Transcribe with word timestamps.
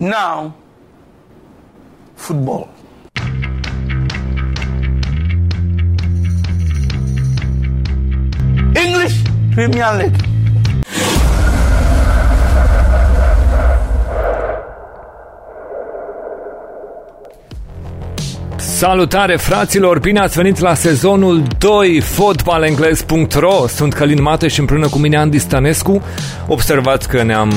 Now, 0.00 0.52
football. 2.16 2.68
English 8.74 9.22
Premier 9.54 9.94
League. 9.96 10.16
Salutare 18.56 19.36
fraților, 19.36 19.98
bine 19.98 20.20
ați 20.20 20.36
venit 20.36 20.58
la 20.58 20.74
sezonul 20.74 21.42
2 21.58 22.00
fotbalengles.ro 22.00 23.66
Sunt 23.66 23.92
Călin 23.92 24.22
Mateș 24.22 24.52
și 24.52 24.60
împreună 24.60 24.88
cu 24.88 24.98
mine 24.98 25.16
Andy 25.16 25.38
Stanescu 25.38 26.02
Observați 26.48 27.08
că 27.08 27.22
ne-am 27.22 27.52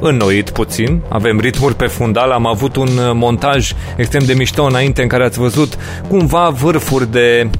înnoit 0.00 0.50
puțin, 0.50 1.00
avem 1.08 1.40
ritmuri 1.40 1.74
pe 1.74 1.86
fundal, 1.86 2.30
am 2.30 2.46
avut 2.46 2.76
un 2.76 2.88
montaj 3.14 3.72
extrem 3.96 4.22
de 4.24 4.32
mișto 4.32 4.64
înainte 4.64 5.02
în 5.02 5.08
care 5.08 5.24
ați 5.24 5.38
văzut 5.38 5.78
cumva 6.08 6.48
vârfuri 6.48 7.10
de 7.10 7.50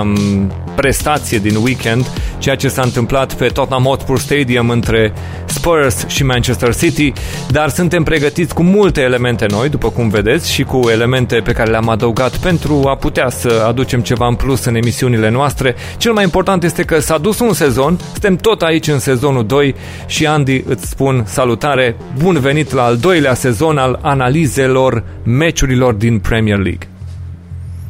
um, 0.00 0.52
prestație 0.76 1.38
din 1.38 1.56
weekend, 1.56 2.06
ceea 2.38 2.56
ce 2.56 2.68
s-a 2.68 2.82
întâmplat 2.82 3.34
pe 3.34 3.46
Tottenham 3.46 3.84
Hotspur 3.84 4.18
Stadium 4.18 4.70
între 4.70 5.12
Spurs 5.46 6.06
și 6.06 6.24
Manchester 6.24 6.74
City, 6.74 7.12
dar 7.50 7.68
suntem 7.68 8.02
pregătiți 8.02 8.54
cu 8.54 8.62
multe 8.62 9.00
elemente 9.00 9.46
noi, 9.50 9.68
după 9.68 9.90
cum 9.90 10.08
vedeți, 10.08 10.52
și 10.52 10.62
cu 10.62 10.80
elemente 10.90 11.36
pe 11.36 11.52
care 11.52 11.70
le-am 11.70 11.88
adăugat 11.88 12.36
pentru 12.36 12.82
a 12.86 12.96
putea 12.96 13.30
să 13.30 13.64
aducem 13.66 14.00
ceva 14.00 14.26
în 14.26 14.34
plus 14.34 14.64
în 14.64 14.74
emisiunile 14.74 15.30
noastre. 15.30 15.74
Cel 15.96 16.12
mai 16.12 16.24
important 16.24 16.62
este 16.62 16.82
că 16.82 17.00
s-a 17.00 17.18
dus 17.18 17.38
un 17.38 17.52
sezon, 17.52 17.98
suntem 18.12 18.36
tot 18.36 18.62
aici 18.62 18.88
în 18.88 18.98
sezonul 18.98 19.46
2 19.46 19.74
și 20.06 20.26
Andy 20.26 20.62
îți 20.66 20.88
spun 20.88 21.24
salutare, 21.26 21.96
bun 22.18 22.38
venit 22.38 22.72
la 22.72 22.82
al 22.82 22.96
doilea 22.96 23.34
sezon 23.34 23.78
al 23.78 23.98
analizelor 24.02 25.04
meciurilor 25.22 25.94
din 25.94 26.18
Premier 26.18 26.58
League. 26.58 26.88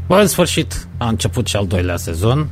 Bă, 0.07 0.19
în 0.21 0.27
sfârșit 0.27 0.87
a 0.99 1.09
început 1.09 1.47
și 1.47 1.57
al 1.57 1.67
doilea 1.67 1.97
sezon. 1.97 2.49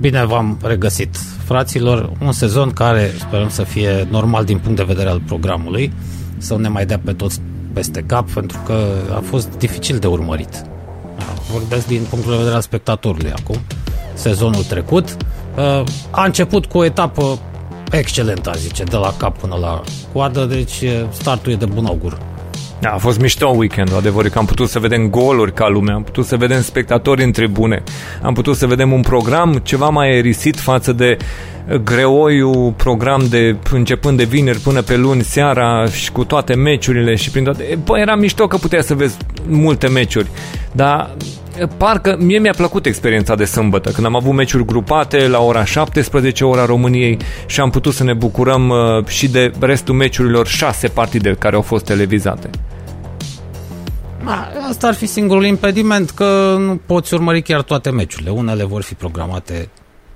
Bine 0.00 0.24
v-am 0.24 0.58
regăsit, 0.62 1.16
fraților. 1.44 2.12
Un 2.22 2.32
sezon 2.32 2.70
care 2.70 3.10
sperăm 3.18 3.48
să 3.48 3.62
fie 3.62 4.06
normal 4.10 4.44
din 4.44 4.58
punct 4.58 4.76
de 4.76 4.82
vedere 4.82 5.08
al 5.08 5.20
programului, 5.26 5.92
să 6.38 6.56
ne 6.58 6.68
mai 6.68 6.86
dea 6.86 7.00
pe 7.04 7.12
toți 7.12 7.40
peste 7.72 8.00
cap, 8.06 8.30
pentru 8.30 8.58
că 8.64 8.86
a 9.14 9.22
fost 9.24 9.48
dificil 9.58 9.98
de 9.98 10.06
urmărit. 10.06 10.62
Vorbesc 11.52 11.86
din 11.86 12.02
punctul 12.10 12.30
de 12.30 12.36
vedere 12.36 12.54
al 12.54 12.60
spectatorului 12.60 13.32
acum. 13.32 13.56
Sezonul 14.14 14.62
trecut 14.62 15.16
a 16.10 16.24
început 16.24 16.66
cu 16.66 16.78
o 16.78 16.84
etapă 16.84 17.38
excelentă, 17.90 18.52
zice, 18.56 18.84
de 18.84 18.96
la 18.96 19.14
cap 19.16 19.38
până 19.38 19.56
la 19.60 19.82
coadă, 20.12 20.44
deci 20.44 20.84
startul 21.10 21.52
e 21.52 21.56
de 21.56 21.64
bun 21.64 21.86
augur. 21.86 22.18
Da, 22.80 22.88
a 22.88 22.98
fost 22.98 23.20
mișto 23.20 23.48
weekend, 23.48 23.94
adevăr 23.96 24.28
că 24.28 24.38
am 24.38 24.44
putut 24.44 24.68
să 24.68 24.78
vedem 24.78 25.10
goluri 25.10 25.52
ca 25.52 25.68
lumea, 25.68 25.94
am 25.94 26.02
putut 26.02 26.26
să 26.26 26.36
vedem 26.36 26.60
spectatori 26.60 27.22
în 27.22 27.32
tribune, 27.32 27.82
am 28.22 28.34
putut 28.34 28.56
să 28.56 28.66
vedem 28.66 28.92
un 28.92 29.00
program 29.00 29.60
ceva 29.62 29.88
mai 29.88 30.16
erisit 30.16 30.58
față 30.58 30.92
de 30.92 31.16
greoiul 31.84 32.74
program 32.76 33.26
de 33.30 33.56
începând 33.72 34.16
de 34.16 34.24
vineri 34.24 34.58
până 34.58 34.82
pe 34.82 34.96
luni 34.96 35.22
seara 35.22 35.86
și 35.86 36.12
cu 36.12 36.24
toate 36.24 36.54
meciurile 36.54 37.14
și 37.14 37.30
prin 37.30 37.44
toate. 37.44 37.78
Bă, 37.84 37.98
era 37.98 38.14
mișto 38.14 38.46
că 38.46 38.56
puteai 38.56 38.82
să 38.82 38.94
vezi 38.94 39.16
multe 39.46 39.88
meciuri, 39.88 40.30
dar 40.72 41.16
parcă 41.76 42.16
mie 42.20 42.38
mi-a 42.38 42.54
plăcut 42.56 42.86
experiența 42.86 43.34
de 43.34 43.44
sâmbătă, 43.44 43.90
când 43.90 44.06
am 44.06 44.16
avut 44.16 44.32
meciuri 44.32 44.64
grupate 44.64 45.28
la 45.28 45.40
ora 45.40 45.64
17, 45.64 46.44
ora 46.44 46.64
României 46.64 47.16
și 47.46 47.60
am 47.60 47.70
putut 47.70 47.94
să 47.94 48.04
ne 48.04 48.12
bucurăm 48.12 48.68
uh, 48.68 49.06
și 49.06 49.28
de 49.28 49.50
restul 49.60 49.94
meciurilor 49.94 50.46
șase 50.46 50.88
partide 50.88 51.36
care 51.38 51.56
au 51.56 51.62
fost 51.62 51.84
televizate. 51.84 52.50
Asta 54.68 54.86
ar 54.86 54.94
fi 54.94 55.06
singurul 55.06 55.44
impediment 55.44 56.10
că 56.10 56.56
nu 56.58 56.76
poți 56.86 57.14
urmări 57.14 57.42
chiar 57.42 57.62
toate 57.62 57.90
meciurile. 57.90 58.30
Unele 58.30 58.64
vor 58.64 58.82
fi 58.82 58.94
programate 58.94 59.68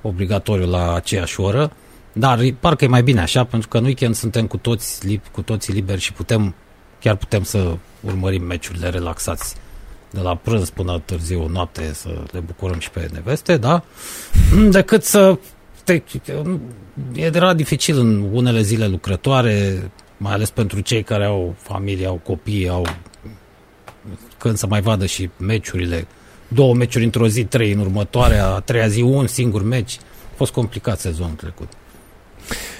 obligatoriu 0.02 0.66
la 0.66 0.94
aceeași 0.94 1.40
oră, 1.40 1.72
dar 2.12 2.40
parcă 2.60 2.84
e 2.84 2.88
mai 2.88 3.02
bine 3.02 3.20
așa, 3.20 3.44
pentru 3.44 3.68
că 3.68 3.78
în 3.78 3.84
weekend 3.84 4.14
suntem 4.14 4.46
cu 4.46 4.56
toți, 4.56 5.18
cu 5.32 5.42
toții 5.42 5.72
liberi 5.72 6.00
și 6.00 6.12
putem, 6.12 6.54
chiar 7.00 7.16
putem 7.16 7.42
să 7.42 7.76
urmărim 8.00 8.42
meciurile 8.42 8.88
relaxați 8.88 9.54
de 10.10 10.20
la 10.20 10.34
prânz 10.34 10.70
până 10.70 11.02
târziu 11.04 11.48
noapte 11.48 11.92
să 11.92 12.22
le 12.30 12.40
bucurăm 12.40 12.78
și 12.78 12.90
pe 12.90 13.08
neveste, 13.12 13.56
da? 13.56 13.84
Decât 14.70 15.04
să 15.04 15.38
te, 15.84 16.02
era 17.14 17.54
dificil 17.54 17.98
în 17.98 18.28
unele 18.32 18.62
zile 18.62 18.86
lucrătoare, 18.86 19.90
mai 20.16 20.32
ales 20.32 20.50
pentru 20.50 20.80
cei 20.80 21.02
care 21.02 21.24
au 21.24 21.54
familie, 21.58 22.06
au 22.06 22.20
copii, 22.24 22.68
au 22.68 22.86
când 24.44 24.56
să 24.56 24.66
mai 24.66 24.80
vadă 24.80 25.06
și 25.06 25.30
meciurile, 25.36 26.06
două 26.48 26.74
meciuri 26.74 27.04
într-o 27.04 27.28
zi, 27.28 27.44
trei 27.44 27.72
în 27.72 27.78
următoarea, 27.78 28.46
a 28.46 28.60
treia 28.60 28.88
zi, 28.88 29.02
un 29.02 29.26
singur 29.26 29.62
meci. 29.62 29.98
A 30.32 30.34
fost 30.36 30.52
complicat 30.52 30.98
sezonul 30.98 31.34
trecut. 31.34 31.68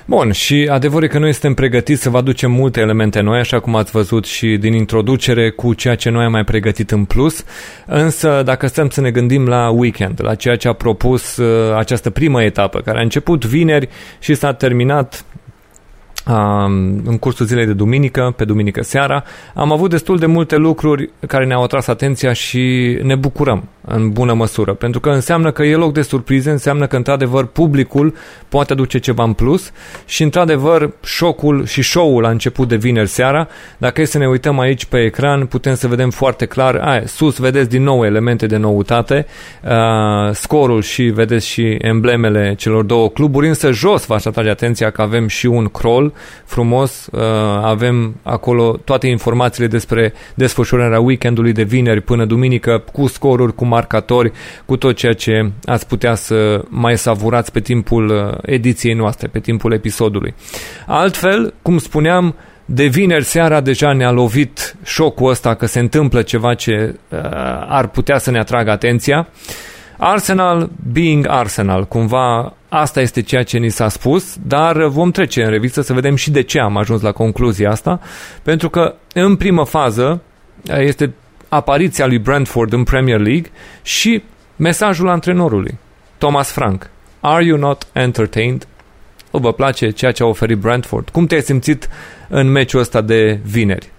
Bun, 0.07 0.33
și 0.33 0.69
adevărul 0.71 1.05
e 1.05 1.09
că 1.09 1.19
noi 1.19 1.33
suntem 1.33 1.55
pregătiți 1.55 2.03
să 2.03 2.11
vă 2.11 2.17
aducem 2.17 2.51
multe 2.51 2.81
elemente 2.81 3.21
noi, 3.21 3.39
așa 3.39 3.61
cum 3.61 3.77
ați 3.77 3.91
văzut 3.91 4.25
și 4.25 4.57
din 4.57 4.73
introducere, 4.73 5.51
cu 5.51 5.75
ceea 5.75 5.95
ce 5.95 6.11
noi 6.11 6.25
am 6.25 6.31
mai 6.31 6.45
pregătit 6.45 6.91
în 6.91 7.05
plus. 7.05 7.45
Însă, 7.87 8.43
dacă 8.45 8.67
stăm 8.67 8.89
să 8.89 9.01
ne 9.01 9.11
gândim 9.11 9.47
la 9.47 9.71
weekend, 9.71 10.21
la 10.23 10.35
ceea 10.35 10.57
ce 10.57 10.69
a 10.69 10.73
propus 10.73 11.37
uh, 11.37 11.77
această 11.77 12.11
primă 12.11 12.43
etapă, 12.43 12.81
care 12.81 12.99
a 12.99 13.03
început 13.03 13.45
vineri 13.45 13.89
și 14.19 14.35
s-a 14.35 14.53
terminat 14.53 15.25
în 17.05 17.19
cursul 17.21 17.47
zilei 17.47 17.67
de 17.67 17.73
duminică, 17.73 18.35
pe 18.37 18.45
duminică 18.45 18.83
seara, 18.83 19.25
am 19.55 19.73
avut 19.73 19.91
destul 19.91 20.19
de 20.19 20.27
multe 20.27 20.57
lucruri 20.57 21.11
care 21.27 21.47
ne-au 21.47 21.63
atras 21.63 21.87
atenția 21.87 22.33
și 22.33 22.99
ne 23.03 23.15
bucurăm 23.15 23.69
în 23.87 24.11
bună 24.11 24.33
măsură, 24.33 24.75
pentru 24.75 25.01
că 25.01 25.11
înseamnă 25.11 25.51
că 25.53 25.63
e 25.63 25.77
loc 25.77 25.93
de 25.93 26.03
surprize, 26.03 26.51
înseamnă 26.51 26.87
că 26.87 26.97
într-adevăr 26.97 27.45
publicul 27.47 28.15
poate 28.49 28.73
aduce 28.73 28.99
ceva 28.99 29.25
în 29.25 29.33
plus 29.33 29.73
și 30.07 30.23
într-adevăr 30.23 30.91
șocul 31.05 31.67
și 31.67 31.83
show-ul 31.83 32.25
a 32.25 32.31
început 32.31 32.69
de 32.69 32.77
vineri 32.77 33.09
seara. 33.09 33.49
Dacă 33.79 34.01
e 34.01 34.05
să 34.05 34.19
ne 34.19 34.29
uităm 34.29 34.59
aici 34.59 34.85
pe 34.85 34.99
ecran, 34.99 35.47
putem 35.47 35.75
să 35.75 35.89
vedem 35.89 36.11
foarte 36.11 36.47
clar, 36.47 36.75
aia, 36.75 37.03
sus 37.07 37.39
vedeți 37.39 37.69
din 37.69 37.83
nou 37.83 38.05
elemente 38.05 38.47
de 38.47 38.57
noutate, 38.57 39.27
uh, 39.65 39.71
scorul 40.33 40.83
și 40.83 41.03
vedeți 41.03 41.47
și 41.47 41.77
emblemele 41.81 42.55
celor 42.59 42.85
două 42.85 43.09
cluburi, 43.09 43.49
însă 43.49 43.71
jos 43.71 44.07
v-aș 44.07 44.25
atrage 44.25 44.49
atenția 44.49 44.91
că 44.91 45.03
avem 45.03 45.27
și 45.27 45.47
un 45.47 45.67
crawl 45.67 46.13
frumos, 46.45 47.09
uh, 47.13 47.21
avem 47.63 48.17
acolo 48.23 48.79
toate 48.85 49.07
informațiile 49.07 49.69
despre 49.69 50.13
desfășurarea 50.35 51.01
weekendului 51.01 51.53
de 51.53 51.63
vineri 51.63 52.01
până 52.01 52.25
duminică 52.25 52.83
cu 52.93 53.07
scoruri, 53.07 53.55
cu 53.55 53.65
marcatori, 53.75 54.33
cu 54.65 54.77
tot 54.77 54.97
ceea 54.97 55.13
ce 55.13 55.51
ați 55.65 55.87
putea 55.87 56.15
să 56.15 56.65
mai 56.69 56.99
savurați 56.99 57.53
pe 57.53 57.61
timpul 57.61 58.05
uh, 58.09 58.39
ediției 58.43 58.95
noastre, 58.95 59.29
pe 59.29 59.41
timpul 59.41 59.73
episodului. 59.73 60.35
Altfel, 60.87 61.55
cum 61.63 61.79
spuneam, 61.79 62.35
de 62.65 62.85
vineri 62.85 63.25
seara 63.25 63.61
deja 63.61 63.93
ne-a 63.93 64.11
lovit 64.11 64.77
șocul 64.85 65.31
ăsta 65.31 65.55
că 65.55 65.67
se 65.67 65.79
întâmplă 65.79 66.23
ceva 66.23 66.55
ce 66.55 66.75
uh, 67.09 67.19
ar 67.69 67.89
putea 67.89 68.19
să 68.19 68.31
ne 68.31 68.39
atragă 68.39 68.71
atenția. 68.71 69.29
Arsenal 69.99 70.71
being 70.93 71.27
Arsenal, 71.29 71.85
cumva 71.85 72.55
asta 72.69 73.01
este 73.01 73.23
ceea 73.23 73.43
ce 73.43 73.59
ni 73.59 73.69
s-a 73.69 73.89
spus, 73.89 74.37
dar 74.47 74.87
vom 74.87 75.11
trece 75.11 75.43
în 75.43 75.51
revistă 75.51 75.81
să 75.81 75.93
vedem 75.93 76.15
și 76.15 76.31
de 76.31 76.43
ce 76.43 76.59
am 76.61 76.77
ajuns 76.77 77.01
la 77.01 77.13
concluzia 77.13 77.71
asta, 77.71 78.01
pentru 78.43 78.71
că 78.71 78.95
în 79.15 79.37
primă 79.37 79.65
fază 79.65 80.21
este 80.79 81.15
apariția 81.55 82.07
lui 82.07 82.19
Brentford 82.19 82.73
în 82.73 82.85
Premier 82.85 83.21
League 83.21 83.51
și 83.83 84.23
mesajul 84.57 85.09
antrenorului, 85.09 85.79
Thomas 86.19 86.51
Frank. 86.51 86.91
Are 87.21 87.45
you 87.45 87.59
not 87.59 87.87
entertained? 87.93 88.67
O, 89.31 89.39
vă 89.39 89.53
place 89.53 89.91
ceea 89.91 90.13
ce 90.13 90.23
a 90.23 90.27
oferit 90.27 90.59
Brentford? 90.59 91.09
Cum 91.09 91.27
te-ai 91.27 91.43
simțit 91.43 91.89
în 92.29 92.51
meciul 92.51 92.81
ăsta 92.81 93.01
de 93.01 93.41
vineri? 93.45 93.91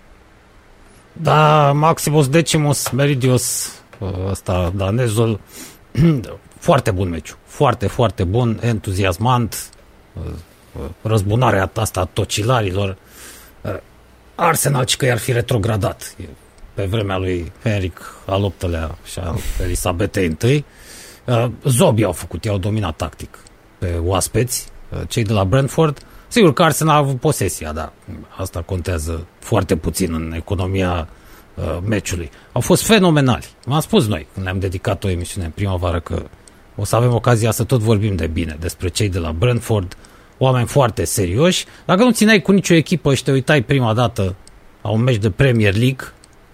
Da, 1.13 1.71
Maximus 1.71 2.27
Decimus 2.27 2.89
Meridius, 2.89 3.73
ăsta 4.29 4.71
danezul, 4.75 5.39
foarte 6.59 6.91
bun 6.91 7.09
meciu. 7.09 7.35
Foarte, 7.45 7.87
foarte 7.87 8.23
bun, 8.23 8.59
entuziasmant, 8.61 9.69
răzbunarea 11.01 11.71
asta 11.75 11.99
a 11.99 12.09
tocilarilor. 12.13 12.97
Arsenal, 14.35 14.83
ci 14.83 14.97
că 14.97 15.05
i-ar 15.05 15.17
fi 15.17 15.31
retrogradat 15.31 16.15
pe 16.75 16.83
vremea 16.85 17.17
lui 17.17 17.51
Henric 17.63 18.13
al 18.25 18.53
VIII-lea 18.59 18.97
și 19.05 19.19
al 19.19 19.35
Elisabetei 19.63 20.37
I. 20.41 20.65
Uh, 21.25 21.45
Zobii 21.63 22.03
au 22.03 22.11
făcut, 22.11 22.45
i-au 22.45 22.57
dominat 22.57 22.95
tactic 22.95 23.39
pe 23.77 23.99
oaspeți, 24.03 24.67
uh, 24.89 25.01
cei 25.07 25.23
de 25.23 25.33
la 25.33 25.45
Brentford. 25.45 26.05
Sigur 26.27 26.53
că 26.53 26.63
Arsenal 26.63 26.95
a 26.95 26.97
avut 26.97 27.19
posesia, 27.19 27.71
dar 27.71 27.91
asta 28.37 28.61
contează 28.61 29.25
foarte 29.39 29.75
puțin 29.75 30.13
în 30.13 30.33
economia 30.35 31.07
uh, 31.53 31.77
meciului. 31.85 32.29
Au 32.51 32.61
fost 32.61 32.85
fenomenali. 32.85 33.45
V-am 33.65 33.79
spus 33.79 34.07
noi, 34.07 34.27
când 34.33 34.45
le-am 34.45 34.59
dedicat 34.59 35.03
o 35.03 35.09
emisiune 35.09 35.45
în 35.45 35.51
primăvară, 35.51 35.99
că 35.99 36.23
o 36.75 36.83
să 36.83 36.95
avem 36.95 37.13
ocazia 37.13 37.51
să 37.51 37.63
tot 37.63 37.79
vorbim 37.79 38.15
de 38.15 38.27
bine 38.27 38.57
despre 38.59 38.87
cei 38.87 39.09
de 39.09 39.19
la 39.19 39.31
Brentford, 39.31 39.97
oameni 40.37 40.67
foarte 40.67 41.03
serioși. 41.03 41.65
Dacă 41.85 42.03
nu 42.03 42.11
țineai 42.11 42.41
cu 42.41 42.51
nicio 42.51 42.73
echipă 42.73 43.13
și 43.13 43.23
te 43.23 43.31
uitai 43.31 43.61
prima 43.61 43.93
dată 43.93 44.35
la 44.81 44.89
un 44.89 45.01
meci 45.01 45.17
de 45.17 45.29
Premier 45.29 45.75
League, 45.75 46.05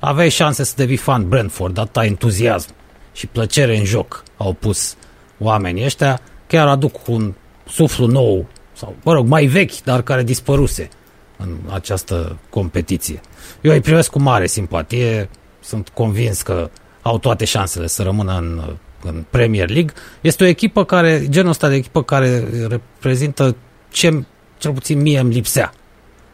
aveai 0.01 0.29
șanse 0.29 0.63
să 0.63 0.73
devii 0.75 0.97
fan 0.97 1.29
Brentford, 1.29 1.73
data 1.73 2.05
entuziasm 2.05 2.69
și 3.13 3.27
plăcere 3.27 3.77
în 3.77 3.85
joc 3.85 4.23
au 4.37 4.53
pus 4.53 4.95
oamenii 5.39 5.85
ăștia, 5.85 6.19
chiar 6.47 6.67
aduc 6.67 7.07
un 7.07 7.33
suflu 7.67 8.05
nou, 8.05 8.47
sau, 8.73 8.95
mă 9.03 9.13
rog, 9.13 9.27
mai 9.27 9.45
vechi, 9.45 9.81
dar 9.83 10.01
care 10.01 10.23
dispăruse 10.23 10.89
în 11.37 11.57
această 11.69 12.37
competiție. 12.49 13.19
Eu 13.61 13.71
îi 13.71 13.81
privesc 13.81 14.11
cu 14.11 14.19
mare 14.19 14.47
simpatie, 14.47 15.29
sunt 15.59 15.89
convins 15.89 16.41
că 16.41 16.69
au 17.01 17.19
toate 17.19 17.45
șansele 17.45 17.87
să 17.87 18.03
rămână 18.03 18.37
în, 18.37 18.75
în 19.03 19.25
Premier 19.29 19.69
League. 19.69 19.93
Este 20.21 20.43
o 20.43 20.47
echipă 20.47 20.85
care, 20.85 21.25
genul 21.29 21.49
ăsta 21.49 21.67
de 21.67 21.75
echipă 21.75 22.03
care 22.03 22.43
reprezintă 22.67 23.55
ce 23.89 24.23
cel 24.57 24.73
puțin 24.73 25.01
mie 25.01 25.19
îmi 25.19 25.33
lipsea 25.33 25.73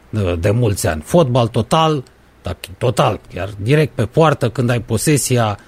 de, 0.09 0.35
de 0.35 0.51
mulți 0.51 0.87
ani. 0.87 1.01
Fotbal 1.01 1.47
total, 1.47 2.03
dar 2.47 2.57
total, 2.77 3.19
chiar 3.33 3.49
direct 3.61 3.95
pe 3.95 4.05
poartă, 4.05 4.49
când 4.49 4.69
ai 4.69 4.81
posesia, 4.81 5.59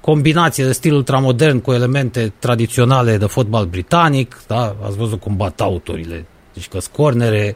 combinație 0.00 0.64
de 0.64 0.72
stil 0.72 0.94
ultramodern 0.94 1.60
cu 1.60 1.72
elemente 1.72 2.32
tradiționale 2.38 3.16
de 3.16 3.26
fotbal 3.26 3.66
britanic, 3.66 4.42
da? 4.46 4.76
ați 4.84 4.96
văzut 4.96 5.20
cum 5.20 5.36
bat 5.36 5.60
autorile, 5.60 6.26
deci 6.54 6.68
că 6.68 6.80
scornere, 6.80 7.54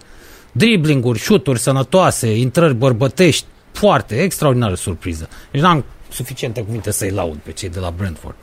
driblinguri, 0.52 1.18
șuturi 1.18 1.58
sănătoase, 1.58 2.36
intrări 2.36 2.74
bărbătești, 2.74 3.46
foarte 3.72 4.22
extraordinară 4.22 4.74
surpriză. 4.74 5.28
Deci 5.50 5.60
n-am 5.60 5.84
suficiente 6.08 6.62
cuvinte 6.62 6.90
să-i 6.90 7.10
laud 7.10 7.36
pe 7.36 7.52
cei 7.52 7.68
de 7.68 7.78
la 7.78 7.90
Brentford. 7.90 8.36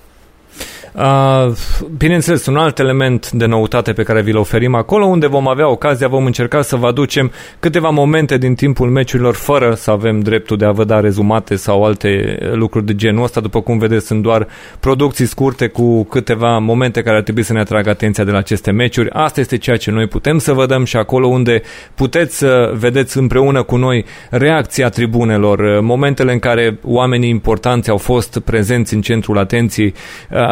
Uh, 0.94 1.54
bineînțeles, 1.98 2.46
un 2.46 2.58
alt 2.58 2.80
element 2.80 3.32
de 3.32 3.46
noutate 3.46 3.94
pe 3.94 4.04
care 4.04 4.22
vi-l 4.22 4.38
oferim 4.38 4.76
acolo, 4.76 5.06
unde 5.06 5.28
vom 5.28 5.48
avea 5.48 5.70
ocazia, 5.70 6.08
vom 6.08 6.26
încerca 6.26 6.62
să 6.62 6.76
vă 6.76 6.88
aducem 6.88 7.32
câteva 7.60 7.90
momente 7.90 8.38
din 8.38 8.56
timpul 8.56 8.90
meciurilor 8.90 9.36
fără 9.36 9.74
să 9.74 9.92
avem 9.92 10.20
dreptul 10.20 10.58
de 10.58 10.66
a 10.66 10.72
vă 10.72 10.84
da 10.84 11.00
rezumate 11.00 11.56
sau 11.56 11.84
alte 11.84 12.38
lucruri 12.54 12.86
de 12.86 12.96
genul 12.96 13.24
ăsta. 13.24 13.40
După 13.40 13.62
cum 13.62 13.78
vedeți, 13.78 14.06
sunt 14.06 14.22
doar 14.22 14.48
producții 14.80 15.26
scurte 15.26 15.68
cu 15.68 16.04
câteva 16.04 16.58
momente 16.58 17.02
care 17.02 17.18
ar 17.18 17.24
trebui 17.24 17.44
să 17.44 17.54
ne 17.54 17.60
atragă 17.60 17.90
atenția 17.90 18.24
de 18.24 18.32
la 18.32 18.38
aceste 18.38 18.72
meciuri. 18.72 19.10
Asta 19.10 19.40
este 19.40 19.58
ceea 19.58 19.78
ce 19.78 19.92
noi 19.92 20.08
putem 20.08 20.38
să 20.38 20.54
vă 20.54 20.66
dăm 20.66 20.84
și 20.84 20.98
acolo 20.98 21.28
unde 21.28 21.62
puteți 21.96 22.38
să 22.38 22.72
vedeți 22.76 23.18
împreună 23.18 23.64
cu 23.64 23.76
noi 23.76 24.06
reacția 24.30 24.90
tribunelor, 24.90 25.80
momentele 25.82 26.32
în 26.32 26.40
care 26.40 26.80
oamenii 26.84 27.30
importanți 27.30 27.90
au 27.90 27.98
fost 27.98 28.40
prezenți 28.40 28.94
în 28.94 29.02
centrul 29.02 29.38
atenției. 29.38 29.94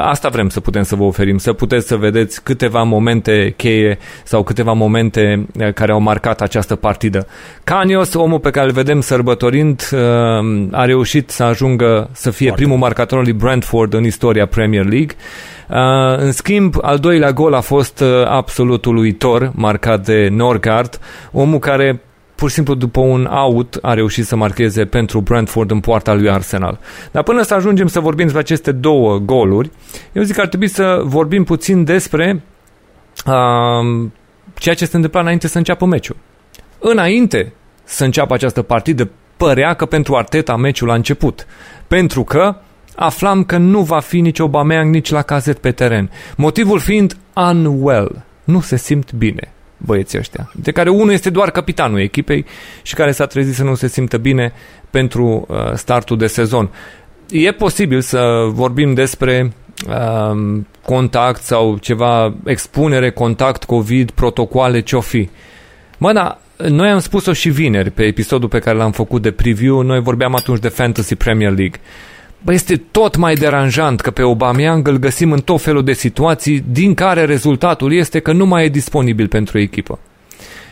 Asta 0.01 0.26
asta 0.27 0.39
vrem 0.39 0.49
să 0.49 0.59
putem 0.59 0.83
să 0.83 0.95
vă 0.95 1.03
oferim, 1.03 1.37
să 1.37 1.53
puteți 1.53 1.87
să 1.87 1.95
vedeți 1.95 2.43
câteva 2.43 2.83
momente 2.83 3.53
cheie 3.57 3.97
sau 4.23 4.43
câteva 4.43 4.73
momente 4.73 5.45
eh, 5.57 5.73
care 5.73 5.91
au 5.91 5.99
marcat 5.99 6.41
această 6.41 6.75
partidă. 6.75 7.27
Canios, 7.63 8.13
omul 8.13 8.39
pe 8.39 8.49
care 8.49 8.65
îl 8.65 8.71
vedem 8.71 9.01
sărbătorind, 9.01 9.89
eh, 9.91 9.99
a 10.71 10.85
reușit 10.85 11.29
să 11.29 11.43
ajungă 11.43 12.09
să 12.11 12.29
fie 12.29 12.45
Foarte. 12.45 12.63
primul 12.63 12.79
marcator 12.79 13.17
al 13.17 13.23
lui 13.23 13.33
Brentford 13.33 13.93
în 13.93 14.03
istoria 14.03 14.45
Premier 14.45 14.85
League. 14.85 15.15
Uh, 15.69 16.17
în 16.17 16.31
schimb, 16.31 16.75
al 16.81 16.97
doilea 16.97 17.31
gol 17.31 17.53
a 17.53 17.61
fost 17.61 17.99
uh, 17.99 18.07
absolut 18.25 18.85
uluitor, 18.85 19.51
marcat 19.55 20.05
de 20.05 20.27
Norgard, 20.31 20.99
omul 21.31 21.59
care 21.59 22.01
pur 22.37 22.49
și 22.49 22.55
simplu 22.55 22.73
după 22.73 22.99
un 22.99 23.25
out 23.25 23.77
a 23.81 23.93
reușit 23.93 24.25
să 24.25 24.35
marcheze 24.35 24.85
pentru 24.85 25.19
Brentford 25.21 25.71
în 25.71 25.79
poarta 25.79 26.13
lui 26.13 26.29
Arsenal. 26.29 26.79
Dar 27.11 27.23
până 27.23 27.41
să 27.41 27.53
ajungem 27.53 27.87
să 27.87 27.99
vorbim 27.99 28.23
despre 28.23 28.41
aceste 28.41 28.71
două 28.71 29.17
goluri, 29.17 29.71
eu 30.11 30.23
zic 30.23 30.35
că 30.35 30.41
ar 30.41 30.47
trebui 30.47 30.67
să 30.67 31.01
vorbim 31.03 31.43
puțin 31.43 31.83
despre 31.83 32.43
uh, 33.25 34.09
ceea 34.53 34.75
ce 34.75 34.85
se 34.85 34.95
întâmpla 34.95 35.19
înainte 35.19 35.47
să 35.47 35.57
înceapă 35.57 35.85
meciul. 35.85 36.15
Înainte 36.79 37.53
să 37.83 38.03
înceapă 38.03 38.33
această 38.33 38.61
partidă, 38.61 39.09
părea 39.37 39.73
că 39.73 39.85
pentru 39.85 40.15
Arteta 40.15 40.55
meciul 40.55 40.89
a 40.89 40.95
început. 40.95 41.47
Pentru 41.87 42.23
că 42.23 42.55
aflam 42.95 43.43
că 43.43 43.57
nu 43.57 43.81
va 43.81 43.99
fi 43.99 44.19
nici 44.19 44.39
Aubameyang, 44.39 44.93
nici 44.93 45.11
la 45.11 45.21
cazet 45.21 45.57
pe 45.57 45.71
teren. 45.71 46.11
Motivul 46.35 46.79
fiind 46.79 47.17
unwell. 47.35 48.23
Nu 48.43 48.61
se 48.61 48.75
simt 48.75 49.13
bine 49.13 49.51
băieții 49.77 50.19
ăștia, 50.19 50.51
de 50.55 50.71
care 50.71 50.89
unul 50.89 51.11
este 51.11 51.29
doar 51.29 51.51
capitanul 51.51 51.99
echipei 51.99 52.45
și 52.81 52.93
care 52.93 53.11
s-a 53.11 53.25
trezit 53.25 53.53
să 53.53 53.63
nu 53.63 53.75
se 53.75 53.87
simtă 53.87 54.17
bine 54.17 54.53
pentru 54.89 55.45
uh, 55.47 55.73
startul 55.73 56.17
de 56.17 56.27
sezon. 56.27 56.69
E 57.29 57.51
posibil 57.51 58.01
să 58.01 58.47
vorbim 58.49 58.93
despre 58.93 59.53
uh, 59.87 60.59
contact 60.81 61.41
sau 61.41 61.77
ceva, 61.77 62.35
expunere, 62.45 63.11
contact, 63.11 63.63
COVID, 63.63 64.11
protocoale, 64.11 64.81
ce-o 64.81 65.01
fi. 65.01 65.29
Mă, 65.97 66.13
da, 66.13 66.39
noi 66.57 66.89
am 66.89 66.99
spus-o 66.99 67.33
și 67.33 67.49
vineri 67.49 67.91
pe 67.91 68.03
episodul 68.03 68.49
pe 68.49 68.59
care 68.59 68.77
l-am 68.77 68.91
făcut 68.91 69.21
de 69.21 69.31
preview, 69.31 69.81
noi 69.81 69.99
vorbeam 69.99 70.35
atunci 70.35 70.59
de 70.59 70.67
Fantasy 70.67 71.15
Premier 71.15 71.55
League. 71.55 71.79
Bă, 72.43 72.53
este 72.53 72.75
tot 72.91 73.15
mai 73.15 73.33
deranjant 73.33 74.01
că 74.01 74.11
pe 74.11 74.21
Aubameyang 74.21 74.87
îl 74.87 74.97
găsim 74.97 75.31
în 75.31 75.39
tot 75.39 75.61
felul 75.61 75.83
de 75.83 75.93
situații 75.93 76.63
din 76.71 76.93
care 76.93 77.25
rezultatul 77.25 77.93
este 77.93 78.19
că 78.19 78.31
nu 78.31 78.45
mai 78.45 78.65
e 78.65 78.69
disponibil 78.69 79.27
pentru 79.27 79.59
echipă. 79.59 79.99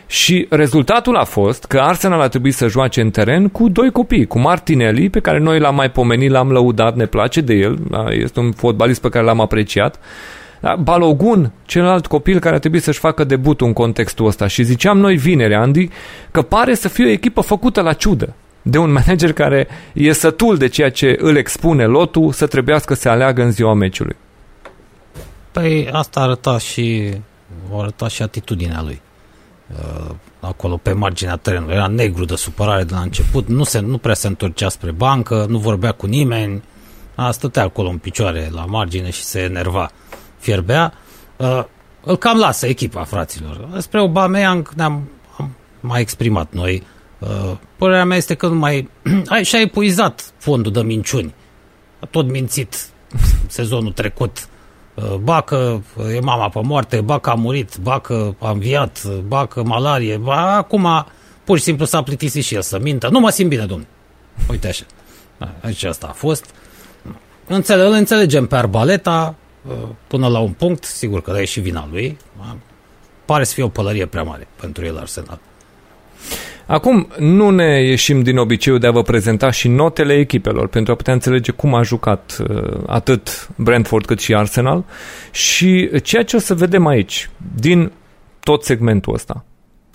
Și 0.07 0.47
rezultatul 0.50 1.15
a 1.15 1.23
fost 1.23 1.65
că 1.65 1.79
Arsenal 1.79 2.21
a 2.21 2.27
trebuit 2.27 2.53
să 2.53 2.67
joace 2.67 3.01
în 3.01 3.09
teren 3.09 3.47
cu 3.47 3.69
doi 3.69 3.91
copii, 3.91 4.25
cu 4.25 4.39
Martinelli, 4.39 5.09
pe 5.09 5.19
care 5.19 5.39
noi 5.39 5.59
l-am 5.59 5.75
mai 5.75 5.91
pomenit, 5.91 6.31
l-am 6.31 6.51
lăudat, 6.51 6.95
ne 6.95 7.06
place 7.06 7.41
de 7.41 7.53
el, 7.53 7.77
da, 7.89 8.06
este 8.09 8.39
un 8.39 8.51
fotbalist 8.51 9.01
pe 9.01 9.09
care 9.09 9.25
l-am 9.25 9.41
apreciat. 9.41 10.00
Da, 10.59 10.75
Balogun, 10.75 11.51
celălalt 11.65 12.07
copil 12.07 12.39
care 12.39 12.56
a 12.56 12.59
trebuit 12.59 12.83
să-și 12.83 13.00
facă 13.00 13.23
debutul 13.23 13.67
în 13.67 13.73
contextul 13.73 14.27
ăsta 14.27 14.47
și 14.47 14.63
ziceam 14.63 14.97
noi 14.97 15.15
vineri, 15.15 15.56
Andy, 15.56 15.89
că 16.31 16.41
pare 16.41 16.73
să 16.73 16.88
fie 16.88 17.06
o 17.06 17.09
echipă 17.09 17.41
făcută 17.41 17.81
la 17.81 17.94
ciudă 17.94 18.33
de 18.67 18.77
un 18.77 18.91
manager 18.91 19.33
care 19.33 19.67
e 19.94 20.12
sătul 20.12 20.57
de 20.57 20.67
ceea 20.67 20.91
ce 20.91 21.15
îl 21.19 21.35
expune 21.35 21.85
lotul 21.85 22.31
să 22.31 22.47
trebuiască 22.47 22.94
să 22.94 23.09
aleagă 23.09 23.41
în 23.44 23.51
ziua 23.51 23.73
meciului. 23.73 24.15
Păi 25.51 25.89
asta 25.91 26.19
arăta 26.19 26.57
și, 26.57 27.13
o 27.71 27.79
arăta 27.79 28.07
și 28.07 28.21
atitudinea 28.21 28.81
lui. 28.81 29.01
Uh, 29.71 30.15
acolo 30.39 30.77
pe 30.77 30.94
marginea 30.94 31.35
terenului. 31.35 31.75
Era 31.75 31.88
negru 31.88 32.25
de 32.25 32.35
supărare 32.35 32.83
de 32.83 32.94
la 32.94 33.00
început, 33.00 33.47
nu, 33.47 33.63
se, 33.63 33.79
nu 33.79 33.97
prea 33.97 34.13
se 34.13 34.27
întorcea 34.27 34.69
spre 34.69 34.91
bancă, 34.91 35.45
nu 35.50 35.57
vorbea 35.57 35.91
cu 35.91 36.06
nimeni, 36.06 36.63
a, 37.15 37.31
stătea 37.31 37.63
acolo 37.63 37.89
în 37.89 37.97
picioare 37.97 38.50
la 38.51 38.65
margine 38.65 39.09
și 39.09 39.23
se 39.23 39.39
enerva, 39.39 39.91
fierbea. 40.38 40.94
Uh, 41.38 41.63
îl 42.03 42.17
cam 42.17 42.38
lasă 42.38 42.67
echipa, 42.67 43.03
fraților. 43.03 43.67
Spre 43.77 44.00
Aubameyang 44.00 44.69
ne-am 44.75 45.09
mai 45.79 46.01
exprimat 46.01 46.53
noi 46.53 46.83
Uh, 46.94 46.94
părerea 47.77 48.06
mea 48.06 48.17
este 48.17 48.33
că 48.33 48.47
nu 48.47 48.56
mai... 48.56 48.89
ai, 49.27 49.44
și-a 49.44 49.59
epuizat 49.59 50.33
fondul 50.38 50.71
de 50.71 50.81
minciuni. 50.81 51.34
A 52.00 52.05
tot 52.05 52.29
mințit 52.29 52.89
sezonul 53.48 53.91
trecut. 53.91 54.48
Uh, 54.93 55.15
ba 55.15 55.41
că 55.41 55.79
e 56.15 56.19
mama 56.19 56.50
pe 56.50 56.60
moarte, 56.63 57.01
ba 57.01 57.19
că 57.19 57.29
a 57.29 57.34
murit, 57.34 57.77
ba 57.81 58.00
că 58.00 58.34
a 58.39 58.50
înviat, 58.50 59.05
ba 59.05 59.45
că 59.45 59.63
malarie, 59.63 60.17
ba 60.17 60.55
acum 60.55 61.05
pur 61.43 61.57
și 61.57 61.63
simplu 61.63 61.86
s-a 61.86 62.03
plictisit 62.03 62.43
și 62.43 62.55
el 62.55 62.62
să 62.62 62.79
mintă. 62.79 63.10
Nu 63.10 63.19
mă 63.19 63.29
simt 63.29 63.50
bine, 63.50 63.65
domnule. 63.65 63.89
Uite 64.50 64.67
așa. 64.67 64.84
Da, 65.38 65.53
aici 65.62 65.84
asta 65.84 66.07
a 66.07 66.12
fost. 66.12 66.45
Înțele- 67.48 67.86
îl 67.86 67.93
înțelegem 67.93 68.48
pe 68.48 68.55
Arbaleta 68.55 69.36
uh, 69.67 69.74
până 70.07 70.27
la 70.27 70.39
un 70.39 70.51
punct, 70.51 70.84
sigur 70.84 71.22
că 71.22 71.31
da, 71.31 71.41
e 71.41 71.45
și 71.45 71.60
vina 71.60 71.88
lui. 71.91 72.17
Pare 73.25 73.43
să 73.43 73.53
fie 73.53 73.63
o 73.63 73.67
pălărie 73.67 74.05
prea 74.05 74.24
mare 74.24 74.48
pentru 74.60 74.86
el 74.86 74.98
Arsenal. 74.98 75.39
Acum, 76.65 77.07
nu 77.19 77.50
ne 77.50 77.84
ieșim 77.84 78.22
din 78.22 78.38
obiceiul 78.38 78.79
de 78.79 78.88
a 78.88 78.91
vă 78.91 79.01
prezenta 79.01 79.51
și 79.51 79.67
notele 79.67 80.13
echipelor 80.13 80.67
pentru 80.67 80.93
a 80.93 80.95
putea 80.95 81.13
înțelege 81.13 81.51
cum 81.51 81.74
a 81.74 81.81
jucat 81.81 82.38
uh, 82.50 82.79
atât 82.88 83.50
Brentford 83.55 84.05
cât 84.05 84.19
și 84.19 84.36
Arsenal 84.36 84.84
și 85.31 85.89
ceea 86.03 86.24
ce 86.24 86.36
o 86.36 86.39
să 86.39 86.53
vedem 86.53 86.86
aici, 86.86 87.29
din 87.55 87.91
tot 88.39 88.63
segmentul 88.63 89.13
ăsta. 89.13 89.45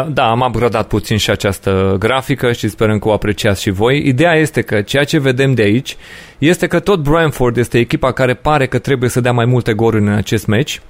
Da, 0.09 0.30
am 0.30 0.45
upgradat 0.47 0.87
puțin 0.87 1.16
și 1.16 1.30
această 1.30 1.97
grafică 1.99 2.52
și 2.52 2.69
sperăm 2.69 2.99
că 2.99 3.09
o 3.09 3.12
apreciați 3.12 3.62
și 3.62 3.71
voi. 3.71 4.07
Ideea 4.07 4.35
este 4.35 4.61
că 4.61 4.80
ceea 4.80 5.04
ce 5.04 5.19
vedem 5.19 5.54
de 5.54 5.62
aici 5.62 5.97
este 6.38 6.66
că 6.66 6.78
tot 6.78 7.02
Brentford 7.02 7.57
este 7.57 7.78
echipa 7.78 8.12
care 8.12 8.35
pare 8.35 8.66
că 8.66 8.78
trebuie 8.78 9.11
să 9.11 9.21
dea 9.21 9.33
mai 9.33 9.45
multe 9.45 9.73
goluri 9.73 10.02
în 10.02 10.09
acest 10.09 10.47
meci. 10.47 10.80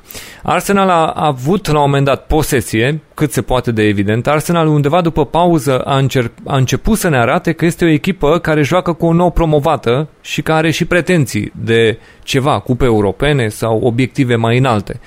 Arsenal 0.42 0.88
a 0.88 1.12
avut 1.14 1.66
la 1.66 1.78
un 1.78 1.84
moment 1.84 2.04
dat 2.04 2.26
posesie, 2.26 3.00
cât 3.14 3.32
se 3.32 3.42
poate 3.42 3.72
de 3.72 3.82
evident. 3.82 4.26
Arsenal 4.26 4.66
undeva 4.66 5.00
după 5.00 5.26
pauză 5.26 5.78
a, 5.78 5.96
încer- 5.96 6.32
a 6.44 6.56
început 6.56 6.98
să 6.98 7.08
ne 7.08 7.18
arate 7.18 7.52
că 7.52 7.64
este 7.64 7.84
o 7.84 7.88
echipă 7.88 8.38
care 8.38 8.62
joacă 8.62 8.92
cu 8.92 9.06
o 9.06 9.12
nouă 9.12 9.30
promovată 9.30 10.08
și 10.20 10.42
care 10.42 10.58
are 10.58 10.70
și 10.70 10.84
pretenții 10.84 11.52
de 11.64 11.98
ceva, 12.22 12.58
cupe 12.58 12.84
europene 12.84 13.48
sau 13.48 13.80
obiective 13.82 14.34
mai 14.34 14.58
înalte. 14.58 15.00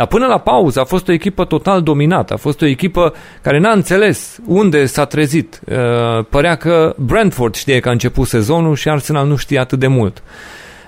Dar 0.00 0.08
până 0.08 0.26
la 0.26 0.38
pauză 0.38 0.80
a 0.80 0.84
fost 0.84 1.08
o 1.08 1.12
echipă 1.12 1.44
total 1.44 1.82
dominată, 1.82 2.32
a 2.32 2.36
fost 2.36 2.62
o 2.62 2.66
echipă 2.66 3.14
care 3.42 3.58
n-a 3.58 3.72
înțeles 3.72 4.38
unde 4.46 4.86
s-a 4.86 5.04
trezit. 5.04 5.60
Uh, 5.66 5.76
părea 6.28 6.54
că 6.54 6.94
Brentford 6.98 7.54
știe 7.54 7.80
că 7.80 7.88
a 7.88 7.92
început 7.92 8.26
sezonul 8.26 8.74
și 8.74 8.88
Arsenal 8.88 9.26
nu 9.26 9.36
știe 9.36 9.58
atât 9.58 9.78
de 9.78 9.86
mult. 9.86 10.22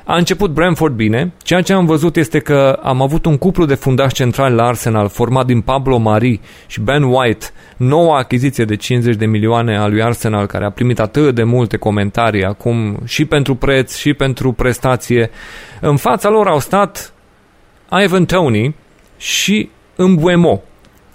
A 0.04 0.16
început 0.16 0.50
Brentford 0.50 0.94
bine, 0.94 1.32
ceea 1.42 1.60
ce 1.60 1.72
am 1.72 1.86
văzut 1.86 2.16
este 2.16 2.38
că 2.38 2.78
am 2.82 3.02
avut 3.02 3.24
un 3.24 3.38
cuplu 3.38 3.64
de 3.64 3.74
fundași 3.74 4.14
centrali 4.14 4.54
la 4.54 4.66
Arsenal 4.66 5.08
format 5.08 5.46
din 5.46 5.60
Pablo 5.60 5.98
Mari 5.98 6.40
și 6.66 6.80
Ben 6.80 7.02
White, 7.02 7.46
noua 7.76 8.18
achiziție 8.18 8.64
de 8.64 8.76
50 8.76 9.16
de 9.16 9.26
milioane 9.26 9.78
a 9.78 9.86
lui 9.86 10.02
Arsenal 10.02 10.46
care 10.46 10.64
a 10.64 10.70
primit 10.70 11.00
atât 11.00 11.34
de 11.34 11.42
multe 11.42 11.76
comentarii 11.76 12.44
acum 12.44 12.98
și 13.04 13.24
pentru 13.24 13.54
preț 13.54 13.96
și 13.96 14.14
pentru 14.14 14.52
prestație. 14.52 15.30
În 15.80 15.96
fața 15.96 16.28
lor 16.28 16.46
au 16.46 16.58
stat 16.58 17.12
Ivan 18.02 18.24
Tony 18.24 18.74
și 19.22 19.70
Mbuemo. 19.96 20.62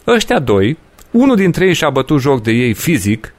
Ăștia 0.07 0.39
doi, 0.39 0.77
unul 1.11 1.35
dintre 1.35 1.65
ei 1.65 1.73
și-a 1.73 1.89
bătut 1.89 2.19
joc 2.19 2.41
de 2.41 2.51
ei 2.51 2.73
fizic, 2.73 3.33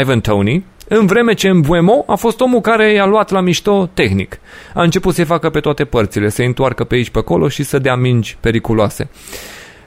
Ivan 0.00 0.20
Tony, 0.20 0.64
în 0.88 1.06
vreme 1.06 1.32
ce 1.32 1.52
Mbuemo 1.52 2.04
a 2.06 2.14
fost 2.14 2.40
omul 2.40 2.60
care 2.60 2.92
i-a 2.92 3.06
luat 3.06 3.30
la 3.30 3.40
mișto 3.40 3.90
tehnic. 3.94 4.38
A 4.74 4.82
început 4.82 5.14
să-i 5.14 5.24
facă 5.24 5.50
pe 5.50 5.60
toate 5.60 5.84
părțile, 5.84 6.28
să-i 6.28 6.46
întoarcă 6.46 6.84
pe 6.84 6.94
aici 6.94 7.10
pe 7.10 7.18
acolo 7.18 7.48
și 7.48 7.62
să 7.62 7.78
dea 7.78 7.96
mingi 7.96 8.36
periculoase. 8.40 9.08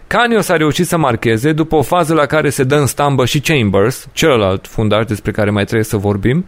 Canios 0.07 0.49
a 0.49 0.57
reușit 0.57 0.87
să 0.87 0.97
marcheze 0.97 1.51
după 1.51 1.75
o 1.75 1.81
fază 1.81 2.13
la 2.13 2.25
care 2.25 2.49
se 2.49 2.63
dă 2.63 2.75
în 2.75 2.85
stambă 2.85 3.25
și 3.25 3.39
Chambers, 3.39 4.07
celălalt 4.13 4.67
fundaș 4.67 5.05
despre 5.05 5.31
care 5.31 5.49
mai 5.49 5.63
trebuie 5.63 5.85
să 5.85 5.97
vorbim, 5.97 6.45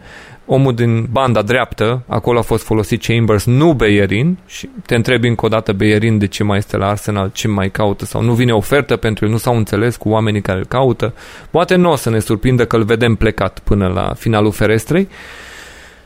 omul 0.52 0.74
din 0.74 1.08
banda 1.10 1.42
dreaptă, 1.42 2.02
acolo 2.06 2.38
a 2.38 2.42
fost 2.42 2.64
folosit 2.64 3.02
Chambers, 3.02 3.44
nu 3.44 3.72
Beyerin 3.72 4.38
și 4.46 4.68
te 4.86 4.94
întrebi 4.94 5.28
încă 5.28 5.44
o 5.44 5.48
dată 5.48 5.72
Beyerin 5.72 6.18
de 6.18 6.26
ce 6.26 6.44
mai 6.44 6.58
este 6.58 6.76
la 6.76 6.88
Arsenal, 6.88 7.30
ce 7.32 7.48
mai 7.48 7.70
caută? 7.70 8.04
Sau 8.04 8.22
nu 8.22 8.32
vine 8.32 8.52
ofertă 8.52 8.96
pentru 8.96 9.24
el, 9.24 9.30
nu 9.30 9.36
s-au 9.36 9.56
înțeles 9.56 9.96
cu 9.96 10.08
oamenii 10.08 10.40
care 10.40 10.58
îl 10.58 10.64
caută. 10.64 11.14
Poate 11.50 11.74
nu 11.74 11.90
o 11.90 11.96
să 11.96 12.10
ne 12.10 12.18
surprindă 12.18 12.64
că 12.64 12.76
îl 12.76 12.82
vedem 12.82 13.14
plecat 13.14 13.58
până 13.58 13.86
la 13.86 14.14
finalul 14.14 14.52
ferestrei. 14.52 15.08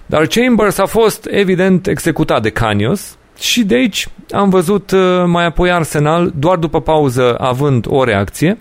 Dar 0.06 0.26
Chambers 0.26 0.78
a 0.78 0.86
fost 0.86 1.28
evident 1.30 1.86
executat 1.86 2.42
de 2.42 2.50
Canios 2.50 3.16
și 3.38 3.64
de 3.64 3.74
aici 3.74 4.08
am 4.30 4.48
văzut 4.48 4.90
uh, 4.90 5.22
mai 5.26 5.44
apoi 5.44 5.70
Arsenal 5.70 6.32
doar 6.36 6.56
după 6.56 6.80
pauză 6.80 7.34
având 7.38 7.86
o 7.88 8.04
reacție. 8.04 8.58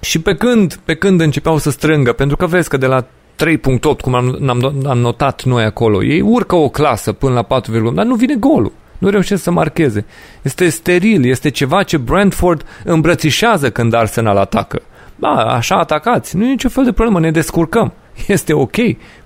Și 0.00 0.20
pe 0.20 0.34
când, 0.34 0.74
pe 0.84 0.94
când 0.94 1.20
începeau 1.20 1.58
să 1.58 1.70
strângă, 1.70 2.12
pentru 2.12 2.36
că 2.36 2.46
vezi 2.46 2.68
că 2.68 2.76
de 2.76 2.86
la 2.86 3.04
3.8, 3.44 4.00
cum 4.00 4.14
am, 4.14 4.38
am, 4.48 4.82
am 4.86 4.98
notat 4.98 5.42
noi 5.42 5.64
acolo. 5.64 6.04
Ei 6.04 6.20
urcă 6.20 6.54
o 6.54 6.68
clasă 6.68 7.12
până 7.12 7.34
la 7.34 7.42
4, 7.42 7.90
dar 7.90 8.04
nu 8.04 8.14
vine 8.14 8.34
golul. 8.34 8.72
Nu 8.98 9.08
reușesc 9.08 9.42
să 9.42 9.50
marcheze. 9.50 10.06
Este 10.42 10.68
steril, 10.68 11.24
este 11.24 11.50
ceva 11.50 11.82
ce 11.82 11.96
Brentford 11.96 12.66
îmbrățișează 12.84 13.70
când 13.70 13.94
Arsenal 13.94 14.36
atacă. 14.36 14.82
Da, 15.16 15.28
așa 15.28 15.76
atacați, 15.76 16.36
nu 16.36 16.44
e 16.44 16.48
niciun 16.48 16.70
fel 16.70 16.84
de 16.84 16.92
problemă, 16.92 17.20
ne 17.20 17.30
descurcăm. 17.30 17.92
Este 18.26 18.52
ok. 18.52 18.76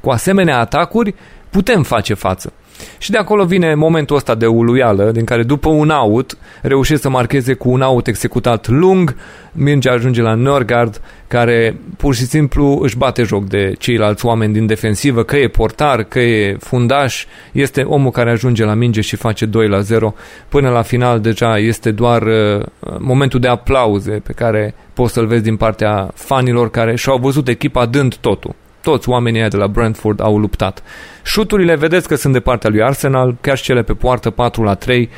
Cu 0.01 0.11
asemenea 0.11 0.59
atacuri 0.59 1.15
putem 1.51 1.83
face 1.83 2.15
față. 2.15 2.53
Și 2.99 3.11
de 3.11 3.19
acolo 3.19 3.45
vine 3.45 3.75
momentul 3.75 4.17
ăsta 4.17 4.35
de 4.35 4.47
uluială, 4.47 5.11
din 5.11 5.25
care 5.25 5.43
după 5.43 5.69
un 5.69 5.89
out 5.89 6.37
reușește 6.63 7.03
să 7.03 7.09
marcheze 7.09 7.55
cu 7.55 7.71
un 7.71 7.81
out 7.81 8.07
executat 8.07 8.69
lung, 8.69 9.17
mingea 9.53 9.93
ajunge 9.93 10.23
la 10.23 10.35
Norgard, 10.35 11.01
care 11.29 11.79
pur 11.97 12.15
și 12.15 12.23
simplu 12.25 12.79
își 12.83 12.97
bate 12.97 13.23
joc 13.23 13.45
de 13.45 13.73
ceilalți 13.79 14.27
oameni 14.27 14.53
din 14.53 14.67
defensivă, 14.67 15.23
că 15.23 15.37
e 15.37 15.49
portar, 15.49 16.03
că 16.03 16.21
e 16.21 16.57
fundaș, 16.61 17.27
este 17.53 17.83
omul 17.83 18.11
care 18.11 18.31
ajunge 18.31 18.65
la 18.65 18.75
minge 18.75 19.01
și 19.01 19.17
face 19.17 19.47
2 19.47 19.69
la 19.69 19.81
0. 19.81 20.15
Până 20.49 20.69
la 20.69 20.83
final 20.83 21.21
deja 21.21 21.59
este 21.59 21.91
doar 21.91 22.23
uh, 22.23 22.65
momentul 22.99 23.41
de 23.41 23.49
aplauze 23.49 24.11
pe 24.11 24.33
care 24.33 24.75
poți 24.95 25.13
să-l 25.13 25.27
vezi 25.27 25.43
din 25.43 25.57
partea 25.57 26.11
fanilor 26.15 26.71
care 26.71 26.97
și-au 26.97 27.19
văzut 27.19 27.49
echipa 27.49 27.87
dând 27.87 28.15
totul 28.15 28.55
toți 28.89 29.09
oamenii 29.09 29.49
de 29.49 29.57
la 29.57 29.67
Brentford 29.67 30.21
au 30.21 30.39
luptat. 30.39 30.83
Șuturile 31.25 31.75
vedeți 31.75 32.09
că 32.09 32.15
sunt 32.15 32.33
de 32.33 32.41
partea 32.41 32.71
lui 32.71 32.83
Arsenal, 32.83 33.37
chiar 33.41 33.57
și 33.57 33.63
cele 33.63 33.83
pe 33.83 33.93
poartă 33.93 34.31
4 34.31 34.63
la 34.63 34.75
3. 34.75 35.09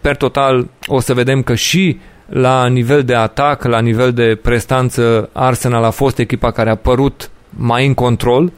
Per 0.00 0.16
total 0.16 0.68
o 0.86 1.00
să 1.00 1.14
vedem 1.14 1.42
că 1.42 1.54
și 1.54 1.98
la 2.26 2.66
nivel 2.66 3.02
de 3.02 3.14
atac, 3.14 3.64
la 3.64 3.80
nivel 3.80 4.12
de 4.12 4.38
prestanță, 4.42 5.30
Arsenal 5.32 5.84
a 5.84 5.90
fost 5.90 6.18
echipa 6.18 6.50
care 6.50 6.70
a 6.70 6.74
părut 6.74 7.30
mai 7.50 7.86
în 7.86 7.94
control, 7.94 8.52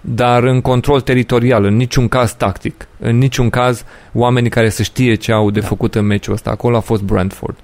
dar 0.00 0.42
în 0.42 0.60
control 0.60 1.00
teritorial, 1.00 1.64
în 1.64 1.76
niciun 1.76 2.08
caz 2.08 2.32
tactic, 2.32 2.88
în 2.98 3.18
niciun 3.18 3.50
caz 3.50 3.84
oamenii 4.12 4.50
care 4.50 4.68
să 4.68 4.82
știe 4.82 5.14
ce 5.14 5.32
au 5.32 5.50
de 5.50 5.60
da. 5.60 5.66
făcut 5.66 5.94
în 5.94 6.06
meciul 6.06 6.32
ăsta. 6.32 6.50
Acolo 6.50 6.76
a 6.76 6.80
fost 6.80 7.02
Brentford. 7.02 7.56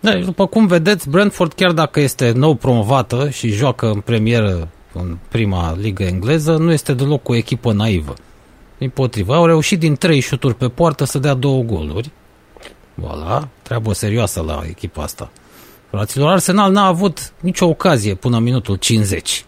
Da, 0.00 0.14
după 0.14 0.46
cum 0.46 0.66
vedeți, 0.66 1.10
Brentford, 1.10 1.52
chiar 1.52 1.72
dacă 1.72 2.00
este 2.00 2.32
nou 2.34 2.54
promovată 2.54 3.28
și 3.30 3.48
joacă 3.48 3.86
în 3.86 4.00
premieră 4.00 4.68
în 4.94 5.16
prima 5.28 5.76
ligă 5.80 6.02
engleză, 6.02 6.56
nu 6.56 6.72
este 6.72 6.94
deloc 6.94 7.28
o 7.28 7.34
echipă 7.34 7.72
naivă. 7.72 8.14
Din 8.78 8.90
potrivă, 8.90 9.34
au 9.34 9.46
reușit 9.46 9.78
din 9.78 9.96
trei 9.96 10.20
șuturi 10.20 10.54
pe 10.54 10.68
poartă 10.68 11.04
să 11.04 11.18
dea 11.18 11.34
două 11.34 11.62
goluri. 11.62 12.10
Voilà, 13.02 13.48
treabă 13.62 13.92
serioasă 13.92 14.42
la 14.42 14.62
echipa 14.66 15.02
asta. 15.02 15.30
Fraților, 15.90 16.30
Arsenal 16.30 16.72
n-a 16.72 16.86
avut 16.86 17.32
nicio 17.40 17.66
ocazie 17.66 18.14
până 18.14 18.36
în 18.36 18.42
minutul 18.42 18.76
50. 18.76 19.44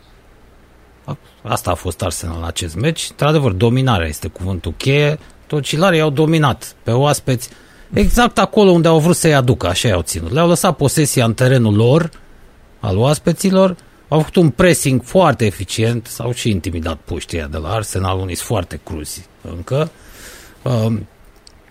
Asta 1.43 1.71
a 1.71 1.75
fost 1.75 2.03
Arsenal 2.03 2.37
în 2.39 2.45
acest 2.45 2.75
meci. 2.75 3.07
Într-adevăr, 3.11 3.53
dominarea 3.53 4.07
este 4.07 4.29
cuvântul 4.29 4.75
cheie. 4.77 5.19
Tocilarii 5.47 6.01
au 6.01 6.11
dominat 6.11 6.75
pe 6.83 6.91
oaspeți 6.91 7.49
exact 7.93 8.39
acolo 8.39 8.71
unde 8.71 8.89
au 8.89 8.99
vrut 8.99 9.17
să-i 9.17 9.35
aducă, 9.35 9.67
așa 9.67 9.89
i-au 9.89 10.03
ținut. 10.03 10.33
Le-au 10.33 10.49
lăsat 10.49 10.77
posesia 10.77 11.25
în 11.25 11.35
terenul 11.35 11.75
lor, 11.75 12.11
al 12.81 12.99
oaspeților, 12.99 13.77
au 14.09 14.19
făcut 14.19 14.37
un 14.37 14.51
pressing 14.51 15.03
foarte 15.03 15.47
eficient, 15.47 16.07
s-au 16.07 16.33
și 16.33 16.51
intimidat 16.51 16.99
puștii 17.05 17.47
de 17.51 17.57
la 17.57 17.69
Arsenal, 17.69 18.19
unii 18.19 18.35
sunt 18.35 18.49
foarte 18.49 18.81
cruzi 18.85 19.27
încă. 19.57 19.91
Um, 20.63 21.07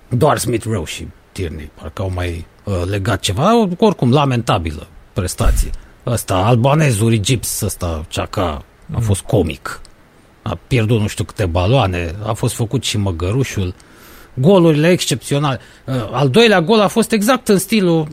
doar 0.09 0.37
Smith 0.37 0.65
Rowe 0.65 0.85
și 0.85 1.07
Tierney 1.31 1.71
parcă 1.73 2.01
au 2.01 2.11
mai 2.15 2.45
uh, 2.63 2.81
legat 2.85 3.19
ceva, 3.19 3.67
oricum 3.77 4.11
lamentabilă 4.11 4.87
prestație. 5.13 5.69
Ăsta, 6.05 6.35
albanezul 6.35 7.15
Gips, 7.15 7.61
ăsta, 7.61 8.05
Ceaca, 8.07 8.41
a 8.41 8.63
mm. 8.85 9.01
fost 9.01 9.21
comic. 9.21 9.81
A 10.41 10.59
pierdut 10.67 10.99
nu 10.99 11.07
știu 11.07 11.23
câte 11.23 11.45
baloane, 11.45 12.15
a 12.23 12.33
fost 12.33 12.55
făcut 12.55 12.83
și 12.83 12.97
măgărușul. 12.97 13.73
Golurile 14.33 14.89
excepționale. 14.89 15.59
Uh, 15.85 16.09
al 16.11 16.29
doilea 16.29 16.61
gol 16.61 16.79
a 16.79 16.87
fost 16.87 17.11
exact 17.11 17.47
în 17.47 17.57
stilul, 17.57 18.07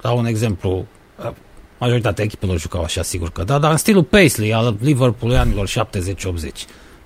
dau 0.00 0.18
un 0.18 0.26
exemplu, 0.26 0.86
uh, 1.24 1.30
Majoritatea 1.78 2.24
echipelor 2.24 2.58
jucau 2.58 2.82
așa, 2.82 3.02
sigur 3.02 3.30
că 3.30 3.42
da, 3.42 3.58
dar 3.58 3.70
în 3.70 3.76
stilul 3.76 4.02
Paisley 4.02 4.54
al 4.54 4.76
Liverpool 4.80 5.34
anilor 5.34 5.68
70-80. 5.68 5.72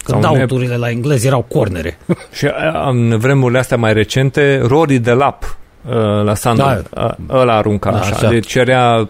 Când 0.05 0.25
auturile 0.25 0.77
la 0.77 0.91
englezi 0.91 1.27
erau 1.27 1.43
cornere. 1.43 1.99
Și 2.37 2.47
în 2.87 3.19
vremurile 3.19 3.59
astea 3.59 3.77
mai 3.77 3.93
recente, 3.93 4.61
Rory 4.67 4.99
de 4.99 5.13
Lap 5.13 5.59
la 6.25 6.35
Sunderland, 6.35 6.89
da. 6.91 7.17
ăla 7.31 7.57
arunca 7.57 7.91
da, 7.91 7.99
așa. 7.99 8.15
așa. 8.15 8.29
Deci 8.29 8.47
cerea, 8.47 9.09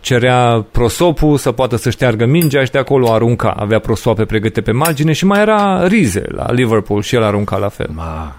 cerea 0.00 0.66
prosopul 0.70 1.36
să 1.36 1.52
poată 1.52 1.76
să 1.76 1.90
șteargă 1.90 2.26
mingea 2.26 2.64
și 2.64 2.70
de 2.70 2.78
acolo 2.78 3.12
arunca. 3.12 3.50
Avea 3.50 3.78
prosoape 3.78 4.24
pregătite 4.24 4.60
pe 4.60 4.72
margine 4.72 5.12
și 5.12 5.24
mai 5.24 5.40
era 5.40 5.86
Rize 5.86 6.24
la 6.28 6.52
Liverpool 6.52 7.02
și 7.02 7.14
el 7.14 7.22
arunca 7.22 7.56
la 7.56 7.68
fel. 7.68 7.90
Ma. 7.94 8.36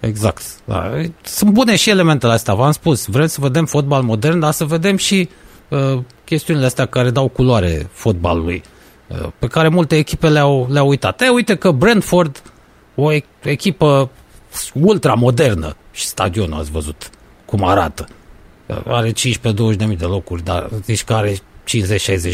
Exact. 0.00 0.42
Da. 0.64 0.90
Sunt 1.22 1.50
bune 1.50 1.76
și 1.76 1.90
elementele 1.90 2.32
astea, 2.32 2.54
v-am 2.54 2.72
spus. 2.72 3.06
Vrem 3.06 3.26
să 3.26 3.38
vedem 3.40 3.64
fotbal 3.64 4.02
modern, 4.02 4.38
dar 4.38 4.52
să 4.52 4.64
vedem 4.64 4.96
și 4.96 5.28
Uh, 5.68 5.98
chestiunile 6.24 6.66
astea 6.66 6.86
care 6.86 7.10
dau 7.10 7.28
culoare 7.28 7.88
fotbalului, 7.92 8.62
uh, 9.06 9.28
pe 9.38 9.46
care 9.46 9.68
multe 9.68 9.96
echipe 9.96 10.28
le-au, 10.28 10.66
le-au 10.70 10.88
uitat. 10.88 11.20
E, 11.20 11.28
uite 11.28 11.54
că 11.54 11.70
Brentford, 11.70 12.42
o 12.94 13.12
echipă 13.42 14.10
ultra 14.74 15.14
modernă 15.14 15.76
și 15.92 16.06
stadionul 16.06 16.58
ați 16.58 16.70
văzut 16.70 17.10
cum 17.44 17.64
arată. 17.64 18.08
Uh, 18.66 18.76
are 18.86 19.12
15-20 19.12 19.14
de 19.76 19.84
mii 19.84 19.96
de 19.96 20.04
locuri, 20.04 20.44
dar 20.44 20.68
zici 20.84 21.04
că 21.04 21.14
are 21.14 21.34
50-60 21.34 21.38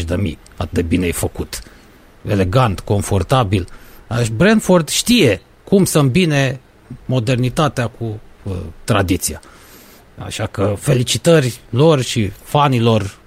de 0.05 0.15
mii. 0.15 0.37
Atât 0.57 0.73
de 0.73 0.81
bine 0.81 1.07
e 1.07 1.11
făcut. 1.11 1.59
Elegant, 2.27 2.79
confortabil. 2.79 3.67
Deci 4.17 4.29
Brentford 4.29 4.89
știe 4.89 5.41
cum 5.63 5.85
să 5.85 5.99
îmbine 5.99 6.59
modernitatea 7.05 7.87
cu 7.87 8.19
uh, 8.43 8.53
tradiția. 8.83 9.41
Așa 10.17 10.45
că 10.45 10.75
felicitări 10.79 11.59
lor 11.69 12.01
și 12.01 12.27
fanilor 12.27 13.17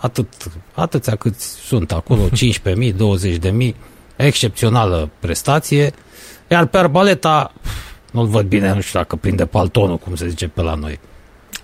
atât, 0.00 0.28
atâția 0.74 1.16
câți 1.16 1.46
sunt 1.46 1.92
acolo, 1.92 2.20
15.000, 2.82 2.92
20.000, 2.92 3.74
excepțională 4.16 5.10
prestație, 5.18 5.92
iar 6.48 6.66
pe 6.66 6.78
Arbaleta 6.78 7.52
nu-l 8.12 8.26
văd 8.26 8.46
bine, 8.46 8.74
nu 8.74 8.80
știu 8.80 8.98
dacă 8.98 9.16
prinde 9.16 9.46
paltonul, 9.46 9.96
cum 9.96 10.14
se 10.14 10.28
zice 10.28 10.48
pe 10.48 10.62
la 10.62 10.74
noi. 10.74 11.00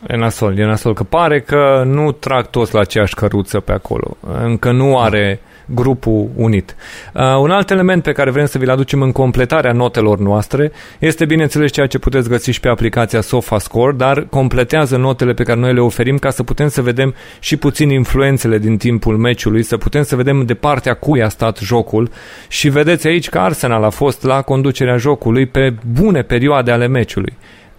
E 0.09 0.17
nasol, 0.17 0.59
e 0.59 0.65
nasol, 0.65 0.95
că 0.95 1.03
pare 1.03 1.41
că 1.41 1.83
nu 1.87 2.13
trag 2.13 2.47
toți 2.47 2.75
la 2.75 2.81
aceeași 2.81 3.15
căruță 3.15 3.61
pe 3.61 3.73
acolo. 3.73 4.17
Încă 4.43 4.73
nu 4.73 4.99
are 4.99 5.41
grupul 5.67 6.29
unit. 6.37 6.77
Uh, 7.15 7.23
un 7.41 7.51
alt 7.51 7.71
element 7.71 8.03
pe 8.03 8.13
care 8.13 8.31
vrem 8.31 8.47
să 8.47 8.59
vi-l 8.59 8.71
aducem 8.71 9.03
în 9.03 9.13
completarea 9.13 9.73
notelor 9.73 10.19
noastre 10.19 10.73
este 10.99 11.25
bineînțeles 11.25 11.71
ceea 11.71 11.87
ce 11.87 11.99
puteți 11.99 12.29
găsi 12.29 12.51
și 12.51 12.61
pe 12.61 12.69
aplicația 12.69 13.21
SofaScore, 13.21 13.93
dar 13.93 14.27
completează 14.31 14.97
notele 14.97 15.33
pe 15.33 15.43
care 15.43 15.61
noi 15.61 15.75
le 15.75 15.81
oferim 15.81 16.19
ca 16.19 16.31
să 16.31 16.43
putem 16.43 16.69
să 16.69 16.83
vedem 16.83 17.15
și 17.41 17.57
puțin 17.57 17.91
influențele 17.91 18.59
din 18.59 18.77
timpul 18.77 19.17
meciului, 19.17 19.63
să 19.63 19.77
putem 19.77 20.03
să 20.03 20.17
vedem 20.17 20.45
de 20.45 20.55
partea 20.55 20.95
cui 20.95 21.23
a 21.23 21.29
stat 21.29 21.59
jocul 21.59 22.11
și 22.49 22.69
vedeți 22.69 23.07
aici 23.07 23.29
că 23.29 23.39
Arsenal 23.39 23.85
a 23.85 23.91
fost 23.91 24.23
la 24.23 24.43
conducerea 24.43 24.97
jocului 24.97 25.47
pe 25.47 25.75
bune 25.93 26.23
perioade 26.23 26.71
ale 26.71 26.87
meciului. 26.87 27.37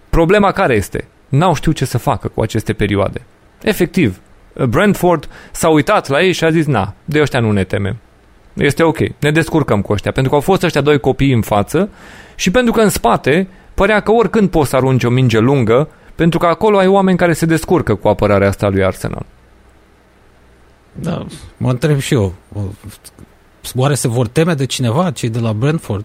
Problema 0.08 0.52
care 0.52 0.74
este? 0.74 1.04
N-au 1.28 1.54
știut 1.54 1.76
ce 1.76 1.84
să 1.84 1.98
facă 1.98 2.28
cu 2.28 2.40
aceste 2.40 2.72
perioade. 2.72 3.22
Efectiv, 3.62 4.20
Brentford 4.68 5.28
s-a 5.52 5.68
uitat 5.68 6.08
la 6.08 6.22
ei 6.22 6.32
și 6.32 6.44
a 6.44 6.50
zis, 6.50 6.66
na, 6.66 6.94
de 7.04 7.20
ăștia 7.20 7.40
nu 7.40 7.52
ne 7.52 7.64
temem. 7.64 7.96
Este 8.54 8.82
ok, 8.82 8.98
ne 9.20 9.30
descurcăm 9.30 9.82
cu 9.82 9.92
ăștia, 9.92 10.12
pentru 10.12 10.30
că 10.30 10.36
au 10.36 10.42
fost 10.42 10.62
ăștia 10.62 10.80
doi 10.80 11.00
copii 11.00 11.32
în 11.32 11.42
față 11.42 11.88
și 12.34 12.50
pentru 12.50 12.72
că 12.72 12.80
în 12.80 12.88
spate 12.88 13.48
părea 13.74 14.00
că 14.00 14.12
oricând 14.12 14.50
poți 14.50 14.70
să 14.70 14.76
arunci 14.76 15.04
o 15.04 15.10
minge 15.10 15.38
lungă, 15.38 15.88
pentru 16.14 16.38
că 16.38 16.46
acolo 16.46 16.78
ai 16.78 16.86
oameni 16.86 17.18
care 17.18 17.32
se 17.32 17.46
descurcă 17.46 17.94
cu 17.94 18.08
apărarea 18.08 18.48
asta 18.48 18.68
lui 18.68 18.84
Arsenal. 18.84 19.26
Da, 20.92 21.26
mă 21.56 21.70
întreb 21.70 21.98
și 21.98 22.14
eu, 22.14 22.34
oare 23.74 23.94
se 23.94 24.08
vor 24.08 24.28
teme 24.28 24.54
de 24.54 24.66
cineva, 24.66 25.10
cei 25.10 25.28
de 25.28 25.38
la 25.38 25.52
Brentford? 25.52 26.04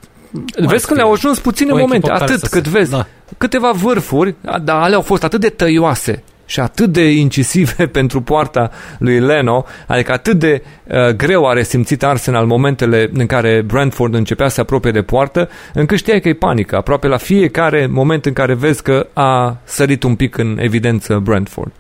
Vezi 0.58 0.88
că 0.88 0.94
le-au 0.94 1.12
ajuns 1.12 1.40
puține 1.40 1.74
momente, 1.74 2.12
atât 2.12 2.48
cât 2.48 2.68
vezi. 2.68 2.92
Da. 2.92 3.06
Câteva 3.38 3.72
vârfuri, 3.72 4.36
dar 4.62 4.82
ale 4.82 4.96
au 4.96 5.02
fost 5.02 5.24
atât 5.24 5.40
de 5.40 5.50
tăioase 5.50 6.24
și 6.46 6.60
atât 6.60 6.92
de 6.92 7.12
incisive 7.12 7.88
pentru 8.00 8.22
poarta 8.22 8.72
lui 9.00 9.20
Leno, 9.20 9.66
adică 9.88 10.12
atât 10.12 10.40
de 10.40 10.64
uh, 10.88 11.08
greu 11.08 11.48
a 11.48 11.54
resimțit 11.54 12.04
Arsenal 12.04 12.46
momentele 12.46 13.10
în 13.14 13.26
care 13.26 13.62
Brentford 13.62 14.14
începea 14.14 14.48
să 14.48 14.62
apropie 14.62 14.92
de 14.92 15.02
poartă, 15.02 15.50
încât 15.74 15.98
știai 15.98 16.20
că 16.20 16.30
e 16.30 16.34
panică, 16.34 16.76
aproape 16.76 17.08
la 17.08 17.18
fiecare 17.18 17.86
moment 17.86 18.26
în 18.26 18.34
care 18.34 18.54
vezi 18.54 18.82
că 18.82 19.08
a 19.14 19.58
sărit 19.64 20.04
un 20.04 20.16
pic 20.16 20.38
în 20.38 20.58
evidență 20.62 21.20
Brentford. 21.20 21.72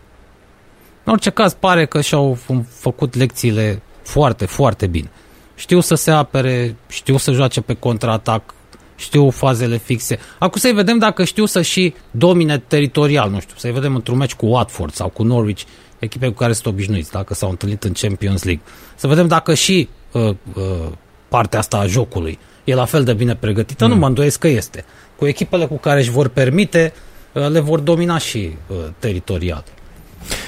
În 1.04 1.12
orice 1.12 1.30
caz, 1.30 1.54
pare 1.54 1.86
că 1.86 2.02
și-au 2.02 2.38
făcut 2.70 3.16
lecțiile 3.16 3.82
foarte, 4.04 4.46
foarte 4.46 4.88
bine. 4.88 5.10
Știu 5.56 5.80
să 5.80 5.96
se 5.96 6.12
apere, 6.12 6.76
știu 6.90 7.18
să 7.18 7.32
joace 7.32 7.62
pe 7.62 7.74
contraatac, 7.74 8.54
știu 8.96 9.30
fazele 9.30 9.78
fixe. 9.78 10.20
Acum 10.40 10.60
să-i 10.60 10.74
vedem 10.74 10.98
dacă 10.98 11.24
știu 11.24 11.46
să 11.46 11.62
și 11.62 11.94
domine 12.12 12.58
teritorial, 12.58 13.30
nu 13.30 13.40
știu, 13.40 13.56
să-i 13.58 13.72
vedem 13.72 13.96
într-un 13.96 14.18
meci 14.18 14.34
cu 14.34 14.46
Watford 14.46 14.94
sau 14.94 15.10
cu 15.10 15.24
Norwich, 15.24 15.62
echipe 16.00 16.28
cu 16.28 16.34
care 16.34 16.54
sunt 16.54 16.66
obișnuiți, 16.66 17.12
dacă 17.12 17.34
s-au 17.34 17.50
întâlnit 17.50 17.84
în 17.84 17.92
Champions 17.92 18.44
League. 18.44 18.64
Să 18.96 19.08
vedem 19.08 19.28
dacă 19.28 19.54
și 19.54 19.90
uh, 20.12 20.30
uh, 20.54 20.92
partea 21.28 21.60
asta 21.60 21.78
a 21.78 21.86
jocului 21.86 22.40
e 22.64 22.76
la 22.76 22.86
fel 22.86 23.04
de 23.04 23.14
bine 23.14 23.36
pregătită, 23.36 23.86
mm. 23.86 23.92
nu 23.92 23.98
mă 23.98 24.08
îndoiesc 24.08 24.40
că 24.40 24.48
este. 24.48 24.86
Cu 25.16 25.26
echipele 25.26 25.66
cu 25.66 25.78
care 25.78 26.00
își 26.00 26.12
vor 26.12 26.28
permite, 26.28 26.94
uh, 27.34 27.50
le 27.50 27.60
vor 27.60 27.80
domina 27.80 28.18
și 28.18 28.52
uh, 28.68 28.78
teritorial. 29.00 29.64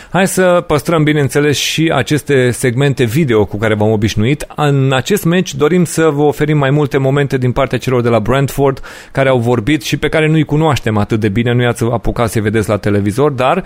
Hai 0.09 0.27
să 0.27 0.63
păstrăm, 0.67 1.03
bineînțeles, 1.03 1.57
și 1.57 1.91
aceste 1.95 2.51
segmente 2.51 3.03
video 3.03 3.45
cu 3.45 3.57
care 3.57 3.75
v-am 3.75 3.91
obișnuit. 3.91 4.45
În 4.55 4.93
acest 4.93 5.23
match 5.23 5.51
dorim 5.51 5.83
să 5.83 6.09
vă 6.13 6.21
oferim 6.21 6.57
mai 6.57 6.69
multe 6.69 6.97
momente 6.97 7.37
din 7.37 7.51
partea 7.51 7.77
celor 7.77 8.01
de 8.01 8.09
la 8.09 8.19
Brentford 8.19 8.81
care 9.11 9.29
au 9.29 9.37
vorbit 9.37 9.83
și 9.83 9.97
pe 9.97 10.09
care 10.09 10.27
nu-i 10.27 10.43
cunoaștem 10.43 10.97
atât 10.97 11.19
de 11.19 11.29
bine, 11.29 11.53
nu 11.53 11.61
i-ați 11.61 11.83
apucat 11.83 12.29
să-i 12.29 12.41
vedeți 12.41 12.69
la 12.69 12.77
televizor, 12.77 13.31
dar 13.31 13.63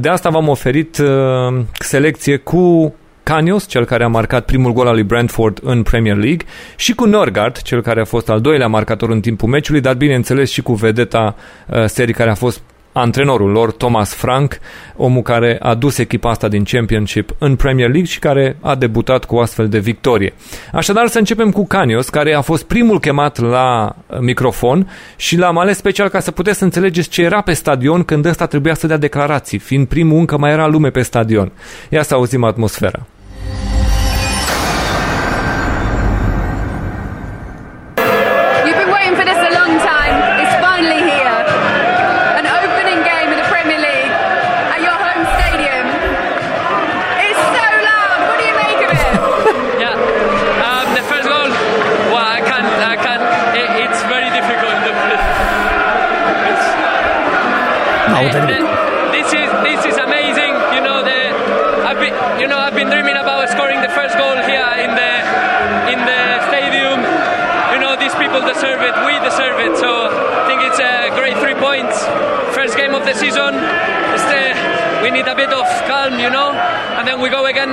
de 0.00 0.08
asta 0.08 0.30
v-am 0.30 0.48
oferit 0.48 0.98
uh, 0.98 1.08
selecție 1.78 2.36
cu 2.36 2.94
Canios, 3.22 3.66
cel 3.66 3.84
care 3.84 4.04
a 4.04 4.08
marcat 4.08 4.44
primul 4.44 4.72
gol 4.72 4.86
al 4.86 4.94
lui 4.94 5.02
Brentford 5.02 5.58
în 5.62 5.82
Premier 5.82 6.16
League, 6.16 6.46
și 6.76 6.94
cu 6.94 7.04
Norgard, 7.04 7.62
cel 7.62 7.82
care 7.82 8.00
a 8.00 8.04
fost 8.04 8.28
al 8.28 8.40
doilea 8.40 8.66
marcator 8.66 9.10
în 9.10 9.20
timpul 9.20 9.48
meciului, 9.48 9.80
dar 9.80 9.94
bineînțeles 9.94 10.50
și 10.50 10.62
cu 10.62 10.74
vedeta 10.74 11.36
uh, 11.66 11.84
serii 11.84 12.14
care 12.14 12.30
a 12.30 12.34
fost 12.34 12.62
antrenorul 12.92 13.50
lor, 13.50 13.72
Thomas 13.72 14.14
Frank, 14.14 14.58
omul 14.96 15.22
care 15.22 15.58
a 15.62 15.74
dus 15.74 15.98
echipa 15.98 16.30
asta 16.30 16.48
din 16.48 16.64
Championship 16.64 17.34
în 17.38 17.56
Premier 17.56 17.88
League 17.88 18.08
și 18.08 18.18
care 18.18 18.56
a 18.60 18.74
debutat 18.74 19.24
cu 19.24 19.36
astfel 19.36 19.68
de 19.68 19.78
victorie. 19.78 20.32
Așadar 20.72 21.06
să 21.06 21.18
începem 21.18 21.50
cu 21.50 21.66
Canios, 21.66 22.08
care 22.08 22.34
a 22.34 22.40
fost 22.40 22.64
primul 22.64 23.00
chemat 23.00 23.38
la 23.38 23.96
uh, 24.06 24.18
microfon 24.18 24.90
și 25.16 25.36
l-am 25.36 25.58
ales 25.58 25.76
special 25.76 26.08
ca 26.08 26.20
să 26.20 26.30
puteți 26.30 26.58
să 26.58 26.64
înțelegeți 26.64 27.08
ce 27.08 27.22
era 27.22 27.40
pe 27.40 27.52
stadion 27.52 28.02
când 28.02 28.24
ăsta 28.24 28.46
trebuia 28.46 28.74
să 28.74 28.86
dea 28.86 28.96
declarații, 28.96 29.58
fiind 29.58 29.86
primul 29.86 30.18
încă 30.18 30.38
mai 30.38 30.50
era 30.50 30.66
lume 30.66 30.90
pe 30.90 31.02
stadion. 31.02 31.52
Ia 31.88 32.02
să 32.02 32.14
auzim 32.14 32.44
atmosfera. 32.44 33.06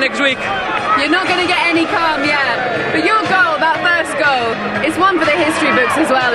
next 0.08 0.24
week. 0.24 0.40
You're 0.96 1.12
not 1.12 1.28
going 1.28 1.44
to 1.44 1.50
get 1.52 1.60
any 1.68 1.84
calm 1.84 2.24
yet. 2.24 2.96
But 2.96 3.04
your 3.04 3.20
goal, 3.28 3.60
that 3.60 3.76
first 3.84 4.16
goal, 4.16 4.56
it's 4.88 4.96
one 4.96 5.20
for 5.20 5.28
the 5.28 5.36
history 5.36 5.76
books 5.76 6.00
as 6.00 6.08
well 6.08 6.32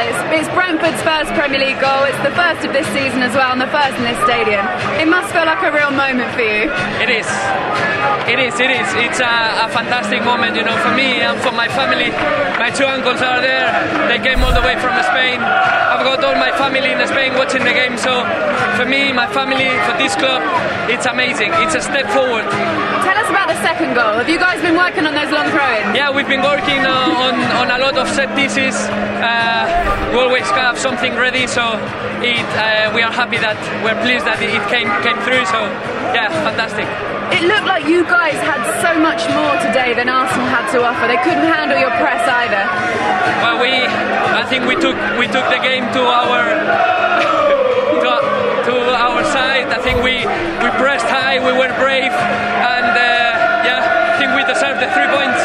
fantastic 9.72 10.22
moment, 10.22 10.54
you 10.54 10.62
know, 10.62 10.76
for 10.84 10.92
me 10.94 11.24
and 11.24 11.40
for 11.40 11.50
my 11.52 11.66
family. 11.68 12.10
My 12.60 12.70
two 12.70 12.84
uncles 12.84 13.20
are 13.24 13.40
there. 13.40 13.66
They 14.08 14.20
came 14.20 14.44
all 14.44 14.52
the 14.52 14.60
way 14.60 14.76
from 14.76 14.92
Spain. 15.02 15.40
I've 15.40 16.04
got 16.04 16.22
all 16.24 16.36
my 16.36 16.52
family 16.60 16.92
in 16.92 17.00
Spain 17.08 17.34
watching 17.34 17.64
the 17.64 17.72
game. 17.72 17.96
So 17.96 18.12
for 18.76 18.84
me, 18.84 19.12
my 19.12 19.26
family, 19.32 19.72
for 19.88 19.94
this 19.96 20.14
club, 20.14 20.44
it's 20.92 21.06
amazing. 21.06 21.50
It's 21.64 21.74
a 21.74 21.80
step 21.80 22.06
forward. 22.12 22.46
Tell 23.02 23.16
us 23.16 23.28
about 23.28 23.48
the 23.48 23.58
second 23.64 23.94
goal. 23.94 24.20
Have 24.20 24.28
you 24.28 24.38
guys 24.38 24.60
been 24.60 24.76
working 24.76 25.06
on 25.06 25.14
those 25.14 25.32
long 25.32 25.48
throw-ins? 25.50 25.96
Yeah, 25.96 26.12
we've 26.12 26.28
been 26.28 26.44
working 26.44 26.84
uh, 26.84 27.24
on, 27.26 27.34
on 27.58 27.66
a 27.72 27.78
lot 27.82 27.96
of 27.96 28.08
set 28.12 28.30
pieces. 28.36 28.76
Uh, 29.22 29.64
we 30.12 30.18
always 30.20 30.48
have 30.52 30.71
something 30.78 31.14
ready, 31.14 31.46
so 31.46 31.78
it, 32.22 32.46
uh, 32.56 32.92
we 32.94 33.02
are 33.02 33.12
happy 33.12 33.38
that 33.38 33.58
we're 33.84 34.00
pleased 34.02 34.26
that 34.26 34.40
it 34.42 34.62
came 34.68 34.88
came 35.02 35.18
through. 35.24 35.44
So 35.46 35.60
yeah, 36.14 36.28
fantastic 36.44 36.86
it 37.32 37.48
looked 37.48 37.64
like 37.64 37.88
you 37.88 38.04
guys 38.04 38.36
had 38.44 38.60
so 38.84 38.92
much 39.00 39.24
more 39.32 39.56
today 39.64 39.96
than 39.96 40.08
Arsenal 40.08 40.44
had 40.52 40.68
to 40.76 40.84
offer. 40.84 41.08
They 41.08 41.16
couldn't 41.24 41.48
handle 41.48 41.80
your 41.80 41.90
press 41.96 42.20
either. 42.28 42.64
Well, 43.40 43.56
we, 43.56 43.72
I 43.72 44.44
think 44.44 44.68
we 44.68 44.76
took 44.76 44.96
we 45.16 45.24
took 45.32 45.48
the 45.48 45.60
game 45.64 45.88
to 45.96 46.02
our 46.04 46.44
to, 48.04 48.10
to 48.68 48.74
our 48.92 49.24
side. 49.32 49.72
I 49.72 49.80
think 49.80 50.04
we 50.04 50.20
we 50.60 50.68
pressed 50.76 51.08
high, 51.08 51.40
we 51.40 51.56
were 51.56 51.72
brave, 51.80 52.12
and 52.12 52.92
uh, 52.92 53.64
yeah, 53.64 54.12
I 54.12 54.20
think 54.20 54.36
we 54.36 54.44
deserved 54.44 54.84
the 54.84 54.92
three 54.92 55.08
points. 55.08 55.40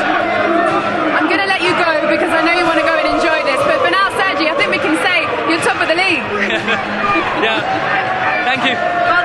I'm 1.15 1.25
going 1.31 1.41
to 1.41 1.49
let 1.49 1.63
you 1.63 1.71
go 1.71 1.91
because 2.11 2.29
I 2.29 2.43
know 2.45 2.53
you 2.53 2.67
want 2.67 2.77
to 2.83 2.85
go 2.85 2.93
and 2.93 3.07
enjoy 3.15 3.41
this. 3.47 3.59
But 3.63 3.79
for 3.81 3.91
now, 3.91 4.11
Sergi, 4.19 4.51
I 4.51 4.55
think 4.59 4.69
we 4.75 4.77
can 4.77 4.95
say 5.01 5.25
you're 5.49 5.63
top 5.63 5.79
of 5.81 5.87
the 5.87 5.97
league. 5.97 6.23
Yeah, 7.43 8.45
thank 8.45 8.63
you. 8.65 9.16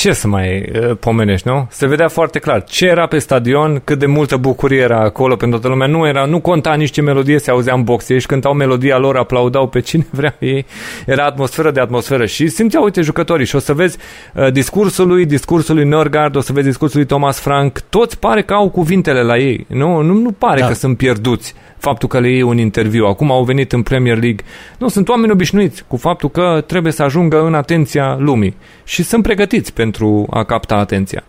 Ce 0.00 0.12
să 0.12 0.28
mai 0.28 0.70
uh, 0.74 0.96
pomenești, 1.00 1.48
nu? 1.48 1.66
Se 1.70 1.86
vedea 1.86 2.08
foarte 2.08 2.38
clar 2.38 2.64
ce 2.64 2.86
era 2.86 3.06
pe 3.06 3.18
stadion, 3.18 3.80
cât 3.84 3.98
de 3.98 4.06
multă 4.06 4.36
bucurie 4.36 4.80
era 4.80 5.00
acolo 5.00 5.36
pentru 5.36 5.58
toată 5.58 5.68
lumea. 5.68 5.86
Nu 5.86 6.06
era, 6.06 6.24
nu 6.24 6.40
conta 6.40 6.74
nici 6.74 6.90
ce 6.90 7.00
melodie 7.00 7.38
se 7.38 7.50
auzea 7.50 7.74
în 7.74 7.82
boxe. 7.82 8.14
Ei 8.14 8.20
cântau 8.20 8.54
melodia 8.54 8.98
lor, 8.98 9.16
aplaudau 9.16 9.68
pe 9.68 9.80
cine 9.80 10.06
vrea 10.18 10.36
ei. 10.38 10.66
Era 11.06 11.24
atmosferă 11.24 11.70
de 11.70 11.80
atmosferă 11.80 12.26
și 12.26 12.48
simțeau, 12.48 12.84
uite, 12.84 13.00
jucătorii. 13.00 13.46
Și 13.46 13.56
o 13.56 13.58
să 13.58 13.72
vezi 13.72 13.98
uh, 14.34 14.52
discursul 14.52 15.06
lui, 15.06 15.26
discursul 15.26 15.74
lui 15.74 15.84
Norgard, 15.84 16.36
o 16.36 16.40
să 16.40 16.52
vezi 16.52 16.66
discursul 16.66 16.98
lui 16.98 17.06
Thomas 17.06 17.40
Frank. 17.40 17.80
Toți 17.80 18.18
pare 18.18 18.42
că 18.42 18.54
au 18.54 18.68
cuvintele 18.68 19.22
la 19.22 19.38
ei. 19.38 19.66
Nu, 19.68 20.00
nu, 20.00 20.14
nu 20.14 20.30
pare 20.30 20.60
da. 20.60 20.66
că 20.66 20.72
sunt 20.72 20.96
pierduți 20.96 21.54
faptul 21.80 22.08
că 22.08 22.20
le 22.20 22.30
iei 22.30 22.42
un 22.42 22.58
interviu. 22.58 23.06
Acum 23.06 23.30
au 23.30 23.44
venit 23.44 23.72
în 23.72 23.82
Premier 23.82 24.18
League. 24.18 24.44
Nu, 24.78 24.88
sunt 24.88 25.08
oameni 25.08 25.32
obișnuiți 25.32 25.84
cu 25.86 25.96
faptul 25.96 26.30
că 26.30 26.64
trebuie 26.66 26.92
să 26.92 27.02
ajungă 27.02 27.42
în 27.44 27.54
atenția 27.54 28.16
lumii 28.18 28.56
și 28.84 29.02
sunt 29.02 29.22
pregătiți 29.22 29.72
pentru 29.72 30.26
a 30.30 30.44
capta 30.44 30.74
atenția. 30.74 31.24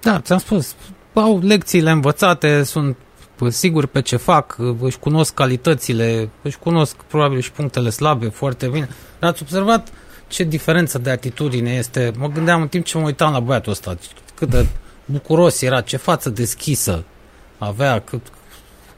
Da, 0.00 0.20
ți-am 0.20 0.38
spus, 0.38 0.74
au 1.14 1.40
lecțiile 1.42 1.90
învățate, 1.90 2.62
sunt 2.62 2.96
sigur 3.48 3.86
pe 3.86 4.02
ce 4.02 4.16
fac, 4.16 4.56
își 4.80 4.98
cunosc 4.98 5.34
calitățile, 5.34 6.28
își 6.42 6.58
cunosc 6.58 6.96
probabil 6.96 7.40
și 7.40 7.52
punctele 7.52 7.90
slabe 7.90 8.26
foarte 8.26 8.66
bine. 8.66 8.88
Dar 9.18 9.30
ați 9.30 9.42
observat 9.42 9.88
ce 10.28 10.44
diferență 10.44 10.98
de 10.98 11.10
atitudine 11.10 11.70
este? 11.70 12.12
Mă 12.18 12.28
gândeam 12.28 12.60
în 12.60 12.68
timp 12.68 12.84
ce 12.84 12.98
mă 12.98 13.04
uitam 13.04 13.32
la 13.32 13.40
băiatul 13.40 13.72
ăsta, 13.72 13.96
cât 14.34 14.48
de 14.48 14.66
bucuros 15.04 15.62
era, 15.62 15.80
ce 15.80 15.96
față 15.96 16.30
deschisă 16.30 17.04
avea, 17.58 18.00
cât, 18.00 18.20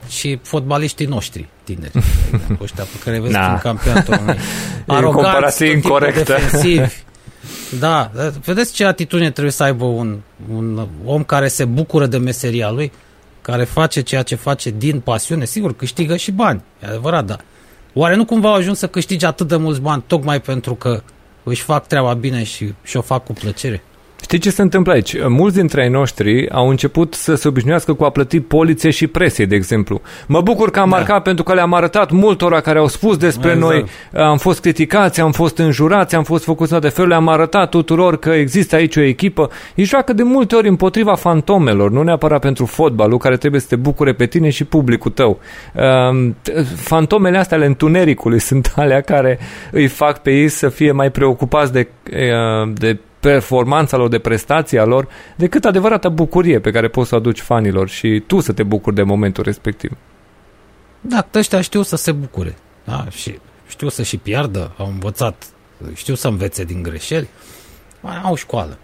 și 0.08 0.38
fotbaliștii 0.42 1.06
noștri 1.06 1.48
tineri, 1.64 1.92
ăștia 2.62 2.84
pe 2.84 2.98
care 3.04 3.20
vezi 3.20 3.32
da. 3.32 3.50
în 3.52 3.58
campionatul 3.58 4.14
României. 4.14 4.44
Aroganți, 4.86 5.66
incorrectă. 5.66 6.22
defensivi. 6.22 6.92
Da, 7.78 8.10
vedeți 8.44 8.72
ce 8.72 8.84
atitudine 8.84 9.30
trebuie 9.30 9.52
să 9.52 9.62
aibă 9.62 9.84
un, 9.84 10.18
un 10.52 10.86
om 11.04 11.24
care 11.24 11.48
se 11.48 11.64
bucură 11.64 12.06
de 12.06 12.18
meseria 12.18 12.70
lui, 12.70 12.92
care 13.42 13.64
face 13.64 14.00
ceea 14.00 14.22
ce 14.22 14.34
face 14.34 14.70
din 14.70 15.00
pasiune, 15.00 15.44
sigur, 15.44 15.76
câștigă 15.76 16.16
și 16.16 16.30
bani, 16.30 16.62
e 16.82 16.86
adevărat, 16.86 17.24
dar 17.24 17.40
oare 17.94 18.16
nu 18.16 18.24
cumva 18.24 18.48
au 18.48 18.54
ajuns 18.54 18.78
să 18.78 18.86
câștige 18.86 19.26
atât 19.26 19.48
de 19.48 19.56
mulți 19.56 19.80
bani 19.80 20.04
tocmai 20.06 20.40
pentru 20.40 20.74
că 20.74 21.02
își 21.42 21.62
fac 21.62 21.86
treaba 21.86 22.14
bine 22.14 22.42
și, 22.42 22.74
și 22.82 22.96
o 22.96 23.00
fac 23.00 23.24
cu 23.24 23.32
plăcere? 23.32 23.82
Știi 24.22 24.38
ce 24.38 24.50
se 24.50 24.62
întâmplă 24.62 24.92
aici? 24.92 25.16
Mulți 25.28 25.56
dintre 25.56 25.82
ai 25.82 25.88
noștri 25.88 26.50
au 26.50 26.68
început 26.68 27.14
să 27.14 27.34
se 27.34 27.48
obișnuiască 27.48 27.92
cu 27.92 28.04
a 28.04 28.10
plăti 28.10 28.40
poliție 28.40 28.90
și 28.90 29.06
presie, 29.06 29.46
de 29.46 29.54
exemplu. 29.54 30.00
Mă 30.26 30.40
bucur 30.40 30.70
că 30.70 30.80
am 30.80 30.90
da. 30.90 30.96
marcat 30.96 31.22
pentru 31.22 31.44
că 31.44 31.54
le-am 31.54 31.74
arătat 31.74 32.10
multora 32.10 32.60
care 32.60 32.78
au 32.78 32.86
spus 32.86 33.16
despre 33.16 33.50
exact. 33.50 33.70
noi, 33.70 33.84
am 34.24 34.38
fost 34.38 34.60
criticați, 34.60 35.20
am 35.20 35.32
fost 35.32 35.58
înjurați, 35.58 36.14
am 36.14 36.22
fost 36.22 36.44
făcuți 36.44 36.80
de 36.80 36.88
felul, 36.88 37.08
le-am 37.08 37.28
arătat 37.28 37.70
tuturor 37.70 38.18
că 38.18 38.30
există 38.30 38.76
aici 38.76 38.96
o 38.96 39.00
echipă. 39.00 39.50
Îi 39.74 39.84
joacă 39.84 40.12
de 40.12 40.22
multe 40.22 40.54
ori 40.54 40.68
împotriva 40.68 41.14
fantomelor, 41.14 41.90
nu 41.90 42.02
neapărat 42.02 42.40
pentru 42.40 42.64
fotbalul 42.64 43.18
care 43.18 43.36
trebuie 43.36 43.60
să 43.60 43.66
te 43.68 43.76
bucure 43.76 44.12
pe 44.12 44.26
tine 44.26 44.50
și 44.50 44.64
publicul 44.64 45.10
tău. 45.10 45.40
Fantomele 46.76 47.38
astea 47.38 47.56
ale 47.56 47.66
întunericului 47.66 48.40
sunt 48.50 48.72
alea 48.76 49.00
care 49.00 49.38
îi 49.70 49.86
fac 49.86 50.22
pe 50.22 50.30
ei 50.30 50.48
să 50.48 50.68
fie 50.68 50.92
mai 50.92 51.10
preocupați 51.10 51.72
de, 51.72 51.88
de 52.72 52.98
performanța 53.20 53.96
lor, 53.96 54.08
de 54.08 54.18
prestația 54.18 54.84
lor, 54.84 55.08
decât 55.36 55.64
adevărata 55.64 56.08
bucurie 56.08 56.60
pe 56.60 56.70
care 56.70 56.88
poți 56.88 57.08
să 57.08 57.14
o 57.14 57.18
aduci 57.18 57.40
fanilor 57.40 57.88
și 57.88 58.22
tu 58.26 58.40
să 58.40 58.52
te 58.52 58.62
bucuri 58.62 58.94
de 58.94 59.02
momentul 59.02 59.44
respectiv. 59.44 59.96
Da, 61.00 61.26
ăștia 61.34 61.60
știu 61.60 61.82
să 61.82 61.96
se 61.96 62.12
bucure. 62.12 62.56
Da? 62.84 63.06
Și 63.10 63.38
știu 63.68 63.88
să 63.88 64.02
și 64.02 64.16
piardă, 64.16 64.74
au 64.76 64.86
învățat, 64.86 65.46
știu 65.94 66.14
să 66.14 66.28
învețe 66.28 66.64
din 66.64 66.82
greșeli, 66.82 67.28
au 68.22 68.34
școală. 68.34 68.78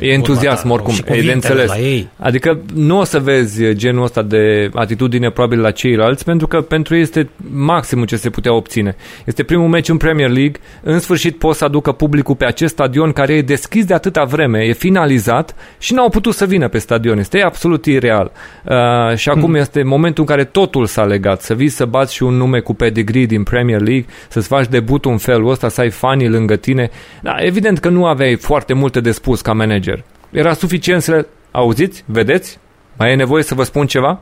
E 0.00 0.12
entuziasm 0.12 0.70
oricum, 0.70 0.94
e 1.04 1.22
de 1.22 1.32
înțeles. 1.32 1.68
La 1.68 1.78
ei. 1.78 2.08
Adică 2.16 2.60
nu 2.74 2.98
o 2.98 3.04
să 3.04 3.18
vezi 3.18 3.74
genul 3.74 4.04
ăsta 4.04 4.22
de 4.22 4.70
atitudine 4.74 5.30
probabil 5.30 5.60
la 5.60 5.70
ceilalți, 5.70 6.24
pentru 6.24 6.46
că 6.46 6.60
pentru 6.60 6.94
ei 6.94 7.00
este 7.00 7.28
maximul 7.50 8.06
ce 8.06 8.16
se 8.16 8.30
putea 8.30 8.54
obține. 8.54 8.96
Este 9.24 9.42
primul 9.42 9.68
meci 9.68 9.88
în 9.88 9.96
Premier 9.96 10.30
League, 10.30 10.54
în 10.82 10.98
sfârșit 10.98 11.38
poți 11.38 11.58
să 11.58 11.64
aducă 11.64 11.92
publicul 11.92 12.34
pe 12.34 12.44
acest 12.44 12.72
stadion 12.72 13.12
care 13.12 13.32
e 13.32 13.42
deschis 13.42 13.84
de 13.84 13.94
atâta 13.94 14.24
vreme, 14.24 14.58
e 14.58 14.72
finalizat 14.72 15.54
și 15.78 15.94
n-au 15.94 16.08
putut 16.08 16.34
să 16.34 16.44
vină 16.46 16.68
pe 16.68 16.78
stadion. 16.78 17.18
Este 17.18 17.42
absolut 17.42 17.86
ireal. 17.86 18.32
Uh, 18.64 19.16
și 19.16 19.28
acum 19.28 19.42
hmm. 19.42 19.54
este 19.54 19.82
momentul 19.82 20.24
în 20.28 20.34
care 20.34 20.44
totul 20.44 20.86
s-a 20.86 21.04
legat, 21.04 21.42
să 21.42 21.54
vii 21.54 21.68
să 21.68 21.84
bați 21.84 22.14
și 22.14 22.22
un 22.22 22.34
nume 22.34 22.60
cu 22.60 22.74
pedigree 22.74 23.24
din 23.24 23.42
Premier 23.42 23.80
League, 23.80 24.06
să-ți 24.28 24.48
faci 24.48 24.66
debutul 24.66 25.10
în 25.10 25.18
felul 25.18 25.50
ăsta, 25.50 25.68
să 25.68 25.80
ai 25.80 25.90
fanii 25.90 26.28
lângă 26.28 26.56
tine. 26.56 26.90
Da, 27.22 27.34
evident 27.38 27.78
că 27.78 27.88
nu 27.88 28.06
aveai 28.06 28.36
foarte 28.36 28.72
multe 28.72 29.00
de 29.00 29.10
spus 29.10 29.40
ca 29.40 29.52
manager 29.52 29.79
manager. 29.80 30.04
Era 30.30 30.52
suficient 30.52 31.02
să 31.02 31.10
le 31.10 31.26
auziți, 31.50 32.04
vedeți, 32.06 32.58
mai 32.96 33.12
e 33.12 33.14
nevoie 33.14 33.42
să 33.42 33.54
vă 33.54 33.62
spun 33.62 33.86
ceva? 33.86 34.20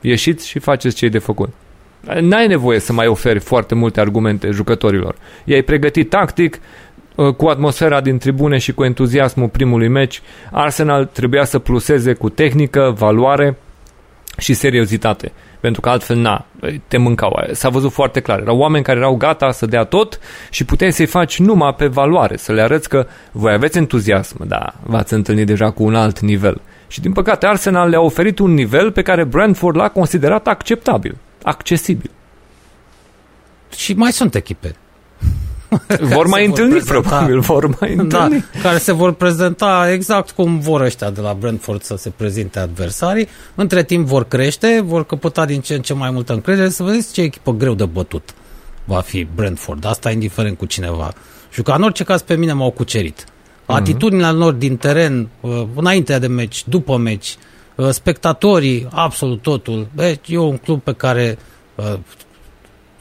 Ieșiți 0.00 0.48
și 0.48 0.58
faceți 0.58 0.96
ce 0.96 1.08
de 1.08 1.18
făcut. 1.18 1.48
N-ai 2.20 2.46
nevoie 2.46 2.78
să 2.78 2.92
mai 2.92 3.06
oferi 3.06 3.38
foarte 3.38 3.74
multe 3.74 4.00
argumente 4.00 4.50
jucătorilor. 4.50 5.14
I-ai 5.44 5.62
pregătit 5.62 6.08
tactic, 6.08 6.58
uh, 7.14 7.34
cu 7.34 7.46
atmosfera 7.46 8.00
din 8.00 8.18
tribune 8.18 8.58
și 8.58 8.72
cu 8.72 8.84
entuziasmul 8.84 9.48
primului 9.48 9.88
meci, 9.88 10.22
Arsenal 10.52 11.04
trebuia 11.04 11.44
să 11.44 11.58
pluseze 11.58 12.12
cu 12.12 12.28
tehnică, 12.28 12.94
valoare 12.98 13.56
și 14.38 14.54
seriozitate 14.54 15.32
pentru 15.66 15.84
că 15.84 15.90
altfel, 15.90 16.16
na, 16.16 16.46
te 16.88 16.96
mâncau. 16.96 17.40
S-a 17.52 17.68
văzut 17.68 17.92
foarte 17.92 18.20
clar. 18.20 18.40
Erau 18.40 18.58
oameni 18.58 18.84
care 18.84 18.98
erau 18.98 19.16
gata 19.16 19.50
să 19.50 19.66
dea 19.66 19.84
tot 19.84 20.18
și 20.50 20.64
puteai 20.64 20.92
să-i 20.92 21.06
faci 21.06 21.38
numai 21.38 21.74
pe 21.74 21.86
valoare, 21.86 22.36
să 22.36 22.52
le 22.52 22.62
arăți 22.62 22.88
că 22.88 23.06
voi 23.32 23.52
aveți 23.52 23.78
entuziasm, 23.78 24.46
da, 24.46 24.74
v-ați 24.82 25.14
întâlnit 25.14 25.46
deja 25.46 25.70
cu 25.70 25.82
un 25.82 25.94
alt 25.94 26.20
nivel. 26.20 26.60
Și 26.86 27.00
din 27.00 27.12
păcate 27.12 27.46
Arsenal 27.46 27.88
le-a 27.88 28.00
oferit 28.00 28.38
un 28.38 28.54
nivel 28.54 28.92
pe 28.92 29.02
care 29.02 29.24
Brentford 29.24 29.76
l-a 29.76 29.88
considerat 29.88 30.46
acceptabil, 30.46 31.16
accesibil. 31.42 32.10
Și 33.76 33.92
mai 33.92 34.12
sunt 34.12 34.34
echipe 34.34 34.76
vor 36.00 36.26
mai 36.26 36.46
întâlni, 36.46 36.70
prezenta, 36.70 37.08
probabil, 37.08 37.40
vor 37.40 37.66
mai 37.80 37.94
da, 37.94 38.02
întâlni. 38.02 38.44
Da, 38.52 38.60
care 38.60 38.78
se 38.78 38.92
vor 38.92 39.12
prezenta 39.12 39.90
exact 39.92 40.30
cum 40.30 40.58
vor 40.58 40.80
ăștia 40.80 41.10
de 41.10 41.20
la 41.20 41.34
Brentford 41.34 41.82
să 41.82 41.96
se 41.96 42.10
prezinte 42.16 42.58
adversarii. 42.58 43.28
Între 43.54 43.84
timp 43.84 44.06
vor 44.06 44.24
crește, 44.24 44.82
vor 44.84 45.04
căpăta 45.06 45.44
din 45.44 45.60
ce 45.60 45.74
în 45.74 45.80
ce 45.80 45.94
mai 45.94 46.10
multă 46.10 46.32
încredere. 46.32 46.68
Să 46.68 46.82
vedeți 46.82 47.12
ce 47.12 47.20
echipă 47.20 47.52
greu 47.52 47.74
de 47.74 47.84
bătut 47.84 48.34
va 48.84 49.00
fi 49.00 49.26
Brentford. 49.34 49.84
Asta 49.84 50.10
indiferent 50.10 50.58
cu 50.58 50.64
cineva. 50.64 51.12
Și 51.50 51.62
că 51.62 51.70
în 51.70 51.82
orice 51.82 52.04
caz 52.04 52.22
pe 52.22 52.36
mine 52.36 52.52
m-au 52.52 52.70
cucerit. 52.70 53.24
Mhm. 53.66 53.76
Atitudinea 53.76 54.32
lor 54.32 54.52
din 54.52 54.76
teren, 54.76 55.28
uh, 55.40 55.66
înainte 55.74 56.18
de 56.18 56.26
meci, 56.26 56.64
după 56.68 56.96
meci, 56.96 57.36
uh, 57.74 57.88
spectatorii, 57.90 58.88
absolut 58.90 59.42
totul. 59.42 59.88
Deci 59.94 60.28
e 60.28 60.38
un 60.38 60.56
club 60.56 60.82
pe 60.82 60.92
care 60.92 61.38
uh, 61.74 61.94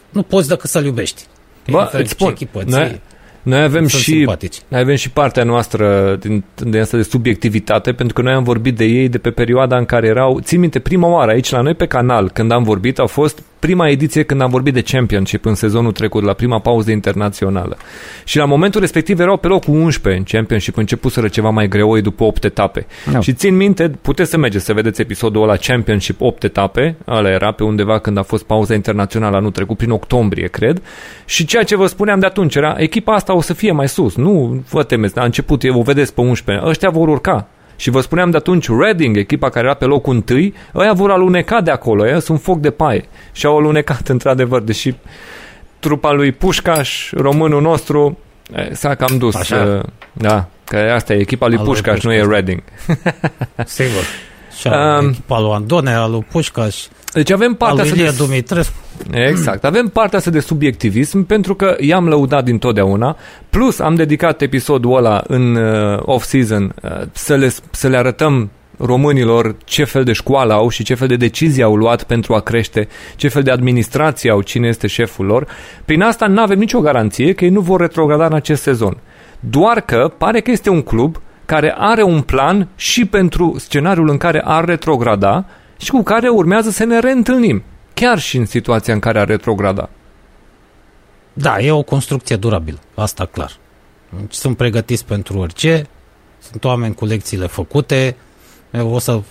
nu 0.09 0.23
poți 0.23 0.47
decât 0.47 0.69
să-l 0.69 0.85
iubești. 0.85 1.25
Bă, 1.69 1.89
îți 1.91 2.11
spun, 2.11 2.29
echipă, 2.29 2.63
noi, 2.65 3.01
noi 3.45 3.61
avem 3.61 3.87
și, 3.87 4.27
noi 4.67 4.79
avem 4.79 4.95
și 4.95 5.09
partea 5.09 5.43
noastră 5.43 6.15
din, 6.19 6.43
din 6.55 6.79
asta 6.79 6.97
de 6.97 7.03
subiectivitate, 7.03 7.93
pentru 7.93 8.13
că 8.13 8.21
noi 8.21 8.33
am 8.33 8.43
vorbit 8.43 8.75
de 8.75 8.85
ei 8.85 9.09
de 9.09 9.17
pe 9.17 9.31
perioada 9.31 9.77
în 9.77 9.85
care 9.85 10.07
erau, 10.07 10.39
țin 10.43 10.59
minte, 10.59 10.79
prima 10.79 11.07
oară 11.07 11.31
aici 11.31 11.49
la 11.49 11.61
noi 11.61 11.73
pe 11.73 11.85
canal, 11.85 12.29
când 12.29 12.51
am 12.51 12.63
vorbit, 12.63 12.99
au 12.99 13.07
fost 13.07 13.43
prima 13.59 13.89
ediție 13.89 14.23
când 14.23 14.41
am 14.41 14.49
vorbit 14.49 14.73
de 14.73 14.81
Championship 14.81 15.45
în 15.45 15.55
sezonul 15.55 15.91
trecut, 15.91 16.23
la 16.23 16.33
prima 16.33 16.59
pauză 16.59 16.91
internațională. 16.91 17.77
Și 18.23 18.37
la 18.37 18.45
momentul 18.45 18.81
respectiv 18.81 19.19
erau 19.19 19.37
pe 19.37 19.47
locul 19.47 19.73
11 19.73 20.21
în 20.21 20.27
Championship, 20.37 20.77
începuseră 20.77 21.27
ceva 21.27 21.49
mai 21.49 21.67
greoi 21.67 22.01
după 22.01 22.23
8 22.23 22.43
etape. 22.43 22.85
No. 23.11 23.21
Și 23.21 23.33
țin 23.33 23.55
minte, 23.55 23.89
puteți 24.01 24.29
să 24.29 24.37
mergeți 24.37 24.65
să 24.65 24.73
vedeți 24.73 25.01
episodul 25.01 25.43
ăla 25.43 25.55
Championship 25.55 26.21
8 26.21 26.43
etape, 26.43 26.95
ăla 27.07 27.29
era 27.29 27.51
pe 27.51 27.63
undeva 27.63 27.99
când 27.99 28.17
a 28.17 28.23
fost 28.23 28.43
pauza 28.43 28.73
internațională 28.73 29.35
anul 29.35 29.51
trecut, 29.51 29.77
prin 29.77 29.91
octombrie, 29.91 30.47
cred. 30.47 30.81
Și 31.25 31.45
ceea 31.45 31.63
ce 31.63 31.75
vă 31.75 31.85
spuneam 31.85 32.19
de 32.19 32.25
atunci 32.25 32.55
era, 32.55 32.75
echipa 32.77 33.13
asta 33.13 33.33
o 33.35 33.41
să 33.41 33.53
fie 33.53 33.71
mai 33.71 33.87
sus, 33.87 34.15
nu 34.15 34.63
vă 34.69 34.83
temeți, 34.83 35.17
la 35.17 35.23
început 35.23 35.63
o 35.73 35.81
vedeți 35.81 36.13
pe 36.13 36.21
11, 36.21 36.65
ăștia 36.67 36.89
vor 36.89 37.07
urca. 37.07 37.47
Și 37.75 37.89
vă 37.89 37.99
spuneam 37.99 38.29
de 38.29 38.37
atunci, 38.37 38.67
Reading, 38.79 39.17
echipa 39.17 39.49
care 39.49 39.65
era 39.65 39.75
pe 39.75 39.85
locul 39.85 40.13
întâi, 40.13 40.53
ăia 40.75 40.93
vor 40.93 41.11
aluneca 41.11 41.61
de 41.61 41.71
acolo, 41.71 42.03
ăia 42.03 42.19
sunt 42.19 42.41
foc 42.41 42.59
de 42.59 42.71
paie. 42.71 43.05
Și 43.31 43.45
au 43.45 43.57
alunecat 43.57 44.07
într-adevăr, 44.15 44.61
deși 44.61 44.95
trupa 45.79 46.11
lui 46.11 46.31
Pușcaș, 46.31 47.11
românul 47.11 47.61
nostru, 47.61 48.17
s-a 48.71 48.95
cam 48.95 49.17
dus. 49.17 49.35
Așa. 49.35 49.81
Da, 50.13 50.47
că 50.63 50.77
asta 50.77 51.13
e 51.13 51.19
echipa 51.19 51.47
lui 51.47 51.57
Pușcaș, 51.57 52.03
nu 52.03 52.13
e 52.13 52.25
Reading. 52.27 52.63
Sigur. 53.65 54.03
Și 54.57 54.67
um, 54.67 55.07
echipa 55.07 55.39
lui 55.39 55.51
Andone, 55.51 55.93
al 55.93 56.11
lui 56.11 56.25
Pușcaș. 56.31 56.75
Deci 57.13 57.31
avem 57.31 57.53
partea 57.53 57.83
asta 57.83 57.95
de... 57.95 58.13
Dumitrescu. 58.17 58.73
Exact. 59.11 59.63
Avem 59.63 59.87
partea 59.87 60.17
asta 60.17 60.31
de 60.31 60.39
subiectivism 60.39 61.23
pentru 61.23 61.55
că 61.55 61.75
i-am 61.79 62.07
lăudat 62.07 62.43
dintotdeauna, 62.43 63.17
plus 63.49 63.79
am 63.79 63.95
dedicat 63.95 64.41
episodul 64.41 64.95
ăla 64.95 65.23
în 65.27 65.55
uh, 65.55 65.99
off-season 66.01 66.75
uh, 66.83 66.91
să, 67.11 67.35
le, 67.35 67.53
să 67.71 67.87
le 67.87 67.97
arătăm 67.97 68.49
românilor 68.77 69.55
ce 69.63 69.83
fel 69.83 70.03
de 70.03 70.13
școală 70.13 70.53
au 70.53 70.69
și 70.69 70.83
ce 70.83 70.93
fel 70.93 71.07
de 71.07 71.15
decizii 71.15 71.63
au 71.63 71.75
luat 71.75 72.03
pentru 72.03 72.33
a 72.33 72.39
crește, 72.39 72.87
ce 73.15 73.27
fel 73.27 73.43
de 73.43 73.51
administrație 73.51 74.29
au, 74.29 74.41
cine 74.41 74.67
este 74.67 74.87
șeful 74.87 75.25
lor. 75.25 75.47
Prin 75.85 76.01
asta 76.01 76.27
nu 76.27 76.41
avem 76.41 76.59
nicio 76.59 76.79
garanție 76.79 77.33
că 77.33 77.45
ei 77.45 77.51
nu 77.51 77.59
vor 77.59 77.79
retrograda 77.79 78.25
în 78.25 78.33
acest 78.33 78.61
sezon. 78.61 78.97
Doar 79.39 79.81
că 79.81 80.11
pare 80.17 80.39
că 80.39 80.51
este 80.51 80.69
un 80.69 80.81
club 80.81 81.21
care 81.45 81.75
are 81.77 82.03
un 82.03 82.21
plan 82.21 82.67
și 82.75 83.05
pentru 83.05 83.55
scenariul 83.57 84.09
în 84.09 84.17
care 84.17 84.41
ar 84.45 84.65
retrograda 84.65 85.45
și 85.77 85.91
cu 85.91 86.03
care 86.03 86.27
urmează 86.27 86.69
să 86.69 86.83
ne 86.83 86.99
reîntâlnim, 86.99 87.63
chiar 87.93 88.19
și 88.19 88.37
în 88.37 88.45
situația 88.45 88.93
în 88.93 88.99
care 88.99 89.19
a 89.19 89.23
retrograda. 89.23 89.89
Da, 91.33 91.59
e 91.59 91.71
o 91.71 91.83
construcție 91.83 92.35
durabilă, 92.35 92.79
asta 92.95 93.25
clar. 93.25 93.57
Sunt 94.29 94.57
pregătiți 94.57 95.05
pentru 95.05 95.37
orice, 95.37 95.87
sunt 96.39 96.63
oameni 96.63 96.95
cu 96.95 97.05
lecțiile 97.05 97.47
făcute, 97.47 98.15
o 98.81 98.99
să, 98.99 99.21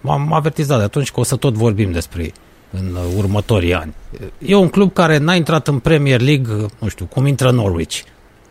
m-am 0.00 0.32
avertizat 0.32 0.78
de 0.78 0.84
atunci 0.84 1.10
că 1.10 1.20
o 1.20 1.22
să 1.22 1.36
tot 1.36 1.54
vorbim 1.54 1.92
despre 1.92 2.22
ei. 2.22 2.32
în 2.70 2.94
uh, 2.94 3.14
următorii 3.16 3.74
ani. 3.74 3.94
E 4.38 4.54
un 4.54 4.68
club 4.68 4.92
care 4.92 5.18
n-a 5.18 5.34
intrat 5.34 5.68
în 5.68 5.78
Premier 5.78 6.20
League, 6.20 6.54
uh, 6.54 6.70
nu 6.78 6.88
știu, 6.88 7.04
cum 7.04 7.26
intră 7.26 7.50
Norwich. 7.50 8.02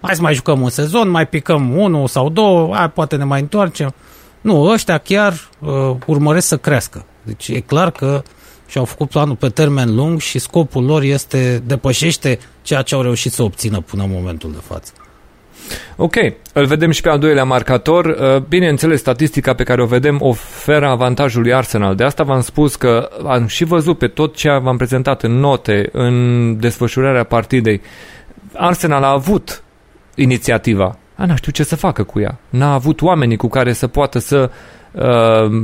Hai 0.05 0.15
să 0.15 0.21
mai 0.21 0.33
jucăm 0.33 0.61
un 0.61 0.69
sezon, 0.69 1.09
mai 1.09 1.27
picăm 1.27 1.77
unul 1.77 2.07
sau 2.07 2.29
două, 2.29 2.75
hai, 2.75 2.89
poate 2.89 3.15
ne 3.15 3.23
mai 3.23 3.41
întoarcem. 3.41 3.93
Nu, 4.41 4.61
ăștia 4.61 4.97
chiar 4.97 5.49
uh, 5.59 5.95
urmăresc 6.05 6.47
să 6.47 6.57
crească. 6.57 7.05
Deci 7.23 7.47
e 7.47 7.59
clar 7.59 7.91
că 7.91 8.23
și-au 8.67 8.85
făcut 8.85 9.09
planul 9.09 9.35
pe 9.35 9.49
termen 9.49 9.95
lung 9.95 10.19
și 10.19 10.39
scopul 10.39 10.85
lor 10.85 11.01
este 11.01 11.63
depășește 11.65 12.39
ceea 12.61 12.81
ce 12.81 12.95
au 12.95 13.01
reușit 13.01 13.31
să 13.31 13.43
obțină 13.43 13.79
până 13.79 14.03
în 14.03 14.09
momentul 14.13 14.51
de 14.51 14.61
față. 14.67 14.91
Ok, 15.95 16.15
îl 16.53 16.65
vedem 16.65 16.91
și 16.91 17.01
pe 17.01 17.09
al 17.09 17.19
doilea 17.19 17.43
marcator. 17.43 18.05
Uh, 18.05 18.41
bineînțeles, 18.41 18.99
statistica 18.99 19.53
pe 19.53 19.63
care 19.63 19.81
o 19.81 19.85
vedem 19.85 20.17
oferă 20.21 20.87
avantajul 20.87 21.41
lui 21.41 21.53
Arsenal. 21.53 21.95
De 21.95 22.03
asta 22.03 22.23
v-am 22.23 22.41
spus 22.41 22.75
că 22.75 23.09
am 23.27 23.47
și 23.47 23.63
văzut 23.63 23.97
pe 23.97 24.07
tot 24.07 24.35
ce 24.35 24.49
v-am 24.49 24.77
prezentat 24.77 25.23
în 25.23 25.31
note, 25.31 25.89
în 25.91 26.59
desfășurarea 26.59 27.23
partidei. 27.23 27.81
Arsenal 28.53 29.03
a 29.03 29.11
avut 29.11 29.63
inițiativa. 30.15 30.97
A, 31.15 31.25
n-a 31.25 31.35
știu 31.35 31.51
ce 31.51 31.63
să 31.63 31.75
facă 31.75 32.03
cu 32.03 32.19
ea. 32.19 32.37
N-a 32.49 32.73
avut 32.73 33.01
oamenii 33.01 33.37
cu 33.37 33.47
care 33.47 33.73
să 33.73 33.87
poată 33.87 34.19
să 34.19 34.51
uh, 34.95 35.61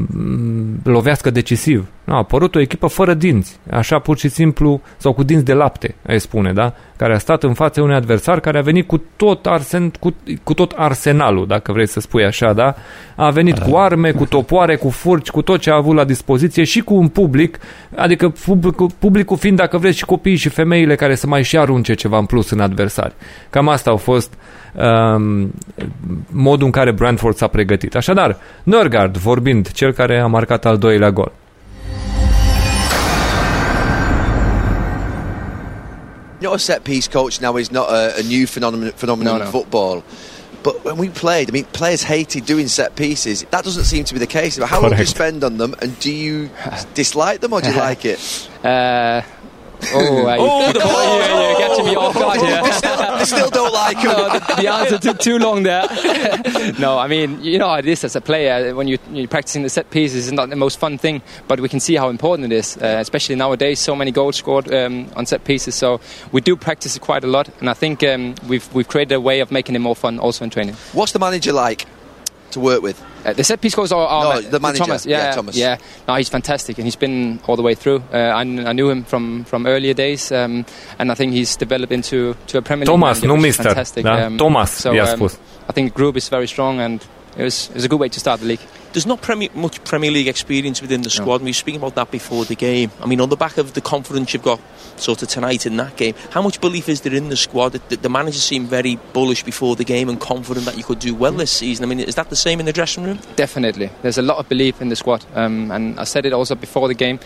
lovească 0.83 1.29
decisiv. 1.29 1.87
A 2.05 2.15
apărut 2.15 2.55
o 2.55 2.59
echipă 2.59 2.87
fără 2.87 3.13
dinți, 3.13 3.59
așa 3.71 3.99
pur 3.99 4.17
și 4.17 4.29
simplu, 4.29 4.81
sau 4.97 5.13
cu 5.13 5.23
dinți 5.23 5.45
de 5.45 5.53
lapte, 5.53 5.95
ai 6.07 6.19
spune, 6.19 6.53
da? 6.53 6.73
Care 6.97 7.13
a 7.13 7.17
stat 7.17 7.43
în 7.43 7.53
fața 7.53 7.81
unui 7.81 7.95
adversar 7.95 8.39
care 8.39 8.57
a 8.57 8.61
venit 8.61 8.87
cu 8.87 9.03
tot, 9.15 9.45
arsen, 9.45 9.89
cu, 9.99 10.15
cu 10.43 10.53
tot 10.53 10.73
arsenalul, 10.75 11.47
dacă 11.47 11.71
vrei 11.71 11.87
să 11.87 11.99
spui 11.99 12.25
așa, 12.25 12.53
da? 12.53 12.75
A 13.15 13.29
venit 13.29 13.57
cu 13.59 13.77
arme, 13.77 14.11
cu 14.11 14.25
topoare, 14.25 14.75
cu 14.75 14.89
furci, 14.89 15.29
cu 15.29 15.41
tot 15.41 15.59
ce 15.59 15.69
a 15.69 15.75
avut 15.75 15.95
la 15.95 16.03
dispoziție 16.03 16.63
și 16.63 16.81
cu 16.81 16.93
un 16.93 17.07
public, 17.07 17.59
adică 17.95 18.29
publicul, 18.29 18.89
publicul 18.99 19.37
fiind, 19.37 19.57
dacă 19.57 19.77
vreți, 19.77 19.97
și 19.97 20.05
copiii 20.05 20.35
și 20.35 20.49
femeile 20.49 20.95
care 20.95 21.15
să 21.15 21.27
mai 21.27 21.43
și 21.43 21.57
arunce 21.57 21.93
ceva 21.93 22.17
în 22.17 22.25
plus 22.25 22.49
în 22.49 22.59
adversari. 22.59 23.13
Cam 23.49 23.67
asta 23.67 23.89
au 23.89 23.97
fost 23.97 24.33
um, 24.33 24.39
modul 26.31 26.65
în 26.65 26.71
care 26.71 26.91
Brentford 26.91 27.35
s-a 27.35 27.47
pregătit. 27.47 27.95
Așadar, 27.95 28.37
Norgard, 28.63 29.17
vorbind, 29.17 29.71
cel 29.71 29.93
care 29.93 30.19
a 30.19 30.27
marcat 30.27 30.65
al 30.65 30.77
doilea 30.77 31.11
gol. 31.11 31.31
Not 36.39 36.53
a 36.53 36.57
set 36.57 36.81
piece 36.83 37.07
coach 37.07 37.39
now 37.39 37.57
is 37.57 37.69
not 37.69 37.87
a, 37.89 38.13
a 38.17 38.21
new 38.23 38.45
phenomenon, 38.47 38.91
phenomenon 38.95 39.37
No, 39.37 39.43
in 39.45 39.51
football. 39.51 40.03
But 40.63 40.83
when 40.83 40.97
we 40.97 41.09
played, 41.09 41.49
I 41.49 41.51
mean, 41.51 41.65
players 41.71 42.03
hated 42.03 42.45
doing 42.45 42.67
set 42.67 42.95
pieces. 42.95 43.45
That 43.49 43.63
doesn't 43.63 43.85
seem 43.85 44.03
to 44.05 44.13
be 44.13 44.19
the 44.19 44.27
case. 44.27 44.57
How 44.57 44.81
long 44.81 44.91
do 44.91 44.97
you 44.97 45.05
spend 45.05 45.43
on 45.43 45.57
them, 45.57 45.73
and 45.81 45.99
do 45.99 46.11
you 46.11 46.49
dislike 46.93 47.39
them 47.41 47.53
or 47.53 47.61
do 47.61 47.69
you 47.69 47.77
like 47.77 48.05
it? 48.05 48.19
Uh, 48.63 49.21
oh, 49.93 50.25
uh, 50.27 50.35
Oh, 50.39 50.67
you, 50.67 50.73
the 50.77 50.79
you, 50.79 50.85
ball. 50.85 51.51
you 51.51 51.57
catching 51.57 51.85
me 51.85 51.95
off 51.95 52.13
guard 52.13 52.39
here. 52.41 52.61
They 53.21 53.37
still, 53.37 53.49
don't 53.49 53.73
like 53.73 53.97
them. 53.97 54.05
no, 54.05 54.29
the, 54.33 54.61
the 54.61 54.67
answer 54.67 54.97
took 54.97 55.19
too 55.19 55.37
long 55.37 55.63
there. 55.63 55.87
no, 56.79 56.97
I 56.97 57.07
mean, 57.07 57.41
you 57.43 57.59
know 57.59 57.69
how 57.69 57.75
it 57.75 57.85
is 57.85 58.03
as 58.03 58.15
a 58.15 58.21
player 58.21 58.73
when 58.73 58.87
you, 58.87 58.97
you're 59.11 59.27
practicing 59.27 59.63
the 59.63 59.69
set 59.69 59.89
pieces 59.91 60.27
is 60.27 60.31
not 60.31 60.49
the 60.49 60.55
most 60.55 60.79
fun 60.79 60.97
thing, 60.97 61.21
but 61.47 61.59
we 61.59 61.69
can 61.69 61.79
see 61.79 61.95
how 61.95 62.09
important 62.09 62.51
it 62.51 62.55
is, 62.55 62.77
uh, 62.77 62.97
especially 62.99 63.35
nowadays. 63.35 63.79
So 63.79 63.95
many 63.95 64.11
goals 64.11 64.37
scored 64.37 64.73
um, 64.73 65.09
on 65.15 65.25
set 65.25 65.43
pieces, 65.43 65.75
so 65.75 66.01
we 66.31 66.41
do 66.41 66.55
practice 66.55 66.95
it 66.95 67.01
quite 67.01 67.23
a 67.23 67.27
lot, 67.27 67.49
and 67.59 67.69
I 67.69 67.73
think 67.73 68.03
um, 68.03 68.35
we've 68.47 68.73
we've 68.73 68.87
created 68.87 69.13
a 69.13 69.21
way 69.21 69.39
of 69.39 69.51
making 69.51 69.75
it 69.75 69.79
more 69.79 69.95
fun 69.95 70.19
also 70.19 70.43
in 70.43 70.49
training. 70.49 70.75
What's 70.93 71.11
the 71.11 71.19
manager 71.19 71.53
like 71.53 71.85
to 72.51 72.59
work 72.59 72.81
with? 72.81 73.03
Uh, 73.23 73.33
the 73.33 73.43
set 73.43 73.61
piece 73.61 73.75
goals 73.75 73.91
are, 73.91 74.07
are 74.07 74.23
No, 74.35 74.41
the 74.41 74.59
manager. 74.59 74.83
Thomas. 74.85 75.05
Yeah, 75.05 75.17
Yeah, 75.17 75.31
Thomas. 75.35 75.55
Yeah, 75.55 75.77
no, 76.07 76.15
he's 76.15 76.29
fantastic, 76.29 76.77
and 76.77 76.85
he's 76.87 76.95
been 76.95 77.39
all 77.47 77.55
the 77.55 77.61
way 77.61 77.75
through. 77.75 78.03
Uh, 78.13 78.31
I, 78.33 78.43
kn- 78.43 78.67
I 78.67 78.73
knew 78.73 78.89
him 78.89 79.03
from, 79.03 79.43
from 79.43 79.65
earlier 79.67 79.93
days, 79.93 80.31
um, 80.31 80.65
and 80.97 81.11
I 81.11 81.15
think 81.15 81.33
he's 81.33 81.55
developed 81.55 81.91
into 81.91 82.35
to 82.47 82.57
a 82.57 82.61
Premier 82.61 82.85
League 82.85 82.93
Thomas, 82.93 83.21
manager, 83.21 83.37
nu 83.37 83.41
Mister. 83.41 83.63
Fantastic. 83.63 84.03
Da? 84.03 84.25
Um, 84.25 84.37
Thomas, 84.37 84.71
so, 84.71 84.91
i-a 84.91 85.13
um. 85.13 85.29
I 85.69 85.71
think 85.73 85.93
the 85.93 85.95
group 85.95 86.17
is 86.17 86.29
very 86.29 86.47
strong, 86.47 86.79
and 86.79 87.05
it 87.37 87.43
was, 87.43 87.69
it 87.69 87.75
was 87.75 87.85
a 87.85 87.87
good 87.87 87.99
way 87.99 88.09
to 88.09 88.19
start 88.19 88.39
the 88.39 88.47
league. 88.47 88.59
There's 88.93 89.05
not 89.05 89.21
Premier, 89.21 89.49
much 89.53 89.81
Premier 89.85 90.11
League 90.11 90.27
experience 90.27 90.81
within 90.81 91.01
the 91.01 91.09
squad, 91.09 91.35
and 91.35 91.45
we 91.45 91.49
were 91.51 91.53
speaking 91.53 91.79
about 91.79 91.95
that 91.95 92.11
before 92.11 92.43
the 92.43 92.55
game. 92.55 92.91
I 92.99 93.05
mean, 93.05 93.21
on 93.21 93.29
the 93.29 93.37
back 93.37 93.57
of 93.57 93.73
the 93.73 93.79
confidence 93.79 94.33
you've 94.33 94.43
got 94.43 94.59
sort 94.97 95.23
of 95.23 95.29
tonight 95.29 95.65
in 95.65 95.77
that 95.77 95.95
game, 95.95 96.13
how 96.31 96.41
much 96.41 96.59
belief 96.59 96.89
is 96.89 97.01
there 97.01 97.13
in 97.13 97.29
the 97.29 97.37
squad? 97.37 97.71
The, 97.71 97.95
the 97.95 98.09
manager 98.09 98.39
seemed 98.39 98.67
very 98.67 98.97
bullish 99.13 99.43
before 99.43 99.77
the 99.77 99.85
game 99.85 100.09
and 100.09 100.19
confident 100.19 100.65
that 100.65 100.77
you 100.77 100.83
could 100.83 100.99
do 100.99 101.15
well 101.15 101.31
this 101.31 101.51
season. 101.51 101.85
I 101.85 101.87
mean, 101.87 102.01
is 102.01 102.15
that 102.15 102.29
the 102.29 102.35
same 102.35 102.59
in 102.59 102.65
the 102.65 102.73
dressing 102.73 103.05
room? 103.05 103.19
Definitely. 103.37 103.89
There's 104.01 104.17
a 104.17 104.21
lot 104.21 104.37
of 104.39 104.49
belief 104.49 104.81
in 104.81 104.89
the 104.89 104.95
squad. 104.97 105.25
Um, 105.35 105.71
and 105.71 105.97
I 105.97 106.03
said 106.03 106.25
it 106.25 106.33
also 106.33 106.55
before 106.55 106.89
the 106.89 106.93
game. 106.93 107.19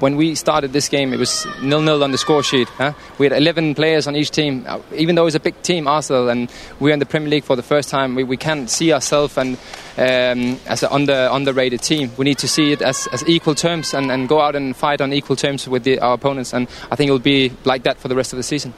When 0.00 0.16
we 0.16 0.34
started 0.34 0.74
this 0.74 0.90
game, 0.90 1.14
it 1.14 1.18
was 1.18 1.46
nil-nil 1.62 2.04
on 2.04 2.10
the 2.10 2.18
score 2.18 2.42
sheet. 2.42 2.68
Huh? 2.68 2.92
We 3.16 3.24
had 3.24 3.32
11 3.32 3.74
players 3.76 4.06
on 4.06 4.14
each 4.14 4.30
team. 4.30 4.64
Uh, 4.66 4.80
Even 4.94 5.14
though 5.14 5.24
it's 5.24 5.36
a 5.36 5.40
big 5.40 5.60
team, 5.62 5.88
Arsenal, 5.88 6.28
and 6.28 6.52
we're 6.80 6.92
in 6.92 6.98
the 6.98 7.06
Premier 7.06 7.30
League 7.30 7.44
for 7.44 7.56
the 7.56 7.62
first 7.62 7.88
time, 7.88 8.14
we, 8.14 8.22
we 8.22 8.36
can't 8.36 8.68
see 8.68 8.92
ourselves 8.92 9.38
and 9.38 9.56
um, 9.96 10.60
as 10.66 10.82
an 10.82 10.90
under, 11.06 11.28
underrated 11.32 11.80
team. 11.82 12.10
We 12.16 12.24
need 12.24 12.38
to 12.38 12.48
see 12.48 12.72
it 12.72 12.82
as, 12.82 13.08
as 13.12 13.22
equal 13.26 13.54
terms 13.54 13.94
and, 13.94 14.10
and 14.10 14.28
go 14.28 14.40
out 14.40 14.54
and 14.56 14.74
fight 14.74 15.00
on 15.00 15.12
equal 15.12 15.36
terms 15.36 15.66
with 15.66 15.82
the, 15.84 15.98
our 16.00 16.14
opponents. 16.14 16.52
And 16.52 16.68
I 16.90 16.96
think 16.96 17.08
it 17.08 17.12
will 17.12 17.18
be 17.36 17.52
like 17.64 17.82
that 17.84 17.98
for 17.98 18.08
the 18.08 18.16
rest 18.16 18.32
of 18.32 18.38
the 18.38 18.42
season. 18.42 18.72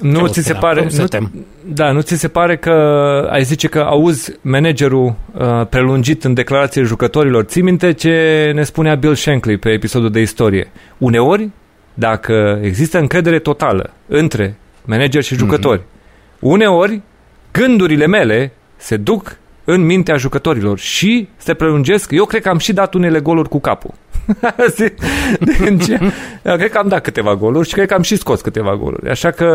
Nu 0.00 0.26
Ce 0.26 0.32
ți 0.32 0.46
se 0.46 0.52
o 0.52 0.58
pare... 0.58 0.80
Cum 0.80 0.88
se 0.88 1.00
Nu, 1.00 1.06
tem? 1.06 1.46
da, 1.64 1.90
nu 1.90 2.00
ți 2.00 2.16
se 2.16 2.28
pare 2.28 2.56
că 2.56 2.70
ai 3.30 3.42
zice 3.42 3.68
că 3.68 3.78
auzi 3.78 4.32
managerul 4.40 5.14
uh, 5.32 5.66
prelungit 5.68 6.24
în 6.24 6.34
declarațiile 6.34 6.86
jucătorilor. 6.86 7.44
Ții 7.44 7.62
minte 7.62 7.92
ce 7.92 8.50
ne 8.54 8.62
spunea 8.62 8.94
Bill 8.94 9.14
Shankly 9.14 9.56
pe 9.56 9.68
episodul 9.68 10.10
de 10.10 10.20
istorie? 10.20 10.70
Uneori, 10.98 11.50
dacă 11.94 12.60
există 12.62 12.98
încredere 12.98 13.38
totală 13.38 13.90
între 14.06 14.58
manager 14.84 15.22
și 15.22 15.34
jucători, 15.34 15.82
uneori 16.38 17.02
gândurile 17.52 18.06
mele 18.06 18.52
se 18.76 18.96
duc 18.96 19.36
în 19.64 19.84
mintea 19.84 20.16
jucătorilor 20.16 20.78
și 20.78 21.28
se 21.36 21.54
prelungesc. 21.54 22.10
Eu 22.10 22.24
cred 22.24 22.42
că 22.42 22.48
am 22.48 22.58
și 22.58 22.72
dat 22.72 22.94
unele 22.94 23.20
goluri 23.20 23.48
cu 23.48 23.60
capul. 23.60 23.94
Din 25.60 25.78
ce? 25.78 25.98
Eu 26.44 26.56
cred 26.56 26.70
că 26.70 26.78
am 26.78 26.88
dat 26.88 27.02
câteva 27.02 27.36
goluri 27.36 27.68
și 27.68 27.74
cred 27.74 27.88
că 27.88 27.94
am 27.94 28.02
și 28.02 28.16
scos 28.16 28.40
câteva 28.40 28.76
goluri. 28.76 29.10
Așa 29.10 29.30
că 29.30 29.48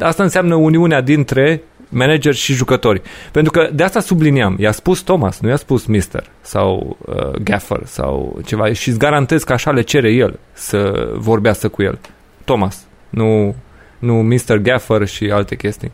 asta 0.00 0.22
înseamnă 0.22 0.54
uniunea 0.54 1.00
dintre 1.00 1.62
manager 1.88 2.34
și 2.34 2.52
jucători. 2.52 3.02
Pentru 3.32 3.52
că 3.52 3.68
de 3.72 3.82
asta 3.82 4.00
subliniam. 4.00 4.56
I-a 4.58 4.72
spus 4.72 5.00
Thomas, 5.00 5.40
nu 5.40 5.48
i-a 5.48 5.56
spus 5.56 5.86
Mister 5.86 6.30
sau 6.40 6.96
uh, 7.06 7.30
Gaffer 7.42 7.80
sau 7.84 8.40
ceva 8.44 8.72
și 8.72 8.88
îți 8.88 8.98
garantez 8.98 9.42
că 9.42 9.52
așa 9.52 9.70
le 9.70 9.82
cere 9.82 10.10
el 10.10 10.38
să 10.52 11.10
vorbească 11.14 11.68
cu 11.68 11.82
el. 11.82 11.98
Thomas, 12.44 12.86
nu, 13.10 13.54
nu 13.98 14.14
Mr. 14.14 14.56
Gaffer 14.56 15.06
și 15.06 15.30
alte 15.32 15.56
chestii. 15.56 15.92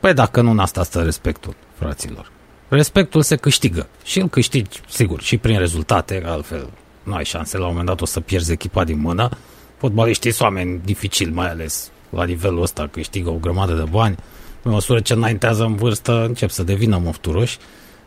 Păi 0.00 0.14
dacă 0.14 0.40
nu 0.40 0.50
în 0.50 0.58
asta 0.58 0.82
stă 0.82 1.02
respectul, 1.02 1.54
fraților. 1.74 2.30
Respectul 2.68 3.22
se 3.22 3.36
câștigă 3.36 3.88
și 4.04 4.20
îl 4.20 4.28
câștigi, 4.28 4.80
sigur, 4.88 5.20
și 5.20 5.36
prin 5.36 5.58
rezultate, 5.58 6.18
că 6.18 6.28
altfel 6.28 6.68
nu 7.02 7.14
ai 7.14 7.24
șanse, 7.24 7.56
la 7.56 7.62
un 7.62 7.68
moment 7.70 7.86
dat 7.86 8.00
o 8.00 8.04
să 8.04 8.20
pierzi 8.20 8.52
echipa 8.52 8.84
din 8.84 9.00
mână. 9.00 9.28
Fotbaliștii 9.76 10.30
sunt 10.30 10.48
oameni 10.48 10.80
dificili, 10.84 11.32
mai 11.32 11.50
ales 11.50 11.90
la 12.10 12.24
nivelul 12.24 12.62
ăsta, 12.62 12.88
câștigă 12.92 13.30
o 13.30 13.34
grămadă 13.40 13.72
de 13.72 13.84
bani. 13.90 14.16
Pe 14.62 14.68
măsură 14.68 15.00
ce 15.00 15.12
înaintează 15.12 15.64
în 15.64 15.74
vârstă, 15.74 16.24
încep 16.24 16.50
să 16.50 16.62
devină 16.62 16.98
mofturoși, 16.98 17.58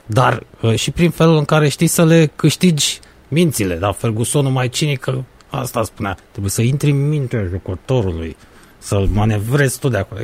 dar 0.06 0.44
uh, 0.62 0.76
și 0.76 0.92
prin 0.92 1.10
felul 1.10 1.38
în 1.38 1.46
care 1.46 1.68
știi 1.68 1.88
să 1.88 2.06
le 2.06 2.32
câștigi 2.36 3.00
mințile, 3.28 3.76
da? 3.76 3.92
Ferguson 3.92 4.52
mai 4.52 4.70
cinică, 4.70 5.26
asta 5.50 5.84
spunea, 5.84 6.18
trebuie 6.32 6.52
să 6.52 6.62
intri 6.62 6.90
în 6.90 7.08
mintea 7.08 7.44
jucătorului, 7.50 8.36
să-l 8.78 9.08
manevrezi 9.12 9.80
tu 9.80 9.90
de 9.90 9.98
acolo. 9.98 10.22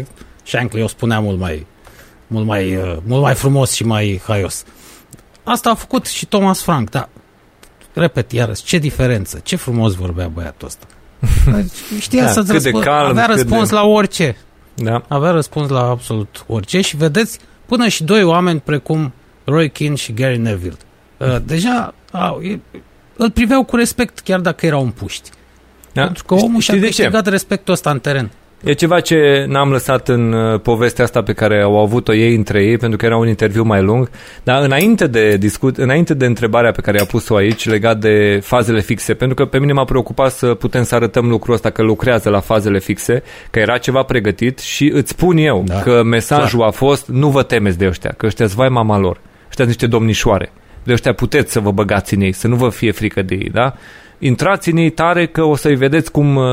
Shankly 0.50 0.82
o 0.82 0.88
spunea 0.88 1.20
mult 1.20 1.40
mai, 1.40 1.66
mult 2.28 2.46
mai, 2.46 2.76
uh, 2.76 2.98
mult 3.06 3.22
mai 3.22 3.34
frumos 3.36 3.72
și 3.72 3.84
mai 3.86 4.22
haios. 4.28 4.64
Asta 5.44 5.70
a 5.70 5.76
făcut 5.76 6.06
și 6.06 6.26
Thomas 6.26 6.62
Frank, 6.62 6.90
dar 6.90 7.10
repet 7.94 8.32
iarăși, 8.32 8.64
ce 8.64 8.78
diferență, 8.78 9.40
ce 9.44 9.56
frumos 9.56 9.94
vorbea 9.94 10.28
băiatul 10.28 10.68
ăsta. 10.68 10.86
Știa 12.00 12.24
Da, 12.24 12.32
să-ți 12.32 12.52
cât 12.52 12.62
de 12.62 12.64
răspund, 12.70 12.84
calm, 12.84 13.10
avea 13.10 13.26
cât 13.26 13.36
răspuns 13.36 13.70
de- 13.70 13.76
la 13.76 13.84
orice. 13.86 14.38
Da. 14.76 15.04
Avea 15.08 15.32
răspuns 15.32 15.70
la 15.70 15.82
absolut 15.90 16.44
orice 16.48 16.82
și 16.82 16.98
vedeți, 16.98 17.40
până 17.66 17.88
și 17.88 18.04
doi 18.04 18.24
oameni 18.24 18.60
precum 18.60 19.14
Roy 19.44 19.70
Keane 19.70 19.96
și 19.96 20.14
Gary 20.14 20.38
Neville, 20.38 20.78
uh, 21.18 21.36
deja 21.46 21.94
au, 22.12 22.42
e, 22.42 22.60
îl 23.18 23.32
priveau 23.32 23.64
cu 23.64 23.76
respect 23.76 24.20
chiar 24.20 24.40
dacă 24.40 24.66
erau 24.66 24.82
împuști. 24.84 25.30
da. 25.94 26.04
Pentru 26.04 26.24
că 26.24 26.34
omul 26.34 26.62
și-a 26.62 26.74
Știi 26.74 26.86
de 26.88 26.94
ce? 26.94 27.02
câștigat 27.02 27.28
respectul 27.28 27.74
ăsta 27.74 27.90
în 27.92 28.00
teren. 28.00 28.32
E 28.64 28.74
ceva 28.74 29.00
ce 29.00 29.46
n-am 29.48 29.70
lăsat 29.70 30.08
în 30.08 30.34
uh, 30.34 30.60
povestea 30.60 31.04
asta 31.04 31.22
pe 31.22 31.34
care 31.34 31.62
au 31.62 31.80
avut-o 31.80 32.14
ei 32.14 32.36
între 32.36 32.64
ei, 32.64 32.78
pentru 32.78 32.98
că 32.98 33.06
era 33.06 33.18
un 33.18 33.28
interviu 33.28 33.64
mai 33.64 33.82
lung, 33.82 34.10
dar 34.44 34.64
înainte 34.64 35.08
de, 35.08 35.38
discut, 35.38 35.78
înainte 35.78 36.14
de 36.14 36.26
întrebarea 36.26 36.72
pe 36.72 36.82
care 36.82 36.98
i-a 36.98 37.06
pus-o 37.06 37.36
aici 37.36 37.66
legat 37.66 38.00
de 38.00 38.40
fazele 38.44 38.82
fixe, 38.82 39.14
pentru 39.14 39.36
că 39.36 39.46
pe 39.46 39.60
mine 39.60 39.74
m-a 39.74 39.84
preocupat 39.84 40.32
să 40.32 40.54
putem 40.54 40.84
să 40.84 40.96
arătăm 40.96 41.30
lucrul 41.30 41.54
ăsta 41.54 41.70
că 41.70 41.82
lucrează 41.82 42.30
la 42.30 42.40
fazele 42.40 42.80
fixe, 42.80 43.24
că 43.50 43.60
era 43.60 43.78
ceva 43.78 44.04
pregătit 44.04 44.60
și 44.60 44.92
îți 44.94 45.10
spun 45.10 45.38
eu 45.38 45.64
Da, 45.66 45.80
că 45.80 46.04
mesajul 46.04 46.64
a 46.64 46.72
fost 46.72 47.08
nu 47.08 47.30
vă 47.30 47.44
temeți 47.44 47.78
de 47.78 47.88
ăștia, 47.88 48.14
că 48.18 48.26
ăștia 48.26 48.46
vai 48.46 48.70
mama 48.70 48.98
lor, 48.98 49.22
ăștia 49.48 49.66
sunt 49.66 49.68
niște 49.68 49.88
domnișoare. 49.88 50.52
de 50.84 50.92
ăștia 50.92 51.14
puteți 51.14 51.52
să 51.52 51.60
vă 51.60 51.72
băgați 51.72 52.14
în 52.14 52.22
ei, 52.22 52.32
să 52.32 52.48
nu 52.48 52.56
vă 52.56 52.70
fie 52.70 52.92
frică 52.92 53.22
de 53.22 53.36
ei, 53.36 53.50
da? 53.54 53.74
Intrați 54.20 54.70
în 54.70 54.78
ei 54.78 54.90
tare 54.90 55.28
că 55.28 55.44
o 55.44 55.56
să-i 55.56 55.76
vedeți 55.76 56.12
cum 56.12 56.36
uh, 56.36 56.46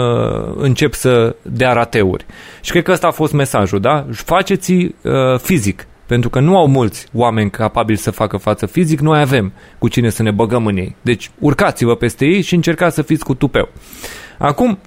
încep 0.56 0.92
să 0.92 1.36
dea 1.42 1.72
rateuri. 1.72 2.26
Și 2.60 2.70
cred 2.70 2.82
că 2.82 2.92
ăsta 2.92 3.06
a 3.06 3.10
fost 3.10 3.32
mesajul, 3.32 3.80
da? 3.80 4.06
Faceți 4.12 4.72
uh, 4.72 4.92
fizic, 5.38 5.86
pentru 6.06 6.30
că 6.30 6.40
nu 6.40 6.56
au 6.56 6.66
mulți 6.66 7.06
oameni 7.12 7.50
capabili 7.50 7.98
să 7.98 8.10
facă 8.10 8.36
față 8.36 8.66
fizic, 8.66 9.00
noi 9.00 9.20
avem 9.20 9.52
cu 9.78 9.88
cine 9.88 10.08
să 10.08 10.22
ne 10.22 10.30
băgăm 10.30 10.66
în 10.66 10.76
ei. 10.76 10.96
Deci 11.02 11.30
urcați-vă 11.38 11.94
peste 11.94 12.24
ei 12.24 12.40
și 12.40 12.54
încercați 12.54 12.94
să 12.94 13.02
fiți 13.02 13.24
cu 13.24 13.34
tupeu. 13.34 13.68
Acum, 14.38 14.78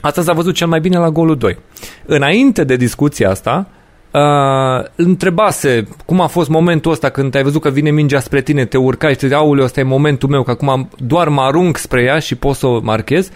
asta 0.00 0.22
s-a 0.22 0.32
văzut 0.32 0.54
cel 0.54 0.66
mai 0.66 0.80
bine 0.80 0.98
la 0.98 1.10
golul 1.10 1.36
2. 1.36 1.58
Înainte 2.06 2.64
de 2.64 2.76
discuția 2.76 3.30
asta, 3.30 3.68
uh, 4.14 4.84
întrebase 4.96 5.88
cum 6.04 6.20
a 6.20 6.26
fost 6.26 6.48
momentul 6.48 6.92
ăsta 6.92 7.08
când 7.08 7.34
ai 7.34 7.42
văzut 7.42 7.60
că 7.60 7.70
vine 7.70 7.90
mingea 7.90 8.20
spre 8.20 8.40
tine, 8.40 8.64
te 8.64 8.76
urcai 8.76 9.12
și 9.12 9.18
te 9.18 9.26
zici, 9.26 9.36
auleu, 9.36 9.64
ăsta 9.64 9.80
e 9.80 9.82
momentul 9.82 10.28
meu, 10.28 10.42
că 10.42 10.50
acum 10.50 10.88
doar 10.96 11.28
mă 11.28 11.42
arunc 11.42 11.76
spre 11.76 12.02
ea 12.02 12.18
și 12.18 12.34
pot 12.34 12.56
să 12.56 12.66
o 12.66 12.80
marchez. 12.80 13.30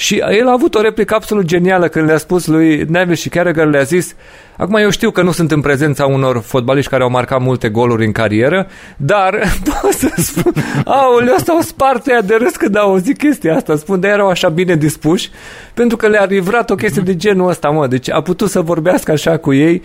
Și 0.00 0.22
el 0.38 0.48
a 0.48 0.52
avut 0.52 0.74
o 0.74 0.80
replică 0.80 1.14
absolut 1.14 1.44
genială 1.44 1.88
când 1.88 2.06
le-a 2.06 2.16
spus 2.16 2.46
lui 2.46 2.84
Neville 2.88 3.14
și 3.14 3.28
Carragher, 3.28 3.66
le-a 3.66 3.82
zis, 3.82 4.14
acum 4.56 4.74
eu 4.74 4.90
știu 4.90 5.10
că 5.10 5.22
nu 5.22 5.30
sunt 5.30 5.50
în 5.50 5.60
prezența 5.60 6.06
unor 6.06 6.38
fotbaliști 6.38 6.90
care 6.90 7.02
au 7.02 7.10
marcat 7.10 7.40
multe 7.40 7.68
goluri 7.68 8.04
în 8.04 8.12
carieră, 8.12 8.68
dar 8.96 9.38
pot 9.82 9.92
să 9.92 10.10
spun, 10.16 10.52
aoleu, 10.84 11.34
ăsta 11.34 11.58
o 11.58 11.62
sparte 11.62 12.12
ea 12.12 12.22
de 12.22 12.34
râs 12.34 12.56
când 12.56 12.76
au 12.76 12.88
auzit 12.90 13.18
chestia 13.18 13.56
asta, 13.56 13.76
spun, 13.76 14.00
de 14.00 14.08
erau 14.08 14.28
așa 14.28 14.48
bine 14.48 14.76
dispuși, 14.76 15.30
pentru 15.74 15.96
că 15.96 16.08
le-a 16.08 16.24
livrat 16.24 16.70
o 16.70 16.74
chestie 16.74 17.02
de 17.02 17.16
genul 17.16 17.48
ăsta, 17.48 17.68
mă, 17.68 17.86
deci 17.86 18.10
a 18.10 18.20
putut 18.20 18.50
să 18.50 18.60
vorbească 18.60 19.12
așa 19.12 19.36
cu 19.36 19.52
ei 19.52 19.82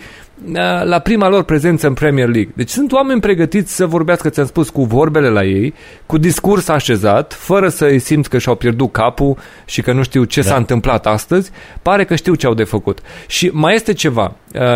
la 0.84 0.98
prima 0.98 1.28
lor 1.28 1.42
prezență 1.42 1.86
în 1.86 1.94
Premier 1.94 2.28
League. 2.28 2.52
Deci 2.54 2.68
sunt 2.68 2.92
oameni 2.92 3.20
pregătiți 3.20 3.74
să 3.74 3.86
vorbească, 3.86 4.28
ți-am 4.28 4.46
spus, 4.46 4.68
cu 4.68 4.84
vorbele 4.84 5.28
la 5.28 5.44
ei, 5.44 5.74
cu 6.06 6.18
discurs 6.18 6.68
așezat, 6.68 7.32
fără 7.32 7.68
să-i 7.68 7.98
simți 7.98 8.28
că 8.28 8.38
și-au 8.38 8.54
pierdut 8.54 8.92
capul 8.92 9.36
și 9.64 9.82
că 9.82 9.92
nu 9.92 10.02
știu 10.02 10.24
ce 10.24 10.40
da. 10.40 10.48
s-a 10.48 10.56
întâmplat 10.56 11.06
astăzi, 11.06 11.50
pare 11.82 12.04
că 12.04 12.14
știu 12.14 12.34
ce 12.34 12.46
au 12.46 12.54
de 12.54 12.64
făcut. 12.64 12.98
Și 13.26 13.50
mai 13.52 13.74
este 13.74 13.92
ceva, 13.92 14.34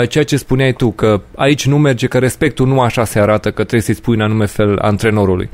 ceea 0.09 0.25
ce 0.25 0.37
spuneai 0.37 0.73
tu, 0.73 0.90
că 0.90 1.20
aici 1.35 1.66
nu 1.66 1.79
merge, 1.79 2.07
că 2.07 2.18
respectul 2.18 2.66
nu 2.66 2.81
așa 2.81 3.05
se 3.05 3.20
arată, 3.20 3.49
că 3.49 3.61
trebuie 3.61 3.81
să-i 3.81 3.94
spui 3.94 4.14
în 4.14 4.20
anume 4.20 4.46
fel 4.46 4.79
antrenorului. 4.79 5.51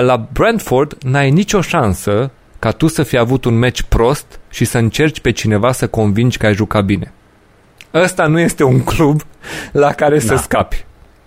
La 0.00 0.28
Brentford 0.32 0.96
n-ai 1.02 1.30
nicio 1.30 1.60
șansă 1.60 2.30
ca 2.58 2.70
tu 2.70 2.86
să 2.86 3.02
fi 3.02 3.16
avut 3.16 3.44
un 3.44 3.58
meci 3.58 3.82
prost 3.82 4.40
și 4.50 4.64
să 4.64 4.78
încerci 4.78 5.20
pe 5.20 5.30
cineva 5.30 5.72
să 5.72 5.86
convingi 5.86 6.38
că 6.38 6.46
ai 6.46 6.54
jucat 6.54 6.84
bine 6.84 7.12
ăsta 7.94 8.26
nu 8.26 8.40
este 8.40 8.64
un 8.64 8.84
club 8.84 9.20
la 9.72 9.92
care 9.92 10.14
da. 10.14 10.20
să 10.20 10.36
scapi. 10.36 10.84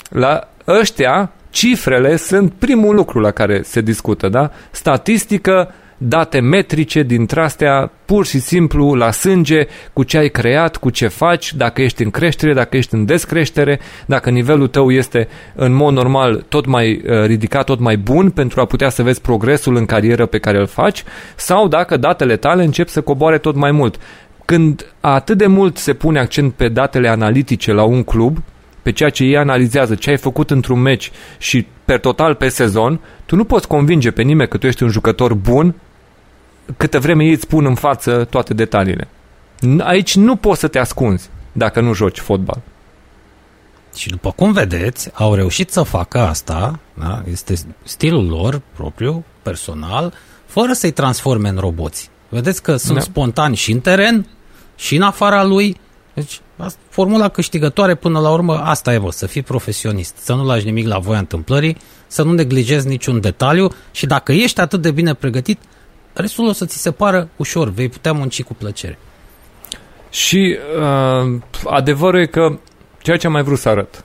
La 0.10 0.48
ăștia, 0.68 1.32
cifrele 1.50 2.16
sunt 2.16 2.54
primul 2.54 2.96
lucru 2.96 3.20
la 3.20 3.32
care 3.32 3.62
se 3.62 3.82
discută, 3.82 4.30
da? 4.30 4.52
Statistică, 4.72 5.74
date 5.98 6.40
metrice 6.40 7.04
dintre 7.04 7.42
astea, 7.42 7.92
pur 8.06 8.26
și 8.26 8.40
simplu 8.40 8.94
la 8.94 9.12
sânge, 9.12 9.68
cu 9.94 10.04
ce 10.04 10.18
ai 10.18 10.30
creat, 10.30 10.78
cu 10.78 10.90
ce 10.90 11.08
faci, 11.08 11.54
dacă 11.54 11.82
ești 11.82 12.04
în 12.04 12.10
creștere, 12.10 12.54
dacă 12.54 12.78
ești 12.78 12.94
în 12.94 13.06
descreștere, 13.06 13.80
dacă 14.06 14.30
nivelul 14.30 14.68
tău 14.68 14.92
este 14.92 15.28
în 15.56 15.74
mod 15.74 15.94
normal 15.94 16.46
tot 16.50 16.66
mai 16.66 17.02
uh, 17.06 17.26
ridicat, 17.26 17.66
tot 17.66 17.80
mai 17.80 17.98
bun 17.98 18.30
pentru 18.30 18.62
a 18.62 18.66
putea 18.66 18.90
să 18.90 19.04
vezi 19.04 19.22
progresul 19.22 19.76
în 19.76 19.86
carieră 19.86 20.26
pe 20.26 20.40
care 20.40 20.58
îl 20.58 20.68
faci, 20.68 21.04
sau 21.36 21.68
dacă 21.68 21.98
datele 21.98 22.36
tale 22.36 22.64
încep 22.64 22.88
să 22.88 23.02
coboare 23.02 23.38
tot 23.38 23.56
mai 23.56 23.72
mult 23.72 24.00
când 24.46 24.94
atât 25.00 25.38
de 25.38 25.48
mult 25.48 25.78
se 25.78 25.94
pune 25.94 26.20
accent 26.20 26.54
pe 26.54 26.70
datele 26.70 27.08
analitice 27.08 27.72
la 27.72 27.84
un 27.84 28.04
club, 28.04 28.38
pe 28.82 28.92
ceea 28.92 29.10
ce 29.10 29.24
ei 29.24 29.38
analizează, 29.38 29.96
ce 29.96 30.10
ai 30.10 30.18
făcut 30.18 30.52
într-un 30.52 30.80
meci 30.80 31.12
și 31.38 31.68
per 31.86 32.00
total 32.00 32.36
pe 32.36 32.50
sezon, 32.50 33.00
tu 33.26 33.36
nu 33.36 33.44
poți 33.44 33.68
convinge 33.68 34.12
pe 34.12 34.22
nimeni 34.22 34.50
că 34.50 34.58
tu 34.58 34.68
ești 34.68 34.84
un 34.84 34.90
jucător 34.90 35.34
bun 35.34 35.76
câtă 36.78 37.00
vreme 37.00 37.24
ei 37.24 37.32
îți 37.32 37.48
pun 37.48 37.66
în 37.66 37.76
față 37.76 38.24
toate 38.24 38.54
detaliile. 38.54 39.08
Aici 39.80 40.16
nu 40.16 40.36
poți 40.36 40.60
să 40.60 40.68
te 40.68 40.80
ascunzi 40.80 41.30
dacă 41.52 41.82
nu 41.82 41.94
joci 41.94 42.20
fotbal. 42.20 42.62
Și 43.96 44.10
după 44.10 44.32
cum 44.32 44.52
vedeți, 44.52 45.10
au 45.14 45.34
reușit 45.34 45.72
să 45.72 45.84
facă 45.84 46.20
asta, 46.20 46.80
da? 46.94 47.24
este 47.32 47.54
stilul 47.84 48.28
lor 48.28 48.62
propriu, 48.76 49.24
personal, 49.42 50.14
fără 50.46 50.74
să-i 50.74 50.92
transforme 50.92 51.50
în 51.50 51.58
roboți. 51.58 52.10
Vedeți 52.34 52.62
că 52.62 52.76
sunt 52.76 52.98
da. 52.98 53.04
spontani 53.04 53.56
și 53.56 53.72
în 53.72 53.80
teren 53.80 54.28
și 54.76 54.96
în 54.96 55.02
afara 55.02 55.44
lui. 55.44 55.78
Deci, 56.14 56.42
formula 56.90 57.30
câștigătoare 57.30 57.96
până 57.96 58.20
la 58.20 58.32
urmă, 58.32 58.54
asta 58.54 58.94
e, 58.94 58.98
bă, 58.98 59.12
să 59.12 59.26
fii 59.26 59.42
profesionist, 59.42 60.16
să 60.18 60.34
nu 60.34 60.46
lași 60.46 60.66
nimic 60.66 60.88
la 60.88 60.98
voia 61.00 61.20
întâmplării, 61.20 61.78
să 62.08 62.24
nu 62.24 62.32
neglijezi 62.32 62.88
niciun 62.88 63.20
detaliu 63.20 63.72
și 63.92 64.06
dacă 64.06 64.32
ești 64.32 64.60
atât 64.60 64.82
de 64.82 64.92
bine 64.92 65.14
pregătit, 65.14 65.60
restul 66.14 66.48
o 66.48 66.52
să 66.52 66.66
ți 66.66 66.78
se 66.82 66.92
pară 66.92 67.30
ușor, 67.36 67.70
vei 67.70 67.90
putea 67.90 68.12
munci 68.12 68.44
cu 68.44 68.54
plăcere. 68.54 69.00
Și 70.10 70.58
uh, 70.80 71.40
adevărul 71.66 72.20
e 72.20 72.26
că 72.26 72.60
ceea 73.02 73.18
ce 73.18 73.28
am 73.28 73.34
mai 73.34 73.44
vrut 73.44 73.60
să 73.60 73.70
arăt, 73.70 74.04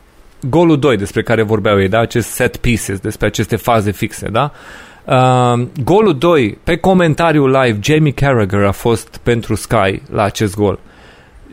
golul 0.49 0.79
2 0.79 0.97
despre 0.97 1.23
care 1.23 1.43
vorbeau 1.43 1.81
ei, 1.81 1.88
da? 1.88 1.99
acest 1.99 2.29
set 2.29 2.57
pieces, 2.57 2.99
despre 2.99 3.27
aceste 3.27 3.57
faze 3.57 3.91
fixe, 3.91 4.29
da? 4.29 4.53
Uh, 4.53 4.88
Uh, 5.09 5.66
golul 5.85 6.18
2, 6.18 6.59
pe 6.64 6.77
comentariul 6.77 7.51
live, 7.51 7.79
Jamie 7.83 8.12
Carragher 8.12 8.64
a 8.64 8.73
fost 8.73 9.21
pentru 9.23 9.55
Sky 9.55 10.03
la 10.11 10.23
acest 10.23 10.57
gol. 10.57 10.79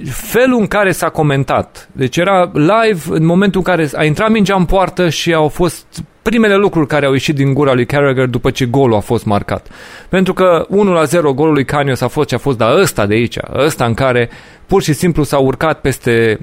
Felul 0.10 0.60
în 0.60 0.68
care 0.68 0.92
s-a 0.92 1.10
comentat, 1.10 1.90
deci 1.92 2.18
era 2.18 2.52
live 2.54 3.02
în 3.10 3.26
momentul 3.26 3.62
în 3.66 3.74
care 3.74 3.90
a 3.96 4.04
intrat 4.04 4.30
mingea 4.30 4.56
în 4.56 4.66
poartă 4.66 5.10
și 5.10 5.34
au 5.34 5.48
fost 5.48 5.86
primele 6.22 6.56
lucruri 6.56 6.88
care 6.88 7.06
au 7.06 7.12
ieșit 7.12 7.36
din 7.36 7.54
gura 7.54 7.74
lui 7.74 7.86
Carragher 7.86 8.26
după 8.26 8.52
ce 8.52 8.66
golul 8.66 8.96
a 8.96 9.00
fost 9.00 9.26
marcat. 9.26 9.68
Pentru 10.10 10.34
că 10.34 10.66
1 10.70 10.94
la 10.94 11.04
0 11.04 11.34
golul 11.34 11.54
lui 11.54 11.66
Canios 11.66 12.02
a 12.02 12.08
fost 12.08 12.28
ce 12.28 12.36
a 12.36 12.38
fost, 12.38 12.58
dar 12.58 12.78
ăsta 12.78 13.06
de 13.06 13.14
aici, 13.14 13.38
ăsta 13.54 13.86
în 13.86 13.94
care 13.94 14.30
pur 14.66 14.82
și 14.82 14.94
simplu 14.94 15.24
s-a 15.24 15.38
urcat 15.38 15.82
peste 15.82 16.40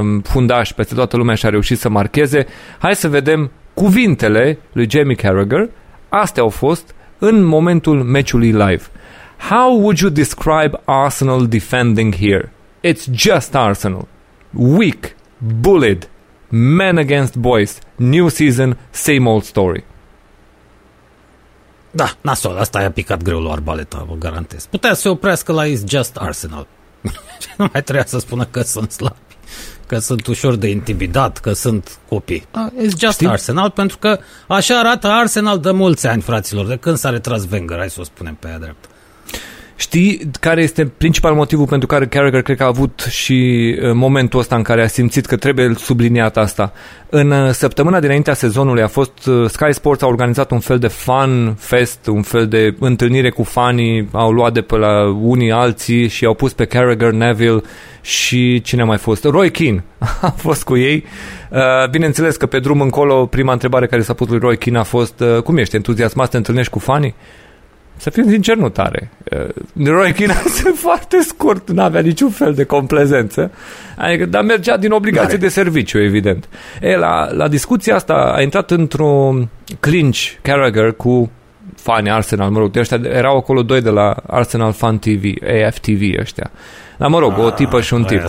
um, 0.00 0.20
fundaș, 0.20 0.72
peste 0.72 0.94
toată 0.94 1.16
lumea 1.16 1.34
și 1.34 1.46
a 1.46 1.48
reușit 1.48 1.78
să 1.78 1.88
marcheze. 1.88 2.46
Hai 2.78 2.94
să 2.94 3.08
vedem 3.08 3.50
cuvintele 3.74 4.58
lui 4.72 4.86
Jamie 4.90 5.14
Carragher 5.14 5.68
Astea 6.10 6.42
au 6.42 6.48
fost 6.48 6.94
în 7.18 7.42
momentul 7.42 8.02
meciului 8.02 8.50
live. 8.50 8.82
How 9.48 9.80
would 9.80 9.98
you 9.98 10.10
describe 10.10 10.80
Arsenal 10.84 11.46
defending 11.46 12.14
here? 12.14 12.52
It's 12.82 13.04
just 13.12 13.54
Arsenal. 13.54 14.08
Weak, 14.50 15.14
bullied, 15.60 16.08
men 16.48 16.96
against 16.96 17.36
boys, 17.36 17.78
new 17.96 18.28
season, 18.28 18.78
same 18.90 19.28
old 19.28 19.42
story. 19.42 19.84
Da, 21.90 22.16
nasol, 22.20 22.56
asta 22.56 22.80
i-a 22.80 22.90
picat 22.90 23.22
greu 23.22 23.40
lui 23.40 23.50
Arbaleta, 23.50 24.04
vă 24.08 24.14
garantez. 24.14 24.66
Putea 24.66 24.94
să 24.94 25.00
se 25.00 25.08
oprească 25.08 25.52
la 25.52 25.66
It's 25.66 25.84
Just 25.86 26.16
Arsenal. 26.16 26.66
nu 27.58 27.68
mai 27.72 27.82
trebuia 27.82 28.04
să 28.06 28.18
spună 28.18 28.44
că 28.44 28.60
sunt 28.60 28.90
slabi 28.90 29.29
că 29.90 29.98
sunt 29.98 30.26
ușor 30.26 30.56
de 30.56 30.68
intimidat, 30.68 31.38
că 31.38 31.52
sunt 31.52 31.98
copii. 32.08 32.46
Da, 32.52 32.70
it's 32.76 32.98
just 32.98 33.12
Știi? 33.12 33.26
Arsenal, 33.26 33.70
pentru 33.70 33.98
că 33.98 34.18
așa 34.46 34.78
arată 34.78 35.06
Arsenal 35.06 35.58
de 35.58 35.70
mulți 35.70 36.06
ani, 36.06 36.22
fraților, 36.22 36.66
de 36.66 36.76
când 36.76 36.96
s-a 36.96 37.10
retras 37.10 37.42
Wenger, 37.52 37.78
hai 37.78 37.90
să 37.90 38.00
o 38.00 38.04
spunem 38.04 38.34
pe 38.34 38.46
aia 38.48 38.58
drept. 38.58 38.84
Știi 39.76 40.30
care 40.40 40.62
este 40.62 40.92
principal 40.96 41.34
motivul 41.34 41.66
pentru 41.66 41.86
care 41.86 42.06
Carragher 42.06 42.42
cred 42.42 42.56
că 42.56 42.62
a 42.62 42.66
avut 42.66 43.06
și 43.10 43.78
uh, 43.82 43.92
momentul 43.92 44.40
ăsta 44.40 44.56
în 44.56 44.62
care 44.62 44.82
a 44.82 44.86
simțit 44.86 45.26
că 45.26 45.36
trebuie 45.36 45.74
subliniat 45.76 46.36
asta? 46.36 46.72
În 47.08 47.30
uh, 47.30 47.50
săptămâna 47.50 48.00
dinaintea 48.00 48.34
sezonului 48.34 48.82
a 48.82 48.88
fost 48.88 49.26
uh, 49.26 49.48
Sky 49.48 49.72
Sports 49.72 50.02
a 50.02 50.06
organizat 50.06 50.50
un 50.50 50.60
fel 50.60 50.78
de 50.78 50.86
fan 50.86 51.54
fest, 51.54 52.06
un 52.06 52.22
fel 52.22 52.48
de 52.48 52.74
întâlnire 52.78 53.30
cu 53.30 53.42
fanii, 53.42 54.08
au 54.12 54.32
luat 54.32 54.52
de 54.52 54.60
pe 54.60 54.76
la 54.76 55.14
unii 55.20 55.52
alții 55.52 56.08
și 56.08 56.24
au 56.24 56.34
pus 56.34 56.52
pe 56.52 56.64
Carragher, 56.64 57.12
Neville 57.12 57.62
și 58.00 58.60
cine 58.60 58.82
a 58.82 58.84
mai 58.84 58.98
fost? 58.98 59.24
Roy 59.24 59.50
Keane 59.50 59.84
a 60.20 60.30
fost 60.30 60.64
cu 60.64 60.76
ei. 60.76 61.04
Bineînțeles 61.90 62.36
că 62.36 62.46
pe 62.46 62.58
drum 62.58 62.80
încolo 62.80 63.26
prima 63.26 63.52
întrebare 63.52 63.86
care 63.86 64.02
s-a 64.02 64.14
pus 64.14 64.28
lui 64.28 64.38
Roy 64.38 64.58
Keane 64.58 64.78
a 64.78 64.82
fost 64.82 65.22
cum 65.44 65.56
ești, 65.56 65.76
entuziasmat 65.76 66.24
să 66.24 66.30
te 66.30 66.36
întâlnești 66.36 66.72
cu 66.72 66.78
fanii? 66.78 67.14
Să 68.00 68.10
fim 68.10 68.28
sincer, 68.28 68.56
nu 68.56 68.68
tare. 68.68 69.10
Uh, 69.76 69.86
Roy 69.86 70.12
Keane 70.12 70.34
este 70.44 70.70
foarte 70.86 71.18
scurt, 71.20 71.70
nu 71.70 71.82
avea 71.82 72.00
niciun 72.00 72.30
fel 72.30 72.54
de 72.54 72.64
complezență, 72.64 73.50
adică, 73.96 74.26
dar 74.26 74.42
mergea 74.42 74.76
din 74.76 74.90
obligație 74.90 75.36
Mare. 75.36 75.46
de 75.46 75.48
serviciu, 75.48 75.98
evident. 75.98 76.48
E, 76.80 76.96
la, 76.96 77.32
la 77.32 77.48
discuția 77.48 77.94
asta 77.94 78.14
a 78.36 78.42
intrat 78.42 78.70
într-un 78.70 79.48
clinch 79.80 80.18
Carragher 80.42 80.92
cu 80.92 81.30
fani 81.82 82.10
Arsenal, 82.10 82.50
mă 82.50 82.58
rog, 82.58 82.70
de 82.70 82.80
ăștia, 82.80 83.00
erau 83.02 83.36
acolo 83.36 83.62
doi 83.62 83.80
de 83.80 83.90
la 83.90 84.16
Arsenal 84.26 84.72
Fan 84.72 84.98
TV, 84.98 85.24
AFTV 85.66 86.18
ăștia. 86.20 86.50
Dar 86.98 87.08
mă 87.08 87.18
rog, 87.18 87.32
A, 87.32 87.42
o 87.42 87.46
ah, 87.46 87.54
tipă 87.54 87.80
și 87.80 87.94
un 87.94 88.04
tip. 88.04 88.22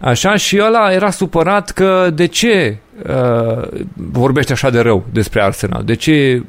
Așa, 0.00 0.36
și 0.36 0.60
ăla 0.60 0.92
era 0.92 1.10
supărat 1.10 1.70
că 1.70 2.10
de 2.14 2.26
ce 2.26 2.76
uh, 3.08 3.68
vorbește 3.94 4.52
așa 4.52 4.70
de 4.70 4.80
rău 4.80 5.04
despre 5.12 5.42
Arsenal? 5.42 5.84
De 5.84 5.94
ce 5.94 6.42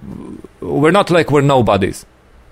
we're 0.59 0.91
not 0.91 1.09
like 1.09 1.31
we're 1.37 1.45
nobodies? 1.45 2.05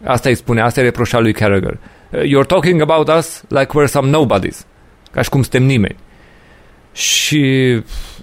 Asta 0.03 0.29
îi 0.29 0.35
spune, 0.35 0.61
asta 0.61 0.81
îi 0.81 0.85
reproșa 0.85 1.19
lui 1.19 1.33
Carragher. 1.33 1.77
You're 2.11 2.47
talking 2.47 2.81
about 2.81 3.17
us 3.17 3.43
like 3.47 3.67
we're 3.79 3.87
some 3.87 4.09
nobodies. 4.09 4.65
Ca 5.11 5.21
și 5.21 5.29
cum 5.29 5.41
suntem 5.41 5.63
nimeni. 5.63 5.95
Și 6.93 7.73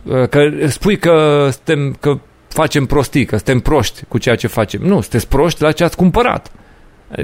uh, 0.02 0.28
că 0.28 0.50
spui 0.66 0.98
că, 0.98 1.48
suntem, 1.50 1.96
că 2.00 2.18
facem 2.52 2.86
prostii, 2.86 3.24
că 3.24 3.36
suntem 3.36 3.60
proști 3.60 4.04
cu 4.08 4.18
ceea 4.18 4.34
ce 4.34 4.46
facem. 4.46 4.80
Nu, 4.82 5.00
sunteți 5.00 5.28
proști 5.28 5.62
la 5.62 5.72
ce 5.72 5.84
ați 5.84 5.96
cumpărat. 5.96 6.50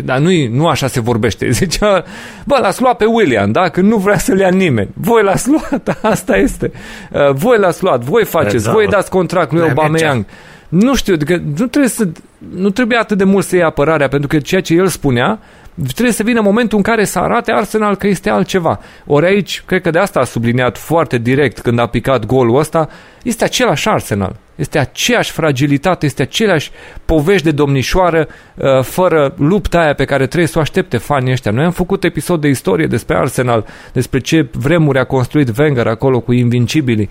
Dar 0.04 0.18
nu, 0.18 0.30
nu 0.50 0.66
așa 0.66 0.86
se 0.86 1.00
vorbește. 1.00 1.50
Zicea, 1.60 2.04
bă, 2.44 2.58
l-ați 2.60 2.80
luat 2.80 2.96
pe 2.96 3.04
William, 3.04 3.52
da? 3.52 3.68
Când 3.68 3.88
nu 3.88 3.96
vrea 3.96 4.18
să-l 4.18 4.38
ia 4.38 4.48
nimeni. 4.48 4.88
Voi 4.94 5.22
l-ați 5.22 5.48
luat, 5.48 5.98
asta 6.14 6.36
este. 6.36 6.72
Uh, 7.10 7.32
voi 7.32 7.58
l-ați 7.58 7.82
luat, 7.82 8.00
voi 8.00 8.24
faceți, 8.24 8.64
da, 8.64 8.72
voi 8.72 8.86
dați 8.86 9.10
contract 9.10 9.52
lui 9.52 9.62
Aubameyang. 9.62 10.24
Nu 10.68 10.94
știu, 10.94 11.14
adică 11.14 11.42
nu 11.58 11.66
trebuie, 11.66 11.88
să, 11.88 12.08
nu 12.54 12.70
trebuie 12.70 12.98
atât 12.98 13.18
de 13.18 13.24
mult 13.24 13.44
să 13.44 13.54
iei 13.54 13.64
apărarea, 13.64 14.08
pentru 14.08 14.28
că 14.28 14.38
ceea 14.38 14.60
ce 14.60 14.74
el 14.74 14.86
spunea, 14.86 15.38
trebuie 15.84 16.14
să 16.14 16.22
vină 16.22 16.40
momentul 16.40 16.76
în 16.76 16.82
care 16.82 17.04
să 17.04 17.18
arate 17.18 17.52
Arsenal 17.52 17.96
că 17.96 18.06
este 18.06 18.30
altceva. 18.30 18.80
Ori 19.06 19.26
aici, 19.26 19.62
cred 19.66 19.82
că 19.82 19.90
de 19.90 19.98
asta 19.98 20.20
a 20.20 20.24
subliniat 20.24 20.78
foarte 20.78 21.18
direct 21.18 21.60
când 21.60 21.78
a 21.78 21.86
picat 21.86 22.26
golul 22.26 22.58
ăsta, 22.58 22.88
este 23.22 23.44
același 23.44 23.88
Arsenal. 23.88 24.36
Este 24.54 24.78
aceeași 24.78 25.30
fragilitate, 25.30 26.06
este 26.06 26.22
aceleași 26.22 26.70
povești 27.04 27.44
de 27.44 27.50
domnișoară 27.50 28.28
uh, 28.54 28.82
fără 28.82 29.34
lupta 29.38 29.80
aia 29.80 29.94
pe 29.94 30.04
care 30.04 30.26
trebuie 30.26 30.48
să 30.48 30.58
o 30.58 30.60
aștepte 30.60 30.96
fanii 30.96 31.32
ăștia. 31.32 31.50
Noi 31.50 31.64
am 31.64 31.70
făcut 31.70 32.04
episod 32.04 32.40
de 32.40 32.48
istorie 32.48 32.86
despre 32.86 33.16
Arsenal, 33.16 33.66
despre 33.92 34.18
ce 34.18 34.48
vremuri 34.52 34.98
a 34.98 35.04
construit 35.04 35.58
Wenger 35.58 35.86
acolo 35.86 36.20
cu 36.20 36.32
invincibilii. 36.32 37.08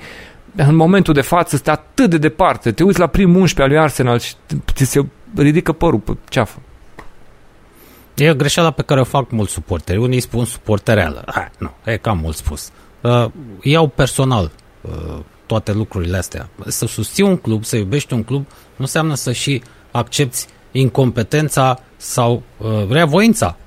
În 0.55 0.76
momentul 0.76 1.13
de 1.13 1.22
față 1.22 1.55
este 1.55 1.72
atât 1.72 2.09
de 2.09 2.18
departe. 2.18 2.72
Te 2.72 2.84
uiți 2.84 2.99
la 2.99 3.07
primul 3.07 3.39
11 3.39 3.61
al 3.61 3.70
lui 3.70 3.78
Arsenal 3.78 4.20
și 4.20 4.34
ți 4.74 4.86
se 4.86 5.05
ridică 5.36 5.72
părul 5.72 5.99
pe 5.99 6.11
ceafă. 6.30 6.59
E 8.16 8.34
greșeala 8.34 8.72
pe 8.72 8.82
care 8.82 8.99
o 8.99 9.03
fac 9.03 9.32
mulți 9.32 9.53
suporteri. 9.53 9.97
Unii 9.97 10.20
spun 10.20 10.45
suportereală. 10.45 11.24
Ha, 11.26 11.51
nu, 11.57 11.72
e 11.86 11.97
cam 11.97 12.18
mult 12.18 12.36
spus. 12.36 12.72
Uh, 13.01 13.26
iau 13.61 13.88
personal 13.88 14.51
uh, 14.82 15.20
toate 15.45 15.72
lucrurile 15.74 16.18
astea. 16.18 16.49
Să 16.68 16.86
susții 16.86 17.24
un 17.24 17.38
club, 17.38 17.63
să 17.63 17.76
iubești 17.76 18.13
un 18.13 18.24
club, 18.24 18.41
nu 18.47 18.76
înseamnă 18.78 19.16
să 19.16 19.32
și 19.32 19.61
accepti 19.91 20.45
incompetența 20.72 21.80
sau 21.97 22.43
uh, 22.57 22.68
reavoința 22.89 23.57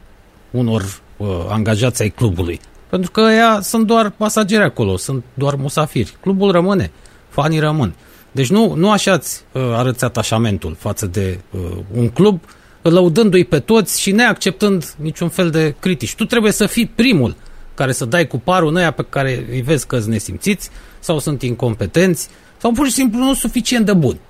unor 0.51 1.01
uh, 1.16 1.28
angajați 1.49 2.03
ai 2.03 2.09
clubului. 2.09 2.61
Pentru 2.88 3.11
că 3.11 3.20
ea 3.20 3.61
sunt 3.61 3.86
doar 3.86 4.11
pasageri 4.11 4.62
acolo, 4.62 4.96
sunt 4.96 5.24
doar 5.34 5.55
musafiri. 5.55 6.16
Clubul 6.20 6.51
rămâne, 6.51 6.90
fanii 7.28 7.59
rămân. 7.59 7.94
Deci 8.32 8.51
nu, 8.51 8.74
nu 8.74 8.90
așa 8.90 9.12
îți 9.12 9.44
uh, 9.53 9.62
arăți 9.62 10.05
atașamentul 10.05 10.76
față 10.78 11.07
de 11.07 11.40
uh, 11.51 11.61
un 11.94 12.09
club 12.09 12.40
lăudându-i 12.83 13.45
pe 13.45 13.59
toți 13.59 14.01
și 14.01 14.12
neacceptând 14.12 14.95
niciun 14.97 15.29
fel 15.29 15.51
de 15.51 15.74
critici. 15.81 16.14
Tu 16.14 16.24
trebuie 16.24 16.53
să 16.53 16.66
fii 16.66 16.87
primul 16.87 17.37
care 17.74 17.93
să 17.93 18.05
dai 18.05 18.26
cu 18.26 18.39
parul 18.39 18.68
în 18.68 18.76
aia 18.76 18.91
pe 18.91 19.05
care 19.09 19.47
îi 19.51 19.61
vezi 19.61 19.87
că 19.87 19.99
sunt 19.99 20.12
nesimțiți 20.12 20.70
sau 20.99 21.18
sunt 21.18 21.43
incompetenți 21.43 22.29
sau 22.57 22.72
pur 22.72 22.87
și 22.87 22.93
simplu 22.93 23.18
nu 23.18 23.35
suficient 23.35 23.87
de 23.87 23.93
buni. 23.93 24.20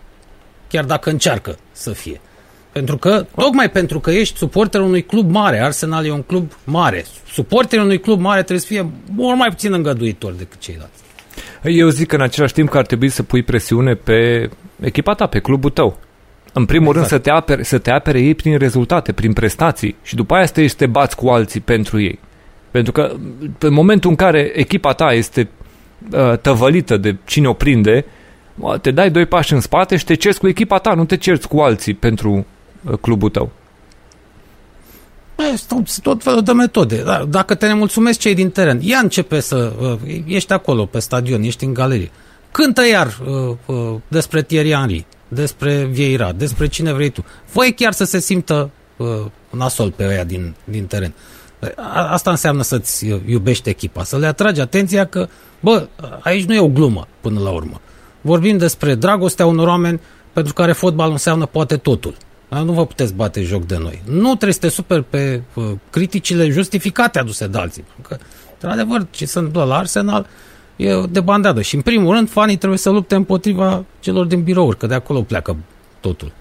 Chiar 0.69 0.85
dacă 0.85 1.11
încearcă 1.11 1.59
să 1.73 1.91
fie. 1.91 2.21
Pentru 2.73 2.97
că, 2.97 3.27
tocmai 3.37 3.71
pentru 3.71 4.01
că 4.01 4.11
ești 4.11 4.39
suporterul 4.39 4.87
unui 4.87 5.03
club 5.03 5.31
mare, 5.31 5.61
Arsenal 5.61 6.07
e 6.07 6.11
un 6.11 6.23
club 6.23 6.53
mare, 6.65 7.05
suporterul 7.33 7.85
unui 7.85 8.01
club 8.01 8.21
mare 8.21 8.39
trebuie 8.39 8.61
să 8.61 8.67
fie 8.67 8.91
mult 9.11 9.39
mai 9.39 9.49
puțin 9.49 9.73
îngăduitor 9.73 10.33
decât 10.33 10.61
ceilalți. 10.61 11.03
Eu 11.63 11.89
zic 11.89 12.07
că 12.07 12.15
în 12.15 12.21
același 12.21 12.53
timp 12.53 12.69
că 12.69 12.79
ar 12.79 12.87
trebui 12.87 13.09
să 13.09 13.23
pui 13.23 13.43
presiune 13.43 13.95
pe 13.95 14.49
echipa 14.81 15.15
ta, 15.15 15.27
pe 15.27 15.39
clubul 15.39 15.71
tău. 15.71 15.99
În 16.53 16.65
primul 16.65 16.89
exact. 16.89 17.11
rând 17.11 17.23
să 17.23 17.31
te, 17.31 17.31
apere, 17.31 17.63
să 17.63 17.79
te 17.79 17.91
apere 17.91 18.21
ei 18.21 18.35
prin 18.35 18.59
rezultate, 18.59 19.13
prin 19.13 19.33
prestații 19.33 19.97
și 20.03 20.15
după 20.15 20.35
aia 20.35 20.47
să 20.47 20.75
te 20.77 20.87
bați 20.87 21.17
cu 21.17 21.29
alții 21.29 21.61
pentru 21.61 22.01
ei. 22.01 22.19
Pentru 22.71 22.93
că 22.93 23.15
în 23.59 23.73
momentul 23.73 24.11
în 24.11 24.17
care 24.17 24.53
echipa 24.55 24.93
ta 24.93 25.13
este 25.13 25.49
uh, 26.13 26.39
tăvălită 26.39 26.97
de 26.97 27.17
cine 27.25 27.49
o 27.49 27.53
prinde, 27.53 28.05
te 28.81 28.91
dai 28.91 29.11
doi 29.11 29.27
pași 29.27 29.53
în 29.53 29.61
spate 29.61 29.97
și 29.97 30.05
te 30.05 30.15
cerți 30.15 30.39
cu 30.39 30.49
echipa 30.49 30.79
ta, 30.79 30.95
nu 30.95 31.05
te 31.05 31.17
cerți 31.17 31.49
cu 31.49 31.59
alții 31.59 31.95
pentru 31.95 32.47
uh, 32.83 32.99
clubul 33.01 33.31
tău. 33.31 33.51
Sunt 35.57 35.99
tot 36.03 36.23
felul 36.23 36.43
de 36.43 36.53
metode. 36.53 37.05
Dacă 37.29 37.55
te 37.55 37.67
nemulțumesc 37.67 38.19
cei 38.19 38.35
din 38.35 38.51
teren, 38.51 38.79
ia 38.83 38.99
începe 38.99 39.41
să... 39.41 39.73
Uh, 39.81 40.23
ești 40.27 40.53
acolo, 40.53 40.85
pe 40.85 40.99
stadion, 40.99 41.43
ești 41.43 41.65
în 41.65 41.75
galerie. 41.75 42.11
Cântă 42.51 42.89
iar 42.89 43.07
uh, 43.07 43.57
uh, 43.67 43.95
despre 44.09 44.43
Thierry 44.43 44.73
Henry, 44.73 45.07
despre 45.29 45.85
Vieira, 45.85 46.33
despre 46.33 46.67
cine 46.67 46.93
vrei 46.93 47.11
tu. 47.11 47.25
Voi 47.53 47.75
chiar 47.75 47.93
să 47.93 48.05
se 48.05 48.19
simtă 48.19 48.71
uh, 48.97 49.07
nasol 49.51 49.91
pe 49.91 50.05
ăia 50.07 50.25
din, 50.25 50.55
din 50.65 50.87
teren. 50.87 51.15
A, 51.77 52.13
asta 52.13 52.31
înseamnă 52.31 52.63
să-ți 52.63 53.07
iubești 53.27 53.69
echipa, 53.69 54.05
să 54.05 54.19
le 54.19 54.27
atragi 54.27 54.61
atenția 54.61 55.05
că, 55.05 55.29
bă, 55.61 55.89
aici 56.21 56.45
nu 56.45 56.55
e 56.55 56.61
o 56.61 56.69
glumă 56.69 57.07
până 57.21 57.41
la 57.41 57.51
urmă. 57.51 57.81
Vorbim 58.21 58.59
despre 58.59 58.95
dragostea 58.95 59.47
unor 59.47 59.69
oameni 59.69 60.01
pentru 60.33 60.53
care 60.53 60.73
fotbalul 60.73 61.13
înseamnă 61.13 61.47
poate 61.47 61.77
totul. 61.77 62.15
Dar 62.49 62.63
nu 62.63 62.73
vă 62.73 62.87
puteți 62.87 63.15
bate 63.15 63.43
joc 63.43 63.67
de 63.67 63.79
noi. 63.79 64.03
Nu 64.05 64.27
trebuie 64.27 64.53
să 64.53 64.59
te 64.59 64.69
super 64.69 65.01
pe 65.01 65.43
uh, 65.55 65.65
criticile 65.91 66.51
justificate 66.51 67.19
aduse 67.19 67.47
de 67.47 67.59
alții. 67.59 67.85
Că, 68.09 68.17
într-adevăr, 68.53 69.07
ce 69.11 69.27
se 69.27 69.39
întâmplă 69.39 69.65
la 69.65 69.77
Arsenal 69.77 70.27
e 70.79 71.07
de 71.11 71.21
bandadă. 71.21 71.63
Și, 71.63 71.75
în 71.75 71.81
primul 71.81 72.15
rând, 72.15 72.31
fanii 72.31 72.57
trebuie 72.57 72.79
să 72.79 72.91
lupte 72.91 73.15
împotriva 73.15 73.85
celor 74.01 74.27
din 74.27 74.43
birouri, 74.43 74.77
că 74.77 74.87
de 74.87 74.95
acolo 74.95 75.21
pleacă 75.21 75.57
totul. 76.01 76.33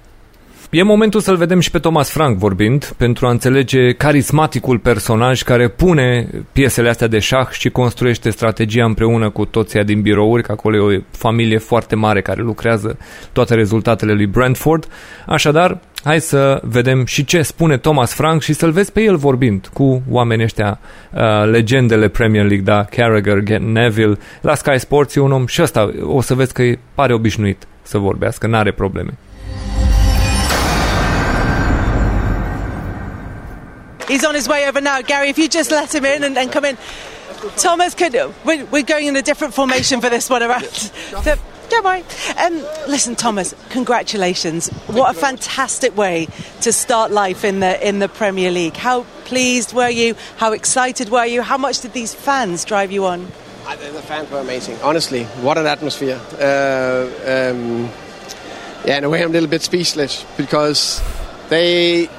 E 0.69 0.83
momentul 0.83 1.19
să-l 1.19 1.35
vedem 1.35 1.59
și 1.59 1.71
pe 1.71 1.79
Thomas 1.79 2.09
Frank 2.09 2.37
vorbind, 2.37 2.93
pentru 2.97 3.27
a 3.27 3.29
înțelege 3.29 3.93
carismaticul 3.93 4.79
personaj 4.79 5.41
care 5.41 5.67
pune 5.67 6.29
piesele 6.51 6.89
astea 6.89 7.07
de 7.07 7.19
șah 7.19 7.49
și 7.49 7.69
construiește 7.69 8.29
strategia 8.29 8.85
împreună 8.85 9.29
cu 9.29 9.45
toția 9.45 9.83
din 9.83 10.01
birouri, 10.01 10.43
că 10.43 10.51
acolo 10.51 10.91
e 10.91 10.97
o 10.97 11.01
familie 11.11 11.57
foarte 11.57 11.95
mare 11.95 12.21
care 12.21 12.41
lucrează 12.41 12.97
toate 13.31 13.53
rezultatele 13.53 14.13
lui 14.13 14.25
Brentford. 14.25 14.87
Așadar, 15.25 15.79
hai 16.07 16.21
să 16.21 16.59
vedem 16.63 17.05
și 17.05 17.25
ce 17.25 17.41
spune 17.41 17.77
Thomas 17.77 18.13
Frank 18.13 18.41
și 18.41 18.53
să-l 18.53 18.71
vezi 18.71 18.91
pe 18.91 19.01
el 19.01 19.15
vorbind 19.15 19.69
cu 19.73 20.03
oamenii 20.09 20.43
ăștia, 20.43 20.79
uh, 21.13 21.49
legendele 21.51 22.07
Premier 22.07 22.45
League, 22.45 22.63
da, 22.63 22.83
Carragher, 22.83 23.57
Neville, 23.59 24.17
la 24.41 24.55
Sky 24.55 24.79
Sports 24.79 25.15
e 25.15 25.19
un 25.19 25.31
om 25.31 25.45
și 25.47 25.61
ăsta 25.61 25.91
o 26.01 26.21
să 26.21 26.33
vezi 26.33 26.53
că 26.53 26.63
pare 26.93 27.13
obișnuit 27.13 27.67
să 27.81 27.97
vorbească, 27.97 28.47
n-are 28.47 28.71
probleme. 28.71 29.17
He's 34.09 34.25
on 34.27 34.33
his 34.33 34.47
way 34.47 34.65
over 34.69 34.81
now. 34.81 34.97
Gary, 35.05 35.29
if 35.29 35.37
you 35.37 35.47
just 35.51 35.69
let 35.69 35.89
him 35.93 36.05
in 36.15 36.23
and, 36.23 36.37
and 36.37 36.53
come 36.53 36.69
in. 36.69 36.77
Thomas, 37.55 37.93
could, 37.93 38.15
we're, 38.45 38.65
we're, 38.71 38.89
going 38.93 39.07
in 39.07 39.15
a 39.15 39.21
different 39.21 39.53
formation 39.53 39.99
for 39.99 40.09
this 40.09 40.29
one 40.29 40.43
around. 40.43 40.91
The, 41.23 41.37
don't 41.69 41.83
worry. 41.83 42.03
Um, 42.37 42.55
listen, 42.87 43.15
Thomas, 43.15 43.53
congratulations. 43.69 44.69
What 44.87 45.15
a 45.15 45.19
fantastic 45.19 45.95
way 45.95 46.27
to 46.61 46.71
start 46.71 47.11
life 47.11 47.43
in 47.43 47.59
the 47.59 47.87
in 47.87 47.99
the 47.99 48.07
Premier 48.09 48.51
League. 48.51 48.75
How 48.75 49.03
pleased 49.25 49.73
were 49.73 49.89
you? 49.89 50.15
How 50.37 50.53
excited 50.53 51.09
were 51.09 51.25
you? 51.25 51.41
How 51.41 51.57
much 51.57 51.81
did 51.81 51.93
these 51.93 52.13
fans 52.13 52.65
drive 52.65 52.91
you 52.91 53.05
on? 53.05 53.25
The 53.65 54.01
fans 54.01 54.31
were 54.31 54.39
amazing. 54.39 54.77
Honestly, 54.81 55.25
what 55.43 55.57
an 55.57 55.67
atmosphere. 55.67 56.19
Uh, 56.39 57.51
um, 57.51 57.91
yeah, 58.85 58.97
in 58.97 59.03
a 59.03 59.09
way, 59.09 59.21
I'm 59.21 59.29
a 59.29 59.33
little 59.33 59.49
bit 59.49 59.61
speechless 59.61 60.25
because 60.37 61.01
they 61.49 62.09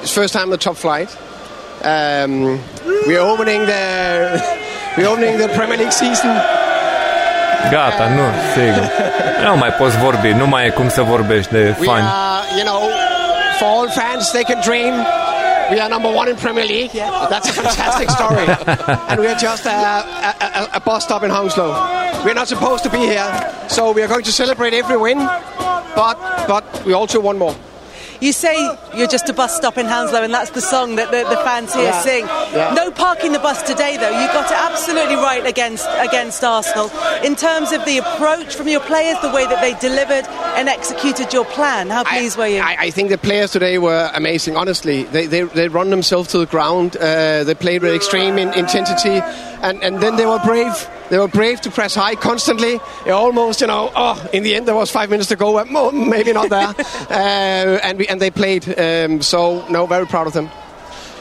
it's 0.00 0.14
first 0.14 0.32
time 0.32 0.44
on 0.44 0.50
the 0.50 0.58
top 0.58 0.76
flight. 0.76 1.10
Um, 1.82 2.60
we're 3.06 3.18
opening 3.18 3.66
the 3.66 4.40
we're 4.96 5.08
opening 5.08 5.38
the 5.38 5.48
Premier 5.48 5.76
League 5.76 5.92
season. 5.92 6.30
Gata, 7.70 8.04
nu, 8.08 8.22
sigur. 8.54 8.90
nu 9.44 9.56
mai 9.56 9.70
poți 9.70 9.96
vorbi, 9.96 10.32
nu 10.32 10.46
mai 10.46 10.66
e 10.66 10.68
cum 10.68 10.88
să 10.88 11.02
vorbești 11.02 11.52
de 11.52 11.76
fani. 11.86 12.06
you 12.56 12.64
know, 12.64 12.80
for 13.58 13.68
all 13.68 13.88
fans, 13.88 14.30
they 14.30 14.44
can 14.44 14.60
dream. 14.60 14.94
We 15.70 15.78
are 15.80 15.88
number 15.88 16.10
one 16.10 16.28
in 16.28 16.36
Premier 16.36 16.64
League. 16.64 16.94
Yeah. 16.94 17.26
That's 17.28 17.48
a 17.50 17.52
fantastic 17.52 18.08
story. 18.10 18.46
and 19.08 19.20
we 19.20 19.26
are 19.26 19.38
just 19.38 19.66
a, 19.66 19.70
a, 19.70 20.68
a, 20.78 20.80
bus 20.80 21.04
stop 21.04 21.22
in 21.22 21.30
Hounslow. 21.30 21.70
We're 22.24 22.34
not 22.34 22.48
supposed 22.48 22.84
to 22.84 22.90
be 22.90 22.98
here, 22.98 23.30
so 23.68 23.92
we 23.92 24.00
are 24.02 24.08
going 24.08 24.24
to 24.24 24.32
celebrate 24.32 24.72
every 24.72 24.96
win. 24.96 25.18
But 25.94 26.16
but 26.46 26.64
we 26.86 26.94
also 26.94 27.20
want 27.20 27.38
more. 27.38 27.54
You 28.20 28.32
say 28.32 28.56
you're 28.96 29.06
just 29.06 29.28
a 29.28 29.32
bus 29.32 29.56
stop 29.56 29.78
in 29.78 29.86
Hounslow, 29.86 30.22
and 30.22 30.34
that's 30.34 30.50
the 30.50 30.60
song 30.60 30.96
that 30.96 31.10
the, 31.10 31.28
the 31.28 31.40
fans 31.42 31.72
here 31.72 31.84
yeah. 31.84 32.00
sing. 32.00 32.26
Yeah. 32.26 32.74
No 32.74 32.90
parking 32.90 33.32
the 33.32 33.38
bus 33.38 33.62
today, 33.62 33.96
though. 33.96 34.10
You 34.10 34.26
got 34.28 34.50
it 34.50 34.58
absolutely 34.58 35.16
right 35.16 35.46
against 35.46 35.86
against 35.98 36.42
Arsenal 36.42 36.90
in 37.22 37.36
terms 37.36 37.70
of 37.72 37.84
the 37.84 37.98
approach 37.98 38.56
from 38.56 38.66
your 38.66 38.80
players, 38.80 39.20
the 39.20 39.30
way 39.30 39.46
that 39.46 39.60
they 39.60 39.74
delivered 39.78 40.26
and 40.56 40.68
executed 40.68 41.32
your 41.32 41.44
plan. 41.44 41.90
How 41.90 42.02
pleased 42.04 42.36
I, 42.38 42.40
were 42.40 42.46
you? 42.48 42.60
I, 42.60 42.76
I, 42.78 42.90
think 42.90 43.10
the 43.10 43.18
players 43.18 43.52
today 43.52 43.78
were 43.78 44.10
amazing. 44.14 44.56
Honestly, 44.56 45.04
they 45.04 45.26
they, 45.26 45.42
they 45.42 45.68
run 45.68 45.90
themselves 45.90 46.30
to 46.30 46.38
the 46.38 46.46
ground. 46.46 46.96
Uh, 46.96 47.44
they 47.44 47.54
played 47.54 47.82
with 47.82 47.94
extreme 47.94 48.38
in, 48.38 48.52
intensity, 48.54 49.20
and, 49.62 49.82
and 49.82 50.00
then 50.00 50.16
they 50.16 50.26
were 50.26 50.40
brave 50.44 50.88
they 51.10 51.18
were 51.18 51.28
brave 51.28 51.60
to 51.62 51.70
press 51.70 51.94
high 51.94 52.14
constantly. 52.14 52.80
It 53.06 53.10
almost, 53.10 53.60
you 53.60 53.66
know, 53.66 53.90
oh, 53.94 54.28
in 54.32 54.42
the 54.42 54.54
end 54.54 54.68
there 54.68 54.74
was 54.74 54.90
five 54.90 55.10
minutes 55.10 55.28
to 55.28 55.36
go. 55.36 55.64
Maybe 55.92 56.32
not 56.32 56.50
there, 56.50 56.68
uh, 57.10 57.80
and 57.82 57.98
we, 57.98 58.06
and 58.06 58.20
they 58.20 58.30
played. 58.30 58.78
Um, 58.78 59.22
so 59.22 59.66
no, 59.68 59.86
very 59.86 60.06
proud 60.06 60.26
of 60.26 60.32
them. 60.32 60.50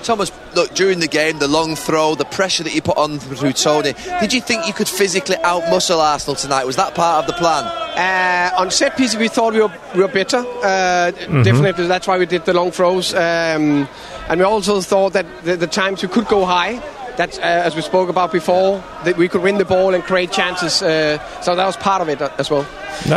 Thomas, 0.03 0.31
look, 0.55 0.73
during 0.73 0.99
the 0.99 1.07
game, 1.07 1.39
the 1.39 1.47
long 1.47 1.75
throw, 1.75 2.15
the 2.15 2.23
pressure 2.25 2.63
that 2.63 2.73
you 2.73 2.81
put 2.81 2.97
on 2.97 3.19
through 3.19 3.51
Tony, 3.53 3.93
did 4.21 4.31
you 4.31 4.39
think 4.39 4.65
you 4.67 4.71
could 4.71 4.87
physically 4.87 5.35
outmuscle 5.37 5.97
Arsenal 5.97 6.35
tonight? 6.35 6.65
Was 6.65 6.75
that 6.75 6.95
part 6.95 7.25
of 7.25 7.27
the 7.27 7.37
plan? 7.37 7.65
Uh, 7.65 8.55
on 8.57 8.71
set 8.71 8.95
pieces, 8.95 9.17
we 9.17 9.27
thought 9.27 9.53
we 9.53 9.59
were, 9.59 9.73
we 9.95 10.01
were 10.01 10.07
better. 10.07 10.37
Uh, 10.63 11.11
Definitely, 11.43 11.87
that's 11.87 12.07
why 12.07 12.17
we 12.17 12.25
did 12.25 12.45
the 12.45 12.53
long 12.53 12.71
throws. 12.71 13.13
Um, 13.13 13.89
and 14.29 14.39
we 14.39 14.43
also 14.43 14.79
thought 14.81 15.13
that 15.13 15.25
the, 15.43 15.57
the 15.57 15.67
times 15.67 16.03
we 16.03 16.09
could 16.09 16.27
go 16.27 16.45
high, 16.45 16.81
that 17.17 17.37
uh, 17.39 17.41
as 17.41 17.75
we 17.75 17.81
spoke 17.81 18.09
about 18.09 18.31
before, 18.31 18.83
that 19.03 19.17
we 19.17 19.27
could 19.27 19.41
win 19.41 19.57
the 19.57 19.65
ball 19.65 19.93
and 19.93 20.03
create 20.03 20.31
chances. 20.31 20.81
Uh, 20.81 21.19
so 21.41 21.55
that 21.55 21.65
was 21.65 21.75
part 21.77 22.01
of 22.01 22.09
it 22.09 22.21
uh, 22.21 22.31
as 22.37 22.49
well. 22.49 22.65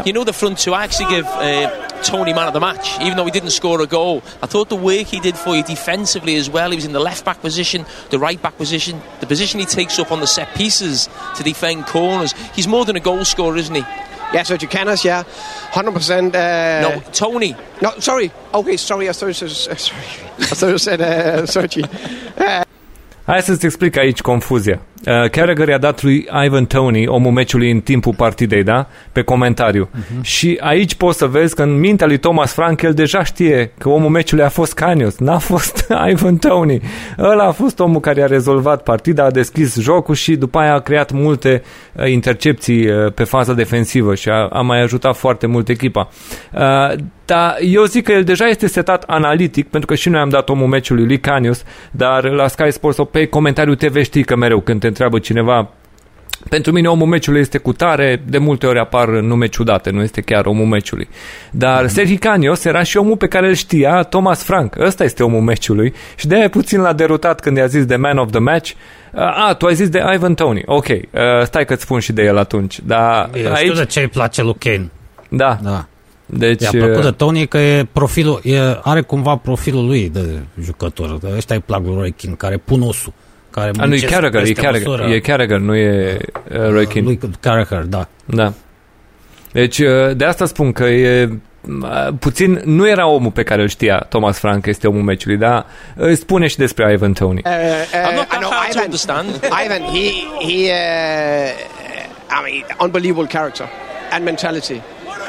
You 0.05 0.13
know 0.13 0.25
the 0.25 0.33
front 0.33 0.59
two. 0.59 0.75
I 0.75 0.85
actually 0.85 1.11
give 1.11 1.27
uh, 1.27 1.89
Tony 2.03 2.33
man 2.33 2.49
of 2.49 2.55
the 2.55 2.61
match, 2.61 3.01
even 3.01 3.17
though 3.17 3.25
he 3.25 3.31
didn't 3.31 3.51
score 3.51 3.81
a 3.81 3.87
goal. 3.87 4.23
I 4.43 4.47
thought 4.47 4.69
the 4.69 4.77
work 4.77 5.07
he 5.07 5.21
did 5.21 5.37
for 5.37 5.57
you 5.57 5.63
defensively 5.63 6.37
as 6.37 6.51
well. 6.51 6.71
He 6.71 6.77
was 6.77 6.85
in 6.85 6.93
the 6.93 7.01
left 7.01 7.25
back 7.25 7.41
position, 7.41 7.87
the 8.11 8.19
right 8.19 8.41
back 8.41 8.57
position, 8.57 9.01
the 9.21 9.27
position 9.27 9.61
he 9.61 9.67
takes 9.67 9.99
up 9.99 10.11
on 10.11 10.21
the 10.21 10.27
set 10.27 10.55
pieces 10.55 11.09
to 11.37 11.43
defend 11.43 11.87
corners. 11.87 12.33
He's 12.55 12.69
more 12.69 12.85
than 12.85 12.97
a 12.97 13.01
goal 13.01 13.25
scorer, 13.25 13.57
isn't 13.57 13.75
he? 13.75 13.85
Yeah, 14.33 14.43
Sergio 14.43 14.71
Canas, 14.71 15.05
yeah, 15.05 15.25
100%. 15.73 16.35
Uh, 16.35 16.89
no, 16.89 17.01
Tony. 17.13 17.57
No, 17.83 17.91
sorry. 17.99 18.31
Okay, 18.55 18.77
sorry. 18.77 19.09
I 19.09 19.13
thought 19.13 19.27
you 19.27 19.33
said, 19.33 19.79
sorry. 19.79 20.01
I 20.39 20.45
thought 20.47 20.69
you 20.69 20.79
said 20.79 21.01
uh, 21.01 21.47
Sergi. 21.47 21.83
Uh, 23.31 23.37
Hai 23.37 23.43
să-ți 23.43 23.65
explic 23.65 23.99
aici 23.99 24.21
confuzia. 24.21 24.81
Uh, 25.07 25.31
Carragher 25.31 25.69
i-a 25.69 25.79
dat 25.79 26.03
lui 26.03 26.29
Ivan 26.45 26.67
Tony, 26.67 27.07
omul 27.07 27.33
meciului 27.33 27.71
în 27.71 27.81
timpul 27.81 28.15
partidei, 28.15 28.63
da? 28.63 28.87
Pe 29.13 29.23
comentariu. 29.23 29.89
Uh-huh. 29.89 30.21
Și 30.23 30.59
aici 30.61 30.95
poți 30.95 31.19
să 31.19 31.27
vezi 31.27 31.55
că 31.55 31.63
în 31.63 31.79
mintea 31.79 32.07
lui 32.07 32.19
Thomas 32.19 32.53
Frank 32.53 32.83
el 32.83 32.95
deja 32.95 33.25
știe 33.25 33.73
că 33.79 33.89
omul 33.89 34.09
meciului 34.09 34.45
a 34.45 34.49
fost 34.49 34.75
Canios, 34.75 35.19
n-a 35.19 35.39
fost 35.53 35.87
Ivan 36.09 36.37
Tony. 36.37 36.81
Ăla 37.19 37.45
a 37.45 37.53
fost 37.53 37.81
omul 37.81 38.01
care 38.01 38.23
a 38.23 38.27
rezolvat 38.27 38.83
partida, 38.83 39.25
a 39.25 39.31
deschis 39.31 39.77
jocul 39.81 40.15
și 40.15 40.37
după 40.37 40.59
aia 40.59 40.75
a 40.75 40.81
creat 40.81 41.13
multe 41.13 41.63
uh, 41.93 42.11
intercepții 42.11 42.89
uh, 42.89 43.13
pe 43.13 43.25
faza 43.25 43.53
defensivă 43.53 44.15
și 44.15 44.29
a, 44.29 44.47
a 44.47 44.61
mai 44.61 44.83
ajutat 44.83 45.17
foarte 45.17 45.47
mult 45.47 45.69
echipa. 45.69 46.09
Uh, 46.53 46.95
dar 47.31 47.57
eu 47.61 47.85
zic 47.85 48.05
că 48.05 48.13
el 48.13 48.25
deja 48.25 48.47
este 48.47 48.67
setat 48.67 49.03
analitic, 49.03 49.69
pentru 49.69 49.89
că 49.89 49.95
și 49.95 50.09
noi 50.09 50.21
am 50.21 50.29
dat 50.29 50.49
omul 50.49 50.67
meciului 50.67 51.07
lui 51.07 51.21
Canius, 51.21 51.63
dar 51.91 52.25
la 52.25 52.49
Sky 52.49 52.71
Sports 52.71 52.97
sau 52.97 53.05
pe 53.05 53.27
comentariu 53.27 53.75
TV 53.75 54.03
știi 54.03 54.25
că 54.25 54.37
mereu 54.37 54.61
când 54.61 54.81
te 54.81 54.87
întreabă 54.87 55.19
cineva 55.19 55.71
pentru 56.49 56.73
mine 56.73 56.89
omul 56.89 57.07
meciului 57.07 57.41
este 57.41 57.59
cu 57.59 57.73
tare, 57.73 58.23
de 58.27 58.39
multe 58.39 58.67
ori 58.67 58.79
apar 58.79 59.09
nume 59.09 59.47
ciudate, 59.47 59.91
nu 59.91 60.03
este 60.03 60.21
chiar 60.21 60.47
omul 60.47 60.67
meciului. 60.67 61.09
Dar 61.51 61.85
mm-hmm. 61.85 61.89
Sergi 61.89 62.17
Canios 62.17 62.65
era 62.65 62.83
și 62.83 62.97
omul 62.97 63.17
pe 63.17 63.27
care 63.27 63.49
îl 63.49 63.55
știa 63.55 64.03
Thomas 64.03 64.43
Frank. 64.43 64.77
Ăsta 64.79 65.05
este 65.05 65.23
omul 65.23 65.41
meciului 65.41 65.95
și 66.17 66.27
de-aia 66.27 66.49
puțin 66.49 66.81
l-a 66.81 66.93
derutat 66.93 67.41
când 67.41 67.57
i-a 67.57 67.67
zis 67.67 67.85
de 67.85 67.97
man 67.97 68.19
of 68.19 68.31
the 68.31 68.41
match. 68.41 68.73
A, 69.15 69.55
tu 69.59 69.67
ai 69.67 69.75
zis 69.75 69.89
de 69.89 70.05
Ivan 70.15 70.35
Tony. 70.35 70.63
Ok, 70.67 70.87
uh, 70.89 70.99
stai 71.45 71.65
că-ți 71.65 71.83
spun 71.83 72.01
și 72.01 72.13
de 72.13 72.23
el 72.23 72.37
atunci. 72.39 72.81
Dar 72.81 73.31
Eu 73.35 73.53
aici... 73.53 73.59
știu 73.59 73.75
de 73.75 73.85
ce 73.85 74.01
îi 74.01 74.09
place 74.09 74.43
lui 74.43 74.57
Kane. 74.59 74.91
Da. 75.29 75.59
Da. 75.63 75.87
Deci, 76.33 76.63
I-a 76.63 76.71
plăcut 76.71 77.03
de 77.03 77.11
Tony 77.11 77.47
că 77.47 77.59
e 77.59 77.87
profilul, 77.93 78.41
e, 78.45 78.59
are 78.83 79.01
cumva 79.01 79.37
profilul 79.37 79.87
lui 79.87 80.09
de 80.09 80.21
jucător. 80.63 81.19
Ăștia 81.37 81.55
îi 81.57 81.63
plac 81.67 81.85
lui 81.85 81.95
Roy 81.95 82.11
Keane, 82.17 82.37
care 82.37 82.57
pun 82.57 82.83
osul. 82.83 83.13
Care 83.51 83.69
a, 83.69 83.73
nu, 83.77 83.83
e 83.85 83.87
muncesc 83.87 84.13
Carragher, 84.13 84.41
e 84.41 84.45
peste 84.45 84.61
Carragher, 84.63 84.87
măsură. 84.87 85.09
e 85.09 85.19
Carragher, 85.21 85.59
nu 85.59 85.75
e 85.75 86.19
uh, 86.53 86.57
Roy 86.71 86.87
Keane. 86.87 87.07
Lui 87.07 87.19
Carragher, 87.41 87.79
da. 87.83 88.09
Da. 88.25 88.53
Deci, 89.53 89.79
uh, 89.79 90.17
de 90.17 90.25
asta 90.25 90.47
spun 90.47 90.73
că 90.73 90.85
e 90.85 91.29
uh, 91.69 92.09
puțin, 92.19 92.61
nu 92.65 92.89
era 92.89 93.07
omul 93.07 93.31
pe 93.31 93.43
care 93.43 93.63
îl 93.63 93.69
știa 93.69 93.99
Thomas 94.09 94.39
Frank, 94.39 94.67
este 94.67 94.87
omul 94.87 95.03
meciului, 95.03 95.39
dar 95.39 95.67
îi 95.97 96.17
spune 96.17 96.47
și 96.47 96.57
despre 96.57 96.93
Ivan 96.93 97.13
Tony. 97.13 97.43
uh, 97.47 97.53
uh, 97.53 98.11
I'm 98.11 98.15
not 98.15 98.25
I 98.25 98.29
that 98.29 98.41
know 98.41 98.51
hard 98.51 98.65
to 98.73 98.79
Ivan. 98.79 98.85
understand. 98.85 99.29
Ivan, 99.65 99.81
he 99.95 100.11
he, 100.47 100.71
uh, 100.71 101.51
I 102.37 102.51
mean, 102.51 102.65
unbelievable 102.81 103.27
character 103.27 103.67
and 104.13 104.25
mentality. 104.25 104.81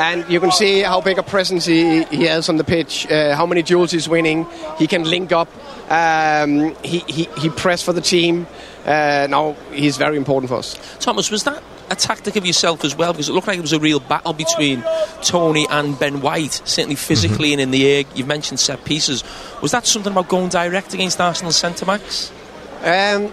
And 0.02 0.28
you 0.28 0.40
can 0.40 0.52
see 0.52 0.80
how 0.82 1.00
big 1.00 1.20
a 1.20 1.24
presence 1.24 1.64
he, 1.64 2.04
he 2.06 2.24
has 2.24 2.50
on 2.50 2.58
the 2.58 2.64
pitch, 2.64 3.06
uh, 3.12 3.36
how 3.36 3.46
many 3.46 3.62
duels 3.62 3.92
he's 3.92 4.10
winning. 4.10 4.48
He 4.80 4.88
can 4.88 5.04
link 5.04 5.32
up. 5.32 5.48
Um, 5.92 6.76
he, 6.84 7.04
he, 7.08 7.30
he 7.38 7.50
press 7.50 7.84
for 7.84 7.94
the 7.94 8.02
team. 8.02 8.48
Uh, 8.84 9.28
now, 9.30 9.56
he's 9.72 9.98
very 9.98 10.18
important 10.18 10.50
for 10.50 10.56
us. 10.56 10.76
Thomas, 11.00 11.30
was 11.30 11.44
that 11.44 11.62
a 11.92 11.96
tactic 11.96 12.36
of 12.36 12.48
yourself 12.48 12.84
as 12.84 12.96
well? 12.96 13.14
Because 13.14 13.30
it 13.30 13.34
looked 13.34 13.46
like 13.46 13.60
it 13.60 13.62
was 13.62 13.74
a 13.74 13.80
real 13.80 14.00
battle 14.00 14.34
between 14.34 14.84
Tony 15.22 15.68
and 15.70 16.00
Ben 16.00 16.22
White, 16.22 16.64
certainly 16.66 16.96
physically 16.96 17.52
and 17.52 17.62
in 17.62 17.70
the 17.70 17.86
air. 17.86 18.04
You've 18.16 18.26
mentioned 18.26 18.60
set 18.60 18.84
pieces. 18.84 19.24
Was 19.62 19.70
that 19.70 19.86
something 19.86 20.14
about 20.14 20.30
going 20.30 20.50
direct 20.50 20.96
against 20.96 21.22
Arsenal's 21.22 21.58
centre 21.58 21.86
backs? 21.86 22.32
Um, 22.84 23.32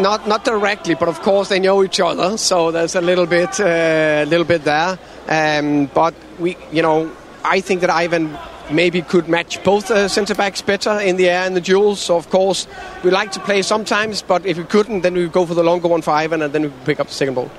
not 0.00 0.28
not 0.28 0.44
directly, 0.44 0.94
but 0.94 1.08
of 1.08 1.20
course 1.22 1.48
they 1.48 1.58
know 1.58 1.82
each 1.82 2.00
other, 2.00 2.36
so 2.36 2.70
there's 2.70 2.94
a 2.94 3.00
little 3.00 3.26
bit 3.26 3.58
a 3.58 4.24
little 4.26 4.46
bit 4.46 4.64
there. 4.64 4.98
Um, 5.28 5.86
but 5.86 6.14
we, 6.38 6.56
you 6.72 6.82
know, 6.82 7.10
I 7.44 7.60
think 7.60 7.80
that 7.80 7.90
Ivan 7.90 8.36
maybe 8.70 9.02
could 9.02 9.28
match 9.28 9.62
both 9.64 9.90
uh, 9.90 10.06
centre 10.06 10.34
backs 10.34 10.62
better 10.62 11.00
in 11.00 11.16
the 11.16 11.28
air 11.28 11.44
and 11.44 11.56
the 11.56 11.60
duels. 11.60 12.00
So 12.00 12.16
of 12.16 12.30
course 12.30 12.68
we 13.02 13.10
like 13.10 13.32
to 13.32 13.40
play 13.40 13.62
sometimes, 13.62 14.22
but 14.22 14.46
if 14.46 14.56
we 14.56 14.64
couldn't, 14.64 15.00
then 15.00 15.14
we 15.14 15.26
go 15.26 15.44
for 15.44 15.54
the 15.54 15.64
longer 15.64 15.88
one 15.88 16.02
for 16.02 16.12
Ivan, 16.12 16.42
and 16.42 16.52
then 16.52 16.62
we 16.62 16.72
pick 16.84 17.00
up 17.00 17.08
the 17.08 17.14
second 17.14 17.34
ball. 17.34 17.50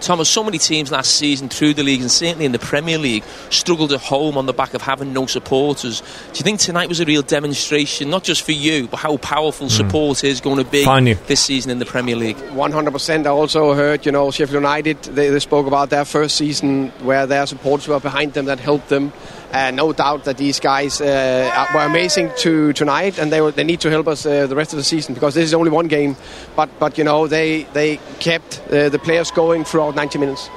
Thomas, 0.00 0.28
so 0.28 0.42
many 0.42 0.58
teams 0.58 0.90
last 0.90 1.16
season 1.16 1.48
through 1.48 1.74
the 1.74 1.82
league 1.82 2.00
and 2.00 2.10
certainly 2.10 2.44
in 2.44 2.52
the 2.52 2.58
Premier 2.58 2.98
League 2.98 3.24
struggled 3.50 3.92
at 3.92 4.00
home 4.00 4.36
on 4.38 4.46
the 4.46 4.52
back 4.52 4.74
of 4.74 4.82
having 4.82 5.12
no 5.12 5.26
supporters. 5.26 6.00
Do 6.00 6.38
you 6.38 6.42
think 6.42 6.60
tonight 6.60 6.88
was 6.88 7.00
a 7.00 7.04
real 7.04 7.22
demonstration, 7.22 8.10
not 8.10 8.24
just 8.24 8.42
for 8.42 8.52
you, 8.52 8.88
but 8.88 8.98
how 8.98 9.16
powerful 9.18 9.68
hmm. 9.68 9.72
support 9.72 10.24
is 10.24 10.40
going 10.40 10.56
to 10.56 10.64
be 10.64 10.84
this 11.26 11.40
season 11.40 11.70
in 11.70 11.78
the 11.78 11.86
Premier 11.86 12.16
League? 12.16 12.36
100%. 12.36 13.26
I 13.26 13.28
also 13.28 13.74
heard, 13.74 14.06
you 14.06 14.12
know, 14.12 14.30
Sheffield 14.30 14.54
United, 14.54 15.02
they, 15.02 15.28
they 15.28 15.40
spoke 15.40 15.66
about 15.66 15.90
their 15.90 16.04
first 16.04 16.36
season 16.36 16.88
where 17.04 17.26
their 17.26 17.46
supporters 17.46 17.88
were 17.88 18.00
behind 18.00 18.32
them 18.32 18.46
that 18.46 18.60
helped 18.60 18.88
them. 18.88 19.12
And 19.52 19.76
no 19.76 19.92
doubt 19.92 20.24
that 20.24 20.36
these 20.36 20.60
guys 20.60 21.00
uh, 21.00 21.66
were 21.74 21.80
amazing 21.80 22.30
to 22.38 22.72
tonight, 22.72 23.18
and 23.18 23.32
they 23.32 23.40
will, 23.40 23.50
they 23.50 23.64
need 23.64 23.80
to 23.80 23.90
help 23.90 24.06
us 24.06 24.24
uh, 24.24 24.46
the 24.46 24.54
rest 24.54 24.72
of 24.72 24.76
the 24.76 24.84
season 24.84 25.14
because 25.14 25.34
this 25.34 25.44
is 25.44 25.54
only 25.54 25.70
one 25.70 25.88
game. 25.88 26.14
But 26.54 26.68
but 26.78 26.96
you 26.98 27.04
know 27.04 27.26
they 27.26 27.64
they 27.72 27.98
kept 28.20 28.60
uh, 28.70 28.88
the 28.88 28.98
players 28.98 29.32
going 29.32 29.64
throughout 29.64 29.96
90 29.96 30.18
minutes. 30.18 30.48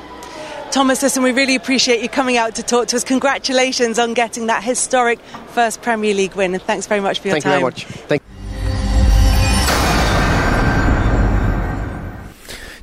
Thomas, 0.72 1.02
listen, 1.04 1.24
we 1.24 1.32
really 1.32 1.56
appreciate 1.56 2.02
you 2.02 2.10
coming 2.10 2.38
out 2.38 2.56
to 2.56 2.64
talk 2.64 2.88
to 2.88 2.96
us. 2.96 3.04
Congratulations 3.04 4.00
on 4.00 4.14
getting 4.14 4.48
that 4.48 4.64
historic 4.64 5.20
first 5.54 5.82
Premier 5.82 6.14
League 6.14 6.36
win, 6.36 6.54
and 6.54 6.64
thanks 6.64 6.88
very 6.88 7.02
much 7.02 7.20
for 7.20 7.28
your 7.30 7.39
time. 7.39 7.41
Thank 7.41 7.46
you 7.46 7.52
very 7.52 7.64
much. 7.64 7.86
Thank 8.08 8.22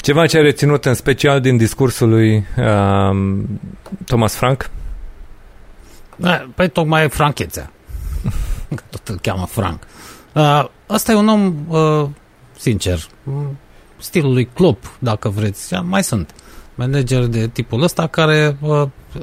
Ceva 0.01 0.27
ce 0.27 0.37
ai 0.37 0.43
reținut 0.43 0.85
în 0.85 0.95
special 0.95 1.41
din 1.41 1.57
discursul 1.57 2.09
lui 2.09 2.45
um, 2.57 3.47
Thomas 4.07 4.35
Frank? 4.35 4.71
Da, 6.21 6.49
păi 6.55 6.69
tocmai 6.69 7.09
franchețea. 7.09 7.73
Că 8.75 8.83
Tot 8.91 9.09
îl 9.09 9.19
cheamă 9.19 9.47
Frank. 9.47 9.83
Uh, 10.33 10.65
ăsta 10.89 11.13
e 11.13 11.15
un 11.15 11.29
om, 11.29 11.55
uh, 11.69 12.09
sincer, 12.59 13.09
m, 13.23 13.59
stilul 13.97 14.33
lui 14.33 14.49
Klopp, 14.53 14.97
dacă 14.99 15.29
vreți. 15.29 15.69
Ja, 15.69 15.81
Mai 15.81 16.05
sunt 16.05 16.35
manageri 16.75 17.31
de 17.31 17.49
tipul 17.49 17.83
ăsta 17.83 18.07
care 18.07 18.57
uh, 18.61 18.83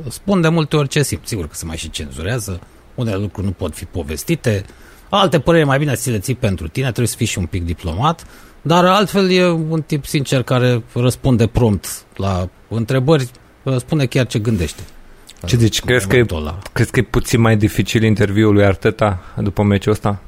spun 0.10 0.42
de 0.42 0.48
multe 0.48 0.76
ori 0.76 0.88
ce 0.88 1.04
simt. 1.04 1.28
Sigur 1.28 1.48
că 1.48 1.56
se 1.56 1.66
mai 1.66 1.78
și 1.78 1.90
cenzurează, 1.90 2.60
unele 2.96 3.18
lucruri 3.18 3.46
nu 3.46 3.52
pot 3.52 3.76
fi 3.76 3.86
povestite, 3.86 4.66
alte 5.10 5.40
păreri 5.40 5.66
mai 5.66 5.78
bine 5.78 5.96
ți 5.96 6.10
le 6.10 6.20
ții 6.20 6.36
pentru 6.36 6.68
tine, 6.68 6.86
trebuie 6.86 7.08
să 7.08 7.16
fii 7.16 7.26
și 7.26 7.38
un 7.38 7.46
pic 7.46 7.66
diplomat, 7.66 8.26
dar 8.62 8.86
altfel 8.86 9.32
e 9.32 9.48
un 9.50 9.82
tip 9.82 10.06
sincer 10.06 10.44
care 10.44 10.84
răspunde 10.94 11.48
prompt 11.48 12.06
la 12.16 12.50
întrebări, 12.68 13.30
uh, 13.64 13.76
spune 13.78 14.06
chiar 14.06 14.28
ce 14.28 14.40
gândește. 14.40 14.82
Ce 15.46 15.58
zici? 15.58 15.82
Crezi 15.82 16.08
că, 16.08 16.16
e, 16.16 16.26
momentul 16.30 16.38
ăla. 16.38 16.58
crezi 16.74 16.92
că 16.92 17.00
e 17.00 17.04
puțin 17.04 17.42
mai 17.42 17.56
dificil 17.58 18.04
interviul 18.04 18.54
lui 18.54 18.66
Arteta 18.66 19.20
după 19.36 19.64
meciul 19.64 19.92
ăsta? 19.92 20.20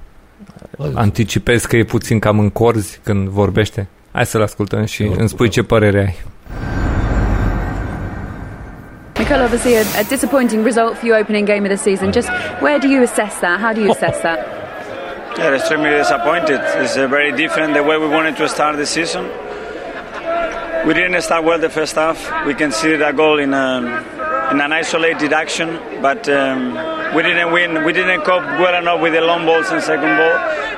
Anticipezi 0.93 1.67
că 1.67 1.77
e 1.77 1.83
puțin 1.83 2.19
cam 2.19 2.39
în 2.39 2.49
corzi 2.49 2.99
când 3.03 3.27
vorbește? 3.27 3.87
Hai 4.11 4.25
să-l 4.25 4.41
ascultăm 4.41 4.85
și 4.85 5.03
îmi 5.17 5.29
spui 5.29 5.49
ce 5.49 5.61
părere 5.63 5.99
ai. 5.99 6.15
Michael, 9.17 9.41
obviously 9.43 9.75
a, 9.75 9.99
a 9.99 10.03
disappointing 10.07 10.65
result 10.65 10.93
for 10.97 11.05
your 11.09 11.19
opening 11.21 11.45
game 11.47 11.61
of 11.67 11.71
the 11.75 11.81
season. 11.89 12.11
Just 12.11 12.29
where 12.61 12.77
do 12.77 12.87
you 12.87 13.01
assess 13.03 13.33
that? 13.39 13.59
How 13.59 13.71
do 13.73 13.79
you 13.81 13.91
assess 13.91 14.17
that? 14.21 14.39
Yeah, 15.37 15.53
extremely 15.55 15.91
disappointed. 16.03 16.59
It's 16.81 16.97
uh, 16.97 17.07
very 17.07 17.31
different 17.43 17.73
the 17.73 17.83
way 17.83 17.97
we 17.97 18.07
wanted 18.17 18.35
to 18.41 18.47
start 18.47 18.75
the 18.75 18.85
season. 18.85 19.23
We 20.85 20.93
didn't 20.93 21.21
start 21.21 21.43
well 21.43 21.59
the 21.59 21.69
first 21.69 21.95
half. 21.95 22.45
We 22.45 22.53
conceded 22.55 23.01
a 23.01 23.11
goal 23.11 23.37
in, 23.39 23.53
a, 23.53 24.49
in 24.51 24.61
an 24.61 24.71
isolated 24.71 25.33
action, 25.33 25.79
but 26.01 26.27
um, 26.29 26.73
we 27.15 27.21
didn't 27.21 27.51
win. 27.51 27.83
We 27.83 27.91
didn't 27.93 28.21
cope 28.21 28.43
well 28.43 28.75
enough 28.81 29.01
with 29.01 29.13
the 29.13 29.21
long 29.21 29.45
balls 29.45 29.69
and 29.71 29.83
second 29.83 30.15
ball, 30.17 30.37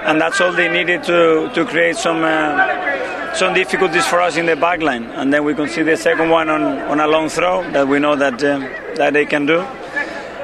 and 0.10 0.20
that's 0.20 0.42
all 0.42 0.54
they 0.54 0.70
needed 0.70 1.04
to, 1.04 1.52
to 1.54 1.66
create 1.66 1.96
some 1.98 2.24
uh, 2.24 3.34
some 3.36 3.54
difficulties 3.54 4.06
for 4.06 4.20
us 4.20 4.38
in 4.38 4.48
the 4.48 4.56
back 4.56 4.82
line. 4.82 5.04
And 5.04 5.32
then 5.32 5.44
we 5.46 5.54
conceded 5.54 5.88
the 5.88 5.98
second 5.98 6.30
one 6.30 6.50
on, 6.50 6.64
on 6.64 7.00
a 7.00 7.08
long 7.08 7.30
throw 7.30 7.62
that 7.72 7.88
we 7.88 8.00
know 8.00 8.16
that 8.16 8.44
uh, 8.44 8.60
that 8.96 9.14
they 9.14 9.26
can 9.26 9.46
do. 9.46 9.66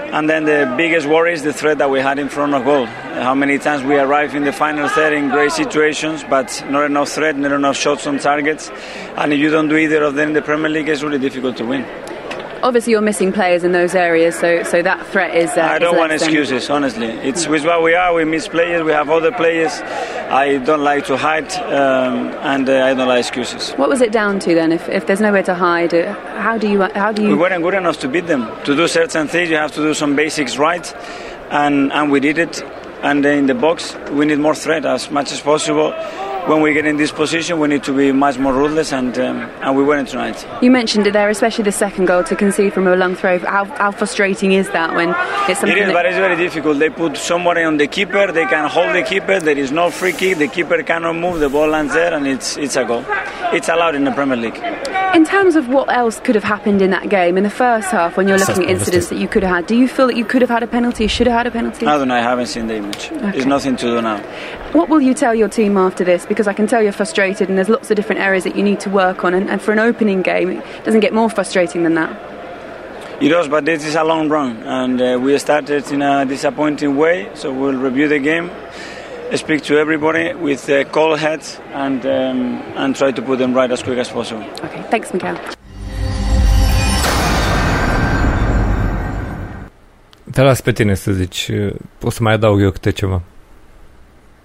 And 0.10 0.30
then 0.30 0.45
the 0.45 0.74
biggest 0.78 1.05
worry 1.05 1.34
is 1.34 1.43
the 1.43 1.51
threat 1.51 1.80
that 1.80 1.89
we 1.89 1.99
had 1.99 2.18
in 2.18 2.30
front 2.30 2.53
of 2.53 2.64
goal. 2.64 2.86
How 2.86 3.36
many 3.36 3.60
times 3.60 3.84
we 3.84 3.97
arrive 3.97 4.36
in 4.36 4.45
the 4.45 4.53
final 4.53 4.88
third 4.88 5.14
in 5.14 5.30
great 5.30 5.51
situations, 5.51 6.24
but 6.24 6.64
not 6.70 6.86
enough 6.86 7.10
threat, 7.10 7.36
not 7.36 7.51
enough 7.51 7.76
shots 7.76 8.08
on 8.08 8.18
targets. 8.18 8.70
And 9.18 9.34
if 9.34 9.39
you 9.39 9.49
don't 9.49 9.68
do 9.68 9.76
either 9.76 10.03
of 10.03 10.16
them 10.16 10.30
in 10.30 10.34
the 10.34 10.41
Premier 10.41 10.70
League, 10.70 10.88
it's 10.88 11.03
really 11.03 11.20
difficult 11.20 11.58
to 11.58 11.66
win. 11.66 11.86
Obviously, 12.64 12.91
you're 12.91 13.01
missing 13.01 13.32
players 13.32 13.64
in 13.64 13.72
those 13.72 13.93
areas, 13.95 14.36
so 14.36 14.64
so 14.64 14.82
that 14.82 15.05
threat 15.08 15.36
is. 15.36 15.49
Uh, 15.51 15.62
I 15.62 15.80
don't 15.80 15.95
is 15.95 15.99
want 15.99 16.12
excuses, 16.12 16.70
honestly. 16.70 17.08
It's 17.08 17.47
with 17.47 17.66
what 17.66 17.84
we 17.84 17.93
are. 17.93 18.14
We 18.14 18.26
miss 18.26 18.47
players. 18.47 18.84
We 18.84 18.91
have 18.91 19.10
other 19.10 19.32
players. 19.32 19.72
I 20.30 20.58
don't 20.58 20.84
like 20.84 21.05
to 21.05 21.18
hide, 21.18 21.51
um, 21.53 22.34
and 22.41 22.68
uh, 22.68 22.86
I 22.86 22.93
don't 22.93 23.08
like 23.08 23.20
excuses. 23.20 23.72
What 23.74 23.89
was 23.89 24.01
it 24.01 24.12
down 24.12 24.39
to 24.39 24.55
then? 24.55 24.72
If, 24.72 24.89
if 24.89 25.05
there's 25.05 25.22
nowhere 25.22 25.43
to 25.43 25.55
hide, 25.55 25.93
uh, 25.93 26.14
how 26.41 26.58
do 26.58 26.68
you 26.68 26.82
how 26.82 27.12
do 27.12 27.22
you? 27.22 27.30
We 27.30 27.36
weren't 27.36 27.64
good 27.64 27.76
enough 27.76 27.99
to 27.99 28.08
beat 28.08 28.28
them. 28.28 28.47
To 28.66 28.76
do 28.76 28.88
certain 28.88 29.28
things, 29.28 29.49
you 29.49 29.58
have 29.58 29.72
to 29.74 29.82
do 29.82 29.93
some 29.93 30.16
basics 30.16 30.58
right, 30.58 30.86
and 31.51 31.93
and 31.93 32.12
we 32.12 32.20
did 32.20 32.38
it. 32.38 32.64
And 33.03 33.24
in 33.26 33.45
the 33.45 33.53
box, 33.53 33.95
we 34.12 34.26
need 34.26 34.39
more 34.39 34.55
threat 34.55 34.84
as 34.84 35.12
much 35.12 35.32
as 35.32 35.39
possible. 35.39 35.93
When 36.48 36.62
we 36.62 36.74
get 36.74 36.86
in 36.86 36.95
this 36.95 37.12
position, 37.12 37.60
we 37.60 37.68
need 37.68 37.84
to 37.84 37.93
be 37.93 38.12
much 38.14 38.38
more 38.38 38.54
ruthless, 38.54 38.93
and 38.93 39.18
um, 39.20 39.38
and 39.62 39.76
we 39.76 39.84
weren't 39.84 40.08
tonight. 40.08 40.48
You 40.62 40.72
mentioned 40.72 41.06
it 41.06 41.12
there, 41.12 41.30
especially 41.30 41.66
the 41.66 41.74
second 41.74 42.06
goal 42.06 42.24
to 42.24 42.36
concede 42.38 42.72
from 42.74 42.88
a 42.88 42.95
long 42.95 43.16
throw. 43.16 43.38
How, 43.39 43.66
how 43.66 43.91
frustrating 43.91 44.54
is 44.54 44.70
that 44.72 44.95
when 44.95 45.10
it's 45.10 45.50
It 45.50 45.58
something 45.58 45.78
is, 45.78 45.88
that- 45.88 45.93
but 45.93 46.06
it's 46.06 46.16
very 46.16 46.38
difficult. 46.38 46.80
They 46.80 46.89
put 46.89 47.18
somebody 47.18 47.64
on 47.64 47.76
the 47.76 47.88
keeper. 47.88 48.32
They 48.32 48.45
can 48.45 48.70
hold 48.70 48.95
the 48.95 49.04
keeper. 49.04 49.39
There 49.41 49.58
is 49.58 49.74
no 49.74 49.89
free 49.91 50.14
kick. 50.14 50.38
The 50.38 50.48
keeper 50.48 50.82
cannot 50.84 51.16
move. 51.18 51.39
The 51.41 51.50
ball 51.50 51.68
lands 51.68 51.93
there, 51.93 52.14
and 52.14 52.26
it's 52.26 52.56
it's 52.56 52.78
a 52.78 52.86
goal. 52.86 53.04
It's 53.52 53.68
allowed 53.68 53.95
in 53.95 54.06
the 54.06 54.12
Premier 54.12 54.38
League. 54.38 54.58
In 55.16 55.26
terms 55.26 55.56
of 55.56 55.68
what 55.70 55.89
else 55.91 56.20
could 56.20 56.36
have 56.36 56.43
happened 56.43 56.82
in 56.82 56.91
that 56.91 57.10
game 57.10 57.38
in 57.38 57.43
the 57.43 57.50
first 57.50 57.89
half, 57.91 58.18
when 58.18 58.28
you're 58.28 58.38
looking 58.38 58.66
at 58.66 58.70
incidents 58.70 59.08
that 59.08 59.18
you 59.18 59.28
could 59.28 59.41
have 59.41 59.56
had, 59.56 59.66
do 59.66 59.76
you 59.76 59.88
feel 59.88 60.08
that 60.08 60.18
you 60.18 60.26
could 60.26 60.41
have 60.41 60.50
had 60.50 60.64
a 60.64 60.68
penalty, 60.68 61.08
should 61.08 61.28
have 61.28 61.38
had 61.38 61.48
a 61.48 61.52
penalty? 61.52 61.86
I 61.88 61.98
don't 61.98 62.10
know. 62.10 62.16
I 62.16 62.20
haven't 62.20 62.48
seen 62.48 62.68
the 62.68 62.76
image. 62.76 63.10
Okay. 63.12 63.32
There's 63.32 63.45
nothing 63.45 63.78
to 63.78 63.86
do 63.86 64.02
now. 64.02 64.20
What 64.74 64.89
will 64.89 65.00
you 65.02 65.14
tell 65.14 65.34
your 65.34 65.48
team 65.48 65.78
after 65.78 66.04
this? 66.04 66.26
Because 66.26 66.37
I 66.46 66.54
can 66.54 66.68
tell 66.68 66.84
you're 66.84 66.92
frustrated, 66.92 67.50
and 67.50 67.58
there's 67.58 67.70
lots 67.70 67.90
of 67.90 67.96
different 67.96 68.22
areas 68.22 68.44
that 68.44 68.56
you 68.56 68.62
need 68.62 68.80
to 68.82 68.90
work 68.92 69.24
on. 69.24 69.34
And, 69.34 69.50
and 69.50 69.60
for 69.60 69.72
an 69.72 69.80
opening 69.80 70.22
game, 70.22 70.52
it 70.52 70.84
doesn't 70.84 71.00
get 71.00 71.14
more 71.14 71.30
frustrating 71.30 71.82
than 71.82 71.96
that. 71.96 72.12
It 73.20 73.30
does, 73.30 73.48
but 73.48 73.66
this 73.66 73.84
is 73.84 73.96
a 73.96 74.04
long 74.04 74.30
run, 74.30 74.62
and 74.62 75.02
uh, 75.02 75.18
we 75.20 75.36
started 75.40 75.92
in 75.92 76.04
a 76.04 76.24
disappointing 76.26 76.96
way. 76.96 77.28
So 77.34 77.52
we'll 77.52 77.74
review 77.74 78.08
the 78.08 78.20
game, 78.20 78.52
speak 79.34 79.64
to 79.64 79.78
everybody 79.80 80.36
with 80.36 80.70
uh, 80.70 80.84
cold 80.92 81.18
heads, 81.18 81.60
and 81.74 82.06
um, 82.06 82.62
and 82.76 82.96
try 82.96 83.12
to 83.12 83.22
put 83.22 83.40
them 83.40 83.56
right 83.56 83.72
as 83.72 83.82
quick 83.82 83.98
as 83.98 84.10
possible. 84.10 84.44
Okay, 84.64 84.84
thanks, 84.92 85.12
Miguel. 85.14 85.36
Te 90.32 90.42
las 90.44 90.62
pe 90.62 90.72
tine 90.72 90.94
să 90.94 91.12
zici. 91.12 91.50
O 92.02 92.10
să 92.10 92.24
mai 92.24 92.34
adaug 92.34 92.62
eu 92.62 92.72
câte 92.72 92.92
ceva. 92.92 93.22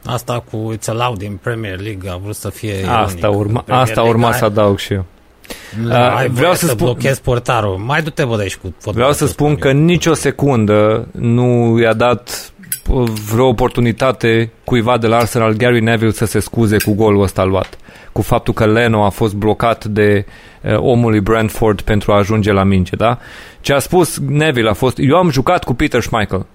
Asta 0.06 0.44
cu 0.50 0.74
It's 0.76 0.86
Allowed 0.88 1.20
in 1.22 1.38
Premier 1.42 1.80
League 1.80 2.10
a 2.10 2.16
vrut 2.16 2.34
să 2.34 2.50
fie 2.50 2.74
Asta 2.88 3.16
ironic. 3.26 3.38
urma, 3.40 3.60
Premier 3.60 3.82
asta 3.82 3.94
League, 4.00 4.12
urma 4.18 4.28
ai- 4.30 4.38
să 4.38 4.44
adaug 4.44 4.78
și 4.78 4.92
eu. 4.92 5.04
Nu, 5.82 5.88
Uh, 5.88 5.94
ai 5.94 6.28
vreau 6.28 6.28
voie 6.28 6.54
să 6.54 6.66
să 6.66 6.72
spun- 6.72 6.76
blochezi 6.84 7.20
portarul. 7.22 7.76
Mai 7.76 8.02
du-te, 8.02 8.24
bă, 8.24 8.36
de 8.36 8.42
aici 8.42 8.56
cu 8.56 8.62
fotbalul. 8.66 8.94
Vreau 8.98 9.12
să 9.12 9.26
spun 9.26 9.56
că 9.56 9.72
nicio 9.72 10.14
secundă 10.14 11.08
nu 11.12 11.78
i-a 11.80 11.92
dat 11.92 12.52
uh, 12.88 13.08
vreo 13.30 13.46
oportunitate 13.46 14.50
cuiva 14.64 14.98
de 14.98 15.06
la 15.06 15.16
Arsenal, 15.16 15.52
Gary 15.52 15.80
Neville, 15.80 16.10
să 16.12 16.24
se 16.24 16.38
scuze 16.38 16.76
cu 16.84 16.94
golul 16.94 17.22
ăsta 17.22 17.44
luat. 17.44 17.76
Cu 18.12 18.22
faptul 18.22 18.54
că 18.54 18.66
Leno 18.66 19.04
a 19.04 19.08
fost 19.08 19.34
blocat 19.34 19.84
de 19.84 20.26
uh, 20.62 20.76
omul 20.78 21.10
lui 21.10 21.20
Brentford 21.20 21.80
pentru 21.80 22.12
a 22.12 22.16
ajunge 22.16 22.52
la 22.52 22.62
minge, 22.64 22.96
da? 22.96 23.18
Ce 23.60 23.72
a 23.72 23.78
spus 23.78 24.18
Neville 24.18 24.68
a 24.70 24.72
fost, 24.74 24.96
eu 25.00 25.16
am 25.16 25.30
jucat 25.30 25.64
cu 25.64 25.74
Peter 25.74 26.00
Schmeichel. 26.00 26.46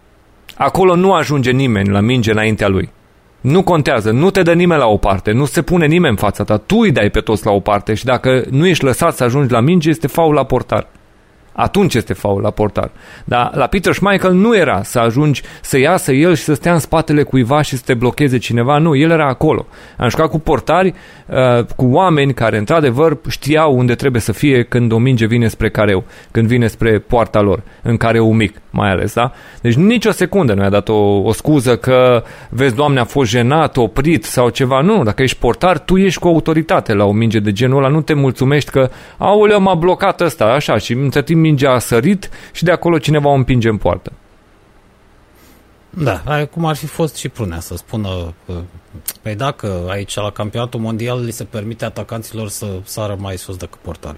Acolo 0.55 0.95
nu 0.95 1.13
ajunge 1.13 1.51
nimeni 1.51 1.89
la 1.89 1.99
minge 1.99 2.31
înaintea 2.31 2.67
lui. 2.67 2.89
Nu 3.41 3.63
contează, 3.63 4.11
nu 4.11 4.29
te 4.29 4.41
dă 4.41 4.53
nimeni 4.53 4.79
la 4.79 4.87
o 4.87 4.97
parte, 4.97 5.31
nu 5.31 5.45
se 5.45 5.61
pune 5.61 5.85
nimeni 5.85 6.09
în 6.09 6.15
fața 6.15 6.43
ta, 6.43 6.57
tu 6.57 6.77
îi 6.77 6.91
dai 6.91 7.09
pe 7.09 7.19
toți 7.19 7.45
la 7.45 7.51
o 7.51 7.59
parte 7.59 7.93
și 7.93 8.05
dacă 8.05 8.43
nu 8.49 8.67
ești 8.67 8.83
lăsat 8.83 9.15
să 9.15 9.23
ajungi 9.23 9.51
la 9.51 9.59
minge, 9.59 9.89
este 9.89 10.07
faul 10.07 10.33
la 10.33 10.43
portar. 10.43 10.87
Atunci 11.59 11.93
este 11.93 12.13
faul 12.13 12.41
la 12.41 12.49
portar. 12.49 12.91
Dar 13.23 13.51
la 13.55 13.67
Peter 13.67 13.93
Schmeichel 13.93 14.33
nu 14.33 14.55
era 14.55 14.83
să 14.83 14.99
ajungi 14.99 15.41
să 15.61 15.77
iasă 15.77 16.11
el 16.11 16.35
și 16.35 16.43
să 16.43 16.53
stea 16.53 16.73
în 16.73 16.79
spatele 16.79 17.23
cuiva 17.23 17.61
și 17.61 17.75
să 17.75 17.81
te 17.85 17.93
blocheze 17.93 18.37
cineva. 18.37 18.77
Nu, 18.77 18.95
el 18.95 19.11
era 19.11 19.27
acolo. 19.27 19.65
Am 19.97 20.09
jucat 20.09 20.29
cu 20.29 20.39
portari, 20.39 20.93
uh, 21.27 21.63
cu 21.75 21.85
oameni 21.85 22.33
care 22.33 22.57
într-adevăr 22.57 23.17
știau 23.29 23.77
unde 23.77 23.95
trebuie 23.95 24.21
să 24.21 24.31
fie 24.31 24.63
când 24.63 24.91
o 24.91 24.97
minge 24.97 25.25
vine 25.25 25.47
spre 25.47 25.69
careu, 25.69 26.03
când 26.31 26.47
vine 26.47 26.67
spre 26.67 26.99
poarta 26.99 27.41
lor, 27.41 27.61
în 27.81 27.97
careu 27.97 28.33
mic 28.33 28.61
mai 28.77 28.89
ales, 28.89 29.13
da? 29.13 29.31
Deci 29.61 29.73
nicio 29.73 30.11
secundă 30.11 30.53
nu 30.53 30.61
i-a 30.61 30.69
dat 30.69 30.89
o, 30.89 31.21
o 31.21 31.31
scuză 31.31 31.77
că, 31.77 32.23
vezi, 32.49 32.75
doamne, 32.75 32.99
a 32.99 33.03
fost 33.03 33.29
jenat, 33.29 33.77
oprit 33.77 34.23
sau 34.23 34.49
ceva. 34.49 34.81
Nu, 34.81 35.03
dacă 35.03 35.21
ești 35.21 35.37
portar, 35.37 35.79
tu 35.79 35.97
ești 35.97 36.19
cu 36.19 36.27
autoritate 36.27 36.93
la 36.93 37.05
o 37.05 37.11
minge 37.11 37.39
de 37.39 37.51
genul 37.51 37.77
ăla, 37.77 37.87
nu 37.87 38.01
te 38.01 38.13
mulțumești 38.13 38.71
că, 38.71 38.89
aoleu, 39.17 39.61
m-a 39.61 39.73
blocat 39.73 40.21
ăsta, 40.21 40.45
așa, 40.45 40.77
și 40.77 40.93
între 40.93 41.21
timp 41.21 41.45
mingea 41.47 41.71
a 41.71 41.79
sărit 41.79 42.29
și 42.51 42.63
de 42.63 42.71
acolo 42.71 42.97
cineva 42.97 43.29
o 43.29 43.33
împinge 43.33 43.69
în 43.69 43.77
poartă. 43.77 44.11
Da, 45.89 46.21
ai- 46.25 46.49
cum 46.49 46.65
ar 46.65 46.75
fi 46.75 46.85
fost 46.85 47.15
și 47.15 47.29
Prunea 47.29 47.59
să 47.59 47.75
spună 47.75 48.33
că, 48.45 48.61
păi 49.21 49.35
dacă 49.35 49.85
aici 49.89 50.15
la 50.15 50.31
campionatul 50.31 50.79
mondial 50.79 51.23
li 51.23 51.31
se 51.31 51.43
permite 51.43 51.85
atacanților 51.85 52.49
să 52.49 52.67
sară 52.83 53.15
mai 53.19 53.37
sus 53.37 53.55
decât 53.55 53.79
portari. 53.79 54.17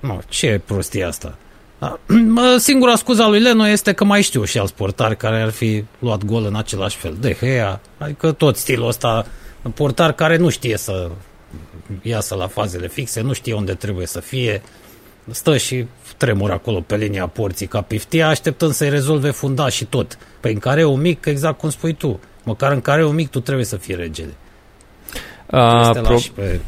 nu, 0.00 0.20
ce 0.28 0.60
prostie 0.64 1.04
asta? 1.04 1.36
Da. 1.78 1.98
Mă, 2.36 2.56
Singura 2.58 2.94
scuză 2.94 3.22
a 3.22 3.28
lui 3.28 3.40
Leno 3.40 3.68
este 3.68 3.92
că 3.92 4.04
mai 4.04 4.22
știu 4.22 4.44
și 4.44 4.58
alți 4.58 4.74
portari 4.74 5.16
care 5.16 5.40
ar 5.40 5.50
fi 5.50 5.84
luat 5.98 6.24
gol 6.24 6.44
în 6.44 6.56
același 6.56 6.96
fel. 6.96 7.16
De 7.20 7.36
Gea, 7.40 7.80
adică 7.98 8.32
tot 8.32 8.56
stilul 8.56 8.88
ăsta, 8.88 9.26
portar 9.74 10.12
care 10.12 10.36
nu 10.36 10.48
știe 10.48 10.76
să 10.76 11.10
iasă 12.02 12.34
la 12.34 12.46
fazele 12.46 12.88
fixe, 12.88 13.20
nu 13.20 13.32
știe 13.32 13.54
unde 13.54 13.74
trebuie 13.74 14.06
să 14.06 14.20
fie, 14.20 14.62
stă 15.30 15.56
și 15.56 15.86
tremură 16.16 16.52
acolo 16.52 16.80
pe 16.80 16.96
linia 16.96 17.26
porții 17.26 17.66
ca 17.66 17.80
piftia, 17.80 18.28
așteptând 18.28 18.72
să-i 18.72 18.90
rezolve 18.90 19.30
funda 19.30 19.68
și 19.68 19.84
tot. 19.84 20.18
Păi 20.40 20.52
în 20.52 20.58
careu 20.58 20.96
mic, 20.96 21.24
exact 21.24 21.58
cum 21.58 21.70
spui 21.70 21.92
tu, 21.92 22.20
măcar 22.42 22.72
în 22.72 22.80
careu 22.80 23.10
mic 23.10 23.30
tu 23.30 23.40
trebuie 23.40 23.64
să 23.64 23.76
fii 23.76 23.94
regele. 23.94 24.34
A, 25.50 25.86
Este 25.88 26.00
pro- 26.00 26.12
lași 26.12 26.32
pe 26.32 26.60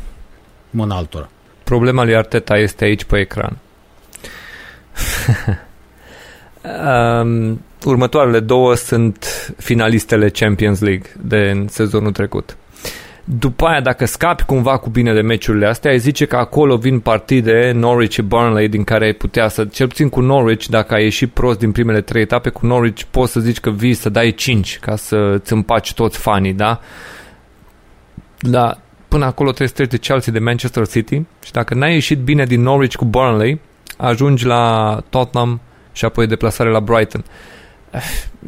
mâna 0.70 0.96
altora. 0.96 1.28
Problema 1.64 2.04
lui 2.04 2.16
Arteta 2.16 2.56
este 2.58 2.84
aici 2.84 3.04
pe 3.04 3.18
ecran. 3.18 3.58
um, 7.22 7.60
următoarele 7.84 8.40
două 8.40 8.74
sunt 8.74 9.26
finalistele 9.58 10.28
Champions 10.28 10.80
League 10.80 11.10
de 11.20 11.36
în 11.36 11.68
sezonul 11.68 12.12
trecut. 12.12 12.56
După 13.24 13.66
aia, 13.66 13.80
dacă 13.80 14.04
scapi 14.04 14.44
cumva 14.44 14.78
cu 14.78 14.90
bine 14.90 15.14
de 15.14 15.20
meciurile 15.20 15.66
astea, 15.66 15.90
ai 15.90 15.98
zice 15.98 16.24
că 16.24 16.36
acolo 16.36 16.76
vin 16.76 17.00
partide 17.00 17.72
Norwich 17.74 18.12
și 18.12 18.22
Burnley 18.22 18.68
din 18.68 18.84
care 18.84 19.04
ai 19.04 19.12
putea 19.12 19.48
să, 19.48 19.64
cel 19.64 19.86
puțin 19.86 20.08
cu 20.08 20.20
Norwich, 20.20 20.66
dacă 20.66 20.94
ai 20.94 21.02
ieșit 21.02 21.30
prost 21.30 21.58
din 21.58 21.72
primele 21.72 22.00
trei 22.00 22.22
etape, 22.22 22.48
cu 22.48 22.66
Norwich 22.66 23.02
poți 23.10 23.32
să 23.32 23.40
zici 23.40 23.60
că 23.60 23.70
vii 23.70 23.94
să 23.94 24.08
dai 24.08 24.32
5 24.32 24.78
ca 24.78 24.96
să 24.96 25.16
îți 25.16 25.52
împaci 25.52 25.94
toți 25.94 26.18
fanii, 26.18 26.52
da? 26.52 26.80
Da, 28.38 28.78
până 29.08 29.24
acolo 29.24 29.48
trebuie 29.48 29.68
să 29.68 29.74
treci 29.74 29.90
de 29.90 29.96
Chelsea, 29.96 30.32
de 30.32 30.38
Manchester 30.38 30.86
City 30.86 31.22
și 31.44 31.52
dacă 31.52 31.74
n-ai 31.74 31.92
ieșit 31.92 32.18
bine 32.18 32.44
din 32.44 32.62
Norwich 32.62 32.96
cu 32.96 33.04
Burnley, 33.04 33.60
ajungi 33.96 34.46
la 34.46 34.98
Tottenham 35.08 35.60
și 35.92 36.04
apoi 36.04 36.26
deplasare 36.26 36.70
la 36.70 36.80
Brighton. 36.80 37.24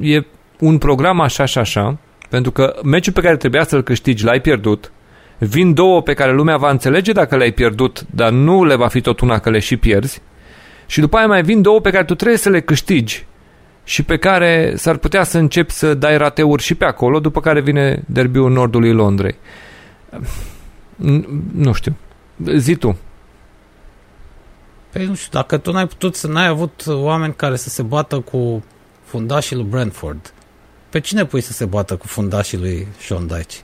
E 0.01 0.23
un 0.59 0.79
program 0.79 1.21
așa 1.21 1.45
și 1.45 1.59
așa, 1.59 1.99
pentru 2.35 2.53
că 2.53 2.77
meciul 2.83 3.13
pe 3.13 3.21
care 3.21 3.37
trebuia 3.37 3.65
să-l 3.65 3.83
câștigi 3.83 4.25
l-ai 4.25 4.41
pierdut, 4.41 4.93
vin 5.39 5.75
două 5.75 6.03
pe 6.03 6.15
care 6.15 6.33
lumea 6.33 6.57
va 6.57 6.71
înțelege 6.71 7.13
dacă 7.13 7.37
le-ai 7.37 7.53
pierdut, 7.53 8.07
dar 8.11 8.31
nu 8.31 8.65
le 8.65 8.75
va 8.75 8.89
fi 8.89 9.01
tot 9.01 9.21
una 9.21 9.39
că 9.39 9.51
le 9.51 9.59
și 9.59 9.77
pierzi, 9.77 10.23
și 10.87 11.01
după 11.01 11.17
aia 11.17 11.27
mai 11.27 11.43
vin 11.43 11.63
două 11.63 11.81
pe 11.81 11.91
care 11.91 12.05
tu 12.05 12.15
trebuie 12.15 12.39
să 12.39 12.49
le 12.49 12.61
câștigi 12.61 13.27
și 13.85 14.03
pe 14.03 14.17
care 14.17 14.73
s-ar 14.77 14.97
putea 14.97 15.25
să 15.25 15.39
începi 15.39 15.73
să 15.73 15.95
dai 15.95 16.17
rateuri 16.17 16.63
și 16.63 16.75
pe 16.75 16.85
acolo, 16.85 17.21
după 17.21 17.41
care 17.41 17.61
vine 17.61 18.03
derbiul 18.07 18.51
nordului 18.51 18.93
Londrei. 18.93 19.37
N- 20.97 21.25
Nu 21.55 21.73
știu. 21.73 21.97
Zi 22.57 22.75
tu. 22.75 22.99
Păi 24.93 25.07
nu 25.07 25.15
știu, 25.15 25.31
dacă 25.33 25.57
tu 25.57 25.73
n-ai 25.73 25.87
putut 25.87 26.15
să 26.15 26.27
n-ai 26.27 26.47
avut 26.47 26.85
oameni 26.87 27.35
care 27.35 27.57
să 27.57 27.69
se 27.69 27.83
bată 27.83 28.21
cu 28.21 28.65
fundașii 29.05 29.57
lui 29.57 29.65
Brentford, 29.65 30.34
pe 30.95 31.01
cine 31.01 31.25
pui 31.25 31.41
să 31.41 31.53
se 31.53 31.65
bată 31.65 31.97
cu 31.97 32.07
fundașii 32.07 32.59
lui 32.59 32.87
Sean 33.07 33.27
Dyche? 33.27 33.57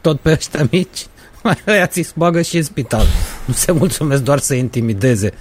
Tot 0.00 0.20
pe 0.20 0.30
ăștia 0.30 0.68
mici? 0.70 1.06
Aia 1.66 1.86
ți 1.86 2.12
bagă 2.16 2.42
și 2.42 2.56
în 2.56 2.62
spital. 2.62 3.06
Nu 3.44 3.54
se 3.54 3.72
mulțumesc 3.72 4.22
doar 4.22 4.38
să 4.38 4.54
intimideze. 4.54 5.32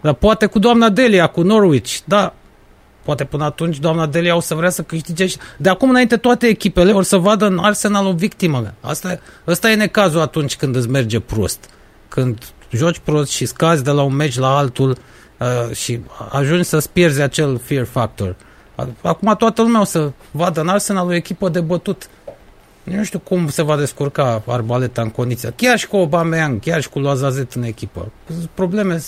Dar 0.00 0.12
poate 0.12 0.46
cu 0.46 0.58
doamna 0.58 0.88
Delia, 0.88 1.26
cu 1.26 1.42
Norwich, 1.42 1.98
da, 2.04 2.34
Poate 3.02 3.24
până 3.24 3.44
atunci 3.44 3.78
doamna 3.78 4.06
Delia 4.06 4.36
o 4.36 4.40
să 4.40 4.54
vrea 4.54 4.70
să 4.70 4.82
câștige 4.82 5.26
și 5.26 5.36
de 5.56 5.68
acum 5.68 5.88
înainte 5.88 6.16
toate 6.16 6.46
echipele 6.46 6.92
or 6.92 7.04
să 7.04 7.16
vadă 7.16 7.46
în 7.46 7.58
Arsenal 7.58 8.06
o 8.06 8.12
victimă. 8.12 8.74
Asta, 8.80 9.20
asta 9.44 9.70
e 9.70 9.74
necazul 9.74 10.20
atunci 10.20 10.56
când 10.56 10.76
îți 10.76 10.88
merge 10.88 11.20
prost. 11.20 11.70
Când 12.08 12.38
joci 12.70 12.98
prost 12.98 13.30
și 13.30 13.46
scazi 13.46 13.84
de 13.84 13.90
la 13.90 14.02
un 14.02 14.14
meci 14.14 14.38
la 14.38 14.56
altul, 14.56 14.96
uh, 15.38 15.76
și 15.76 16.00
ajungi 16.30 16.64
să-ți 16.64 16.90
pierzi 16.90 17.20
acel 17.20 17.60
fear 17.64 17.84
factor. 17.84 18.36
Acum 19.02 19.34
toată 19.38 19.62
lumea 19.62 19.80
o 19.80 19.84
să 19.84 20.12
vadă 20.30 20.60
în 20.60 20.68
Arsenal 20.68 21.06
o 21.06 21.14
echipă 21.14 21.48
de 21.48 21.60
bătut. 21.60 22.08
Nu 22.82 23.04
știu 23.04 23.18
cum 23.18 23.48
se 23.48 23.62
va 23.62 23.76
descurca 23.76 24.42
Arbaleta 24.46 25.02
în 25.02 25.10
condiția. 25.10 25.52
Chiar 25.56 25.78
și 25.78 25.86
cu 25.86 25.96
Aubameyang, 25.96 26.60
chiar 26.60 26.80
și 26.80 26.88
cu 26.88 26.98
Loazazet 26.98 27.52
în 27.52 27.62
echipă. 27.62 28.12
Probleme, 28.54 29.02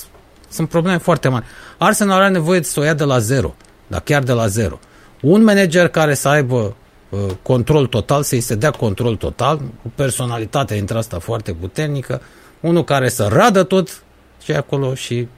sunt 0.48 0.68
probleme 0.68 0.98
foarte 0.98 1.28
mari. 1.28 1.44
Arsenal 1.78 2.20
are 2.20 2.32
nevoie 2.32 2.62
să 2.62 2.80
o 2.80 2.82
ia 2.82 2.94
de 2.94 3.04
la 3.04 3.18
zero, 3.18 3.54
dar 3.86 4.00
chiar 4.00 4.22
de 4.22 4.32
la 4.32 4.46
zero. 4.46 4.78
Un 5.22 5.42
manager 5.42 5.88
care 5.88 6.14
să 6.14 6.28
aibă 6.28 6.74
uh, 7.08 7.20
control 7.42 7.86
total, 7.86 8.22
să-i 8.22 8.40
se 8.40 8.54
dea 8.54 8.70
control 8.70 9.16
total, 9.16 9.56
cu 9.56 9.92
personalitatea 9.94 10.76
dintre 10.76 10.98
asta 10.98 11.18
foarte 11.18 11.52
puternică, 11.52 12.20
unul 12.60 12.84
care 12.84 13.08
să 13.08 13.28
radă 13.30 13.62
tot 13.62 14.02
ce 14.42 14.54
acolo 14.54 14.94
și 14.94 15.28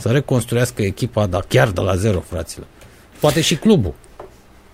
să 0.00 0.08
reconstruiască 0.08 0.82
echipa, 0.82 1.26
dar 1.26 1.44
chiar 1.48 1.68
de 1.68 1.80
la 1.80 1.96
zero, 1.96 2.20
fraților. 2.20 2.66
Poate 3.20 3.40
și 3.40 3.56
clubul. 3.56 3.94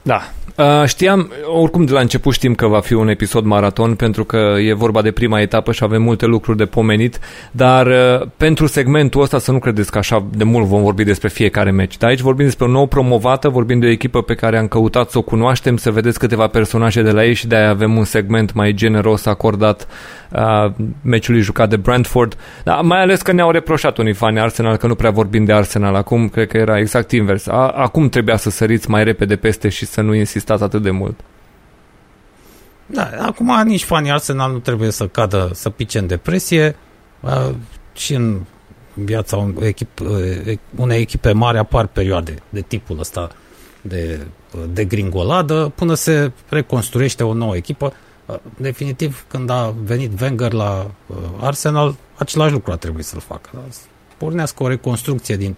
Da. 0.03 0.21
Uh, 0.57 0.87
știam, 0.87 1.31
oricum 1.47 1.85
de 1.85 1.93
la 1.93 2.01
început 2.01 2.33
știm 2.33 2.55
că 2.55 2.67
va 2.67 2.81
fi 2.81 2.93
un 2.93 3.09
episod 3.09 3.45
maraton 3.45 3.95
pentru 3.95 4.25
că 4.25 4.55
e 4.59 4.73
vorba 4.73 5.03
de 5.03 5.11
prima 5.11 5.41
etapă 5.41 5.73
și 5.73 5.85
avem 5.85 6.03
multe 6.03 6.27
lucruri 6.27 6.57
de 6.59 6.65
pomenit, 6.65 7.19
dar 7.51 7.87
uh, 7.87 8.27
pentru 8.37 8.67
segmentul 8.67 9.23
ăsta 9.23 9.39
să 9.39 9.53
nu 9.53 9.59
credeți 9.59 9.91
că 9.91 9.99
așa 9.99 10.25
de 10.35 10.45
mult 10.45 10.67
vom 10.67 10.83
vorbi 10.83 11.05
despre 11.05 11.29
fiecare 11.29 11.71
meci. 11.71 11.97
Dar 11.97 12.09
aici 12.09 12.21
vorbim 12.21 12.45
despre 12.45 12.65
o 12.65 12.69
nouă 12.69 12.87
promovată, 12.87 13.49
vorbim 13.49 13.79
de 13.79 13.87
o 13.87 13.91
echipă 13.91 14.23
pe 14.23 14.35
care 14.35 14.59
am 14.59 14.69
căutat 14.69 15.11
să 15.11 15.19
o 15.19 15.23
cunoaștem, 15.23 15.77
să 15.77 15.91
vedeți 15.91 16.19
câteva 16.19 16.47
personaje 16.47 17.03
de 17.03 17.11
la 17.11 17.25
ei 17.25 17.35
și 17.35 17.47
de-aia 17.47 17.71
avem 17.71 17.97
un 17.97 18.05
segment 18.05 18.53
mai 18.53 18.73
generos 18.73 19.27
acordat 19.27 19.89
uh, 20.31 20.73
meciului 21.03 21.41
jucat 21.41 21.69
de 21.69 21.77
Brentford. 21.77 22.37
Dar 22.65 22.81
mai 22.81 23.01
ales 23.01 23.23
că 23.23 23.33
ne-au 23.33 23.51
reproșat 23.51 23.99
unii 23.99 24.13
fani 24.13 24.41
Arsenal 24.41 24.77
că 24.77 24.87
nu 24.87 24.95
prea 24.95 25.11
vorbim 25.11 25.45
de 25.45 25.53
Arsenal 25.53 25.95
acum, 25.95 26.29
cred 26.29 26.49
că 26.49 26.57
era 26.57 26.79
exact 26.79 27.11
invers. 27.11 27.47
A, 27.47 27.69
acum 27.69 28.09
trebuia 28.09 28.37
să 28.37 28.51
săriți 28.51 28.91
mai 28.91 29.05
repede 29.05 29.37
peste 29.37 29.69
și 29.69 29.87
să 29.93 30.01
nu 30.01 30.15
insistați 30.15 30.63
atât 30.63 30.83
de 30.83 30.91
mult. 30.91 31.21
Da, 32.87 33.11
acum 33.19 33.63
nici 33.65 33.85
fanii 33.85 34.11
Arsenal 34.11 34.53
nu 34.53 34.59
trebuie 34.59 34.91
să 34.91 35.07
cadă, 35.07 35.51
să 35.55 35.71
pice 35.71 35.99
în 35.99 36.07
depresie 36.07 36.77
uh, 37.21 37.51
și 37.93 38.15
în 38.15 38.41
viața 38.95 39.37
un, 39.37 39.57
echip, 39.61 40.01
uh, 40.01 40.59
unei 40.77 41.01
echipe 41.01 41.33
mari 41.33 41.59
apar 41.59 41.87
perioade 41.87 42.35
de 42.49 42.61
tipul 42.61 42.99
ăsta 42.99 43.31
de, 43.81 44.27
de 44.73 44.85
gringoladă 44.85 45.73
până 45.75 45.95
se 45.95 46.33
reconstruiește 46.49 47.25
o 47.25 47.33
nouă 47.33 47.57
echipă. 47.57 47.93
Uh, 48.27 48.37
definitiv, 48.57 49.25
când 49.29 49.51
a 49.51 49.75
venit 49.85 50.21
Wenger 50.21 50.53
la 50.53 50.91
uh, 51.07 51.17
Arsenal, 51.41 51.95
același 52.17 52.53
lucru 52.53 52.73
a 52.73 52.77
trebuit 52.77 53.05
să-l 53.05 53.21
facă. 53.21 53.51
Da? 53.53 53.61
Pornească 54.17 54.63
o 54.63 54.69
reconstrucție 54.69 55.37
din, 55.37 55.57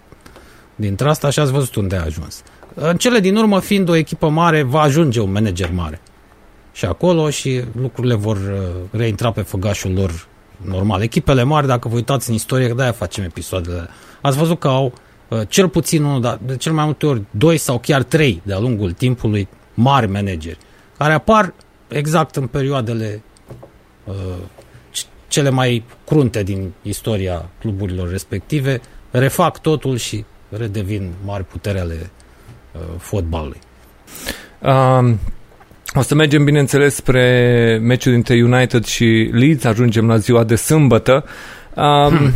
dintre 0.75 1.09
asta 1.09 1.29
și 1.29 1.39
ați 1.39 1.51
văzut 1.51 1.75
unde 1.75 1.95
a 1.95 2.03
ajuns. 2.03 2.43
În 2.77 2.97
cele 2.97 3.19
din 3.19 3.35
urmă, 3.35 3.59
fiind 3.59 3.89
o 3.89 3.95
echipă 3.95 4.29
mare, 4.29 4.61
va 4.63 4.81
ajunge 4.81 5.19
un 5.19 5.31
manager 5.31 5.71
mare. 5.71 6.01
Și 6.71 6.85
acolo 6.85 7.29
și 7.29 7.63
lucrurile 7.79 8.13
vor 8.13 8.37
uh, 8.37 8.99
reintra 8.99 9.31
pe 9.31 9.41
făgașul 9.41 9.93
lor 9.93 10.27
normal. 10.61 11.01
Echipele 11.01 11.43
mari, 11.43 11.67
dacă 11.67 11.87
vă 11.87 11.95
uitați 11.95 12.29
în 12.29 12.35
istorie, 12.35 12.67
de-aia 12.67 12.91
facem 12.91 13.23
episoadele. 13.23 13.87
Ați 14.21 14.37
văzut 14.37 14.59
că 14.59 14.67
au 14.67 14.93
cel 15.47 15.69
puțin 15.69 16.03
unul, 16.03 16.21
dar 16.21 16.39
de 16.45 16.57
cel 16.57 16.73
mai 16.73 16.85
multe 16.85 17.05
ori 17.05 17.21
doi 17.31 17.57
sau 17.57 17.79
chiar 17.79 18.03
trei 18.03 18.41
de-a 18.45 18.59
lungul 18.59 18.91
timpului 18.91 19.47
mari 19.73 20.07
manageri, 20.07 20.57
care 20.97 21.13
apar 21.13 21.53
exact 21.87 22.35
în 22.35 22.47
perioadele 22.47 23.23
uh, 24.03 24.13
cele 25.27 25.49
mai 25.49 25.83
crunte 26.05 26.43
din 26.43 26.73
istoria 26.81 27.49
cluburilor 27.59 28.09
respective, 28.09 28.81
refac 29.11 29.61
totul 29.61 29.97
și 29.97 30.25
redevin 30.49 31.13
mari 31.25 31.43
putere 31.43 31.79
ale 31.79 31.97
uh, 32.01 32.24
fotbalului. 32.97 33.59
Um, 34.59 35.19
o 35.95 36.01
să 36.01 36.15
mergem, 36.15 36.43
bineînțeles, 36.43 36.95
spre 36.95 37.79
meciul 37.81 38.11
dintre 38.11 38.43
United 38.43 38.85
și 38.85 39.29
Leeds, 39.31 39.63
ajungem 39.63 40.07
la 40.07 40.17
ziua 40.17 40.43
de 40.43 40.55
sâmbătă. 40.55 41.25
Um, 41.75 42.33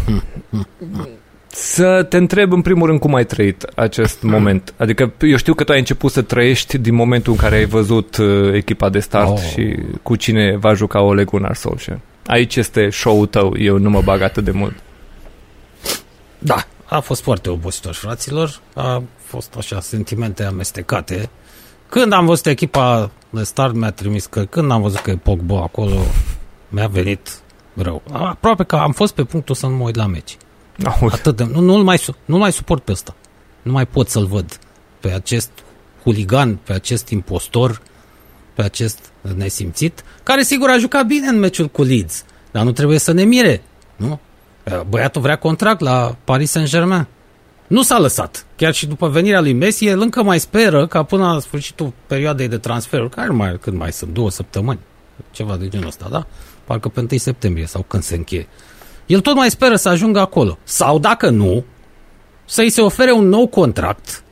să 1.47 2.03
te 2.03 2.17
întreb 2.17 2.53
în 2.53 2.61
primul 2.61 2.87
rând 2.87 2.99
cum 2.99 3.15
ai 3.15 3.25
trăit 3.25 3.63
acest 3.75 4.21
moment. 4.21 4.73
Adică 4.77 5.13
eu 5.21 5.35
știu 5.35 5.53
că 5.53 5.63
tu 5.63 5.71
ai 5.71 5.77
început 5.77 6.11
să 6.11 6.21
trăiești 6.21 6.77
din 6.77 6.95
momentul 6.95 7.31
în 7.31 7.37
care 7.37 7.55
ai 7.55 7.65
văzut 7.65 8.17
uh, 8.17 8.53
echipa 8.53 8.89
de 8.89 8.99
start 8.99 9.29
oh. 9.29 9.39
și 9.39 9.75
cu 10.03 10.15
cine 10.15 10.57
va 10.57 10.73
juca 10.73 11.01
Ole 11.01 11.23
Gunnar 11.23 11.55
Solskjaer. 11.55 11.99
Aici 12.25 12.55
este 12.55 12.89
show-ul 12.89 13.25
tău, 13.25 13.53
eu 13.57 13.77
nu 13.77 13.89
mă 13.89 14.01
bag 14.01 14.21
atât 14.21 14.43
de 14.43 14.51
mult. 14.51 14.75
Da, 16.39 16.67
a 16.85 16.99
fost 16.99 17.21
foarte 17.21 17.49
obositor, 17.49 17.93
fraților. 17.93 18.61
A 18.73 19.03
fost 19.29 19.55
așa 19.57 19.79
sentimente 19.79 20.43
amestecate. 20.43 21.29
Când 21.89 22.13
am 22.13 22.25
văzut 22.25 22.45
echipa 22.45 23.11
de 23.29 23.43
start, 23.43 23.73
mi-a 23.73 23.91
trimis 23.91 24.25
că 24.25 24.45
când 24.45 24.71
am 24.71 24.81
văzut 24.81 24.99
că 24.99 25.09
e 25.09 25.15
Pogba 25.15 25.61
acolo, 25.61 25.97
mi-a 26.67 26.87
venit 26.87 27.41
rău. 27.73 28.01
Aproape 28.11 28.63
că 28.63 28.75
am 28.75 28.91
fost 28.91 29.13
pe 29.13 29.23
punctul 29.23 29.55
să 29.55 29.67
nu 29.67 29.75
mă 29.75 29.83
uit 29.83 29.95
la 29.95 30.05
meci. 30.05 30.37
Auzi. 30.83 31.15
Atât 31.15 31.35
de, 31.35 31.43
nu, 31.43 31.59
nu-l 31.59 31.83
mai, 31.83 32.01
nu 32.25 32.37
mai 32.37 32.51
suport 32.51 32.83
pe 32.83 32.91
ăsta. 32.91 33.15
Nu 33.61 33.71
mai 33.71 33.85
pot 33.85 34.09
să-l 34.09 34.25
văd 34.25 34.59
pe 34.99 35.11
acest 35.11 35.49
huligan, 36.03 36.55
pe 36.55 36.73
acest 36.73 37.09
impostor, 37.09 37.81
pe 38.53 38.61
acest 38.61 38.99
nesimțit, 39.35 40.03
care 40.23 40.43
sigur 40.43 40.69
a 40.69 40.77
jucat 40.77 41.05
bine 41.05 41.27
în 41.27 41.39
meciul 41.39 41.67
cu 41.67 41.83
Leeds, 41.83 42.23
dar 42.51 42.63
nu 42.63 42.71
trebuie 42.71 42.99
să 42.99 43.11
ne 43.11 43.23
mire, 43.23 43.63
nu? 43.95 44.19
Băiatul 44.87 45.21
vrea 45.21 45.37
contract 45.37 45.79
la 45.79 46.15
Paris 46.23 46.51
Saint-Germain. 46.51 47.07
Nu 47.69 47.81
s-a 47.81 47.99
lăsat. 47.99 48.45
Chiar 48.55 48.73
și 48.73 48.87
după 48.87 49.07
venirea 49.07 49.41
lui 49.41 49.53
Messi, 49.53 49.85
el 49.85 50.01
încă 50.01 50.23
mai 50.23 50.39
speră 50.39 50.87
ca 50.87 51.03
până 51.03 51.31
la 51.33 51.39
sfârșitul 51.39 51.93
perioadei 52.07 52.47
de 52.47 52.57
transfer, 52.57 53.07
care 53.07 53.29
mai, 53.29 53.57
când 53.61 53.77
mai 53.77 53.91
sunt, 53.91 54.13
două 54.13 54.29
săptămâni, 54.29 54.79
ceva 55.31 55.57
de 55.57 55.67
genul 55.67 55.87
ăsta, 55.87 56.07
da? 56.11 56.25
Parcă 56.63 56.87
pe 56.87 56.99
1 56.99 57.07
septembrie 57.17 57.65
sau 57.65 57.81
când 57.87 58.03
se 58.03 58.15
încheie. 58.15 58.47
El 59.05 59.21
tot 59.21 59.35
mai 59.35 59.49
speră 59.49 59.75
să 59.75 59.89
ajungă 59.89 60.19
acolo. 60.19 60.57
Sau 60.63 60.99
dacă 60.99 61.29
nu, 61.29 61.63
să-i 62.45 62.69
se 62.69 62.81
ofere 62.81 63.11
un 63.11 63.27
nou 63.27 63.47
contract, 63.47 64.23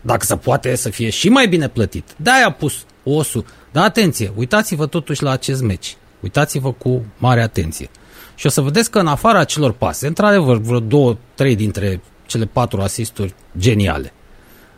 dacă 0.00 0.24
se 0.24 0.36
poate 0.36 0.74
să 0.74 0.88
fie 0.88 1.10
și 1.10 1.28
mai 1.28 1.48
bine 1.48 1.68
plătit. 1.68 2.14
De-aia 2.16 2.46
a 2.46 2.52
pus 2.52 2.84
osul. 3.04 3.44
Dar 3.72 3.84
atenție, 3.84 4.32
uitați-vă 4.36 4.86
totuși 4.86 5.22
la 5.22 5.30
acest 5.30 5.62
meci. 5.62 5.96
Uitați-vă 6.20 6.72
cu 6.72 7.04
mare 7.18 7.42
atenție. 7.42 7.90
Și 8.34 8.46
o 8.46 8.48
să 8.48 8.60
vedeți 8.60 8.90
că 8.90 8.98
în 8.98 9.06
afara 9.06 9.44
celor 9.44 9.72
pase, 9.72 10.06
într-adevăr, 10.06 10.56
vreo 10.56 10.80
două, 10.80 11.16
trei 11.34 11.56
dintre 11.56 12.00
cele 12.26 12.44
patru 12.44 12.80
asisturi 12.80 13.34
geniale. 13.58 14.12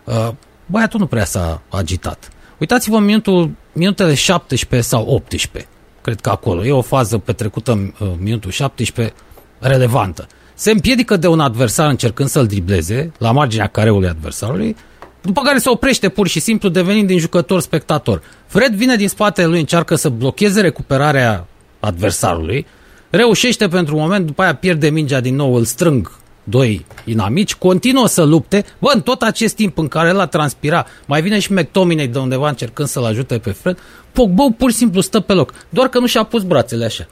Uh, 0.05 0.29
băiatul 0.67 1.01
nu 1.01 1.07
prea 1.07 1.25
s-a 1.25 1.63
agitat. 1.69 2.29
Uitați-vă 2.59 2.97
în 2.97 3.05
minutul, 3.05 3.51
minutele 3.73 4.15
17 4.15 4.89
sau 4.89 5.07
18. 5.07 5.69
Cred 6.01 6.21
că 6.21 6.31
acolo. 6.31 6.65
E 6.65 6.73
o 6.73 6.83
fază 6.83 7.19
petrecută 7.19 7.73
în 7.73 7.93
uh, 7.99 8.09
minutul 8.19 8.51
17 8.51 9.15
relevantă. 9.59 10.27
Se 10.55 10.71
împiedică 10.71 11.17
de 11.17 11.27
un 11.27 11.41
adversar 11.41 11.89
încercând 11.89 12.29
să-l 12.29 12.47
dribleze 12.47 13.13
la 13.19 13.33
marginea 13.33 13.67
careului 13.67 14.09
adversarului, 14.09 14.77
după 15.21 15.41
care 15.43 15.59
se 15.59 15.69
oprește 15.69 16.09
pur 16.09 16.29
și 16.29 16.41
simplu 16.41 16.69
devenind 16.69 17.07
din 17.07 17.19
jucător 17.19 17.61
spectator. 17.61 18.23
Fred 18.47 18.75
vine 18.75 18.97
din 18.97 19.09
spatele 19.09 19.47
lui, 19.47 19.59
încearcă 19.59 19.95
să 19.95 20.09
blocheze 20.09 20.61
recuperarea 20.61 21.47
adversarului, 21.81 22.67
reușește 23.11 23.69
pentru 23.69 23.97
un 23.97 24.01
moment, 24.01 24.27
după 24.27 24.43
aia 24.43 24.55
pierde 24.55 24.91
mingea 24.91 25.21
din 25.21 25.35
nou, 25.35 25.55
îl 25.55 25.65
strâng 25.65 26.13
doi 26.49 26.87
inamici, 27.05 27.55
continuă 27.55 28.07
să 28.07 28.23
lupte, 28.23 28.65
bă, 28.79 28.91
în 28.95 29.01
tot 29.01 29.23
acest 29.23 29.55
timp 29.55 29.79
în 29.79 29.89
care 29.89 30.09
el 30.09 30.21
a 30.21 30.27
transpira, 30.27 30.87
mai 31.07 31.23
vine 31.23 31.39
și 31.39 31.53
McTominay 31.53 32.07
de 32.07 32.19
undeva 32.19 32.49
încercând 32.49 32.89
să-l 32.89 33.05
ajute 33.05 33.39
pe 33.39 33.51
Fred, 33.51 33.79
Pogba 34.13 34.45
pur 34.57 34.71
și 34.71 34.77
simplu 34.77 35.01
stă 35.01 35.21
pe 35.21 35.33
loc, 35.33 35.55
doar 35.69 35.89
că 35.89 35.99
nu 35.99 36.07
și-a 36.07 36.23
pus 36.23 36.43
brațele 36.43 36.85
așa 36.85 37.07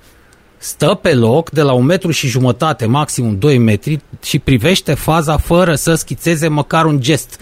stă 0.58 0.98
pe 1.02 1.14
loc 1.14 1.50
de 1.50 1.62
la 1.62 1.72
un 1.72 1.84
metru 1.84 2.10
și 2.10 2.26
jumătate, 2.26 2.86
maximum 2.86 3.38
2 3.38 3.58
metri 3.58 4.00
și 4.22 4.38
privește 4.38 4.94
faza 4.94 5.36
fără 5.36 5.74
să 5.74 5.94
schițeze 5.94 6.48
măcar 6.48 6.84
un 6.84 7.00
gest 7.00 7.40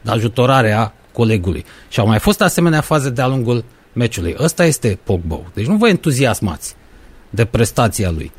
de 0.00 0.10
ajutorare 0.10 0.72
a 0.72 0.92
colegului. 1.12 1.64
Și 1.88 2.00
au 2.00 2.06
mai 2.06 2.18
fost 2.18 2.40
asemenea 2.40 2.80
faze 2.80 3.10
de-a 3.10 3.26
lungul 3.26 3.64
meciului. 3.92 4.36
Ăsta 4.38 4.64
este 4.64 4.98
Pogba. 5.02 5.40
Deci 5.54 5.66
nu 5.66 5.76
vă 5.76 5.88
entuziasmați 5.88 6.74
de 7.30 7.44
prestația 7.44 8.10
lui. 8.10 8.32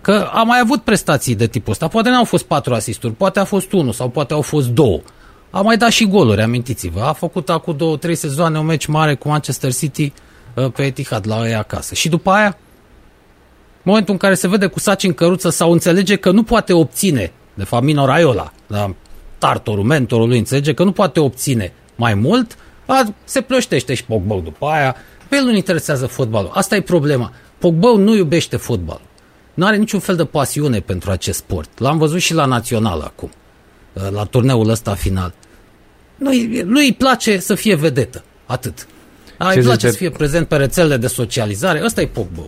Că 0.00 0.28
a 0.32 0.42
mai 0.42 0.58
avut 0.62 0.82
prestații 0.82 1.34
de 1.34 1.46
tipul 1.46 1.72
ăsta. 1.72 1.88
Poate 1.88 2.08
n-au 2.08 2.24
fost 2.24 2.44
patru 2.44 2.74
asisturi, 2.74 3.12
poate 3.12 3.40
a 3.40 3.44
fost 3.44 3.72
unul 3.72 3.92
sau 3.92 4.08
poate 4.08 4.32
au 4.32 4.40
fost 4.40 4.68
două. 4.68 5.00
A 5.50 5.60
mai 5.60 5.76
dat 5.76 5.90
și 5.90 6.06
goluri, 6.06 6.42
amintiți-vă. 6.42 7.00
A 7.00 7.12
făcut 7.12 7.50
acum 7.50 7.76
două, 7.76 7.96
trei 7.96 8.14
sezoane 8.14 8.58
un 8.58 8.66
meci 8.66 8.86
mare 8.86 9.14
cu 9.14 9.28
Manchester 9.28 9.74
City 9.74 10.12
uh, 10.54 10.72
pe 10.72 10.82
Etihad 10.82 11.26
la 11.26 11.46
ei 11.46 11.54
acasă. 11.54 11.94
Și 11.94 12.08
după 12.08 12.30
aia 12.30 12.58
momentul 13.82 14.12
în 14.12 14.18
care 14.18 14.34
se 14.34 14.48
vede 14.48 14.66
cu 14.66 14.78
saci 14.78 15.02
în 15.02 15.12
căruță 15.12 15.50
sau 15.50 15.72
înțelege 15.72 16.16
că 16.16 16.30
nu 16.30 16.42
poate 16.42 16.72
obține, 16.72 17.32
de 17.54 17.64
fapt 17.64 17.84
Mino 17.84 18.06
Raiola, 18.06 18.52
da, 18.66 18.94
tartorul, 19.38 19.84
mentorul 19.84 20.28
lui, 20.28 20.38
înțelege 20.38 20.74
că 20.74 20.84
nu 20.84 20.92
poate 20.92 21.20
obține 21.20 21.72
mai 21.94 22.14
mult, 22.14 22.56
a, 22.86 23.14
se 23.24 23.40
plăștește 23.40 23.94
și 23.94 24.04
Pogba 24.04 24.34
după 24.44 24.66
aia, 24.66 24.96
pe 25.28 25.36
el 25.36 25.44
nu 25.44 25.54
interesează 25.54 26.06
fotbalul. 26.06 26.50
Asta 26.54 26.76
e 26.76 26.80
problema. 26.80 27.32
Pogba 27.58 27.96
nu 27.96 28.16
iubește 28.16 28.56
fotbal. 28.56 29.00
Nu 29.60 29.66
are 29.66 29.76
niciun 29.76 30.00
fel 30.00 30.16
de 30.16 30.24
pasiune 30.24 30.78
pentru 30.78 31.10
acest 31.10 31.38
sport. 31.38 31.68
L-am 31.78 31.98
văzut 31.98 32.20
și 32.20 32.34
la 32.34 32.44
național 32.44 33.00
acum. 33.00 33.30
uh, 33.92 34.02
la 34.10 34.24
turneul 34.24 34.68
ăsta 34.68 34.94
final. 34.94 35.34
Nu, 36.16 36.30
nu 36.64 36.78
îi 36.78 36.94
place 36.98 37.38
să 37.38 37.54
fie 37.54 37.74
vedetă, 37.74 38.24
atât. 38.46 38.86
A, 39.38 39.48
îi 39.48 39.62
place 39.62 39.70
zice? 39.70 39.90
să 39.90 39.96
fie 39.96 40.10
prezent 40.10 40.48
pe 40.48 40.56
rețelele 40.56 40.96
de 40.96 41.06
socializare, 41.06 41.80
ăsta 41.84 42.00
e 42.00 42.06
Pogba. 42.06 42.42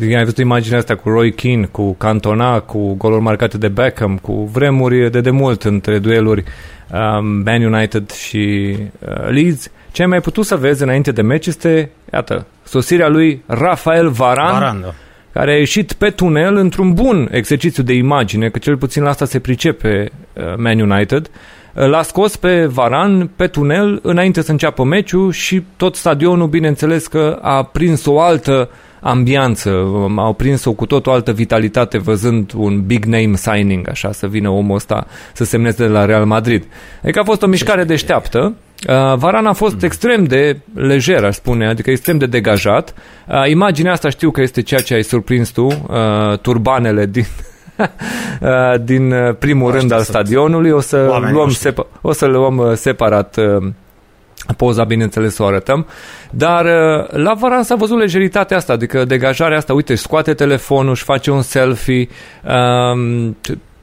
Ai 0.00 0.18
văzut 0.18 0.38
imaginea 0.38 0.78
asta 0.78 0.96
cu 0.96 1.08
Roy 1.08 1.32
Keane, 1.32 1.64
cu 1.64 1.92
Cantona, 1.92 2.60
cu 2.60 2.94
goluri 2.94 3.22
marcate 3.22 3.58
de 3.58 3.68
Beckham, 3.68 4.18
cu 4.18 4.44
vremuri 4.52 5.10
de 5.10 5.20
demult 5.20 5.64
între 5.64 5.98
dueluri 5.98 6.44
um, 6.92 7.26
Man 7.26 7.62
United 7.62 8.10
și 8.10 8.76
uh, 8.98 9.28
Leeds. 9.28 9.70
Ce 9.92 10.02
ai 10.02 10.08
mai 10.08 10.20
putut 10.20 10.44
să 10.44 10.56
vezi 10.56 10.82
înainte 10.82 11.12
de 11.12 11.22
meci 11.22 11.46
este, 11.46 11.90
iată, 12.12 12.46
sosirea 12.64 13.08
lui 13.08 13.42
Rafael 13.46 14.08
Varan, 14.08 14.52
Varan 14.52 14.80
da. 14.80 14.94
Care 15.32 15.52
a 15.52 15.58
ieșit 15.58 15.92
pe 15.92 16.10
tunel 16.10 16.56
într-un 16.56 16.92
bun 16.92 17.28
exercițiu 17.30 17.82
de 17.82 17.92
imagine, 17.92 18.48
că 18.48 18.58
cel 18.58 18.76
puțin 18.76 19.02
la 19.02 19.08
asta 19.08 19.24
se 19.24 19.38
pricepe 19.38 20.10
uh, 20.32 20.42
Man 20.56 20.80
United. 20.80 21.30
L-a 21.72 22.02
scos 22.02 22.36
pe 22.36 22.64
Varan 22.64 23.30
pe 23.36 23.46
tunel 23.46 24.00
înainte 24.02 24.42
să 24.42 24.50
înceapă 24.50 24.84
meciul 24.84 25.32
și 25.32 25.62
tot 25.76 25.96
stadionul, 25.96 26.46
bineînțeles 26.46 27.06
că 27.06 27.38
a 27.42 27.62
prins 27.62 28.06
o 28.06 28.20
altă 28.20 28.70
ambianță, 29.00 29.70
au 30.16 30.32
prins-o 30.32 30.72
cu 30.72 30.86
tot 30.86 31.06
o 31.06 31.12
altă 31.12 31.32
vitalitate 31.32 31.98
văzând 31.98 32.52
un 32.56 32.82
big 32.86 33.04
name 33.04 33.34
signing, 33.34 33.88
așa, 33.88 34.12
să 34.12 34.26
vină 34.26 34.48
omul 34.48 34.74
ăsta 34.74 35.06
să 35.32 35.44
semneze 35.44 35.86
de 35.86 35.92
la 35.92 36.04
Real 36.04 36.24
Madrid. 36.24 36.64
Adică 37.02 37.20
a 37.20 37.24
fost 37.24 37.42
o 37.42 37.46
mișcare 37.46 37.84
deșteaptă. 37.84 38.54
Uh, 38.88 39.16
Varan 39.16 39.46
a 39.46 39.52
fost 39.52 39.74
mm. 39.74 39.80
extrem 39.82 40.24
de 40.24 40.60
lejer, 40.74 41.24
aș 41.24 41.34
spune, 41.34 41.68
adică 41.68 41.90
extrem 41.90 42.18
de 42.18 42.26
degajat. 42.26 42.94
Uh, 43.28 43.50
imaginea 43.50 43.92
asta 43.92 44.08
știu 44.08 44.30
că 44.30 44.40
este 44.40 44.62
ceea 44.62 44.80
ce 44.80 44.94
ai 44.94 45.02
surprins 45.02 45.50
tu, 45.50 45.66
uh, 45.66 46.38
turbanele 46.40 47.06
din 47.06 47.26
din 48.90 49.14
primul 49.38 49.70
rând 49.70 49.92
al 49.92 50.02
stadionului. 50.02 50.70
O 50.70 50.80
să, 50.80 51.20
luăm, 51.32 51.50
sepa- 51.50 52.00
o 52.00 52.12
să 52.12 52.26
luăm 52.26 52.74
separat 52.74 53.38
Poza, 54.56 54.84
bineînțeles, 54.84 55.38
o 55.38 55.46
arătăm. 55.46 55.86
Dar 56.30 56.64
uh, 56.64 57.08
la 57.10 57.34
Varan 57.34 57.62
s-a 57.62 57.74
văzut 57.74 57.98
lejeritatea 57.98 58.56
asta, 58.56 58.72
adică 58.72 59.04
degajarea 59.04 59.56
asta, 59.56 59.72
uite, 59.72 59.92
își 59.92 60.02
scoate 60.02 60.34
telefonul, 60.34 60.90
își 60.90 61.02
face 61.02 61.30
un 61.30 61.42
selfie, 61.42 62.08
um, 62.94 63.36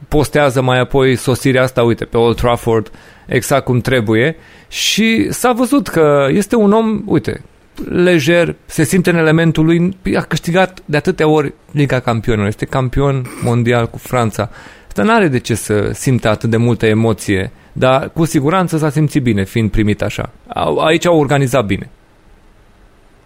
postează 0.08 0.62
mai 0.62 0.80
apoi 0.80 1.16
sosirea 1.16 1.64
asta, 1.64 1.84
uite, 1.84 2.06
pe 2.06 2.18
Old 2.18 2.36
Trafford, 2.36 2.91
exact 3.30 3.66
cum 3.66 3.80
trebuie. 3.80 4.36
Și 4.68 5.28
s-a 5.32 5.52
văzut 5.52 5.88
că 5.88 6.28
este 6.30 6.56
un 6.56 6.72
om, 6.72 7.02
uite, 7.06 7.42
lejer, 7.90 8.56
se 8.66 8.84
simte 8.84 9.10
în 9.10 9.16
elementul 9.16 9.66
lui, 9.66 9.98
a 10.16 10.22
câștigat 10.22 10.80
de 10.86 10.98
atâtea 10.98 11.28
ori 11.28 11.54
Liga 11.72 12.00
Campionilor, 12.00 12.48
este 12.48 12.66
campion 12.66 13.26
mondial 13.44 13.90
cu 13.90 13.98
Franța. 13.98 14.50
Asta 14.88 15.04
nu 15.04 15.14
are 15.14 15.28
de 15.28 15.40
ce 15.40 15.56
să 15.56 15.90
simte 15.94 16.28
atât 16.28 16.50
de 16.50 16.58
multă 16.58 16.86
emoție 16.86 17.52
dar 17.80 18.10
cu 18.10 18.26
siguranță 18.26 18.78
s-a 18.78 18.90
simțit 18.90 19.24
bine 19.24 19.44
fiind 19.44 19.72
primit 19.72 20.02
așa. 20.02 20.32
Aici 20.78 21.06
au 21.06 21.20
organizat 21.20 21.66
bine. 21.66 21.90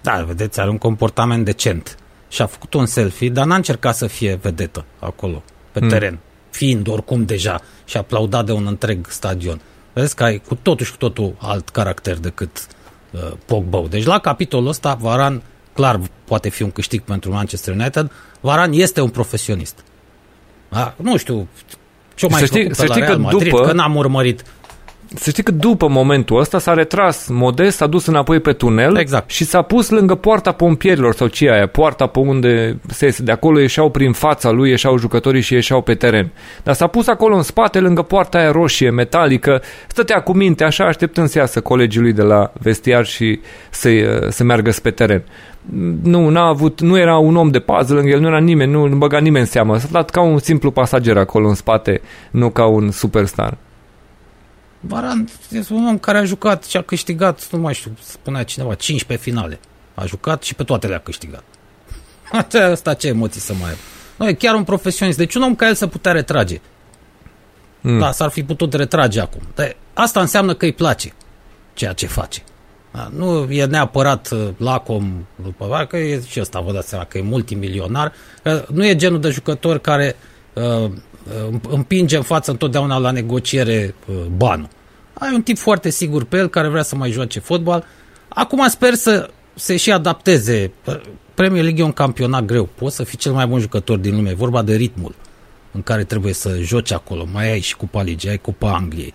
Da, 0.01 0.23
vedeți, 0.27 0.59
are 0.59 0.69
un 0.69 0.77
comportament 0.77 1.45
decent. 1.45 1.97
Și 2.27 2.41
a 2.41 2.45
făcut 2.45 2.73
un 2.73 2.85
selfie, 2.85 3.29
dar 3.29 3.45
n-a 3.45 3.55
încercat 3.55 3.95
să 3.95 4.07
fie 4.07 4.39
vedetă 4.41 4.85
acolo, 4.99 5.43
pe 5.71 5.79
hmm. 5.79 5.89
teren, 5.89 6.19
fiind 6.49 6.87
oricum 6.87 7.25
deja 7.25 7.61
și 7.85 7.97
aplaudat 7.97 8.45
de 8.45 8.51
un 8.51 8.67
întreg 8.67 9.05
stadion. 9.09 9.61
Vedeți 9.93 10.15
că 10.15 10.23
ai 10.23 10.41
cu 10.47 10.55
totul 10.55 10.85
și 10.85 10.91
cu 10.91 10.97
totul 10.97 11.35
alt 11.37 11.69
caracter 11.69 12.17
decât 12.17 12.67
uh, 13.11 13.31
Pogba. 13.45 13.83
Deci 13.89 14.05
la 14.05 14.19
capitolul 14.19 14.67
ăsta, 14.67 14.93
Varan 14.93 15.41
clar 15.73 15.99
poate 16.23 16.49
fi 16.49 16.63
un 16.63 16.71
câștig 16.71 17.01
pentru 17.01 17.31
Manchester 17.31 17.73
United. 17.73 18.11
Varan 18.39 18.71
este 18.71 19.01
un 19.01 19.09
profesionist. 19.09 19.83
Da? 20.69 20.93
Nu 20.97 21.17
știu, 21.17 21.47
ce 22.15 22.27
mai 22.27 22.39
să 22.39 22.45
știi, 22.45 22.75
să 22.75 22.85
știi 22.85 23.01
că 23.01 23.17
Madrid, 23.17 23.51
după, 23.51 23.65
că 23.65 23.73
n-am 23.73 23.95
urmărit. 23.95 24.43
Să 25.15 25.29
știi 25.29 25.43
că 25.43 25.51
după 25.51 25.87
momentul 25.87 26.39
ăsta 26.39 26.59
s-a 26.59 26.73
retras 26.73 27.27
modest, 27.27 27.77
s-a 27.77 27.87
dus 27.87 28.05
înapoi 28.05 28.39
pe 28.39 28.53
tunel 28.53 28.97
exact. 28.97 29.29
și 29.29 29.43
s-a 29.43 29.61
pus 29.61 29.89
lângă 29.89 30.15
poarta 30.15 30.51
pompierilor 30.51 31.13
sau 31.13 31.27
ce 31.27 31.49
aia, 31.51 31.67
poarta 31.67 32.07
pe 32.07 32.19
unde 32.19 32.79
se 32.87 33.15
de 33.19 33.31
acolo 33.31 33.59
ieșeau 33.59 33.89
prin 33.89 34.11
fața 34.11 34.51
lui, 34.51 34.69
ieșeau 34.69 34.97
jucătorii 34.97 35.41
și 35.41 35.53
ieșeau 35.53 35.81
pe 35.81 35.93
teren. 35.93 36.31
Dar 36.63 36.73
s-a 36.73 36.87
pus 36.87 37.07
acolo 37.07 37.35
în 37.35 37.41
spate, 37.41 37.79
lângă 37.79 38.01
poarta 38.01 38.37
aia 38.37 38.51
roșie, 38.51 38.89
metalică, 38.89 39.61
stătea 39.87 40.21
cu 40.21 40.33
minte 40.33 40.63
așa, 40.63 40.85
așteptând 40.85 41.27
să 41.27 41.37
iasă 41.37 41.61
colegii 41.61 42.01
lui 42.01 42.13
de 42.13 42.21
la 42.21 42.51
vestiar 42.59 43.05
și 43.05 43.39
să, 43.69 43.89
să 44.29 44.43
meargă 44.43 44.71
spre 44.71 44.91
teren 44.91 45.23
nu, 46.03 46.29
n-a 46.29 46.47
avut, 46.47 46.81
nu 46.81 46.97
era 46.97 47.17
un 47.17 47.35
om 47.35 47.49
de 47.49 47.59
pază 47.59 47.93
lângă 47.93 48.09
el, 48.09 48.19
nu 48.19 48.27
era 48.27 48.39
nimeni, 48.39 48.71
nu, 48.71 48.87
nu 48.87 48.95
băga 48.95 49.19
nimeni 49.19 49.43
în 49.43 49.51
seamă. 49.51 49.77
S-a 49.77 49.87
dat 49.91 50.09
ca 50.09 50.21
un 50.21 50.39
simplu 50.39 50.71
pasager 50.71 51.17
acolo 51.17 51.47
în 51.47 51.55
spate, 51.55 52.01
nu 52.31 52.49
ca 52.49 52.65
un 52.65 52.91
superstar. 52.91 53.57
Varan 54.87 55.29
este 55.49 55.73
un 55.73 55.87
om 55.87 55.97
care 55.97 56.17
a 56.17 56.23
jucat 56.23 56.63
și 56.63 56.77
a 56.77 56.81
câștigat, 56.81 57.51
nu 57.51 57.59
mai 57.59 57.73
știu, 57.73 57.97
spunea 58.01 58.43
cineva, 58.43 58.73
15 58.73 59.29
finale. 59.29 59.59
A 59.93 60.05
jucat 60.05 60.43
și 60.43 60.55
pe 60.55 60.63
toate 60.63 60.87
le-a 60.87 60.99
câștigat. 60.99 61.43
Asta 62.71 62.93
ce 62.93 63.07
emoții 63.07 63.41
să 63.41 63.53
mai 63.53 63.69
aibă. 63.69 63.81
Nu, 64.15 64.27
e 64.27 64.33
chiar 64.33 64.55
un 64.55 64.63
profesionist. 64.63 65.17
Deci 65.17 65.35
un 65.35 65.41
om 65.41 65.55
ca 65.55 65.67
el 65.67 65.73
să 65.73 65.87
putea 65.87 66.11
retrage. 66.11 66.61
Mm. 67.81 67.99
Da, 67.99 68.11
s-ar 68.11 68.29
fi 68.29 68.43
putut 68.43 68.73
retrage 68.73 69.19
acum. 69.19 69.41
Dar 69.55 69.75
asta 69.93 70.19
înseamnă 70.19 70.53
că 70.53 70.65
îi 70.65 70.73
place 70.73 71.13
ceea 71.73 71.93
ce 71.93 72.07
face. 72.07 72.43
Da, 72.91 73.09
nu 73.15 73.51
e 73.51 73.65
neapărat 73.65 74.29
uh, 74.31 74.49
lacom 74.57 75.25
după 75.35 75.85
că 75.89 75.97
e 75.97 76.21
și 76.27 76.39
ăsta, 76.39 76.59
vă 76.59 76.71
dați 76.71 76.89
seama, 76.89 77.05
că 77.05 77.17
e 77.17 77.21
multimilionar. 77.21 78.13
Nu 78.67 78.85
e 78.85 78.95
genul 78.95 79.19
de 79.19 79.29
jucător 79.29 79.77
care 79.77 80.15
uh, 80.53 80.91
împinge 81.69 82.15
în 82.15 82.23
față 82.23 82.51
întotdeauna 82.51 82.97
la 82.97 83.11
negociere 83.11 83.95
uh, 84.07 84.15
banul. 84.35 84.67
Ai 85.13 85.33
un 85.33 85.41
tip 85.41 85.57
foarte 85.57 85.89
sigur 85.89 86.23
pe 86.23 86.37
el 86.37 86.47
care 86.47 86.67
vrea 86.67 86.83
să 86.83 86.95
mai 86.95 87.11
joace 87.11 87.39
fotbal. 87.39 87.85
Acum 88.27 88.67
sper 88.67 88.93
să 88.93 89.29
se 89.53 89.77
și 89.77 89.91
adapteze. 89.91 90.71
Premier 91.33 91.63
League 91.63 91.81
e 91.81 91.85
un 91.85 91.91
campionat 91.91 92.45
greu. 92.45 92.69
Poți 92.75 92.95
să 92.95 93.03
fii 93.03 93.17
cel 93.17 93.31
mai 93.31 93.47
bun 93.47 93.59
jucător 93.59 93.97
din 93.97 94.15
lume. 94.15 94.29
E 94.29 94.33
vorba 94.33 94.61
de 94.61 94.75
ritmul 94.75 95.15
în 95.71 95.81
care 95.81 96.03
trebuie 96.03 96.33
să 96.33 96.57
joci 96.61 96.91
acolo. 96.91 97.27
Mai 97.31 97.51
ai 97.51 97.59
și 97.59 97.75
Cupa 97.75 98.01
Ligii, 98.01 98.29
ai 98.29 98.37
Cupa 98.37 98.73
Angliei. 98.73 99.13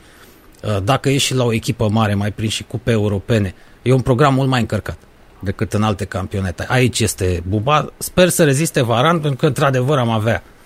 Uh, 0.63 0.83
dacă 0.85 1.09
ești 1.09 1.27
și 1.27 1.35
la 1.35 1.45
o 1.45 1.53
echipă 1.53 1.89
mare, 1.89 2.15
mai 2.15 2.33
prin 2.33 2.49
și 2.49 2.65
cupe 2.65 2.91
europene, 2.91 3.55
e 3.83 3.93
un 3.93 4.01
program 4.01 4.35
mult 4.35 4.49
mai 4.49 4.61
încărcat 4.61 4.99
decât 5.41 5.73
în 5.73 5.83
alte 5.83 6.05
campionate. 6.05 6.67
Aici 6.69 7.01
este 7.01 7.43
buba. 7.49 7.93
Sper 7.99 8.29
să 8.29 8.45
reziste 8.45 8.83
Varan, 8.83 9.19
pentru 9.19 9.39
că 9.39 9.47
într-adevăr 9.47 9.99
am 9.99 10.09
avea 10.09 10.43
uh, 10.45 10.58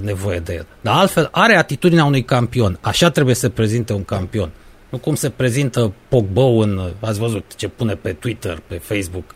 nevoie 0.00 0.38
de 0.38 0.54
el. 0.54 0.66
Dar 0.80 0.96
altfel 0.96 1.28
are 1.32 1.56
atitudinea 1.56 2.04
unui 2.04 2.24
campion. 2.24 2.78
Așa 2.80 3.10
trebuie 3.10 3.34
să 3.34 3.48
prezinte 3.48 3.92
un 3.92 4.04
campion. 4.04 4.50
Nu 4.88 4.98
cum 4.98 5.14
se 5.14 5.30
prezintă 5.30 5.92
Pogba 6.08 6.42
în... 6.42 6.92
Ați 7.00 7.18
văzut 7.18 7.54
ce 7.56 7.68
pune 7.68 7.94
pe 7.94 8.12
Twitter, 8.12 8.62
pe 8.66 8.74
Facebook, 8.74 9.34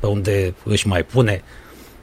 pe 0.00 0.06
unde 0.06 0.54
își 0.64 0.86
mai 0.86 1.04
pune 1.04 1.42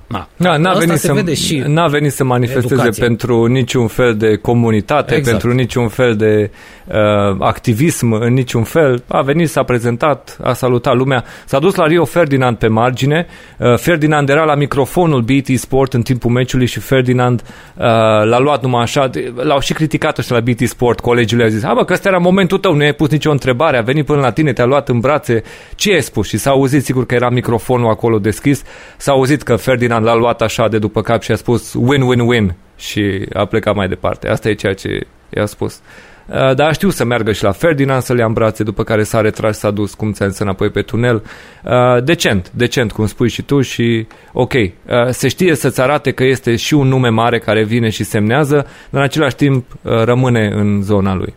Na, 0.10 0.28
da, 0.38 0.58
n-a, 0.58 0.74
venit 0.74 0.98
să, 0.98 1.14
vede 1.14 1.34
și 1.34 1.64
n-a 1.68 1.88
venit 1.88 2.12
să 2.12 2.24
manifesteze 2.24 2.74
educație. 2.74 3.04
pentru 3.04 3.46
niciun 3.46 3.88
fel 3.88 4.16
de 4.16 4.36
comunitate, 4.36 5.16
exact. 5.16 5.38
pentru 5.38 5.58
niciun 5.58 5.88
fel 5.88 6.16
de 6.16 6.52
uh, 6.88 6.96
activism, 7.40 8.12
în 8.12 8.34
niciun 8.34 8.64
fel. 8.64 9.04
A 9.08 9.22
venit, 9.22 9.50
s-a 9.50 9.64
prezentat, 9.64 10.38
a 10.44 10.54
salutat 10.54 10.96
lumea. 10.96 11.24
S-a 11.46 11.60
dus 11.60 11.76
la 11.76 11.86
Rio 11.86 12.06
Ferdinand 12.06 12.58
pe 12.58 12.68
margine. 12.68 13.28
Uh, 13.58 13.78
Ferdinand 13.78 14.30
era 14.30 14.44
la 14.44 14.56
microfonul 14.56 15.22
BT 15.22 15.58
Sport 15.58 15.94
în 15.94 16.02
timpul 16.02 16.32
meciului 16.32 16.66
și 16.66 16.80
Ferdinand 16.80 17.42
uh, 17.42 17.84
l-a 18.24 18.40
luat 18.40 18.62
numai 18.62 18.82
așa. 18.82 19.10
L-au 19.36 19.60
și 19.60 19.74
criticat 19.74 20.18
ăștia 20.18 20.36
la 20.36 20.42
BT 20.42 20.68
Sport. 20.68 21.00
Colegii 21.00 21.36
lui 21.36 21.46
au 21.46 21.52
zis, 21.52 21.62
bă, 21.62 21.86
că 21.86 21.94
ăsta 21.94 22.10
era 22.10 22.18
momentul 22.18 22.58
tău, 22.58 22.74
nu 22.74 22.84
ai 22.84 22.94
pus 22.94 23.10
nicio 23.10 23.32
întrebare, 23.32 23.78
a 23.78 23.82
venit 23.82 24.06
până 24.06 24.22
la 24.22 24.32
tine, 24.32 24.54
te-a 24.54 24.66
luat 24.66 24.90
în 24.90 25.00
brațe. 25.00 25.44
Ce 25.76 25.94
ai 25.94 26.02
spus? 26.02 26.28
Și 26.28 26.38
s-a 26.38 26.50
auzit, 26.50 26.84
sigur 26.84 27.06
că 27.06 27.16
era 27.16 27.30
microfonul 27.30 27.90
acolo 27.90 28.20
deschis, 28.20 28.64
s-a 28.98 29.12
auzit 29.12 29.42
că 29.42 29.56
Ferdinand 29.56 29.98
Ferdinand 30.00 30.06
l-a 30.06 30.16
luat 30.16 30.42
așa 30.42 30.68
de 30.68 30.80
după 30.80 31.02
cap 31.02 31.22
și 31.22 31.32
a 31.32 31.36
spus 31.36 31.74
win-win-win 31.74 32.56
și 32.76 33.26
a 33.34 33.46
plecat 33.46 33.76
mai 33.76 33.88
departe. 33.88 34.28
Asta 34.30 34.50
e 34.50 34.54
ceea 34.54 34.74
ce 34.74 35.08
i-a 35.30 35.46
spus. 35.46 35.80
Uh, 36.28 36.56
dar 36.56 36.74
știu 36.74 36.90
să 36.90 37.06
meargă 37.06 37.32
și 37.32 37.44
la 37.44 37.52
Ferdinand 37.52 38.02
să 38.02 38.14
le 38.14 38.20
ia 38.20 38.26
în 38.26 38.34
brațe, 38.34 38.64
după 38.64 38.84
care 38.84 39.04
s-a 39.04 39.22
retras, 39.22 39.58
s-a 39.58 39.72
dus, 39.72 39.94
cum 39.94 40.12
ți-a 40.12 40.30
înapoi 40.38 40.70
pe 40.70 40.82
tunel. 40.82 41.24
Uh, 41.64 42.04
decent, 42.04 42.52
decent, 42.52 42.92
cum 42.92 43.08
spui 43.08 43.30
și 43.30 43.42
tu 43.42 43.62
și 43.62 44.08
ok. 44.34 44.54
Uh, 44.54 44.72
se 45.10 45.28
știe 45.28 45.56
să-ți 45.56 45.82
arate 45.82 46.12
că 46.12 46.24
este 46.24 46.56
și 46.56 46.74
un 46.74 46.88
nume 46.88 47.10
mare 47.10 47.40
care 47.40 47.64
vine 47.64 47.90
și 47.90 48.04
semnează, 48.04 48.56
dar 48.56 49.02
în 49.02 49.02
același 49.02 49.36
timp 49.36 49.66
rămâne 49.82 50.48
în 50.48 50.82
zona 50.82 51.16
lui. 51.16 51.34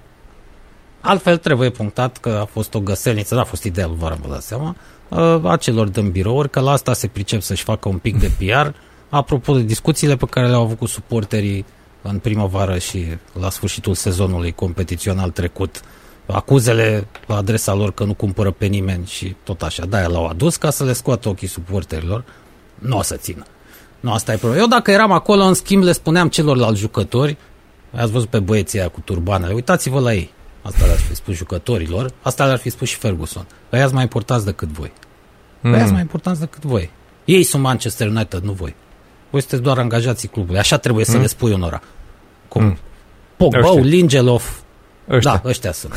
Altfel 1.00 1.36
trebuie 1.36 1.70
punctat 1.70 2.16
că 2.16 2.38
a 2.40 2.44
fost 2.44 2.74
o 2.74 2.80
găselniță, 2.80 3.34
n-a 3.34 3.44
fost 3.44 3.64
ideal, 3.64 3.90
vă 3.98 4.16
dați 4.28 4.46
seama, 4.46 4.76
uh, 5.16 5.50
a 5.50 5.56
celor 5.56 5.88
din 5.88 6.10
birouri, 6.10 6.50
că 6.50 6.60
la 6.60 6.70
asta 6.70 6.92
se 6.92 7.06
pricep 7.06 7.42
să-și 7.42 7.62
facă 7.62 7.88
un 7.88 7.98
pic 7.98 8.18
de 8.18 8.30
PR. 8.38 8.68
Apropo 9.08 9.54
de 9.54 9.62
discuțiile 9.62 10.16
pe 10.16 10.26
care 10.26 10.48
le-au 10.48 10.62
avut 10.62 10.78
cu 10.78 10.86
suporterii 10.86 11.64
în 12.02 12.18
primăvară 12.18 12.78
și 12.78 13.04
la 13.40 13.50
sfârșitul 13.50 13.94
sezonului 13.94 14.52
competițional 14.52 15.30
trecut, 15.30 15.80
acuzele 16.26 17.06
la 17.26 17.36
adresa 17.36 17.74
lor 17.74 17.92
că 17.92 18.04
nu 18.04 18.14
cumpără 18.14 18.50
pe 18.50 18.66
nimeni 18.66 19.06
și 19.06 19.36
tot 19.44 19.62
așa. 19.62 19.84
Da, 19.84 20.06
l-au 20.06 20.26
adus 20.26 20.56
ca 20.56 20.70
să 20.70 20.84
le 20.84 20.92
scoată 20.92 21.28
ochii 21.28 21.48
suporterilor. 21.48 22.24
Nu 22.78 22.98
o 22.98 23.02
să 23.02 23.16
țină. 23.16 23.44
Nu, 24.00 24.12
asta 24.12 24.32
e 24.32 24.36
problema. 24.36 24.62
Eu 24.62 24.68
dacă 24.68 24.90
eram 24.90 25.12
acolo, 25.12 25.42
în 25.42 25.54
schimb, 25.54 25.82
le 25.82 25.92
spuneam 25.92 26.28
celorlalți 26.28 26.80
jucători 26.80 27.36
ați 27.96 28.12
văzut 28.12 28.28
pe 28.28 28.38
băieții 28.38 28.78
aia 28.78 28.88
cu 28.88 29.00
turbanele, 29.00 29.52
uitați-vă 29.52 30.00
la 30.00 30.14
ei. 30.14 30.30
Asta 30.62 30.84
le-ar 30.84 30.98
fi 30.98 31.14
spus 31.14 31.34
jucătorilor, 31.36 32.10
asta 32.22 32.44
le-ar 32.44 32.58
fi 32.58 32.70
spus 32.70 32.88
și 32.88 32.96
Ferguson. 32.96 33.46
Păi 33.68 33.82
ați 33.82 33.92
mai 33.94 34.02
importanți 34.02 34.44
decât 34.44 34.68
voi. 34.68 34.92
Păi 35.60 35.70
Mm. 35.70 35.76
ați 35.82 35.92
mai 35.92 36.00
importanți 36.00 36.40
decât 36.40 36.62
voi. 36.64 36.90
Ei 37.24 37.42
sunt 37.42 37.62
Manchester 37.62 38.06
United, 38.08 38.42
nu 38.42 38.52
voi. 38.52 38.74
Voi 39.30 39.40
sunteți 39.40 39.62
doar 39.62 39.78
angajații 39.78 40.28
clubului. 40.28 40.58
Așa 40.58 40.76
trebuie 40.78 41.04
să 41.04 41.14
Mm. 41.14 41.20
le 41.20 41.26
spui 41.26 41.52
unora. 41.52 41.80
Cum? 42.48 42.62
Mm. 42.64 42.78
Pogba, 43.36 43.58
Ăștia. 43.68 43.82
Lingelov. 43.82 44.62
Ăștia. 45.10 45.40
Da, 45.42 45.48
ăștia 45.48 45.72
sunt. 45.72 45.92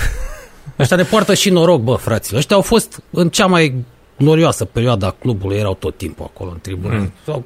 Ăștia 0.80 0.98
ne 0.98 1.04
poartă 1.04 1.34
și 1.34 1.50
noroc, 1.50 1.82
bă, 1.82 1.96
fraților. 1.96 2.40
Ăștia 2.40 2.56
au 2.56 2.62
fost 2.62 3.02
în 3.10 3.30
cea 3.30 3.46
mai 3.46 3.76
glorioasă 4.18 4.66
perioadă 4.66 5.06
a 5.06 5.12
clubului, 5.12 5.58
erau 5.58 5.74
tot 5.74 5.98
timpul 5.98 6.26
acolo 6.34 6.50
în 6.52 6.60
tribune. 6.62 6.98
Mm. 6.98 7.12
Sau 7.26 7.44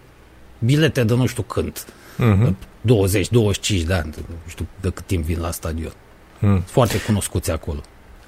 bilete 0.60 1.04
de 1.04 1.14
nu 1.16 1.26
știu 1.26 1.44
când. 1.44 1.86
Mhm. 2.18 2.58
20-25 2.82 3.84
de 3.86 3.94
ani, 3.94 4.14
nu 4.28 4.36
știu 4.48 4.68
de 4.82 4.90
cât 4.90 5.06
timp 5.06 5.24
vin 5.26 5.40
la 5.40 5.52
stadion. 5.52 5.92
Mm. 6.40 6.64
Foarte 6.66 7.02
cunoscuți 7.02 7.52
acolo. 7.52 7.80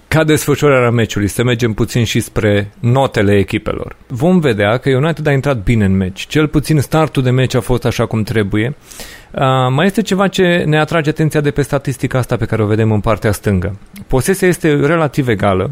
Ca 0.07 0.23
desfășurarea 0.23 0.89
meciului, 0.89 1.27
să 1.27 1.43
mergem 1.43 1.73
puțin 1.73 2.03
și 2.03 2.19
spre 2.19 2.71
notele 2.79 3.37
echipelor. 3.37 3.95
Vom 4.07 4.39
vedea 4.39 4.77
că 4.77 4.89
United 4.89 5.27
a 5.27 5.31
intrat 5.31 5.63
bine 5.63 5.85
în 5.85 5.97
meci. 5.97 6.27
Cel 6.27 6.47
puțin 6.47 6.79
startul 6.79 7.23
de 7.23 7.29
meci 7.29 7.53
a 7.53 7.59
fost 7.59 7.85
așa 7.85 8.05
cum 8.05 8.23
trebuie. 8.23 8.75
Uh, 9.31 9.41
mai 9.69 9.85
este 9.85 10.01
ceva 10.01 10.27
ce 10.27 10.63
ne 10.65 10.79
atrage 10.79 11.09
atenția 11.09 11.41
de 11.41 11.51
pe 11.51 11.61
statistica 11.61 12.17
asta 12.17 12.37
pe 12.37 12.45
care 12.45 12.63
o 12.63 12.65
vedem 12.65 12.91
în 12.91 12.99
partea 12.99 13.31
stângă. 13.31 13.77
Posesia 14.07 14.47
este 14.47 14.85
relativ 14.85 15.27
egală, 15.27 15.71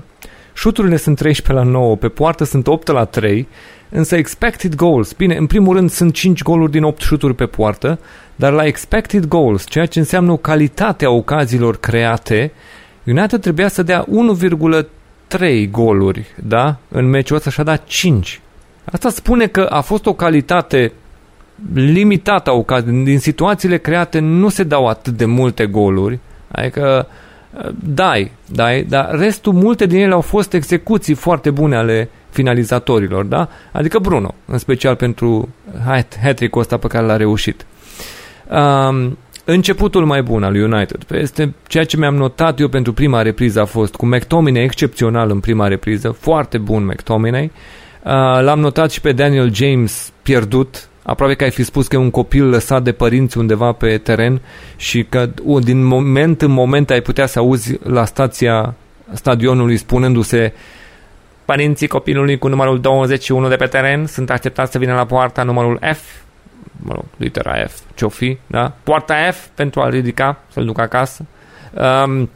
șuturile 0.53 0.97
sunt 0.97 1.17
13 1.17 1.65
la 1.65 1.71
9, 1.71 1.95
pe 1.95 2.07
poartă 2.07 2.43
sunt 2.43 2.67
8 2.67 2.87
la 2.87 3.05
3, 3.05 3.47
însă 3.89 4.15
expected 4.15 4.75
goals, 4.75 5.13
bine, 5.13 5.35
în 5.35 5.45
primul 5.45 5.75
rând 5.75 5.89
sunt 5.89 6.13
5 6.13 6.41
goluri 6.41 6.71
din 6.71 6.83
8 6.83 7.01
șuturi 7.01 7.35
pe 7.35 7.45
poartă, 7.45 7.99
dar 8.39 8.51
la 8.53 8.65
expected 8.65 9.25
goals, 9.25 9.65
ceea 9.65 9.85
ce 9.85 9.99
înseamnă 9.99 10.31
o 10.31 10.37
calitate 10.37 11.05
a 11.05 11.09
ocaziilor 11.09 11.77
create, 11.77 12.51
United 13.05 13.41
trebuia 13.41 13.67
să 13.67 13.83
dea 13.83 14.05
1,3 15.37 15.69
goluri, 15.71 16.25
da? 16.43 16.77
În 16.89 17.05
meciul 17.05 17.35
ăsta 17.35 17.49
și-a 17.49 17.63
dat 17.63 17.83
5. 17.85 18.41
Asta 18.85 19.09
spune 19.09 19.47
că 19.47 19.61
a 19.61 19.81
fost 19.81 20.05
o 20.05 20.13
calitate 20.13 20.91
limitată 21.73 22.49
a 22.49 22.53
ocazii. 22.53 23.03
Din 23.03 23.19
situațiile 23.19 23.77
create 23.77 24.19
nu 24.19 24.49
se 24.49 24.63
dau 24.63 24.87
atât 24.87 25.13
de 25.17 25.25
multe 25.25 25.65
goluri. 25.65 26.19
Adică 26.51 27.07
uh, 27.53 27.69
dai, 27.83 28.31
dai, 28.45 28.83
dar 28.83 29.09
restul, 29.11 29.53
multe 29.53 29.85
din 29.85 29.99
ele 29.99 30.13
au 30.13 30.21
fost 30.21 30.53
execuții 30.53 31.13
foarte 31.13 31.51
bune 31.51 31.75
ale 31.75 32.09
finalizatorilor, 32.29 33.25
da? 33.25 33.49
Adică 33.71 33.99
Bruno, 33.99 34.33
în 34.45 34.57
special 34.57 34.95
pentru 34.95 35.49
hat- 35.79 36.19
hat-trick-ul 36.21 36.61
ăsta 36.61 36.77
pe 36.77 36.87
care 36.87 37.05
l-a 37.05 37.17
reușit. 37.17 37.65
Um, 38.49 39.17
începutul 39.45 40.05
mai 40.05 40.21
bun 40.21 40.43
al 40.43 40.51
lui 40.51 40.61
United. 40.61 41.05
Este 41.11 41.53
ceea 41.67 41.83
ce 41.83 41.97
mi-am 41.97 42.15
notat 42.15 42.59
eu 42.59 42.67
pentru 42.67 42.93
prima 42.93 43.21
repriză 43.21 43.61
a 43.61 43.65
fost 43.65 43.95
cu 43.95 44.05
McTominay 44.05 44.63
excepțional 44.63 45.29
în 45.29 45.39
prima 45.39 45.67
repriză, 45.67 46.09
foarte 46.19 46.57
bun 46.57 46.85
McTominay. 46.85 47.43
Uh, 47.43 48.11
l-am 48.41 48.59
notat 48.59 48.91
și 48.91 49.01
pe 49.01 49.11
Daniel 49.11 49.53
James 49.53 50.13
pierdut, 50.21 50.89
aproape 51.03 51.33
că 51.33 51.43
ai 51.43 51.51
fi 51.51 51.63
spus 51.63 51.87
că 51.87 51.95
e 51.95 51.99
un 51.99 52.11
copil 52.11 52.49
lăsat 52.49 52.83
de 52.83 52.91
părinți 52.91 53.37
undeva 53.37 53.71
pe 53.71 53.97
teren 53.97 54.41
și 54.75 55.03
că 55.03 55.29
uh, 55.43 55.63
din 55.63 55.83
moment 55.83 56.41
în 56.41 56.51
moment 56.51 56.89
ai 56.89 57.01
putea 57.01 57.25
să 57.25 57.39
auzi 57.39 57.77
la 57.83 58.05
stația 58.05 58.75
stadionului 59.13 59.77
spunându-se 59.77 60.53
Părinții 61.45 61.87
copilului 61.87 62.37
cu 62.37 62.47
numărul 62.47 62.79
21 62.79 63.47
de 63.47 63.55
pe 63.55 63.65
teren 63.65 64.05
sunt 64.05 64.29
așteptați 64.29 64.71
să 64.71 64.77
vină 64.77 64.93
la 64.93 65.05
poarta 65.05 65.43
numărul 65.43 65.79
F 65.93 66.01
mă 66.81 66.93
rog, 66.93 67.05
litera 67.17 67.65
F, 67.67 67.79
ce-o 67.95 68.09
fi, 68.09 68.37
da? 68.47 68.73
Poarta 68.83 69.31
F 69.31 69.47
pentru 69.55 69.81
a 69.81 69.89
ridica, 69.89 70.43
să-l 70.51 70.65
duc 70.65 70.79
acasă. 70.79 71.25
Um, 72.05 72.29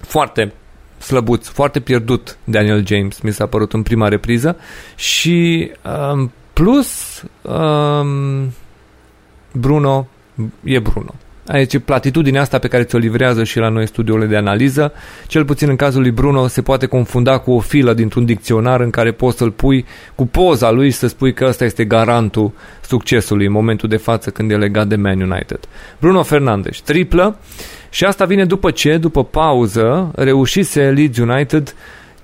foarte 0.00 0.52
slăbuț, 0.98 1.46
foarte 1.46 1.80
pierdut 1.80 2.38
Daniel 2.44 2.86
James, 2.86 3.20
mi 3.20 3.32
s-a 3.32 3.46
părut 3.46 3.72
în 3.72 3.82
prima 3.82 4.08
repriză 4.08 4.56
și 4.96 5.70
um, 6.12 6.32
plus 6.52 7.22
um, 7.42 8.52
Bruno 9.52 10.08
e 10.64 10.78
Bruno. 10.78 11.14
Aici 11.46 11.78
platitudinea 11.78 12.40
asta 12.40 12.58
pe 12.58 12.68
care 12.68 12.82
ți-o 12.82 12.98
livrează 12.98 13.44
și 13.44 13.58
la 13.58 13.68
noi 13.68 13.86
studiourile 13.86 14.28
de 14.28 14.36
analiză, 14.36 14.92
cel 15.26 15.44
puțin 15.44 15.68
în 15.68 15.76
cazul 15.76 16.00
lui 16.00 16.10
Bruno 16.10 16.46
se 16.46 16.62
poate 16.62 16.86
confunda 16.86 17.38
cu 17.38 17.50
o 17.50 17.60
filă 17.60 17.94
dintr-un 17.94 18.24
dicționar 18.24 18.80
în 18.80 18.90
care 18.90 19.12
poți 19.12 19.36
să-l 19.36 19.50
pui 19.50 19.84
cu 20.14 20.26
poza 20.26 20.70
lui 20.70 20.90
și 20.90 20.96
să 20.96 21.06
spui 21.06 21.32
că 21.32 21.44
ăsta 21.44 21.64
este 21.64 21.84
garantul 21.84 22.52
succesului 22.80 23.46
în 23.46 23.52
momentul 23.52 23.88
de 23.88 23.96
față 23.96 24.30
când 24.30 24.50
e 24.50 24.56
legat 24.56 24.86
de 24.86 24.96
Man 24.96 25.20
United. 25.20 25.60
Bruno 26.00 26.22
Fernandes, 26.22 26.80
triplă 26.80 27.38
și 27.90 28.04
asta 28.04 28.24
vine 28.24 28.44
după 28.44 28.70
ce, 28.70 28.96
după 28.96 29.24
pauză, 29.24 30.10
reușise 30.14 30.90
Leeds 30.90 31.18
United 31.18 31.74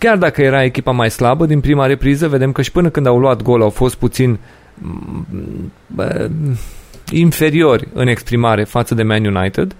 Chiar 0.02 0.16
dacă 0.16 0.42
era 0.42 0.64
echipa 0.64 0.90
mai 0.90 1.10
slabă 1.10 1.46
din 1.46 1.60
prima 1.60 1.86
repriză, 1.86 2.28
vedem 2.28 2.52
că 2.52 2.62
și 2.62 2.72
până 2.72 2.88
când 2.88 3.06
au 3.06 3.18
luat 3.18 3.42
gol 3.42 3.62
au 3.62 3.70
fost 3.70 3.94
puțin 3.94 4.38
bă, 5.86 6.30
inferiori 7.12 7.88
în 7.92 8.06
exprimare 8.06 8.64
față 8.64 8.94
de 8.94 9.02
Man 9.02 9.24
United. 9.24 9.76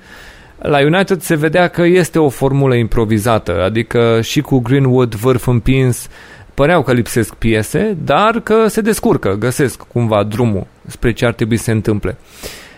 La 0.59 0.79
United 0.79 1.21
se 1.21 1.35
vedea 1.35 1.69
că 1.69 1.83
este 1.83 2.19
o 2.19 2.29
formulă 2.29 2.75
improvizată, 2.75 3.63
adică 3.63 4.21
și 4.21 4.41
cu 4.41 4.59
Greenwood 4.59 5.15
vârf 5.15 5.47
împins, 5.47 6.09
păreau 6.55 6.83
că 6.83 6.93
lipsesc 6.93 7.35
piese, 7.35 7.97
dar 8.05 8.41
că 8.41 8.67
se 8.69 8.81
descurcă, 8.81 9.37
găsesc 9.39 9.83
cumva 9.83 10.23
drumul 10.23 10.67
spre 10.87 11.13
ce 11.13 11.27
ar 11.27 11.33
trebui 11.33 11.57
să 11.57 11.65
se 11.65 11.71
întâmple. 11.71 12.17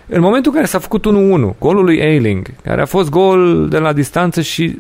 În 0.07 0.21
momentul 0.21 0.51
în 0.51 0.57
care 0.57 0.71
s-a 0.71 0.79
făcut 0.79 1.07
1-1, 1.55 1.59
golul 1.59 1.85
lui 1.85 2.01
Ailing, 2.01 2.47
care 2.65 2.81
a 2.81 2.87
fost 2.87 3.11
gol 3.11 3.69
de 3.69 3.79
la 3.79 3.93
distanță 3.93 4.41
și 4.41 4.79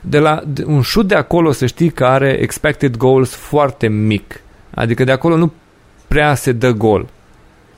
de 0.00 0.18
la 0.18 0.42
de 0.46 0.64
un 0.66 0.80
șut 0.80 1.06
de 1.06 1.14
acolo 1.14 1.52
să 1.52 1.66
știi 1.66 1.90
că 1.90 2.04
are 2.04 2.38
expected 2.40 2.96
goals 2.96 3.34
foarte 3.34 3.88
mic. 3.88 4.40
Adică 4.74 5.04
de 5.04 5.12
acolo 5.12 5.36
nu 5.36 5.52
prea 6.08 6.34
se 6.34 6.52
dă 6.52 6.70
gol. 6.70 7.06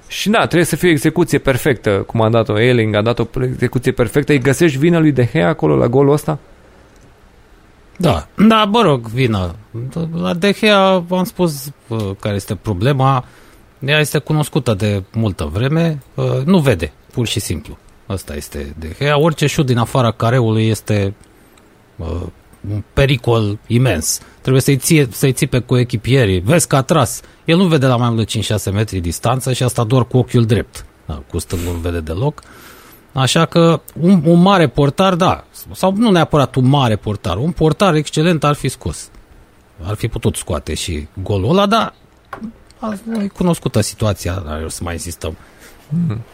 Și 0.09 0.28
da, 0.28 0.38
trebuie 0.38 0.64
să 0.64 0.76
fie 0.76 0.88
o 0.88 0.92
execuție 0.92 1.38
perfectă, 1.38 1.90
cum 1.90 2.20
a 2.20 2.30
dat-o 2.30 2.52
Ailing, 2.52 2.94
a 2.94 3.02
dat 3.02 3.18
o 3.18 3.26
execuție 3.42 3.92
perfectă. 3.92 4.32
Îi 4.32 4.40
găsești 4.40 4.78
vina 4.78 4.98
lui 4.98 5.12
De 5.12 5.28
Gea 5.32 5.48
acolo 5.48 5.76
la 5.76 5.86
golul 5.86 6.12
ăsta? 6.12 6.38
Da, 7.96 8.28
da, 8.48 8.64
mă 8.64 8.82
rog, 8.82 9.06
vină. 9.06 9.54
La 10.14 10.34
De 10.34 10.52
Gea 10.52 10.98
v-am 10.98 11.24
spus 11.24 11.72
uh, 11.88 12.11
care 12.20 12.34
este 12.34 12.54
problema. 12.54 13.24
Ea 13.78 13.98
este 13.98 14.18
cunoscută 14.18 14.74
de 14.74 15.02
multă 15.12 15.50
vreme, 15.52 16.02
uh, 16.14 16.24
nu 16.44 16.59
vede, 16.59 16.92
pur 17.12 17.26
și 17.26 17.40
simplu. 17.40 17.78
Asta 18.06 18.34
este 18.34 18.74
De 18.78 18.96
Gea. 18.98 19.18
Orice 19.18 19.46
șut 19.46 19.66
din 19.66 19.78
afara 19.78 20.11
careului 20.11 20.68
este 20.68 21.14
uh, 21.96 22.22
un 22.70 22.82
pericol 22.92 23.59
imens. 23.66 24.20
Trebuie 24.40 24.62
să-i, 24.62 24.76
ție, 24.76 25.09
să-i 25.11 25.32
ții 25.32 25.46
pe 25.46 25.61
coechipierii. 25.61 26.40
Vezi 26.40 26.66
că 26.66 26.76
a 26.76 26.82
tras. 26.82 27.20
El 27.44 27.56
nu 27.56 27.64
vede 27.64 27.86
la 27.86 27.96
mai 27.96 28.11
mult 28.11 28.32
de 28.32 28.40
5-6 28.70 28.72
metri 28.72 29.00
distanță 29.00 29.52
și 29.52 29.62
asta 29.62 29.84
doar 29.84 30.04
cu 30.04 30.16
ochiul 30.16 30.46
drept. 30.46 30.84
Da, 31.06 31.22
cu 31.30 31.38
stângul 31.38 31.72
nu 31.72 31.78
vede 31.78 32.00
deloc. 32.00 32.42
Așa 33.12 33.44
că 33.44 33.80
un, 34.00 34.22
un 34.24 34.42
mare 34.42 34.68
portar, 34.68 35.14
da, 35.14 35.44
sau 35.72 35.94
nu 35.96 36.11
neapărat 36.11 36.54
un 36.54 36.68
mare 36.68 36.96
portar, 36.96 37.36
un 37.36 37.50
portar 37.50 37.94
excelent 37.94 38.44
ar 38.44 38.54
fi 38.54 38.68
scos. 38.68 39.11
Ar 39.82 39.94
fi 39.94 40.09
putut 40.09 40.36
scoate 40.36 40.74
și 40.74 41.06
golul 41.22 41.50
ăla, 41.50 41.66
dar 41.66 41.94
e 43.22 43.26
cunoscută 43.26 43.80
situația, 43.80 44.42
dar 44.46 44.62
o 44.62 44.68
să 44.68 44.80
mai 44.82 44.92
insistăm. 44.92 45.36
Mm. 45.88 46.24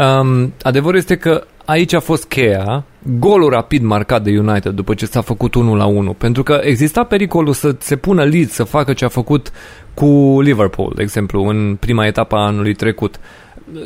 Um, 0.00 0.52
adevărul 0.62 0.98
este 0.98 1.16
că 1.16 1.46
aici 1.64 1.92
a 1.92 2.00
fost 2.00 2.24
cheia, 2.24 2.84
golul 3.18 3.50
rapid 3.50 3.82
marcat 3.82 4.22
de 4.22 4.38
United 4.38 4.72
după 4.72 4.94
ce 4.94 5.06
s-a 5.06 5.20
făcut 5.20 5.54
1 5.54 5.74
la 5.74 5.86
1, 5.86 6.12
pentru 6.12 6.42
că 6.42 6.60
exista 6.62 7.04
pericolul 7.04 7.52
să 7.52 7.74
se 7.78 7.96
pună 7.96 8.24
Leeds 8.24 8.52
să 8.52 8.64
facă 8.64 8.92
ce 8.92 9.04
a 9.04 9.08
făcut 9.08 9.52
cu 9.94 10.40
Liverpool, 10.40 10.92
de 10.96 11.02
exemplu, 11.02 11.44
în 11.44 11.76
prima 11.80 12.06
etapă 12.06 12.36
a 12.36 12.46
anului 12.46 12.74
trecut. 12.74 13.20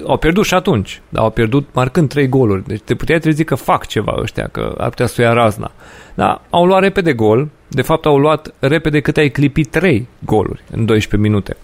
Au 0.06 0.16
pierdut 0.16 0.44
și 0.44 0.54
atunci, 0.54 1.02
dar 1.08 1.22
au 1.22 1.30
pierdut 1.30 1.68
marcând 1.72 2.08
3 2.08 2.28
goluri. 2.28 2.66
Deci 2.66 2.80
te 2.80 2.94
puteai 2.94 3.18
trezi 3.18 3.44
că 3.44 3.54
fac 3.54 3.86
ceva 3.86 4.14
ăștia, 4.20 4.48
că 4.52 4.74
ar 4.78 4.88
putea 4.88 5.06
să 5.06 5.16
o 5.18 5.24
ia 5.24 5.32
razna. 5.32 5.72
Dar 6.14 6.40
au 6.50 6.66
luat 6.66 6.80
repede 6.80 7.12
gol, 7.12 7.48
de 7.68 7.82
fapt 7.82 8.06
au 8.06 8.18
luat 8.18 8.54
repede 8.58 9.00
cât 9.00 9.16
ai 9.16 9.28
clipit 9.28 9.70
3 9.70 10.08
goluri 10.24 10.64
în 10.70 10.84
12 10.84 11.28
minute. 11.28 11.56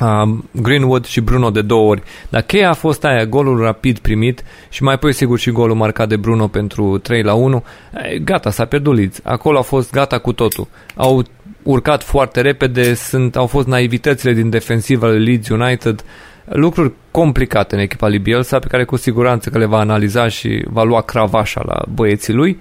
Uh, 0.00 0.38
Greenwood 0.50 1.04
și 1.04 1.20
Bruno 1.20 1.50
de 1.50 1.62
două 1.62 1.88
ori. 1.88 2.02
Dar 2.28 2.42
cheia 2.42 2.70
a 2.70 2.72
fost 2.72 3.04
aia, 3.04 3.26
golul 3.26 3.60
rapid 3.60 3.98
primit 3.98 4.44
și 4.68 4.82
mai 4.82 4.94
apoi 4.94 5.12
sigur 5.12 5.38
și 5.38 5.50
golul 5.50 5.76
marcat 5.76 6.08
de 6.08 6.16
Bruno 6.16 6.46
pentru 6.46 6.98
3 6.98 7.22
la 7.22 7.34
1. 7.34 7.64
E, 8.12 8.18
gata, 8.18 8.50
s-a 8.50 8.64
pierdut 8.64 8.94
Leeds. 8.94 9.20
Acolo 9.22 9.58
a 9.58 9.62
fost 9.62 9.92
gata 9.92 10.18
cu 10.18 10.32
totul. 10.32 10.66
Au 10.94 11.24
urcat 11.62 12.02
foarte 12.02 12.40
repede, 12.40 12.94
sunt, 12.94 13.36
au 13.36 13.46
fost 13.46 13.66
naivitățile 13.66 14.32
din 14.32 14.50
defensivă 14.50 15.06
ale 15.06 15.18
Leeds 15.18 15.48
United, 15.48 16.04
lucruri 16.44 16.92
complicate 17.10 17.74
în 17.74 17.80
echipa 17.80 18.08
lui 18.08 18.18
Bielsa, 18.18 18.58
pe 18.58 18.66
care 18.66 18.84
cu 18.84 18.96
siguranță 18.96 19.50
că 19.50 19.58
le 19.58 19.66
va 19.66 19.78
analiza 19.78 20.28
și 20.28 20.64
va 20.66 20.82
lua 20.82 21.00
cravașa 21.00 21.62
la 21.66 21.82
băieții 21.94 22.32
lui. 22.32 22.58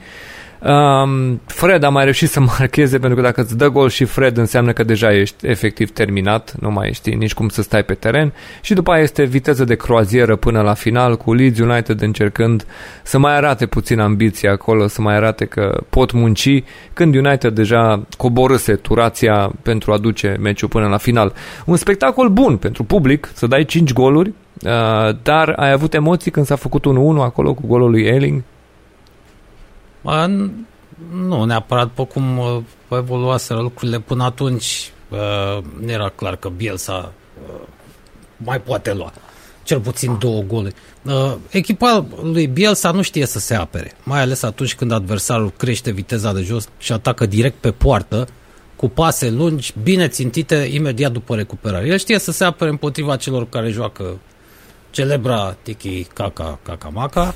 Um, 0.61 1.41
Fred 1.45 1.83
a 1.83 1.89
mai 1.89 2.03
reușit 2.03 2.29
să 2.29 2.39
marcheze 2.59 2.99
pentru 2.99 3.15
că 3.15 3.21
dacă 3.21 3.41
îți 3.41 3.57
dă 3.57 3.69
gol 3.69 3.89
și 3.89 4.05
Fred 4.05 4.37
înseamnă 4.37 4.71
că 4.73 4.83
deja 4.83 5.13
ești 5.13 5.47
efectiv 5.47 5.91
terminat, 5.91 6.55
nu 6.59 6.71
mai 6.71 6.93
știi 6.93 7.15
nici 7.15 7.33
cum 7.33 7.49
să 7.49 7.61
stai 7.61 7.83
pe 7.83 7.93
teren 7.93 8.33
și 8.61 8.73
după 8.73 8.91
aia 8.91 9.01
este 9.01 9.23
viteză 9.23 9.63
de 9.63 9.75
croazieră 9.75 10.35
până 10.35 10.61
la 10.61 10.73
final 10.73 11.17
cu 11.17 11.33
Leeds 11.33 11.59
United 11.59 12.01
încercând 12.01 12.65
să 13.03 13.17
mai 13.17 13.35
arate 13.35 13.65
puțin 13.65 13.99
ambiție 13.99 14.49
acolo, 14.49 14.87
să 14.87 15.01
mai 15.01 15.15
arate 15.15 15.45
că 15.45 15.83
pot 15.89 16.11
munci 16.11 16.63
când 16.93 17.15
United 17.15 17.53
deja 17.53 18.05
coborâse 18.17 18.75
turația 18.75 19.51
pentru 19.61 19.91
a 19.91 19.97
duce 19.97 20.37
meciul 20.39 20.67
până 20.67 20.87
la 20.87 20.97
final. 20.97 21.33
Un 21.65 21.75
spectacol 21.75 22.29
bun 22.29 22.57
pentru 22.57 22.83
public, 22.83 23.31
să 23.33 23.47
dai 23.47 23.65
5 23.65 23.93
goluri, 23.93 24.29
uh, 24.29 25.15
dar 25.23 25.53
ai 25.55 25.71
avut 25.71 25.93
emoții 25.93 26.31
când 26.31 26.45
s-a 26.45 26.55
făcut 26.55 26.85
1-1 26.85 27.21
acolo 27.21 27.53
cu 27.53 27.67
golul 27.67 27.89
lui 27.89 28.03
Elling? 28.03 28.43
Bă, 30.05 30.29
nu 31.11 31.43
neapărat 31.43 31.89
pe 31.89 32.05
cum 32.05 32.37
uh, 32.37 32.57
evoluaseră 32.89 33.61
lucrurile 33.61 33.99
până 33.99 34.23
atunci. 34.23 34.91
Uh, 35.09 35.63
era 35.85 36.09
clar 36.09 36.35
că 36.35 36.49
Bielsa 36.49 37.13
uh, 37.47 37.61
mai 38.37 38.61
poate 38.61 38.93
lua 38.93 39.11
cel 39.63 39.79
puțin 39.79 40.17
două 40.19 40.41
gole. 40.41 40.71
Uh, 41.01 41.35
echipa 41.49 42.05
lui 42.23 42.47
Bielsa 42.47 42.91
nu 42.91 43.01
știe 43.01 43.25
să 43.25 43.39
se 43.39 43.55
apere, 43.55 43.91
mai 44.03 44.21
ales 44.21 44.43
atunci 44.43 44.75
când 44.75 44.91
adversarul 44.91 45.51
crește 45.57 45.91
viteza 45.91 46.33
de 46.33 46.41
jos 46.41 46.67
și 46.77 46.91
atacă 46.91 47.25
direct 47.25 47.57
pe 47.59 47.71
poartă, 47.71 48.27
cu 48.75 48.89
pase 48.89 49.29
lungi, 49.29 49.73
bine 49.83 50.07
țintite, 50.07 50.55
imediat 50.55 51.11
după 51.11 51.35
recuperare. 51.35 51.87
El 51.87 51.97
știe 51.97 52.19
să 52.19 52.31
se 52.31 52.43
apere 52.43 52.69
împotriva 52.69 53.15
celor 53.15 53.49
care 53.49 53.69
joacă 53.69 54.19
celebra 54.95 55.57
Tiki 55.61 56.03
Kaka 56.03 56.59
Kaka 56.63 56.89
Maka. 56.89 57.35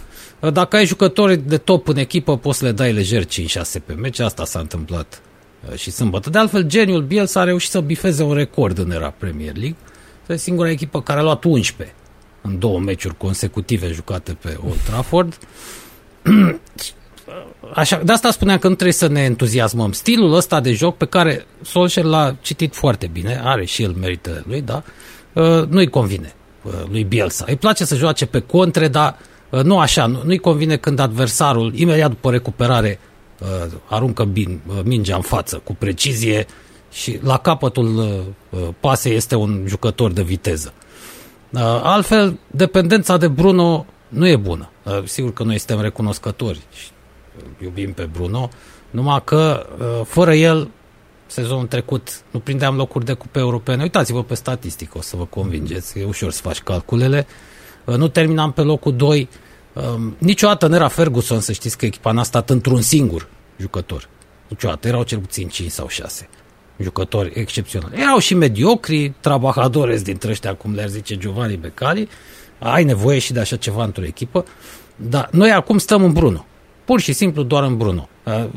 Dacă 0.54 0.76
ai 0.76 0.86
jucători 0.86 1.38
de 1.38 1.58
top 1.58 1.88
în 1.88 1.98
echipă, 1.98 2.38
poți 2.38 2.58
să 2.58 2.66
le 2.66 2.72
dai 2.72 2.94
lejer 2.94 3.26
5-6 3.26 3.28
pe 3.86 3.94
meci. 3.94 4.20
Asta 4.20 4.46
s-a 4.46 4.60
întâmplat 4.60 5.22
uh, 5.70 5.78
și 5.78 5.92
sâmbătă. 5.92 6.30
De 6.30 6.38
altfel, 6.38 6.64
geniul 6.64 7.02
Bielsa 7.02 7.40
a 7.40 7.44
reușit 7.44 7.70
să 7.70 7.80
bifeze 7.80 8.24
un 8.24 8.34
record 8.34 8.78
în 8.78 8.92
era 8.92 9.14
Premier 9.18 9.56
League. 9.56 9.78
Este 10.22 10.38
singura 10.38 10.70
echipă 10.70 11.02
care 11.02 11.20
a 11.20 11.24
luat 11.24 11.44
11 11.44 11.96
în 12.42 12.60
două 12.60 12.80
meciuri 12.80 13.18
consecutive 13.18 13.92
jucate 13.92 14.34
pe 14.34 14.58
Old 14.66 14.80
Trafford. 14.86 15.38
Așa, 17.74 18.02
de 18.04 18.12
asta 18.12 18.32
spuneam 18.32 18.58
că 18.58 18.68
nu 18.68 18.74
trebuie 18.74 18.94
să 18.94 19.08
ne 19.08 19.22
entuziasmăm. 19.22 19.92
Stilul 19.92 20.34
ăsta 20.34 20.60
de 20.60 20.74
joc 20.74 20.98
pe 20.98 21.06
care 21.06 21.46
Solskjaer 21.62 22.06
l-a 22.06 22.36
citit 22.42 22.76
foarte 22.76 23.08
bine, 23.08 23.42
are 23.44 23.66
și 23.66 23.84
el 23.84 23.92
meritele 23.92 24.44
lui, 24.48 24.62
da? 24.62 24.84
Uh, 25.34 25.68
nu-i 25.68 25.90
convine 25.90 26.34
uh, 26.34 26.39
lui 26.90 27.04
Bielsa. 27.04 27.46
Îi 27.48 27.56
place 27.56 27.86
să 27.86 27.96
joace 27.96 28.26
pe 28.26 28.40
contre, 28.40 28.88
dar 28.88 29.16
uh, 29.50 29.62
nu 29.62 29.80
așa, 29.80 30.06
nu, 30.06 30.22
nu-i 30.24 30.38
convine 30.38 30.78
când 30.78 31.00
adversarul, 31.00 31.72
imediat 31.76 32.10
după 32.10 32.32
recuperare, 32.32 33.00
aruncă 33.90 34.24
bin, 34.24 34.60
mingea 34.84 35.16
în 35.16 35.22
față 35.22 35.62
cu 35.64 35.76
precizie 35.76 36.46
și 36.92 37.20
la 37.24 37.38
capătul 37.38 38.24
pasei 38.80 39.16
este 39.16 39.36
un 39.36 39.64
jucător 39.68 40.12
de 40.12 40.22
viteză. 40.22 40.74
Altfel, 41.84 42.40
dependența 42.48 43.18
de 43.18 43.28
Bruno 43.28 43.86
nu 44.08 44.28
e 44.28 44.36
bună. 44.36 44.70
Sigur 45.04 45.34
că 45.34 45.44
noi 45.44 45.58
suntem 45.58 45.82
recunoscători 45.82 46.60
și 46.74 46.88
iubim 47.64 47.94
pe 47.94 48.10
Bruno, 48.12 48.50
numai 48.90 49.22
că 49.24 49.66
fără 50.06 50.34
el 50.34 50.70
sezonul 51.30 51.66
trecut 51.66 52.22
nu 52.32 52.40
prindeam 52.40 52.76
locuri 52.76 53.06
de 53.06 53.14
cupe 53.14 53.40
europene. 53.40 53.82
Uitați-vă 53.82 54.24
pe 54.24 54.34
statistică, 54.34 54.98
o 54.98 55.02
să 55.02 55.16
vă 55.16 55.26
convingeți, 55.26 56.00
e 56.00 56.06
ușor 56.06 56.32
să 56.32 56.42
faci 56.42 56.60
calculele. 56.60 57.28
Nu 57.86 58.08
terminam 58.08 58.52
pe 58.52 58.62
locul 58.62 58.96
2. 58.96 59.30
Niciodată 60.18 60.68
nu 60.68 60.76
era 60.76 60.88
Ferguson, 60.88 61.40
să 61.40 61.52
știți 61.52 61.78
că 61.78 61.86
echipa 61.86 62.12
n-a 62.12 62.24
stat 62.24 62.50
într-un 62.50 62.82
singur 62.82 63.28
jucător. 63.58 64.10
Niciodată, 64.48 64.88
erau 64.88 65.04
cel 65.04 65.20
puțin 65.20 65.48
5 65.48 65.72
sau 65.72 65.88
6 65.88 66.30
jucători 66.82 67.32
excepționali. 67.34 68.02
Erau 68.02 68.18
și 68.18 68.34
mediocri, 68.34 69.14
trabajadores 69.20 70.02
dintre 70.02 70.30
ăștia, 70.30 70.56
cum 70.56 70.74
le-ar 70.74 70.88
zice 70.88 71.18
Giovanni 71.18 71.58
Becali. 71.58 72.10
Ai 72.60 72.84
nevoie 72.84 73.20
și 73.20 73.34
de 73.34 73.40
așa 73.40 73.56
ceva 73.56 73.84
într-o 73.84 74.06
echipă. 74.06 74.46
Dar 74.96 75.30
noi 75.32 75.52
acum 75.52 75.78
stăm 75.78 76.04
în 76.04 76.14
Bruno. 76.14 76.46
Pur 76.90 77.00
și 77.00 77.14
simplu 77.14 77.44
doar 77.44 77.64
în 77.64 77.78
Bruno. 77.78 78.10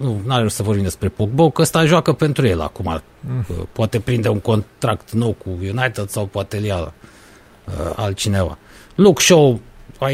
Nu 0.03 0.21
are 0.29 0.49
să 0.49 0.63
vorbim 0.63 0.83
despre 0.83 1.09
Pogba, 1.09 1.51
că 1.51 1.63
ăsta 1.63 1.85
joacă 1.85 2.13
pentru 2.13 2.47
el 2.47 2.61
acum. 2.61 3.03
Mm. 3.21 3.69
Poate 3.73 4.01
prinde 4.01 4.29
un 4.29 4.41
contract 4.41 5.11
nou 5.11 5.33
cu 5.33 5.49
United 5.49 6.09
sau 6.09 6.27
poate 6.27 6.57
îl 6.57 6.65
ia 6.65 6.79
uh, 6.79 7.93
altcineva. 7.97 8.59
Luke 8.95 9.23
Shaw, 9.23 9.61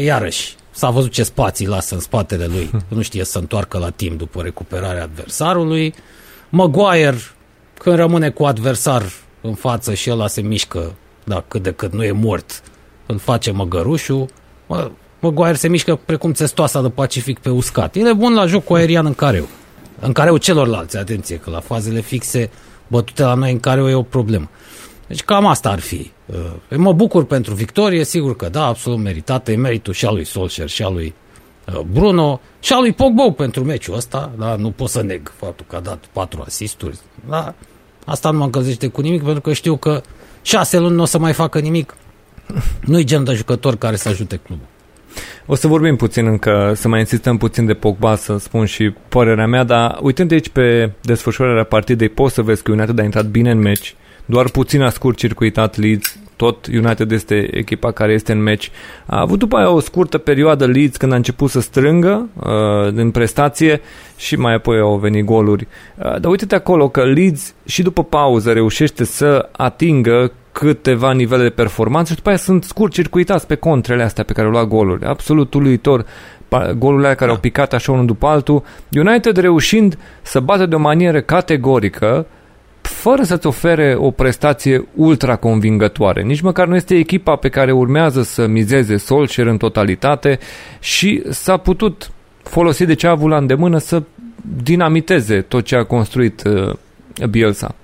iarăși, 0.03 0.55
s-a 0.71 0.89
văzut 0.89 1.11
ce 1.11 1.23
spații 1.23 1.67
lasă 1.67 1.93
în 1.93 1.99
spatele 1.99 2.45
lui. 2.45 2.71
Nu 2.87 3.01
știe 3.01 3.23
să 3.23 3.37
întoarcă 3.37 3.77
la 3.77 3.89
timp 3.89 4.17
după 4.17 4.41
recuperarea 4.41 5.03
adversarului. 5.03 5.93
Maguire 6.49 7.17
când 7.73 7.95
rămâne 7.95 8.29
cu 8.29 8.45
adversar 8.45 9.03
în 9.41 9.53
față 9.53 9.93
și 9.93 10.11
ăla 10.11 10.27
se 10.27 10.41
mișcă, 10.41 10.95
da, 11.23 11.43
cât 11.47 11.63
de 11.63 11.71
cât 11.71 11.93
nu 11.93 12.03
e 12.03 12.11
mort, 12.11 12.63
îl 13.05 13.17
face 13.17 13.51
măgărușul, 13.51 14.25
mă, 14.67 14.91
Maguire 15.19 15.53
se 15.53 15.67
mișcă 15.67 15.99
precum 16.05 16.33
țestoasa 16.33 16.81
de 16.81 16.89
Pacific 16.89 17.39
pe 17.39 17.49
uscat. 17.49 17.95
El 17.95 18.07
e 18.07 18.13
bun 18.13 18.33
la 18.33 18.45
jocul 18.45 18.75
aerian 18.75 19.05
în 19.05 19.13
careu. 19.13 19.47
În 19.99 20.11
careu 20.11 20.37
celorlalți, 20.37 20.97
atenție, 20.97 21.37
că 21.37 21.49
la 21.49 21.59
fazele 21.59 22.01
fixe 22.01 22.49
bătute 22.87 23.23
la 23.23 23.33
noi 23.33 23.51
în 23.51 23.59
careu 23.59 23.89
e 23.89 23.93
o 23.93 24.01
problemă. 24.01 24.49
Deci 25.07 25.23
cam 25.23 25.45
asta 25.45 25.69
ar 25.69 25.79
fi. 25.79 26.11
Uh, 26.25 26.77
mă 26.77 26.93
bucur 26.93 27.25
pentru 27.25 27.53
victorie, 27.53 28.03
sigur 28.03 28.35
că 28.35 28.49
da, 28.49 28.65
absolut 28.65 28.99
meritată, 28.99 29.51
e 29.51 29.55
meritul 29.55 29.93
și 29.93 30.05
al 30.05 30.13
lui 30.13 30.23
Solskjaer 30.23 30.69
și 30.69 30.83
al 30.83 30.93
lui 30.93 31.13
uh, 31.73 31.79
Bruno 31.91 32.39
și 32.59 32.73
al 32.73 32.81
lui 32.81 32.93
Pogba 32.93 33.31
pentru 33.31 33.63
meciul 33.63 33.95
ăsta, 33.95 34.31
da, 34.37 34.55
nu 34.55 34.71
pot 34.71 34.89
să 34.89 35.01
neg 35.01 35.31
faptul 35.35 35.65
că 35.69 35.75
a 35.75 35.79
dat 35.79 36.05
patru 36.13 36.43
asisturi, 36.45 36.97
da, 37.29 37.53
Asta 38.09 38.31
nu 38.31 38.37
mă 38.37 38.43
încălzește 38.43 38.87
cu 38.87 39.01
nimic 39.01 39.23
pentru 39.23 39.41
că 39.41 39.53
știu 39.53 39.77
că 39.77 40.01
șase 40.41 40.77
luni 40.77 40.95
nu 40.95 41.01
o 41.01 41.05
să 41.05 41.17
mai 41.17 41.33
facă 41.33 41.59
nimic. 41.59 41.95
Nu-i 42.85 43.03
gen 43.03 43.23
de 43.23 43.33
jucător 43.33 43.75
care 43.75 43.95
să 43.95 44.09
ajute 44.09 44.35
clubul. 44.35 44.65
O 45.51 45.55
să 45.55 45.67
vorbim 45.67 45.95
puțin 45.95 46.25
încă, 46.25 46.73
să 46.75 46.87
mai 46.87 46.99
insistăm 46.99 47.37
puțin 47.37 47.65
de 47.65 47.73
Pogba, 47.73 48.15
să 48.15 48.37
spun 48.37 48.65
și 48.65 48.93
părerea 49.07 49.47
mea, 49.47 49.63
dar 49.63 49.97
uitând 50.01 50.31
aici 50.31 50.49
pe 50.49 50.91
desfășurarea 51.01 51.63
partidei, 51.63 52.09
poți 52.09 52.33
să 52.33 52.41
vezi 52.41 52.63
că 52.63 52.71
United 52.71 52.99
a 52.99 53.03
intrat 53.03 53.25
bine 53.25 53.51
în 53.51 53.59
meci, 53.59 53.95
doar 54.25 54.49
puțin 54.49 54.81
a 54.81 54.89
scurt 54.89 55.17
circuitat 55.17 55.77
Leeds, 55.77 56.17
tot 56.35 56.65
United 56.65 57.11
este 57.11 57.57
echipa 57.57 57.91
care 57.91 58.13
este 58.13 58.31
în 58.31 58.41
meci. 58.41 58.71
A 59.05 59.19
avut 59.19 59.39
după 59.39 59.57
aia 59.57 59.69
o 59.69 59.79
scurtă 59.79 60.17
perioadă 60.17 60.65
Leeds 60.65 60.97
când 60.97 61.11
a 61.11 61.15
început 61.15 61.49
să 61.49 61.59
strângă 61.59 62.29
uh, 62.33 62.93
în 62.93 63.11
prestație 63.11 63.81
și 64.17 64.35
mai 64.35 64.53
apoi 64.53 64.79
au 64.79 64.97
venit 64.97 65.25
goluri. 65.25 65.67
Uh, 65.95 66.19
dar 66.19 66.31
uite-te 66.31 66.55
acolo 66.55 66.89
că 66.89 67.03
Leeds 67.03 67.53
și 67.65 67.81
după 67.81 68.03
pauză 68.03 68.51
reușește 68.51 69.03
să 69.03 69.49
atingă 69.51 70.31
câteva 70.51 71.13
nivele 71.13 71.43
de 71.43 71.49
performanță 71.49 72.09
și 72.09 72.15
după 72.15 72.29
aia 72.29 72.37
sunt 72.37 72.63
scurt 72.63 72.91
circuitați 72.91 73.47
pe 73.47 73.55
contrele 73.55 74.03
astea 74.03 74.23
pe 74.23 74.33
care 74.33 74.45
au 74.45 74.53
luat 74.53 74.67
goluri. 74.67 75.05
Absolut 75.05 75.53
uluitor 75.53 76.05
golurile 76.77 77.07
care 77.07 77.25
da. 77.25 77.31
au 77.31 77.37
picat 77.37 77.73
așa 77.73 77.91
unul 77.91 78.05
după 78.05 78.27
altul. 78.27 78.63
United 78.91 79.37
reușind 79.37 79.97
să 80.21 80.39
bată 80.39 80.65
de 80.65 80.75
o 80.75 80.79
manieră 80.79 81.21
categorică 81.21 82.25
fără 82.81 83.23
să-ți 83.23 83.47
ofere 83.47 83.95
o 83.97 84.11
prestație 84.11 84.87
ultra 84.95 85.35
convingătoare. 85.35 86.21
Nici 86.21 86.41
măcar 86.41 86.67
nu 86.67 86.75
este 86.75 86.95
echipa 86.95 87.35
pe 87.35 87.49
care 87.49 87.71
urmează 87.71 88.21
să 88.21 88.47
mizeze 88.47 88.97
Solskjaer 88.97 89.47
în 89.47 89.57
totalitate 89.57 90.39
și 90.79 91.23
s-a 91.29 91.57
putut 91.57 92.11
folosi 92.43 92.85
de 92.85 92.93
ce 92.93 93.07
a 93.07 93.11
avut 93.11 93.29
la 93.29 93.37
îndemână 93.37 93.77
să 93.77 94.03
dinamiteze 94.63 95.41
tot 95.41 95.63
ce 95.63 95.75
a 95.75 95.83
construit 95.83 96.43
uh, 96.43 96.73
Bielsa. 97.29 97.75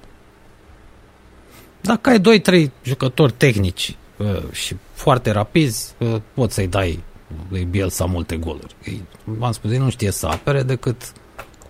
Dacă 1.86 2.10
ai 2.10 2.22
2-3 2.68 2.70
jucători 2.84 3.32
tehnici 3.32 3.96
uh, 4.18 4.52
și 4.52 4.76
foarte 4.94 5.32
rapizi, 5.32 5.94
uh, 5.98 6.16
poți 6.34 6.54
să-i 6.54 6.68
dai 6.68 7.04
lui 7.50 7.64
Bielsa 7.64 8.06
multe 8.06 8.36
goluri. 8.36 8.76
V-am 9.24 9.52
spus, 9.52 9.72
ei 9.72 9.78
nu 9.78 9.90
știe 9.90 10.12
să 10.12 10.26
apere 10.26 10.64
decât 10.64 11.12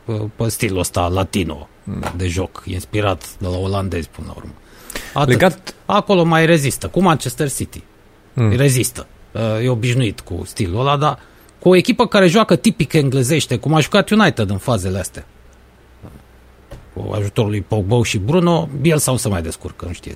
uh, 0.05 0.21
pe 0.35 0.47
stilul 0.47 0.79
ăsta 0.79 1.07
latino 1.07 1.67
de 2.15 2.27
joc, 2.27 2.63
inspirat 2.65 3.37
de 3.39 3.47
la 3.47 3.57
olandezi 3.57 4.09
până 4.09 4.27
la 4.27 4.33
urmă. 4.37 4.53
Atât. 5.13 5.29
Legat... 5.29 5.75
Acolo 5.85 6.23
mai 6.23 6.45
rezistă, 6.45 6.87
cu 6.87 7.01
Manchester 7.01 7.51
City. 7.51 7.83
Mm. 8.33 8.55
Rezistă. 8.55 9.07
E 9.63 9.69
obișnuit 9.69 10.19
cu 10.19 10.41
stilul 10.45 10.79
ăla, 10.79 10.97
dar 10.97 11.19
cu 11.59 11.69
o 11.69 11.75
echipă 11.75 12.07
care 12.07 12.27
joacă 12.27 12.55
tipic 12.55 12.93
englezește, 12.93 13.57
cum 13.57 13.73
a 13.73 13.79
jucat 13.79 14.09
United 14.09 14.49
în 14.49 14.57
fazele 14.57 14.99
astea. 14.99 15.25
Cu 16.95 17.11
ajutorul 17.13 17.49
lui 17.49 17.61
Pogba 17.61 18.03
și 18.03 18.17
Bruno, 18.17 18.69
Biel 18.81 18.97
sau 18.97 19.17
să 19.17 19.29
mai 19.29 19.41
descurcă, 19.41 19.85
nu 19.87 19.93
știe. 19.93 20.15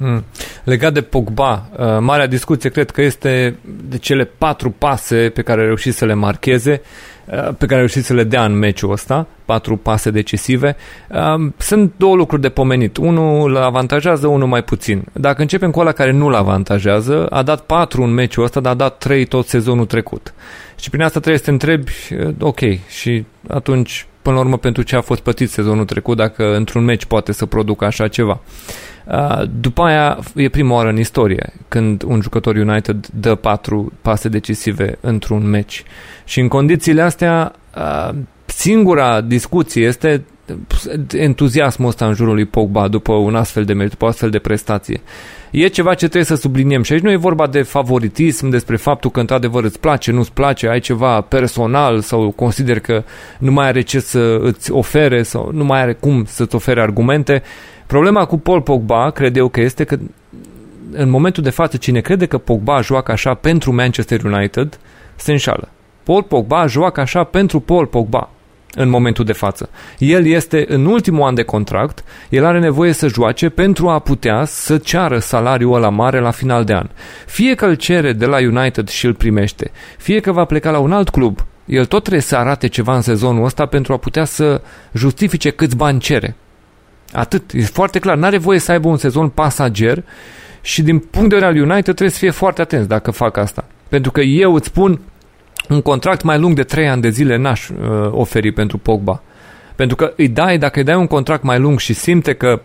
Hmm. 0.00 0.24
Legat 0.64 0.92
de 0.92 1.00
Pogba, 1.00 1.68
uh, 1.78 1.86
marea 2.00 2.26
discuție 2.26 2.70
cred 2.70 2.90
că 2.90 3.02
este 3.02 3.58
de 3.88 3.98
cele 3.98 4.24
patru 4.24 4.70
pase 4.70 5.30
pe 5.34 5.42
care 5.42 5.60
a 5.60 5.64
reușit 5.64 5.94
să 5.94 6.04
le 6.04 6.14
marcheze, 6.14 6.82
uh, 7.24 7.48
pe 7.58 7.66
care 7.66 7.74
a 7.74 7.76
reușit 7.76 8.04
să 8.04 8.14
le 8.14 8.24
dea 8.24 8.44
în 8.44 8.58
meciul 8.58 8.92
ăsta, 8.92 9.26
patru 9.44 9.76
pase 9.76 10.10
decisive. 10.10 10.76
Uh, 11.08 11.52
sunt 11.56 11.92
două 11.96 12.14
lucruri 12.14 12.42
de 12.42 12.48
pomenit. 12.48 12.96
Unul 12.96 13.50
îl 13.50 13.56
avantajează, 13.56 14.26
unul 14.26 14.48
mai 14.48 14.62
puțin. 14.62 15.04
Dacă 15.12 15.40
începem 15.40 15.70
cu 15.70 15.80
ăla 15.80 15.92
care 15.92 16.12
nu-l 16.12 16.34
avantajează, 16.34 17.26
a 17.26 17.42
dat 17.42 17.60
patru 17.60 18.02
în 18.02 18.12
meciul 18.12 18.44
ăsta, 18.44 18.60
dar 18.60 18.72
a 18.72 18.76
dat 18.76 18.98
trei 18.98 19.24
tot 19.24 19.46
sezonul 19.46 19.86
trecut. 19.86 20.34
Și 20.76 20.90
prin 20.90 21.02
asta 21.02 21.18
trebuie 21.18 21.38
să 21.38 21.44
te 21.44 21.50
întrebi, 21.50 21.92
ok, 22.40 22.60
și 22.88 23.24
atunci 23.48 24.06
până 24.22 24.34
la 24.34 24.40
urmă 24.40 24.58
pentru 24.58 24.82
ce 24.82 24.96
a 24.96 25.00
fost 25.00 25.20
plătit 25.20 25.50
sezonul 25.50 25.84
trecut 25.84 26.16
dacă 26.16 26.56
într-un 26.56 26.84
meci 26.84 27.04
poate 27.04 27.32
să 27.32 27.46
producă 27.46 27.84
așa 27.84 28.08
ceva. 28.08 28.40
Uh, 29.04 29.42
după 29.60 29.82
aia 29.82 30.18
e 30.34 30.48
prima 30.48 30.74
oară 30.74 30.88
în 30.88 30.98
istorie 30.98 31.52
când 31.68 32.02
un 32.02 32.20
jucător 32.20 32.54
United 32.54 33.06
dă 33.14 33.34
patru 33.34 33.92
pase 34.02 34.28
decisive 34.28 34.98
într-un 35.00 35.48
meci. 35.48 35.82
Și 36.24 36.40
în 36.40 36.48
condițiile 36.48 37.02
astea 37.02 37.52
uh, 37.76 38.14
singura 38.44 39.20
discuție 39.20 39.86
este 39.86 40.24
entuziasmul 41.12 41.88
ăsta 41.88 42.06
în 42.06 42.14
jurul 42.14 42.34
lui 42.34 42.44
Pogba 42.44 42.88
după 42.88 43.12
un 43.12 43.34
astfel 43.34 43.64
de 43.64 43.72
meci, 43.72 43.90
după 43.90 44.04
o 44.04 44.08
astfel 44.08 44.30
de 44.30 44.38
prestație. 44.38 45.00
E 45.50 45.66
ceva 45.66 45.90
ce 45.90 46.04
trebuie 46.04 46.24
să 46.24 46.34
subliniem 46.34 46.82
și 46.82 46.92
aici 46.92 47.02
nu 47.02 47.10
e 47.10 47.16
vorba 47.16 47.46
de 47.46 47.62
favoritism, 47.62 48.48
despre 48.48 48.76
faptul 48.76 49.10
că 49.10 49.20
într-adevăr 49.20 49.64
îți 49.64 49.80
place, 49.80 50.12
nu-ți 50.12 50.32
place, 50.32 50.68
ai 50.68 50.80
ceva 50.80 51.20
personal 51.20 52.00
sau 52.00 52.30
consider 52.30 52.80
că 52.80 53.04
nu 53.38 53.52
mai 53.52 53.66
are 53.66 53.80
ce 53.80 54.00
să 54.00 54.38
îți 54.40 54.70
ofere 54.72 55.22
sau 55.22 55.50
nu 55.52 55.64
mai 55.64 55.80
are 55.80 55.92
cum 55.92 56.24
să-ți 56.24 56.54
ofere 56.54 56.80
argumente. 56.80 57.42
Problema 57.86 58.24
cu 58.24 58.38
Paul 58.38 58.62
Pogba, 58.62 59.10
cred 59.10 59.36
eu 59.36 59.48
că 59.48 59.60
este 59.60 59.84
că 59.84 59.98
în 60.92 61.10
momentul 61.10 61.42
de 61.42 61.50
față 61.50 61.76
cine 61.76 62.00
crede 62.00 62.26
că 62.26 62.38
Pogba 62.38 62.80
joacă 62.80 63.12
așa 63.12 63.34
pentru 63.34 63.74
Manchester 63.74 64.24
United 64.24 64.78
se 65.16 65.30
înșală. 65.30 65.68
Paul 66.02 66.22
Pogba 66.22 66.66
joacă 66.66 67.00
așa 67.00 67.24
pentru 67.24 67.60
Paul 67.60 67.86
Pogba 67.86 68.30
în 68.74 68.88
momentul 68.88 69.24
de 69.24 69.32
față. 69.32 69.70
El 69.98 70.26
este 70.26 70.64
în 70.68 70.86
ultimul 70.86 71.22
an 71.22 71.34
de 71.34 71.42
contract, 71.42 72.04
el 72.28 72.44
are 72.44 72.58
nevoie 72.58 72.92
să 72.92 73.08
joace 73.08 73.48
pentru 73.48 73.88
a 73.88 73.98
putea 73.98 74.44
să 74.44 74.78
ceară 74.78 75.18
salariul 75.18 75.74
ăla 75.74 75.88
mare 75.88 76.20
la 76.20 76.30
final 76.30 76.64
de 76.64 76.74
an. 76.74 76.88
Fie 77.26 77.54
că 77.54 77.66
îl 77.66 77.74
cere 77.74 78.12
de 78.12 78.26
la 78.26 78.36
United 78.36 78.88
și 78.88 79.06
îl 79.06 79.14
primește, 79.14 79.70
fie 79.98 80.20
că 80.20 80.32
va 80.32 80.44
pleca 80.44 80.70
la 80.70 80.78
un 80.78 80.92
alt 80.92 81.08
club, 81.08 81.44
el 81.64 81.84
tot 81.84 82.00
trebuie 82.00 82.22
să 82.22 82.36
arate 82.36 82.66
ceva 82.66 82.94
în 82.94 83.02
sezonul 83.02 83.44
ăsta 83.44 83.66
pentru 83.66 83.92
a 83.92 83.96
putea 83.96 84.24
să 84.24 84.60
justifice 84.92 85.50
câți 85.50 85.76
bani 85.76 86.00
cere. 86.00 86.36
Atât, 87.12 87.52
e 87.52 87.62
foarte 87.62 87.98
clar, 87.98 88.16
n-are 88.16 88.38
voie 88.38 88.58
să 88.58 88.72
aibă 88.72 88.88
un 88.88 88.96
sezon 88.96 89.28
pasager 89.28 90.04
și 90.60 90.82
din 90.82 90.98
punct 90.98 91.28
de 91.28 91.34
vedere 91.34 91.52
al 91.52 91.62
United 91.62 91.82
trebuie 91.82 92.10
să 92.10 92.18
fie 92.18 92.30
foarte 92.30 92.60
atenți 92.60 92.88
dacă 92.88 93.10
fac 93.10 93.36
asta. 93.36 93.64
Pentru 93.88 94.10
că 94.10 94.20
eu 94.20 94.54
îți 94.54 94.66
spun, 94.66 95.00
un 95.68 95.82
contract 95.82 96.22
mai 96.22 96.38
lung 96.38 96.54
de 96.54 96.62
3 96.62 96.88
ani 96.88 97.02
de 97.02 97.08
zile 97.08 97.36
n-aș 97.36 97.68
uh, 97.68 97.76
oferi 98.10 98.52
pentru 98.52 98.78
Pogba. 98.78 99.22
Pentru 99.76 99.96
că 99.96 100.12
îi 100.16 100.28
dai, 100.28 100.58
dacă 100.58 100.78
îi 100.78 100.84
dai 100.84 100.96
un 100.96 101.06
contract 101.06 101.42
mai 101.42 101.58
lung 101.58 101.78
și 101.78 101.92
simte 101.92 102.32
că 102.32 102.60
4-5 102.60 102.64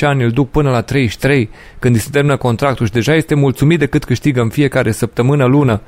ani 0.00 0.22
îl 0.22 0.30
duc 0.30 0.50
până 0.50 0.70
la 0.70 0.80
33, 0.80 1.50
când 1.78 1.94
îi 1.94 2.00
se 2.00 2.08
termină 2.12 2.36
contractul 2.36 2.86
și 2.86 2.92
deja 2.92 3.14
este 3.14 3.34
mulțumit 3.34 3.78
de 3.78 3.86
cât 3.86 4.04
câștigă 4.04 4.40
în 4.40 4.48
fiecare 4.48 4.90
săptămână, 4.90 5.44
lună, 5.44 5.80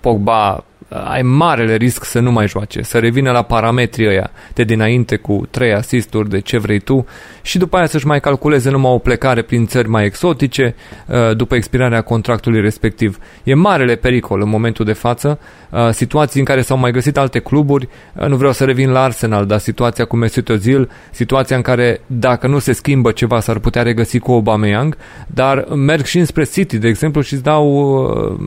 Pogba 0.00 0.64
ai 0.88 1.22
marele 1.22 1.74
risc 1.74 2.04
să 2.04 2.20
nu 2.20 2.32
mai 2.32 2.48
joace, 2.48 2.82
să 2.82 2.98
revină 2.98 3.30
la 3.30 3.42
parametrii 3.42 4.08
ăia. 4.08 4.30
De 4.54 4.64
dinainte 4.64 5.16
cu 5.16 5.46
trei 5.50 5.72
asisturi 5.72 6.28
de 6.28 6.40
ce 6.40 6.58
vrei 6.58 6.78
tu 6.78 7.06
și 7.42 7.58
după 7.58 7.76
aia 7.76 7.86
să-și 7.86 8.06
mai 8.06 8.20
calculeze 8.20 8.70
numai 8.70 8.92
o 8.92 8.98
plecare 8.98 9.42
prin 9.42 9.66
țări 9.66 9.88
mai 9.88 10.04
exotice 10.04 10.74
uh, 11.06 11.36
după 11.36 11.54
expirarea 11.54 12.00
contractului 12.00 12.60
respectiv. 12.60 13.18
E 13.44 13.54
marele 13.54 13.94
pericol 13.94 14.40
în 14.40 14.48
momentul 14.48 14.84
de 14.84 14.92
față, 14.92 15.38
uh, 15.70 15.88
situații 15.90 16.38
în 16.38 16.46
care 16.46 16.60
s-au 16.60 16.78
mai 16.78 16.90
găsit 16.90 17.16
alte 17.16 17.38
cluburi, 17.38 17.88
uh, 18.14 18.26
nu 18.26 18.36
vreau 18.36 18.52
să 18.52 18.64
revin 18.64 18.90
la 18.90 19.02
Arsenal, 19.02 19.46
dar 19.46 19.58
situația 19.58 20.04
cu 20.04 20.16
Mesut 20.16 20.50
Özil, 20.50 20.88
situația 21.10 21.56
în 21.56 21.62
care 21.62 22.00
dacă 22.06 22.46
nu 22.46 22.58
se 22.58 22.72
schimbă 22.72 23.10
ceva 23.12 23.40
s-ar 23.40 23.58
putea 23.58 23.82
regăsi 23.82 24.18
cu 24.18 24.32
Aubameyang, 24.32 24.96
dar 25.26 25.64
merg 25.74 26.04
și 26.04 26.18
înspre 26.18 26.44
City, 26.44 26.78
de 26.78 26.88
exemplu, 26.88 27.20
și 27.20 27.32
îți 27.32 27.42
dau 27.42 28.38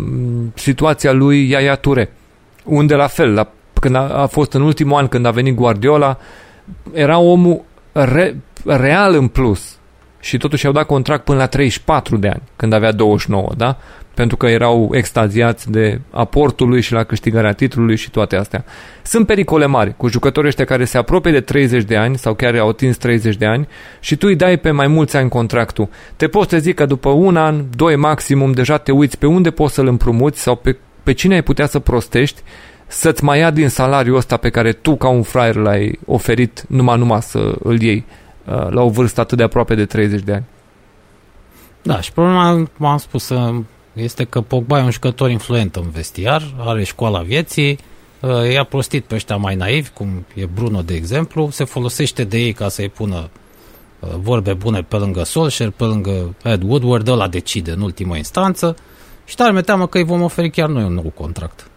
situația 0.55 1.11
lui 1.11 1.49
Yaya 1.49 1.76
Toure 1.76 2.10
unde 2.65 2.95
la 2.95 3.07
fel, 3.07 3.34
la, 3.34 3.52
când 3.80 3.95
a, 3.95 4.22
a 4.22 4.26
fost 4.26 4.53
în 4.53 4.61
ultimul 4.61 4.98
an 4.98 5.07
când 5.07 5.26
a 5.26 5.31
venit 5.31 5.56
Guardiola, 5.56 6.18
era 6.94 7.18
omul 7.18 7.61
re, 7.91 8.35
real 8.65 9.14
în 9.14 9.27
plus 9.27 9.77
și 10.19 10.38
totuși 10.38 10.65
au 10.65 10.72
dat 10.72 10.85
contract 10.85 11.23
până 11.23 11.38
la 11.38 11.45
34 11.45 12.18
de 12.18 12.27
ani, 12.27 12.41
când 12.56 12.73
avea 12.73 12.91
29, 12.91 13.49
da? 13.57 13.77
Pentru 14.14 14.38
că 14.38 14.48
erau 14.48 14.90
extaziați 14.91 15.72
de 15.72 16.02
aportul 16.10 16.69
lui 16.69 16.81
și 16.81 16.94
la 16.94 17.03
câștigarea 17.03 17.53
titlului 17.53 17.95
și 17.95 18.10
toate 18.10 18.35
astea. 18.35 18.65
Sunt 19.02 19.27
pericole 19.27 19.65
mari 19.65 19.94
cu 19.98 20.07
jucătorii 20.07 20.49
ăștia 20.49 20.65
care 20.65 20.85
se 20.85 20.98
apropie 20.98 21.31
de 21.31 21.41
30 21.41 21.84
de 21.84 21.95
ani 21.98 22.18
sau 22.18 22.34
chiar 22.34 22.56
au 22.56 22.69
atins 22.69 22.98
30 22.98 23.35
de 23.35 23.45
ani 23.45 23.68
și 23.99 24.15
tu 24.15 24.27
îi 24.27 24.35
dai 24.35 24.57
pe 24.57 24.72
mai 24.72 24.88
mulți 24.88 25.18
ani 25.18 25.30
contractul. 25.30 25.90
Te 26.15 26.27
poți 26.27 26.49
să 26.49 26.57
zic 26.57 26.76
că 26.76 26.85
după 26.85 27.10
un 27.10 27.38
an, 27.38 27.64
doi 27.76 27.95
maximum, 27.95 28.52
deja 28.52 28.77
te 28.77 28.91
uiți 28.91 29.18
pe 29.18 29.26
unde 29.26 29.52
poți 29.52 29.73
să-l 29.73 29.88
împrumuți 29.88 30.41
sau 30.41 30.56
pe 30.56 30.77
pe 31.04 31.14
cine 31.14 31.34
ai 31.34 31.44
putea 31.44 31.68
să 31.68 31.80
prostești 31.80 32.42
să-ți 32.88 33.24
mai 33.24 33.40
ia 33.40 33.52
din 33.52 33.70
salariul 33.70 34.18
ăsta 34.18 34.38
pe 34.38 34.50
care 34.50 34.72
tu 34.72 34.96
ca 34.96 35.08
un 35.08 35.22
fraier 35.22 35.56
l-ai 35.56 36.00
oferit 36.06 36.66
numai 36.68 36.98
numai 36.98 37.22
să 37.22 37.56
îl 37.64 37.82
iei 37.82 38.06
uh, 38.46 38.68
la 38.70 38.82
o 38.82 38.90
vârstă 38.90 39.22
atât 39.22 39.38
de 39.38 39.44
aproape 39.44 39.76
de 39.76 39.86
30 39.86 40.22
de 40.22 40.34
ani. 40.34 40.44
Da, 41.82 42.02
și 42.02 42.12
problema, 42.12 42.70
m-am 42.78 42.98
spus, 42.98 43.30
uh, 43.30 43.56
este 43.94 44.24
că 44.24 44.42
Pogba 44.42 44.80
e 44.80 44.84
un 44.84 44.92
jucător 44.92 45.30
influent 45.30 45.76
în 45.76 45.90
vestiar, 45.90 46.44
are 46.58 46.84
școala 46.84 47.20
vieții, 47.20 47.80
uh, 48.20 48.52
i-a 48.52 48.64
prostit 48.64 49.04
pe 49.04 49.16
ăștia 49.16 49.36
mai 49.36 49.56
naivi, 49.56 49.90
cum 49.90 50.26
e 50.34 50.46
Bruno, 50.46 50.82
de 50.82 50.94
exemplu, 50.94 51.50
se 51.52 51.64
folosește 51.64 52.24
de 52.24 52.38
ei 52.38 52.54
ca 52.54 52.70
să-i 52.70 52.90
pună 52.90 53.30
vorbe 54.22 54.54
bune 54.54 54.82
pe 54.82 54.96
lângă 54.96 55.24
Solskjaer, 55.24 55.70
pe 55.70 55.84
lângă 55.84 56.36
Ed 56.44 56.64
Woodward, 56.64 57.08
ăla 57.08 57.28
decide 57.28 57.72
în 57.72 57.82
ultimă 57.82 58.16
instanță, 58.18 58.76
și 59.26 59.36
tare 59.36 59.52
mi 59.52 59.62
teamă 59.62 59.88
că 59.88 59.98
îi 59.98 60.04
vom 60.04 60.22
oferi 60.22 60.50
chiar 60.50 60.70
noi 60.70 60.84
un 60.84 60.94
nou 60.94 61.12
contract. 61.16 61.68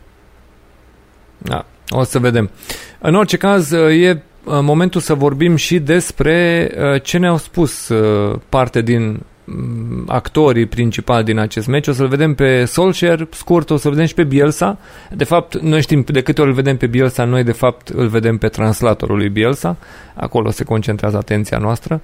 Da, 1.38 1.64
o 1.88 2.02
să 2.02 2.18
vedem. 2.18 2.50
În 2.98 3.14
orice 3.14 3.36
caz, 3.36 3.70
e 3.70 4.22
uh, 4.44 4.58
momentul 4.60 5.00
să 5.00 5.14
vorbim 5.14 5.56
și 5.56 5.78
despre 5.78 6.70
uh, 6.76 7.02
ce 7.02 7.18
ne-au 7.18 7.36
spus 7.36 7.88
uh, 7.88 8.38
parte 8.48 8.82
din 8.82 9.20
mm, 9.44 10.04
actorii 10.06 10.66
principali 10.66 11.24
din 11.24 11.38
acest 11.38 11.66
meci. 11.66 11.86
O 11.86 11.92
să-l 11.92 12.08
vedem 12.08 12.34
pe 12.34 12.64
Solskjaer, 12.64 13.28
scurt, 13.30 13.70
o 13.70 13.76
să-l 13.76 13.90
vedem 13.90 14.06
și 14.06 14.14
pe 14.14 14.24
Bielsa. 14.24 14.78
De 15.10 15.24
fapt, 15.24 15.58
noi 15.60 15.80
știm 15.80 16.04
de 16.06 16.22
câte 16.22 16.40
ori 16.40 16.50
îl 16.50 16.56
vedem 16.56 16.76
pe 16.76 16.86
Bielsa, 16.86 17.24
noi 17.24 17.44
de 17.44 17.52
fapt 17.52 17.88
îl 17.88 18.06
vedem 18.06 18.38
pe 18.38 18.48
translatorul 18.48 19.16
lui 19.16 19.28
Bielsa. 19.28 19.76
Acolo 20.14 20.50
se 20.50 20.64
concentrează 20.64 21.16
atenția 21.16 21.58
noastră. 21.58 22.00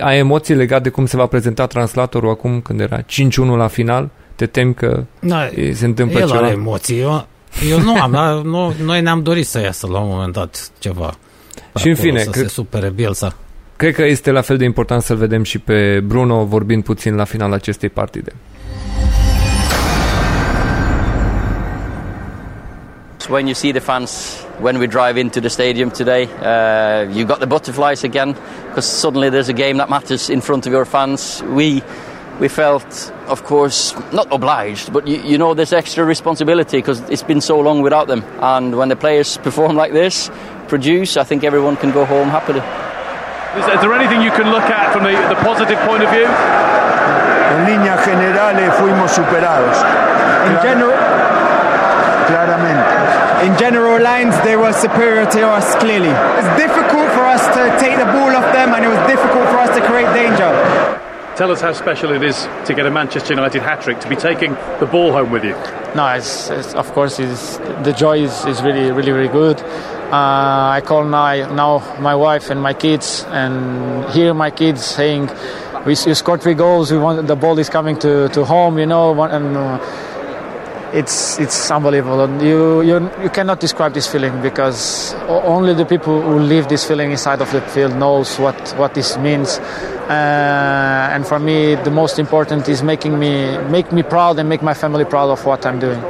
ai 0.00 0.18
emoții 0.18 0.54
legate 0.54 0.82
de 0.82 0.88
cum 0.88 1.06
se 1.06 1.16
va 1.16 1.26
prezenta 1.26 1.66
translatorul 1.66 2.30
acum 2.30 2.60
când 2.60 2.80
era 2.80 3.00
5-1 3.02 3.04
la 3.56 3.66
final? 3.66 4.10
Te 4.38 4.46
temi 4.46 4.74
că 4.74 5.04
da, 5.20 5.48
se 5.72 5.84
întâmplă 5.84 6.20
el 6.20 6.26
ceva? 6.26 6.38
are 6.38 6.50
emoții. 6.50 7.00
Eu, 7.00 7.26
eu 7.70 7.80
nu 7.80 8.00
am, 8.00 8.10
dar 8.10 8.34
nu, 8.34 8.74
noi 8.84 9.00
ne-am 9.00 9.22
dorit 9.22 9.46
să 9.46 9.60
iasă 9.60 9.86
la 9.86 9.98
un 9.98 10.08
moment 10.08 10.32
dat 10.32 10.70
ceva. 10.78 11.14
Și 11.76 11.88
în 11.88 11.94
fine, 11.94 12.18
să 12.18 12.30
cred, 12.30 12.42
se 12.42 12.48
supere 12.48 12.88
Bielsa. 12.88 13.36
Cred 13.76 13.94
că 13.94 14.04
este 14.04 14.30
la 14.30 14.40
fel 14.40 14.56
de 14.56 14.64
important 14.64 15.02
să-l 15.02 15.16
vedem 15.16 15.42
și 15.42 15.58
pe 15.58 16.00
Bruno 16.00 16.44
vorbind 16.44 16.84
puțin 16.84 17.14
la 17.14 17.24
final 17.24 17.52
acestei 17.52 17.88
partide. 17.88 18.32
when 23.28 23.46
you 23.46 23.54
see 23.54 23.72
the 23.72 23.80
fans 23.80 24.42
when 24.60 24.78
we 24.78 24.86
drive 24.86 25.18
into 25.18 25.40
the 25.40 25.50
stadium 25.50 25.90
today. 25.90 26.24
Uh, 26.24 27.06
you've 27.12 27.28
got 27.28 27.40
the 27.40 27.46
butterflies 27.46 28.04
again 28.04 28.34
because 28.68 28.86
suddenly 28.86 29.28
there's 29.28 29.50
a 29.50 29.52
game 29.52 29.76
that 29.76 29.90
matters 29.90 30.30
in 30.30 30.40
front 30.40 30.66
of 30.66 30.72
your 30.72 30.84
fans. 30.84 31.42
We 31.42 31.82
we 32.38 32.48
felt, 32.48 33.12
of 33.26 33.44
course, 33.44 33.94
not 34.12 34.28
obliged, 34.32 34.92
but 34.92 35.06
you, 35.06 35.18
you 35.22 35.38
know, 35.38 35.54
this 35.54 35.72
extra 35.72 36.04
responsibility 36.04 36.78
because 36.78 37.00
it's 37.10 37.22
been 37.22 37.40
so 37.40 37.58
long 37.58 37.82
without 37.82 38.06
them. 38.06 38.22
And 38.40 38.76
when 38.76 38.88
the 38.88 38.96
players 38.96 39.36
perform 39.48 39.76
like 39.76 39.92
this, 39.92 40.30
produce, 40.68 41.16
I 41.16 41.24
think 41.24 41.44
everyone 41.44 41.76
can 41.76 41.90
go 41.90 42.04
home 42.04 42.28
happily. 42.28 42.60
Is, 43.58 43.66
is 43.66 43.80
there 43.80 43.92
anything 43.92 44.22
you 44.22 44.30
can 44.30 44.50
look 44.50 44.68
at 44.70 44.92
from 44.92 45.04
the, 45.04 45.12
the 45.28 45.40
positive 45.42 45.78
point 45.80 46.04
of 46.04 46.10
view? 46.10 46.28
En 46.28 47.64
líneas 47.64 48.04
generales 48.04 48.68
eh, 48.68 48.72
fuimos 48.78 49.10
superados. 49.10 49.76
In 50.46 50.62
general, 50.62 50.94
claramente. 52.28 52.98
In 53.42 53.56
general 53.56 54.02
lines, 54.02 54.34
they 54.42 54.56
were 54.56 54.72
superior 54.72 55.24
to 55.30 55.48
us 55.48 55.74
clearly. 55.76 56.10
It's 56.10 56.52
difficult 56.58 57.08
for 57.14 57.24
us 57.24 57.46
to 57.54 57.62
take 57.78 57.96
the 57.96 58.04
ball 58.04 58.34
off 58.34 58.52
them, 58.52 58.74
and 58.74 58.84
it 58.84 58.88
was 58.88 58.98
difficult 59.06 59.48
for 59.48 59.58
us 59.58 59.70
to 59.74 59.80
create 59.86 60.10
danger. 60.12 60.50
Tell 61.38 61.52
us 61.52 61.60
how 61.60 61.72
special 61.72 62.10
it 62.10 62.24
is 62.24 62.48
to 62.66 62.74
get 62.74 62.84
a 62.84 62.90
Manchester 62.90 63.32
United 63.32 63.62
hat 63.62 63.80
trick, 63.80 64.00
to 64.00 64.08
be 64.08 64.16
taking 64.16 64.54
the 64.80 64.88
ball 64.90 65.12
home 65.12 65.30
with 65.30 65.44
you. 65.44 65.52
No, 65.94 66.08
it's, 66.08 66.50
it's, 66.50 66.74
of 66.74 66.90
course, 66.90 67.20
it's, 67.20 67.58
the 67.58 67.94
joy 67.96 68.24
is, 68.24 68.44
is 68.44 68.60
really, 68.60 68.90
really, 68.90 69.12
really 69.12 69.28
good. 69.28 69.60
Uh, 69.60 70.78
I 70.78 70.82
call 70.84 71.04
now, 71.04 71.54
now 71.54 71.96
my 72.00 72.16
wife 72.16 72.50
and 72.50 72.60
my 72.60 72.74
kids, 72.74 73.24
and 73.28 74.10
hear 74.10 74.34
my 74.34 74.50
kids 74.50 74.84
saying, 74.84 75.30
"We 75.86 75.94
scored 75.94 76.42
three 76.42 76.54
goals. 76.54 76.90
We 76.90 76.98
want 76.98 77.24
the 77.28 77.36
ball 77.36 77.56
is 77.60 77.68
coming 77.68 77.96
to, 78.00 78.28
to 78.30 78.44
home," 78.44 78.76
you 78.80 78.86
know, 78.86 79.22
and. 79.22 79.56
Uh, 79.56 80.04
it's 80.90 81.38
it's 81.38 81.70
unbelievable. 81.70 82.26
You, 82.42 82.80
you 82.80 83.10
you 83.22 83.28
cannot 83.28 83.60
describe 83.60 83.92
this 83.92 84.06
feeling 84.06 84.40
because 84.40 85.12
only 85.28 85.74
the 85.74 85.84
people 85.84 86.22
who 86.22 86.38
live 86.38 86.70
this 86.70 86.86
feeling 86.88 87.10
inside 87.10 87.42
of 87.42 87.52
the 87.52 87.60
field 87.60 87.94
knows 87.94 88.38
what 88.38 88.56
what 88.78 88.94
this 88.94 89.18
means. 89.18 89.60
Uh, 90.08 91.14
and 91.14 91.26
for 91.26 91.38
me, 91.38 91.74
the 91.82 91.90
most 91.90 92.16
important 92.16 92.66
is 92.66 92.80
making 92.80 93.18
me 93.18 93.58
make 93.70 93.92
me 93.92 94.02
proud 94.02 94.38
and 94.38 94.48
make 94.48 94.62
my 94.62 94.74
family 94.74 95.04
proud 95.04 95.30
of 95.30 95.44
what 95.44 95.64
I'm 95.66 95.78
doing. 95.78 96.02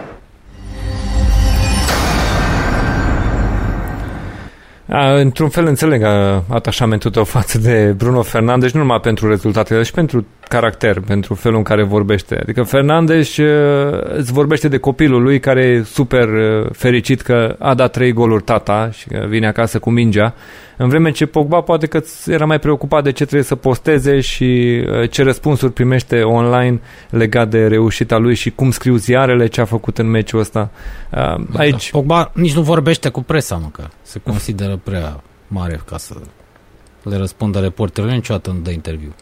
A, 4.89 5.15
într-un 5.15 5.49
fel 5.49 5.67
înțeleg 5.67 6.03
a, 6.03 6.43
atașamentul 6.49 7.11
tău 7.11 7.25
față 7.25 7.59
de 7.59 7.93
Bruno 7.97 8.23
Fernandes, 8.23 8.73
nu 8.73 8.81
numai 8.81 9.01
pentru 9.01 9.29
rezultatele, 9.29 9.83
ci 9.83 9.91
pentru 9.91 10.27
caracter, 10.49 11.01
pentru 11.01 11.35
felul 11.35 11.57
în 11.57 11.63
care 11.63 11.83
vorbește. 11.83 12.39
Adică 12.43 12.63
Fernandes 12.63 13.37
uh, 13.37 14.01
îți 14.03 14.33
vorbește 14.33 14.69
de 14.69 14.79
copilul 14.79 15.23
lui 15.23 15.41
care 15.41 15.63
e 15.65 15.83
super 15.83 16.29
uh, 16.29 16.67
fericit 16.73 17.21
că 17.21 17.57
a 17.59 17.75
dat 17.75 17.93
trei 17.93 18.13
goluri 18.13 18.43
tata 18.43 18.91
și 18.91 19.09
că 19.09 19.27
vine 19.29 19.47
acasă 19.47 19.79
cu 19.79 19.91
mingea, 19.91 20.35
în 20.77 20.89
vreme 20.89 21.11
ce 21.11 21.27
Pogba 21.27 21.61
poate 21.61 21.87
că 21.87 22.03
era 22.27 22.45
mai 22.45 22.59
preocupat 22.59 23.03
de 23.03 23.13
ce 23.13 23.23
trebuie 23.25 23.47
să 23.47 23.55
posteze 23.55 24.21
și 24.21 24.83
uh, 24.87 25.11
ce 25.11 25.23
răspunsuri 25.23 25.73
primește 25.73 26.23
online 26.23 26.81
legat 27.11 27.49
de 27.49 27.67
reușita 27.67 28.17
lui 28.17 28.35
și 28.35 28.51
cum 28.51 28.71
scriu 28.71 28.97
ziarele 28.97 29.47
ce 29.47 29.61
a 29.61 29.65
făcut 29.65 29.99
în 29.99 30.07
meciul 30.11 30.41
ăsta. 30.41 30.71
Aici... 31.57 31.91
Pogba 31.91 32.31
nici 32.35 32.55
nu 32.55 32.63
vorbește 32.63 33.09
cu 33.09 33.23
presa, 33.23 33.57
măcar. 33.57 33.91
Se 34.03 34.19
consideră 34.19 34.81
prea 34.85 35.21
mare 35.49 35.81
ca 35.85 35.97
să 35.97 36.15
le 37.03 37.17
răspundă 37.17 37.59
reporterul, 37.59 38.11
niciodată 38.11 38.51
nu 38.51 38.59
dă 38.59 38.71
interviu. 38.71 39.15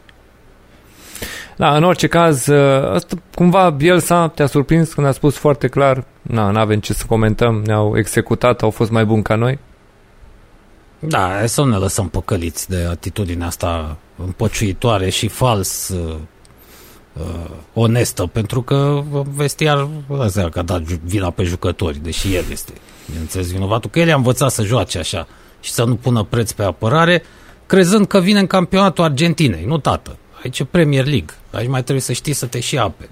Da, 1.55 1.75
în 1.75 1.83
orice 1.83 2.07
caz, 2.07 2.47
asta, 2.93 3.15
cumva 3.33 3.69
Bielsa 3.69 4.27
te-a 4.27 4.45
surprins 4.45 4.93
când 4.93 5.07
a 5.07 5.11
spus 5.11 5.35
foarte 5.35 5.67
clar, 5.67 6.03
na, 6.21 6.51
n-avem 6.51 6.79
ce 6.79 6.93
să 6.93 7.03
comentăm, 7.07 7.61
ne-au 7.65 7.97
executat, 7.97 8.61
au 8.61 8.69
fost 8.69 8.91
mai 8.91 9.05
buni 9.05 9.23
ca 9.23 9.35
noi. 9.35 9.59
Da, 10.99 11.35
hai 11.37 11.49
să 11.49 11.61
nu 11.61 11.69
ne 11.69 11.75
lăsăm 11.75 12.09
păcăliți 12.09 12.69
de 12.69 12.87
atitudinea 12.89 13.47
asta 13.47 13.97
împăciuitoare 14.15 15.09
și 15.09 15.27
fals 15.27 15.89
uh, 15.89 16.15
uh, 17.13 17.49
onestă, 17.73 18.25
pentru 18.25 18.61
că 18.61 19.03
vestiar 19.35 19.87
ăsta 20.09 20.49
că 20.49 20.59
a 20.59 20.61
dat 20.61 20.81
vina 20.81 21.29
pe 21.29 21.43
jucători, 21.43 21.97
deși 21.97 22.35
el 22.35 22.43
este, 22.51 22.73
bineînțeles, 23.09 23.51
vinovatul, 23.51 23.89
că 23.89 23.99
el 23.99 24.11
a 24.11 24.15
învățat 24.15 24.51
să 24.51 24.63
joace 24.63 24.97
așa 24.97 25.27
și 25.59 25.71
să 25.71 25.83
nu 25.83 25.95
pună 25.95 26.23
preț 26.23 26.51
pe 26.51 26.63
apărare, 26.63 27.23
crezând 27.65 28.07
că 28.07 28.19
vine 28.19 28.39
în 28.39 28.47
campionatul 28.47 29.03
Argentinei, 29.03 29.65
nu 29.65 29.77
tată. 29.77 30.17
Aici 30.43 30.59
e 30.59 30.63
Premier 30.63 31.05
League, 31.05 31.35
aici 31.51 31.69
mai 31.69 31.81
trebuie 31.81 32.01
să 32.01 32.13
știi 32.13 32.33
să 32.33 32.45
te 32.45 32.59
și 32.59 32.77
aperi. 32.77 33.09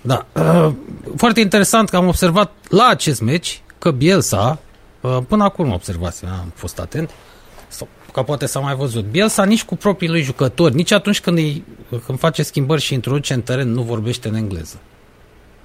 Da, 0.00 0.26
uh, 0.32 0.72
foarte 1.22 1.40
interesant 1.40 1.88
că 1.88 1.96
am 1.96 2.06
observat 2.06 2.52
la 2.68 2.86
acest 2.86 3.20
meci 3.20 3.62
că 3.78 3.90
Bielsa, 3.90 4.58
uh, 5.00 5.18
până 5.28 5.44
acum 5.44 5.72
observați, 5.72 6.24
am 6.24 6.52
fost 6.54 6.78
atent, 6.78 7.10
sau 7.68 7.88
că 8.12 8.22
poate 8.22 8.46
s-a 8.46 8.60
mai 8.60 8.74
văzut, 8.74 9.04
Bielsa 9.04 9.44
nici 9.44 9.64
cu 9.64 9.76
proprii 9.76 10.08
lui 10.08 10.22
jucători, 10.22 10.74
nici 10.74 10.90
atunci 10.90 11.20
când, 11.20 11.36
îi, 11.38 11.64
când 12.06 12.18
face 12.18 12.42
schimbări 12.42 12.80
și 12.80 12.94
introduce 12.94 13.34
în 13.34 13.42
teren, 13.42 13.72
nu 13.72 13.82
vorbește 13.82 14.28
în 14.28 14.34
engleză. 14.34 14.78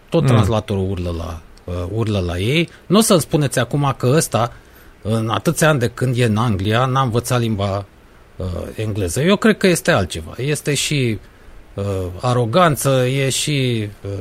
Tot 0.09 0.21
mm. 0.21 0.27
translatorul 0.27 0.89
urlă 0.89 1.15
la, 1.17 1.41
uh, 1.63 1.87
urlă 1.91 2.19
la 2.19 2.37
ei. 2.37 2.69
Nu 2.85 2.97
o 2.97 3.01
să-mi 3.01 3.21
spuneți 3.21 3.59
acum 3.59 3.93
că 3.97 4.11
ăsta, 4.15 4.53
în 5.01 5.29
atâția 5.29 5.69
ani 5.69 5.79
de 5.79 5.87
când 5.87 6.17
e 6.17 6.25
în 6.25 6.37
Anglia, 6.37 6.85
n-a 6.85 7.01
învățat 7.01 7.39
limba 7.39 7.85
uh, 8.35 8.45
engleză. 8.75 9.21
Eu 9.21 9.35
cred 9.35 9.57
că 9.57 9.67
este 9.67 9.91
altceva. 9.91 10.33
Este 10.37 10.73
și 10.73 11.19
uh, 11.73 11.83
aroganță, 12.21 13.05
e 13.07 13.29
și... 13.29 13.89
Uh, 14.01 14.11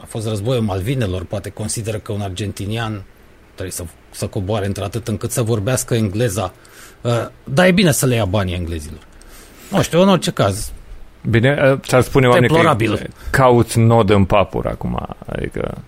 a 0.00 0.04
fost 0.08 0.26
războiul 0.26 0.62
Malvinelor, 0.62 1.24
poate 1.24 1.50
consideră 1.50 1.98
că 1.98 2.12
un 2.12 2.20
argentinian 2.20 3.04
trebuie 3.54 3.70
să, 3.70 3.84
să 4.10 4.26
coboare 4.26 4.66
într-atât 4.66 5.08
încât 5.08 5.30
să 5.30 5.42
vorbească 5.42 5.94
engleza. 5.94 6.52
Uh, 7.00 7.26
dar 7.44 7.66
e 7.66 7.70
bine 7.72 7.92
să 7.92 8.06
le 8.06 8.14
ia 8.14 8.24
banii 8.24 8.54
englezilor. 8.54 9.00
Nu 9.70 9.82
știu, 9.82 10.00
în 10.00 10.08
orice 10.08 10.30
caz. 10.30 10.72
Bine, 11.28 11.72
uh, 11.72 11.78
ți-ar 11.80 12.02
spune 12.02 12.26
oamenii 12.26 12.48
că 12.48 12.98
cauți 13.30 13.78
nod 13.78 14.10
în 14.10 14.24
papur 14.24 14.66
acum, 14.66 15.16
adică... 15.26 15.78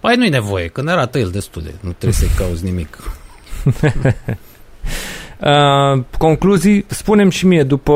Păi 0.00 0.16
nu-i 0.16 0.28
nevoie, 0.28 0.68
când 0.68 0.88
era 0.88 1.10
el 1.12 1.30
destul 1.30 1.62
de, 1.62 1.74
nu 1.80 1.90
trebuie 1.90 2.12
să-i 2.12 2.36
cauți 2.36 2.64
nimic. 2.64 2.98
uh, 5.42 6.02
concluzii, 6.18 6.84
spunem 6.88 7.28
și 7.28 7.46
mie, 7.46 7.62
după 7.62 7.92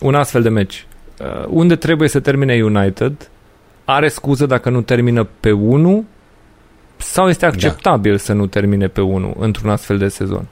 un 0.00 0.14
astfel 0.14 0.42
de 0.42 0.48
meci, 0.48 0.86
uh, 1.20 1.44
unde 1.48 1.76
trebuie 1.76 2.08
să 2.08 2.20
termine 2.20 2.62
United? 2.62 3.30
Are 3.84 4.08
scuză 4.08 4.46
dacă 4.46 4.70
nu 4.70 4.80
termină 4.80 5.28
pe 5.40 5.52
1 5.52 6.04
sau 6.96 7.28
este 7.28 7.46
acceptabil 7.46 8.12
da. 8.12 8.18
să 8.18 8.32
nu 8.32 8.46
termine 8.46 8.86
pe 8.86 9.00
1 9.00 9.34
într-un 9.38 9.70
astfel 9.70 9.98
de 9.98 10.08
sezon? 10.08 10.46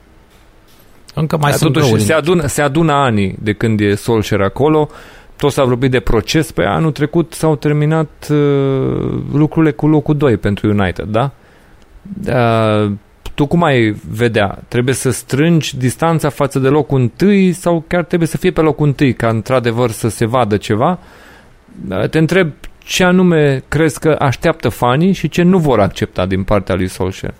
Încă 1.14 1.36
mai 1.36 1.50
Dar 1.50 1.58
sunt 1.58 1.72
totuși, 1.72 2.04
se 2.04 2.12
adună, 2.12 2.46
se 2.46 2.62
adună 2.62 2.92
ani 2.92 3.36
de 3.42 3.52
când 3.52 3.80
e 3.80 3.94
Solskjaer 3.94 4.40
acolo, 4.40 4.88
tot 5.36 5.52
s-a 5.52 5.64
vorbit 5.64 5.90
de 5.90 6.00
proces, 6.00 6.52
pe 6.52 6.62
anul 6.62 6.92
trecut 6.92 7.32
s-au 7.32 7.56
terminat 7.56 8.28
uh, 8.30 8.36
lucrurile 9.32 9.72
cu 9.72 9.86
locul 9.86 10.16
2 10.16 10.36
pentru 10.36 10.68
United, 10.68 11.06
da? 11.06 11.30
Uh, 12.26 12.92
tu 13.36 13.46
cum 13.46 13.62
ai 13.62 13.96
vedea? 14.10 14.58
Trebuie 14.68 14.94
să 14.94 15.10
strângi 15.10 15.76
distanța 15.76 16.28
față 16.28 16.58
de 16.58 16.68
locul 16.68 17.00
întâi 17.00 17.52
sau 17.52 17.84
chiar 17.86 18.04
trebuie 18.04 18.28
să 18.28 18.36
fie 18.36 18.50
pe 18.50 18.60
locul 18.60 18.86
întâi 18.86 19.14
ca 19.14 19.28
într-adevăr 19.28 19.90
să 19.90 20.08
se 20.08 20.26
vadă 20.26 20.56
ceva? 20.56 20.98
Uh, 21.88 22.08
te 22.08 22.18
întreb 22.18 22.52
ce 22.78 23.04
anume 23.04 23.64
crezi 23.68 23.98
că 23.98 24.16
așteaptă 24.18 24.68
fanii 24.68 25.12
și 25.12 25.28
ce 25.28 25.42
nu 25.42 25.58
vor 25.58 25.80
accepta 25.80 26.26
din 26.26 26.44
partea 26.44 26.74
lui 26.74 26.88
Solskjaer? 26.88 27.34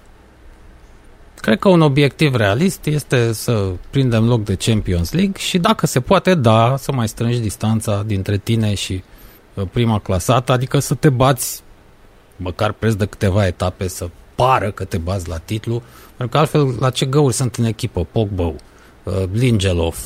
Cred 1.41 1.59
că 1.59 1.69
un 1.69 1.81
obiectiv 1.81 2.35
realist 2.35 2.87
este 2.87 3.33
să 3.33 3.71
prindem 3.91 4.29
loc 4.29 4.45
de 4.45 4.57
Champions 4.57 5.13
League 5.13 5.39
și 5.39 5.59
dacă 5.59 5.87
se 5.87 6.01
poate, 6.01 6.35
da, 6.35 6.75
să 6.79 6.93
mai 6.93 7.09
strângi 7.09 7.39
distanța 7.39 8.03
dintre 8.07 8.37
tine 8.37 8.75
și 8.75 9.03
uh, 9.55 9.65
prima 9.73 9.99
clasată, 9.99 10.53
adică 10.53 10.79
să 10.79 10.95
te 10.95 11.09
bați 11.09 11.63
măcar 12.37 12.73
preț 12.73 12.93
de 12.93 13.05
câteva 13.07 13.47
etape, 13.47 13.89
să 13.89 14.09
pară 14.37 14.71
că 14.71 14.85
te 14.85 14.99
bazi 14.99 15.29
la 15.29 15.39
titlu, 15.39 15.83
pentru 16.17 16.29
că 16.29 16.39
altfel 16.39 16.77
la 16.81 16.91
ce 16.91 17.07
găuri 17.07 17.35
sunt 17.35 17.55
în 17.55 17.65
echipă? 17.65 18.07
Pogba, 18.13 18.45
uh, 18.45 18.55
Lingelov, 19.33 19.99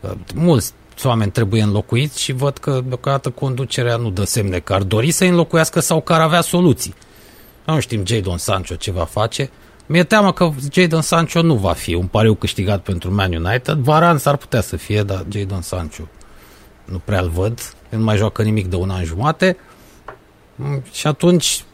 uh, 0.00 0.10
mulți 0.34 0.72
oameni 1.04 1.30
trebuie 1.30 1.62
înlocuiți 1.62 2.22
și 2.22 2.32
văd 2.32 2.58
că 2.58 2.80
deocamdată 2.86 3.30
conducerea 3.30 3.96
nu 3.96 4.10
dă 4.10 4.24
semne 4.24 4.58
că 4.58 4.72
ar 4.72 4.82
dori 4.82 5.10
să 5.10 5.24
înlocuiască 5.24 5.80
sau 5.80 6.00
că 6.00 6.12
ar 6.12 6.20
avea 6.20 6.40
soluții. 6.40 6.94
Nu 7.64 7.80
știm 7.80 8.06
Jadon 8.06 8.38
Sancho 8.38 8.74
ce 8.74 8.90
va 8.90 9.04
face. 9.04 9.50
Mi-e 9.86 10.04
teamă 10.04 10.32
că 10.32 10.50
Jadon 10.72 11.00
Sancho 11.00 11.42
nu 11.42 11.54
va 11.54 11.72
fi 11.72 11.94
un 11.94 12.06
pariu 12.06 12.34
câștigat 12.34 12.82
pentru 12.82 13.14
Man 13.14 13.32
United. 13.34 13.76
Varan 13.76 14.18
s-ar 14.18 14.36
putea 14.36 14.60
să 14.60 14.76
fie, 14.76 15.02
dar 15.02 15.24
Jadon 15.28 15.62
Sancho 15.62 16.02
nu 16.84 17.00
prea 17.04 17.20
îl 17.20 17.28
văd. 17.28 17.74
El 17.92 17.98
nu 17.98 18.04
mai 18.04 18.16
joacă 18.16 18.42
nimic 18.42 18.66
de 18.66 18.76
un 18.76 18.90
an 18.90 19.04
jumate. 19.04 19.56
Mm, 20.54 20.82
și 20.92 21.06
atunci 21.06 21.64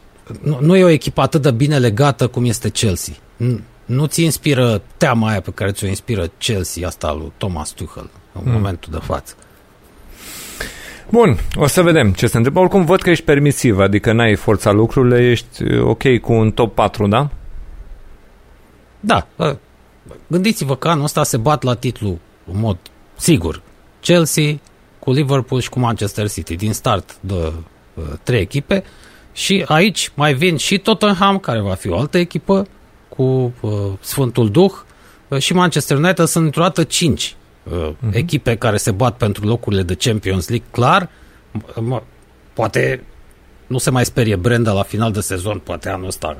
nu, 0.41 0.57
nu 0.61 0.75
e 0.75 0.83
o 0.83 0.89
echipă 0.89 1.21
atât 1.21 1.41
de 1.41 1.51
bine 1.51 1.77
legată 1.77 2.27
cum 2.27 2.45
este 2.45 2.69
Chelsea. 2.69 3.13
Nu, 3.37 3.59
nu 3.85 4.05
ți 4.05 4.23
inspiră 4.23 4.81
teama 4.97 5.29
aia 5.29 5.41
pe 5.41 5.51
care 5.51 5.71
ți-o 5.71 5.87
inspiră 5.87 6.31
Chelsea, 6.37 6.87
asta 6.87 7.13
lui 7.13 7.31
Thomas 7.37 7.69
Tuchel 7.69 8.09
în 8.33 8.41
mm. 8.45 8.51
momentul 8.51 8.91
de 8.91 8.99
față. 9.03 9.33
Bun, 11.09 11.37
o 11.55 11.67
să 11.67 11.81
vedem 11.81 12.13
ce 12.13 12.27
se 12.27 12.37
întâmplă. 12.37 12.61
Oricum 12.61 12.85
văd 12.85 13.01
că 13.01 13.09
ești 13.09 13.23
permisiv, 13.23 13.79
adică 13.79 14.11
n-ai 14.11 14.35
forța 14.35 14.71
lucrurile, 14.71 15.29
ești 15.29 15.63
uh, 15.63 15.81
ok 15.81 16.19
cu 16.21 16.33
un 16.33 16.51
top 16.51 16.75
4, 16.75 17.07
da? 17.07 17.29
Da. 18.99 19.27
Gândiți-vă 20.27 20.75
că 20.75 20.87
anul 20.87 21.03
ăsta 21.03 21.23
se 21.23 21.37
bat 21.37 21.63
la 21.63 21.73
titlu 21.73 22.19
în 22.51 22.59
mod 22.59 22.77
sigur. 23.15 23.61
Chelsea 23.99 24.59
cu 24.99 25.11
Liverpool 25.11 25.61
și 25.61 25.69
cu 25.69 25.79
Manchester 25.79 26.29
City 26.29 26.55
din 26.55 26.73
start 26.73 27.17
de 27.19 27.33
uh, 27.93 28.03
trei 28.23 28.41
echipe 28.41 28.83
și 29.39 29.65
aici 29.67 30.11
mai 30.13 30.33
vin 30.33 30.57
și 30.57 30.77
Tottenham, 30.77 31.37
care 31.37 31.59
va 31.59 31.73
fi 31.73 31.89
o 31.89 31.97
altă 31.97 32.17
echipă 32.17 32.67
cu 33.09 33.53
uh, 33.59 33.71
Sfântul 33.99 34.51
Duh 34.51 34.71
uh, 35.27 35.37
și 35.37 35.53
Manchester 35.53 35.97
United 35.97 36.25
sunt 36.25 36.45
într-o 36.45 36.61
dată 36.61 36.83
cinci 36.83 37.35
uh, 37.63 37.89
uh-huh. 37.89 38.13
echipe 38.13 38.55
care 38.55 38.77
se 38.77 38.91
bat 38.91 39.17
pentru 39.17 39.45
locurile 39.45 39.83
de 39.83 39.95
Champions 39.95 40.47
League, 40.47 40.67
clar, 40.71 41.09
m- 41.61 42.03
poate 42.53 43.03
nu 43.67 43.77
se 43.77 43.89
mai 43.89 44.05
sperie 44.05 44.35
Brenda 44.35 44.71
la 44.71 44.83
final 44.83 45.11
de 45.11 45.21
sezon, 45.21 45.59
poate 45.59 45.89
anul 45.89 46.07
ăsta 46.07 46.37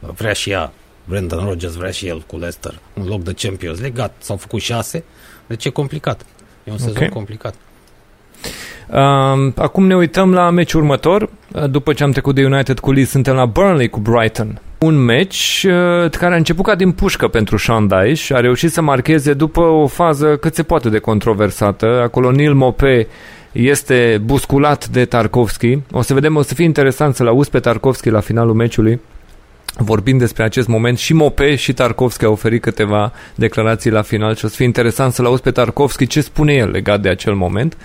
vrea 0.00 0.32
și 0.32 0.50
ea, 0.50 0.72
Brendan 1.04 1.44
Rodgers 1.44 1.74
vrea 1.74 1.90
și 1.90 2.06
el 2.06 2.20
cu 2.20 2.36
Leicester 2.36 2.78
un 2.94 3.06
loc 3.06 3.22
de 3.22 3.32
Champions 3.32 3.78
League, 3.78 4.00
gata, 4.00 4.14
s-au 4.18 4.36
făcut 4.36 4.60
șase, 4.60 5.04
deci 5.46 5.64
e 5.64 5.70
complicat. 5.70 6.26
E 6.64 6.70
un 6.70 6.78
sezon 6.78 6.96
okay. 6.96 7.08
complicat. 7.08 7.54
Uh, 8.86 9.52
acum 9.56 9.86
ne 9.86 9.96
uităm 9.96 10.32
la 10.32 10.50
meciul 10.50 10.80
următor. 10.80 11.28
După 11.70 11.92
ce 11.92 12.02
am 12.02 12.10
trecut 12.10 12.34
de 12.34 12.44
United 12.44 12.78
cu 12.78 12.92
Leeds, 12.92 13.10
suntem 13.10 13.34
la 13.34 13.46
Burnley 13.46 13.88
cu 13.88 14.00
Brighton 14.00 14.60
un 14.78 15.04
meci 15.04 15.66
uh, 15.68 16.10
care 16.10 16.34
a 16.34 16.36
început 16.36 16.64
ca 16.64 16.74
din 16.74 16.92
pușcă 16.92 17.28
pentru 17.28 17.56
Sean 17.56 17.86
Dyche, 17.86 18.34
a 18.34 18.40
reușit 18.40 18.72
să 18.72 18.80
marcheze 18.80 19.32
după 19.32 19.60
o 19.60 19.86
fază 19.86 20.36
cât 20.36 20.54
se 20.54 20.62
poate 20.62 20.88
de 20.88 20.98
controversată. 20.98 22.00
Acolo 22.02 22.30
Neil 22.30 22.54
Mope 22.54 23.06
este 23.52 24.20
busculat 24.24 24.88
de 24.88 25.04
Tarkovski. 25.04 25.78
O 25.90 26.02
să 26.02 26.14
vedem, 26.14 26.36
o 26.36 26.42
să 26.42 26.54
fie 26.54 26.64
interesant 26.64 27.14
să-l 27.14 27.26
auzi 27.26 27.50
pe 27.50 27.58
Tarkovski 27.58 28.10
la 28.10 28.20
finalul 28.20 28.54
meciului 28.54 29.00
vorbind 29.76 30.18
despre 30.18 30.42
acest 30.42 30.68
moment 30.68 30.98
și 30.98 31.12
Mope 31.12 31.54
și 31.54 31.72
Tarkovski 31.72 32.24
au 32.24 32.32
oferit 32.32 32.62
câteva 32.62 33.12
declarații 33.34 33.90
la 33.90 34.02
final 34.02 34.34
și 34.34 34.44
o 34.44 34.48
să 34.48 34.56
fie 34.56 34.64
interesant 34.64 35.12
să-l 35.12 35.26
auzi 35.26 35.42
pe 35.42 35.50
Tarkovski 35.50 36.06
ce 36.06 36.20
spune 36.20 36.52
el 36.52 36.70
legat 36.70 37.00
de 37.00 37.08
acel 37.08 37.34
moment. 37.34 37.76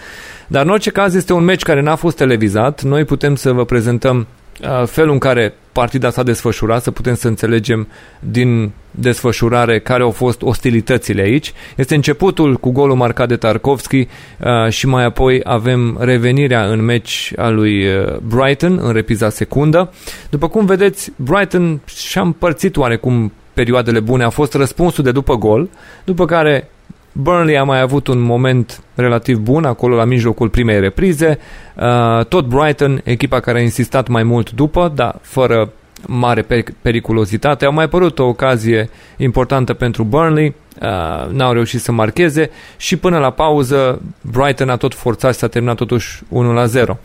Dar 0.47 0.63
în 0.63 0.69
orice 0.69 0.89
caz 0.89 1.15
este 1.15 1.33
un 1.33 1.43
meci 1.43 1.61
care 1.61 1.81
n-a 1.81 1.95
fost 1.95 2.17
televizat. 2.17 2.81
Noi 2.81 3.05
putem 3.05 3.35
să 3.35 3.51
vă 3.51 3.65
prezentăm 3.65 4.17
uh, 4.17 4.40
felul 4.85 5.11
în 5.11 5.17
care 5.17 5.53
partida 5.71 6.09
s-a 6.09 6.23
desfășurat, 6.23 6.83
să 6.83 6.91
putem 6.91 7.15
să 7.15 7.27
înțelegem 7.27 7.87
din 8.19 8.71
desfășurare 8.91 9.79
care 9.79 10.03
au 10.03 10.11
fost 10.11 10.41
ostilitățile 10.41 11.21
aici. 11.21 11.53
Este 11.75 11.95
începutul 11.95 12.55
cu 12.55 12.71
golul 12.71 12.95
marcat 12.95 13.27
de 13.27 13.35
Tarkovski 13.35 13.97
uh, 13.97 14.69
și 14.69 14.87
mai 14.87 15.05
apoi 15.05 15.39
avem 15.43 15.97
revenirea 15.99 16.65
în 16.65 16.81
meci 16.81 17.33
a 17.35 17.49
lui 17.49 17.87
uh, 17.87 18.17
Brighton 18.17 18.79
în 18.81 18.91
repiza 18.91 19.29
secundă. 19.29 19.93
După 20.29 20.47
cum 20.47 20.65
vedeți, 20.65 21.11
Brighton 21.15 21.81
și-a 21.85 22.21
împărțit 22.21 22.77
oarecum 22.77 23.31
perioadele 23.53 23.99
bune, 23.99 24.23
a 24.23 24.29
fost 24.29 24.53
răspunsul 24.53 25.03
de 25.03 25.11
după 25.11 25.37
gol, 25.37 25.69
după 26.03 26.25
care 26.25 26.69
Burnley 27.11 27.57
a 27.57 27.63
mai 27.63 27.79
avut 27.79 28.07
un 28.07 28.19
moment 28.19 28.83
relativ 28.95 29.37
bun 29.37 29.65
acolo 29.65 29.95
la 29.95 30.05
mijlocul 30.05 30.49
primei 30.49 30.79
reprize. 30.79 31.39
Uh, 31.75 32.25
tot 32.25 32.45
Brighton, 32.45 33.01
echipa 33.03 33.39
care 33.39 33.59
a 33.59 33.61
insistat 33.61 34.07
mai 34.07 34.23
mult 34.23 34.51
după, 34.51 34.91
dar 34.95 35.19
fără 35.21 35.71
mare 36.07 36.45
periculozitate. 36.81 37.65
A 37.65 37.69
mai 37.69 37.83
apărut 37.83 38.19
o 38.19 38.23
ocazie 38.23 38.89
importantă 39.17 39.73
pentru 39.73 40.03
Burnley, 40.03 40.55
uh, 40.81 41.29
n-au 41.31 41.53
reușit 41.53 41.81
să 41.81 41.91
marcheze 41.91 42.49
și 42.77 42.97
până 42.97 43.17
la 43.17 43.29
pauză 43.29 44.01
Brighton 44.21 44.69
a 44.69 44.75
tot 44.75 44.93
forțat 44.93 45.33
și 45.33 45.39
s-a 45.39 45.47
terminat 45.47 45.75
totuși 45.75 46.21
1 46.29 46.53
la 46.53 46.65
0. 46.65 46.99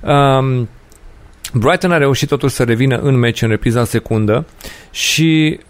Um, 0.00 0.68
Brighton 1.52 1.92
a 1.92 1.96
reușit 1.96 2.28
totuși 2.28 2.54
să 2.54 2.64
revină 2.64 2.96
în 2.96 3.14
meci 3.14 3.42
în 3.42 3.48
repriza 3.48 3.84
secundă 3.84 4.46
și 4.90 5.60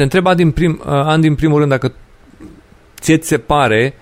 te 0.00 0.16
întreb 0.16 0.34
din, 0.34 0.50
prim, 0.50 0.80
uh, 0.84 0.86
an 0.86 1.20
din 1.20 1.34
primul 1.34 1.58
rând 1.58 1.70
dacă 1.70 1.92
ție 3.00 3.18
ți 3.18 3.28
se 3.28 3.38
pare 3.38 3.94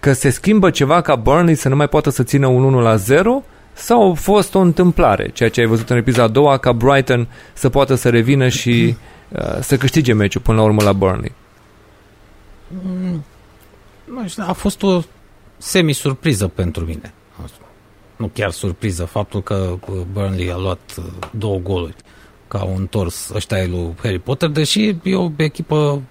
că 0.00 0.12
se 0.12 0.30
schimbă 0.30 0.70
ceva 0.70 1.00
ca 1.00 1.16
Burnley 1.16 1.54
să 1.54 1.68
nu 1.68 1.76
mai 1.76 1.88
poată 1.88 2.10
să 2.10 2.22
țină 2.22 2.46
un 2.46 2.62
1 2.62 2.80
la 2.80 2.96
0 2.96 3.42
sau 3.72 4.10
a 4.10 4.14
fost 4.14 4.54
o 4.54 4.58
întâmplare, 4.58 5.28
ceea 5.28 5.48
ce 5.48 5.60
ai 5.60 5.66
văzut 5.66 5.90
în 5.90 5.96
epizoda 5.96 6.22
a 6.22 6.28
doua, 6.28 6.56
ca 6.56 6.72
Brighton 6.72 7.28
să 7.52 7.68
poată 7.68 7.94
să 7.94 8.10
revină 8.10 8.48
și 8.48 8.96
uh, 9.28 9.58
să 9.60 9.76
câștige 9.76 10.12
meciul 10.12 10.40
până 10.40 10.56
la 10.56 10.64
urmă 10.64 10.82
la 10.82 10.92
Burnley? 10.92 11.32
Mm, 12.68 13.24
nu 14.04 14.28
știu, 14.28 14.44
a 14.46 14.52
fost 14.52 14.82
o 14.82 15.00
semi-surpriză 15.56 16.48
pentru 16.48 16.84
mine. 16.84 17.12
Nu 18.16 18.30
chiar 18.32 18.50
surpriză 18.50 19.04
faptul 19.04 19.42
că 19.42 19.78
Burnley 20.12 20.52
a 20.52 20.56
luat 20.56 20.94
uh, 20.98 21.04
două 21.30 21.58
goluri 21.58 21.94
că 22.50 22.56
au 22.56 22.76
întors 22.76 23.30
ăștia 23.34 23.66
lui 23.66 23.94
Harry 24.02 24.18
Potter, 24.18 24.48
deși 24.48 24.96
e 25.02 25.14
o 25.14 25.30
echipă 25.36 26.02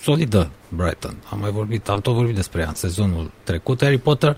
solidă, 0.00 0.50
Brighton. 0.68 1.16
Am 1.30 1.38
mai 1.38 1.50
vorbit, 1.50 1.88
am 1.88 2.00
tot 2.00 2.14
vorbit 2.14 2.34
despre 2.34 2.60
ea 2.60 2.68
în 2.68 2.74
sezonul 2.74 3.30
trecut. 3.42 3.82
Harry 3.82 3.98
Potter 3.98 4.36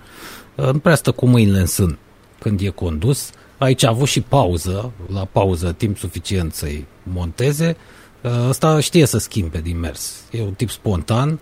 uh, 0.55 0.71
nu 0.71 0.79
prea 0.79 0.95
stă 0.95 1.11
cu 1.11 1.25
mâinile 1.25 1.59
în 1.59 1.65
sân 1.65 1.97
când 2.39 2.61
e 2.61 2.69
condus. 2.69 3.29
Aici 3.57 3.83
a 3.83 3.89
avut 3.89 4.07
și 4.07 4.21
pauză, 4.21 4.91
la 5.13 5.25
pauză 5.25 5.71
timp 5.71 5.97
suficient 5.97 6.53
să-i 6.53 6.85
monteze. 7.03 7.77
Uh, 8.21 8.31
ăsta 8.49 8.79
știe 8.79 9.05
să 9.05 9.17
schimbe 9.17 9.59
din 9.59 9.79
mers. 9.79 10.23
E 10.31 10.41
un 10.41 10.53
tip 10.53 10.69
spontan. 10.69 11.39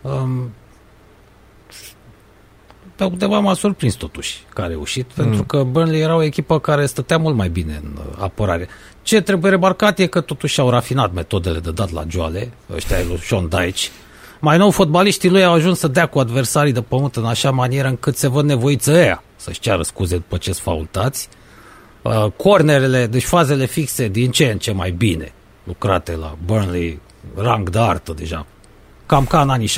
Um, 0.00 0.50
pe 2.96 3.04
undeva 3.04 3.38
m-a 3.38 3.54
surprins 3.54 3.94
totuși 3.94 4.42
că 4.54 4.62
a 4.62 4.66
reușit, 4.66 5.16
mm. 5.16 5.24
pentru 5.24 5.44
că 5.44 5.62
Burnley 5.62 6.00
era 6.00 6.16
o 6.16 6.22
echipă 6.22 6.58
care 6.58 6.86
stătea 6.86 7.18
mult 7.18 7.34
mai 7.34 7.48
bine 7.48 7.80
în 7.82 7.90
uh, 7.96 8.16
apărare. 8.18 8.68
Ce 9.04 9.20
trebuie 9.20 9.50
remarcat 9.50 9.98
e 9.98 10.06
că 10.06 10.20
totuși 10.20 10.60
au 10.60 10.70
rafinat 10.70 11.12
metodele 11.12 11.58
de 11.58 11.70
dat 11.70 11.90
la 11.90 12.04
joale, 12.08 12.52
ăștia 12.74 12.96
lui 13.08 13.18
Sean 13.18 13.48
Dyche. 13.48 13.88
Mai 14.40 14.58
nou, 14.58 14.70
fotbaliștii 14.70 15.30
lui 15.30 15.44
au 15.44 15.52
ajuns 15.52 15.78
să 15.78 15.88
dea 15.88 16.06
cu 16.06 16.18
adversarii 16.18 16.72
de 16.72 16.80
pământ 16.82 17.16
în 17.16 17.24
așa 17.24 17.50
manieră 17.50 17.88
încât 17.88 18.16
se 18.16 18.28
văd 18.28 18.44
nevoiți 18.44 18.90
ăia 18.90 19.22
să-și 19.36 19.60
ceară 19.60 19.82
scuze 19.82 20.16
după 20.16 20.36
ce 20.36 20.52
sunt 20.52 20.64
faultați. 20.64 21.28
Uh, 22.02 22.26
cornerele, 22.36 23.06
deci 23.06 23.22
fazele 23.22 23.66
fixe 23.66 24.08
din 24.08 24.30
ce 24.30 24.44
în 24.44 24.58
ce 24.58 24.72
mai 24.72 24.90
bine 24.90 25.32
lucrate 25.64 26.16
la 26.16 26.36
Burnley, 26.44 27.00
rang 27.34 27.70
de 27.70 27.78
artă 27.78 28.12
deja. 28.12 28.46
Cam 29.06 29.24
ca 29.24 29.40
în 29.40 29.50
anii 29.50 29.72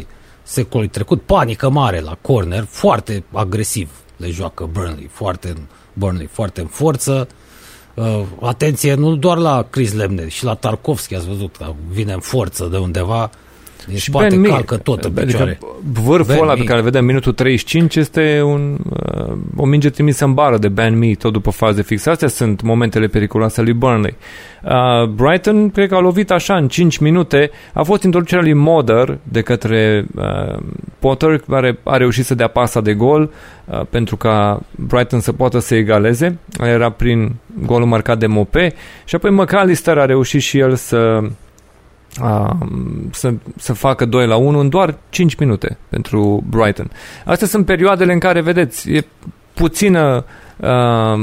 secolului 0.42 0.90
trecut, 0.90 1.22
panică 1.22 1.68
mare 1.68 2.00
la 2.00 2.18
corner, 2.20 2.64
foarte 2.68 3.24
agresiv 3.32 3.90
le 4.16 4.30
joacă 4.30 4.68
Burnley, 4.72 5.08
foarte 5.12 5.48
în, 5.48 5.58
Burnley, 5.92 6.26
foarte 6.26 6.60
în 6.60 6.66
forță. 6.66 7.28
Uh, 7.30 7.44
atenție, 8.40 8.94
nu 8.94 9.16
doar 9.16 9.38
la 9.38 9.66
Chris 9.70 9.92
Lemne, 9.92 10.28
și 10.28 10.44
la 10.44 10.54
Tarkovski 10.54 11.14
ați 11.14 11.26
văzut 11.26 11.56
că 11.56 11.72
vine 11.88 12.12
în 12.12 12.20
forță 12.20 12.66
de 12.66 12.76
undeva 12.76 13.30
din 13.86 13.96
și 13.96 14.10
spate 14.10 14.36
ben 14.36 14.42
calcă 14.42 14.76
tot 14.76 15.04
în 15.04 15.10
adică 15.10 15.24
picioare. 15.24 15.50
Adică 15.50 15.66
vârful 15.92 16.34
ben 16.34 16.42
ăla 16.42 16.54
pe 16.54 16.64
care 16.64 16.78
îl 16.78 16.84
vedem 16.84 17.04
minutul 17.04 17.32
35 17.32 17.96
este 17.96 18.42
un, 18.42 18.78
uh, 18.90 19.36
o 19.56 19.66
minge 19.66 19.90
trimisă 19.90 20.24
în 20.24 20.34
bară 20.34 20.58
de 20.58 20.68
Ben 20.68 20.98
Mee 20.98 21.14
tot 21.14 21.32
după 21.32 21.50
faze 21.50 21.82
fixe. 21.82 22.10
Astea 22.10 22.28
sunt 22.28 22.62
momentele 22.62 23.06
periculoase 23.06 23.62
lui 23.62 23.72
Burnley. 23.72 24.16
Uh, 24.62 25.08
Brighton 25.08 25.70
cred 25.70 25.88
că 25.88 25.94
a 25.94 26.00
lovit 26.00 26.30
așa 26.30 26.56
în 26.56 26.68
5 26.68 26.96
minute. 26.96 27.50
A 27.72 27.82
fost 27.82 28.02
introducerea 28.02 28.42
lui 28.44 28.52
Moder 28.52 29.18
de 29.22 29.40
către 29.40 30.06
uh, 30.14 30.58
Potter 30.98 31.38
care 31.38 31.78
a 31.82 31.96
reușit 31.96 32.24
să 32.24 32.34
dea 32.34 32.48
pasa 32.48 32.80
de 32.80 32.94
gol 32.94 33.30
uh, 33.64 33.80
pentru 33.90 34.16
ca 34.16 34.60
Brighton 34.70 35.20
să 35.20 35.32
poată 35.32 35.58
să 35.58 35.74
egaleze. 35.74 36.38
Era 36.60 36.90
prin 36.90 37.34
golul 37.66 37.86
marcat 37.86 38.18
de 38.18 38.26
Mope 38.26 38.74
și 39.04 39.14
apoi 39.14 39.30
McAllister 39.30 39.98
a 39.98 40.04
reușit 40.04 40.40
și 40.40 40.58
el 40.58 40.74
să 40.74 41.22
a, 42.20 42.58
să, 43.10 43.34
să 43.56 43.72
facă 43.72 44.04
2 44.04 44.26
la 44.26 44.36
1 44.36 44.58
în 44.58 44.68
doar 44.68 44.98
5 45.08 45.34
minute 45.34 45.78
pentru 45.88 46.44
Brighton. 46.48 46.90
Astea 47.24 47.46
sunt 47.46 47.66
perioadele 47.66 48.12
în 48.12 48.18
care, 48.18 48.40
vedeți, 48.40 48.90
e 48.90 49.06
puțină 49.54 50.24
a, 50.60 51.18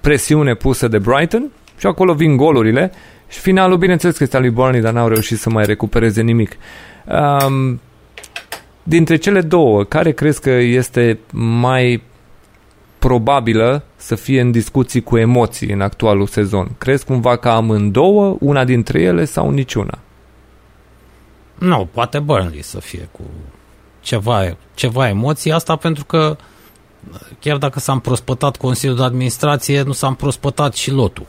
presiune 0.00 0.54
pusă 0.54 0.88
de 0.88 0.98
Brighton 0.98 1.50
și 1.78 1.86
acolo 1.86 2.14
vin 2.14 2.36
golurile 2.36 2.92
și 3.28 3.38
finalul, 3.38 3.76
bineînțeles 3.76 4.16
că 4.16 4.22
este 4.22 4.36
al 4.36 4.42
lui 4.42 4.50
Burnley, 4.50 4.80
dar 4.80 4.92
n-au 4.92 5.08
reușit 5.08 5.38
să 5.38 5.50
mai 5.50 5.64
recupereze 5.64 6.22
nimic. 6.22 6.56
A, 7.08 7.48
dintre 8.82 9.16
cele 9.16 9.40
două, 9.40 9.84
care 9.84 10.12
crezi 10.12 10.40
că 10.40 10.50
este 10.50 11.18
mai 11.32 12.02
probabilă 12.98 13.84
să 13.96 14.14
fie 14.14 14.40
în 14.40 14.50
discuții 14.50 15.02
cu 15.02 15.16
emoții 15.16 15.72
în 15.72 15.80
actualul 15.80 16.26
sezon? 16.26 16.70
Crezi 16.78 17.04
cumva 17.04 17.36
că 17.36 17.48
amândouă, 17.48 18.36
una 18.40 18.64
dintre 18.64 19.00
ele 19.00 19.24
sau 19.24 19.50
niciuna? 19.50 19.98
Nu, 21.62 21.88
poate 21.92 22.18
Burnley 22.18 22.62
să 22.62 22.80
fie 22.80 23.08
cu 23.12 23.22
ceva, 24.00 24.56
ceva 24.74 25.08
emoții. 25.08 25.52
Asta 25.52 25.76
pentru 25.76 26.04
că 26.04 26.36
chiar 27.38 27.56
dacă 27.56 27.80
s-a 27.80 27.92
împrospătat 27.92 28.56
Consiliul 28.56 28.96
de 28.96 29.02
Administrație, 29.02 29.82
nu 29.82 29.92
s-a 29.92 30.06
împrospătat 30.06 30.74
și 30.74 30.90
lotul. 30.90 31.26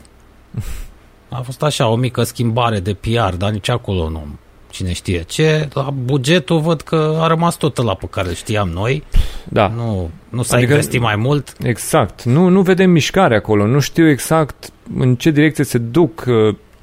A 1.28 1.40
fost 1.40 1.62
așa 1.62 1.88
o 1.88 1.96
mică 1.96 2.22
schimbare 2.22 2.80
de 2.80 2.94
PR, 2.94 3.34
dar 3.36 3.50
nici 3.50 3.68
acolo 3.68 4.08
nu 4.08 4.26
cine 4.70 4.92
știe 4.92 5.22
ce. 5.22 5.68
La 5.72 5.90
bugetul 5.90 6.60
văd 6.60 6.80
că 6.80 7.18
a 7.20 7.26
rămas 7.26 7.56
tot 7.56 7.82
la 7.82 7.94
pe 7.94 8.06
care 8.06 8.34
știam 8.34 8.68
noi. 8.68 9.04
Da. 9.44 9.68
Nu, 9.68 10.10
nu 10.28 10.42
s-a 10.42 10.56
adică, 10.56 10.72
investit 10.72 11.00
mai 11.00 11.16
mult. 11.16 11.56
Exact. 11.62 12.22
Nu, 12.22 12.48
nu 12.48 12.62
vedem 12.62 12.90
mișcare 12.90 13.36
acolo. 13.36 13.66
Nu 13.66 13.80
știu 13.80 14.08
exact 14.08 14.70
în 14.96 15.16
ce 15.16 15.30
direcție 15.30 15.64
se 15.64 15.78
duc 15.78 16.24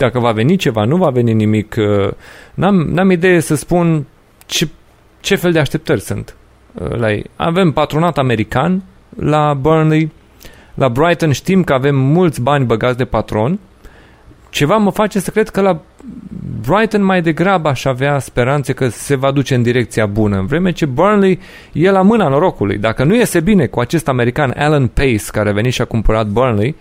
dacă 0.02 0.20
va 0.20 0.32
veni 0.32 0.56
ceva, 0.56 0.84
nu 0.84 0.96
va 0.96 1.10
veni 1.10 1.34
nimic. 1.34 1.76
Uh, 1.78 2.12
n-am, 2.54 2.76
n-am 2.76 3.12
idee 3.12 3.40
să 3.40 3.56
spun 3.56 4.06
ce, 4.46 4.68
ce 5.20 5.36
fel 5.36 5.52
de 5.52 5.60
așteptări 5.60 6.02
sunt 6.02 6.36
uh, 6.74 6.96
la 6.96 7.12
ei. 7.12 7.26
Avem 7.36 7.72
patronat 7.72 8.18
american 8.18 8.84
la 9.20 9.54
Burnley, 9.54 10.12
la 10.74 10.90
Brighton 10.90 11.32
știm 11.32 11.64
că 11.64 11.74
avem 11.74 11.96
mulți 11.96 12.42
bani 12.42 12.66
băgați 12.66 12.98
de 12.98 13.06
patron. 13.06 13.60
Ceva 14.50 14.78
mă 14.78 14.92
face 14.92 15.20
să 15.20 15.32
cred 15.32 15.50
că 15.50 15.62
la 15.62 15.82
Brighton 16.68 17.04
mai 17.04 17.22
degrabă 17.22 17.70
aș 17.70 17.86
avea 17.86 18.20
speranțe 18.20 18.74
că 18.74 18.88
se 18.88 19.16
va 19.16 19.32
duce 19.32 19.56
în 19.56 19.62
direcția 19.62 20.06
bună, 20.06 20.38
în 20.38 20.46
vreme 20.46 20.72
ce 20.72 20.86
Burnley 20.86 21.40
e 21.72 21.92
la 21.92 22.02
mâna 22.02 22.28
norocului. 22.28 22.78
Dacă 22.78 23.04
nu 23.04 23.16
iese 23.16 23.40
bine 23.40 23.66
cu 23.66 23.80
acest 23.80 24.08
american 24.08 24.54
Alan 24.58 24.88
Pace, 24.88 25.24
care 25.32 25.50
a 25.50 25.54
venit 25.54 25.74
și 25.74 25.82
a 25.82 25.86
cumpărat 25.86 26.28
Burnley, 26.28 26.76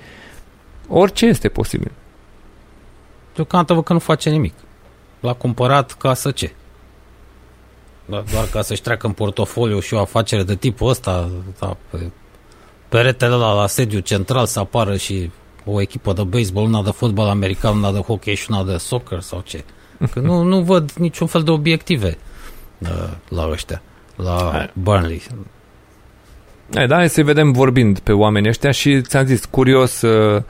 orice 0.88 1.26
este 1.26 1.48
posibil. 1.48 1.90
Deocamdată 3.34 3.74
văd 3.74 3.84
că 3.84 3.92
nu 3.92 3.98
face 3.98 4.30
nimic. 4.30 4.54
L-a 5.20 5.32
cumpărat 5.32 5.92
ca 5.92 6.14
să 6.14 6.30
ce? 6.30 6.52
Doar 8.06 8.48
ca 8.50 8.62
să-și 8.62 8.82
treacă 8.82 9.06
în 9.06 9.12
portofoliu 9.12 9.80
și 9.80 9.94
o 9.94 10.00
afacere 10.00 10.42
de 10.42 10.54
tipul 10.54 10.88
ăsta, 10.88 11.30
da, 11.58 11.76
pe 11.90 12.10
peretele 12.88 13.34
ăla 13.34 13.52
la 13.52 13.66
sediu 13.66 13.98
central 13.98 14.46
să 14.46 14.58
apară 14.58 14.96
și 14.96 15.30
o 15.64 15.80
echipă 15.80 16.12
de 16.12 16.22
baseball, 16.22 16.66
una 16.66 16.82
de 16.82 16.90
fotbal 16.90 17.28
american, 17.28 17.76
una 17.76 17.92
de 17.92 17.98
hockey 17.98 18.34
și 18.34 18.46
una 18.50 18.64
de 18.64 18.76
soccer 18.76 19.20
sau 19.20 19.40
ce. 19.40 19.64
Că 20.12 20.20
nu, 20.20 20.42
nu 20.42 20.60
văd 20.60 20.92
niciun 20.92 21.26
fel 21.26 21.42
de 21.42 21.50
obiective 21.50 22.18
uh, 22.78 22.88
la 23.28 23.48
ăștia, 23.48 23.82
la 24.16 24.66
Burnley. 24.72 25.22
Da, 26.70 26.96
hai 26.96 27.08
să 27.08 27.22
vedem 27.22 27.52
vorbind 27.52 27.98
pe 27.98 28.12
oamenii 28.12 28.48
ăștia 28.48 28.70
și 28.70 29.00
ți-am 29.02 29.26
zis, 29.26 29.44
curios 29.44 30.02
uh, 30.02 30.36
uh, 30.36 30.42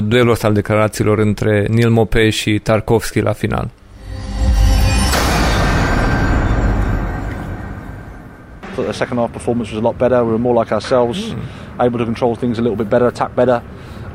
duelul 0.00 0.30
ăsta 0.30 0.46
al 0.46 0.52
declarațiilor 0.52 1.18
între 1.18 1.66
Neil 1.68 1.90
Mope 1.90 2.30
și 2.30 2.58
Tarkovski 2.58 3.20
la 3.20 3.32
final. 3.32 3.70
the 8.86 8.92
second 8.98 9.18
half 9.18 9.30
performance 9.30 9.70
was 9.70 9.78
a 9.78 9.86
lot 9.88 9.98
better. 9.98 10.24
We 10.24 10.32
were 10.32 10.38
more 10.38 10.58
like 10.60 10.72
ourselves. 10.72 11.18
Mm. 11.18 11.42
able 11.80 11.98
to 11.98 12.04
control 12.04 12.36
things 12.36 12.58
a 12.58 12.62
little 12.62 12.76
bit 12.76 12.90
better, 12.90 13.06
attack 13.06 13.34
better, 13.34 13.62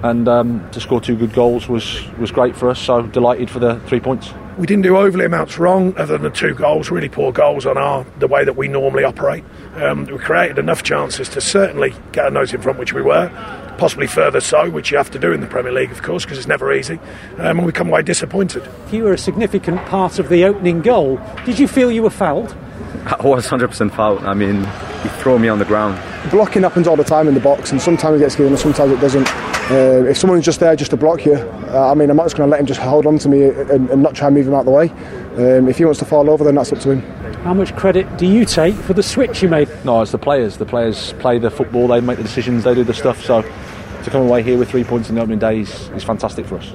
and 0.03 0.27
um, 0.27 0.69
to 0.71 0.79
score 0.79 1.01
two 1.01 1.15
good 1.15 1.33
goals 1.33 1.67
was 1.67 2.05
was 2.17 2.31
great 2.31 2.55
for 2.55 2.69
us. 2.69 2.79
So 2.79 3.01
delighted 3.01 3.49
for 3.49 3.59
the 3.59 3.79
three 3.87 3.99
points. 3.99 4.33
We 4.57 4.67
didn't 4.67 4.83
do 4.83 4.95
overly 4.95 5.25
amounts 5.25 5.57
wrong, 5.57 5.93
other 5.97 6.17
than 6.17 6.21
the 6.21 6.29
two 6.29 6.53
goals, 6.53 6.89
really 6.89 7.09
poor 7.09 7.31
goals 7.33 7.65
on 7.65 7.77
our 7.77 8.05
the 8.19 8.27
way 8.27 8.45
that 8.45 8.55
we 8.55 8.67
normally 8.67 9.03
operate. 9.03 9.43
Um, 9.75 10.05
we 10.05 10.17
created 10.17 10.57
enough 10.57 10.83
chances 10.83 11.27
to 11.29 11.41
certainly 11.41 11.93
get 12.13 12.25
our 12.25 12.31
nose 12.31 12.53
in 12.53 12.61
front, 12.61 12.79
which 12.79 12.93
we 12.93 13.01
were, 13.01 13.29
possibly 13.77 14.07
further 14.07 14.41
so, 14.41 14.69
which 14.69 14.91
you 14.91 14.97
have 14.97 15.11
to 15.11 15.19
do 15.19 15.31
in 15.31 15.41
the 15.41 15.47
Premier 15.47 15.71
League, 15.71 15.91
of 15.91 16.01
course, 16.01 16.23
because 16.23 16.37
it's 16.37 16.47
never 16.47 16.73
easy. 16.73 16.99
Um, 17.37 17.57
and 17.57 17.65
we 17.65 17.71
come 17.71 17.89
away 17.89 18.01
disappointed. 18.01 18.67
You 18.91 19.03
were 19.03 19.13
a 19.13 19.17
significant 19.17 19.83
part 19.85 20.19
of 20.19 20.29
the 20.29 20.45
opening 20.45 20.81
goal. 20.81 21.19
Did 21.45 21.59
you 21.59 21.67
feel 21.67 21.91
you 21.91 22.03
were 22.03 22.09
fouled? 22.09 22.55
I 23.05 23.25
was 23.25 23.47
100% 23.47 23.91
foul. 23.91 24.19
I 24.19 24.33
mean, 24.33 24.63
he 25.03 25.09
threw 25.21 25.39
me 25.39 25.47
on 25.47 25.59
the 25.59 25.65
ground. 25.65 25.99
Blocking 26.31 26.63
happens 26.63 26.87
all 26.87 26.95
the 26.95 27.03
time 27.03 27.27
in 27.27 27.33
the 27.33 27.39
box, 27.39 27.71
and 27.71 27.81
sometimes 27.81 28.17
it 28.17 28.23
gets 28.23 28.35
given, 28.35 28.53
and 28.53 28.59
sometimes 28.59 28.91
it 28.91 28.99
doesn't. 28.99 29.27
Uh, 29.71 30.05
if 30.09 30.17
someone's 30.17 30.45
just 30.45 30.59
there 30.59 30.75
just 30.75 30.91
to 30.91 30.97
block 30.97 31.25
you, 31.25 31.35
uh, 31.35 31.91
I 31.91 31.95
mean, 31.95 32.09
I'm 32.09 32.17
not 32.17 32.25
just 32.25 32.37
going 32.37 32.47
to 32.47 32.51
let 32.51 32.59
him 32.59 32.65
just 32.65 32.79
hold 32.79 33.05
on 33.05 33.17
to 33.19 33.29
me 33.29 33.43
and, 33.45 33.89
and, 33.89 34.03
not 34.03 34.15
try 34.15 34.27
and 34.27 34.35
move 34.35 34.47
him 34.47 34.53
out 34.53 34.59
of 34.59 34.65
the 34.65 34.71
way. 34.71 34.89
Um, 35.37 35.67
if 35.67 35.77
he 35.77 35.85
wants 35.85 35.99
to 35.99 36.05
fall 36.05 36.29
over, 36.29 36.43
then 36.43 36.55
that's 36.55 36.71
up 36.71 36.79
to 36.79 36.91
him. 36.91 37.01
How 37.43 37.53
much 37.53 37.75
credit 37.75 38.17
do 38.17 38.25
you 38.25 38.45
take 38.45 38.75
for 38.75 38.93
the 38.93 39.03
switch 39.03 39.41
you 39.41 39.49
made? 39.49 39.69
No, 39.83 40.01
it's 40.01 40.11
the 40.11 40.17
players. 40.17 40.57
The 40.57 40.65
players 40.65 41.13
play 41.13 41.39
the 41.39 41.51
football, 41.51 41.87
they 41.87 41.99
make 41.99 42.17
the 42.17 42.23
decisions, 42.23 42.63
they 42.63 42.75
do 42.75 42.83
the 42.83 42.93
stuff. 42.93 43.23
So 43.23 43.41
to 43.41 44.09
come 44.09 44.21
away 44.21 44.43
here 44.43 44.57
with 44.57 44.69
three 44.69 44.83
points 44.83 45.09
in 45.09 45.15
the 45.15 45.21
opening 45.21 45.39
day 45.39 45.61
is, 45.61 45.89
is 45.89 46.03
fantastic 46.03 46.45
for 46.45 46.57
us. 46.57 46.73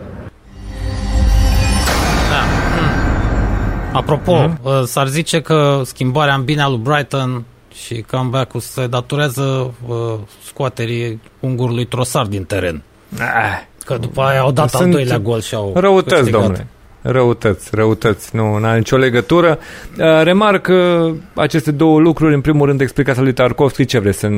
Apropo, 3.92 4.48
mm-hmm. 4.48 4.84
s-ar 4.84 5.06
zice 5.06 5.40
că 5.40 5.82
schimbarea 5.84 6.34
în 6.34 6.44
bine 6.44 6.62
a 6.62 6.68
lui 6.68 6.78
Brighton 6.78 7.44
și 7.74 8.04
comeback-ul 8.10 8.60
se 8.60 8.86
datorează 8.86 9.74
uh, 9.86 10.14
scoaterii 10.46 11.20
ungurului 11.40 11.84
Trosar 11.84 12.26
din 12.26 12.44
teren. 12.44 12.82
Ah. 13.18 13.68
Că 13.84 13.96
după 13.96 14.22
aia 14.22 14.40
au 14.40 14.52
dat 14.52 14.68
Sunt 14.70 14.82
al 14.82 14.90
doilea 14.90 15.18
gol 15.18 15.40
și 15.40 15.54
au 15.54 15.72
Răutăți, 15.74 16.14
câștigat. 16.14 16.40
domnule. 16.40 16.66
Răutăți, 17.02 17.70
răutăți, 17.72 18.36
nu 18.36 18.54
are 18.62 18.76
nicio 18.76 18.96
legătură. 18.96 19.58
Uh, 19.98 20.22
remarc 20.22 20.68
uh, 20.68 21.14
aceste 21.34 21.70
două 21.70 22.00
lucruri, 22.00 22.34
în 22.34 22.40
primul 22.40 22.66
rând 22.66 22.80
explicația 22.80 23.22
lui 23.22 23.32
Tarkovski, 23.32 23.84
ce 23.84 23.98
vreți, 23.98 24.18
să, 24.18 24.28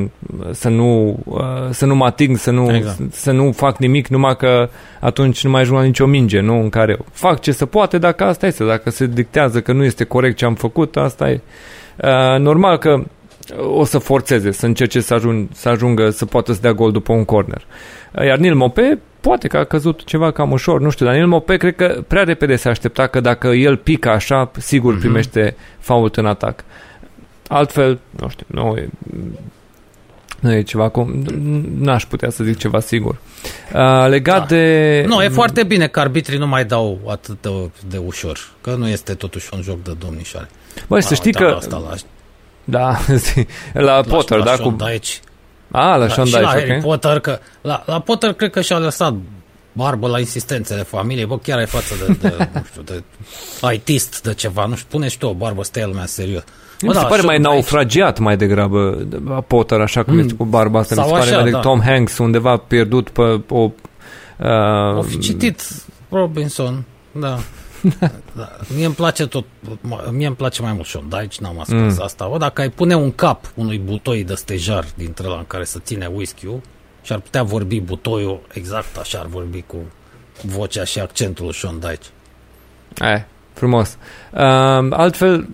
să, 0.51 0.69
nu, 0.69 1.19
uh, 1.23 1.41
să 1.69 1.85
nu 1.85 1.95
mă 1.95 2.05
ating, 2.05 2.37
să 2.37 2.51
nu, 2.51 2.75
exact. 2.75 3.13
să 3.13 3.31
nu 3.31 3.51
fac 3.51 3.77
nimic, 3.77 4.07
numai 4.07 4.35
că 4.35 4.69
atunci 4.99 5.43
nu 5.43 5.49
mai 5.49 5.61
ajung 5.61 5.77
la 5.77 5.85
nicio 5.85 6.05
minge, 6.05 6.39
nu? 6.39 6.59
În 6.59 6.69
care 6.69 6.97
fac 7.11 7.39
ce 7.39 7.51
se 7.51 7.65
poate, 7.65 7.97
dacă 7.97 8.23
asta 8.23 8.47
este, 8.47 8.63
dacă 8.63 8.89
se 8.89 9.05
dictează 9.05 9.61
că 9.61 9.71
nu 9.71 9.83
este 9.83 10.03
corect 10.03 10.37
ce 10.37 10.45
am 10.45 10.55
făcut, 10.55 10.97
asta 10.97 11.29
e. 11.29 11.41
Uh, 12.03 12.39
normal 12.39 12.77
că 12.77 13.03
o 13.57 13.83
să 13.83 13.97
forțeze, 13.97 14.51
să 14.51 14.65
încerce 14.65 14.99
să, 14.99 15.13
ajung, 15.13 15.47
să 15.53 15.69
ajungă 15.69 16.09
să 16.09 16.25
poată 16.25 16.53
să 16.53 16.59
dea 16.61 16.73
gol 16.73 16.91
după 16.91 17.13
un 17.13 17.25
corner. 17.25 17.65
Iar 18.25 18.37
Nil 18.37 18.55
Mope 18.55 18.99
poate 19.23 19.47
că 19.47 19.57
a 19.57 19.63
căzut 19.63 20.03
ceva 20.03 20.31
cam 20.31 20.51
ușor, 20.51 20.81
nu 20.81 20.89
știu, 20.89 21.05
dar 21.05 21.15
Nil 21.15 21.27
Mope 21.27 21.57
cred 21.57 21.75
că 21.75 22.03
prea 22.07 22.23
repede 22.23 22.55
se 22.55 22.69
aștepta 22.69 23.07
că 23.07 23.19
dacă 23.19 23.47
el 23.47 23.77
pică 23.77 24.09
așa, 24.09 24.51
sigur 24.57 24.95
mm-hmm. 24.95 24.99
primește 24.99 25.55
fault 25.79 26.15
în 26.17 26.25
atac. 26.25 26.63
Altfel, 27.47 27.99
nu 28.09 28.29
știu, 28.29 28.45
nu 28.47 28.75
e, 28.77 28.89
nu 30.39 30.53
e 30.53 30.61
ceva 30.61 30.89
cum... 30.89 31.23
N-aș 31.77 32.05
putea 32.05 32.29
să 32.29 32.43
zic 32.43 32.57
ceva 32.57 32.79
sigur. 32.79 33.15
Uh, 33.73 34.05
legat 34.07 34.39
da. 34.39 34.55
de... 34.55 35.05
Nu, 35.07 35.21
e 35.21 35.27
foarte 35.27 35.63
bine 35.63 35.87
că 35.87 35.99
arbitrii 35.99 36.37
nu 36.37 36.47
mai 36.47 36.65
dau 36.65 36.99
atât 37.07 37.41
de, 37.41 37.49
de 37.89 37.97
ușor, 37.97 38.39
că 38.61 38.75
nu 38.75 38.87
este 38.87 39.13
totuși 39.13 39.49
un 39.53 39.61
joc 39.61 39.83
de 39.83 39.91
domnișoare. 39.99 40.49
Băi, 40.87 41.03
să 41.03 41.13
știi 41.13 41.33
că... 41.33 41.53
Asta 41.57 41.77
la... 41.77 41.95
Da, 42.63 42.97
la, 43.73 43.81
la 43.81 44.01
Potter, 44.01 44.37
la 44.37 44.43
da? 44.43 44.55
Cu... 44.57 44.75
Aici. 44.79 45.19
A, 45.75 45.95
la 45.95 46.07
Sean 46.07 46.25
Dyche, 46.25 46.41
la 46.41 46.47
Harry 46.47 46.81
Potter, 46.81 47.19
că 47.19 47.39
la, 47.61 47.83
la 47.85 47.99
Potter 47.99 48.33
cred 48.33 48.51
că 48.51 48.61
și-a 48.61 48.77
lăsat 48.77 49.13
barbă 49.71 50.07
la 50.07 50.19
insistențele 50.19 50.83
familiei, 50.83 51.25
bă, 51.25 51.37
chiar 51.37 51.57
ai 51.57 51.65
față 51.65 51.93
de, 52.05 52.17
de 52.21 52.35
nu 52.53 52.63
știu, 52.71 52.81
de 52.81 53.03
ITist, 53.73 54.21
de 54.21 54.33
ceva, 54.33 54.65
nu 54.65 54.75
știu, 54.75 54.87
pune 54.89 55.07
și 55.07 55.17
tu 55.17 55.27
o 55.27 55.33
barbă, 55.33 55.63
stai 55.63 55.83
lumea 55.85 56.05
serios. 56.05 56.43
Bă, 56.81 56.87
mi 56.87 56.93
se 56.93 56.99
da, 56.99 57.05
pare 57.05 57.21
mai 57.21 57.37
naufragiat 57.37 58.19
mai 58.19 58.37
degrabă 58.37 59.07
Potter, 59.47 59.79
așa 59.79 60.03
cum 60.03 60.13
mm, 60.13 60.19
este 60.19 60.33
cu 60.33 60.45
barba 60.45 60.79
asta. 60.79 60.95
Mi 60.95 61.03
se 61.03 61.11
pare 61.11 61.23
așa, 61.23 61.39
mai 61.39 61.51
da. 61.51 61.59
Tom 61.59 61.81
Hanks 61.81 62.17
undeva 62.17 62.57
pierdut 62.57 63.09
pe 63.09 63.41
o... 63.49 63.71
Uh, 64.39 64.97
o 64.97 65.01
fi 65.01 65.19
citit 65.19 65.61
Robinson, 66.09 66.83
da 67.11 67.39
da. 68.35 68.49
Mie 68.75 68.85
îmi 68.85 68.95
place 68.95 69.27
tot, 69.27 69.45
mie 70.11 70.27
îmi 70.27 70.35
place 70.35 70.61
mai 70.61 70.73
mult 70.73 70.87
Sean 70.87 71.09
Dyche, 71.09 71.37
n-am 71.41 71.59
ascuns 71.59 71.97
mm. 71.97 72.03
asta. 72.03 72.29
O, 72.29 72.37
dacă 72.37 72.61
ai 72.61 72.69
pune 72.69 72.95
un 72.95 73.11
cap 73.11 73.51
unui 73.55 73.77
butoi 73.77 74.23
de 74.23 74.33
stejar 74.33 74.85
dintre 74.95 75.27
la 75.27 75.35
în 75.35 75.45
care 75.47 75.63
să 75.63 75.79
ține 75.79 76.05
whisky-ul 76.05 76.61
și 77.01 77.13
ar 77.13 77.19
putea 77.19 77.43
vorbi 77.43 77.79
butoiul 77.79 78.41
exact 78.53 78.97
așa 78.97 79.19
ar 79.19 79.25
vorbi 79.25 79.61
cu 79.61 79.77
vocea 80.41 80.83
și 80.83 80.99
accentul 80.99 81.45
lui 81.45 81.53
Sean 81.53 81.79
Dyche. 81.79 82.09
Eh, 83.13 83.21
frumos. 83.53 83.97
Uh, 84.31 84.39
altfel, 84.89 85.47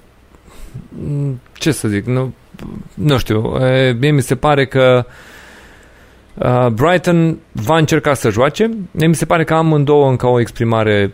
ce 1.53 1.71
să 1.71 1.87
zic, 1.87 2.05
nu, 2.05 2.33
nu 2.93 3.17
știu, 3.17 3.65
e, 3.65 3.91
mie 3.91 4.11
mi 4.11 4.21
se 4.21 4.35
pare 4.35 4.65
că 4.67 5.05
uh, 6.33 6.67
Brighton 6.67 7.39
va 7.51 7.77
încerca 7.77 8.13
să 8.13 8.29
joace. 8.29 8.69
Mie 8.91 9.07
mi 9.07 9.15
se 9.15 9.25
pare 9.25 9.43
că 9.43 9.53
amândouă 9.53 10.09
încă 10.09 10.27
o 10.27 10.39
exprimare 10.39 11.13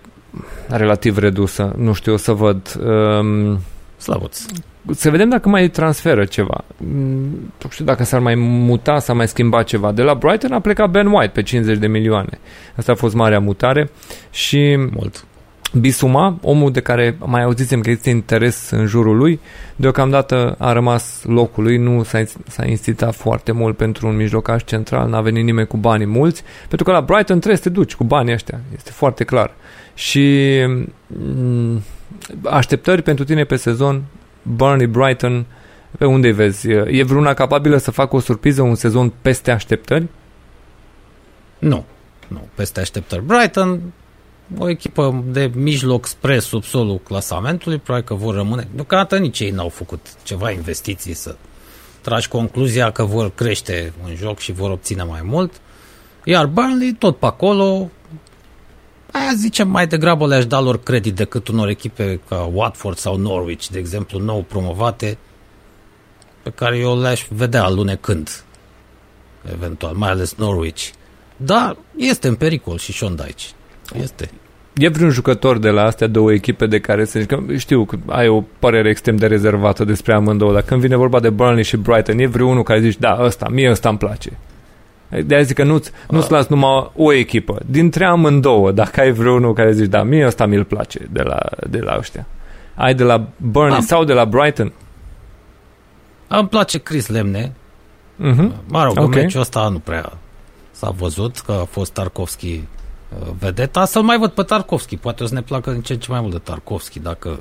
relativ 0.67 1.17
redusă. 1.17 1.73
Nu 1.77 1.93
știu, 1.93 2.13
o 2.13 2.17
să 2.17 2.31
văd. 2.31 2.79
Um, 2.85 3.59
Slavuț. 3.97 4.45
Să 4.91 5.09
vedem 5.09 5.29
dacă 5.29 5.49
mai 5.49 5.69
transferă 5.69 6.25
ceva. 6.25 6.63
Mm, 6.77 7.53
nu 7.63 7.69
știu 7.69 7.85
dacă 7.85 8.03
s-ar 8.03 8.19
mai 8.19 8.35
muta, 8.35 8.99
s-ar 8.99 9.15
mai 9.15 9.27
schimba 9.27 9.63
ceva. 9.63 9.91
De 9.91 10.01
la 10.01 10.13
Brighton 10.13 10.51
a 10.51 10.59
plecat 10.59 10.89
Ben 10.89 11.07
White 11.07 11.31
pe 11.33 11.43
50 11.43 11.77
de 11.77 11.87
milioane. 11.87 12.39
Asta 12.75 12.91
a 12.91 12.95
fost 12.95 13.15
marea 13.15 13.39
mutare 13.39 13.89
și 14.29 14.75
Mult. 14.91 15.25
Bisuma, 15.79 16.37
omul 16.41 16.71
de 16.71 16.79
care 16.79 17.17
mai 17.25 17.43
auzisem 17.43 17.81
că 17.81 17.89
este 17.89 18.09
interes 18.09 18.69
în 18.69 18.85
jurul 18.85 19.17
lui, 19.17 19.39
deocamdată 19.75 20.55
a 20.59 20.71
rămas 20.71 21.21
locul 21.23 21.63
lui, 21.63 21.77
nu 21.77 22.03
s-a, 22.03 22.23
s-a 22.47 22.65
institutat 22.65 23.15
foarte 23.15 23.51
mult 23.51 23.77
pentru 23.77 24.07
un 24.07 24.15
mijlocaș 24.15 24.63
central, 24.63 25.09
n-a 25.09 25.21
venit 25.21 25.43
nimeni 25.43 25.67
cu 25.67 25.77
banii 25.77 26.05
mulți, 26.05 26.43
pentru 26.67 26.83
că 26.83 26.91
la 26.91 27.01
Brighton 27.01 27.37
trebuie 27.37 27.57
să 27.57 27.63
te 27.63 27.69
duci 27.69 27.95
cu 27.95 28.03
banii 28.03 28.33
ăștia, 28.33 28.59
este 28.75 28.91
foarte 28.91 29.23
clar. 29.23 29.53
Și 29.95 30.57
mm, 31.07 31.81
așteptări 32.43 33.01
pentru 33.01 33.23
tine 33.23 33.43
pe 33.43 33.55
sezon, 33.55 34.03
Burnley, 34.41 34.87
Brighton, 34.87 35.45
pe 35.97 36.05
unde 36.05 36.31
vezi? 36.31 36.69
E 36.69 37.03
vreuna 37.03 37.33
capabilă 37.33 37.77
să 37.77 37.91
facă 37.91 38.15
o 38.15 38.19
surpriză, 38.19 38.61
un 38.61 38.75
sezon 38.75 39.13
peste 39.21 39.51
așteptări? 39.51 40.07
Nu, 41.59 41.85
nu, 42.27 42.47
peste 42.55 42.79
așteptări. 42.79 43.25
Brighton, 43.25 43.81
o 44.57 44.69
echipă 44.69 45.23
de 45.27 45.51
mijloc 45.53 46.05
spre 46.05 46.39
subsolul 46.39 46.99
clasamentului, 46.99 47.77
probabil 47.77 48.07
că 48.07 48.13
vor 48.13 48.35
rămâne. 48.35 48.67
Deocamdată 48.75 49.17
nici 49.17 49.39
ei 49.39 49.49
n-au 49.49 49.69
făcut 49.69 50.07
ceva 50.23 50.51
investiții 50.51 51.13
să 51.13 51.35
tragi 52.01 52.27
concluzia 52.27 52.91
că 52.91 53.03
vor 53.03 53.31
crește 53.35 53.93
în 54.07 54.15
joc 54.15 54.39
și 54.39 54.51
vor 54.51 54.71
obține 54.71 55.03
mai 55.03 55.21
mult. 55.23 55.53
Iar 56.23 56.45
Burnley 56.45 56.93
tot 56.93 57.17
pe 57.17 57.25
acolo, 57.25 57.89
Aia 59.17 59.31
zicem 59.35 59.69
mai 59.69 59.87
degrabă 59.87 60.27
le-aș 60.27 60.45
da 60.45 60.59
lor 60.59 60.83
credit 60.83 61.15
decât 61.15 61.47
unor 61.47 61.67
echipe 61.67 62.19
ca 62.29 62.49
Watford 62.53 62.97
sau 62.97 63.17
Norwich, 63.17 63.67
de 63.67 63.79
exemplu, 63.79 64.19
nou 64.19 64.41
promovate, 64.41 65.17
pe 66.43 66.49
care 66.49 66.77
eu 66.77 66.99
le-aș 66.99 67.25
vedea 67.29 67.63
alunecând, 67.63 68.43
eventual, 69.51 69.93
mai 69.93 70.09
ales 70.09 70.33
Norwich. 70.33 70.89
Dar 71.37 71.77
este 71.97 72.27
în 72.27 72.35
pericol 72.35 72.77
și 72.77 72.93
Sean 72.93 73.15
Dyche. 73.15 73.47
Este. 74.01 74.29
E 74.73 74.87
vreun 74.87 75.09
jucător 75.09 75.57
de 75.57 75.69
la 75.69 75.83
astea 75.83 76.07
două 76.07 76.33
echipe 76.33 76.65
de 76.65 76.79
care 76.79 77.05
să 77.05 77.19
că 77.19 77.43
știu 77.57 77.85
că 77.85 77.97
ai 78.05 78.27
o 78.27 78.43
părere 78.59 78.89
extrem 78.89 79.15
de 79.15 79.27
rezervată 79.27 79.83
despre 79.83 80.13
amândouă, 80.13 80.53
dar 80.53 80.61
când 80.61 80.81
vine 80.81 80.95
vorba 80.95 81.19
de 81.19 81.29
Burnley 81.29 81.63
și 81.63 81.77
Brighton, 81.77 82.19
e 82.19 82.27
vreunul 82.27 82.63
care 82.63 82.81
zici, 82.81 82.97
da, 82.99 83.17
ăsta, 83.21 83.47
mie 83.49 83.69
ăsta 83.69 83.89
îmi 83.89 83.97
place. 83.97 84.37
De 85.23 85.41
zic 85.41 85.55
că 85.55 85.63
nu-ți, 85.63 85.91
nu-ți 86.09 86.31
las 86.31 86.47
numai 86.47 86.91
o 86.95 87.13
echipă. 87.13 87.59
Dintre 87.65 88.05
amândouă, 88.05 88.71
dacă 88.71 88.99
ai 88.99 89.11
vreunul 89.11 89.53
care 89.53 89.71
zici, 89.71 89.89
da, 89.89 90.03
mie 90.03 90.25
ăsta 90.25 90.45
mi-l 90.45 90.63
place 90.63 91.07
de 91.11 91.21
la, 91.21 91.39
de 91.69 91.79
la 91.79 91.95
ăștia. 91.97 92.25
Ai 92.75 92.93
de 92.93 93.03
la 93.03 93.27
Burnley 93.37 93.77
Am. 93.77 93.85
sau 93.85 94.03
de 94.03 94.13
la 94.13 94.25
Brighton? 94.25 94.73
Îmi 96.27 96.47
place 96.47 96.77
Chris 96.77 97.07
Lemne. 97.07 97.51
Uh-huh. 98.15 98.49
Mă 98.67 98.83
rog, 98.83 98.97
okay. 98.97 99.21
meciul 99.21 99.41
ăsta 99.41 99.67
nu 99.67 99.79
prea 99.79 100.13
s-a 100.75 100.89
văzut 100.89 101.39
că 101.39 101.51
a 101.51 101.63
fost 101.63 101.91
Tarkovski 101.91 102.47
uh, 102.47 103.27
vedeta. 103.39 103.85
Să-l 103.85 104.01
mai 104.01 104.17
văd 104.17 104.31
pe 104.31 104.43
Tarkovski. 104.43 104.97
Poate 104.97 105.23
o 105.23 105.25
să 105.25 105.33
ne 105.33 105.41
placă 105.41 105.69
în 105.69 105.81
ce 105.81 105.97
ce 105.97 106.11
mai 106.11 106.21
mult 106.21 106.31
de 106.31 106.37
Tarkovski 106.37 106.99
dacă 106.99 107.39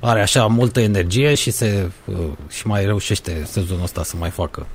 are 0.00 0.20
așa 0.20 0.46
multă 0.46 0.80
energie 0.80 1.34
și 1.34 1.50
se 1.50 1.90
uh, 2.04 2.16
și 2.48 2.66
mai 2.66 2.84
reușește 2.84 3.42
sezonul 3.44 3.82
ăsta 3.82 4.02
să 4.02 4.16
mai 4.18 4.30
facă 4.30 4.66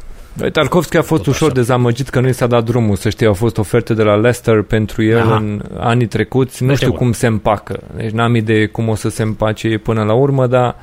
Tarkovski 0.52 0.98
a 0.98 1.02
fost 1.02 1.24
Tot 1.24 1.34
ușor 1.34 1.48
așa. 1.48 1.56
dezamăgit 1.58 2.10
că 2.10 2.20
nu 2.20 2.28
i 2.28 2.34
s-a 2.34 2.48
dat 2.48 2.64
drumul, 2.64 2.96
să 2.96 3.10
știi, 3.10 3.26
au 3.26 3.34
fost 3.34 3.58
oferte 3.58 3.94
de 3.94 4.04
la 4.04 4.16
Leicester 4.16 4.62
pentru 4.62 5.04
el 5.04 5.18
Aha. 5.20 5.36
în 5.36 5.62
anii 5.78 6.08
trecuți, 6.08 6.64
nu 6.64 6.76
știu 6.76 6.94
cum 6.94 7.12
se 7.12 7.28
împacă, 7.28 7.80
deci 7.96 8.12
n-am 8.12 8.36
idee 8.36 8.66
cum 8.66 8.88
o 8.88 8.96
să 8.96 9.10
se 9.10 9.22
împace 9.24 9.78
până 9.78 10.04
la 10.04 10.14
urmă, 10.14 10.48
dar 10.48 10.76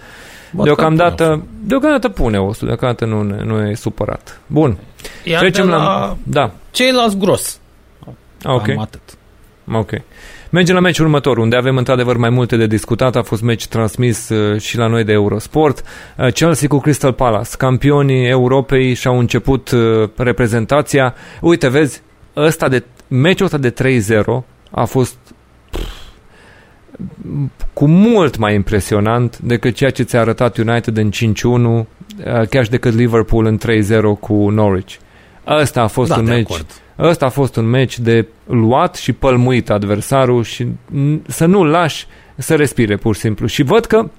Bă, 0.53 0.63
deocamdată, 0.63 1.47
deocamdată 1.63 2.09
pune 2.09 2.39
osul, 2.41 2.67
deocamdată 2.67 3.05
nu, 3.05 3.23
nu 3.23 3.69
e 3.69 3.75
supărat. 3.75 4.41
Bun. 4.47 4.77
Iar 5.25 5.41
Trecem 5.41 5.65
de 5.65 5.71
la... 5.71 5.77
la 5.77 6.17
Da, 6.23 6.51
ceilalți 6.71 7.17
gros. 7.17 7.61
ok. 8.45 8.63
Cam 8.67 8.79
atât. 8.79 9.01
Ok. 9.73 9.91
Mergem 10.51 10.75
la 10.75 10.81
meciul 10.81 11.05
următor, 11.05 11.39
unde 11.39 11.57
avem 11.57 11.77
într-adevăr 11.77 12.17
mai 12.17 12.31
multe 12.31 12.57
de 12.57 12.67
discutat. 12.67 13.17
A 13.17 13.23
fost 13.23 13.43
meci 13.43 13.67
transmis 13.67 14.29
uh, 14.29 14.61
și 14.61 14.77
la 14.77 14.87
noi 14.87 15.05
de 15.05 15.13
Eurosport. 15.13 15.83
Uh, 16.19 16.33
Chelsea 16.33 16.69
cu 16.69 16.79
Crystal 16.79 17.13
Palace. 17.13 17.51
Campionii 17.59 18.29
Europei 18.29 18.95
și-au 18.95 19.19
început 19.19 19.71
uh, 19.71 20.09
reprezentația. 20.17 21.15
Uite, 21.41 21.69
vezi, 21.69 22.03
ăsta 22.37 22.69
de, 22.69 22.85
meciul 23.09 23.45
ăsta 23.45 23.59
de 23.59 23.73
3-0 23.73 24.45
a 24.71 24.85
fost 24.85 25.17
pf, 25.71 26.07
cu 27.73 27.87
mult 27.87 28.37
mai 28.37 28.55
impresionant 28.55 29.39
decât 29.39 29.75
ceea 29.75 29.91
ce 29.91 30.03
ți-a 30.03 30.21
arătat 30.21 30.57
United 30.57 30.97
în 30.97 31.11
5-1, 31.11 31.13
uh, 31.45 31.87
chiar 32.51 32.65
și 32.65 32.71
decât 32.71 32.95
Liverpool 32.95 33.47
în 33.47 33.59
3-0 33.59 34.21
cu 34.21 34.51
Norwich. 34.51 34.95
Ăsta 35.47 35.83
a 35.83 35.87
fost 35.87 36.11
Da, 36.11 36.17
un 36.17 36.25
de 36.25 36.31
meci 36.31 36.51
acord. 36.51 36.67
Ăsta 36.99 37.27
a 37.27 37.29
fost 37.29 37.57
un 37.57 37.65
meci 37.65 37.99
de 37.99 38.27
luat 38.47 38.95
și 38.95 39.13
pălmuit 39.13 39.71
adversarul 39.71 40.43
și 40.43 40.65
n- 40.65 41.27
să 41.27 41.45
nu-l 41.45 41.69
lași 41.69 42.07
să 42.37 42.55
respire 42.55 42.97
pur 42.97 43.15
și 43.15 43.21
simplu. 43.21 43.47
Și 43.47 43.63
văd 43.63 43.85
că 43.85 44.11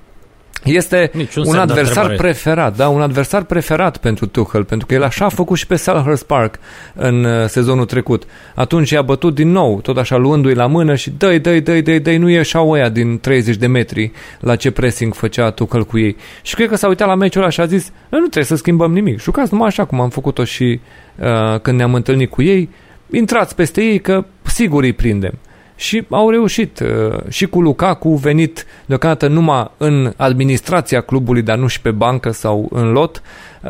este 0.63 1.11
Niciun 1.13 1.43
un 1.45 1.51
semn 1.51 1.65
de 1.65 1.71
adversar 1.71 2.03
întrebare. 2.03 2.15
preferat, 2.15 2.75
da, 2.75 2.87
un 2.87 3.01
adversar 3.01 3.43
preferat 3.43 3.97
pentru 3.97 4.25
Tuchel, 4.27 4.63
pentru 4.63 4.87
că 4.87 4.93
el 4.93 5.03
așa 5.03 5.25
a 5.25 5.29
făcut 5.29 5.57
și 5.57 5.67
pe 5.67 5.75
Selhurst 5.75 6.23
Park 6.23 6.59
în 6.95 7.23
uh, 7.23 7.45
sezonul 7.47 7.85
trecut. 7.85 8.23
Atunci 8.55 8.89
i-a 8.89 9.01
bătut 9.01 9.35
din 9.35 9.51
nou, 9.51 9.81
tot 9.81 9.97
așa 9.97 10.15
luându-i 10.15 10.53
la 10.53 10.65
mână 10.67 10.95
și 10.95 11.09
dă-i, 11.09 11.39
dă-i, 11.39 11.61
dă-i, 11.61 11.81
dă-i, 11.81 11.99
dă-i, 11.99 12.17
nu 12.17 12.29
ieșau 12.29 12.69
ăia 12.69 12.89
din 12.89 13.19
30 13.19 13.55
de 13.55 13.67
metri 13.67 14.11
la 14.39 14.55
ce 14.55 14.71
pressing 14.71 15.13
făcea 15.13 15.49
Tuchel 15.49 15.85
cu 15.85 15.97
ei. 15.97 16.15
Și 16.41 16.55
cred 16.55 16.69
că 16.69 16.75
s-a 16.75 16.87
uitat 16.87 17.07
la 17.07 17.15
meciul 17.15 17.41
ăla 17.41 17.49
și 17.49 17.61
a 17.61 17.65
zis, 17.65 17.91
"Noi 18.09 18.19
nu 18.19 18.27
trebuie 18.27 18.43
să 18.43 18.55
schimbăm 18.55 18.93
nimic, 18.93 19.19
jucați 19.19 19.53
numai 19.53 19.67
așa 19.67 19.85
cum 19.85 20.01
am 20.01 20.09
făcut-o 20.09 20.43
și 20.43 20.79
uh, 21.19 21.59
când 21.59 21.77
ne-am 21.77 21.93
întâlnit 21.93 22.29
cu 22.29 22.41
ei, 22.41 22.69
intrați 23.11 23.55
peste 23.55 23.81
ei 23.81 23.99
că 23.99 24.25
sigur 24.43 24.83
îi 24.83 24.93
prindem. 24.93 25.39
Și 25.77 26.05
au 26.09 26.29
reușit. 26.29 26.79
uh, 26.79 27.17
Și 27.29 27.45
cu 27.45 27.61
Lukaku 27.61 28.09
venit 28.09 28.65
deocamdată 28.85 29.27
numai 29.27 29.71
în 29.77 30.13
administrația 30.15 31.01
clubului, 31.01 31.41
dar 31.41 31.57
nu 31.57 31.67
și 31.67 31.81
pe 31.81 31.91
bancă 31.91 32.31
sau 32.31 32.67
în 32.71 32.91
lot. 32.91 33.21
Uh, 33.63 33.69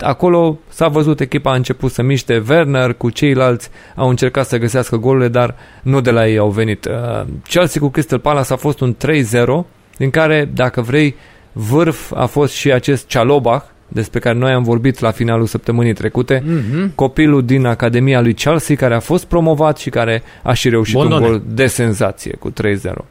Acolo 0.00 0.58
s-a 0.68 0.88
văzut 0.88 1.20
echipa 1.20 1.50
a 1.50 1.54
început 1.54 1.92
să 1.92 2.02
miște. 2.02 2.42
Werner 2.48 2.92
cu 2.92 3.10
ceilalți 3.10 3.70
au 3.96 4.08
încercat 4.08 4.46
să 4.46 4.58
găsească 4.58 4.96
golurile, 4.96 5.28
dar 5.28 5.54
nu 5.82 6.00
de 6.00 6.10
la 6.10 6.28
ei 6.28 6.38
au 6.38 6.50
venit. 6.50 6.84
Uh, 6.84 7.26
Chelsea 7.48 7.80
cu 7.80 7.88
Crystal 7.88 8.18
Palace 8.18 8.52
a 8.52 8.56
fost 8.56 8.80
un 8.80 8.94
3-0, 8.94 9.66
din 9.96 10.10
care, 10.10 10.50
dacă 10.54 10.80
vrei, 10.80 11.14
vârf 11.52 12.12
a 12.14 12.26
fost 12.26 12.52
și 12.52 12.72
acest 12.72 13.06
Cialobach, 13.06 13.64
despre 13.92 14.18
care 14.20 14.38
noi 14.38 14.52
am 14.52 14.62
vorbit 14.62 14.98
la 14.98 15.10
finalul 15.10 15.46
săptămânii 15.46 15.92
trecute, 15.94 16.42
Mhm. 16.46 16.94
copilul 16.94 17.44
din 17.44 17.64
Academia 17.66 18.20
lui 18.20 18.34
Chelsea 18.34 18.76
care 18.76 18.94
a 18.94 19.00
fost 19.00 19.24
promovat 19.24 19.78
și 19.78 19.90
care 19.90 20.22
a 20.42 20.52
și 20.52 20.68
reușit 20.68 20.94
Bondone. 20.94 21.24
un 21.24 21.30
gol 21.30 21.42
de 21.46 21.66
senzație 21.66 22.36
cu 22.36 22.50
3-0. 22.50 23.04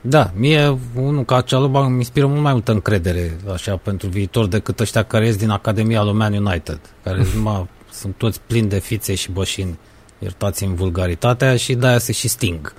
Da, 0.00 0.30
mie 0.34 0.78
unul 0.94 1.24
ca 1.24 1.40
Cealuba 1.40 1.84
îmi 1.84 1.96
inspiră 1.96 2.26
mult 2.26 2.40
mai 2.40 2.52
multă 2.52 2.72
încredere 2.72 3.36
așa 3.54 3.76
pentru 3.76 4.08
viitor 4.08 4.46
decât 4.46 4.80
ăștia 4.80 5.02
care 5.02 5.24
ies 5.26 5.36
din 5.36 5.50
Academia 5.50 6.02
lui 6.02 6.12
Man 6.12 6.32
United, 6.32 6.80
care 7.02 7.22
numai 7.34 7.68
sunt 7.92 8.14
toți 8.16 8.40
plini 8.46 8.68
de 8.68 8.78
fițe 8.78 9.14
și 9.14 9.30
bășini, 9.30 9.78
iertați-mi 10.18 10.74
vulgaritatea 10.74 11.56
și 11.56 11.74
de-aia 11.74 11.98
se 11.98 12.12
și 12.12 12.28
sting 12.28 12.74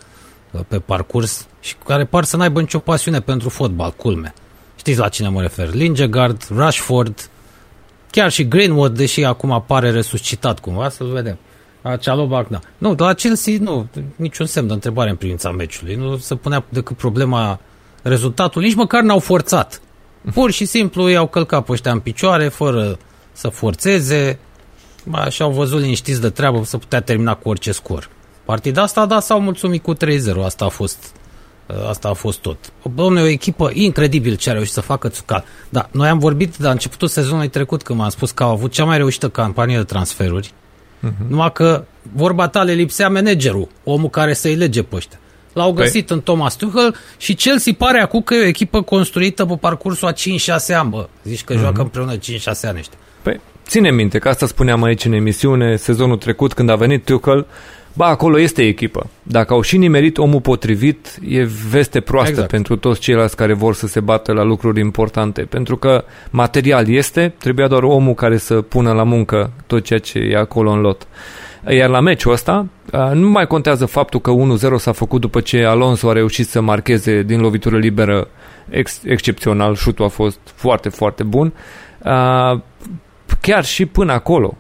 uh, 0.52 0.62
pe 0.68 0.80
parcurs 0.80 1.48
și 1.60 1.76
care 1.86 2.06
par 2.06 2.24
să 2.24 2.38
n-aibă 2.38 2.60
nicio 2.60 2.80
pasiune 2.80 3.20
pentru 3.20 3.50
fotbal, 3.50 3.94
culme. 3.98 4.34
Știți 4.84 5.00
la 5.00 5.10
cine 5.10 5.28
mă 5.28 5.42
refer? 5.42 5.74
Lingegaard, 5.74 6.48
Rashford, 6.56 7.30
chiar 8.12 8.32
și 8.32 8.48
Greenwood, 8.48 8.98
deși 8.98 9.24
acum 9.24 9.52
apare 9.52 9.92
resuscitat 9.92 10.60
cumva, 10.60 10.90
să-l 10.90 11.08
vedem. 11.08 11.38
La 11.82 11.96
Cealobac, 11.96 12.48
da. 12.48 12.60
Nu, 12.78 12.96
de 12.96 13.04
la 13.04 13.14
Chelsea, 13.14 13.54
nu, 13.60 13.88
niciun 14.16 14.46
semn 14.46 14.68
de 14.68 14.74
întrebare 14.74 15.10
în 15.10 15.16
privința 15.16 15.52
meciului. 15.52 15.96
Nu 15.96 16.18
se 16.18 16.36
punea 16.36 16.66
decât 16.70 16.98
problema 16.98 17.60
rezultatului. 18.02 18.68
Nici 18.68 18.78
măcar 18.78 19.02
n-au 19.02 19.20
forțat. 19.20 19.82
Pur 20.34 20.52
și 20.52 20.66
simplu 20.66 21.08
i-au 21.08 21.28
călcat 21.28 21.66
pe 21.66 21.72
ăștia 21.72 21.92
în 21.92 22.00
picioare, 22.00 22.48
fără 22.48 22.98
să 23.32 23.48
forțeze. 23.48 24.40
Ba, 25.06 25.30
și 25.30 25.42
au 25.42 25.52
văzut 25.52 25.82
liniștiți 25.82 26.22
de 26.22 26.30
treabă 26.30 26.64
să 26.64 26.78
putea 26.78 27.02
termina 27.02 27.36
cu 27.36 27.50
orice 27.50 27.72
scor. 27.72 28.10
Partida 28.46 28.82
asta, 28.82 29.06
da, 29.06 29.20
s-au 29.20 29.40
mulțumit 29.40 29.84
cu 29.84 29.96
3-0. 29.96 29.98
Asta 30.44 30.66
a 30.66 30.70
fost 30.70 31.14
Asta 31.90 32.10
a 32.10 32.14
fost 32.14 32.40
tot. 32.40 32.58
Domne, 32.96 33.22
o 33.22 33.26
echipă 33.26 33.72
incredibil 33.74 34.36
ce 34.36 34.50
a 34.50 34.54
reușit 34.54 34.74
să 34.74 34.82
facă 34.82 35.08
Țucal. 35.08 35.44
Da, 35.70 35.90
noi 35.92 36.08
am 36.08 36.20
vorbit 36.20 36.62
la 36.62 36.72
începutul 36.72 37.08
sezonului 37.08 37.48
trecut 37.50 37.84
când 37.84 38.00
m-am 38.00 38.10
spus 38.10 38.32
că 38.32 38.44
au 38.44 38.52
avut 38.52 38.72
cea 38.72 38.86
mai 38.86 38.98
reușită 38.98 39.30
campanie 39.30 39.78
de 39.78 39.84
transferuri, 39.84 40.54
uh-huh. 41.04 41.28
numai 41.28 41.52
că 41.52 41.84
vorba 42.14 42.48
ta 42.48 42.64
le 42.64 42.74
lipsea 42.74 43.10
managerul, 43.10 43.68
omul 43.84 44.10
care 44.10 44.34
să-i 44.34 44.56
lege 44.56 44.84
pe 44.84 44.96
ăștia. 44.96 45.20
L-au 45.54 45.72
găsit 45.72 46.06
păi. 46.06 46.16
în 46.16 46.24
Thomas 46.24 46.56
Tuchel 46.56 46.96
și 47.18 47.34
Chelsea 47.34 47.74
pare 47.78 48.00
acum 48.00 48.22
că 48.22 48.34
e 48.34 48.44
o 48.44 48.48
echipă 48.48 48.82
construită 48.82 49.46
pe 49.46 49.56
parcursul 49.56 50.08
a 50.08 50.14
5-6 50.14 50.16
ani, 50.76 50.90
bă. 50.90 51.08
Zici 51.24 51.44
că 51.44 51.54
uh-huh. 51.54 51.60
joacă 51.60 51.82
împreună 51.82 52.18
5-6 52.18 52.20
ani 52.44 52.80
ăștia. 52.80 52.98
Păi, 53.22 53.40
ține 53.68 53.92
minte 53.92 54.20
că 54.20 54.30
asta 54.30 54.48
spuneam 54.48 54.84
aici 54.84 55.06
în 55.06 55.14
emisiune 55.14 55.76
sezonul 55.76 56.18
trecut 56.18 56.54
când 56.54 56.70
a 56.70 56.76
venit 56.76 57.06
Tuchel, 57.06 57.46
Ba, 57.96 58.06
acolo 58.06 58.40
este 58.40 58.62
echipă. 58.68 59.10
Dacă 59.24 59.54
au 59.54 59.62
și 59.62 59.78
nimerit 59.78 60.18
omul 60.18 60.42
potrivit, 60.42 61.20
e 61.28 61.44
veste 61.70 62.00
proastă 62.00 62.32
exact. 62.32 62.50
pentru 62.50 62.76
toți 62.76 63.00
ceilalți 63.00 63.36
care 63.36 63.54
vor 63.54 63.74
să 63.74 63.88
se 63.88 64.00
bată 64.00 64.32
la 64.32 64.44
lucruri 64.44 64.80
importante. 64.80 65.42
Pentru 65.42 65.78
că 65.78 66.04
material 66.30 66.90
este, 66.90 67.34
trebuia 67.38 67.68
doar 67.68 67.84
omul 67.84 68.14
care 68.14 68.38
să 68.38 68.62
pună 68.62 68.92
la 68.92 69.04
muncă 69.04 69.52
tot 69.68 69.84
ceea 69.84 70.00
ce 70.00 70.20
e 70.20 70.38
acolo 70.38 70.72
în 70.72 70.80
lot. 70.80 71.08
Iar 71.70 71.90
la 71.90 72.00
meciul 72.00 72.32
ăsta, 72.32 72.66
nu 73.14 73.30
mai 73.30 73.48
contează 73.48 73.86
faptul 73.86 74.20
că 74.20 74.32
1-0 74.32 74.76
s-a 74.78 74.92
făcut 74.92 75.22
după 75.22 75.40
ce 75.40 75.64
Alonso 75.64 76.10
a 76.10 76.14
reușit 76.14 76.48
să 76.48 76.62
marcheze 76.62 77.22
din 77.22 77.40
lovitură 77.40 77.78
liberă 77.78 78.28
ex- 78.70 79.02
excepțional, 79.06 79.76
șutul 79.76 80.06
a 80.06 80.08
fost 80.08 80.40
foarte, 80.44 80.90
foarte 80.90 81.24
bun. 81.24 81.54
Chiar 83.42 83.66
și 83.66 83.86
până 83.86 84.12
acolo, 84.12 84.58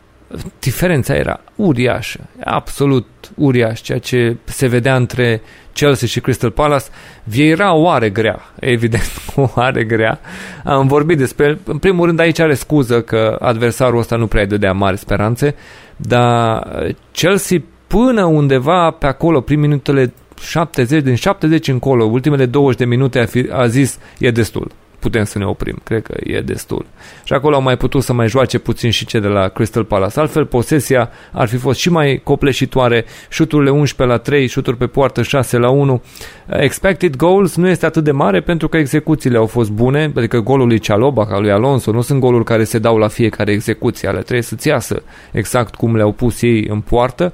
diferența 0.60 1.16
era 1.16 1.40
uriașă, 1.56 2.20
absolut 2.44 3.08
uriaș, 3.36 3.82
ceea 3.82 4.00
ce 4.00 4.38
se 4.44 4.68
vedea 4.68 4.96
între 4.96 5.42
Chelsea 5.74 6.08
și 6.08 6.20
Crystal 6.20 6.52
Palace. 6.52 6.86
Vieira 7.24 7.74
o 7.74 7.90
are 7.90 8.10
grea, 8.10 8.40
evident, 8.60 9.12
o 9.36 9.50
are 9.56 9.84
grea. 9.84 10.20
Am 10.64 10.88
vorbit 10.88 11.18
despre, 11.18 11.60
în 11.64 11.78
primul 11.78 12.06
rând 12.06 12.20
aici 12.20 12.40
are 12.40 12.54
scuză 12.54 13.02
că 13.02 13.38
adversarul 13.40 14.00
ăsta 14.00 14.16
nu 14.16 14.28
prea 14.28 14.42
îi 14.42 14.48
dădea 14.48 14.74
mari 14.74 14.98
speranțe, 14.98 15.56
dar 15.96 16.68
Chelsea 17.12 17.62
până 17.88 18.24
undeva 18.24 18.92
pe 18.92 19.06
acolo, 19.06 19.42
prin 19.42 19.60
minutele 19.60 20.14
70, 20.42 21.04
din 21.04 21.16
70 21.16 21.68
încolo, 21.68 22.04
ultimele 22.04 22.46
20 22.46 22.80
de 22.80 22.86
minute 22.86 23.20
a, 23.20 23.26
fi, 23.26 23.50
a 23.52 23.68
zis 23.68 24.00
e 24.20 24.32
destul 24.32 24.72
putem 25.04 25.24
să 25.24 25.38
ne 25.38 25.46
oprim. 25.46 25.80
Cred 25.84 26.02
că 26.02 26.16
e 26.24 26.42
destul. 26.42 26.86
Și 27.24 27.34
acolo 27.34 27.56
au 27.56 27.62
mai 27.62 27.78
putut 27.78 28.04
să 28.04 28.14
mai 28.14 28.28
joace 28.28 28.60
puțin 28.60 28.90
și 28.90 29.06
ce 29.06 29.20
de 29.20 29.28
la 29.28 29.48
Crystal 29.48 29.84
Palace. 29.84 30.20
Altfel, 30.20 30.46
posesia 30.46 31.10
ar 31.32 31.48
fi 31.48 31.58
fost 31.58 31.80
și 31.80 31.90
mai 31.90 32.22
copleșitoare. 32.24 33.06
Șuturile 33.30 33.70
11 33.70 34.18
la 34.18 34.22
3, 34.24 34.48
șuturi 34.48 34.78
pe 34.78 34.88
poartă 34.88 35.22
6 35.22 35.58
la 35.58 35.70
1. 35.70 36.02
Expected 36.48 37.16
goals 37.16 37.56
nu 37.56 37.68
este 37.68 37.86
atât 37.86 38.04
de 38.04 38.12
mare 38.12 38.42
pentru 38.42 38.68
că 38.68 38.78
execuțiile 38.78 39.38
au 39.38 39.46
fost 39.46 39.72
bune, 39.72 40.12
adică 40.16 40.40
golul 40.40 40.68
lui 40.68 40.80
Cialoba, 40.80 41.26
ca 41.26 41.40
lui 41.40 41.52
Alonso, 41.52 41.92
nu 41.92 42.02
sunt 42.02 42.20
goluri 42.20 42.44
care 42.44 42.64
se 42.64 42.80
dau 42.80 42.98
la 42.98 43.08
fiecare 43.08 43.52
execuție, 43.52 44.08
ale 44.08 44.20
trebuie 44.20 44.42
să-ți 44.42 44.68
iasă 44.68 45.04
exact 45.32 45.76
cum 45.76 45.96
le-au 45.96 46.12
pus 46.12 46.42
ei 46.42 46.66
în 46.70 46.80
poartă. 46.80 47.34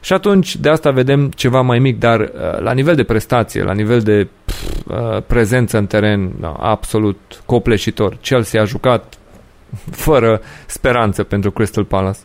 Și 0.00 0.12
atunci 0.12 0.56
de 0.56 0.68
asta 0.68 0.90
vedem 0.90 1.30
ceva 1.34 1.60
mai 1.60 1.78
mic, 1.78 1.98
dar 1.98 2.32
la 2.58 2.72
nivel 2.72 2.94
de 2.94 3.02
prestație, 3.02 3.62
la 3.62 3.72
nivel 3.72 4.00
de 4.00 4.28
pf, 4.37 4.37
prezență 5.26 5.78
în 5.78 5.86
teren, 5.86 6.40
da, 6.40 6.52
absolut 6.52 7.42
copleșitor. 7.46 8.16
Chelsea 8.20 8.60
a 8.60 8.64
jucat 8.64 9.18
fără 9.90 10.40
speranță 10.66 11.22
pentru 11.22 11.50
Crystal 11.50 11.84
Palace. 11.84 12.18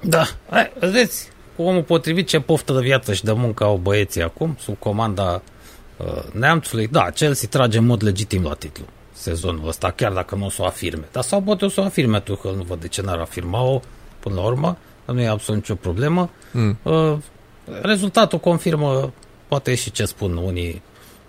Da, 0.00 0.22
hai, 0.50 0.72
vedeți, 0.78 1.28
cu 1.56 1.62
omul 1.62 1.82
potrivit 1.82 2.28
ce 2.28 2.40
poftă 2.40 2.72
de 2.72 2.80
viață 2.80 3.12
și 3.12 3.24
de 3.24 3.32
muncă 3.32 3.64
au 3.64 3.76
băieții 3.76 4.22
acum, 4.22 4.56
sub 4.60 4.78
comanda 4.78 5.42
uh, 5.96 6.22
neamțului. 6.32 6.86
Da, 6.86 7.02
Chelsea 7.02 7.48
trage 7.48 7.78
în 7.78 7.86
mod 7.86 8.02
legitim 8.02 8.42
la 8.42 8.54
titlu 8.54 8.84
sezonul 9.12 9.68
ăsta, 9.68 9.90
chiar 9.90 10.12
dacă 10.12 10.34
nu 10.34 10.44
o 10.44 10.50
să 10.50 10.62
o 10.62 10.64
afirme. 10.64 11.04
Dar 11.12 11.22
sau 11.22 11.40
poate 11.40 11.64
o 11.64 11.68
să 11.68 11.80
o 11.80 11.84
afirme 11.84 12.20
tu, 12.20 12.34
că 12.34 12.50
nu 12.56 12.62
văd 12.62 12.80
de 12.80 12.88
ce 12.88 13.02
n-ar 13.02 13.18
afirma-o 13.18 13.80
până 14.20 14.34
la 14.34 14.42
urmă 14.42 14.76
nu 15.12 15.20
e 15.20 15.28
absolut 15.28 15.60
nicio 15.60 15.74
problemă. 15.74 16.30
Mm. 16.50 16.78
Uh, 16.82 17.16
rezultatul 17.82 18.38
confirmă 18.38 19.12
poate 19.48 19.74
și 19.74 19.90
ce 19.90 20.04
spun 20.04 20.36
unii 20.36 20.82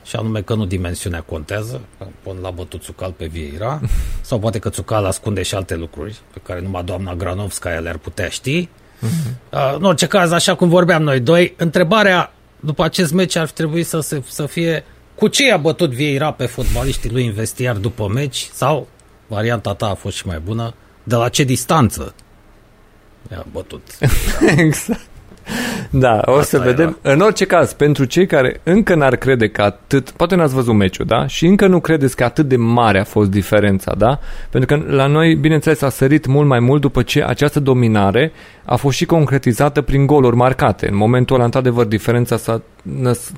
și 0.03 0.15
anume 0.15 0.41
că 0.41 0.53
nu 0.53 0.65
dimensiunea 0.65 1.21
contează, 1.21 1.81
pun 2.23 2.37
la 2.41 2.49
bătut 2.49 2.83
Țucal 2.83 3.11
pe 3.11 3.25
Vieira, 3.25 3.81
sau 4.21 4.39
poate 4.39 4.59
că 4.59 4.69
Țucal 4.69 5.05
ascunde 5.05 5.41
și 5.41 5.55
alte 5.55 5.75
lucruri 5.75 6.19
pe 6.33 6.39
care 6.43 6.61
numai 6.61 6.83
doamna 6.83 7.15
Granovskaya 7.15 7.79
le-ar 7.79 7.97
putea 7.97 8.29
ști. 8.29 8.69
Mm-hmm. 8.69 9.51
Uh, 9.51 9.75
în 9.75 9.83
orice 9.83 10.07
caz, 10.07 10.31
așa 10.31 10.55
cum 10.55 10.69
vorbeam 10.69 11.03
noi 11.03 11.19
doi, 11.19 11.53
întrebarea 11.57 12.33
după 12.59 12.83
acest 12.83 13.13
meci 13.13 13.35
ar 13.35 13.49
trebui 13.49 13.83
să, 13.83 13.99
se, 13.99 14.23
să 14.27 14.45
fie 14.45 14.83
cu 15.15 15.27
ce 15.27 15.51
a 15.51 15.57
bătut 15.57 15.91
Vieira 15.91 16.31
pe 16.31 16.45
fotbaliștii 16.45 17.11
lui 17.11 17.23
investiar 17.23 17.75
după 17.75 18.07
meci 18.07 18.49
sau 18.53 18.87
varianta 19.27 19.73
ta 19.73 19.89
a 19.89 19.93
fost 19.93 20.15
și 20.15 20.27
mai 20.27 20.39
bună, 20.39 20.73
De 21.03 21.15
la 21.15 21.29
ce 21.29 21.43
distanță 21.43 22.15
i-a 23.31 23.45
bătut. 23.51 23.81
exact. 24.57 25.07
Da, 25.89 26.21
o 26.25 26.31
să 26.31 26.37
Asta 26.39 26.59
vedem. 26.59 26.97
În 27.01 27.19
orice 27.19 27.45
caz, 27.45 27.73
pentru 27.73 28.05
cei 28.05 28.25
care 28.25 28.59
încă 28.63 28.95
n-ar 28.95 29.15
crede 29.15 29.47
că 29.47 29.61
atât, 29.61 30.09
poate 30.09 30.35
n-ați 30.35 30.53
văzut 30.53 30.73
meciul, 30.73 31.05
da? 31.05 31.27
Și 31.27 31.45
încă 31.45 31.67
nu 31.67 31.79
credeți 31.79 32.15
că 32.15 32.23
atât 32.23 32.47
de 32.47 32.55
mare 32.55 32.99
a 32.99 33.03
fost 33.03 33.29
diferența, 33.29 33.93
da? 33.97 34.19
Pentru 34.49 34.77
că 34.77 34.95
la 34.95 35.07
noi, 35.07 35.35
bineînțeles, 35.35 35.81
a 35.81 35.89
sărit 35.89 36.25
mult 36.25 36.47
mai 36.47 36.59
mult 36.59 36.81
după 36.81 37.01
ce 37.01 37.23
această 37.23 37.59
dominare 37.59 38.31
a 38.65 38.75
fost 38.75 38.97
și 38.97 39.05
concretizată 39.05 39.81
prin 39.81 40.05
goluri 40.05 40.35
marcate. 40.35 40.89
În 40.89 40.95
momentul 40.95 41.35
ăla, 41.35 41.45
într-adevăr, 41.45 41.85
diferența 41.85 42.37
s-a, 42.37 42.61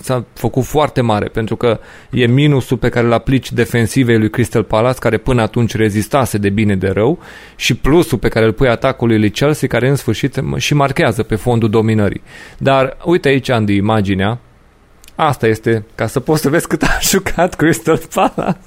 s-a 0.01 0.25
făcut 0.33 0.63
foarte 0.63 1.01
mare, 1.01 1.27
pentru 1.27 1.55
că 1.55 1.79
e 2.11 2.25
minusul 2.25 2.77
pe 2.77 2.89
care 2.89 3.05
îl 3.05 3.13
aplici 3.13 3.51
defensivei 3.51 4.17
lui 4.17 4.29
Crystal 4.29 4.63
Palace, 4.63 4.99
care 4.99 5.17
până 5.17 5.41
atunci 5.41 5.75
rezistase 5.75 6.37
de 6.37 6.49
bine 6.49 6.75
de 6.75 6.87
rău, 6.87 7.19
și 7.55 7.75
plusul 7.75 8.17
pe 8.17 8.27
care 8.27 8.45
îl 8.45 8.53
pui 8.53 8.67
atacului 8.67 9.19
lui 9.19 9.31
Chelsea, 9.31 9.67
care 9.67 9.89
în 9.89 9.95
sfârșit 9.95 10.41
și 10.57 10.73
marchează 10.73 11.23
pe 11.23 11.35
fondul 11.35 11.69
dominării. 11.69 12.21
Dar 12.57 12.97
uite 13.05 13.27
aici, 13.27 13.49
Andy, 13.49 13.75
imaginea. 13.75 14.39
Asta 15.15 15.47
este, 15.47 15.85
ca 15.95 16.07
să 16.07 16.19
poți 16.19 16.41
să 16.41 16.49
vezi 16.49 16.67
cât 16.67 16.81
a 16.81 16.97
jucat 17.11 17.55
Crystal 17.55 18.01
Palace. 18.13 18.59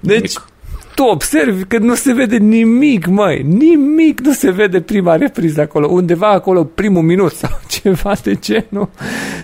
Deci, 0.00 0.20
Mic. 0.20 0.51
Tu 0.94 1.02
observi 1.02 1.64
că 1.64 1.78
nu 1.78 1.94
se 1.94 2.12
vede 2.12 2.36
nimic, 2.36 3.06
măi. 3.06 3.42
Nimic 3.42 4.20
nu 4.20 4.32
se 4.32 4.50
vede 4.50 4.80
prima 4.80 5.16
repriză 5.16 5.60
acolo. 5.60 5.86
Undeva 5.86 6.28
acolo, 6.28 6.64
primul 6.64 7.02
minut 7.02 7.32
sau 7.32 7.50
ceva 7.82 8.14
de 8.22 8.34
genul. 8.34 8.88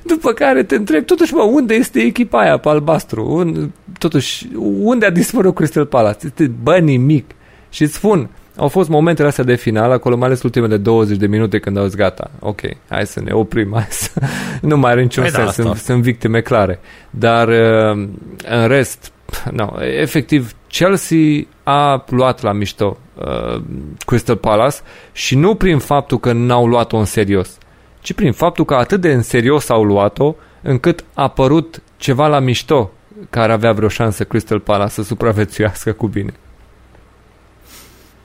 După 0.02 0.32
care 0.32 0.62
te 0.62 0.74
întrebi, 0.74 1.04
totuși, 1.04 1.34
mă, 1.34 1.42
unde 1.42 1.74
este 1.74 2.00
echipa 2.00 2.40
aia 2.40 2.56
pe 2.56 2.68
albastru? 2.68 3.32
Un, 3.34 3.70
totuși, 3.98 4.46
unde 4.82 5.06
a 5.06 5.10
dispărut 5.10 5.54
Crystal 5.54 5.86
Palace? 5.86 6.26
Este, 6.26 6.50
bă, 6.62 6.78
nimic. 6.78 7.30
Și 7.70 7.82
îți 7.82 7.94
spun, 7.94 8.28
au 8.56 8.68
fost 8.68 8.88
momentele 8.88 9.28
astea 9.28 9.44
de 9.44 9.54
final, 9.54 9.90
acolo 9.90 10.16
mai 10.16 10.26
ales 10.26 10.42
ultimele 10.42 10.76
20 10.76 11.16
de 11.16 11.26
minute 11.26 11.58
când 11.58 11.76
au 11.76 11.84
zis 11.84 11.94
gata, 11.94 12.30
ok, 12.38 12.60
hai 12.88 13.06
să 13.06 13.20
ne 13.20 13.32
oprim, 13.32 13.70
hai 13.72 13.86
să... 13.90 14.10
nu 14.60 14.76
mai 14.76 14.90
are 14.90 15.02
niciun 15.02 15.22
Hai 15.22 15.32
da, 15.32 15.38
sens, 15.38 15.48
asta. 15.48 15.62
sunt, 15.62 15.76
sunt 15.76 16.02
victime 16.02 16.40
clare. 16.40 16.80
Dar 17.10 17.48
uh, 17.48 18.08
în 18.48 18.66
rest, 18.66 19.12
no, 19.52 19.72
efectiv, 20.00 20.52
Chelsea 20.68 21.46
a 21.62 22.04
luat 22.08 22.42
la 22.42 22.52
mișto 22.52 22.96
uh, 23.14 23.62
Crystal 24.06 24.36
Palace 24.36 24.76
și 25.12 25.36
nu 25.36 25.54
prin 25.54 25.78
faptul 25.78 26.18
că 26.18 26.32
n-au 26.32 26.66
luat-o 26.66 26.96
în 26.96 27.04
serios, 27.04 27.58
ci 28.00 28.12
prin 28.12 28.32
faptul 28.32 28.64
că 28.64 28.74
atât 28.74 29.00
de 29.00 29.12
în 29.12 29.22
serios 29.22 29.68
au 29.68 29.84
luat-o, 29.84 30.34
încât 30.62 31.04
a 31.14 31.22
apărut 31.22 31.82
ceva 31.96 32.26
la 32.26 32.38
mișto 32.38 32.90
care 33.30 33.52
avea 33.52 33.72
vreo 33.72 33.88
șansă 33.88 34.24
Crystal 34.24 34.60
Palace 34.60 34.92
să 34.92 35.02
supraviețuiască 35.02 35.92
cu 35.92 36.06
bine. 36.06 36.34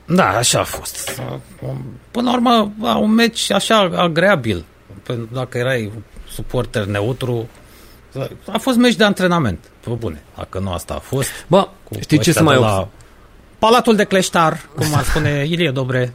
Da, 0.06 0.28
așa 0.28 0.60
a 0.60 0.64
fost. 0.64 1.22
Până 2.10 2.30
la 2.30 2.34
urmă, 2.34 2.72
a, 2.82 2.96
un 2.96 3.10
meci 3.10 3.50
așa 3.50 3.90
agreabil. 3.94 4.64
Pentru 5.02 5.28
Dacă 5.32 5.58
erai 5.58 5.92
suporter 6.28 6.84
neutru, 6.84 7.48
a 8.52 8.58
fost 8.58 8.76
meci 8.76 8.94
de 8.94 9.04
antrenament. 9.04 9.58
Pe 9.80 9.90
bune, 9.90 10.22
dacă 10.36 10.58
nu 10.58 10.72
asta 10.72 10.94
a 10.94 10.98
fost. 10.98 11.30
Bă, 11.46 11.68
știi 12.00 12.18
ce 12.18 12.30
ăștia 12.30 12.32
să 12.32 12.42
mai 12.42 12.54
de 12.54 12.60
obs- 12.60 12.70
la 12.70 12.88
Palatul 13.58 13.96
de 13.96 14.04
Cleștar, 14.04 14.60
cum 14.76 14.86
ar 14.94 15.02
spune 15.02 15.44
Ilie 15.48 15.70
Dobre. 15.70 16.12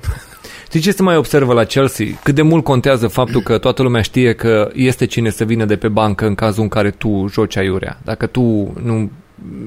Știi 0.67 0.79
ce 0.79 0.91
se 0.91 1.01
mai 1.01 1.15
observă 1.15 1.53
la 1.53 1.63
Chelsea? 1.63 2.05
Cât 2.23 2.35
de 2.35 2.41
mult 2.41 2.63
contează 2.63 3.07
faptul 3.07 3.41
că 3.41 3.57
toată 3.57 3.81
lumea 3.81 4.01
știe 4.01 4.33
că 4.33 4.69
este 4.73 5.05
cine 5.05 5.29
să 5.29 5.43
vină 5.43 5.65
de 5.65 5.75
pe 5.75 5.87
bancă 5.87 6.25
în 6.25 6.35
cazul 6.35 6.63
în 6.63 6.69
care 6.69 6.91
tu 6.91 7.27
joci 7.31 7.57
aiurea. 7.57 7.99
Dacă 8.03 8.25
tu 8.25 8.41
nu 8.83 9.11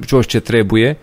joci 0.07 0.27
ce 0.27 0.41
trebuie, 0.41 0.99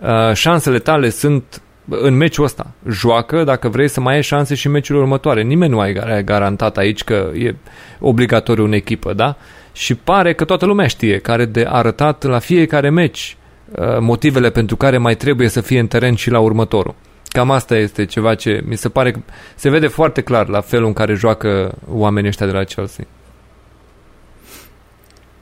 uh, 0.00 0.32
șansele 0.34 0.78
tale 0.78 1.10
sunt 1.10 1.62
în 1.88 2.16
meciul 2.16 2.44
ăsta. 2.44 2.70
Joacă 2.90 3.44
dacă 3.44 3.68
vrei 3.68 3.88
să 3.88 4.00
mai 4.00 4.14
ai 4.14 4.22
șanse 4.22 4.54
și 4.54 4.66
în 4.66 4.72
meciul 4.72 4.96
următoare. 4.96 5.42
Nimeni 5.42 5.70
nu 5.72 5.80
ai 5.80 6.24
garantat 6.24 6.76
aici 6.76 7.04
că 7.04 7.30
e 7.34 7.54
obligatoriu 8.00 8.64
în 8.64 8.72
echipă, 8.72 9.12
da? 9.12 9.36
Și 9.74 9.94
pare 9.94 10.34
că 10.34 10.44
toată 10.44 10.66
lumea 10.66 10.86
știe 10.86 11.18
care 11.18 11.44
de 11.44 11.66
arătat 11.68 12.22
la 12.22 12.38
fiecare 12.38 12.90
meci 12.90 13.36
uh, 13.70 13.98
motivele 14.00 14.50
pentru 14.50 14.76
care 14.76 14.98
mai 14.98 15.16
trebuie 15.16 15.48
să 15.48 15.60
fie 15.60 15.78
în 15.78 15.86
teren 15.86 16.14
și 16.14 16.30
la 16.30 16.38
următorul. 16.38 16.94
Cam 17.24 17.50
asta 17.50 17.76
este 17.76 18.04
ceva 18.04 18.34
ce 18.34 18.62
mi 18.66 18.76
se 18.76 18.88
pare 18.88 19.10
că 19.10 19.18
se 19.54 19.68
vede 19.68 19.86
foarte 19.86 20.20
clar 20.20 20.48
la 20.48 20.60
felul 20.60 20.86
în 20.86 20.92
care 20.92 21.14
joacă 21.14 21.74
oamenii 21.88 22.28
ăștia 22.28 22.46
de 22.46 22.52
la 22.52 22.64
Chelsea. 22.64 23.06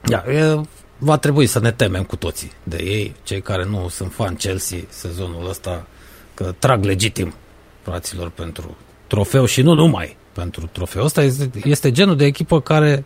Da, 0.00 0.24
e, 0.28 0.60
va 0.98 1.16
trebui 1.16 1.46
să 1.46 1.60
ne 1.60 1.70
temem 1.70 2.02
cu 2.02 2.16
toții 2.16 2.52
de 2.62 2.76
ei, 2.84 3.14
cei 3.22 3.40
care 3.40 3.64
nu 3.64 3.88
sunt 3.88 4.12
fan 4.12 4.34
Chelsea 4.34 4.78
sezonul 4.88 5.48
ăsta, 5.48 5.86
că 6.34 6.54
trag 6.59 6.84
legitim 6.84 7.34
fraților 7.82 8.30
pentru 8.30 8.76
trofeu 9.06 9.44
și 9.44 9.62
nu 9.62 9.74
numai 9.74 10.16
pentru 10.32 10.68
trofeu. 10.72 11.04
Ăsta 11.04 11.22
este, 11.22 11.50
este 11.64 11.90
genul 11.90 12.16
de 12.16 12.24
echipă 12.24 12.60
care 12.60 13.04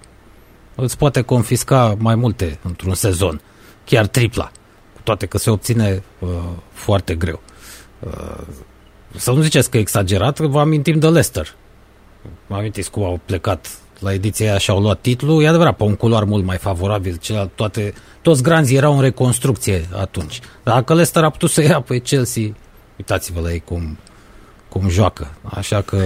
îți 0.77 0.97
poate 0.97 1.21
confisca 1.21 1.95
mai 1.99 2.15
multe 2.15 2.59
într-un 2.63 2.95
sezon, 2.95 3.41
chiar 3.85 4.07
tripla, 4.07 4.51
cu 4.95 5.01
toate 5.03 5.27
că 5.27 5.39
se 5.39 5.51
obține 5.51 6.03
uh, 6.19 6.29
foarte 6.73 7.15
greu. 7.15 7.41
Uh, 8.01 8.43
să 9.17 9.33
nu 9.33 9.41
ziceți 9.41 9.71
că 9.71 9.77
e 9.77 9.81
exagerat, 9.81 10.39
vă 10.39 10.61
amintim 10.61 10.99
de 10.99 11.07
Leicester. 11.07 11.55
Mă 12.47 12.57
amintiți 12.57 12.91
cum 12.91 13.05
au 13.05 13.21
plecat 13.25 13.79
la 13.99 14.13
ediția 14.13 14.49
aia 14.49 14.59
și 14.59 14.71
au 14.71 14.81
luat 14.81 15.01
titlul, 15.01 15.43
e 15.43 15.49
adevărat, 15.49 15.77
pe 15.77 15.83
un 15.83 15.95
culoar 15.95 16.25
mult 16.25 16.45
mai 16.45 16.57
favorabil. 16.57 17.17
Celălalt, 17.17 17.51
toate, 17.55 17.95
toți 18.23 18.43
granzii 18.43 18.77
erau 18.77 18.95
în 18.95 19.01
reconstrucție 19.01 19.89
atunci. 19.93 20.41
Dacă 20.63 20.93
Leicester 20.93 21.25
a 21.25 21.31
putut 21.31 21.51
să 21.51 21.63
ia 21.63 21.81
pe 21.81 21.99
Chelsea, 21.99 22.43
uitați-vă 22.97 23.41
la 23.41 23.53
ei 23.53 23.63
cum, 23.65 23.99
cum 24.69 24.89
joacă. 24.89 25.29
Așa 25.43 25.83
că 25.83 26.03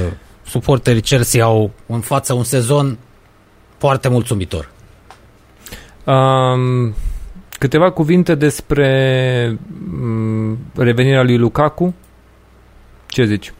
suporterii 0.46 1.00
Chelsea 1.00 1.44
au 1.44 1.70
în 1.86 2.00
față 2.00 2.32
un 2.32 2.44
sezon 2.44 2.98
foarte 3.80 4.08
mulțumitor. 4.08 4.70
Um, 6.04 6.94
câteva 7.58 7.90
cuvinte 7.90 8.34
despre 8.34 9.58
um, 9.92 10.58
revenirea 10.76 11.22
lui 11.22 11.38
Lukaku. 11.38 11.94
Ce 13.06 13.24
zici? 13.24 13.52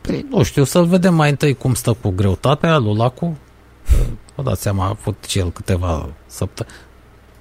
Păi, 0.00 0.26
nu 0.30 0.42
știu, 0.42 0.64
să-l 0.64 0.86
vedem 0.86 1.14
mai 1.14 1.30
întâi 1.30 1.54
cum 1.54 1.74
stă 1.74 1.92
cu 1.92 2.10
greutatea 2.10 2.78
lui 2.78 2.96
Lacu. 2.96 3.38
Vă 4.34 4.42
dați 4.42 4.62
seama, 4.62 4.84
a 4.84 4.88
avut 4.88 5.24
și 5.26 5.38
el 5.38 5.50
câteva 5.50 6.08
săptămâni. 6.26 6.76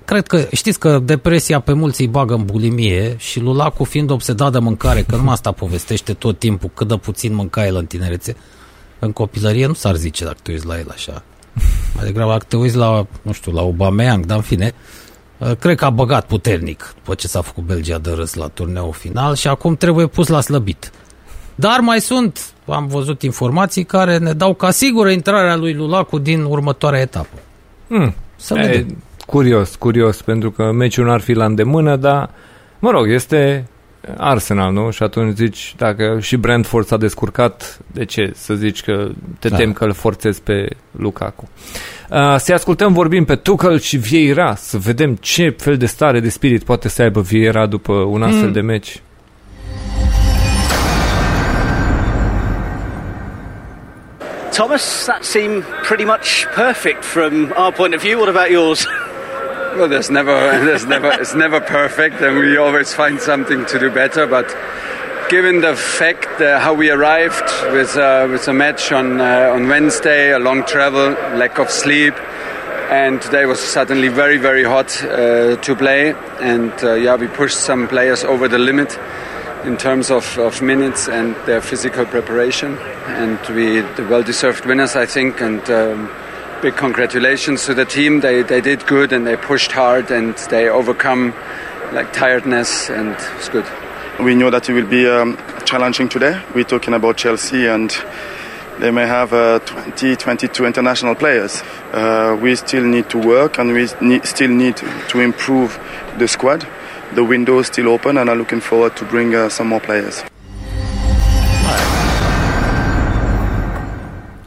Cred 0.06 0.28
că, 0.28 0.48
știți 0.52 0.80
că 0.80 1.00
depresia 1.00 1.60
pe 1.60 1.74
mulți 1.74 2.02
îi 2.02 2.08
bagă 2.08 2.34
în 2.34 2.46
bulimie 2.46 3.16
și 3.18 3.40
Lulacu 3.40 3.84
fiind 3.84 4.10
obsedat 4.10 4.52
de 4.52 4.60
mâncare, 4.60 5.02
că 5.02 5.16
numai 5.16 5.34
asta 5.34 5.52
povestește 5.52 6.14
tot 6.14 6.40
timpul, 6.40 6.70
cât 6.74 6.88
de 6.88 6.96
puțin 6.96 7.34
mânca 7.34 7.66
el 7.66 7.76
în 7.76 7.86
tinerețe, 7.86 8.36
în 9.04 9.12
copilărie 9.12 9.66
nu 9.66 9.74
s-ar 9.74 9.96
zice 9.96 10.24
dacă 10.24 10.38
te 10.44 10.52
uiți 10.52 10.66
la 10.66 10.80
el 10.80 10.90
așa. 10.90 11.24
Mai 11.96 12.06
degrabă 12.06 12.32
dacă 12.32 12.46
te 12.48 12.58
uiți 12.58 12.76
la, 12.76 13.06
nu 13.22 13.32
știu, 13.32 13.52
la 13.52 13.62
Aubameyang, 13.62 14.26
dar 14.26 14.38
în 14.38 14.44
fine, 14.44 14.74
cred 15.60 15.78
că 15.78 15.86
a 15.86 15.90
băgat 15.90 16.26
puternic 16.26 16.94
după 16.96 17.14
ce 17.14 17.28
s-a 17.28 17.42
făcut 17.42 17.64
Belgia 17.64 17.98
de 17.98 18.12
râs 18.12 18.34
la 18.34 18.48
turneul 18.48 18.94
final 18.94 19.36
și 19.36 19.48
acum 19.48 19.76
trebuie 19.76 20.08
pus 20.08 20.28
la 20.28 20.42
slăbit. 20.42 20.92
Dar 21.56 21.80
mai 21.80 22.02
sunt, 22.02 22.54
am 22.66 22.88
văzut 22.88 23.22
informații 23.22 23.84
care 23.84 24.18
ne 24.18 24.34
dau 24.34 24.54
ca 24.54 24.72
sigură 24.72 25.10
intrarea 25.10 25.56
lui 25.56 25.74
Lulacu 25.74 26.20
din 26.20 26.44
următoarea 26.44 27.00
etapă. 27.00 27.38
Hmm. 27.88 28.16
Să 28.36 28.54
e, 28.58 28.66
vedem. 28.66 29.04
Curios, 29.26 29.76
curios, 29.76 30.22
pentru 30.22 30.52
că 30.52 30.72
meciul 30.72 31.06
n-ar 31.06 31.20
fi 31.20 31.34
la 31.34 31.46
îndemână, 31.46 31.96
dar, 31.96 32.30
mă 32.80 32.90
rog, 32.90 33.10
este 33.10 33.68
Arsenal, 34.18 34.72
nu? 34.72 34.92
Și 34.92 35.04
atunci 35.04 35.36
zici, 35.36 35.74
dacă 35.78 36.18
și 36.22 36.36
Brentford 36.36 36.86
s-a 36.86 36.98
descurcat, 36.98 37.80
de 37.92 38.06
ce 38.06 38.32
să 38.36 38.54
zici 38.54 38.84
că 38.84 39.10
te 39.40 39.48
da. 39.48 39.56
temi 39.56 39.74
că 39.74 39.84
îl 39.84 39.94
forțezi 39.94 40.42
pe 40.42 40.68
Lukaku? 40.92 41.50
Uh, 42.10 42.36
să 42.38 42.54
ascultăm, 42.54 42.94
vorbim 42.94 43.26
pe 43.26 43.36
Tuchel 43.36 43.80
și 43.80 43.98
Vieira, 43.98 44.56
să 44.56 44.78
vedem 44.78 45.16
ce 45.16 45.56
fel 45.58 45.78
de 45.78 45.86
stare 45.86 46.20
de 46.20 46.30
spirit 46.30 46.64
poate 46.64 46.90
să 46.90 47.02
aibă 47.02 47.22
Vieira 47.22 47.66
după 47.66 47.94
un 47.94 48.24
astfel 48.24 48.48
mm. 48.48 48.54
de 48.54 48.62
meci. 48.62 49.02
Thomas, 54.52 55.06
that 55.06 55.24
seemed 55.24 55.64
pretty 55.88 56.04
much 56.04 56.46
perfect 56.56 57.04
from 57.04 57.52
our 57.56 57.72
point 57.72 57.96
of 57.96 58.02
view. 58.02 58.20
What 58.20 58.30
about 58.30 58.50
yours? 58.50 58.86
Well, 59.76 59.88
there's 59.88 60.12
never, 60.12 60.32
there's 60.66 60.86
never, 60.86 61.12
it's 61.12 61.34
never 61.34 61.60
perfect, 61.60 62.22
and 62.22 62.38
we 62.38 62.58
always 62.58 62.94
find 62.94 63.20
something 63.20 63.66
to 63.66 63.80
do 63.80 63.90
better. 63.90 64.28
But 64.28 64.56
given 65.30 65.62
the 65.62 65.76
fact 65.76 66.40
uh, 66.40 66.60
how 66.60 66.76
we 66.76 66.92
arrived 66.92 67.44
with 67.72 67.98
uh, 67.98 68.28
with 68.30 68.48
a 68.48 68.54
match 68.54 68.92
on 68.92 69.20
uh, 69.20 69.52
on 69.54 69.68
Wednesday, 69.68 70.32
a 70.32 70.40
long 70.40 70.64
travel, 70.66 71.12
lack 71.38 71.58
of 71.58 71.72
sleep, 71.72 72.14
and 72.92 73.20
today 73.22 73.46
was 73.46 73.60
suddenly 73.60 74.10
very 74.10 74.38
very 74.38 74.64
hot 74.64 75.04
uh, 75.04 75.56
to 75.56 75.76
play, 75.76 76.14
and 76.40 76.72
uh, 76.84 76.94
yeah, 76.94 77.16
we 77.16 77.28
pushed 77.28 77.58
some 77.58 77.88
players 77.88 78.24
over 78.24 78.48
the 78.48 78.60
limit 78.60 79.00
in 79.66 79.78
terms 79.78 80.12
of, 80.12 80.38
of 80.38 80.62
minutes 80.62 81.08
and 81.08 81.36
their 81.46 81.62
physical 81.62 82.06
preparation. 82.06 82.78
And 83.08 83.40
we, 83.56 83.80
the 83.96 84.06
well 84.10 84.22
deserved 84.22 84.66
winners, 84.66 84.96
I 84.96 85.06
think. 85.06 85.42
And 85.42 85.62
um, 85.70 86.10
big 86.64 86.78
congratulations 86.78 87.66
to 87.66 87.74
the 87.74 87.84
team. 87.84 88.22
They, 88.22 88.42
they 88.42 88.62
did 88.62 88.88
good 88.88 89.12
and 89.12 89.28
they 89.28 89.36
pushed 89.36 89.74
hard 89.74 90.10
and 90.12 90.34
they 90.50 90.70
overcome 90.70 91.34
like 91.92 92.14
tiredness 92.14 92.90
and 92.90 93.18
it's 93.36 93.50
good. 93.50 93.66
we 94.20 94.34
know 94.34 94.50
that 94.50 94.70
it 94.70 94.74
will 94.74 94.88
be 94.88 95.06
um, 95.06 95.38
challenging 95.66 96.08
today. 96.08 96.42
We're 96.56 96.64
talking 96.64 96.94
about 96.94 97.18
Chelsea 97.18 97.68
and 97.68 97.94
they 98.80 98.92
may 98.92 99.06
have 99.06 99.34
uh, 99.34 99.60
20, 99.60 100.16
22 100.16 100.66
international 100.66 101.16
players. 101.16 101.62
Uh, 101.92 102.40
we 102.42 102.56
still 102.56 102.86
need 102.86 103.10
to 103.10 103.18
work 103.18 103.60
and 103.60 103.74
we 103.74 103.90
need, 104.00 104.26
still 104.26 104.52
need 104.52 104.78
to 105.10 105.20
improve 105.20 105.78
the 106.18 106.30
squad. 106.30 106.66
The 107.14 107.26
window 107.26 107.60
is 107.60 107.68
still 107.68 107.90
open 107.90 108.18
and 108.18 108.30
I'm 108.30 108.38
looking 108.38 108.62
forward 108.62 108.96
to 108.96 109.06
bring 109.06 109.36
uh, 109.36 109.50
some 109.50 109.68
more 109.68 109.82
players. 109.82 110.24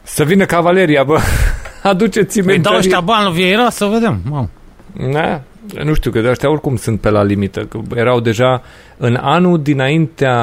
Să 0.03 0.23
vină 0.23 0.45
cavaleria, 0.45 1.03
bă. 1.03 1.19
Aduceți 1.87 2.41
Păi 2.41 2.59
dau 2.59 2.75
ăștia 2.75 2.99
bani 2.99 3.25
lui 3.25 3.33
Vieira 3.33 3.69
să 3.69 3.85
vedem. 3.85 4.21
Wow. 4.29 4.49
Da, 5.11 5.41
nu 5.83 5.93
știu, 5.93 6.11
că 6.11 6.21
de 6.21 6.29
ăștia 6.29 6.51
oricum 6.51 6.75
sunt 6.75 6.99
pe 6.99 7.09
la 7.09 7.23
limită. 7.23 7.61
Că 7.61 7.79
erau 7.95 8.19
deja 8.19 8.61
în 8.97 9.17
anul 9.21 9.61
dinaintea 9.61 10.35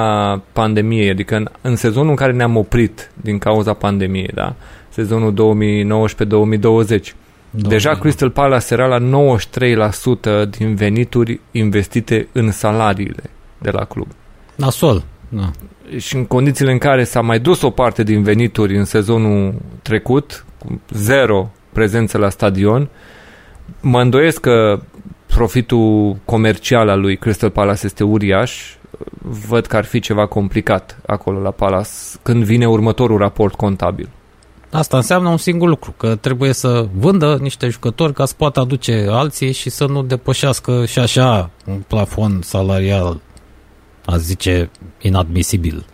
pandemiei, 0.52 1.10
adică 1.10 1.36
în, 1.36 1.48
în 1.60 1.76
sezonul 1.76 2.10
în 2.10 2.16
care 2.16 2.32
ne-am 2.32 2.56
oprit 2.56 3.10
din 3.14 3.38
cauza 3.38 3.72
pandemiei, 3.72 4.30
da? 4.34 4.54
Sezonul 4.88 5.34
2019-2020. 7.00 7.14
Deja 7.50 7.94
Crystal 7.94 8.30
Palace 8.30 8.74
era 8.74 8.86
la 8.86 8.98
93% 10.46 10.48
din 10.50 10.74
venituri 10.74 11.40
investite 11.50 12.28
în 12.32 12.50
salariile 12.50 13.22
de 13.58 13.70
la 13.70 13.84
club. 13.84 14.06
Nasol. 14.54 15.02
Da. 15.28 15.50
Și 15.98 16.16
în 16.16 16.24
condițiile 16.24 16.72
în 16.72 16.78
care 16.78 17.04
s-a 17.04 17.20
mai 17.20 17.38
dus 17.38 17.62
o 17.62 17.70
parte 17.70 18.02
din 18.02 18.22
venituri 18.22 18.76
în 18.76 18.84
sezonul 18.84 19.54
trecut, 19.82 20.44
cu 20.53 20.53
zero 20.90 21.50
prezență 21.72 22.18
la 22.18 22.28
stadion, 22.28 22.88
mă 23.80 24.00
îndoiesc 24.00 24.40
că 24.40 24.80
profitul 25.26 26.16
comercial 26.24 26.88
al 26.88 27.00
lui 27.00 27.16
Crystal 27.16 27.50
Palace 27.50 27.86
este 27.86 28.04
uriaș. 28.04 28.74
Văd 29.48 29.66
că 29.66 29.76
ar 29.76 29.84
fi 29.84 30.00
ceva 30.00 30.26
complicat 30.26 30.98
acolo 31.06 31.40
la 31.40 31.50
Palace 31.50 31.90
când 32.22 32.44
vine 32.44 32.68
următorul 32.68 33.18
raport 33.18 33.54
contabil. 33.54 34.08
Asta 34.70 34.96
înseamnă 34.96 35.28
un 35.28 35.36
singur 35.36 35.68
lucru, 35.68 35.94
că 35.96 36.14
trebuie 36.14 36.52
să 36.52 36.88
vândă 36.94 37.38
niște 37.40 37.68
jucători 37.68 38.12
ca 38.12 38.24
să 38.24 38.34
poată 38.36 38.60
aduce 38.60 39.06
alții 39.10 39.52
și 39.52 39.70
să 39.70 39.86
nu 39.86 40.02
depășească 40.02 40.84
și 40.86 40.98
așa 40.98 41.50
un 41.66 41.82
plafon 41.86 42.40
salarial, 42.42 43.20
a 44.04 44.16
zice, 44.16 44.70
inadmisibil. 45.00 45.84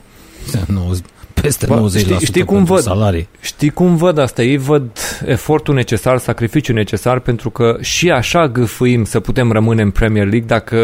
nu, 0.66 0.96
peste 1.40 1.66
Bă, 1.66 1.86
90% 1.86 1.98
știi, 1.98 2.18
știi 2.20 2.44
cum 2.44 2.56
pentru 2.56 2.74
văd? 2.74 2.82
salarii. 2.82 3.28
Știi 3.40 3.70
cum 3.70 3.96
văd 3.96 4.18
asta? 4.18 4.42
Ei 4.42 4.56
văd 4.56 4.82
efortul 5.26 5.74
necesar, 5.74 6.18
sacrificiul 6.18 6.74
necesar 6.74 7.18
pentru 7.18 7.50
că 7.50 7.76
și 7.80 8.10
așa 8.10 8.48
gâfâim 8.48 9.04
să 9.04 9.20
putem 9.20 9.52
rămâne 9.52 9.82
în 9.82 9.90
Premier 9.90 10.26
League 10.26 10.46
dacă 10.46 10.76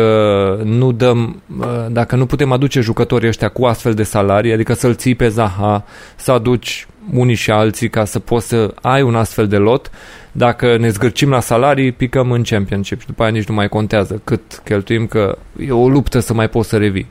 nu 0.65 0.93
dăm, 0.93 1.43
dacă 1.91 2.17
nu 2.17 2.27
putem 2.27 2.53
aduce 2.53 2.81
jucătorii 2.81 3.29
ăștia 3.29 3.49
cu 3.49 3.65
astfel 3.65 3.95
de 3.95 4.03
salarii, 4.03 4.53
adică 4.53 4.73
să-l 4.75 4.95
ții 4.95 5.15
pe 5.15 5.29
Zaha, 5.29 5.85
să 6.17 6.33
aduci 6.33 6.87
unii 7.13 7.35
și 7.35 7.51
alții 7.51 7.91
ca 7.91 8.05
să 8.05 8.19
poți 8.19 8.49
să 8.49 8.75
ai 8.83 9.03
un 9.03 9.15
astfel 9.15 9.47
de 9.49 9.57
lot. 9.57 9.91
Dacă 10.33 10.77
ne 10.77 10.89
zgârcim 10.89 11.31
la 11.31 11.41
salarii, 11.41 11.93
picăm 11.93 12.31
în 12.31 12.43
Championship 12.43 13.01
și 13.01 13.07
după 13.07 13.23
aia 13.23 13.33
nici 13.33 13.49
nu 13.49 13.55
mai 13.55 13.69
contează 13.69 14.21
cât 14.25 14.61
cheltuim, 14.65 15.07
că 15.07 15.39
e 15.67 15.71
o 15.71 15.89
luptă 15.89 16.19
să 16.19 16.35
mai 16.35 16.49
poți 16.49 16.69
să 16.69 16.77
revii. 16.77 17.07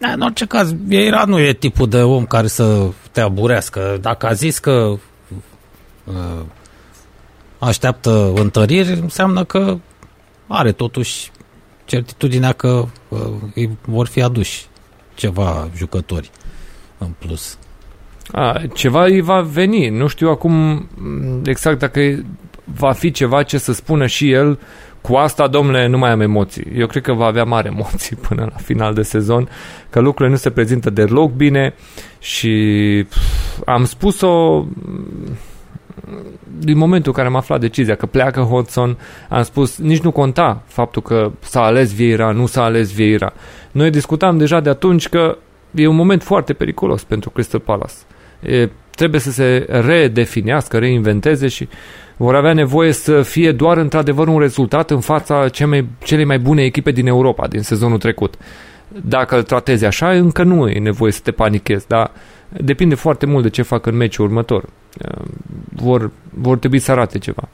Da, 0.00 0.12
în 0.12 0.20
orice 0.20 0.46
caz, 0.46 0.72
Vieira 0.84 1.24
nu 1.26 1.38
e 1.38 1.52
tipul 1.52 1.88
de 1.88 2.02
om 2.02 2.24
care 2.24 2.46
să 2.46 2.88
te 3.12 3.20
aburească. 3.20 3.98
Dacă 4.00 4.26
a 4.26 4.32
zis 4.32 4.58
că 4.58 4.72
uh, 6.04 6.44
așteaptă 7.58 8.32
întăriri, 8.34 8.92
înseamnă 8.92 9.44
că 9.44 9.78
are 10.46 10.72
totuși 10.72 11.30
certitudinea 11.84 12.52
că 12.52 12.86
uh, 13.08 13.20
îi 13.54 13.78
vor 13.84 14.06
fi 14.06 14.22
aduși 14.22 14.66
ceva 15.14 15.68
jucători 15.76 16.30
în 16.98 17.10
plus. 17.18 17.58
A, 18.32 18.62
ceva 18.74 19.04
îi 19.04 19.20
va 19.20 19.40
veni. 19.40 19.88
Nu 19.88 20.06
știu 20.06 20.28
acum 20.28 20.52
m, 20.52 21.42
exact 21.44 21.78
dacă 21.78 22.00
e- 22.00 22.24
va 22.64 22.92
fi 22.92 23.10
ceva 23.10 23.42
ce 23.42 23.58
să 23.58 23.72
spună 23.72 24.06
și 24.06 24.30
el 24.30 24.58
cu 25.00 25.14
asta, 25.14 25.46
domnule, 25.46 25.86
nu 25.86 25.98
mai 25.98 26.10
am 26.10 26.20
emoții. 26.20 26.66
Eu 26.76 26.86
cred 26.86 27.02
că 27.02 27.12
va 27.12 27.24
avea 27.24 27.44
mari 27.44 27.68
emoții 27.68 28.16
până 28.28 28.48
la 28.50 28.56
final 28.56 28.94
de 28.94 29.02
sezon, 29.02 29.48
că 29.90 30.00
lucrurile 30.00 30.34
nu 30.34 30.36
se 30.36 30.50
prezintă 30.50 30.90
deloc 30.90 31.32
bine 31.32 31.74
și 32.18 33.06
pf, 33.08 33.18
am 33.64 33.84
spus-o 33.84 34.58
m, 34.58 34.68
din 36.58 36.76
momentul 36.76 37.10
în 37.10 37.16
care 37.16 37.28
am 37.28 37.36
aflat 37.36 37.60
decizia 37.60 37.94
că 37.94 38.06
pleacă 38.06 38.40
Hodgson, 38.40 38.98
am 39.28 39.42
spus, 39.42 39.78
nici 39.78 40.00
nu 40.00 40.10
conta 40.10 40.62
faptul 40.66 41.02
că 41.02 41.30
s-a 41.40 41.62
ales 41.62 41.94
Vieira, 41.94 42.30
nu 42.30 42.46
s-a 42.46 42.62
ales 42.62 42.92
Vieira. 42.92 43.32
Noi 43.70 43.90
discutam 43.90 44.38
deja 44.38 44.60
de 44.60 44.68
atunci 44.68 45.08
că 45.08 45.38
e 45.74 45.86
un 45.86 45.96
moment 45.96 46.22
foarte 46.22 46.52
periculos 46.52 47.04
pentru 47.04 47.30
Crystal 47.30 47.60
Palace. 47.60 47.94
E, 48.40 48.68
trebuie 49.00 49.20
să 49.20 49.30
se 49.30 49.66
redefinească, 49.68 50.78
reinventeze 50.78 51.48
și 51.48 51.68
vor 52.16 52.34
avea 52.34 52.52
nevoie 52.52 52.92
să 52.92 53.22
fie 53.22 53.52
doar 53.52 53.76
într-adevăr 53.76 54.28
un 54.28 54.38
rezultat 54.38 54.90
în 54.90 55.00
fața 55.00 55.48
cele 55.48 55.68
mai, 55.68 55.88
cele 56.04 56.24
mai 56.24 56.38
bune 56.38 56.62
echipe 56.62 56.90
din 56.90 57.06
Europa 57.06 57.46
din 57.48 57.62
sezonul 57.62 57.98
trecut. 57.98 58.34
Dacă 59.04 59.36
îl 59.36 59.42
tratezi 59.42 59.84
așa, 59.84 60.10
încă 60.10 60.42
nu 60.42 60.68
e 60.68 60.78
nevoie 60.78 61.12
să 61.12 61.20
te 61.22 61.30
panichezi, 61.30 61.86
dar 61.86 62.10
depinde 62.48 62.94
foarte 62.94 63.26
mult 63.26 63.42
de 63.42 63.50
ce 63.50 63.62
fac 63.62 63.86
în 63.86 63.96
meciul 63.96 64.24
următor. 64.24 64.64
Vor, 65.74 66.10
vor 66.30 66.58
trebui 66.58 66.78
să 66.78 66.90
arate 66.90 67.18
ceva. 67.18 67.48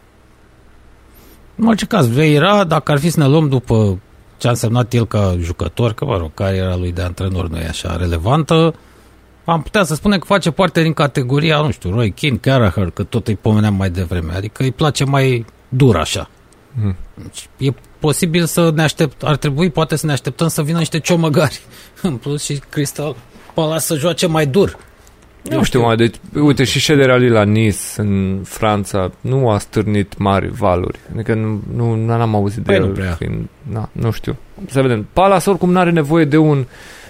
În 1.56 1.66
orice 1.66 1.86
caz, 1.86 2.09
Vieira, 2.09 2.64
dacă 2.64 2.93
ar 2.93 2.98
fi 2.98 3.10
să 3.10 3.20
ne 3.20 3.27
luăm 3.27 3.48
după 3.48 3.98
ce 4.36 4.47
a 4.47 4.51
însemnat 4.51 4.93
el 4.93 5.06
ca 5.06 5.36
jucător, 5.40 5.93
că, 5.93 6.05
mă 6.05 6.16
rog, 6.16 6.31
cariera 6.35 6.77
lui 6.77 6.93
de 6.93 7.02
antrenor 7.02 7.48
nu 7.48 7.56
e 7.56 7.66
așa 7.66 7.97
relevantă, 7.97 8.74
am 9.52 9.62
putea 9.62 9.82
să 9.85 9.94
spunem 9.94 10.18
că 10.18 10.24
face 10.27 10.51
parte 10.51 10.82
din 10.82 10.93
categoria, 10.93 11.60
nu 11.60 11.70
știu, 11.70 11.90
Roy 11.90 12.10
Keane, 12.10 12.39
Gallagher, 12.43 12.90
că 12.90 13.02
tot 13.02 13.28
îi 13.28 13.36
pomeneam 13.36 13.74
mai 13.74 13.90
devreme. 13.90 14.32
Adică 14.35 14.62
îi 14.62 14.73
place 14.73 15.05
mai 15.05 15.44
dur 15.68 15.97
așa. 15.97 16.31
Hmm. 16.81 16.97
Deci, 17.14 17.48
e 17.56 17.73
posibil 17.98 18.44
să 18.44 18.73
ne 18.74 18.82
aștept, 18.82 19.23
ar 19.23 19.36
trebui 19.36 19.70
poate 19.70 19.97
să 19.97 20.06
ne 20.06 20.12
așteptăm 20.12 20.48
să 20.48 20.62
vină 20.62 20.78
niște 20.78 20.98
ciomăgari 20.98 21.60
în 22.02 22.16
plus 22.16 22.44
și 22.44 22.60
Crystal 22.68 23.16
Palace 23.55 23.81
să 23.81 23.94
joace 23.94 24.27
mai 24.27 24.47
dur. 24.47 24.77
Nu 25.51 25.62
știu, 25.62 25.81
mai, 25.82 25.97
deci, 25.97 26.14
uite, 26.35 26.64
și 26.64 26.81
Shedder 26.81 27.10
Ali 27.10 27.28
la 27.28 27.43
Nice, 27.43 27.78
în 27.97 28.40
Franța, 28.44 29.10
nu 29.20 29.51
a 29.51 29.59
stârnit 29.59 30.18
mari 30.18 30.48
valuri. 30.48 30.98
Adică 31.14 31.35
nu, 31.35 31.62
nu 31.74 31.94
n-am 31.94 32.35
auzit 32.35 32.62
Păi 32.62 32.74
de 32.74 32.81
nu 32.81 32.86
el. 32.86 32.93
prea. 32.93 33.12
Fiind, 33.12 33.48
na, 33.62 33.89
nu 33.93 34.10
știu. 34.10 34.36
Să 34.70 34.82
vedem. 34.82 35.06
Palace 35.12 35.51
oricum 35.51 35.70
nu 35.70 35.78
are 35.78 35.90
nevoie 35.90 36.24
de 36.24 36.36
un 36.36 36.66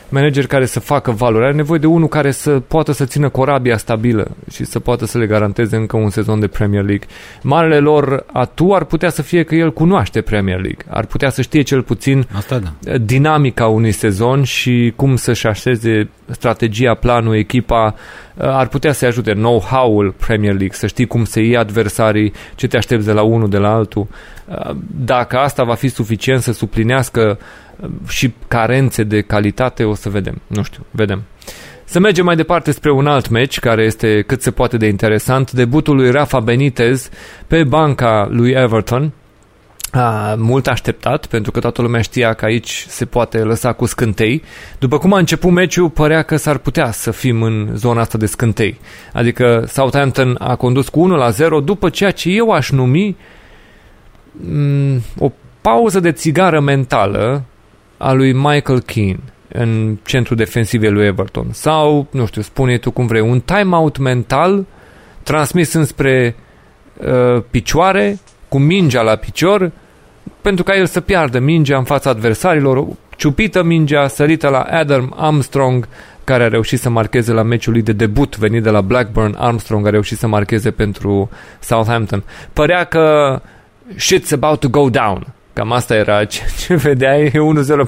manager 0.09 0.47
care 0.47 0.67
să 0.67 0.81
facă 0.81 1.11
valuri. 1.11 1.45
Are 1.45 1.55
nevoie 1.55 1.79
de 1.79 1.87
unul 1.87 2.09
care 2.09 2.31
să 2.31 2.51
poată 2.51 2.93
să 2.93 3.05
țină 3.05 3.29
corabia 3.29 3.77
stabilă 3.77 4.37
și 4.51 4.65
să 4.65 4.79
poată 4.79 5.07
să 5.07 5.19
le 5.19 5.27
garanteze 5.27 5.77
încă 5.77 5.97
un 5.97 6.11
sezon 6.11 6.41
de 6.41 6.47
Premier 6.47 6.85
League. 6.85 7.07
Marele 7.43 7.79
lor 7.79 8.25
atu 8.33 8.73
ar 8.73 8.85
putea 8.85 9.11
să 9.11 9.23
fie 9.23 9.43
că 9.43 9.55
el 9.55 9.73
cunoaște 9.73 10.21
Premier 10.21 10.61
League. 10.61 10.85
Ar 10.89 11.07
putea 11.07 11.31
să 11.31 11.43
știe 11.43 11.63
cel 11.63 11.83
puțin 11.83 12.27
Asta 12.37 12.59
da. 12.59 12.97
dinamica 12.99 13.67
unui 13.67 13.93
sezon 13.93 14.43
și 14.43 14.93
cum 14.97 15.17
să-și 15.17 15.47
așeze 15.47 16.09
strategia, 16.31 16.95
planul, 16.95 17.37
echipa, 17.37 17.95
ar 18.37 18.69
putea 18.69 18.93
să-i 18.93 19.09
ajute 19.09 19.33
know-how-ul 19.33 20.15
Premier 20.27 20.53
League, 20.53 20.73
să 20.73 20.87
știi 20.87 21.07
cum 21.07 21.25
se 21.25 21.41
iei 21.41 21.57
adversarii, 21.57 22.33
ce 22.55 22.67
te 22.67 22.77
aștepți 22.77 23.07
de 23.07 23.13
la 23.13 23.23
unul, 23.23 23.49
de 23.49 23.59
la 23.59 23.75
altul. 23.75 24.07
Dacă 25.05 25.37
asta 25.37 25.65
va 25.65 25.75
fi 25.75 25.89
suficient 25.89 26.43
să 26.43 26.53
suplinească 26.53 27.39
și 28.09 28.33
carențe 28.49 29.03
de 29.03 29.21
calitate, 29.21 29.85
o 29.85 29.95
să 29.95 30.09
vedem. 30.09 30.41
Nu 30.47 30.63
știu, 30.63 30.87
vedem. 30.91 31.23
Să 31.85 31.99
mergem 31.99 32.25
mai 32.25 32.37
departe 32.37 32.71
spre 32.71 32.91
un 32.91 33.07
alt 33.07 33.29
meci 33.29 33.59
care 33.59 33.83
este 33.85 34.25
cât 34.27 34.43
se 34.43 34.51
poate 34.51 34.77
de 34.77 34.87
interesant. 34.87 35.53
Debutul 35.53 35.97
lui 35.97 36.11
Rafa 36.11 36.41
Benitez 36.41 37.11
pe 37.47 37.65
banca 37.65 38.29
lui 38.31 38.51
Everton. 38.51 39.13
A, 39.91 40.35
mult 40.39 40.67
așteptat, 40.67 41.27
pentru 41.27 41.51
că 41.51 41.61
toată 41.61 41.83
lumea 41.83 42.01
știa 42.01 42.33
că 42.33 42.45
aici 42.45 42.85
se 42.89 43.05
poate 43.05 43.39
lăsa 43.39 43.73
cu 43.73 43.87
scântei. 43.87 44.43
După 44.79 44.99
cum 44.99 45.13
a 45.13 45.19
început 45.19 45.51
meciul, 45.51 45.91
părea 45.91 46.23
că 46.23 46.37
s-ar 46.37 46.59
putea 46.59 46.91
să 46.91 47.11
fim 47.11 47.43
în 47.43 47.71
zona 47.75 48.01
asta 48.01 48.19
de 48.19 48.27
scântei. 48.27 48.79
Adică 49.13 49.65
Southampton 49.69 50.37
a 50.39 50.57
condus 50.57 50.89
cu 50.89 51.01
1 51.01 51.17
la 51.17 51.31
0 51.31 51.61
după 51.61 51.89
ceea 51.89 52.11
ce 52.11 52.31
eu 52.31 52.51
aș 52.51 52.71
numi 52.71 53.17
m- 54.41 55.01
o 55.19 55.33
pauză 55.61 56.01
de 56.01 56.13
țigară 56.13 56.61
mentală 56.61 57.45
a 57.97 58.13
lui 58.13 58.33
Michael 58.33 58.81
Keane 58.81 59.21
în 59.49 59.97
centrul 60.05 60.37
defensiv 60.37 60.83
al 60.83 60.93
lui 60.93 61.07
Everton. 61.07 61.47
Sau, 61.53 62.07
nu 62.11 62.27
știu, 62.27 62.43
spune 62.43 62.79
tu 62.79 62.91
cum 62.91 63.07
vrei, 63.07 63.21
un 63.21 63.41
timeout 63.41 63.99
mental 63.99 64.65
transmis 65.23 65.73
înspre 65.73 66.37
uh, 66.97 67.43
picioare, 67.51 68.19
cu 68.49 68.59
mingea 68.59 69.03
la 69.03 69.17
picior, 69.17 69.73
pentru 70.41 70.65
ca 70.65 70.77
el 70.77 70.87
să 70.87 71.01
piardă 71.01 71.39
mingea 71.39 71.77
în 71.77 71.85
fața 71.85 72.11
adversarilor, 72.11 72.87
ciupită 73.17 73.63
mingea, 73.63 74.09
sărită 74.09 74.49
la 74.49 74.61
Adam 74.61 75.15
Armstrong, 75.17 75.89
care 76.25 76.43
a 76.45 76.49
reușit 76.49 76.81
să 76.81 76.91
marcheze 76.91 77.33
la 77.33 77.43
meciul 77.43 77.73
lui 77.73 77.83
de 77.83 77.93
debut 77.93 78.37
venit 78.37 78.63
de 78.63 78.71
la 78.71 78.81
Blackburn. 78.81 79.35
Armstrong 79.39 79.87
a 79.87 79.91
reușit 79.91 80.19
să 80.19 80.27
marcheze 80.27 80.71
pentru 80.71 81.31
Southampton. 81.61 82.23
Părea 82.53 82.85
că 82.85 83.41
shit's 83.95 84.33
about 84.33 84.61
to 84.61 84.69
go 84.69 84.91
down 84.91 85.36
Cam 85.57 85.73
asta 85.73 85.95
era 85.95 86.25
ce, 86.25 86.41
ce 86.59 86.75
vedeai, 86.87 87.29
1-0 87.29 87.33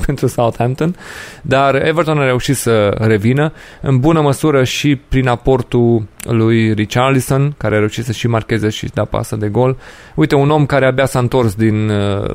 pentru 0.06 0.26
Southampton, 0.26 0.96
dar 1.42 1.86
Everton 1.86 2.18
a 2.18 2.24
reușit 2.24 2.56
să 2.56 2.96
revină, 2.98 3.52
în 3.80 3.98
bună 3.98 4.20
măsură 4.20 4.64
și 4.64 4.96
prin 4.96 5.28
aportul 5.28 6.06
lui 6.22 6.72
Richarlison, 6.72 7.54
care 7.56 7.74
a 7.74 7.78
reușit 7.78 8.04
să 8.04 8.12
și 8.12 8.26
marcheze 8.26 8.68
și 8.68 8.86
da 8.94 9.04
pasă 9.04 9.36
de 9.36 9.48
gol. 9.48 9.76
Uite, 10.14 10.34
un 10.34 10.50
om 10.50 10.66
care 10.66 10.86
abia 10.86 11.06
s-a 11.06 11.18
întors 11.18 11.54
din 11.54 11.88
uh, 11.88 12.30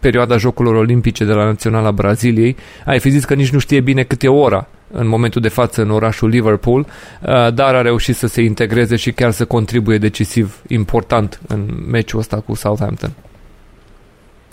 perioada 0.00 0.36
Jocurilor 0.36 0.76
Olimpice 0.76 1.24
de 1.24 1.32
la 1.32 1.44
Naționala 1.44 1.90
Braziliei, 1.90 2.56
ai 2.84 2.98
fi 2.98 3.10
zis 3.10 3.24
că 3.24 3.34
nici 3.34 3.50
nu 3.50 3.58
știe 3.58 3.80
bine 3.80 4.02
cât 4.02 4.22
e 4.22 4.28
ora 4.28 4.66
în 4.92 5.08
momentul 5.08 5.40
de 5.40 5.48
față 5.48 5.82
în 5.82 5.90
orașul 5.90 6.28
Liverpool, 6.28 6.80
uh, 6.80 7.52
dar 7.54 7.74
a 7.74 7.82
reușit 7.82 8.16
să 8.16 8.26
se 8.26 8.42
integreze 8.42 8.96
și 8.96 9.12
chiar 9.12 9.30
să 9.30 9.44
contribuie 9.44 9.98
decisiv 9.98 10.62
important 10.68 11.40
în 11.46 11.68
meciul 11.90 12.18
ăsta 12.18 12.40
cu 12.40 12.54
Southampton. 12.54 13.12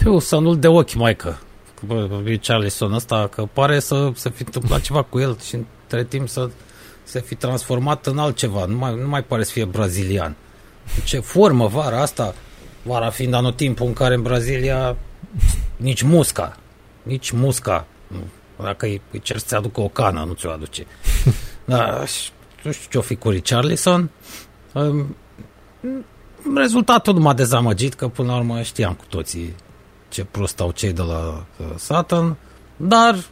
Eu 0.05 0.19
să 0.19 0.37
nu-l 0.37 0.59
de 0.59 0.67
ochi, 0.67 0.93
maică, 0.93 1.39
Charlison 2.41 2.93
ăsta, 2.93 3.27
că 3.27 3.47
pare 3.53 3.79
să 3.79 4.11
se 4.15 4.29
fi 4.29 4.43
întâmplat 4.43 4.81
ceva 4.81 5.01
cu 5.01 5.19
el 5.19 5.37
și 5.39 5.55
între 5.55 6.03
timp 6.03 6.29
să 6.29 6.49
se 7.03 7.21
fi 7.21 7.35
transformat 7.35 8.05
în 8.05 8.17
altceva. 8.17 8.65
Nu 8.65 8.77
mai, 8.77 8.95
nu 8.95 9.07
mai 9.07 9.23
pare 9.23 9.43
să 9.43 9.51
fie 9.51 9.65
brazilian. 9.65 10.35
Ce 11.03 11.19
formă 11.19 11.67
vara 11.67 12.01
asta, 12.01 12.35
vara 12.81 13.09
fiind 13.09 13.33
anotimpul 13.33 13.85
în 13.85 13.93
care 13.93 14.13
în 14.13 14.21
Brazilia 14.21 14.97
nici 15.77 16.01
musca, 16.01 16.57
nici 17.03 17.31
musca. 17.31 17.85
Dacă 18.63 18.85
îi 18.85 19.01
cer 19.21 19.37
să-ți 19.37 19.55
aducă 19.55 19.81
o 19.81 19.87
cană, 19.87 20.23
nu 20.27 20.33
ți-o 20.33 20.51
aduce. 20.51 20.85
Da, 21.65 22.03
nu 22.63 22.71
știu 22.71 22.87
ce-o 22.89 23.01
fi 23.01 23.15
cu 23.15 23.29
Richarlison. 23.29 24.09
Um, 24.73 25.15
rezultatul 26.55 27.13
nu 27.13 27.19
m-a 27.19 27.33
dezamăgit, 27.33 27.93
că 27.93 28.07
până 28.07 28.31
la 28.31 28.37
urmă 28.37 28.61
știam 28.61 28.93
cu 28.93 29.03
toții 29.09 29.55
ce 30.17 30.23
prost 30.23 30.59
au 30.59 30.71
cei 30.71 30.93
de 30.93 31.01
la 31.01 31.45
uh, 31.57 31.65
Satan, 31.75 32.35
dar 32.77 33.25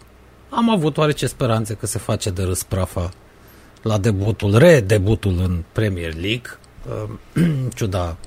am 0.49 0.69
avut 0.69 0.97
oarece 0.97 1.27
speranțe 1.27 1.73
că 1.73 1.85
se 1.85 1.99
face 1.99 2.29
de 2.29 2.43
râs 2.43 2.63
prafa 2.63 3.11
la 3.81 3.97
debutul, 3.97 4.57
redebutul 4.57 5.39
în 5.39 5.63
Premier 5.71 6.13
League, 6.13 6.59
uh, 6.89 7.43
ciuda 7.75 8.17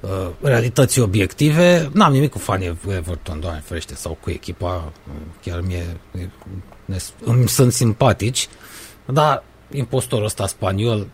uh, 0.00 0.10
realității 0.40 1.00
obiective. 1.00 1.90
N-am 1.92 2.12
nimic 2.12 2.30
cu 2.30 2.38
fanii 2.38 2.78
Everton, 2.88 3.40
doamne 3.40 3.62
ferește, 3.64 3.94
sau 3.94 4.18
cu 4.20 4.30
echipa, 4.30 4.92
chiar 5.42 5.60
mie 5.60 6.00
ne, 6.84 6.96
îmi 7.24 7.48
sunt 7.48 7.72
simpatici, 7.72 8.48
dar 9.06 9.42
impostorul 9.70 10.24
ăsta 10.24 10.46
spaniol, 10.46 11.06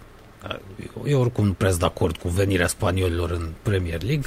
eu 1.07 1.21
oricum 1.21 1.47
nu 1.47 1.53
prea 1.53 1.73
de 1.73 1.85
acord 1.85 2.17
cu 2.17 2.29
venirea 2.29 2.67
spaniolilor 2.67 3.31
în 3.31 3.53
Premier 3.63 4.03
League, 4.03 4.25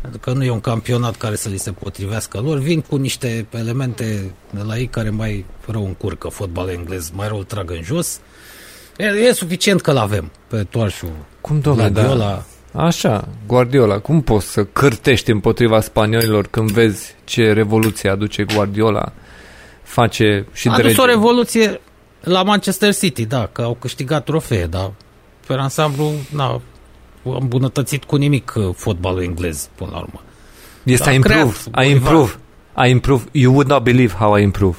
pentru 0.00 0.20
că 0.20 0.32
nu 0.32 0.44
e 0.44 0.50
un 0.50 0.60
campionat 0.60 1.16
care 1.16 1.36
să 1.36 1.48
li 1.48 1.58
se 1.58 1.72
potrivească 1.72 2.40
lor, 2.40 2.58
vin 2.58 2.80
cu 2.80 2.96
niște 2.96 3.46
elemente 3.50 4.34
de 4.50 4.62
la 4.66 4.78
ei 4.78 4.86
care 4.86 5.10
mai 5.10 5.44
rău 5.66 5.84
încurcă 5.84 6.28
fotbalul 6.28 6.70
englez, 6.70 7.10
mai 7.10 7.28
rău 7.28 7.36
îl 7.36 7.44
trag 7.44 7.70
în 7.70 7.82
jos. 7.82 8.20
E, 8.96 9.04
e 9.04 9.32
suficient 9.32 9.80
că 9.80 9.92
l-avem 9.92 10.30
pe 10.46 10.64
toarșul 10.70 11.12
Cum, 11.40 11.60
domnule, 11.60 11.88
Guardiola. 11.90 12.44
Da. 12.72 12.84
Așa, 12.84 13.28
Guardiola, 13.46 13.98
cum 13.98 14.22
poți 14.22 14.46
să 14.46 14.64
cârtești 14.64 15.30
împotriva 15.30 15.80
spaniolilor 15.80 16.46
când 16.46 16.70
vezi 16.70 17.14
ce 17.24 17.52
revoluție 17.52 18.10
aduce 18.10 18.44
Guardiola? 18.54 19.12
Face 19.82 20.46
și 20.52 20.68
A 20.68 20.74
de 20.76 20.82
adus 20.82 20.92
regi- 20.92 21.00
o 21.00 21.04
revoluție 21.04 21.80
la 22.20 22.42
Manchester 22.42 22.94
City, 22.94 23.26
da, 23.26 23.48
că 23.52 23.62
au 23.62 23.74
câștigat 23.74 24.24
trofee, 24.24 24.66
dar 24.66 24.92
pe 25.46 25.52
ansamblu, 25.54 26.12
na, 26.34 26.60
îmbunătățit 27.22 28.04
cu 28.04 28.16
nimic 28.16 28.52
uh, 28.56 28.68
fotbalul 28.74 29.22
englez, 29.22 29.68
până 29.74 29.90
la 29.92 29.98
urmă. 29.98 30.22
Yes, 30.82 31.00
Da, 31.00 31.10
I 31.10 31.14
improve. 31.14 31.40
creat 31.40 31.84
I 31.84 31.88
un 31.88 31.96
improve. 31.96 32.32
I 32.86 32.90
improve. 32.90 33.24
You 33.32 33.52
would 33.52 33.68
not 33.68 33.82
believe 33.82 34.14
how 34.18 34.36
I 34.36 34.42
improve. 34.42 34.76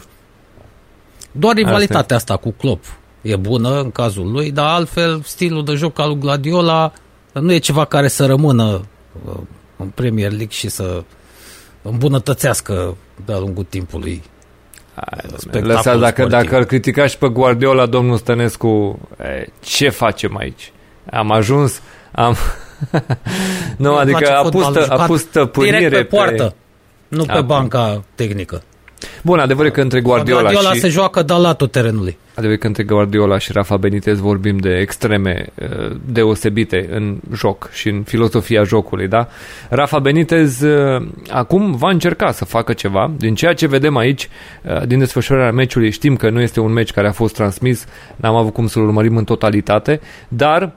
Doar 1.31 1.53
Asta 1.55 1.67
rivalitatea 1.67 2.15
asta 2.15 2.35
cu 2.37 2.51
Klopp 2.51 2.83
e 3.21 3.35
bună 3.35 3.79
în 3.79 3.91
cazul 3.91 4.31
lui, 4.31 4.51
dar 4.51 4.65
altfel 4.65 5.21
stilul 5.23 5.63
de 5.65 5.73
joc 5.73 5.99
al 5.99 6.07
lui 6.07 6.17
Guardiola 6.17 6.93
nu 7.33 7.53
e 7.53 7.57
ceva 7.57 7.85
care 7.85 8.07
să 8.07 8.25
rămână 8.25 8.85
uh, 9.25 9.33
în 9.77 9.87
Premier 9.87 10.29
League 10.29 10.49
și 10.49 10.69
să 10.69 11.03
îmbunătățească 11.81 12.95
de-a 13.25 13.37
lungul 13.37 13.65
timpului. 13.69 14.23
spectacolul 15.37 15.67
Lăsați, 15.67 15.99
dacă, 15.99 16.21
sportiv. 16.21 16.29
dacă 16.39 16.57
îl 16.57 16.63
criticați 16.63 17.17
pe 17.17 17.27
Guardiola, 17.27 17.85
domnul 17.85 18.17
Stănescu, 18.17 18.99
e, 19.21 19.47
ce 19.59 19.89
facem 19.89 20.37
aici? 20.37 20.71
Am 21.11 21.31
ajuns, 21.31 21.81
am... 22.11 22.35
nu, 23.77 23.89
Îmi 23.89 23.99
adică 23.99 24.17
place 24.17 24.33
a 24.33 24.41
pus, 24.41 24.51
fotbalul 24.51 24.73
tă, 24.73 24.79
a 24.79 24.83
jucat 24.83 25.07
pus 25.07 25.19
stăpânire 25.19 25.77
direct 25.77 26.09
pe 26.09 26.15
poartă, 26.15 26.55
nu 27.07 27.23
pe 27.23 27.31
Acum. 27.31 27.47
banca 27.47 28.03
tehnică. 28.15 28.63
Bun, 29.21 29.39
adevărul 29.39 29.69
e 29.69 29.73
că 29.73 29.81
între 29.81 30.01
Guardiola, 30.01 30.41
Guardiola 30.41 30.73
și... 30.73 30.79
se 30.79 30.87
joacă 30.87 31.21
de 31.21 31.33
latul 31.33 31.67
terenului. 31.67 32.17
Adevărul 32.29 32.53
e 32.53 32.57
că 32.57 32.67
între 32.67 32.83
Guardiola 32.83 33.37
și 33.37 33.51
Rafa 33.51 33.77
Benitez 33.77 34.19
vorbim 34.19 34.57
de 34.57 34.69
extreme 34.69 35.45
uh, 35.55 35.95
deosebite 36.05 36.87
în 36.91 37.17
joc 37.33 37.69
și 37.71 37.89
în 37.89 38.03
filosofia 38.03 38.63
jocului, 38.63 39.07
da? 39.07 39.27
Rafa 39.69 39.99
Benitez 39.99 40.61
uh, 40.61 41.07
acum 41.29 41.75
va 41.75 41.89
încerca 41.89 42.31
să 42.31 42.45
facă 42.45 42.73
ceva. 42.73 43.11
Din 43.17 43.35
ceea 43.35 43.53
ce 43.53 43.67
vedem 43.67 43.97
aici, 43.97 44.29
uh, 44.63 44.87
din 44.87 44.99
desfășurarea 44.99 45.51
meciului, 45.51 45.91
știm 45.91 46.15
că 46.15 46.29
nu 46.29 46.41
este 46.41 46.59
un 46.59 46.71
meci 46.71 46.91
care 46.91 47.07
a 47.07 47.11
fost 47.11 47.33
transmis, 47.33 47.85
n-am 48.15 48.35
avut 48.35 48.53
cum 48.53 48.67
să-l 48.67 48.83
urmărim 48.83 49.17
în 49.17 49.23
totalitate, 49.23 49.99
dar 50.27 50.61
uh, 50.61 50.69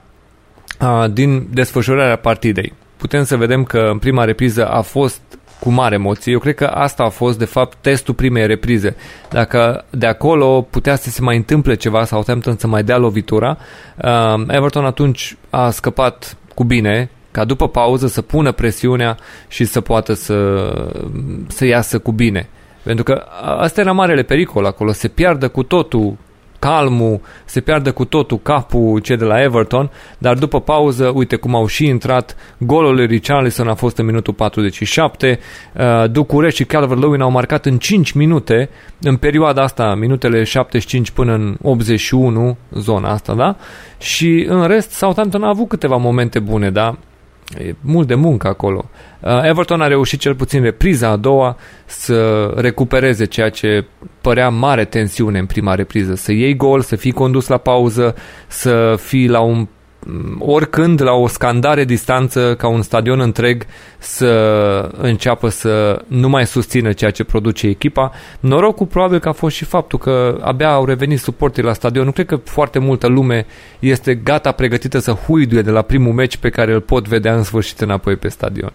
din 1.13 1.47
desfășurarea 1.51 2.17
partidei 2.17 2.73
putem 3.03 3.25
să 3.25 3.37
vedem 3.37 3.65
că 3.65 3.89
în 3.93 3.99
prima 3.99 4.25
repriză 4.25 4.69
a 4.69 4.81
fost 4.81 5.21
cu 5.61 5.71
mare 5.71 5.95
emoție. 5.95 6.33
Eu 6.33 6.39
cred 6.39 6.55
că 6.55 6.65
asta 6.65 7.03
a 7.03 7.09
fost, 7.09 7.39
de 7.39 7.45
fapt, 7.45 7.77
testul 7.81 8.15
primei 8.15 8.47
reprize. 8.47 8.97
Dacă 9.31 9.85
de 9.91 10.07
acolo 10.07 10.67
putea 10.71 10.97
să 10.97 11.11
se 11.11 11.23
mai 11.23 11.37
întâmple 11.37 11.75
ceva, 11.75 12.05
sau 12.05 12.19
Southampton 12.19 12.57
să 12.57 12.67
mai 12.67 12.83
dea 12.83 12.97
lovitura, 12.97 13.59
uh, 14.05 14.43
Everton 14.49 14.85
atunci 14.85 15.37
a 15.51 15.71
scăpat 15.71 16.37
cu 16.55 16.65
bine, 16.65 17.11
ca 17.31 17.45
după 17.45 17.69
pauză 17.69 18.07
să 18.07 18.23
pună 18.23 18.53
presiunea 18.53 19.17
și 19.49 19.65
să 19.65 19.81
poată 19.81 20.13
să, 20.13 20.71
să 21.47 21.65
iasă 21.65 21.99
cu 21.99 22.13
bine. 22.13 22.49
Pentru 22.83 23.05
că 23.05 23.25
asta 23.59 23.81
era 23.81 23.93
marele 23.93 24.23
pericol 24.23 24.65
acolo, 24.65 24.93
se 24.93 25.09
piardă 25.09 25.49
cu 25.49 25.63
totul 25.63 26.17
calmul, 26.63 27.21
se 27.45 27.61
pierde 27.61 27.91
cu 27.91 28.05
totul 28.05 28.39
capul 28.39 28.99
ce 28.99 29.17
de 29.17 29.25
la 29.25 29.43
Everton, 29.43 29.91
dar 30.19 30.35
după 30.35 30.61
pauză, 30.61 31.13
uite 31.15 31.37
cum 31.37 31.55
au 31.55 31.67
și 31.67 31.87
intrat, 31.87 32.37
golul 32.59 32.95
lui 32.95 33.07
Richarlison 33.07 33.69
a 33.69 33.75
fost 33.75 33.99
în 33.99 34.07
minutul 34.07 34.35
47, 34.35 35.39
uh, 35.75 36.11
Ducure 36.11 36.51
și 36.51 36.65
Calvert-Lewin 36.65 37.21
au 37.21 37.31
marcat 37.31 37.67
în 37.67 37.79
5 37.79 38.13
minute, 38.13 38.69
în 39.01 39.17
perioada 39.17 39.63
asta, 39.63 39.95
minutele 39.95 40.45
75 40.45 41.11
până 41.11 41.33
în 41.35 41.57
81, 41.63 42.57
zona 42.71 43.11
asta, 43.11 43.35
da? 43.35 43.57
Și 43.99 44.45
în 44.49 44.67
rest, 44.67 44.91
Southampton 44.91 45.43
a 45.43 45.49
avut 45.49 45.69
câteva 45.69 45.97
momente 45.97 46.39
bune, 46.39 46.71
da? 46.71 46.97
E 47.59 47.75
mult 47.81 48.07
de 48.07 48.15
muncă 48.15 48.49
acolo. 48.49 48.91
Uh, 49.21 49.45
Everton 49.45 49.81
a 49.81 49.87
reușit 49.87 50.21
cel 50.21 50.35
puțin 50.35 50.63
repriza 50.63 51.09
a 51.09 51.17
doua 51.17 51.57
să 51.87 52.47
recupereze 52.57 53.25
ceea 53.25 53.49
ce 53.49 53.87
părea 54.21 54.49
mare 54.49 54.85
tensiune 54.85 55.39
în 55.39 55.47
prima 55.47 55.75
repriză. 55.75 56.15
Să 56.15 56.33
iei 56.33 56.57
gol, 56.57 56.81
să 56.81 56.97
fii 56.97 57.13
condus 57.13 57.47
la 57.47 57.57
pauză, 57.57 58.15
să 58.47 58.95
fii 58.99 59.29
la 59.29 59.41
un 59.41 59.67
oricând 60.39 61.03
la 61.03 61.13
o 61.13 61.27
scandare 61.27 61.85
distanță 61.85 62.55
ca 62.55 62.69
un 62.69 62.83
stadion 62.83 63.21
întreg 63.21 63.67
să 63.99 64.29
înceapă 64.97 65.49
să 65.49 66.03
nu 66.07 66.29
mai 66.29 66.47
susțină 66.47 66.93
ceea 66.93 67.11
ce 67.11 67.25
produce 67.25 67.67
echipa. 67.67 68.13
Norocul 68.41 68.87
probabil 68.87 69.19
că 69.19 69.29
a 69.29 69.33
fost 69.33 69.57
și 69.57 69.65
faptul 69.65 69.99
că 69.99 70.39
abia 70.41 70.73
au 70.73 70.85
revenit 70.85 71.21
suporterii 71.21 71.69
la 71.69 71.75
stadion. 71.75 72.05
Nu 72.05 72.13
cred 72.13 72.27
că 72.27 72.37
foarte 72.37 72.79
multă 72.79 73.07
lume 73.07 73.47
este 73.79 74.15
gata 74.15 74.53
pregătită 74.53 74.99
să 74.99 75.13
huiduie 75.13 75.63
de 75.63 75.71
la 75.71 75.83
primul 75.83 76.13
meci 76.13 76.37
pe 76.37 76.51
care 76.51 76.73
îl 76.73 76.81
pot 76.81 77.09
vedea 77.09 77.35
în 77.35 77.43
sfârșit 77.43 77.81
înapoi 77.81 78.17
pe 78.17 78.29
stadion. 78.29 78.73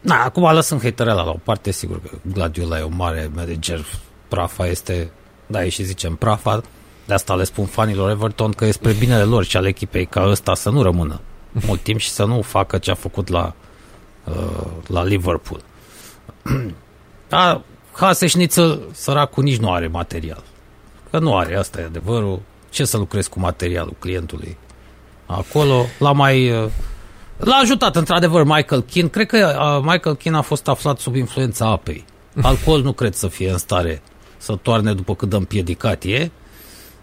Na, 0.00 0.24
acum 0.24 0.52
lăsăm 0.52 0.80
haterela 0.82 1.22
la 1.22 1.30
o 1.30 1.38
parte, 1.44 1.70
sigur 1.70 2.00
că 2.02 2.10
Gladiola 2.32 2.78
e 2.78 2.82
un 2.82 2.96
mare 2.96 3.30
manager, 3.34 3.84
Prafa 4.28 4.66
este, 4.66 5.10
da, 5.46 5.64
e 5.64 5.68
și 5.68 5.82
zicem 5.82 6.14
Prafa, 6.14 6.62
de 7.06 7.14
asta 7.14 7.34
le 7.34 7.44
spun 7.44 7.66
fanilor 7.66 8.10
Everton 8.10 8.52
că 8.52 8.64
e 8.64 8.70
spre 8.70 8.92
binele 8.92 9.22
lor 9.22 9.44
și 9.44 9.56
al 9.56 9.66
echipei 9.66 10.06
ca 10.06 10.28
ăsta 10.28 10.54
să 10.54 10.70
nu 10.70 10.82
rămână 10.82 11.20
mult 11.66 11.82
timp 11.82 11.98
și 11.98 12.10
să 12.10 12.24
nu 12.24 12.42
facă 12.42 12.78
ce 12.78 12.90
a 12.90 12.94
făcut 12.94 13.28
la, 13.28 13.54
uh, 14.24 14.66
la 14.86 15.04
Liverpool. 15.04 15.60
da, 17.28 17.62
Haseșniță, 17.92 18.80
săracul, 18.92 19.42
nici 19.42 19.58
nu 19.58 19.72
are 19.72 19.86
material. 19.86 20.42
Că 21.10 21.18
nu 21.18 21.36
are, 21.36 21.56
asta 21.56 21.80
e 21.80 21.84
adevărul. 21.84 22.40
Ce 22.70 22.84
să 22.84 22.96
lucrezi 22.96 23.28
cu 23.28 23.38
materialul 23.40 23.94
clientului? 23.98 24.56
Acolo 25.26 25.84
l-a 25.98 26.12
mai... 26.12 26.50
Uh, 26.50 26.70
L-a 27.36 27.54
ajutat, 27.54 27.96
într-adevăr, 27.96 28.44
Michael 28.44 28.82
Keane. 28.82 29.08
Cred 29.08 29.26
că 29.26 29.56
uh, 29.60 29.90
Michael 29.90 30.16
Keane 30.16 30.38
a 30.38 30.40
fost 30.40 30.68
aflat 30.68 30.98
sub 30.98 31.14
influența 31.14 31.66
apei. 31.66 32.04
Alcool 32.42 32.82
nu 32.82 32.92
cred 32.92 33.14
să 33.14 33.28
fie 33.28 33.50
în 33.50 33.58
stare 33.58 34.02
să 34.36 34.56
toarne 34.62 34.94
după 34.94 35.14
cât 35.14 35.28
de 35.28 35.36
împiedicat 35.36 36.04
e. 36.04 36.30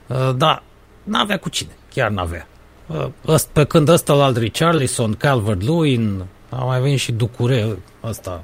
Uh, 0.08 0.36
dar 0.36 0.64
n-avea 1.04 1.38
cu 1.38 1.50
cine. 1.50 1.72
Chiar 1.94 2.10
n-avea. 2.10 2.48
Uh, 2.88 3.08
ăst, 3.28 3.48
pe 3.48 3.64
când 3.64 3.88
ăsta 3.88 4.14
la 4.14 4.32
Richarlison, 4.32 5.14
Calvert-Lewin, 5.14 6.26
A 6.50 6.64
mai 6.64 6.82
venit 6.82 7.00
și 7.00 7.12
Ducure, 7.12 7.78
ăsta 8.04 8.44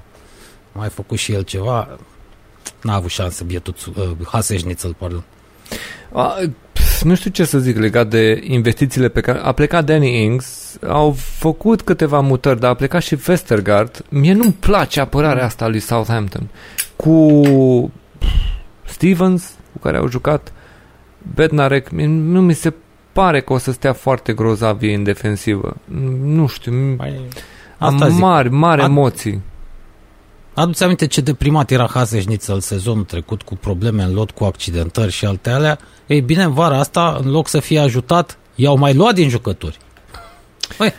a 0.73 0.77
mai 0.77 0.89
făcut 0.89 1.17
și 1.17 1.33
el 1.33 1.41
ceva. 1.41 1.97
N-a 2.81 2.95
avut 2.95 3.09
șansă 3.09 3.43
bietul 3.43 3.75
uh, 3.95 4.11
Haseșnițel, 4.27 4.93
pardon. 4.97 5.23
A, 6.13 6.35
pf, 6.73 7.01
nu 7.01 7.15
știu 7.15 7.29
ce 7.29 7.43
să 7.43 7.59
zic 7.59 7.77
legat 7.77 8.07
de 8.07 8.41
investițiile 8.43 9.09
pe 9.09 9.21
care... 9.21 9.39
A 9.39 9.51
plecat 9.51 9.85
Danny 9.85 10.23
Ings, 10.23 10.77
au 10.87 11.11
făcut 11.11 11.81
câteva 11.81 12.19
mutări, 12.19 12.59
dar 12.59 12.69
a 12.69 12.73
plecat 12.73 13.01
și 13.01 13.15
Vestergaard. 13.15 14.05
Mie 14.09 14.33
nu-mi 14.33 14.53
place 14.59 14.99
apărarea 14.99 15.45
asta 15.45 15.67
lui 15.67 15.79
Southampton. 15.79 16.49
Cu 16.95 17.41
Stevens, 18.85 19.53
cu 19.71 19.79
care 19.79 19.97
au 19.97 20.07
jucat, 20.07 20.53
Bednarek, 21.33 21.89
mie- 21.89 22.05
nu 22.07 22.41
mi 22.41 22.53
se 22.53 22.73
pare 23.11 23.41
că 23.41 23.53
o 23.53 23.57
să 23.57 23.71
stea 23.71 23.93
foarte 23.93 24.33
grozav 24.33 24.81
ei 24.81 24.93
în 24.93 25.03
defensivă. 25.03 25.75
Nu 26.23 26.47
știu, 26.47 26.95
Păi, 26.97 27.19
asta 27.77 28.05
am 28.05 28.11
zic. 28.11 28.19
mari, 28.21 28.49
mari 28.49 28.81
Ad- 28.81 28.85
emoții. 28.85 29.41
Adu-ți 30.53 30.83
aminte 30.83 31.07
ce 31.07 31.21
deprimat 31.21 31.71
era 31.71 31.87
Haseșnițel 31.93 32.59
sezonul 32.59 33.03
trecut 33.03 33.41
cu 33.41 33.55
probleme 33.55 34.03
în 34.03 34.13
lot, 34.13 34.31
cu 34.31 34.43
accidentări 34.43 35.11
și 35.11 35.25
alte 35.25 35.49
alea. 35.49 35.77
Ei 36.07 36.21
bine, 36.21 36.43
în 36.43 36.53
vara 36.53 36.79
asta, 36.79 37.19
în 37.23 37.31
loc 37.31 37.47
să 37.47 37.59
fie 37.59 37.79
ajutat, 37.79 38.37
i-au 38.55 38.77
mai 38.77 38.93
luat 38.93 39.13
din 39.13 39.29
jucători. 39.29 39.77
Păi, 40.77 40.93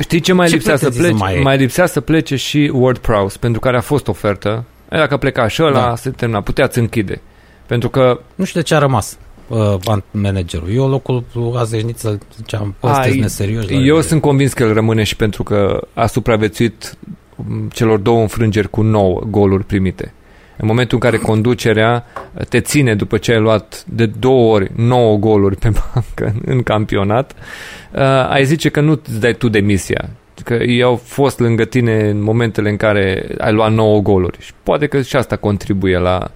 Știi 0.00 0.20
ce 0.20 0.32
mai 0.32 0.46
Ce 0.48 0.54
lipsea 0.54 0.76
să 0.76 0.88
pretenții 0.88 1.00
plece? 1.02 1.18
să 1.18 1.22
mai 1.24 1.30
Mai, 1.32 1.38
ai? 1.38 1.44
mai 1.44 1.56
lipsea 1.56 1.86
să 1.86 2.00
plece 2.00 2.36
și 2.36 2.70
Ward 2.74 2.98
Prowse, 2.98 3.36
pentru 3.40 3.60
care 3.60 3.76
a 3.76 3.80
fost 3.80 4.08
ofertă. 4.08 4.64
E, 4.90 4.96
Dacă 4.96 5.16
pleca 5.16 5.48
și 5.48 5.62
ăla, 5.62 5.80
Da. 5.80 5.86
da. 5.86 5.96
se 5.96 6.10
termina. 6.10 6.40
Puteați 6.40 6.78
închide. 6.78 7.20
Pentru 7.66 7.88
că 7.88 8.20
nu 8.34 8.44
știu 8.44 8.60
de 8.60 8.66
ce 8.66 8.74
a 8.74 8.78
rămas 8.78 9.18
uh, 9.48 9.96
managerul. 10.10 10.68
Eu 10.74 10.88
locul 10.88 11.24
lui 11.32 11.52
Haseșnițel 11.54 12.18
ziceam, 12.36 12.74
ăsta 12.82 12.98
Ai, 13.00 13.16
e 13.16 13.20
neserios. 13.20 13.68
la 13.68 13.76
eu 13.76 13.96
el. 13.96 14.02
sunt 14.02 14.20
convins 14.20 14.52
că 14.52 14.62
el 14.62 14.72
rămâne 14.72 15.02
și 15.02 15.16
pentru 15.16 15.42
că 15.42 15.80
a 15.94 16.06
supraviețuit 16.06 16.96
m, 17.36 17.68
celor 17.68 17.98
două 17.98 18.20
înfrângeri 18.20 18.70
cu 18.70 18.82
9 18.82 19.20
goluri 19.30 19.64
primite. 19.64 20.12
În 20.58 20.66
momentul 20.66 20.98
în 21.02 21.10
care 21.10 21.22
conducerea 21.22 22.04
te 22.48 22.60
ține 22.60 22.94
după 22.94 23.16
ce 23.18 23.32
ai 23.32 23.40
luat 23.40 23.84
de 23.88 24.06
două 24.06 24.54
ori 24.54 24.70
9 24.76 25.16
goluri 25.16 25.56
pe 25.56 25.68
bancă 25.94 26.34
în 26.44 26.62
campionat, 26.62 27.32
uh, 27.94 28.00
ai 28.28 28.44
zice 28.44 28.68
că 28.68 28.80
nu 28.80 28.90
îți 28.90 29.20
dai 29.20 29.32
tu 29.34 29.48
demisia. 29.48 30.08
Că 30.44 30.54
ei 30.54 30.82
au 30.82 30.96
fost 30.96 31.38
lângă 31.38 31.64
tine 31.64 32.08
în 32.10 32.22
momentele 32.22 32.70
în 32.70 32.76
care 32.76 33.26
ai 33.38 33.52
luat 33.52 33.72
9 33.72 34.00
goluri. 34.00 34.36
Și 34.40 34.52
poate 34.62 34.86
că 34.86 35.02
și 35.02 35.16
asta 35.16 35.36
contribuie 35.36 35.98
la 35.98 36.30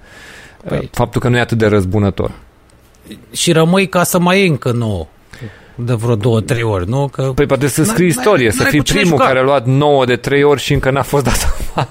păi. 0.69 0.78
Păi- 0.78 0.91
faptul 0.91 1.20
că 1.20 1.28
nu 1.28 1.37
e 1.37 1.41
atât 1.41 1.59
de 1.59 1.66
răzbunător. 1.66 2.32
Și 3.32 3.53
rămâi 3.53 3.89
ca 3.89 4.03
să 4.05 4.19
mai 4.19 4.39
iei 4.39 4.49
încă 4.49 4.70
nouă. 4.73 5.07
De 5.74 5.93
vreo 5.95 6.15
două, 6.16 6.41
trei 6.41 6.62
ori, 6.62 6.89
nu? 6.89 7.09
Că 7.09 7.23
Păi 7.35 7.47
poate 7.47 7.66
să 7.69 7.81
N-ai- 7.81 7.89
scrii 7.91 8.09
n-ai- 8.09 8.16
istorie, 8.16 8.51
să 8.51 8.62
n-ai 8.62 8.70
fii 8.70 8.78
cu 8.78 8.85
cine 8.85 9.01
primul 9.01 9.16
juca. 9.16 9.28
care 9.28 9.39
a 9.41 9.43
luat 9.43 9.66
9 9.66 10.05
de 10.05 10.16
3 10.16 10.43
ori 10.43 10.61
și 10.61 10.73
încă 10.73 10.91
n-a 10.91 11.03
fost 11.03 11.24
dat 11.24 11.35
afară. 11.59 11.91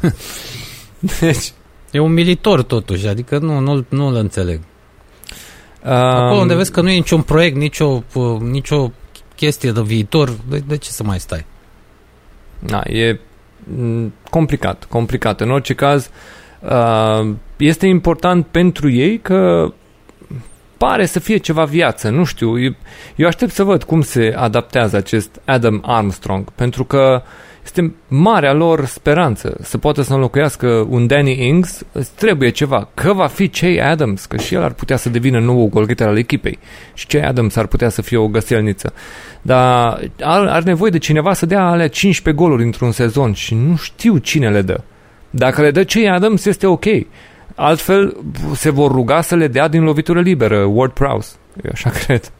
deci, 1.20 1.52
e 1.90 1.98
umilitor 1.98 2.62
totuși, 2.62 3.06
adică 3.06 3.38
nu, 3.38 3.58
nu, 3.58 3.84
nu-l 3.88 4.14
înțeleg. 4.14 4.60
um, 5.84 5.90
Acolo 5.92 6.40
unde 6.40 6.54
vezi 6.54 6.70
că 6.72 6.80
nu 6.80 6.90
e 6.90 6.94
niciun 6.94 7.22
proiect, 7.22 7.56
nicio, 7.56 8.02
uh, 8.14 8.40
nicio 8.40 8.90
chestie 9.36 9.70
de 9.72 9.82
viitor, 9.82 10.32
de, 10.48 10.62
de 10.66 10.76
ce 10.76 10.90
să 10.90 11.02
mai 11.02 11.20
stai? 11.20 11.44
Na, 12.58 12.82
e 12.86 13.20
m, 13.78 14.12
complicat, 14.30 14.84
complicat. 14.88 15.40
În 15.40 15.50
orice 15.50 15.74
caz, 15.74 16.10
uh, 16.60 17.30
este 17.56 17.86
important 17.86 18.46
pentru 18.46 18.90
ei 18.90 19.18
că 19.20 19.72
pare 20.76 21.06
să 21.06 21.20
fie 21.20 21.36
ceva 21.36 21.64
viață, 21.64 22.08
nu 22.08 22.24
știu. 22.24 22.60
Eu- 22.62 22.74
Eu 23.16 23.26
aștept 23.26 23.52
să 23.52 23.62
văd 23.62 23.82
cum 23.82 24.00
se 24.00 24.34
adaptează 24.36 24.96
acest 24.96 25.40
Adam 25.44 25.82
Armstrong, 25.86 26.50
pentru 26.50 26.84
că 26.84 27.22
este 27.64 27.94
marea 28.08 28.52
lor 28.52 28.84
speranță 28.84 29.56
să 29.62 29.78
poată 29.78 30.02
să 30.02 30.12
înlocuiască 30.12 30.86
un 30.88 31.06
Danny 31.06 31.46
Ings, 31.46 31.82
îți 31.92 32.10
trebuie 32.14 32.50
ceva. 32.50 32.88
Că 32.94 33.12
va 33.12 33.26
fi 33.26 33.48
Che 33.48 33.80
Adams, 33.82 34.24
că 34.24 34.36
și 34.36 34.54
el 34.54 34.62
ar 34.62 34.72
putea 34.72 34.96
să 34.96 35.08
devină 35.08 35.40
nou 35.40 35.68
golgheter 35.68 36.06
al 36.06 36.18
echipei 36.18 36.58
și 36.94 37.06
Che 37.06 37.24
Adams 37.24 37.56
ar 37.56 37.66
putea 37.66 37.88
să 37.88 38.02
fie 38.02 38.16
o 38.16 38.28
găselniță. 38.28 38.92
Dar 39.42 40.00
are, 40.20 40.50
are 40.50 40.62
nevoie 40.64 40.90
de 40.90 40.98
cineva 40.98 41.32
să 41.32 41.46
dea 41.46 41.62
alea 41.62 41.88
15 41.88 42.42
goluri 42.42 42.64
într-un 42.64 42.92
sezon 42.92 43.32
și 43.32 43.54
nu 43.54 43.76
știu 43.76 44.16
cine 44.18 44.50
le 44.50 44.62
dă. 44.62 44.80
Dacă 45.30 45.60
le 45.60 45.70
dă 45.70 45.84
Che 45.84 46.08
Adams, 46.08 46.44
este 46.44 46.66
ok. 46.66 46.84
Altfel, 47.56 48.16
se 48.54 48.70
vor 48.70 48.90
ruga 48.92 49.20
să 49.20 49.34
le 49.34 49.48
dea 49.48 49.68
din 49.68 49.82
lovitură 49.82 50.20
liberă, 50.20 50.64
Ward 50.64 50.92
Prowse. 50.92 51.36
Eu 51.64 51.70
așa 51.72 51.90
cred. 52.04 52.32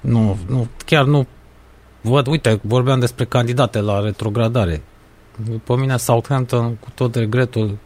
Nu, 0.00 0.38
nu, 0.46 0.68
chiar 0.84 1.04
nu 1.04 1.26
văd, 2.00 2.26
uite, 2.26 2.60
vorbeam 2.62 2.98
despre 2.98 3.24
candidate 3.24 3.80
la 3.80 4.00
retrogradare. 4.00 4.82
Pe 5.64 5.74
mine 5.76 5.96
Southampton, 5.96 6.74
cu 6.74 6.88
tot 6.94 7.14
regretul, 7.14 7.78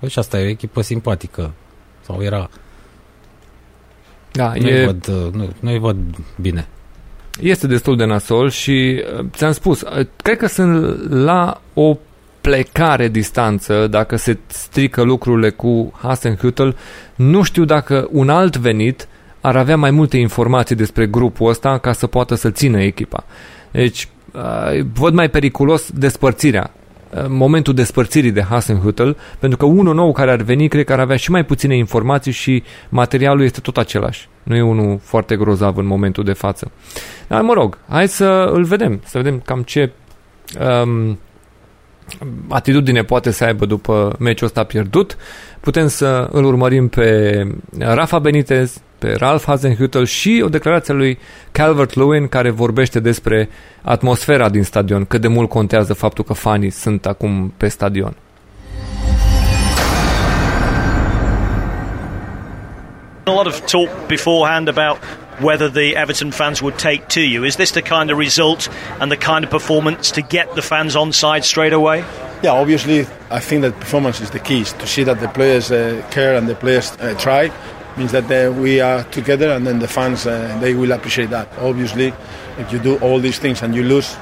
că 0.00 0.06
și 0.06 0.18
asta 0.18 0.40
e 0.40 0.44
o 0.44 0.48
echipă 0.48 0.80
simpatică. 0.80 1.52
Sau 2.00 2.22
era. 2.22 2.48
Da, 4.32 4.52
Nu-i 4.54 4.70
e, 4.70 4.84
văd, 4.84 5.08
uh, 5.08 5.32
nu, 5.32 5.52
nu-i 5.60 5.78
văd 5.78 5.96
bine. 6.40 6.68
este 7.40 7.66
destul 7.66 7.96
de 7.96 8.04
nasol 8.04 8.50
și 8.50 9.04
uh, 9.18 9.26
ți-am 9.30 9.52
spus, 9.52 9.80
uh, 9.80 10.06
cred 10.16 10.36
că 10.36 10.46
sunt 10.46 11.08
la 11.10 11.60
o 11.74 11.96
plecare 12.42 13.08
distanță 13.08 13.86
dacă 13.86 14.16
se 14.16 14.38
strică 14.46 15.02
lucrurile 15.02 15.50
cu 15.50 15.92
Hasenhüttl. 16.02 16.68
Nu 17.14 17.42
știu 17.42 17.64
dacă 17.64 18.08
un 18.10 18.28
alt 18.28 18.56
venit 18.56 19.08
ar 19.40 19.56
avea 19.56 19.76
mai 19.76 19.90
multe 19.90 20.16
informații 20.16 20.76
despre 20.76 21.06
grupul 21.06 21.48
ăsta 21.48 21.78
ca 21.78 21.92
să 21.92 22.06
poată 22.06 22.34
să 22.34 22.50
țină 22.50 22.80
echipa. 22.80 23.24
Deci, 23.70 24.08
uh, 24.32 24.84
văd 24.92 25.14
mai 25.14 25.30
periculos 25.30 25.90
despărțirea 25.90 26.70
uh, 27.10 27.24
momentul 27.28 27.74
despărțirii 27.74 28.30
de 28.30 28.42
Hasenhüttl, 28.42 29.10
pentru 29.38 29.58
că 29.58 29.64
unul 29.64 29.94
nou 29.94 30.12
care 30.12 30.30
ar 30.30 30.42
veni, 30.42 30.68
cred 30.68 30.84
că 30.84 30.92
ar 30.92 31.00
avea 31.00 31.16
și 31.16 31.30
mai 31.30 31.44
puține 31.44 31.76
informații 31.76 32.32
și 32.32 32.62
materialul 32.88 33.42
este 33.42 33.60
tot 33.60 33.76
același. 33.76 34.28
Nu 34.42 34.56
e 34.56 34.62
unul 34.62 34.98
foarte 35.02 35.36
grozav 35.36 35.76
în 35.76 35.86
momentul 35.86 36.24
de 36.24 36.32
față. 36.32 36.70
Dar 37.28 37.40
mă 37.40 37.52
rog, 37.52 37.78
hai 37.88 38.08
să 38.08 38.50
îl 38.52 38.64
vedem, 38.64 39.00
să 39.04 39.18
vedem 39.18 39.40
cam 39.44 39.62
ce 39.62 39.92
um, 40.84 41.18
atitudine 42.48 43.02
poate 43.02 43.30
să 43.30 43.44
aibă 43.44 43.66
după 43.66 44.16
meciul 44.18 44.46
ăsta 44.46 44.64
pierdut. 44.64 45.16
Putem 45.60 45.88
să 45.88 46.28
îl 46.32 46.44
urmărim 46.44 46.88
pe 46.88 47.46
Rafa 47.78 48.18
Benitez, 48.18 48.80
pe 48.98 49.14
Ralph 49.18 49.44
Hasenhüttl 49.46 50.04
și 50.04 50.42
o 50.44 50.48
declarație 50.48 50.94
a 50.94 50.96
lui 50.96 51.18
Calvert-Lewin 51.52 52.28
care 52.28 52.50
vorbește 52.50 53.00
despre 53.00 53.48
atmosfera 53.82 54.48
din 54.48 54.62
stadion, 54.62 55.04
cât 55.04 55.20
de 55.20 55.28
mult 55.28 55.48
contează 55.48 55.92
faptul 55.92 56.24
că 56.24 56.32
fanii 56.32 56.70
sunt 56.70 57.06
acum 57.06 57.54
pe 57.56 57.68
stadion. 57.68 58.16
A 63.24 63.30
lot 63.30 63.46
of 63.46 63.60
talk 63.70 63.88
beforehand 64.06 64.68
about 64.68 64.98
whether 65.40 65.68
the 65.68 65.96
Everton 65.96 66.32
fans 66.32 66.62
would 66.62 66.78
take 66.78 67.08
to 67.08 67.20
you. 67.20 67.44
Is 67.44 67.56
this 67.56 67.72
the 67.72 67.82
kind 67.82 68.10
of 68.10 68.18
result 68.18 68.68
and 69.00 69.10
the 69.10 69.16
kind 69.16 69.44
of 69.44 69.50
performance 69.50 70.10
to 70.12 70.22
get 70.22 70.54
the 70.54 70.62
fans 70.62 70.96
on 70.96 71.12
side 71.12 71.44
straight 71.44 71.72
away? 71.72 72.04
Yeah, 72.42 72.52
obviously, 72.52 73.06
I 73.30 73.40
think 73.40 73.62
that 73.62 73.78
performance 73.78 74.20
is 74.20 74.30
the 74.30 74.40
key. 74.40 74.64
To 74.64 74.86
see 74.86 75.04
that 75.04 75.20
the 75.20 75.28
players 75.28 75.70
uh, 75.70 76.06
care 76.10 76.34
and 76.34 76.48
the 76.48 76.54
players 76.54 76.92
uh, 76.92 77.14
try 77.18 77.52
means 77.96 78.12
that 78.12 78.30
uh, 78.30 78.52
we 78.52 78.80
are 78.80 79.04
together, 79.04 79.50
and 79.50 79.66
then 79.66 79.78
the 79.78 79.88
fans 79.88 80.26
uh, 80.26 80.58
they 80.60 80.74
will 80.74 80.92
appreciate 80.92 81.30
that. 81.30 81.48
Obviously, 81.58 82.12
if 82.58 82.72
you 82.72 82.78
do 82.78 82.98
all 82.98 83.20
these 83.20 83.38
things 83.38 83.62
and 83.62 83.74
you 83.74 83.82
lose, 83.82 84.16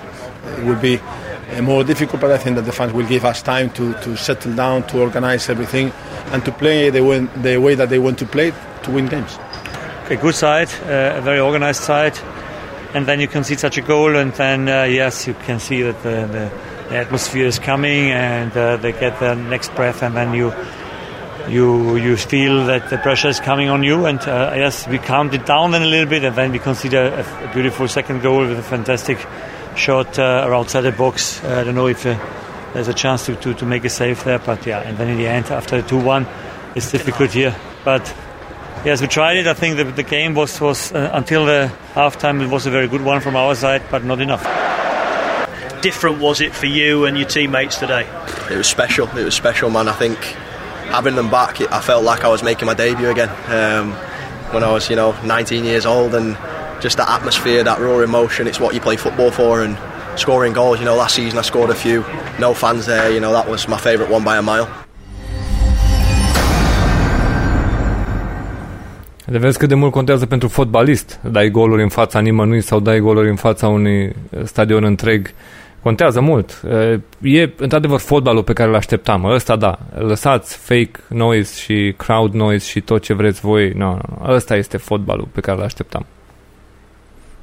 it 0.59 0.65
will 0.65 0.81
be 0.81 0.99
uh, 0.99 1.63
more 1.63 1.83
difficult. 1.85 2.21
But 2.21 2.33
I 2.33 2.39
think 2.39 2.57
that 2.57 2.67
the 2.67 2.73
fans 2.73 2.93
will 2.93 3.07
give 3.07 3.25
us 3.25 3.43
time 3.43 3.71
to, 3.71 3.95
to 4.03 4.17
settle 4.17 4.55
down, 4.55 4.87
to 4.89 5.01
organize 5.01 5.49
everything, 5.49 5.93
and 6.33 6.45
to 6.45 6.53
play 6.53 6.91
the 6.91 7.03
way, 7.03 7.21
the 7.21 7.57
way 7.59 7.75
that 7.75 7.89
they 7.89 7.99
want 7.99 8.19
to 8.19 8.27
play 8.27 8.53
to 8.83 8.91
win 8.91 9.07
games. 9.07 9.39
A 10.11 10.17
good 10.17 10.35
side, 10.35 10.69
uh, 10.87 11.19
a 11.19 11.21
very 11.21 11.39
organized 11.39 11.83
side, 11.83 12.19
and 12.95 13.07
then 13.07 13.21
you 13.21 13.29
concede 13.29 13.61
such 13.61 13.79
a 13.79 13.81
goal, 13.81 14.17
and 14.17 14.33
then 14.33 14.69
uh, 14.69 14.83
yes, 14.83 15.27
you 15.27 15.35
can 15.35 15.61
see 15.61 15.83
that 15.83 16.03
the, 16.03 16.27
the, 16.27 16.51
the 16.89 16.97
atmosphere 16.97 17.47
is 17.47 17.61
coming, 17.61 18.11
and 18.11 18.57
uh, 18.57 18.77
they 18.77 18.91
get 18.91 19.21
the 19.21 19.35
next 19.35 19.73
breath, 19.77 20.03
and 20.03 20.17
then 20.17 20.35
you 20.35 20.53
you 21.49 21.97
you 21.97 22.17
feel 22.17 22.67
that 22.67 22.91
the 22.91 22.99
pressure 22.99 23.29
is 23.29 23.39
coming 23.39 23.69
on 23.69 23.85
you, 23.85 24.07
and 24.07 24.19
uh, 24.21 24.53
yes, 24.57 24.89
we 24.89 24.99
calmed 24.99 25.33
it 25.33 25.47
down 25.47 25.71
then 25.71 25.83
a 25.83 25.87
little 25.87 26.09
bit, 26.09 26.25
and 26.25 26.35
then 26.35 26.51
we 26.51 26.59
consider 26.59 27.03
a, 27.03 27.49
a 27.49 27.53
beautiful 27.53 27.87
second 27.87 28.21
goal 28.21 28.41
with 28.41 28.59
a 28.59 28.63
fantastic 28.63 29.19
shot 29.77 30.19
uh, 30.19 30.49
outside 30.51 30.81
the 30.81 30.93
box. 30.93 31.43
Uh, 31.45 31.61
I 31.61 31.65
don't 31.65 31.77
know 31.77 31.87
if 31.87 32.05
uh, 32.05 32.19
there's 32.75 32.89
a 32.89 32.95
chance 32.95 33.27
to, 33.27 33.37
to, 33.37 33.55
to 33.55 33.65
make 33.65 33.85
a 33.85 33.89
save 33.89 34.25
there, 34.25 34.41
but 34.41 34.67
yeah, 34.67 34.81
and 34.81 34.99
then 34.99 35.09
in 35.09 35.19
the 35.19 35.29
end, 35.29 35.47
after 35.47 35.81
the 35.81 35.89
two-one, 35.89 36.27
it's 36.75 36.91
difficult 36.91 37.31
here, 37.31 37.55
but. 37.85 38.13
Yes, 38.83 39.03
we 39.03 39.09
tried 39.09 39.37
it. 39.37 39.47
I 39.47 39.53
think 39.53 39.77
the, 39.77 39.85
the 39.85 40.03
game 40.03 40.35
was, 40.35 40.59
was 40.59 40.91
uh, 40.93 41.11
until 41.13 41.45
the 41.45 41.71
halftime, 41.93 42.43
it 42.43 42.49
was 42.49 42.67
a 42.67 42.71
very 42.71 42.89
good 42.89 43.03
one 43.03 43.21
from 43.21 43.37
our 43.37 43.55
side, 43.55 43.83
but 43.91 44.05
not 44.05 44.23
enough. 44.23 44.43
Different 45.83 46.19
was 46.19 46.41
it 46.41 46.55
for 46.55 46.65
you 46.65 47.05
and 47.05 47.19
your 47.19 47.29
teammates 47.29 47.79
today? 47.79 48.09
It 48.51 48.57
was 48.57 48.67
special. 48.67 49.07
It 49.19 49.25
was 49.25 49.35
special, 49.35 49.69
man. 49.69 49.87
I 49.87 49.93
think 49.93 50.17
having 50.89 51.15
them 51.15 51.31
back, 51.31 51.61
it, 51.61 51.71
I 51.71 51.83
felt 51.83 52.05
like 52.05 52.25
I 52.25 52.29
was 52.29 52.43
making 52.43 52.67
my 52.67 52.75
debut 52.75 53.11
again. 53.11 53.29
Um, 53.51 53.93
when 54.55 54.65
I 54.65 54.73
was, 54.73 54.89
you 54.89 54.97
know, 54.97 55.13
19 55.25 55.65
years 55.65 55.85
old, 55.85 56.15
and 56.15 56.37
just 56.81 56.97
that 56.97 57.09
atmosphere, 57.11 57.63
that 57.63 57.81
raw 57.81 57.99
emotion. 57.99 58.47
It's 58.47 58.59
what 58.59 58.75
you 58.75 58.81
play 58.81 58.97
football 58.97 59.31
for, 59.31 59.63
and 59.63 59.79
scoring 60.19 60.55
goals. 60.55 60.79
You 60.79 60.87
know, 60.87 60.97
last 60.97 61.15
season 61.15 61.39
I 61.39 61.43
scored 61.43 61.69
a 61.69 61.75
few, 61.75 62.01
no 62.39 62.55
fans 62.55 62.87
there. 62.87 63.13
You 63.13 63.21
know, 63.21 63.33
that 63.33 63.47
was 63.47 63.69
my 63.69 63.79
favourite 63.79 64.11
one 64.11 64.25
by 64.25 64.39
a 64.39 64.43
mile. 64.43 64.80
De 69.31 69.39
vezi 69.39 69.59
cât 69.59 69.69
de 69.69 69.75
mult 69.75 69.93
contează 69.93 70.27
pentru 70.27 70.49
fotbalist. 70.49 71.21
Dai 71.31 71.51
goluri 71.51 71.83
în 71.83 71.89
fața 71.89 72.21
nimănui 72.21 72.61
sau 72.61 72.81
dai 72.81 72.99
goluri 72.99 73.29
în 73.29 73.37
fața 73.37 73.69
unui 73.69 74.17
stadion 74.45 74.85
întreg. 74.85 75.33
Contează 75.83 76.21
mult. 76.21 76.63
E 77.23 77.51
într-adevăr 77.57 77.99
fotbalul 77.99 78.43
pe 78.43 78.53
care 78.53 78.69
îl 78.69 78.75
așteptam. 78.75 79.25
Ăsta 79.25 79.57
da. 79.57 79.79
Lăsați 79.95 80.57
fake 80.57 80.91
noise 81.09 81.61
și 81.61 81.95
crowd 81.97 82.35
noise 82.35 82.69
și 82.69 82.81
tot 82.81 83.03
ce 83.03 83.15
vreți 83.15 83.41
voi. 83.41 83.71
Nu, 83.71 83.79
no, 83.79 83.91
nu, 83.91 84.17
no. 84.19 84.35
Ăsta 84.35 84.57
este 84.57 84.77
fotbalul 84.77 85.29
pe 85.33 85.41
care 85.41 85.59
îl 85.59 85.65
așteptam. 85.65 86.07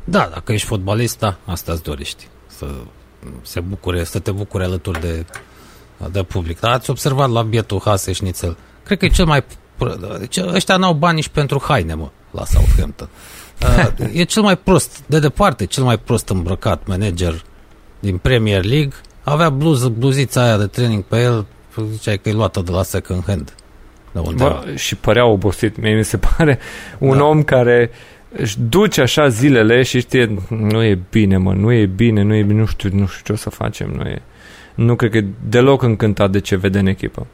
Da, 0.03 0.29
dacă 0.33 0.51
ești 0.51 0.67
fotbalist, 0.67 1.19
da, 1.19 1.37
asta 1.45 1.71
îți 1.71 1.83
dorești. 1.83 2.27
Să 2.47 2.65
se 3.41 3.59
bucure, 3.59 4.03
să 4.03 4.19
te 4.19 4.31
bucure 4.31 4.63
alături 4.63 5.01
de, 5.01 5.25
de 6.11 6.23
public. 6.23 6.59
Dar 6.59 6.71
ați 6.71 6.89
observat 6.89 7.29
la 7.29 7.41
bietul 7.41 7.81
Hase 7.83 8.11
Șnițel. 8.11 8.57
Cred 8.83 8.97
că 8.97 9.05
e 9.05 9.09
cel 9.09 9.25
mai... 9.25 9.43
Deci 10.19 10.37
ăștia 10.37 10.77
n-au 10.77 10.93
bani 10.93 11.15
nici 11.15 11.27
pentru 11.27 11.63
haine, 11.67 11.93
mă, 11.93 12.09
la 12.31 12.45
Southampton. 12.45 13.09
e 14.13 14.23
cel 14.23 14.41
mai 14.41 14.57
prost, 14.57 15.03
de 15.05 15.19
departe, 15.19 15.65
cel 15.65 15.83
mai 15.83 15.97
prost 15.97 16.29
îmbrăcat 16.29 16.87
manager 16.87 17.43
din 17.99 18.17
Premier 18.17 18.63
League. 18.63 18.91
Avea 19.23 19.49
bluză, 19.49 19.87
bluzița 19.87 20.43
aia 20.43 20.57
de 20.57 20.67
training 20.67 21.03
pe 21.03 21.21
el, 21.21 21.45
ziceai 21.91 22.17
că 22.17 22.29
e 22.29 22.33
luată 22.33 22.61
de 22.61 22.71
la 22.71 22.83
second 22.83 23.23
hand. 23.25 23.53
De 24.11 24.19
Bă, 24.35 24.63
și 24.75 24.95
părea 24.95 25.25
obosit. 25.25 25.81
Mie 25.81 25.95
mi 25.95 26.03
se 26.03 26.17
pare 26.37 26.59
un 26.97 27.17
da. 27.17 27.23
om 27.23 27.43
care 27.43 27.91
își 28.31 28.59
duce 28.59 29.01
așa 29.01 29.27
zilele 29.27 29.83
și 29.83 29.99
știe, 29.99 30.37
nu 30.49 30.83
e 30.83 30.99
bine, 31.09 31.37
mă, 31.37 31.53
nu 31.53 31.71
e 31.71 31.85
bine, 31.85 32.21
nu 32.21 32.35
e 32.35 32.43
bine, 32.43 32.59
nu 32.59 32.65
știu, 32.65 32.89
nu 32.93 33.07
știu 33.07 33.21
ce 33.23 33.31
o 33.31 33.35
să 33.35 33.49
facem, 33.49 33.89
nu 33.89 34.01
e. 34.01 34.21
Nu 34.75 34.95
cred 34.95 35.11
că 35.11 35.17
e 35.17 35.25
deloc 35.49 35.81
încântat 35.81 36.31
de 36.31 36.39
ce 36.39 36.55
vede 36.55 36.79
în 36.79 36.87
echipă. 36.87 37.27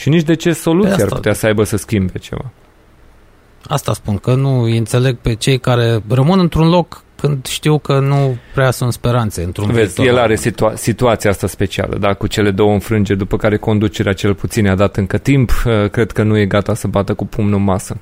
Și 0.00 0.08
nici 0.08 0.22
de 0.22 0.34
ce 0.34 0.52
soluție 0.52 1.02
ar 1.02 1.08
putea 1.08 1.32
să 1.32 1.46
aibă 1.46 1.64
să 1.64 1.76
schimbe 1.76 2.18
ceva. 2.18 2.50
Asta 3.66 3.92
spun, 3.92 4.16
că 4.16 4.34
nu 4.34 4.62
înțeleg 4.62 5.16
pe 5.16 5.34
cei 5.34 5.58
care 5.58 6.02
rămân 6.08 6.38
într-un 6.38 6.68
loc 6.68 7.02
când 7.16 7.46
știu 7.46 7.78
că 7.78 7.98
nu 7.98 8.36
prea 8.54 8.70
sunt 8.70 8.92
speranțe 8.92 9.42
într-un 9.42 9.72
Vezi, 9.72 10.02
el 10.02 10.18
are 10.18 10.34
situa- 10.34 10.74
situația 10.74 11.30
asta 11.30 11.46
specială, 11.46 11.96
da, 11.98 12.14
cu 12.14 12.26
cele 12.26 12.50
două 12.50 12.72
înfrângeri, 12.72 13.18
după 13.18 13.36
care 13.36 13.56
conducerea 13.56 14.12
cel 14.12 14.34
puțin 14.34 14.68
a 14.68 14.74
dat 14.74 14.96
încă 14.96 15.18
timp, 15.18 15.50
cred 15.90 16.10
că 16.10 16.22
nu 16.22 16.38
e 16.38 16.46
gata 16.46 16.74
să 16.74 16.88
bată 16.88 17.14
cu 17.14 17.26
pumnul 17.26 17.58
în 17.58 17.64
masă. 17.64 17.96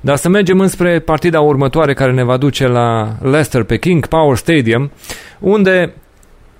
Dar 0.00 0.16
să 0.16 0.28
mergem 0.28 0.60
înspre 0.60 0.98
partida 0.98 1.40
următoare 1.40 1.94
care 1.94 2.12
ne 2.12 2.24
va 2.24 2.36
duce 2.36 2.66
la 2.66 3.16
Leicester 3.20 3.62
pe 3.62 3.78
King 3.78 4.06
Power 4.06 4.36
Stadium, 4.36 4.90
unde 5.38 5.94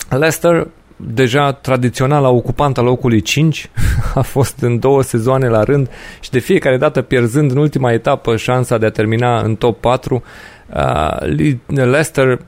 Leicester 0.08 0.68
deja 1.06 1.52
tradițional 1.52 2.24
ocupant 2.24 2.78
al 2.78 2.84
locului 2.84 3.20
5, 3.20 3.70
a 4.14 4.20
fost 4.20 4.60
în 4.60 4.78
două 4.78 5.02
sezoane 5.02 5.48
la 5.48 5.62
rând 5.62 5.90
și 6.20 6.30
de 6.30 6.38
fiecare 6.38 6.76
dată 6.76 7.02
pierzând 7.02 7.50
în 7.50 7.56
ultima 7.56 7.92
etapă 7.92 8.36
șansa 8.36 8.78
de 8.78 8.86
a 8.86 8.90
termina 8.90 9.40
în 9.40 9.54
top 9.54 9.80
4. 9.80 10.22
Uh, 10.74 11.54
Leicester 11.66 12.38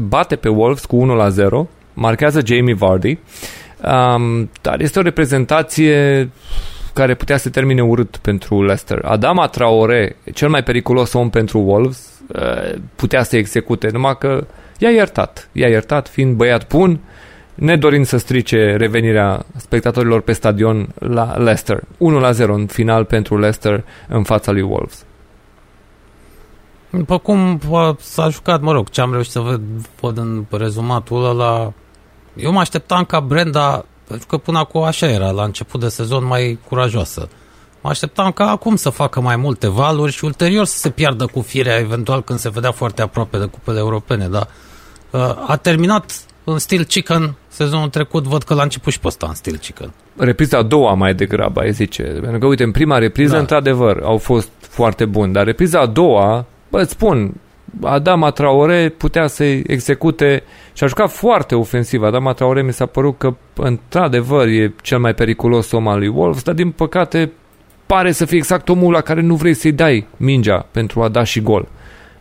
bate 0.00 0.36
pe 0.36 0.48
Wolves 0.48 0.84
cu 0.84 0.96
1 0.96 1.14
la 1.14 1.28
0, 1.28 1.68
marchează 1.94 2.40
Jamie 2.44 2.74
Vardy, 2.74 3.18
um, 4.16 4.50
dar 4.60 4.80
este 4.80 4.98
o 4.98 5.02
reprezentație 5.02 6.30
care 6.94 7.14
putea 7.14 7.36
să 7.36 7.50
termine 7.50 7.82
urât 7.82 8.16
pentru 8.16 8.62
Leicester. 8.62 8.98
Adama 9.04 9.46
Traore, 9.46 10.16
cel 10.34 10.48
mai 10.48 10.62
periculos 10.62 11.12
om 11.12 11.30
pentru 11.30 11.58
Wolves, 11.58 12.20
uh, 12.26 12.74
putea 12.96 13.22
să 13.22 13.36
execute, 13.36 13.88
numai 13.92 14.16
că 14.18 14.46
i-a 14.78 14.90
iertat. 14.90 15.48
I-a 15.52 15.68
iertat 15.68 16.08
fiind 16.08 16.36
băiat 16.36 16.68
bun, 16.68 17.00
nedorind 17.54 18.06
să 18.06 18.16
strice 18.16 18.76
revenirea 18.76 19.46
spectatorilor 19.56 20.20
pe 20.20 20.32
stadion 20.32 20.88
la 20.98 21.36
Leicester. 21.36 21.82
1 21.98 22.18
la 22.18 22.30
0 22.32 22.54
în 22.54 22.66
final 22.66 23.04
pentru 23.04 23.38
Leicester 23.38 23.84
în 24.08 24.22
fața 24.22 24.52
lui 24.52 24.62
Wolves. 24.62 25.04
După 26.90 27.18
cum 27.18 27.60
s-a 27.98 28.28
jucat, 28.28 28.60
mă 28.60 28.72
rog, 28.72 28.88
ce 28.90 29.00
am 29.00 29.12
reușit 29.12 29.32
să 29.32 29.40
văd, 29.40 29.60
văd 30.00 30.18
în 30.18 30.44
rezumatul 30.50 31.24
ăla, 31.24 31.72
eu 32.36 32.52
mă 32.52 32.60
așteptam 32.60 33.04
ca 33.04 33.20
Brenda 33.20 33.84
pentru 34.08 34.26
că 34.26 34.36
până 34.36 34.58
acum 34.58 34.82
așa 34.82 35.06
era, 35.06 35.30
la 35.30 35.44
început 35.44 35.80
de 35.80 35.88
sezon 35.88 36.24
mai 36.24 36.58
curajoasă. 36.68 37.28
Mă 37.80 37.90
așteptam 37.90 38.32
ca 38.32 38.50
acum 38.50 38.76
să 38.76 38.90
facă 38.90 39.20
mai 39.20 39.36
multe 39.36 39.68
valuri 39.68 40.12
și 40.12 40.24
ulterior 40.24 40.64
să 40.64 40.76
se 40.76 40.90
piardă 40.90 41.26
cu 41.26 41.40
firea, 41.40 41.78
eventual 41.78 42.22
când 42.22 42.38
se 42.38 42.50
vedea 42.50 42.72
foarte 42.72 43.02
aproape 43.02 43.38
de 43.38 43.44
cupele 43.44 43.78
europene, 43.78 44.28
dar 44.28 44.48
uh, 45.10 45.44
a 45.46 45.56
terminat 45.56 46.24
în 46.44 46.58
stil 46.58 46.84
chicken 46.84 47.34
sezonul 47.48 47.88
trecut, 47.88 48.24
văd 48.24 48.42
că 48.42 48.54
l-a 48.54 48.62
început 48.62 48.92
și 48.92 49.00
pe 49.00 49.06
ăsta 49.06 49.26
în 49.28 49.34
stil 49.34 49.56
chicken. 49.56 49.92
Repriza 50.16 50.58
a 50.58 50.62
doua 50.62 50.94
mai 50.94 51.14
degrabă, 51.14 51.60
ai 51.60 51.72
zice. 51.72 52.02
Pentru 52.02 52.38
că, 52.38 52.46
uite, 52.46 52.62
în 52.62 52.70
prima 52.70 52.98
repriză, 52.98 53.32
da. 53.32 53.38
într-adevăr, 53.38 54.00
au 54.02 54.18
fost 54.18 54.50
foarte 54.60 55.04
buni, 55.04 55.32
dar 55.32 55.44
repriza 55.44 55.80
a 55.80 55.86
doua, 55.86 56.46
bă, 56.70 56.80
îți 56.80 56.90
spun, 56.90 57.34
Adama 57.82 58.30
Traore 58.30 58.88
putea 58.88 59.26
să 59.26 59.44
execute 59.44 60.42
și 60.72 60.84
a 60.84 60.86
jucat 60.86 61.10
foarte 61.10 61.54
ofensiv. 61.54 62.02
Adama 62.02 62.32
Traore 62.32 62.62
mi 62.62 62.72
s-a 62.72 62.86
părut 62.86 63.18
că 63.18 63.34
într-adevăr 63.54 64.46
e 64.46 64.74
cel 64.82 64.98
mai 64.98 65.14
periculos 65.14 65.72
om 65.72 65.88
al 65.88 65.98
lui 65.98 66.08
Wolves, 66.08 66.42
dar 66.42 66.54
din 66.54 66.70
păcate 66.70 67.32
pare 67.86 68.12
să 68.12 68.24
fie 68.24 68.36
exact 68.36 68.68
omul 68.68 68.92
la 68.92 69.00
care 69.00 69.20
nu 69.20 69.34
vrei 69.34 69.54
să-i 69.54 69.72
dai 69.72 70.06
mingea 70.16 70.66
pentru 70.70 71.02
a 71.02 71.08
da 71.08 71.24
și 71.24 71.40
gol. 71.40 71.68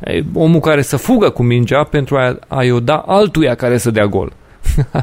E 0.05 0.23
omul 0.33 0.59
care 0.59 0.81
să 0.81 0.97
fugă 0.97 1.29
cu 1.29 1.43
mingea 1.43 1.83
pentru 1.83 2.17
a, 2.17 2.39
a-i 2.47 2.71
o 2.71 2.79
da 2.79 2.95
altuia 2.95 3.55
care 3.55 3.77
să 3.77 3.91
dea 3.91 4.05
gol. 4.05 4.33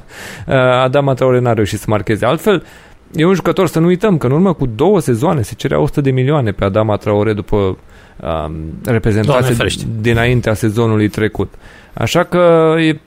Adama 0.85 1.14
Traore 1.14 1.39
n-a 1.39 1.52
reușit 1.52 1.78
să 1.78 1.85
marcheze. 1.89 2.27
Altfel, 2.27 2.64
e 3.12 3.24
un 3.24 3.35
jucător, 3.35 3.66
să 3.66 3.78
nu 3.78 3.86
uităm, 3.86 4.18
că 4.18 4.27
în 4.27 4.32
urmă 4.32 4.52
cu 4.52 4.66
două 4.66 5.01
sezoane 5.01 5.43
se 5.43 5.55
cerea 5.55 5.81
100 5.81 6.01
de 6.01 6.10
milioane 6.10 6.51
pe 6.51 6.64
Adama 6.64 6.97
Traore 6.97 7.32
după 7.32 7.56
um, 7.56 8.55
reprezentație 8.85 9.66
dinaintea 10.01 10.55
sezonului 10.55 11.09
trecut. 11.09 11.55
Așa 11.93 12.24
că 12.24 12.74
e... 12.78 13.01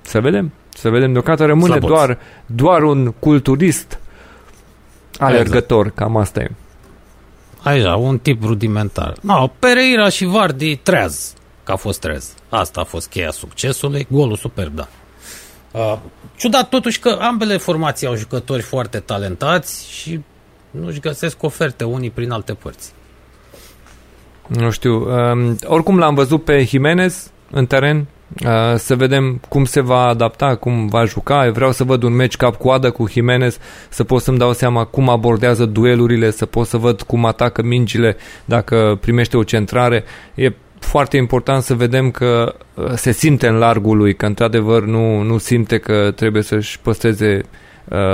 să 0.00 0.20
vedem. 0.20 0.52
Să 0.68 0.90
vedem. 0.90 1.12
Deocamdată 1.12 1.46
rămâne 1.46 1.78
doar, 1.78 2.18
doar 2.46 2.82
un 2.82 3.12
culturist 3.18 3.98
alergător. 5.18 5.86
Exact. 5.86 5.96
Cam 5.96 6.16
asta 6.16 6.40
e. 6.40 6.50
Aici, 7.62 7.84
un 7.84 8.18
tip 8.18 8.42
rudimentar. 8.44 9.14
No, 9.20 9.46
Pereira 9.58 10.08
și 10.08 10.24
Vardi 10.24 10.76
treaz, 10.76 11.34
că 11.64 11.72
a 11.72 11.76
fost 11.76 12.00
treaz. 12.00 12.34
Asta 12.48 12.80
a 12.80 12.84
fost 12.84 13.08
cheia 13.08 13.30
succesului. 13.30 14.06
Golul 14.10 14.36
superb, 14.36 14.74
da. 14.74 14.88
Uh, 15.72 15.98
ciudat 16.36 16.68
totuși 16.68 17.00
că 17.00 17.18
ambele 17.20 17.56
formații 17.56 18.06
au 18.06 18.14
jucători 18.14 18.62
foarte 18.62 18.98
talentați 18.98 19.90
și 19.90 20.20
nu-și 20.70 21.00
găsesc 21.00 21.42
oferte 21.42 21.84
unii 21.84 22.10
prin 22.10 22.30
alte 22.30 22.54
părți. 22.54 22.92
Nu 24.46 24.70
știu. 24.70 24.94
Um, 24.94 25.56
oricum 25.64 25.98
l-am 25.98 26.14
văzut 26.14 26.44
pe 26.44 26.64
Jimenez 26.64 27.30
în 27.50 27.66
teren. 27.66 28.06
Uh, 28.44 28.74
să 28.76 28.96
vedem 28.96 29.40
cum 29.48 29.64
se 29.64 29.80
va 29.80 30.06
adapta, 30.06 30.54
cum 30.54 30.86
va 30.86 31.04
juca. 31.04 31.46
Eu 31.46 31.52
vreau 31.52 31.72
să 31.72 31.84
văd 31.84 32.02
un 32.02 32.16
match 32.16 32.36
cap-coadă 32.36 32.90
cu 32.90 33.08
Jimenez, 33.08 33.58
să 33.88 34.04
pot 34.04 34.22
să-mi 34.22 34.38
dau 34.38 34.52
seama 34.52 34.84
cum 34.84 35.08
abordează 35.08 35.64
duelurile, 35.64 36.30
să 36.30 36.46
pot 36.46 36.66
să 36.66 36.76
văd 36.76 37.02
cum 37.02 37.24
atacă 37.24 37.62
mingile 37.62 38.16
dacă 38.44 38.98
primește 39.00 39.36
o 39.36 39.42
centrare. 39.42 40.04
E 40.34 40.52
foarte 40.78 41.16
important 41.16 41.62
să 41.62 41.74
vedem 41.74 42.10
că 42.10 42.54
uh, 42.74 42.92
se 42.94 43.12
simte 43.12 43.46
în 43.46 43.56
largul 43.56 43.96
lui, 43.96 44.14
că 44.14 44.26
într-adevăr 44.26 44.84
nu, 44.84 45.22
nu 45.22 45.38
simte 45.38 45.78
că 45.78 46.12
trebuie 46.16 46.42
să-și 46.42 46.80
păstreze 46.80 47.40
Uh, 47.42 47.67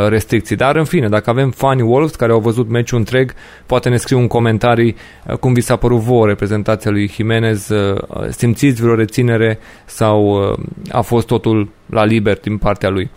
restricții. 0.09 0.57
Dar 0.57 0.77
în 0.77 0.85
fine, 0.85 1.09
dacă 1.09 1.31
avem 1.31 1.51
fani 1.51 1.83
Wolves 1.83 2.15
care 2.15 2.33
au 2.33 2.41
văzut 2.41 2.69
meciul 2.69 2.99
întreg, 2.99 3.35
poate 3.67 3.89
ne 3.89 3.97
scriu 3.97 4.19
un 4.19 4.27
comentarii 4.27 4.97
uh, 5.27 5.37
cum 5.37 5.53
vi 5.53 5.61
s-a 5.61 5.77
părut 5.77 5.99
vouă 5.99 6.27
reprezentația 6.27 6.91
lui 6.91 7.09
Jimenez, 7.09 7.69
uh, 7.69 8.01
simțiți 8.29 8.83
vreo 8.83 8.95
reținere 8.95 9.59
sau 9.85 10.43
a 10.91 11.01
fost 11.01 11.27
totul 11.27 11.69
la 11.87 12.05
liber 12.05 12.39
din 12.41 12.59
partea 12.59 12.89
lui. 12.89 13.11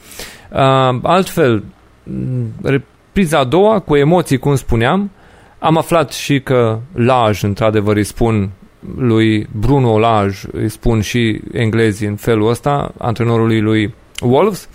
Altfel, 1.01 1.63
mm, 2.03 2.53
repriza 2.63 3.39
a 3.39 3.43
doua, 3.43 3.79
cu 3.79 3.95
emoții, 3.95 4.38
cum 4.38 4.55
spuneam, 4.55 5.11
am 5.59 5.77
aflat 5.77 6.11
și 6.13 6.39
că 6.39 6.79
Laj, 6.93 7.43
într-adevăr, 7.43 7.95
îi 7.95 8.03
spun 8.03 8.49
lui 8.95 9.47
Bruno 9.59 9.99
Laj, 9.99 10.43
îi 10.51 10.69
spun 10.69 11.01
și 11.01 11.41
englezii 11.51 12.07
în 12.07 12.15
felul 12.15 12.49
ăsta, 12.49 12.93
antrenorului 12.97 13.61
lui 13.61 13.93
Wolves, 14.21 14.69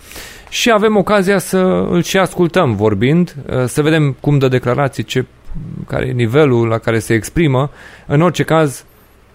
și 0.53 0.71
avem 0.71 0.97
ocazia 0.97 1.37
să 1.37 1.57
îl 1.89 2.03
și 2.03 2.17
ascultăm 2.17 2.75
vorbind, 2.75 3.35
uh, 3.49 3.63
să 3.65 3.81
vedem 3.81 4.15
cum 4.19 4.37
dă 4.37 4.47
declarații, 4.47 5.03
ce, 5.03 5.25
care 5.87 6.05
e 6.07 6.11
nivelul 6.11 6.67
la 6.67 6.77
care 6.77 6.99
se 6.99 7.13
exprimă. 7.13 7.69
În 8.05 8.21
orice 8.21 8.43
caz, 8.43 8.85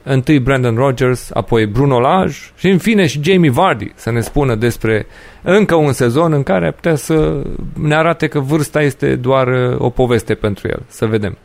întâi 0.03 0.39
Brandon 0.39 0.74
Rogers, 0.74 1.31
apoi 1.35 1.66
Bruno 1.66 2.01
Lage 2.01 2.36
și 2.57 2.69
în 2.69 2.78
fine 2.78 3.07
și 3.07 3.23
Jamie 3.23 3.51
Vardy 3.51 3.93
să 3.95 4.11
ne 4.11 4.20
spună 4.20 4.55
despre 4.55 5.07
încă 5.43 5.74
un 5.74 5.93
sezon 5.93 6.32
în 6.32 6.43
care 6.43 6.70
putea 6.70 6.95
să 6.95 7.43
ne 7.73 7.95
arate 7.95 8.27
că 8.27 8.39
vârsta 8.39 8.82
este 8.82 9.15
doar 9.15 9.47
uh, 9.47 9.78
o 9.78 9.90
poveste 9.90 10.35
pentru 10.35 10.69
el. 10.69 10.82
Să 10.86 11.07
vedem. 11.07 11.36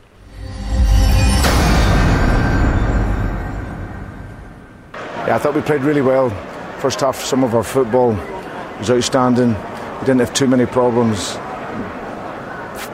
Yeah, 5.26 5.38
I 5.38 5.40
thought 5.40 5.56
we 5.56 5.62
played 5.62 5.84
really 5.84 6.08
well. 6.08 6.32
First 6.80 7.00
half, 7.00 7.24
some 7.24 7.46
of 7.46 7.54
our 7.54 7.64
football 7.64 8.33
was 8.80 8.90
outstanding. 8.90 9.50
We 9.50 10.06
didn't 10.06 10.20
have 10.20 10.34
too 10.34 10.48
many 10.48 10.66
problems, 10.66 11.36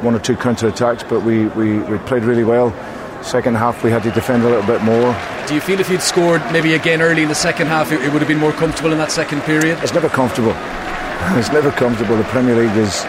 one 0.04 0.16
or 0.16 0.20
two 0.20 0.36
counter 0.36 0.68
attacks, 0.68 1.04
but 1.04 1.24
we, 1.24 1.48
we, 1.48 1.80
we 1.80 1.98
played 2.00 2.24
really 2.24 2.44
well. 2.44 2.74
Second 3.24 3.56
half, 3.58 3.84
we 3.84 3.92
had 3.92 4.04
to 4.04 4.12
defend 4.12 4.44
a 4.44 4.50
little 4.50 4.66
bit 4.66 4.82
more. 4.82 5.16
Do 5.48 5.56
you 5.56 5.62
feel 5.62 5.80
if 5.80 5.90
you'd 5.90 6.02
scored 6.02 6.42
maybe 6.54 6.74
again 6.74 7.02
early 7.02 7.24
in 7.24 7.30
the 7.30 7.36
second 7.36 7.68
half, 7.68 7.92
it, 7.92 8.02
it 8.02 8.14
would 8.14 8.22
have 8.22 8.28
been 8.28 8.40
more 8.40 8.54
comfortable 8.54 8.92
in 8.92 8.98
that 9.00 9.12
second 9.12 9.42
period? 9.42 9.78
It's 9.82 9.94
never 9.94 10.10
comfortable. 10.10 10.56
It's 11.38 11.52
never 11.52 11.70
comfortable. 11.72 12.16
The 12.16 12.24
Premier 12.26 12.56
League 12.56 12.78
is 12.78 13.04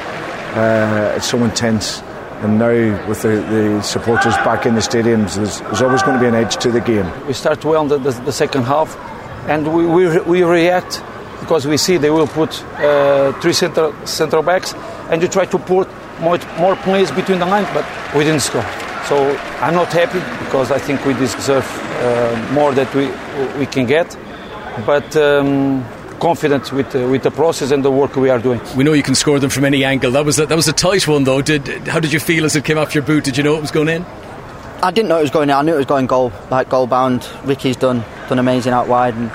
uh, 0.56 1.14
it's 1.16 1.28
so 1.30 1.38
intense, 1.44 2.02
and 2.42 2.58
now 2.58 3.08
with 3.08 3.22
the, 3.22 3.28
the 3.28 3.80
supporters 3.82 4.34
back 4.38 4.66
in 4.66 4.74
the 4.74 4.80
stadiums, 4.80 5.36
there's, 5.36 5.60
there's 5.60 5.80
always 5.80 6.02
going 6.02 6.14
to 6.14 6.20
be 6.20 6.26
an 6.26 6.34
edge 6.34 6.56
to 6.56 6.72
the 6.72 6.80
game. 6.80 7.08
We 7.28 7.34
start 7.34 7.64
well 7.64 7.86
the, 7.86 7.98
the, 7.98 8.10
the 8.10 8.32
second 8.32 8.64
half, 8.64 8.96
and 9.48 9.72
we, 9.72 9.86
we, 9.86 10.20
we 10.22 10.42
react 10.42 11.04
because 11.50 11.66
we 11.66 11.76
see 11.76 11.96
they 11.96 12.10
will 12.10 12.28
put 12.28 12.62
uh, 12.78 13.32
three 13.40 13.52
center, 13.52 13.92
central 14.06 14.40
backs, 14.40 14.72
and 15.10 15.20
you 15.20 15.26
try 15.26 15.44
to 15.44 15.58
put 15.58 15.88
more, 16.20 16.38
more 16.60 16.76
players 16.76 17.10
between 17.10 17.40
the 17.40 17.46
lines, 17.46 17.66
but 17.74 17.84
we 18.14 18.22
didn't 18.22 18.38
score. 18.38 18.62
So 19.08 19.16
I'm 19.58 19.74
not 19.74 19.92
happy 19.92 20.20
because 20.44 20.70
I 20.70 20.78
think 20.78 21.04
we 21.04 21.12
deserve 21.14 21.66
uh, 21.66 22.52
more 22.52 22.72
that 22.74 22.94
we 22.94 23.06
we 23.58 23.66
can 23.66 23.86
get, 23.86 24.16
but. 24.86 25.16
Um, 25.16 25.84
confident 26.20 26.70
with 26.70 26.94
uh, 26.94 27.08
with 27.08 27.22
the 27.22 27.30
process 27.30 27.70
and 27.70 27.82
the 27.82 27.90
work 27.90 28.14
we 28.14 28.28
are 28.28 28.38
doing. 28.38 28.60
We 28.76 28.84
know 28.84 28.92
you 28.92 29.02
can 29.02 29.14
score 29.14 29.38
them 29.38 29.48
from 29.48 29.64
any 29.64 29.84
angle. 29.84 30.10
That 30.10 30.26
was 30.26 30.38
a, 30.38 30.44
that 30.44 30.54
was 30.54 30.68
a 30.68 30.72
tight 30.74 31.08
one 31.08 31.24
though. 31.24 31.40
Did 31.40 31.88
how 31.88 31.98
did 31.98 32.12
you 32.12 32.20
feel 32.20 32.44
as 32.44 32.54
it 32.54 32.64
came 32.66 32.76
off 32.76 32.94
your 32.94 33.02
boot? 33.02 33.24
Did 33.24 33.38
you 33.38 33.42
know 33.42 33.56
it 33.56 33.62
was 33.62 33.70
going 33.70 33.88
in? 33.88 34.04
I 34.82 34.90
didn't 34.90 35.08
know 35.08 35.18
it 35.18 35.22
was 35.22 35.30
going 35.30 35.48
in. 35.48 35.56
I 35.56 35.62
knew 35.62 35.72
it 35.72 35.78
was 35.78 35.86
going 35.86 36.06
goal, 36.06 36.30
like 36.50 36.68
goal 36.68 36.86
bound. 36.86 37.26
Ricky's 37.44 37.76
done 37.76 38.04
done 38.28 38.38
amazing 38.38 38.74
out 38.74 38.86
wide, 38.86 39.14
and 39.14 39.30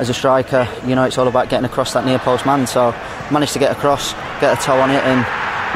as 0.00 0.08
a 0.08 0.14
striker, 0.14 0.66
you 0.86 0.94
know 0.94 1.04
it's 1.04 1.18
all 1.18 1.28
about 1.28 1.50
getting 1.50 1.66
across 1.66 1.92
that 1.92 2.06
near 2.06 2.18
post 2.18 2.46
man. 2.46 2.66
So 2.66 2.92
managed 3.30 3.52
to 3.52 3.58
get 3.58 3.70
across, 3.70 4.14
get 4.40 4.58
a 4.58 4.60
toe 4.60 4.80
on 4.80 4.90
it, 4.90 5.04
and 5.04 5.20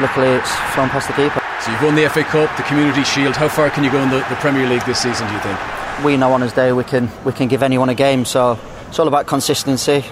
luckily 0.01 0.29
it's 0.29 0.51
flown 0.73 0.89
past 0.89 1.07
the 1.07 1.13
keeper. 1.13 1.39
So 1.61 1.71
you've 1.71 1.83
won 1.83 1.95
the 1.95 2.09
FA 2.09 2.23
Cup, 2.23 2.49
the 2.57 2.63
Community 2.63 3.03
Shield. 3.03 3.35
How 3.35 3.47
far 3.47 3.69
can 3.69 3.83
you 3.83 3.91
go 3.91 4.01
in 4.01 4.09
the, 4.09 4.25
the 4.27 4.35
Premier 4.37 4.67
League 4.67 4.83
this 4.85 4.99
season? 4.99 5.27
Do 5.27 5.33
you 5.33 5.39
think? 5.39 5.59
We 6.03 6.17
know 6.17 6.33
on 6.33 6.41
his 6.41 6.53
day 6.53 6.71
we 6.73 6.83
can 6.83 7.09
we 7.23 7.33
can 7.33 7.47
give 7.47 7.61
anyone 7.61 7.89
a 7.89 7.93
game. 7.93 8.25
So 8.25 8.59
it's 8.87 8.99
all 8.99 9.07
about 9.07 9.27
consistency. 9.27 10.03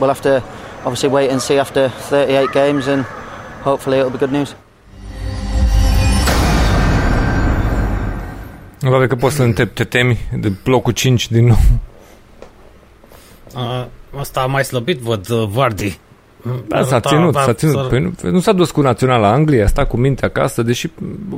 We'll 0.00 0.10
have 0.10 0.22
to 0.22 0.42
obviously 0.84 1.08
wait 1.08 1.30
and 1.30 1.40
see 1.40 1.58
after 1.58 1.88
38 1.88 2.50
games, 2.52 2.88
and 2.88 3.04
hopefully 3.62 3.98
it'll 3.98 4.10
be 4.10 4.18
good 4.18 4.32
news. 4.32 4.54
Probabil 8.78 9.06
că 9.06 9.16
poți 9.16 9.34
să 9.34 9.42
întreb, 9.42 9.68
te 9.68 9.84
temi 9.84 10.18
de 10.40 10.52
locul 10.64 10.92
5 10.92 11.30
din 11.30 11.46
nou? 11.46 11.58
Uh, 13.54 13.86
asta 14.20 14.40
a 14.40 14.46
mai 14.46 14.64
slăbit, 14.64 14.98
văd, 14.98 15.30
uh, 15.30 15.48
Vardy. 15.48 15.98
Da, 16.66 16.82
s-a 16.82 17.00
ținut, 17.00 17.34
s-a 17.34 17.52
ținut. 17.52 17.88
Păi 17.88 18.00
nu, 18.00 18.30
nu 18.30 18.40
s-a 18.40 18.52
dus 18.52 18.70
cu 18.70 18.80
naționala 18.80 19.32
Anglia, 19.32 19.64
a 19.64 19.66
stat 19.66 19.88
cu 19.88 19.96
minte 19.96 20.24
acasă, 20.24 20.62
deși 20.62 20.90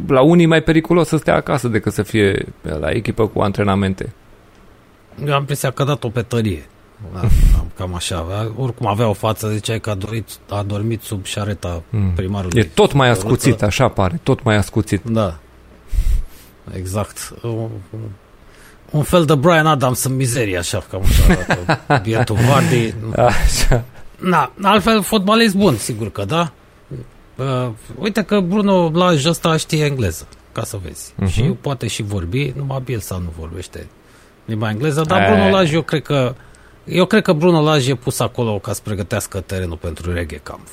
la 0.07 0.21
unii 0.21 0.47
mai 0.47 0.63
periculos 0.63 1.09
să 1.09 1.17
stea 1.17 1.35
acasă 1.35 1.69
decât 1.69 1.93
să 1.93 2.03
fie 2.03 2.47
la 2.63 2.91
echipă 2.91 3.27
cu 3.27 3.41
antrenamente. 3.41 4.13
Eu 5.25 5.33
am 5.33 5.41
impresia 5.41 5.71
că 5.71 5.83
a 5.83 5.85
dat-o 5.85 6.09
pe 6.09 6.23
tărie. 6.23 6.67
Da, 7.15 7.21
cam 7.77 7.95
așa. 7.95 8.51
Oricum 8.57 8.87
avea 8.87 9.09
o 9.09 9.13
față, 9.13 9.49
ziceai 9.49 9.81
că 9.81 9.91
a, 9.91 9.95
dorit, 9.95 10.29
a 10.49 10.63
dormit 10.63 11.03
sub 11.03 11.25
șareta 11.25 11.83
mm. 11.91 12.13
primarului. 12.15 12.61
E 12.61 12.65
tot 12.65 12.93
mai 12.93 13.09
ascuțit, 13.09 13.63
așa 13.63 13.89
pare, 13.89 14.21
tot 14.23 14.43
mai 14.43 14.57
ascuțit. 14.57 15.03
Da, 15.05 15.39
exact. 16.77 17.35
Un, 18.91 18.99
un 18.99 19.03
fel 19.03 19.25
de 19.25 19.35
Brian 19.35 19.67
Adams 19.67 20.05
în 20.05 20.17
mizerie, 20.17 20.59
așa, 20.59 20.85
cam 20.91 21.03
așa. 21.05 22.01
Bietul 22.03 22.37
Vardy. 22.37 22.95
Așa. 23.17 23.85
Na, 24.17 24.53
altfel, 24.63 25.03
fotbalist 25.03 25.55
bun, 25.55 25.77
sigur 25.77 26.11
că 26.11 26.25
da. 26.25 26.53
Uh, 27.37 27.69
uite 27.99 28.23
că 28.23 28.41
Bruno 28.41 28.91
Lage 28.93 29.29
ăsta 29.29 29.57
știe 29.57 29.85
engleză, 29.85 30.27
ca 30.53 30.65
să 30.65 30.79
vezi. 30.85 31.13
Uh-huh. 31.13 31.33
Și 31.33 31.43
poate 31.43 31.87
și 31.87 32.03
vorbi, 32.03 32.53
numai 32.57 32.81
Bielsa 32.85 33.17
nu 33.17 33.33
vorbește 33.39 33.87
limba 34.45 34.71
engleză, 34.71 35.03
dar 35.03 35.27
Bruno 35.27 35.49
Lage 35.49 35.75
eu 35.75 35.83
cred 35.83 36.03
că 36.03 36.35
eu 36.85 37.05
cred 37.05 37.23
că 37.23 37.33
Bruno 37.33 37.63
Lage 37.63 37.91
e 37.91 37.95
pus 37.95 38.21
acolo 38.21 38.59
ca 38.59 38.73
să 38.73 38.81
pregătească 38.85 39.41
terenul 39.41 39.77
pentru 39.77 40.13
Reggae 40.13 40.41
Camp. 40.43 40.67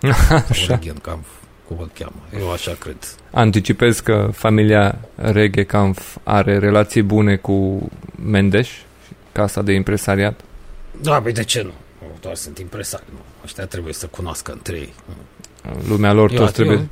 Așa. 0.48 0.66
Reggae 0.74 0.92
Camp, 1.02 1.24
cum 1.68 1.76
îl 1.80 1.90
cheamă. 1.98 2.40
Eu 2.40 2.50
așa 2.50 2.76
cred. 2.78 2.96
Anticipez 3.30 4.00
că 4.00 4.30
familia 4.32 4.98
Reggae 5.14 5.64
Camp 5.64 5.98
are 6.22 6.58
relații 6.58 7.02
bune 7.02 7.36
cu 7.36 7.88
Mendes, 8.24 8.68
casa 9.32 9.62
de 9.62 9.72
impresariat? 9.72 10.40
Da, 11.00 11.18
băi, 11.18 11.32
de 11.32 11.44
ce 11.44 11.62
nu? 11.62 11.72
Doar 12.20 12.34
sunt 12.34 12.58
impresari, 12.58 13.04
nu. 13.12 13.18
Ăștia 13.44 13.66
trebuie 13.66 13.92
să 13.92 14.06
cunoască 14.06 14.52
între 14.52 14.76
ei. 14.76 14.92
Lumea 15.88 16.12
lor 16.12 16.30
toți 16.30 16.52
trebuie... 16.52 16.76
Eu... 16.76 16.86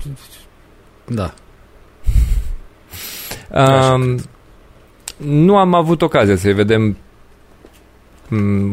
Da. 1.05 1.35
Um, 3.93 4.19
nu 5.17 5.57
am 5.57 5.75
avut 5.75 6.03
ocazia 6.03 6.37
să-i 6.37 6.53
vedem 6.53 6.97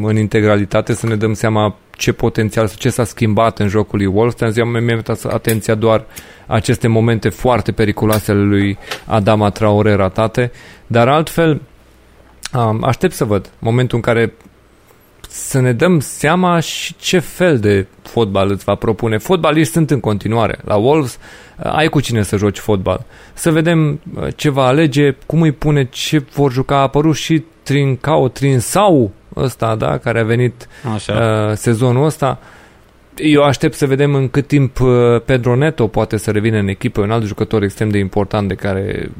în 0.03 0.17
integralitate 0.17 0.93
să 0.93 1.07
ne 1.07 1.15
dăm 1.15 1.34
seama 1.34 1.76
ce 1.99 2.11
potențial, 2.11 2.69
ce 2.77 2.89
s-a 2.89 3.03
schimbat 3.03 3.59
în 3.59 3.67
jocul 3.67 3.97
lui 3.97 4.07
Wolves. 4.07 4.55
Mi-am 4.55 4.84
mi 4.84 5.01
atenția 5.30 5.76
doar 5.76 6.05
aceste 6.47 6.88
momente 6.88 7.30
foarte 7.30 7.71
periculoase 7.71 8.31
ale 8.31 8.41
lui 8.41 8.77
Adama 9.05 9.49
Traore 9.49 9.93
ratate, 9.93 10.51
dar 10.88 11.07
altfel 11.07 11.61
aștept 12.81 13.13
să 13.13 13.26
văd 13.26 13.49
momentul 13.59 13.97
în 13.97 14.03
care 14.03 14.34
să 15.31 15.60
ne 15.60 15.73
dăm 15.73 15.99
seama 15.99 16.60
și 16.60 16.95
ce 16.95 17.19
fel 17.19 17.60
de 17.60 17.85
fotbal 18.01 18.51
îți 18.51 18.64
va 18.64 18.76
propune. 18.76 19.18
Fotbaliști 19.18 19.73
sunt 19.73 19.91
în 19.91 19.99
continuare. 19.99 20.60
La 20.64 20.76
Wolves 20.76 21.19
ai 21.56 21.88
cu 21.88 21.99
cine 21.99 22.23
să 22.23 22.38
joci 22.38 22.57
fotbal. 22.57 23.06
Să 23.34 23.51
vedem 23.51 23.99
ce 24.35 24.49
va 24.49 24.65
alege, 24.65 25.15
cum 25.26 25.41
îi 25.41 25.51
pune, 25.51 25.85
ce 25.85 26.23
vor 26.34 26.51
juca. 26.51 26.76
A 26.76 26.81
apărut 26.81 27.15
și 27.15 27.43
Trincao, 27.64 28.27
Trinsau 28.27 29.11
ăsta, 29.35 29.76
da, 29.76 29.97
care 29.97 30.19
a 30.19 30.23
venit 30.23 30.68
Așa. 30.93 31.14
Uh, 31.14 31.56
sezonul 31.56 32.06
ăsta. 32.06 32.39
Eu 33.15 33.43
aștept 33.43 33.73
să 33.73 33.85
vedem 33.85 34.15
în 34.15 34.30
cât 34.30 34.47
timp 34.47 34.80
uh, 34.80 34.89
Pedro 35.26 35.56
Neto 35.56 35.88
poate 35.88 36.18
să 36.18 36.31
revină 36.31 36.57
în 36.57 36.68
echipă, 36.68 37.01
un 37.01 37.11
alt 37.11 37.26
jucător 37.26 37.64
extrem 37.64 37.89
de 37.89 37.97
important 37.97 38.47
de 38.47 38.56
care 38.56 39.11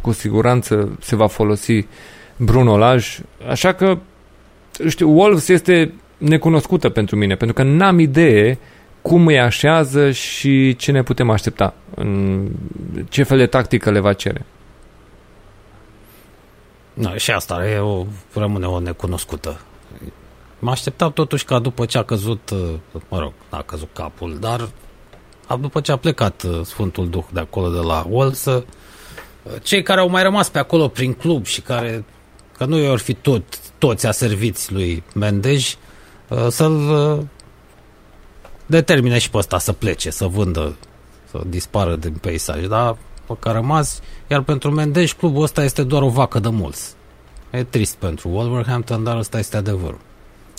cu 0.00 0.12
siguranță 0.12 0.98
se 1.00 1.16
va 1.16 1.26
folosi 1.26 1.86
Bruno 2.36 2.76
Laj. 2.76 3.18
Așa 3.48 3.72
că, 3.72 3.98
știu, 4.88 5.10
Wolves 5.10 5.48
este 5.48 5.94
necunoscută 6.18 6.88
pentru 6.88 7.16
mine, 7.16 7.34
pentru 7.34 7.56
că 7.56 7.62
n-am 7.62 7.98
idee 7.98 8.58
cum 9.02 9.26
îi 9.26 9.40
așează 9.40 10.10
și 10.10 10.76
ce 10.76 10.92
ne 10.92 11.02
putem 11.02 11.30
aștepta, 11.30 11.74
în 11.94 12.48
ce 13.08 13.22
fel 13.22 13.38
de 13.38 13.46
tactică 13.46 13.90
le 13.90 14.00
va 14.00 14.12
cere. 14.12 14.46
No, 16.94 17.16
și 17.16 17.30
asta 17.30 17.68
e 17.68 17.78
o, 17.78 18.06
rămâne 18.34 18.66
o 18.66 18.80
necunoscută. 18.80 19.60
Mă 20.58 20.70
așteptam 20.70 21.12
totuși 21.12 21.44
ca 21.44 21.58
după 21.58 21.84
ce 21.84 21.98
a 21.98 22.02
căzut, 22.02 22.50
mă 23.08 23.18
rog, 23.18 23.32
a 23.48 23.62
căzut 23.62 23.88
capul, 23.92 24.36
dar 24.40 24.68
după 25.60 25.80
ce 25.80 25.92
a 25.92 25.96
plecat 25.96 26.46
Sfântul 26.64 27.08
Duh 27.08 27.24
de 27.32 27.40
acolo 27.40 27.68
de 27.68 27.86
la 27.86 28.06
Wolves, 28.08 28.48
cei 29.62 29.82
care 29.82 30.00
au 30.00 30.08
mai 30.08 30.22
rămas 30.22 30.48
pe 30.48 30.58
acolo 30.58 30.88
prin 30.88 31.12
club 31.12 31.44
și 31.44 31.60
care, 31.60 32.04
că 32.56 32.64
nu 32.64 32.76
i-or 32.76 32.98
fi 32.98 33.14
tot, 33.14 33.42
toți 33.82 34.06
aserviți 34.06 34.72
lui 34.72 35.02
Mendej, 35.14 35.76
să-l 36.48 37.28
determine 38.66 39.18
și 39.18 39.30
pe 39.30 39.36
ăsta 39.36 39.58
să 39.58 39.72
plece, 39.72 40.10
să 40.10 40.26
vândă, 40.26 40.76
să 41.30 41.40
dispară 41.46 41.96
din 41.96 42.12
peisaj, 42.12 42.66
dar 42.66 42.96
că 43.40 43.48
a 43.48 43.52
rămas, 43.52 44.00
iar 44.30 44.42
pentru 44.42 44.70
Mendes 44.70 45.12
clubul 45.12 45.42
ăsta 45.42 45.64
este 45.64 45.82
doar 45.82 46.02
o 46.02 46.08
vacă 46.08 46.38
de 46.38 46.48
mulți. 46.48 46.94
E 47.50 47.64
trist 47.64 47.94
pentru 47.94 48.28
Wolverhampton, 48.28 49.04
dar 49.04 49.16
ăsta 49.16 49.38
este 49.38 49.56
adevărul. 49.56 50.00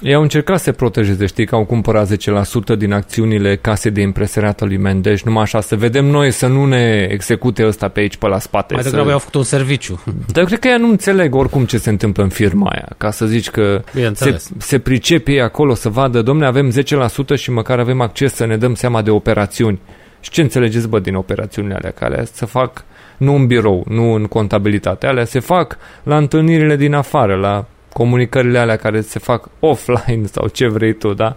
Ei 0.02 0.14
au 0.14 0.22
încercat 0.22 0.58
să 0.58 0.64
se 0.64 0.72
protejeze, 0.72 1.26
știi 1.26 1.46
că 1.46 1.56
au 1.56 1.66
cumpărat 1.66 2.12
10% 2.14 2.78
din 2.78 2.94
acțiunile 2.94 3.56
casei 3.56 3.92
de 3.92 4.02
impresariat 4.02 4.62
lui 4.62 4.78
Mendes, 4.78 5.24
numai 5.24 5.44
așa, 5.44 5.62
să 5.62 5.76
vedem 5.76 6.06
noi 6.06 6.32
să 6.32 6.48
nu 6.48 6.66
ne 6.66 7.08
execute 7.12 7.66
ăsta 7.66 7.88
pe 7.88 8.00
aici, 8.00 8.16
pe 8.16 8.28
la 8.28 8.40
spate. 8.40 8.74
Mai 8.74 8.84
să... 8.84 8.90
degrabă 8.90 9.12
au 9.12 9.20
făcut 9.20 9.36
un 9.36 9.44
serviciu. 9.44 10.04
Dar 10.34 10.42
eu 10.42 10.46
cred 10.46 10.60
că 10.60 10.68
ea 10.68 10.78
nu 10.78 10.90
înțeleg 10.90 11.36
oricum 11.36 11.66
ce 11.66 11.78
se 11.78 11.90
întâmplă 11.90 12.24
în 12.24 12.30
firma 12.30 12.70
aia, 12.70 12.88
ca 12.98 13.12
să 13.12 13.26
zici 13.26 13.50
că 13.50 13.82
se, 14.14 14.42
se 14.58 14.80
pricepe 14.80 15.32
ei 15.32 15.42
acolo 15.42 15.74
să 15.74 15.90
vadă, 15.90 16.22
domne, 16.22 16.46
avem 16.46 16.72
10% 16.72 17.36
și 17.36 17.52
măcar 17.52 17.80
avem 17.80 18.02
acces 18.02 18.34
să 18.34 18.46
ne 18.46 18.58
dăm 18.58 18.76
seama 18.76 19.02
de 19.02 19.10
operațiuni. 19.10 19.80
Și 20.20 20.30
ce 20.30 20.42
înțelegeți, 20.42 20.88
bă, 20.88 21.00
din 21.00 21.16
operațiunile 21.16 21.74
alea? 21.74 21.92
Că 21.92 22.04
alea 22.04 22.24
se 22.32 22.46
fac 22.46 22.86
nu 23.18 23.36
în 23.36 23.48
birou, 23.48 23.86
nu 23.90 24.14
în 24.14 24.26
contabilitate. 24.26 25.08
Alea 25.08 25.26
se 25.26 25.40
fac 25.40 25.78
la 26.04 26.18
întâlnirile 26.18 26.76
din 26.76 26.94
afară, 26.94 27.36
la 27.36 27.66
comunicările 27.94 28.60
alea 28.60 28.76
care 28.76 29.02
se 29.02 29.20
fac 29.20 29.50
offline 29.60 30.26
sau 30.26 30.48
ce 30.48 30.68
vrei 30.68 30.94
tu, 30.94 31.14
da? 31.14 31.36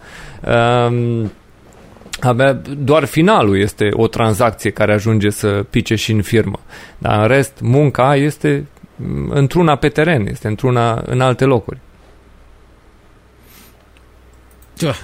Um, 0.89 1.33
abia 2.21 2.53
doar 2.79 3.05
finalul 3.05 3.59
este 3.59 3.89
o 3.93 4.07
tranzacție 4.07 4.71
care 4.71 4.93
ajunge 4.93 5.31
să 5.31 5.65
pice 5.71 5.95
și 5.95 6.13
în 6.13 6.23
firmă. 6.23 6.59
Dar 6.99 7.21
în 7.21 7.27
rest, 7.27 7.59
munca 7.61 8.17
este 8.17 8.67
într-una 9.29 9.77
pe 9.77 9.89
teren, 9.89 10.27
este 10.27 10.47
într-una 10.47 11.03
în 11.07 11.21
alte 11.21 11.45
locuri. 11.45 11.79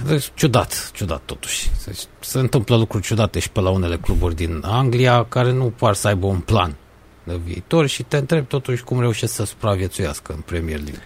Deci, 0.06 0.30
ciudat, 0.34 0.90
ciudat 0.94 1.20
totuși. 1.24 1.70
Deci, 1.86 1.98
se 2.20 2.38
întâmplă 2.38 2.76
lucruri 2.76 3.04
ciudate 3.04 3.38
și 3.38 3.50
pe 3.50 3.60
la 3.60 3.70
unele 3.70 3.96
cluburi 3.96 4.34
din 4.34 4.62
Anglia 4.64 5.24
care 5.24 5.52
nu 5.52 5.72
par 5.78 5.94
să 5.94 6.08
aibă 6.08 6.26
un 6.26 6.38
plan 6.38 6.76
de 7.24 7.40
viitor 7.44 7.86
și 7.86 8.02
te 8.02 8.16
întreb 8.16 8.46
totuși 8.46 8.84
cum 8.84 9.00
reușesc 9.00 9.34
să 9.34 9.44
supraviețuiască 9.44 10.32
în 10.32 10.40
Premier 10.40 10.78
League. 10.78 11.00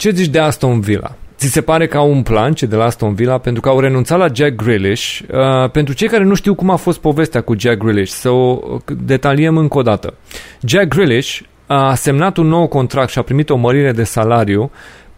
Ce 0.00 0.10
zici 0.10 0.28
de 0.28 0.38
Aston 0.38 0.80
Villa? 0.80 1.16
Ți 1.36 1.46
se 1.46 1.60
pare 1.60 1.86
că 1.86 1.96
au 1.96 2.10
un 2.10 2.22
plan, 2.22 2.52
ce 2.52 2.66
de 2.66 2.76
la 2.76 2.84
Aston 2.84 3.14
Villa, 3.14 3.38
pentru 3.38 3.62
că 3.62 3.68
au 3.68 3.80
renunțat 3.80 4.18
la 4.18 4.26
Jack 4.32 4.54
Grealish. 4.54 5.18
Uh, 5.18 5.70
pentru 5.70 5.94
cei 5.94 6.08
care 6.08 6.24
nu 6.24 6.34
știu 6.34 6.54
cum 6.54 6.70
a 6.70 6.76
fost 6.76 6.98
povestea 6.98 7.40
cu 7.40 7.54
Jack 7.58 7.78
Grealish, 7.78 8.12
să 8.12 8.28
o 8.28 8.60
detaliem 9.04 9.56
încă 9.56 9.78
o 9.78 9.82
dată. 9.82 10.14
Jack 10.62 10.88
Grealish 10.88 11.40
a 11.66 11.94
semnat 11.94 12.36
un 12.36 12.46
nou 12.46 12.66
contract 12.66 13.10
și 13.10 13.18
a 13.18 13.22
primit 13.22 13.50
o 13.50 13.56
mărire 13.56 13.92
de 13.92 14.04
salariu 14.04 14.70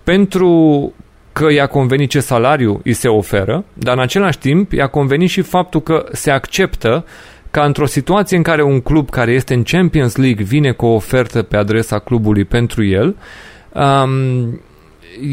pentru 0.02 0.92
că 1.32 1.52
i-a 1.52 1.66
convenit 1.66 2.10
ce 2.10 2.20
salariu 2.20 2.80
îi 2.84 2.92
se 2.92 3.08
oferă, 3.08 3.64
dar 3.72 3.94
în 3.94 4.02
același 4.02 4.38
timp 4.38 4.72
i-a 4.72 4.86
convenit 4.86 5.28
și 5.28 5.40
faptul 5.40 5.80
că 5.82 6.04
se 6.12 6.30
acceptă 6.30 7.04
ca 7.50 7.64
într-o 7.64 7.86
situație 7.86 8.36
în 8.36 8.42
care 8.42 8.62
un 8.62 8.80
club 8.80 9.10
care 9.10 9.32
este 9.32 9.54
în 9.54 9.62
Champions 9.62 10.16
League 10.16 10.44
vine 10.44 10.72
cu 10.72 10.86
o 10.86 10.94
ofertă 10.94 11.42
pe 11.42 11.56
adresa 11.56 11.98
clubului 11.98 12.44
pentru 12.44 12.84
el, 12.84 13.16
um, 13.72 14.60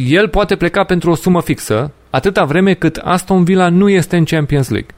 el 0.07 0.27
poate 0.27 0.55
pleca 0.55 0.83
pentru 0.83 1.09
o 1.09 1.15
sumă 1.15 1.41
fixă 1.41 1.91
atâta 2.09 2.43
vreme 2.43 2.73
cât 2.73 2.95
Aston 2.95 3.43
Villa 3.43 3.69
nu 3.69 3.89
este 3.89 4.17
în 4.17 4.23
Champions 4.23 4.69
League. 4.69 4.89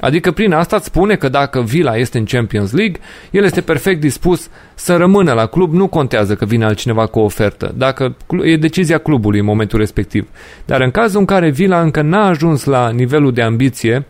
Adică 0.00 0.30
prin 0.30 0.52
asta 0.52 0.76
îți 0.76 0.84
spune 0.84 1.14
că 1.14 1.28
dacă 1.28 1.60
Villa 1.60 1.96
este 1.96 2.18
în 2.18 2.24
Champions 2.24 2.72
League, 2.72 3.00
el 3.30 3.44
este 3.44 3.60
perfect 3.60 4.00
dispus 4.00 4.48
să 4.74 4.96
rămână 4.96 5.32
la 5.32 5.46
club, 5.46 5.72
nu 5.72 5.86
contează 5.86 6.34
că 6.34 6.44
vine 6.44 6.64
altcineva 6.64 7.06
cu 7.06 7.18
o 7.18 7.22
ofertă, 7.22 7.74
dacă 7.76 8.16
e 8.42 8.56
decizia 8.56 8.98
clubului 8.98 9.38
în 9.38 9.44
momentul 9.44 9.78
respectiv. 9.78 10.28
Dar 10.64 10.80
în 10.80 10.90
cazul 10.90 11.20
în 11.20 11.24
care 11.24 11.50
Villa 11.50 11.80
încă 11.80 12.02
n-a 12.02 12.26
ajuns 12.26 12.64
la 12.64 12.90
nivelul 12.90 13.32
de 13.32 13.42
ambiție, 13.42 14.06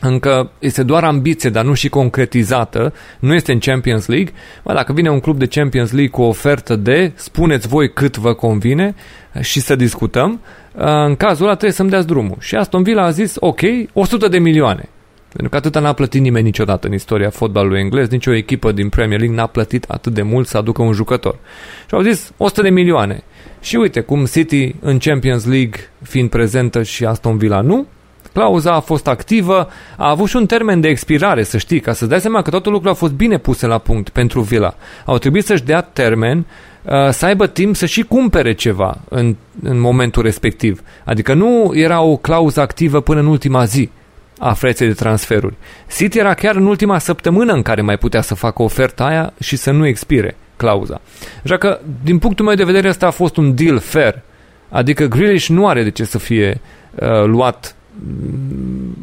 încă 0.00 0.50
este 0.58 0.82
doar 0.82 1.04
ambiție, 1.04 1.50
dar 1.50 1.64
nu 1.64 1.74
și 1.74 1.88
concretizată, 1.88 2.92
nu 3.18 3.34
este 3.34 3.52
în 3.52 3.58
Champions 3.58 4.06
League, 4.06 4.32
bă, 4.64 4.72
dacă 4.72 4.92
vine 4.92 5.10
un 5.10 5.20
club 5.20 5.38
de 5.38 5.46
Champions 5.46 5.92
League 5.92 6.10
cu 6.10 6.22
o 6.22 6.26
ofertă 6.26 6.76
de, 6.76 7.12
spuneți 7.14 7.68
voi 7.68 7.92
cât 7.92 8.16
vă 8.16 8.34
convine 8.34 8.94
și 9.40 9.60
să 9.60 9.76
discutăm, 9.76 10.40
în 11.06 11.16
cazul 11.16 11.44
ăla 11.44 11.54
trebuie 11.54 11.72
să-mi 11.72 11.90
dați 11.90 12.06
drumul. 12.06 12.36
Și 12.40 12.54
Aston 12.54 12.82
Villa 12.82 13.02
a 13.02 13.10
zis, 13.10 13.34
ok, 13.38 13.60
100 13.92 14.28
de 14.28 14.38
milioane. 14.38 14.88
Pentru 15.32 15.48
că 15.48 15.56
atâta 15.56 15.80
n-a 15.80 15.92
plătit 15.92 16.20
nimeni 16.20 16.44
niciodată 16.44 16.86
în 16.86 16.92
istoria 16.92 17.30
fotbalului 17.30 17.80
englez, 17.80 18.08
nicio 18.08 18.34
echipă 18.34 18.72
din 18.72 18.88
Premier 18.88 19.18
League 19.18 19.36
n-a 19.36 19.46
plătit 19.46 19.84
atât 19.88 20.14
de 20.14 20.22
mult 20.22 20.46
să 20.46 20.56
aducă 20.56 20.82
un 20.82 20.92
jucător. 20.92 21.38
Și 21.88 21.94
au 21.94 22.00
zis 22.00 22.32
100 22.36 22.62
de 22.62 22.70
milioane. 22.70 23.22
Și 23.60 23.76
uite 23.76 24.00
cum 24.00 24.24
City 24.24 24.74
în 24.80 24.98
Champions 24.98 25.46
League 25.46 25.80
fiind 26.02 26.30
prezentă 26.30 26.82
și 26.82 27.04
Aston 27.04 27.38
Villa 27.38 27.60
nu, 27.60 27.86
clauza 28.32 28.72
a 28.72 28.80
fost 28.80 29.06
activă, 29.06 29.68
a 29.96 30.10
avut 30.10 30.28
și 30.28 30.36
un 30.36 30.46
termen 30.46 30.80
de 30.80 30.88
expirare, 30.88 31.42
să 31.42 31.58
știi, 31.58 31.80
ca 31.80 31.92
să-ți 31.92 32.10
dai 32.10 32.20
seama 32.20 32.42
că 32.42 32.50
toate 32.50 32.64
lucrurile 32.64 32.90
au 32.90 32.96
fost 32.96 33.12
bine 33.12 33.38
puse 33.38 33.66
la 33.66 33.78
punct 33.78 34.08
pentru 34.08 34.40
Villa. 34.40 34.74
Au 35.04 35.18
trebuit 35.18 35.44
să-și 35.44 35.62
dea 35.62 35.80
termen, 35.80 36.46
uh, 36.82 37.08
să 37.10 37.26
aibă 37.26 37.46
timp 37.46 37.76
să 37.76 37.86
și 37.86 38.02
cumpere 38.02 38.52
ceva 38.52 38.98
în, 39.08 39.36
în 39.62 39.80
momentul 39.80 40.22
respectiv. 40.22 40.82
Adică 41.04 41.34
nu 41.34 41.70
era 41.74 42.00
o 42.00 42.16
clauză 42.16 42.60
activă 42.60 43.00
până 43.00 43.20
în 43.20 43.26
ultima 43.26 43.64
zi 43.64 43.90
a 44.40 44.52
freței 44.52 44.86
de 44.86 44.92
transferuri. 44.92 45.54
City 45.96 46.18
era 46.18 46.34
chiar 46.34 46.56
în 46.56 46.66
ultima 46.66 46.98
săptămână 46.98 47.52
în 47.52 47.62
care 47.62 47.82
mai 47.82 47.98
putea 47.98 48.20
să 48.20 48.34
facă 48.34 48.62
oferta 48.62 49.04
aia 49.04 49.32
și 49.40 49.56
să 49.56 49.70
nu 49.70 49.86
expire 49.86 50.36
clauza. 50.56 51.00
Așa 51.44 51.56
că, 51.56 51.80
din 52.02 52.18
punctul 52.18 52.44
meu 52.44 52.54
de 52.54 52.64
vedere, 52.64 52.88
asta 52.88 53.06
a 53.06 53.10
fost 53.10 53.36
un 53.36 53.54
deal 53.54 53.78
fair. 53.78 54.22
Adică 54.68 55.04
Grealish 55.04 55.46
nu 55.46 55.68
are 55.68 55.82
de 55.82 55.90
ce 55.90 56.04
să 56.04 56.18
fie 56.18 56.60
uh, 56.94 57.24
luat 57.24 57.74
mm, 57.74 57.79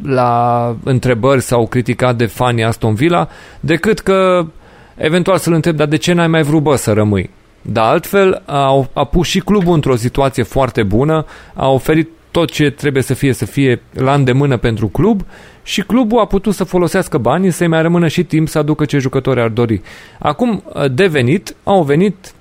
la 0.02 0.76
întrebări 0.84 1.40
sau 1.40 1.66
criticat 1.66 2.16
de 2.16 2.26
fanii 2.26 2.64
Aston 2.64 2.94
Villa, 2.94 3.28
decât 3.60 4.00
că 4.00 4.46
eventual 4.94 5.38
să-l 5.38 5.52
întreb, 5.52 5.76
dar 5.76 5.86
de 5.86 5.96
ce 5.96 6.12
n-ai 6.12 6.28
mai 6.28 6.42
vrut 6.42 6.62
bă 6.62 6.76
să 6.76 6.92
rămâi? 6.92 7.30
Dar 7.62 7.84
altfel 7.84 8.42
a, 8.44 8.88
a 8.92 9.04
pus 9.04 9.26
și 9.26 9.40
clubul 9.40 9.74
într-o 9.74 9.96
situație 9.96 10.42
foarte 10.42 10.82
bună, 10.82 11.24
a 11.54 11.68
oferit 11.68 12.08
tot 12.30 12.50
ce 12.50 12.70
trebuie 12.70 13.02
să 13.02 13.14
fie, 13.14 13.32
să 13.32 13.44
fie 13.44 13.82
la 13.92 14.14
îndemână 14.14 14.56
pentru 14.56 14.88
club 14.88 15.22
și 15.62 15.82
clubul 15.82 16.20
a 16.20 16.24
putut 16.26 16.54
să 16.54 16.64
folosească 16.64 17.18
banii, 17.18 17.50
să-i 17.50 17.66
mai 17.66 17.82
rămână 17.82 18.08
și 18.08 18.24
timp 18.24 18.48
să 18.48 18.58
aducă 18.58 18.84
ce 18.84 18.98
jucători 18.98 19.40
ar 19.40 19.48
dori. 19.48 19.80
Acum, 20.18 20.62
uh, 20.74 20.90
de 20.92 21.06
venit, 21.06 21.56
au 21.64 21.82
venit 21.82 22.32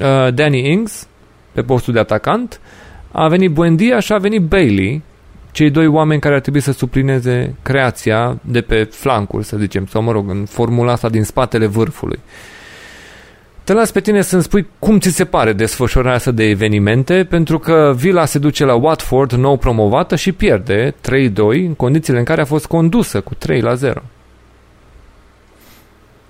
uh, 0.00 0.34
Danny 0.34 0.70
Ings 0.70 1.06
pe 1.52 1.62
postul 1.62 1.92
de 1.92 1.98
atacant, 1.98 2.60
a 3.12 3.28
venit 3.28 3.50
Buendia 3.50 4.00
și 4.00 4.12
a 4.12 4.18
venit 4.18 4.42
Bailey, 4.42 5.02
cei 5.52 5.70
doi 5.70 5.86
oameni 5.86 6.20
care 6.20 6.34
ar 6.34 6.40
trebui 6.40 6.60
să 6.60 6.72
suplineze 6.72 7.54
creația 7.62 8.38
de 8.42 8.60
pe 8.60 8.82
flancuri, 8.82 9.44
să 9.44 9.56
zicem, 9.56 9.86
sau 9.86 10.02
mă 10.02 10.12
rog, 10.12 10.30
în 10.30 10.44
formula 10.44 10.92
asta 10.92 11.08
din 11.08 11.24
spatele 11.24 11.66
vârfului. 11.66 12.18
Uh, 12.18 12.52
te 13.64 13.72
las 13.72 13.90
pe 13.90 14.00
tine 14.00 14.22
să-mi 14.22 14.42
spui 14.42 14.68
cum 14.78 14.98
ți 14.98 15.08
se 15.08 15.24
pare 15.24 15.52
desfășurarea 15.52 16.14
asta 16.14 16.30
de 16.30 16.44
evenimente, 16.44 17.24
pentru 17.24 17.58
că 17.58 17.92
Villa 17.96 18.24
se 18.24 18.38
duce 18.38 18.64
la 18.64 18.74
Watford, 18.74 19.32
nou 19.32 19.56
promovată, 19.56 20.16
și 20.16 20.32
pierde 20.32 20.94
3-2 21.00 21.34
în 21.36 21.74
condițiile 21.74 22.18
în 22.18 22.24
care 22.24 22.40
a 22.40 22.44
fost 22.44 22.66
condusă 22.66 23.20
cu 23.20 23.34
3-0. 23.34 23.92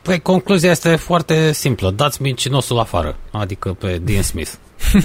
Păi, 0.02 0.20
concluzia 0.20 0.70
este 0.70 0.96
foarte 0.96 1.52
simplă. 1.52 1.90
Dați 1.90 2.22
mincinosul 2.22 2.78
afară, 2.78 3.16
adică 3.30 3.76
pe 3.78 4.00
Dean 4.02 4.22
Smith. 4.22 4.50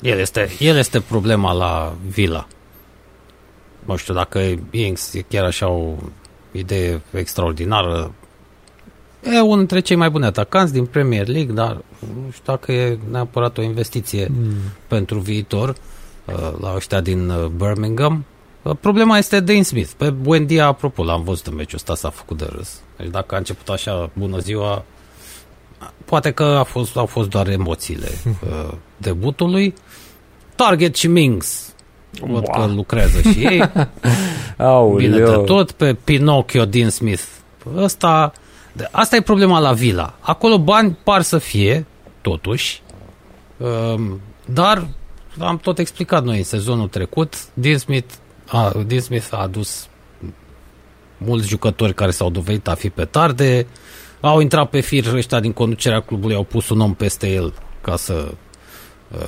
el, 0.00 0.18
este, 0.18 0.48
el 0.58 0.76
este 0.76 1.00
problema 1.00 1.52
la 1.52 1.94
Villa. 2.08 2.46
Nu 3.86 3.96
știu 3.96 4.14
dacă 4.14 4.40
Inks 4.70 5.14
e 5.14 5.20
chiar 5.20 5.44
așa 5.44 5.68
o 5.68 5.94
idee 6.52 7.00
extraordinară, 7.10 8.14
E 9.34 9.40
unul 9.40 9.56
dintre 9.56 9.80
cei 9.80 9.96
mai 9.96 10.10
buni 10.10 10.24
atacanți 10.24 10.72
din 10.72 10.86
Premier 10.86 11.26
League, 11.26 11.54
dar 11.54 11.82
nu 11.98 12.30
știu 12.30 12.42
dacă 12.44 12.72
e 12.72 12.98
neapărat 13.10 13.58
o 13.58 13.62
investiție 13.62 14.28
mm. 14.30 14.54
pentru 14.86 15.18
viitor 15.18 15.68
uh, 15.68 16.52
la 16.60 16.74
ăștia 16.74 17.00
din 17.00 17.28
uh, 17.28 17.46
Birmingham. 17.46 18.24
Uh, 18.62 18.76
problema 18.80 19.18
este 19.18 19.40
Dane 19.40 19.62
Smith. 19.62 19.90
Pe 19.96 20.10
Buendia, 20.10 20.66
apropo, 20.66 21.04
l-am 21.04 21.22
văzut 21.22 21.46
în 21.46 21.54
meciul 21.54 21.76
ăsta, 21.76 21.94
s-a 21.94 22.10
făcut 22.10 22.38
de 22.38 22.48
râs. 22.56 22.80
Deci 22.96 23.10
dacă 23.10 23.34
a 23.34 23.38
început 23.38 23.68
așa, 23.68 24.10
bună 24.12 24.38
ziua, 24.38 24.84
poate 26.04 26.30
că 26.30 26.44
a 26.44 26.62
fost, 26.62 26.96
au 26.96 27.06
fost 27.06 27.28
doar 27.28 27.48
emoțiile 27.48 28.08
uh, 28.24 28.72
debutului. 28.96 29.74
Target 30.54 30.94
și 30.94 31.08
Mings, 31.08 31.74
văd 32.20 32.44
wow. 32.48 32.66
că 32.66 32.72
lucrează 32.74 33.20
și 33.20 33.38
ei. 33.38 33.70
Bine 34.96 35.18
de 35.18 35.42
tot, 35.44 35.70
pe 35.70 35.94
Pinocchio 35.94 36.64
din 36.64 36.88
Smith. 36.88 37.22
Ăsta 37.76 38.32
Asta 38.90 39.16
e 39.16 39.20
problema 39.20 39.58
la 39.58 39.72
Vila. 39.72 40.14
Acolo 40.20 40.58
bani 40.58 40.98
par 41.04 41.22
să 41.22 41.38
fie, 41.38 41.86
totuși, 42.20 42.82
um, 43.56 44.20
dar 44.44 44.88
am 45.38 45.58
tot 45.58 45.78
explicat 45.78 46.24
noi 46.24 46.36
în 46.36 46.44
sezonul 46.44 46.88
trecut, 46.88 47.34
Dean 47.54 47.78
Smith 47.78 48.14
a, 48.48 48.72
Dean 48.86 49.00
Smith 49.00 49.28
a 49.30 49.36
adus 49.36 49.88
mulți 51.18 51.48
jucători 51.48 51.94
care 51.94 52.10
s-au 52.10 52.30
dovedit 52.30 52.68
a 52.68 52.74
fi 52.74 52.90
pe 52.90 53.04
tarde, 53.04 53.66
au 54.20 54.40
intrat 54.40 54.70
pe 54.70 54.80
fir 54.80 55.12
ăștia 55.12 55.40
din 55.40 55.52
conducerea 55.52 56.00
clubului, 56.00 56.34
au 56.34 56.42
pus 56.42 56.68
un 56.68 56.80
om 56.80 56.94
peste 56.94 57.28
el 57.28 57.54
ca 57.80 57.96
să 57.96 58.12
uh, 58.12 58.36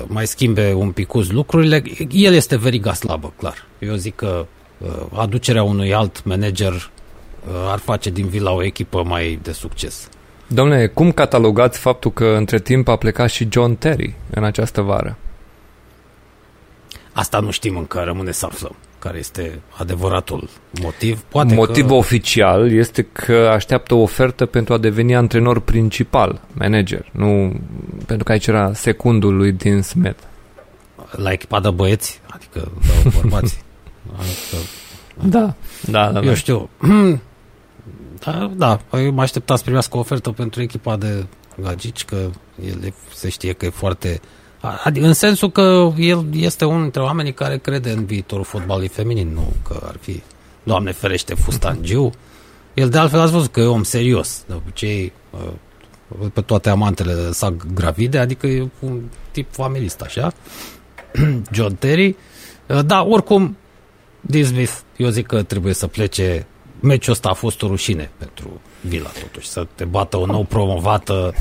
mai 0.06 0.26
schimbe 0.26 0.72
un 0.72 0.90
picuț 0.90 1.26
lucrurile. 1.26 1.82
El 2.10 2.32
este 2.32 2.56
veriga 2.56 2.92
slabă, 2.92 3.32
clar. 3.38 3.66
Eu 3.78 3.94
zic 3.94 4.14
că 4.14 4.46
uh, 4.78 4.88
aducerea 5.12 5.62
unui 5.62 5.94
alt 5.94 6.24
manager 6.24 6.90
Uh, 7.46 7.55
ar 7.66 7.78
face 7.78 8.10
din 8.10 8.26
Villa 8.26 8.52
o 8.52 8.62
echipă 8.62 9.02
mai 9.02 9.38
de 9.42 9.52
succes. 9.52 10.09
Domnule, 10.46 10.86
cum 10.86 11.12
catalogați 11.12 11.78
faptul 11.78 12.12
că 12.12 12.24
între 12.24 12.59
timp 12.59 12.88
a 12.88 12.96
plecat 12.96 13.30
și 13.30 13.48
John 13.50 13.74
Terry 13.74 14.14
în 14.30 14.44
această 14.44 14.80
vară? 14.80 15.16
Asta 17.12 17.40
nu 17.40 17.50
știm 17.50 17.76
încă, 17.76 18.00
rămâne 18.00 18.32
să 18.32 18.46
aflăm 18.46 18.76
care 18.98 19.18
este 19.18 19.60
adevăratul 19.68 20.48
motiv. 20.82 21.20
Poate 21.20 21.54
Motivul 21.54 21.88
că... 21.90 21.94
oficial 21.94 22.72
este 22.72 23.02
că 23.02 23.50
așteaptă 23.52 23.94
o 23.94 24.00
ofertă 24.00 24.46
pentru 24.46 24.74
a 24.74 24.78
deveni 24.78 25.14
antrenor 25.14 25.60
principal, 25.60 26.40
manager, 26.52 27.08
nu 27.12 27.54
pentru 28.06 28.24
că 28.24 28.32
aici 28.32 28.46
era 28.46 28.72
secundul 28.72 29.36
lui 29.36 29.52
Dean 29.52 29.82
Smith. 29.82 30.18
La 31.10 31.32
echipa 31.32 31.60
de 31.60 31.70
băieți, 31.70 32.20
adică 32.26 32.70
de 33.02 33.10
bărbați. 33.14 33.64
adică, 34.20 34.66
da, 35.22 35.54
da, 35.82 36.12
da. 36.12 36.20
Eu 36.20 36.26
da. 36.26 36.34
știu, 36.34 36.68
Da, 38.24 38.50
da, 38.56 38.80
eu 38.92 39.12
mă 39.12 39.20
aștepta 39.20 39.56
să 39.56 39.62
primească 39.62 39.96
o 39.96 40.00
ofertă 40.00 40.30
pentru 40.30 40.62
echipa 40.62 40.96
de 40.96 41.26
Gagici, 41.60 42.04
că 42.04 42.30
el 42.64 42.94
se 43.14 43.28
știe 43.28 43.52
că 43.52 43.64
e 43.64 43.70
foarte... 43.70 44.20
Adică 44.60 45.06
în 45.06 45.12
sensul 45.12 45.51
că 45.51 45.93
el 45.97 46.26
este 46.32 46.64
unul 46.64 46.82
dintre 46.82 47.02
oamenii 47.02 47.32
care 47.32 47.59
crede 47.59 47.90
în 47.90 48.05
viitorul 48.05 48.44
fotbalului 48.44 48.89
feminin, 48.89 49.32
nu 49.32 49.52
că 49.68 49.80
ar 49.86 49.97
fi, 50.01 50.22
Doamne 50.68 50.93
ferește, 50.93 51.35
fustangiu. 51.35 52.12
El 52.74 52.89
de 52.89 52.98
altfel 52.98 53.20
ați 53.20 53.32
văzut 53.32 53.52
că 53.52 53.60
e 53.60 53.64
om 53.64 53.82
serios. 53.82 54.44
De 54.47 54.55
obicei, 54.55 55.12
uh, 55.30 56.28
pe 56.32 56.40
toate 56.40 56.70
amantele 56.70 57.32
sa 57.32 57.55
gravide, 57.74 58.18
adică 58.18 58.47
e 58.47 58.68
un 58.78 59.01
tip 59.30 59.52
familist, 59.52 60.01
așa. 60.01 60.32
John 61.52 61.74
Terry. 61.74 62.16
Uh, 62.66 62.85
da, 62.85 63.05
oricum, 63.05 63.56
Dean 64.20 64.44
Smith, 64.44 64.78
eu 64.97 65.09
zic 65.09 65.26
că 65.26 65.43
trebuie 65.43 65.74
să 65.74 65.86
plece. 65.86 66.47
Meciul 66.80 67.12
ăsta 67.12 67.28
a 67.28 67.32
fost 67.32 67.62
o 67.62 67.66
rușine 67.66 68.10
pentru 68.18 68.60
Vila, 68.80 69.09
totuși, 69.20 69.48
să 69.48 69.66
te 69.74 69.85
bată 69.85 70.16
o 70.16 70.26
nou 70.26 70.44
promovată. 70.44 71.35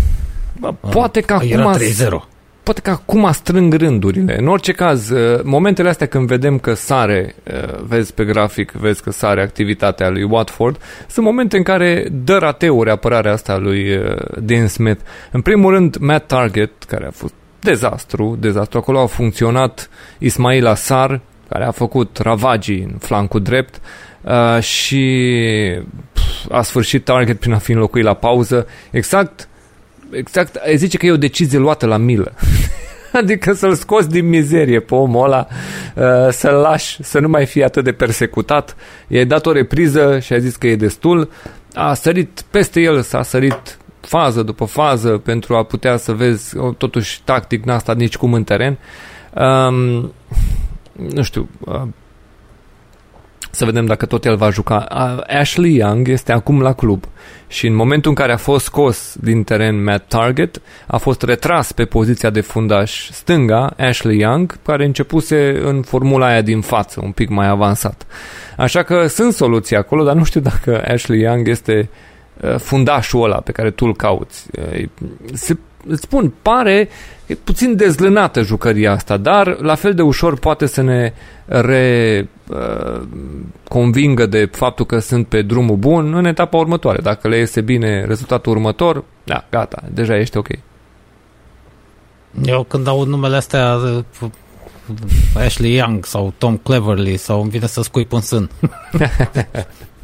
Poate 0.89 1.21
că 1.21 1.39
Era 1.41 1.69
acum 1.69 1.81
3-0. 1.81 2.36
Poate 2.67 2.81
că 2.81 2.89
acum 2.89 3.31
strâng 3.31 3.73
rândurile. 3.73 4.39
În 4.39 4.47
orice 4.47 4.71
caz, 4.71 5.09
uh, 5.09 5.39
momentele 5.43 5.89
astea 5.89 6.07
când 6.07 6.27
vedem 6.27 6.59
că 6.59 6.73
sare, 6.73 7.35
uh, 7.53 7.79
vezi 7.81 8.13
pe 8.13 8.23
grafic, 8.25 8.71
vezi 8.71 9.03
că 9.03 9.11
sare 9.11 9.41
activitatea 9.41 10.09
lui 10.09 10.23
Watford, 10.23 10.81
sunt 11.07 11.25
momente 11.25 11.57
în 11.57 11.63
care 11.63 12.07
dă 12.11 12.37
rateuri 12.37 12.89
apărarea 12.89 13.31
asta 13.31 13.57
lui 13.57 13.95
uh, 13.95 14.15
Dean 14.39 14.67
Smith. 14.67 15.01
În 15.31 15.41
primul 15.41 15.71
rând, 15.71 15.95
Matt 15.95 16.27
Target, 16.27 16.71
care 16.87 17.05
a 17.05 17.11
fost 17.11 17.33
dezastru, 17.59 18.37
dezastru. 18.39 18.77
Acolo 18.77 18.99
a 18.99 19.05
funcționat 19.05 19.89
Ismail 20.17 20.67
Assar, 20.67 21.21
care 21.49 21.65
a 21.65 21.71
făcut 21.71 22.17
ravagii 22.17 22.81
în 22.81 22.97
flancul 22.99 23.41
drept 23.41 23.81
uh, 24.21 24.61
și 24.61 25.33
pf, 26.13 26.51
a 26.51 26.61
sfârșit 26.61 27.03
Target 27.03 27.39
prin 27.39 27.53
a 27.53 27.57
fi 27.57 27.71
înlocuit 27.71 28.03
la 28.03 28.13
pauză. 28.13 28.67
Exact 28.91 29.47
exact, 30.11 30.55
ai 30.55 30.77
zice 30.77 30.97
că 30.97 31.05
e 31.05 31.11
o 31.11 31.17
decizie 31.17 31.57
luată 31.57 31.85
la 31.85 31.97
milă. 31.97 32.33
adică 33.11 33.53
să-l 33.53 33.73
scoți 33.73 34.09
din 34.09 34.27
mizerie 34.27 34.79
pe 34.79 34.95
omul 34.95 35.23
ăla, 35.23 35.47
uh, 35.95 36.31
să-l 36.31 36.55
lași 36.55 37.03
să 37.03 37.19
nu 37.19 37.27
mai 37.27 37.45
fie 37.45 37.63
atât 37.63 37.83
de 37.83 37.91
persecutat. 37.91 38.75
I-ai 39.07 39.25
dat 39.25 39.45
o 39.45 39.51
repriză 39.51 40.19
și 40.19 40.33
ai 40.33 40.41
zis 40.41 40.55
că 40.55 40.67
e 40.67 40.75
destul. 40.75 41.29
A 41.73 41.93
sărit 41.93 42.43
peste 42.51 42.81
el, 42.81 43.01
s-a 43.01 43.21
sărit 43.21 43.77
fază 44.01 44.43
după 44.43 44.65
fază 44.65 45.17
pentru 45.17 45.55
a 45.55 45.63
putea 45.63 45.97
să 45.97 46.11
vezi, 46.11 46.57
o, 46.57 46.71
totuși 46.71 47.21
tactic 47.23 47.63
n-a 47.63 47.77
stat 47.77 47.97
nici 47.97 48.17
cum 48.17 48.33
în 48.33 48.43
teren. 48.43 48.77
Um, 49.33 50.11
nu 50.93 51.21
știu, 51.21 51.49
uh, 51.59 51.81
să 53.57 53.65
vedem 53.65 53.85
dacă 53.85 54.05
tot 54.05 54.25
el 54.25 54.35
va 54.35 54.49
juca. 54.49 54.87
Uh, 54.91 55.35
Ashley 55.39 55.75
Young 55.75 56.07
este 56.07 56.31
acum 56.31 56.61
la 56.61 56.73
club 56.73 57.03
și 57.47 57.67
în 57.67 57.75
momentul 57.75 58.09
în 58.09 58.15
care 58.15 58.31
a 58.31 58.37
fost 58.37 58.65
scos 58.65 59.15
din 59.21 59.43
teren 59.43 59.83
Matt 59.83 60.07
Target, 60.07 60.61
a 60.87 60.97
fost 60.97 61.21
retras 61.21 61.71
pe 61.71 61.85
poziția 61.85 62.29
de 62.29 62.41
fundaș 62.41 63.09
stânga 63.11 63.73
Ashley 63.77 64.19
Young, 64.19 64.59
care 64.63 64.85
începuse 64.85 65.59
în 65.63 65.81
formula 65.81 66.27
aia 66.27 66.41
din 66.41 66.61
față, 66.61 66.99
un 67.03 67.11
pic 67.11 67.29
mai 67.29 67.47
avansat. 67.47 68.05
Așa 68.57 68.83
că 68.83 69.07
sunt 69.07 69.33
soluții 69.33 69.75
acolo, 69.75 70.03
dar 70.03 70.15
nu 70.15 70.23
știu 70.23 70.41
dacă 70.41 70.83
Ashley 70.87 71.19
Young 71.19 71.47
este 71.47 71.89
uh, 72.41 72.55
fundașul 72.55 73.23
ăla 73.23 73.37
pe 73.37 73.51
care 73.51 73.71
tu 73.71 73.85
îl 73.85 73.95
cauți. 73.95 74.47
Uh, 74.59 74.89
se, 75.33 75.57
îți 75.87 76.01
spun, 76.01 76.33
pare 76.41 76.89
e 77.25 77.35
puțin 77.35 77.75
dezlânată 77.75 78.41
jucăria 78.41 78.91
asta, 78.91 79.17
dar 79.17 79.57
la 79.59 79.75
fel 79.75 79.93
de 79.93 80.01
ușor 80.01 80.39
poate 80.39 80.65
să 80.65 80.81
ne 80.81 81.13
re 81.45 82.29
uh, 82.47 83.01
convingă 83.67 84.25
de 84.25 84.49
faptul 84.51 84.85
că 84.85 84.99
sunt 84.99 85.27
pe 85.27 85.41
drumul 85.41 85.75
bun 85.75 86.13
în 86.13 86.25
etapa 86.25 86.57
următoare. 86.57 86.99
Dacă 87.01 87.27
le 87.27 87.37
iese 87.37 87.61
bine 87.61 88.05
rezultatul 88.05 88.51
următor, 88.51 89.03
da, 89.23 89.45
gata, 89.49 89.83
deja 89.93 90.17
ești 90.17 90.37
ok. 90.37 90.47
Eu 92.45 92.63
când 92.63 92.87
aud 92.87 93.07
numele 93.07 93.35
astea 93.35 93.75
uh, 94.21 94.29
Ashley 95.35 95.75
Young 95.75 96.05
sau 96.05 96.33
Tom 96.37 96.57
Cleverly 96.57 97.17
sau 97.17 97.41
îmi 97.41 97.49
vine 97.49 97.67
să 97.67 97.81
scuip 97.81 98.11
în 98.11 98.21
sân. 98.21 98.49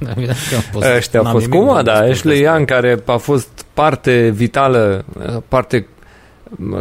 Ăștia 0.97 1.19
au 1.19 1.31
fost 1.31 1.47
cum, 1.47 1.83
da, 1.83 1.93
Ashley 1.93 2.41
Young 2.41 2.65
care 2.65 3.01
a 3.05 3.17
fost 3.17 3.65
parte 3.73 4.29
vitală, 4.29 5.05
parte 5.47 5.87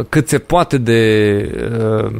cât 0.09 0.27
se 0.27 0.39
poate 0.39 0.77
de 0.77 0.99
uh, 1.79 2.11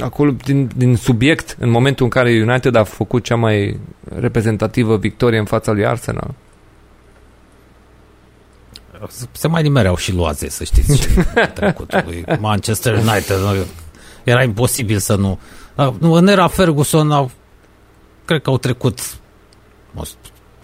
acolo 0.00 0.30
din, 0.30 0.70
din 0.76 0.96
subiect 0.96 1.56
în 1.58 1.70
momentul 1.70 2.04
în 2.04 2.10
care 2.10 2.44
United 2.48 2.74
a 2.74 2.84
făcut 2.84 3.24
cea 3.24 3.36
mai 3.36 3.80
reprezentativă 4.18 4.96
victorie 4.96 5.38
în 5.38 5.44
fața 5.44 5.72
lui 5.72 5.86
Arsenal. 5.86 6.30
Se 9.32 9.48
mai 9.48 9.62
nimereau 9.62 9.96
și 9.96 10.12
luaze, 10.12 10.48
să 10.48 10.64
știți, 10.64 11.08
trecutului. 11.54 12.24
Manchester 12.38 12.94
United. 12.94 13.66
Era 14.24 14.42
imposibil 14.42 14.98
să 14.98 15.14
nu... 15.14 15.38
nu 15.98 16.12
în 16.12 16.26
era 16.26 16.46
Ferguson 16.46 17.10
au, 17.10 17.30
cred 18.24 18.42
că 18.42 18.50
au 18.50 18.58
trecut 18.58 19.00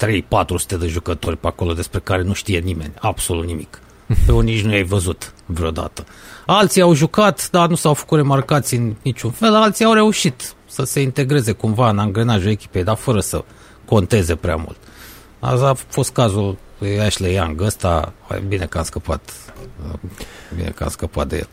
3-400 0.06 0.78
de 0.78 0.86
jucători 0.86 1.36
pe 1.36 1.46
acolo 1.46 1.72
despre 1.72 1.98
care 1.98 2.22
nu 2.22 2.32
știe 2.32 2.58
nimeni, 2.58 2.92
absolut 3.00 3.46
nimic. 3.46 3.80
Pe 4.26 4.32
unii 4.32 4.54
nici 4.54 4.64
nu 4.64 4.72
i-ai 4.72 4.82
văzut 4.82 5.32
vreodată. 5.46 6.04
Alții 6.46 6.82
au 6.82 6.94
jucat, 6.94 7.50
dar 7.50 7.68
nu 7.68 7.74
s-au 7.74 7.94
făcut 7.94 8.18
remarcați 8.18 8.74
în 8.74 8.94
niciun 9.02 9.30
fel, 9.30 9.54
alții 9.54 9.84
au 9.84 9.92
reușit 9.92 10.54
să 10.66 10.84
se 10.84 11.00
integreze 11.00 11.52
cumva 11.52 11.88
în 11.90 11.98
angrenajul 11.98 12.50
echipei, 12.50 12.84
dar 12.84 12.96
fără 12.96 13.20
să 13.20 13.44
conteze 13.84 14.36
prea 14.36 14.56
mult. 14.56 14.76
Asta 15.38 15.68
a 15.68 15.74
fost 15.88 16.10
cazul 16.12 16.56
lui 16.78 17.00
Ashley 17.00 17.34
Young, 17.34 17.60
ăsta, 17.60 18.12
bine 18.48 18.66
că 18.66 18.78
a 18.78 18.82
scăpat, 18.82 19.30
bine 20.56 20.68
că 20.68 20.84
a 20.84 20.88
scăpat 20.88 21.28
de 21.28 21.36
el. 21.36 21.48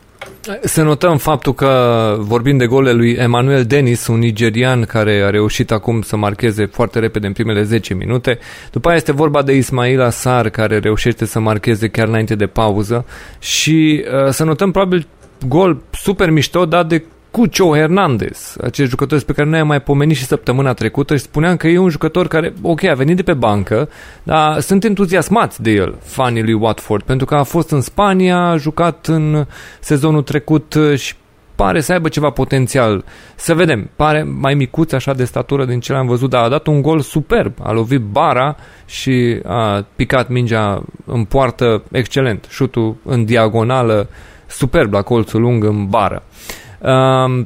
Să 0.62 0.82
notăm 0.82 1.16
faptul 1.16 1.54
că 1.54 2.16
vorbim 2.18 2.56
de 2.56 2.66
golele 2.66 2.96
lui 2.96 3.12
Emmanuel 3.12 3.64
Dennis, 3.64 4.06
un 4.06 4.18
nigerian 4.18 4.84
care 4.84 5.22
a 5.22 5.30
reușit 5.30 5.70
acum 5.70 6.02
să 6.02 6.16
marcheze 6.16 6.66
foarte 6.66 6.98
repede 6.98 7.26
în 7.26 7.32
primele 7.32 7.62
10 7.62 7.94
minute. 7.94 8.38
După 8.72 8.88
aia 8.88 8.96
este 8.96 9.12
vorba 9.12 9.42
de 9.42 9.52
Ismail 9.52 10.00
Asar 10.00 10.48
care 10.48 10.78
reușește 10.78 11.24
să 11.24 11.40
marcheze 11.40 11.88
chiar 11.88 12.08
înainte 12.08 12.34
de 12.34 12.46
pauză 12.46 13.04
și 13.38 14.04
uh, 14.24 14.30
să 14.30 14.44
notăm 14.44 14.70
probabil 14.70 15.06
gol 15.46 15.82
super 15.92 16.30
mișto 16.30 16.66
dat 16.66 16.88
de 16.88 17.04
Cucho 17.30 17.74
Hernandez, 17.74 18.56
acest 18.62 18.90
jucător 18.90 19.16
despre 19.16 19.34
care 19.34 19.48
noi 19.48 19.58
am 19.58 19.66
mai 19.66 19.80
pomenit 19.80 20.16
și 20.16 20.24
săptămâna 20.24 20.72
trecută 20.72 21.16
și 21.16 21.22
spuneam 21.22 21.56
că 21.56 21.68
e 21.68 21.78
un 21.78 21.88
jucător 21.88 22.28
care, 22.28 22.52
ok, 22.62 22.84
a 22.84 22.94
venit 22.94 23.16
de 23.16 23.22
pe 23.22 23.32
bancă, 23.32 23.88
dar 24.22 24.60
sunt 24.60 24.84
entuziasmați 24.84 25.62
de 25.62 25.70
el, 25.70 25.98
fanii 26.02 26.42
lui 26.42 26.52
Watford, 26.52 27.02
pentru 27.02 27.26
că 27.26 27.34
a 27.34 27.42
fost 27.42 27.70
în 27.70 27.80
Spania, 27.80 28.38
a 28.38 28.56
jucat 28.56 29.06
în 29.06 29.46
sezonul 29.80 30.22
trecut 30.22 30.78
și 30.96 31.14
pare 31.54 31.80
să 31.80 31.92
aibă 31.92 32.08
ceva 32.08 32.30
potențial. 32.30 33.04
Să 33.36 33.54
vedem, 33.54 33.90
pare 33.96 34.22
mai 34.22 34.54
micuț 34.54 34.92
așa 34.92 35.14
de 35.14 35.24
statură 35.24 35.64
din 35.64 35.80
ce 35.80 35.92
am 35.92 36.06
văzut, 36.06 36.30
dar 36.30 36.44
a 36.44 36.48
dat 36.48 36.66
un 36.66 36.82
gol 36.82 37.00
superb, 37.00 37.52
a 37.62 37.72
lovit 37.72 38.00
bara 38.00 38.56
și 38.86 39.40
a 39.44 39.86
picat 39.96 40.28
mingea 40.28 40.82
în 41.04 41.24
poartă 41.24 41.82
excelent, 41.90 42.46
șutul 42.50 42.96
în 43.04 43.24
diagonală 43.24 44.08
superb 44.46 44.92
la 44.92 45.02
colțul 45.02 45.40
lung 45.40 45.64
în 45.64 45.86
bară. 45.86 46.22
Uh, 46.26 46.66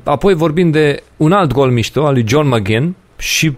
apoi 0.04 0.34
vorbim 0.34 0.70
de 0.70 1.02
un 1.16 1.32
alt 1.32 1.52
gol 1.52 1.70
mișto 1.70 2.06
al 2.06 2.12
lui 2.12 2.24
John 2.28 2.48
McGinn 2.48 2.94
și 3.18 3.52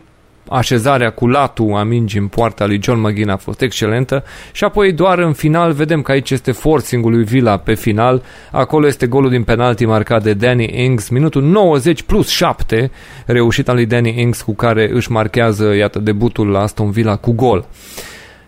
așezarea 0.49 1.11
cu 1.11 1.27
latul 1.27 1.75
a 1.75 1.83
mingii 1.83 2.21
în 2.21 2.27
poarta 2.27 2.67
lui 2.67 2.83
John 2.83 3.01
McGinn 3.01 3.29
a 3.29 3.37
fost 3.37 3.61
excelentă. 3.61 4.25
Și 4.53 4.65
apoi 4.65 4.93
doar 4.93 5.19
în 5.19 5.33
final 5.33 5.73
vedem 5.73 6.03
că 6.03 6.13
aici 6.13 6.31
este 6.31 6.53
forcing 6.53 7.05
lui 7.05 7.25
Villa 7.25 7.57
pe 7.57 7.75
final, 7.75 8.23
acolo 8.51 8.87
este 8.87 9.07
golul 9.07 9.31
din 9.31 9.43
penalti 9.43 9.85
marcat 9.85 10.23
de 10.23 10.35
Danny 10.35 10.71
Ings, 10.73 11.09
minutul 11.09 11.43
90 11.43 12.03
plus 12.03 12.29
7 12.29 12.91
reușita 13.27 13.73
lui 13.73 13.87
Danny 13.87 14.21
Ings 14.21 14.43
cu 14.43 14.55
care 14.55 14.91
își 14.93 15.11
marchează, 15.11 15.75
iată, 15.75 15.99
debutul 15.99 16.49
la 16.49 16.61
Aston 16.61 16.91
Villa 16.91 17.17
cu 17.17 17.33
gol. 17.33 17.67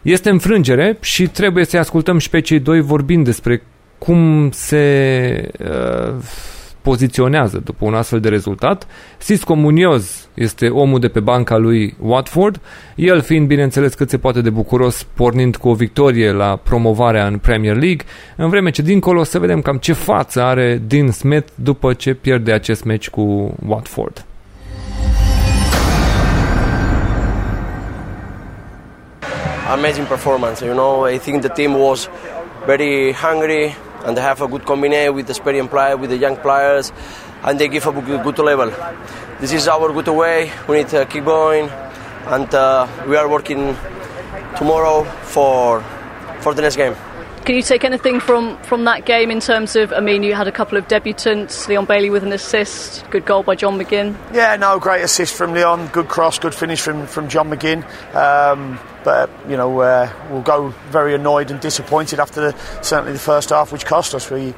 Este 0.02 0.30
înfrângere 0.30 0.96
și 1.00 1.26
trebuie 1.26 1.64
să 1.64 1.78
ascultăm 1.78 2.18
și 2.18 2.30
pe 2.30 2.40
cei 2.40 2.58
doi 2.58 2.80
vorbind 2.80 3.24
despre 3.24 3.62
cum 3.98 4.50
se... 4.52 5.50
Uh, 5.60 6.14
poziționează 6.88 7.60
după 7.64 7.84
un 7.84 7.94
astfel 7.94 8.20
de 8.20 8.28
rezultat. 8.28 8.86
Cisco 9.24 9.54
Munoz 9.54 10.28
este 10.34 10.68
omul 10.68 11.00
de 11.00 11.08
pe 11.08 11.20
banca 11.20 11.56
lui 11.56 11.96
Watford, 12.00 12.60
el 12.94 13.20
fiind, 13.20 13.46
bineînțeles, 13.46 13.94
cât 13.94 14.08
se 14.10 14.18
poate 14.18 14.40
de 14.40 14.50
bucuros, 14.50 15.02
pornind 15.02 15.56
cu 15.56 15.68
o 15.68 15.74
victorie 15.74 16.32
la 16.32 16.56
promovarea 16.56 17.26
în 17.26 17.38
Premier 17.38 17.76
League, 17.76 18.04
în 18.36 18.48
vreme 18.48 18.70
ce 18.70 18.82
dincolo 18.82 19.22
să 19.22 19.38
vedem 19.38 19.60
cam 19.60 19.76
ce 19.76 19.92
față 19.92 20.42
are 20.42 20.82
Dean 20.86 21.10
Smith 21.10 21.48
după 21.54 21.92
ce 21.92 22.14
pierde 22.14 22.52
acest 22.52 22.84
meci 22.84 23.10
cu 23.10 23.54
Watford. 23.66 24.24
Amazing 29.72 30.06
performance, 30.06 30.64
you 30.64 30.74
know. 30.74 31.08
I 31.14 31.18
think 31.18 31.40
the 31.40 31.48
team 31.48 31.74
was 31.80 32.08
very 32.66 33.12
hungry, 33.12 33.76
and 34.04 34.16
they 34.16 34.20
have 34.20 34.40
a 34.42 34.48
good 34.48 34.64
combination 34.64 35.14
with 35.14 35.26
the 35.26 35.32
experienced 35.32 35.70
players, 35.70 35.98
with 35.98 36.10
the 36.10 36.16
young 36.16 36.36
players, 36.36 36.92
and 37.42 37.58
they 37.58 37.68
give 37.68 37.86
a 37.86 37.92
good, 37.92 38.22
good 38.22 38.38
level. 38.38 38.70
This 39.40 39.52
is 39.52 39.68
our 39.68 39.92
good 39.92 40.08
way. 40.08 40.52
We 40.68 40.78
need 40.78 40.88
to 40.88 41.06
keep 41.06 41.24
going, 41.24 41.68
and 42.26 42.54
uh, 42.54 42.86
we 43.06 43.16
are 43.16 43.28
working 43.28 43.76
tomorrow 44.56 45.04
for 45.04 45.82
for 46.40 46.54
the 46.54 46.62
next 46.62 46.76
game. 46.76 46.94
Can 47.46 47.54
you 47.54 47.62
take 47.62 47.84
anything 47.84 48.18
from, 48.18 48.58
from 48.64 48.82
that 48.86 49.06
game 49.06 49.30
in 49.30 49.38
terms 49.38 49.76
of, 49.76 49.92
I 49.92 50.00
mean, 50.00 50.24
you 50.24 50.34
had 50.34 50.48
a 50.48 50.52
couple 50.52 50.76
of 50.76 50.88
debutants, 50.88 51.68
Leon 51.68 51.84
Bailey 51.84 52.10
with 52.10 52.24
an 52.24 52.32
assist, 52.32 53.08
good 53.10 53.24
goal 53.24 53.44
by 53.44 53.54
John 53.54 53.78
McGinn. 53.78 54.16
Yeah, 54.34 54.56
no, 54.56 54.80
great 54.80 55.02
assist 55.02 55.36
from 55.36 55.52
Leon, 55.52 55.86
good 55.92 56.08
cross, 56.08 56.40
good 56.40 56.56
finish 56.56 56.80
from, 56.80 57.06
from 57.06 57.28
John 57.28 57.48
McGinn. 57.48 57.84
Um, 58.16 58.80
but, 59.04 59.30
you 59.48 59.56
know, 59.56 59.78
uh, 59.78 60.12
we'll 60.28 60.42
go 60.42 60.70
very 60.90 61.14
annoyed 61.14 61.52
and 61.52 61.60
disappointed 61.60 62.18
after 62.18 62.50
the, 62.50 62.82
certainly 62.82 63.12
the 63.12 63.20
first 63.20 63.50
half, 63.50 63.70
which 63.70 63.86
cost 63.86 64.12
us. 64.12 64.28
We, 64.28 64.46
you 64.46 64.54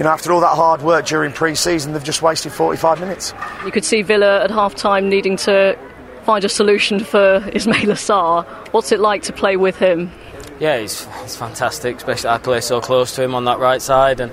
know, 0.00 0.10
after 0.10 0.32
all 0.32 0.40
that 0.40 0.56
hard 0.56 0.82
work 0.82 1.06
during 1.06 1.30
pre-season, 1.30 1.92
they've 1.92 2.02
just 2.02 2.22
wasted 2.22 2.50
45 2.50 2.98
minutes. 2.98 3.34
You 3.64 3.70
could 3.70 3.84
see 3.84 4.02
Villa 4.02 4.42
at 4.42 4.50
half 4.50 4.74
time 4.74 5.08
needing 5.08 5.36
to 5.36 5.78
find 6.24 6.44
a 6.44 6.48
solution 6.48 6.98
for 6.98 7.48
Ismail 7.54 7.92
Assar. 7.92 8.42
What's 8.72 8.90
it 8.90 8.98
like 8.98 9.22
to 9.22 9.32
play 9.32 9.56
with 9.56 9.76
him? 9.76 10.10
Yeah, 10.58 10.80
he's, 10.80 11.06
he's 11.22 11.36
fantastic, 11.36 11.96
especially 11.96 12.30
I 12.30 12.38
play 12.38 12.60
so 12.60 12.80
close 12.80 13.14
to 13.16 13.22
him 13.22 13.34
on 13.34 13.44
that 13.44 13.58
right 13.58 13.82
side. 13.82 14.20
And 14.20 14.32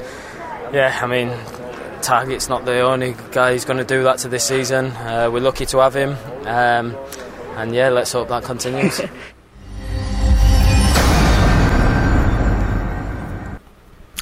yeah, 0.74 0.98
I 1.02 1.08
mean, 1.08 1.32
Target's 2.02 2.48
not 2.48 2.66
the 2.66 2.82
only 2.82 3.16
guy 3.32 3.52
who's 3.52 3.66
going 3.66 3.86
to 3.86 3.96
do 3.98 4.04
that 4.04 4.20
to 4.20 4.30
this 4.30 4.44
season. 4.44 4.86
Uh, 4.86 5.30
we're 5.32 5.42
lucky 5.42 5.66
to 5.66 5.80
have 5.80 5.94
him. 5.94 6.16
Um, 6.46 6.96
and 7.58 7.74
yeah, 7.76 7.90
let's 7.90 8.12
hope 8.14 8.30
that 8.30 8.44
continues. 8.44 9.02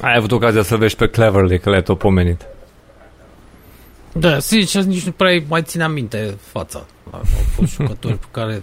Ai 0.02 0.16
avut 0.16 0.32
ocazia 0.32 0.62
să 0.62 0.76
vezi 0.76 0.96
pe 0.96 1.08
Cleverly, 1.08 1.58
că 1.58 1.70
le-ai 1.70 1.82
tot 1.82 1.98
pomenit. 1.98 2.46
Da, 4.12 4.38
sincer, 4.38 4.82
nici 4.82 5.04
nu 5.04 5.12
prea 5.12 5.42
mai 5.48 5.62
țineam 5.62 5.92
minte 5.92 6.38
fața. 6.40 6.86
Au 7.10 7.20
fost 7.54 7.72
jucători 7.72 8.16
pe 8.16 8.26
care 8.30 8.62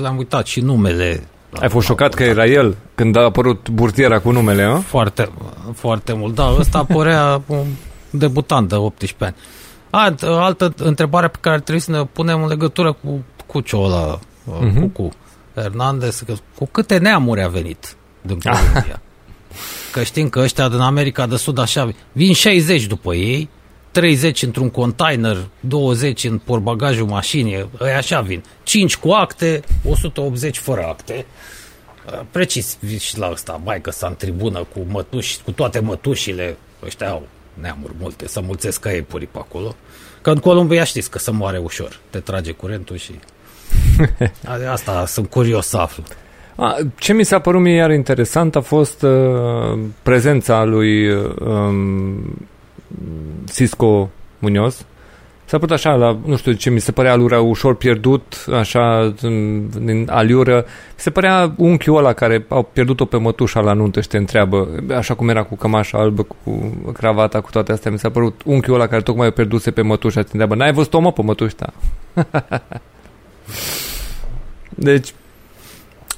le-am 0.00 0.16
uitat 0.16 0.46
și 0.46 0.60
numele. 0.60 1.28
Ai 1.60 1.68
fost 1.68 1.86
șocat 1.86 2.14
că 2.14 2.22
era 2.22 2.46
el 2.46 2.76
când 2.94 3.16
a 3.16 3.20
apărut 3.20 3.68
burtiera 3.68 4.18
cu 4.18 4.30
numele, 4.30 4.62
a? 4.62 4.76
Foarte, 4.76 5.30
foarte 5.74 6.12
mult. 6.12 6.34
Da, 6.34 6.54
ăsta 6.58 6.84
părea 6.84 7.42
un 7.46 7.66
debutant 8.10 8.68
de 8.68 8.74
18 8.74 9.24
ani. 9.24 9.34
A, 9.90 10.14
altă 10.38 10.74
întrebare 10.76 11.28
pe 11.28 11.38
care 11.40 11.56
trebuie 11.56 11.80
să 11.80 11.90
ne 11.90 12.04
punem 12.04 12.42
în 12.42 12.48
legătură 12.48 12.92
cu 12.92 13.24
Cucio 13.46 13.80
ăla, 13.80 14.18
uh-huh. 14.18 14.80
cu, 14.80 14.86
cu 14.86 15.10
Hernandez, 15.54 16.22
că 16.26 16.34
cu 16.54 16.68
câte 16.70 16.98
neamuri 16.98 17.42
a 17.42 17.48
venit 17.48 17.96
din 18.22 18.38
Columbia. 18.44 19.00
că 19.92 20.02
știm 20.02 20.28
că 20.28 20.40
ăștia 20.40 20.68
din 20.68 20.78
America 20.78 21.26
de 21.26 21.36
Sud 21.36 21.58
așa, 21.58 21.92
vin 22.12 22.32
60 22.32 22.86
după 22.86 23.14
ei, 23.14 23.48
30 23.94 24.42
într-un 24.42 24.70
container, 24.70 25.36
20 25.60 26.24
în 26.24 26.38
portbagajul 26.38 27.06
mașinii, 27.06 27.68
ei 27.80 27.92
așa 27.96 28.20
vin. 28.20 28.42
5 28.62 28.96
cu 28.96 29.10
acte, 29.10 29.60
180 29.88 30.58
fără 30.58 30.84
acte. 30.88 31.26
Precis 32.30 32.78
și 32.98 33.18
la 33.18 33.30
ăsta, 33.30 33.60
mai 33.64 33.80
că 33.80 33.90
s-a 33.90 34.06
în 34.06 34.16
tribună 34.16 34.58
cu 34.58 34.86
mătuși, 34.88 35.38
cu 35.44 35.50
toate 35.50 35.78
mătușile, 35.80 36.56
ăștia 36.84 37.10
au 37.10 37.26
neamuri 37.60 37.92
multe, 38.00 38.28
să 38.28 38.40
mulțesc 38.40 38.80
ca 38.80 38.90
iepurii 38.90 39.28
pe 39.32 39.38
acolo. 39.38 39.74
Că 40.22 40.30
în 40.30 40.38
Columbia 40.38 40.84
știți 40.84 41.10
că 41.10 41.18
se 41.18 41.30
moare 41.30 41.58
ușor, 41.58 42.00
te 42.10 42.18
trage 42.18 42.52
curentul 42.52 42.96
și... 42.96 43.12
Asta 44.72 45.06
sunt 45.06 45.30
curios 45.30 45.66
să 45.66 45.76
aflu. 45.76 46.02
A, 46.56 46.76
ce 46.94 47.12
mi 47.12 47.24
s-a 47.24 47.38
părut 47.38 47.60
mie 47.60 47.74
iar 47.74 47.90
interesant 47.90 48.56
a 48.56 48.60
fost 48.60 49.02
uh, 49.02 49.78
prezența 50.02 50.64
lui 50.64 51.08
uh, 51.08 51.34
Cisco 53.52 54.10
Munoz. 54.38 54.86
S-a 55.44 55.58
putut 55.58 55.74
așa, 55.74 55.94
la, 55.94 56.18
nu 56.24 56.36
știu 56.36 56.52
ce, 56.52 56.70
mi 56.70 56.78
se 56.78 56.92
părea 56.92 57.12
alura 57.12 57.40
ușor 57.40 57.74
pierdut, 57.74 58.44
așa, 58.52 59.14
din 59.80 60.06
aliură. 60.10 60.64
Mi 60.66 60.94
se 60.94 61.10
părea 61.10 61.52
unchiul 61.56 61.96
ăla 61.96 62.12
care 62.12 62.46
au 62.48 62.62
pierdut-o 62.62 63.04
pe 63.04 63.16
mătușa 63.16 63.60
la 63.60 63.72
nuntă 63.72 64.00
și 64.00 64.08
te 64.08 64.16
întreabă, 64.16 64.68
așa 64.96 65.14
cum 65.14 65.28
era 65.28 65.42
cu 65.42 65.56
cămașa 65.56 65.98
albă, 65.98 66.22
cu 66.22 66.72
cravata, 66.92 67.40
cu 67.40 67.50
toate 67.50 67.72
astea. 67.72 67.90
Mi 67.90 67.98
s-a 67.98 68.10
părut 68.10 68.42
unchiul 68.44 68.74
ăla 68.74 68.86
care 68.86 69.02
tocmai 69.02 69.26
o 69.26 69.30
pierduse 69.30 69.70
pe 69.70 69.82
mătușa 69.82 70.20
și 70.20 70.24
te 70.24 70.30
întreabă, 70.32 70.54
n-ai 70.54 70.72
văzut-o 70.72 71.00
mă 71.00 71.12
pe 71.12 71.22
mătușa 71.22 71.72
Deci, 74.68 75.14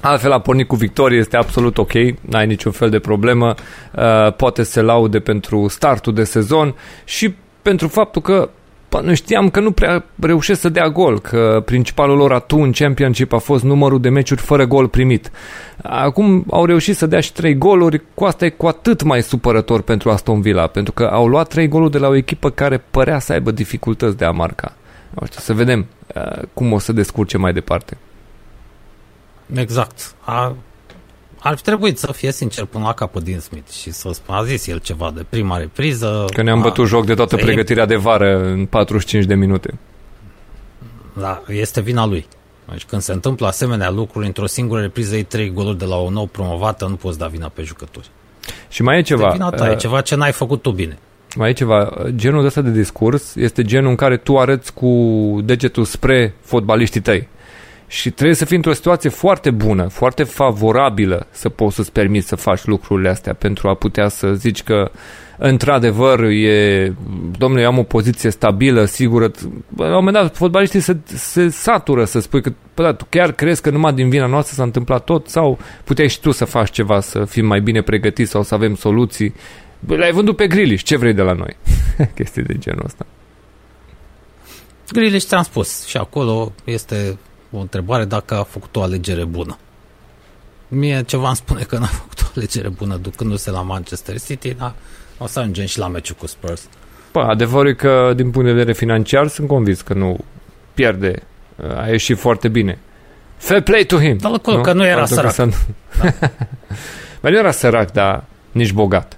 Altfel 0.07 0.31
a 0.31 0.39
pornit 0.39 0.67
cu 0.67 0.75
victorie, 0.75 1.17
este 1.17 1.37
absolut 1.37 1.77
ok, 1.77 1.91
n-ai 2.19 2.45
niciun 2.45 2.71
fel 2.71 2.89
de 2.89 2.99
problemă, 2.99 3.53
uh, 3.95 4.33
poate 4.33 4.63
să 4.63 4.81
laude 4.81 5.19
pentru 5.19 5.67
startul 5.67 6.13
de 6.13 6.23
sezon 6.23 6.75
și 7.03 7.33
pentru 7.61 7.87
faptul 7.87 8.21
că 8.21 8.49
nu 9.01 9.13
știam 9.13 9.49
că 9.49 9.59
nu 9.59 9.71
prea 9.71 10.05
reușesc 10.19 10.61
să 10.61 10.69
dea 10.69 10.89
gol, 10.89 11.19
că 11.19 11.61
principalul 11.65 12.17
lor 12.17 12.33
atu 12.33 12.57
în 12.57 12.71
Championship 12.71 13.33
a 13.33 13.37
fost 13.37 13.63
numărul 13.63 14.01
de 14.01 14.09
meciuri 14.09 14.41
fără 14.41 14.65
gol 14.65 14.87
primit. 14.87 15.31
Acum 15.83 16.45
au 16.49 16.65
reușit 16.65 16.95
să 16.95 17.05
dea 17.05 17.19
și 17.19 17.33
trei 17.33 17.57
goluri, 17.57 18.01
cu 18.13 18.25
asta 18.25 18.45
e 18.45 18.49
cu 18.49 18.67
atât 18.67 19.03
mai 19.03 19.21
supărător 19.21 19.81
pentru 19.81 20.09
Aston 20.09 20.41
Villa, 20.41 20.67
pentru 20.67 20.93
că 20.93 21.03
au 21.03 21.27
luat 21.27 21.47
trei 21.47 21.67
goluri 21.67 21.91
de 21.91 21.97
la 21.97 22.07
o 22.07 22.15
echipă 22.15 22.49
care 22.49 22.83
părea 22.91 23.19
să 23.19 23.33
aibă 23.33 23.51
dificultăți 23.51 24.17
de 24.17 24.25
a 24.25 24.31
marca. 24.31 24.73
știu, 25.25 25.39
să 25.39 25.53
vedem 25.53 25.85
uh, 26.15 26.43
cum 26.53 26.71
o 26.71 26.79
să 26.79 26.91
descurce 26.91 27.37
mai 27.37 27.53
departe. 27.53 27.97
Exact. 29.53 30.15
A, 30.19 30.55
ar 31.39 31.55
fi 31.55 31.61
trebuit 31.61 31.97
să 31.97 32.11
fie 32.11 32.31
sincer 32.31 32.65
până 32.65 32.83
la 32.83 32.93
capăt 32.93 33.23
din 33.23 33.39
Smith 33.39 33.71
și 33.71 33.91
să 33.91 34.09
spun, 34.13 34.35
a 34.35 34.43
zis 34.43 34.67
el 34.67 34.79
ceva 34.79 35.11
de 35.15 35.25
prima 35.29 35.57
repriză. 35.57 36.25
Că 36.33 36.41
ne-am 36.41 36.61
bătut 36.61 36.87
joc 36.87 37.05
de 37.05 37.13
toată 37.13 37.35
pregătirea 37.35 37.83
e... 37.83 37.85
de 37.85 37.95
vară 37.95 38.43
în 38.43 38.65
45 38.65 39.25
de 39.25 39.35
minute. 39.35 39.79
Da, 41.13 41.41
este 41.47 41.81
vina 41.81 42.05
lui. 42.05 42.27
Deci 42.71 42.85
când 42.85 43.01
se 43.01 43.13
întâmplă 43.13 43.47
asemenea 43.47 43.89
lucruri 43.89 44.25
într-o 44.25 44.45
singură 44.45 44.81
repriză, 44.81 45.15
ei 45.15 45.23
trei 45.23 45.51
goluri 45.51 45.77
de 45.77 45.85
la 45.85 45.95
o 45.95 46.09
nouă 46.09 46.27
promovată, 46.27 46.85
nu 46.85 46.95
poți 46.95 47.17
da 47.17 47.27
vina 47.27 47.51
pe 47.53 47.61
jucători. 47.61 48.09
Și 48.69 48.81
mai 48.81 48.97
e 48.97 49.01
ceva. 49.01 49.25
Este 49.25 49.37
vina 49.37 49.49
ta, 49.49 49.63
uh, 49.63 49.71
e 49.71 49.75
ceva 49.75 50.01
ce 50.01 50.15
n-ai 50.15 50.31
făcut 50.31 50.61
tu 50.61 50.71
bine. 50.71 50.97
Mai 51.35 51.49
e 51.49 51.53
ceva. 51.53 51.91
Genul 52.15 52.45
ăsta 52.45 52.61
de 52.61 52.71
discurs 52.71 53.35
este 53.35 53.63
genul 53.63 53.89
în 53.89 53.95
care 53.95 54.17
tu 54.17 54.37
arăți 54.37 54.73
cu 54.73 54.89
degetul 55.43 55.83
spre 55.83 56.35
fotbaliștii 56.41 57.01
tăi 57.01 57.27
și 57.87 58.11
trebuie 58.11 58.35
să 58.35 58.45
fii 58.45 58.55
într-o 58.55 58.73
situație 58.73 59.09
foarte 59.09 59.51
bună, 59.51 59.87
foarte 59.87 60.23
favorabilă 60.23 61.27
să 61.31 61.49
poți 61.49 61.75
să-ți 61.75 61.91
permiți 61.91 62.27
să 62.27 62.35
faci 62.35 62.65
lucrurile 62.65 63.09
astea 63.09 63.33
pentru 63.33 63.67
a 63.67 63.73
putea 63.73 64.07
să 64.07 64.33
zici 64.33 64.63
că 64.63 64.91
într-adevăr 65.37 66.23
e, 66.23 66.93
domnule, 67.37 67.61
eu 67.61 67.67
am 67.67 67.77
o 67.77 67.83
poziție 67.83 68.29
stabilă, 68.29 68.85
sigură. 68.85 69.31
La 69.77 69.85
un 69.85 69.93
moment 69.93 70.15
dat, 70.15 70.35
fotbaliștii 70.35 70.79
se, 70.79 70.97
se 71.05 71.49
satură 71.49 72.05
să 72.05 72.19
spui 72.19 72.41
că, 72.41 72.51
bă, 72.75 72.83
da, 72.83 72.93
tu 72.93 73.05
chiar 73.09 73.31
crezi 73.31 73.61
că 73.61 73.69
numai 73.69 73.93
din 73.93 74.09
vina 74.09 74.25
noastră 74.25 74.55
s-a 74.55 74.63
întâmplat 74.63 75.03
tot 75.03 75.27
sau 75.27 75.59
puteai 75.83 76.09
și 76.09 76.19
tu 76.19 76.31
să 76.31 76.45
faci 76.45 76.71
ceva, 76.71 76.99
să 76.99 77.25
fim 77.25 77.45
mai 77.45 77.59
bine 77.59 77.81
pregătiți 77.81 78.31
sau 78.31 78.43
să 78.43 78.53
avem 78.53 78.75
soluții. 78.75 79.33
Le-ai 79.87 80.11
vândut 80.11 80.35
pe 80.35 80.47
Grilish, 80.47 80.83
ce 80.83 80.97
vrei 80.97 81.13
de 81.13 81.21
la 81.21 81.33
noi? 81.33 81.57
Chestii 82.15 82.43
de 82.43 82.57
genul 82.57 82.83
ăsta. 82.85 83.05
Grilish 84.91 85.25
ți-am 85.25 85.43
spus 85.43 85.85
și 85.85 85.97
acolo 85.97 86.51
este 86.63 87.17
o 87.51 87.57
întrebare 87.59 88.05
dacă 88.05 88.35
a 88.35 88.43
făcut 88.43 88.75
o 88.75 88.81
alegere 88.81 89.23
bună. 89.23 89.57
Mie 90.67 91.03
ceva 91.05 91.27
îmi 91.27 91.35
spune 91.35 91.61
că 91.61 91.77
n-a 91.77 91.85
făcut 91.85 92.21
o 92.21 92.25
alegere 92.35 92.69
bună 92.69 92.95
ducându-se 92.95 93.51
la 93.51 93.61
Manchester 93.61 94.19
City, 94.19 94.53
dar 94.53 94.73
o 95.17 95.27
să 95.27 95.39
ajungem 95.39 95.65
și 95.65 95.79
la 95.79 95.87
meciul 95.87 96.15
cu 96.15 96.27
Spurs. 96.27 96.67
Păi, 97.11 97.23
adevărul 97.23 97.69
e 97.69 97.73
că 97.73 98.13
din 98.15 98.31
punct 98.31 98.47
de 98.47 98.53
vedere 98.53 98.73
financiar 98.73 99.27
sunt 99.27 99.47
convins 99.47 99.81
că 99.81 99.93
nu 99.93 100.17
pierde. 100.73 101.23
A 101.75 101.87
ieșit 101.87 102.17
foarte 102.17 102.47
bine. 102.47 102.79
Fair 103.37 103.61
play 103.61 103.83
to 103.83 103.97
him. 103.97 104.17
Dar 104.17 104.31
acolo 104.33 104.57
nu? 104.57 104.63
că 104.63 104.73
nu 104.73 104.85
era 104.85 105.03
Pentru 105.03 105.15
sărac. 105.15 105.31
Să... 105.31 105.47
Da. 106.01 106.13
Bă, 107.21 107.29
nu 107.29 107.37
era 107.37 107.51
sărac, 107.51 107.91
dar 107.91 108.23
nici 108.51 108.71
bogat. 108.71 109.17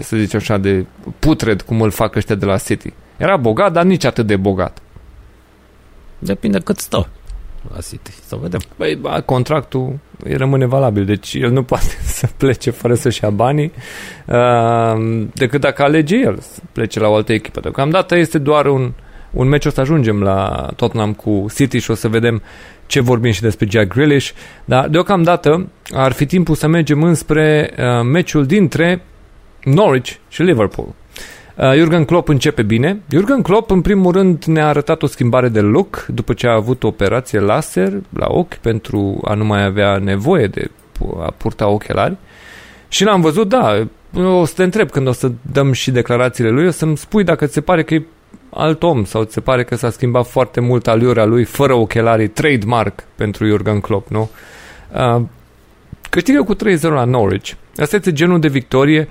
Să 0.00 0.16
zicem 0.16 0.38
așa, 0.38 0.56
de 0.56 0.86
putred 1.18 1.62
cum 1.62 1.80
îl 1.80 1.90
fac 1.90 2.16
ăștia 2.16 2.34
de 2.34 2.44
la 2.44 2.58
City. 2.58 2.92
Era 3.16 3.36
bogat, 3.36 3.72
dar 3.72 3.84
nici 3.84 4.04
atât 4.04 4.26
de 4.26 4.36
bogat. 4.36 4.78
Depinde 6.18 6.58
cât 6.58 6.78
stă 6.78 7.08
la 7.74 7.80
City. 7.80 8.10
Să 8.26 8.36
vedem. 8.40 8.60
Băi, 8.76 8.94
ba, 8.94 9.20
contractul 9.20 9.98
rămâne 10.24 10.66
valabil, 10.66 11.04
deci 11.04 11.34
el 11.34 11.50
nu 11.50 11.62
poate 11.62 11.96
să 12.18 12.28
plece 12.36 12.70
fără 12.70 12.94
să-și 12.94 13.24
ia 13.24 13.30
banii 13.30 13.72
uh, 14.26 15.26
decât 15.32 15.60
dacă 15.60 15.82
alege 15.82 16.16
el 16.16 16.38
să 16.38 16.60
plece 16.72 17.00
la 17.00 17.08
o 17.08 17.14
altă 17.14 17.32
echipă. 17.32 17.60
Deocamdată 17.60 18.16
este 18.16 18.38
doar 18.38 18.66
un, 18.66 18.92
un 19.30 19.48
meci, 19.48 19.64
o 19.64 19.70
să 19.70 19.80
ajungem 19.80 20.22
la 20.22 20.68
Tottenham 20.76 21.12
cu 21.12 21.46
City 21.54 21.78
și 21.78 21.90
o 21.90 21.94
să 21.94 22.08
vedem 22.08 22.42
ce 22.86 23.00
vorbim 23.00 23.32
și 23.32 23.40
despre 23.40 23.66
Jack 23.70 23.94
Grealish, 23.94 24.30
dar 24.64 24.88
deocamdată 24.88 25.68
ar 25.92 26.12
fi 26.12 26.26
timpul 26.26 26.54
să 26.54 26.66
mergem 26.66 27.02
înspre 27.02 27.74
uh, 27.78 27.84
meciul 28.04 28.46
dintre 28.46 29.02
Norwich 29.64 30.12
și 30.28 30.42
Liverpool. 30.42 30.94
Uh, 31.56 31.72
Jurgen 31.74 32.04
Klopp 32.04 32.28
începe 32.28 32.62
bine. 32.62 33.00
Jurgen 33.08 33.42
Klopp, 33.42 33.70
în 33.70 33.80
primul 33.80 34.12
rând, 34.12 34.44
ne-a 34.44 34.68
arătat 34.68 35.02
o 35.02 35.06
schimbare 35.06 35.48
de 35.48 35.60
look 35.60 36.06
după 36.06 36.32
ce 36.32 36.46
a 36.46 36.54
avut 36.54 36.82
o 36.82 36.86
operație 36.86 37.40
laser 37.40 37.92
la 38.10 38.26
ochi 38.28 38.54
pentru 38.54 39.20
a 39.24 39.34
nu 39.34 39.44
mai 39.44 39.64
avea 39.64 39.98
nevoie 39.98 40.46
de 40.46 40.70
a 41.18 41.30
purta 41.36 41.68
ochelari. 41.68 42.16
Și 42.88 43.04
l-am 43.04 43.20
văzut, 43.20 43.48
da, 43.48 43.86
o 44.14 44.44
să 44.44 44.52
te 44.56 44.62
întreb 44.62 44.90
când 44.90 45.06
o 45.06 45.12
să 45.12 45.30
dăm 45.52 45.72
și 45.72 45.90
declarațiile 45.90 46.50
lui, 46.50 46.66
o 46.66 46.70
să-mi 46.70 46.96
spui 46.96 47.24
dacă 47.24 47.46
ți 47.46 47.52
se 47.52 47.60
pare 47.60 47.82
că 47.82 47.94
e 47.94 48.06
alt 48.50 48.82
om 48.82 49.04
sau 49.04 49.24
ți 49.24 49.32
se 49.32 49.40
pare 49.40 49.64
că 49.64 49.74
s-a 49.74 49.90
schimbat 49.90 50.26
foarte 50.26 50.60
mult 50.60 50.86
aliura 50.86 51.24
lui 51.24 51.44
fără 51.44 51.74
ochelarii, 51.74 52.28
trademark 52.28 53.04
pentru 53.14 53.46
Jurgen 53.46 53.80
Klopp, 53.80 54.10
nu? 54.10 54.30
Uh, 54.94 55.22
câștigă 56.10 56.42
cu 56.42 56.54
3-0 56.54 56.58
la 56.80 57.04
Norwich. 57.04 57.52
Asta 57.76 57.96
este 57.96 58.12
genul 58.12 58.40
de 58.40 58.48
victorie 58.48 59.08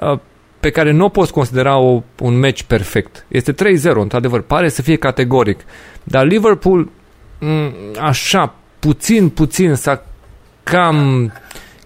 uh, 0.00 0.18
pe 0.60 0.70
care 0.70 0.90
nu 0.90 1.04
o 1.04 1.08
poți 1.08 1.32
considera 1.32 1.76
o, 1.78 2.02
un 2.20 2.38
meci 2.38 2.62
perfect. 2.62 3.24
Este 3.28 3.52
3-0, 3.52 3.56
într-adevăr, 3.94 4.40
pare 4.40 4.68
să 4.68 4.82
fie 4.82 4.96
categoric. 4.96 5.60
Dar 6.04 6.26
Liverpool, 6.26 6.84
m- 6.84 6.90
mm, 7.38 7.72
așa, 8.00 8.54
puțin, 8.78 9.28
puțin 9.28 9.74
s-a 9.74 10.02
cam 10.62 11.32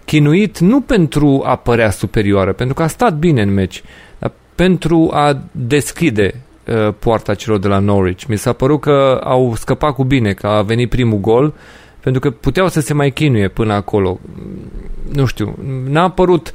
chinuit, 0.05 0.59
nu 0.59 0.81
pentru 0.81 1.41
a 1.45 1.55
părea 1.55 1.89
superioară, 1.89 2.53
pentru 2.53 2.75
că 2.75 2.83
a 2.83 2.87
stat 2.87 3.17
bine 3.17 3.41
în 3.41 3.53
meci, 3.53 3.83
dar 4.19 4.31
pentru 4.55 5.09
a 5.13 5.37
deschide 5.51 6.41
uh, 6.67 6.93
poarta 6.99 7.33
celor 7.33 7.59
de 7.59 7.67
la 7.67 7.79
Norwich. 7.79 8.23
Mi 8.23 8.37
s-a 8.37 8.53
părut 8.53 8.81
că 8.81 9.21
au 9.23 9.55
scăpat 9.55 9.93
cu 9.93 10.03
bine, 10.03 10.33
că 10.33 10.47
a 10.47 10.61
venit 10.61 10.89
primul 10.89 11.19
gol, 11.19 11.53
pentru 11.99 12.21
că 12.21 12.29
puteau 12.29 12.67
să 12.67 12.79
se 12.79 12.93
mai 12.93 13.11
chinuie 13.11 13.47
până 13.47 13.73
acolo. 13.73 14.19
Nu 15.13 15.25
știu, 15.25 15.55
n-a 15.87 16.09
părut 16.09 16.53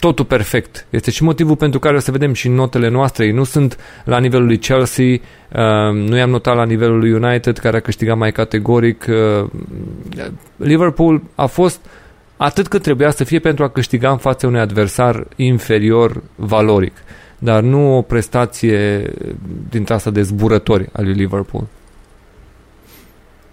totul 0.00 0.24
perfect. 0.24 0.86
Este 0.90 1.10
și 1.10 1.22
motivul 1.22 1.56
pentru 1.56 1.78
care 1.78 1.96
o 1.96 2.00
să 2.00 2.10
vedem 2.10 2.32
și 2.32 2.48
notele 2.48 2.88
noastre. 2.88 3.24
Ei 3.24 3.32
nu 3.32 3.44
sunt 3.44 3.78
la 4.04 4.18
nivelul 4.18 4.46
lui 4.46 4.58
Chelsea, 4.58 5.04
uh, 5.04 5.92
nu 5.92 6.16
i-am 6.16 6.30
notat 6.30 6.56
la 6.56 6.64
nivelul 6.64 6.98
lui 6.98 7.12
United, 7.12 7.58
care 7.58 7.76
a 7.76 7.80
câștigat 7.80 8.16
mai 8.16 8.32
categoric. 8.32 9.06
Uh, 9.08 9.50
Liverpool 10.56 11.22
a 11.34 11.46
fost 11.46 11.80
atât 12.36 12.68
cât 12.68 12.82
trebuia 12.82 13.10
să 13.10 13.24
fie 13.24 13.38
pentru 13.38 13.64
a 13.64 13.68
câștiga 13.68 14.10
în 14.10 14.16
fața 14.16 14.46
unui 14.46 14.60
adversar 14.60 15.26
inferior 15.36 16.22
valoric, 16.36 16.92
dar 17.38 17.62
nu 17.62 17.96
o 17.96 18.02
prestație 18.02 19.12
dintre 19.70 19.94
asta 19.94 20.10
de 20.10 20.22
zburători 20.22 20.88
al 20.92 21.04
lui 21.04 21.14
Liverpool. 21.14 21.66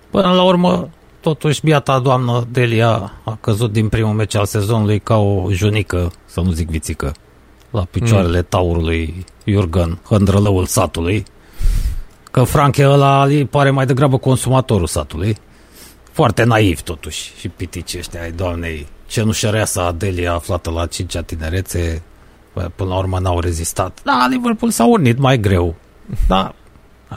Până 0.09 0.33
la 0.33 0.43
urmă, 0.43 0.89
totuși 1.27 1.61
biata 1.63 1.99
doamnă 1.99 2.47
Delia 2.51 3.13
a 3.23 3.37
căzut 3.41 3.71
din 3.71 3.89
primul 3.89 4.13
meci 4.13 4.35
al 4.35 4.45
sezonului 4.45 4.99
ca 4.99 5.17
o 5.17 5.51
junică, 5.51 6.11
să 6.25 6.41
nu 6.41 6.51
zic 6.51 6.69
vițică, 6.69 7.13
la 7.69 7.87
picioarele 7.91 8.37
mm. 8.37 8.45
taurului 8.49 9.25
Jurgen, 9.45 9.99
hândrălăul 10.03 10.65
satului, 10.65 11.25
că 12.31 12.43
Franche 12.43 12.87
ăla 12.87 13.23
îi 13.23 13.45
pare 13.45 13.69
mai 13.69 13.85
degrabă 13.85 14.17
consumatorul 14.17 14.87
satului. 14.87 15.37
Foarte 16.11 16.43
naiv 16.43 16.81
totuși 16.81 17.33
și 17.39 17.49
pitici 17.49 17.95
ăștia 17.97 18.21
ai 18.21 18.31
doamnei 18.31 18.87
cenușăreasa 19.07 19.85
Adelia 19.85 20.33
aflată 20.33 20.69
la 20.69 20.85
5 20.85 21.17
tinerețe 21.25 22.01
până 22.75 22.89
la 22.89 22.97
urmă 22.97 23.19
n-au 23.19 23.39
rezistat. 23.39 23.99
Da, 24.03 24.27
Liverpool 24.29 24.71
s-a 24.71 24.85
unit 24.85 25.17
mai 25.17 25.39
greu. 25.39 25.75
Da, 26.27 26.53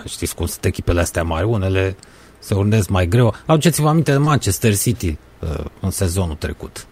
știți 0.06 0.34
cum 0.34 0.46
sunt 0.46 0.64
echipele 0.64 1.00
astea 1.00 1.22
mari, 1.22 1.46
unele 1.46 1.96
se 2.40 2.54
urnesc 2.54 2.88
mai 2.88 3.06
greu. 3.06 3.34
Aduceți-vă 3.46 3.88
aminte 3.88 4.10
de 4.12 4.18
Manchester 4.18 4.76
City 4.76 5.16
uh, 5.40 5.64
în 5.80 5.90
sezonul 5.90 6.34
trecut. 6.34 6.86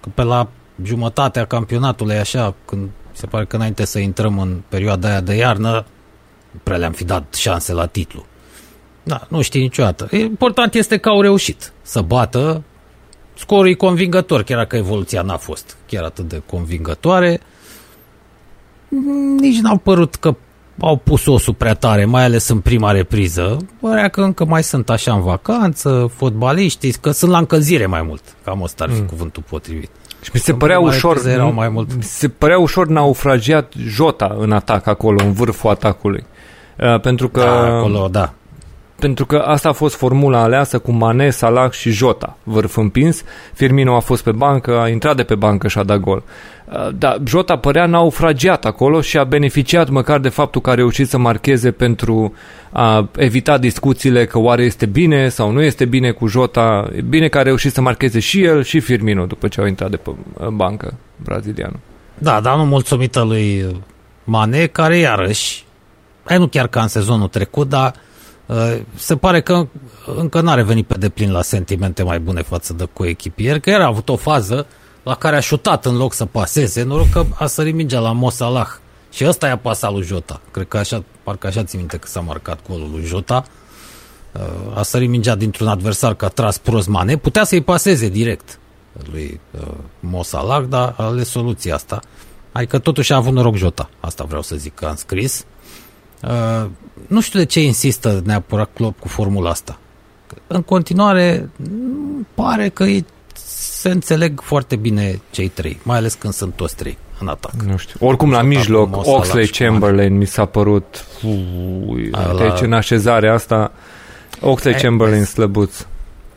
Că 0.00 0.08
pe 0.14 0.22
la 0.22 0.48
jumătatea 0.82 1.44
campionatului, 1.44 2.16
așa, 2.16 2.54
când 2.64 2.88
se 3.12 3.26
pare 3.26 3.44
că 3.44 3.56
înainte 3.56 3.84
să 3.84 3.98
intrăm 3.98 4.38
în 4.38 4.60
perioada 4.68 5.08
aia 5.08 5.20
de 5.20 5.34
iarnă, 5.34 5.84
prea 6.62 6.76
le-am 6.76 6.92
fi 6.92 7.04
dat 7.04 7.34
șanse 7.34 7.72
la 7.72 7.86
titlu. 7.86 8.26
Da, 9.02 9.26
nu 9.28 9.42
știi 9.42 9.60
niciodată. 9.60 10.08
Important 10.16 10.74
este 10.74 10.96
că 10.96 11.08
au 11.08 11.20
reușit 11.20 11.72
să 11.82 12.00
bată. 12.00 12.62
Scorul 13.34 13.68
e 13.68 13.74
convingător, 13.74 14.42
chiar 14.42 14.58
dacă 14.58 14.76
evoluția 14.76 15.22
n-a 15.22 15.36
fost 15.36 15.76
chiar 15.86 16.04
atât 16.04 16.28
de 16.28 16.42
convingătoare. 16.46 17.40
Nici 19.38 19.58
n-au 19.58 19.76
părut 19.76 20.14
că 20.14 20.36
au 20.80 20.96
pus 20.96 21.26
osul 21.26 21.54
prea 21.54 21.74
tare, 21.74 22.04
mai 22.04 22.24
ales 22.24 22.48
în 22.48 22.60
prima 22.60 22.90
repriză. 22.90 23.56
Părea 23.80 24.08
că 24.08 24.20
încă 24.20 24.44
mai 24.44 24.62
sunt 24.62 24.90
așa 24.90 25.12
în 25.12 25.22
vacanță, 25.22 26.10
fotbaliștii, 26.16 26.92
că 26.92 27.10
sunt 27.10 27.30
la 27.30 27.38
încălzire 27.38 27.86
mai 27.86 28.02
mult. 28.02 28.22
Cam 28.44 28.62
ăsta 28.62 28.84
ar 28.84 28.90
fi 28.90 29.00
mm. 29.00 29.06
cuvântul 29.06 29.42
potrivit. 29.48 29.90
Și 30.22 30.30
mi 30.34 30.40
se 30.40 30.54
părea 30.54 30.78
ușor, 30.78 31.26
erau 31.26 31.52
mai 31.52 31.68
mult. 31.68 31.94
Mi 31.96 32.02
se 32.02 32.28
părea 32.28 32.58
ușor 32.58 32.86
naufragiat 32.86 33.72
Jota 33.78 34.36
în 34.38 34.52
atac 34.52 34.86
acolo, 34.86 35.24
în 35.24 35.32
vârful 35.32 35.70
atacului. 35.70 36.24
Uh, 36.80 37.00
pentru 37.00 37.28
că 37.28 37.40
da, 37.40 37.76
acolo, 37.76 38.08
da 38.10 38.32
pentru 38.98 39.26
că 39.26 39.36
asta 39.36 39.68
a 39.68 39.72
fost 39.72 39.94
formula 39.94 40.42
aleasă 40.42 40.78
cu 40.78 40.92
Mane, 40.92 41.30
Salah 41.30 41.70
și 41.70 41.90
Jota, 41.90 42.36
vârf 42.42 42.76
împins. 42.76 43.22
Firmino 43.52 43.96
a 43.96 44.00
fost 44.00 44.22
pe 44.22 44.32
bancă, 44.32 44.78
a 44.78 44.88
intrat 44.88 45.16
de 45.16 45.22
pe 45.22 45.34
bancă 45.34 45.68
și 45.68 45.78
a 45.78 45.82
dat 45.82 45.98
gol. 45.98 46.22
Uh, 46.64 46.88
dar 46.98 47.20
Jota 47.24 47.56
părea 47.56 47.86
naufragiat 47.86 48.64
acolo 48.64 49.00
și 49.00 49.18
a 49.18 49.24
beneficiat 49.24 49.88
măcar 49.88 50.18
de 50.18 50.28
faptul 50.28 50.60
că 50.60 50.70
a 50.70 50.74
reușit 50.74 51.08
să 51.08 51.18
marcheze 51.18 51.70
pentru 51.70 52.34
a 52.70 53.08
evita 53.16 53.58
discuțiile 53.58 54.26
că 54.26 54.38
oare 54.38 54.64
este 54.64 54.86
bine 54.86 55.28
sau 55.28 55.50
nu 55.50 55.62
este 55.62 55.84
bine 55.84 56.10
cu 56.10 56.26
Jota. 56.26 56.90
E 56.96 57.00
bine 57.00 57.28
că 57.28 57.38
a 57.38 57.42
reușit 57.42 57.72
să 57.72 57.80
marcheze 57.80 58.18
și 58.18 58.42
el 58.42 58.62
și 58.62 58.80
Firmino 58.80 59.26
după 59.26 59.48
ce 59.48 59.60
au 59.60 59.66
intrat 59.66 59.90
de 59.90 59.96
pe 59.96 60.10
uh, 60.10 60.46
bancă 60.46 60.94
brazilianul. 61.16 61.78
Da, 62.18 62.40
dar 62.40 62.56
nu 62.56 62.64
mulțumită 62.64 63.22
lui 63.22 63.66
Mane, 64.24 64.66
care 64.66 64.96
iarăși, 64.96 65.64
nu 66.38 66.46
chiar 66.46 66.66
ca 66.66 66.80
în 66.82 66.88
sezonul 66.88 67.28
trecut, 67.28 67.68
dar 67.68 67.92
Uh, 67.92 68.04
se 68.94 69.16
pare 69.16 69.40
că 69.40 69.66
încă 70.16 70.40
n-a 70.40 70.54
revenit 70.54 70.86
pe 70.86 70.98
deplin 70.98 71.32
la 71.32 71.42
sentimente 71.42 72.02
mai 72.02 72.20
bune 72.20 72.42
față 72.42 72.72
de 72.72 72.88
coechipier, 72.92 73.60
că 73.60 73.70
el 73.70 73.80
a 73.80 73.86
avut 73.86 74.08
o 74.08 74.16
fază 74.16 74.66
la 75.02 75.14
care 75.14 75.36
a 75.36 75.40
șutat 75.40 75.86
în 75.86 75.96
loc 75.96 76.12
să 76.12 76.24
paseze, 76.24 76.82
noroc 76.82 77.08
că 77.08 77.24
a 77.38 77.46
sărit 77.46 77.74
mingea 77.74 77.98
la 77.98 78.12
Mosalah 78.12 78.68
și 79.12 79.26
ăsta 79.26 79.46
i-a 79.46 79.58
pasat 79.58 79.92
lui 79.92 80.02
Jota. 80.02 80.40
Cred 80.50 80.68
că 80.68 80.76
așa, 80.76 81.04
parcă 81.22 81.46
așa 81.46 81.64
ți 81.64 81.76
minte 81.76 81.96
că 81.96 82.06
s-a 82.06 82.20
marcat 82.20 82.58
golul 82.68 82.90
lui 82.90 83.04
Jota. 83.04 83.44
Uh, 84.32 84.78
a 84.78 84.82
sărit 84.82 85.08
mingea 85.08 85.34
dintr-un 85.34 85.68
adversar 85.68 86.14
că 86.14 86.24
a 86.24 86.28
tras 86.28 86.58
prost 86.58 86.88
Mane, 86.88 87.16
putea 87.16 87.44
să-i 87.44 87.62
paseze 87.62 88.08
direct 88.08 88.58
lui 89.10 89.40
uh, 89.50 89.66
Mosalah, 90.00 90.64
dar 90.68 90.94
a 90.96 91.04
ales 91.04 91.28
soluția 91.28 91.74
asta. 91.74 92.00
Adică 92.52 92.78
totuși 92.78 93.12
a 93.12 93.16
avut 93.16 93.32
noroc 93.32 93.54
Jota, 93.54 93.90
asta 94.00 94.24
vreau 94.24 94.42
să 94.42 94.56
zic 94.56 94.74
că 94.74 94.86
am 94.86 94.94
scris. 94.96 95.44
Uh, 96.26 96.66
nu 97.06 97.20
știu 97.20 97.38
de 97.38 97.44
ce 97.44 97.62
insistă 97.62 98.22
neapărat 98.24 98.70
Klopp 98.74 99.00
cu 99.00 99.08
formula 99.08 99.50
asta. 99.50 99.78
În 100.46 100.62
continuare, 100.62 101.50
pare 102.34 102.68
că 102.68 102.84
ei 102.84 103.04
se 103.34 103.90
înțeleg 103.90 104.40
foarte 104.40 104.76
bine 104.76 105.20
cei 105.30 105.48
trei, 105.48 105.78
mai 105.82 105.96
ales 105.96 106.14
când 106.14 106.32
sunt 106.32 106.54
toți 106.54 106.76
trei 106.76 106.98
în 107.20 107.28
atac. 107.28 107.52
Nu 107.52 107.76
știu. 107.76 108.06
Oricum, 108.06 108.30
la 108.30 108.42
mijloc, 108.42 108.96
Oxley 109.06 109.46
Chamberlain 109.46 110.16
mi 110.16 110.26
s-a 110.26 110.44
părut 110.44 111.06
ui, 111.86 112.10
la... 112.10 112.34
deci 112.38 112.60
în 112.60 112.72
așezarea 112.72 113.32
asta 113.32 113.72
Oxley 114.40 114.74
e, 114.74 114.76
Chamberlain 114.76 115.24
slăbuț. 115.24 115.86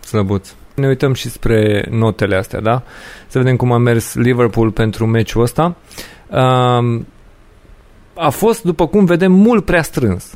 slăbuț. 0.06 0.50
Ne 0.74 0.88
uităm 0.88 1.14
și 1.14 1.30
spre 1.30 1.88
notele 1.90 2.36
astea, 2.36 2.60
da? 2.60 2.84
Să 3.28 3.38
vedem 3.38 3.56
cum 3.56 3.72
a 3.72 3.78
mers 3.78 4.14
Liverpool 4.14 4.72
pentru 4.72 5.06
meciul 5.06 5.42
ăsta. 5.42 5.76
Um, 6.30 7.08
a 8.20 8.30
fost, 8.30 8.64
după 8.64 8.88
cum 8.88 9.06
vedem, 9.06 9.32
mult 9.32 9.66
prea 9.66 9.82
strâns. 9.82 10.34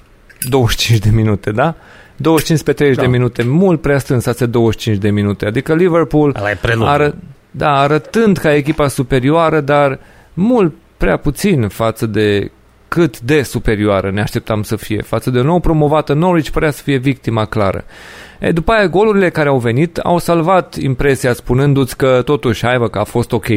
25 0.49 0.99
de 0.99 1.09
minute, 1.09 1.51
da? 1.51 1.75
25 2.15 2.63
pe 2.63 2.73
30 2.73 2.95
da. 2.95 3.01
de 3.01 3.07
minute, 3.07 3.43
mult 3.43 3.81
prea 3.81 3.97
strâns 3.97 4.25
astea 4.25 4.47
25 4.47 5.01
de 5.01 5.09
minute. 5.09 5.45
Adică 5.45 5.75
Liverpool 5.75 6.37
ară, 6.79 7.15
da, 7.51 7.69
arătând 7.69 8.37
ca 8.37 8.55
echipa 8.55 8.87
superioară, 8.87 9.59
dar 9.59 9.99
mult 10.33 10.73
prea 10.97 11.17
puțin 11.17 11.67
față 11.67 12.05
de 12.05 12.51
cât 12.87 13.19
de 13.19 13.41
superioară 13.41 14.11
ne 14.11 14.21
așteptam 14.21 14.63
să 14.63 14.75
fie. 14.75 15.01
Față 15.01 15.29
de 15.29 15.41
nou 15.41 15.59
promovată 15.59 16.13
Norwich 16.13 16.49
părea 16.49 16.71
să 16.71 16.81
fie 16.83 16.97
victima 16.97 17.45
clară. 17.45 17.83
E, 18.39 18.51
după 18.51 18.71
aia, 18.71 18.87
golurile 18.87 19.29
care 19.29 19.49
au 19.49 19.57
venit 19.57 19.97
au 19.97 20.17
salvat 20.17 20.75
impresia 20.75 21.33
spunându-ți 21.33 21.97
că 21.97 22.21
totuși, 22.25 22.65
hai 22.65 22.77
vă, 22.77 22.89
că 22.89 22.99
a 22.99 23.03
fost 23.03 23.31
ok. 23.31 23.47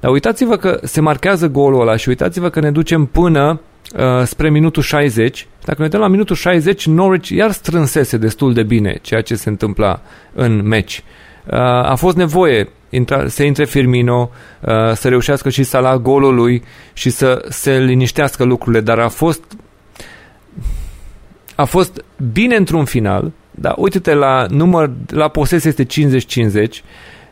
Dar 0.00 0.10
uitați-vă 0.10 0.56
că 0.56 0.78
se 0.82 1.00
marchează 1.00 1.48
golul 1.48 1.80
ăla 1.80 1.96
și 1.96 2.08
uitați-vă 2.08 2.48
că 2.48 2.60
ne 2.60 2.70
ducem 2.70 3.04
până 3.04 3.60
uh, 3.96 4.24
spre 4.24 4.50
minutul 4.50 4.82
60. 4.82 5.46
Dacă 5.64 5.76
ne 5.78 5.84
uităm 5.84 6.00
la 6.00 6.08
minutul 6.08 6.36
60, 6.36 6.86
Norwich 6.86 7.28
iar 7.28 7.50
strânsese 7.50 8.16
destul 8.16 8.52
de 8.52 8.62
bine 8.62 8.98
ceea 9.02 9.20
ce 9.20 9.34
se 9.34 9.48
întâmpla 9.48 10.02
în 10.32 10.66
meci. 10.66 11.02
Uh, 11.46 11.58
a 11.60 11.94
fost 11.94 12.16
nevoie 12.16 12.68
intra, 12.90 13.28
să 13.28 13.42
intre 13.42 13.64
Firmino, 13.64 14.30
uh, 14.60 14.92
să 14.94 15.08
reușească 15.08 15.48
și 15.48 15.62
Salah 15.62 15.96
golul 15.96 16.34
lui 16.34 16.62
și 16.92 17.10
să 17.10 17.46
se 17.48 17.78
liniștească 17.78 18.44
lucrurile, 18.44 18.80
dar 18.82 18.98
a 18.98 19.08
fost 19.08 19.42
a 21.54 21.64
fost 21.64 22.04
bine 22.32 22.56
într-un 22.56 22.84
final, 22.84 23.32
dar 23.50 23.74
uite-te 23.76 24.14
la 24.14 24.46
număr, 24.50 24.90
la 25.08 25.28
posesie 25.28 25.72
este 25.78 25.84
50-50, 25.84 26.82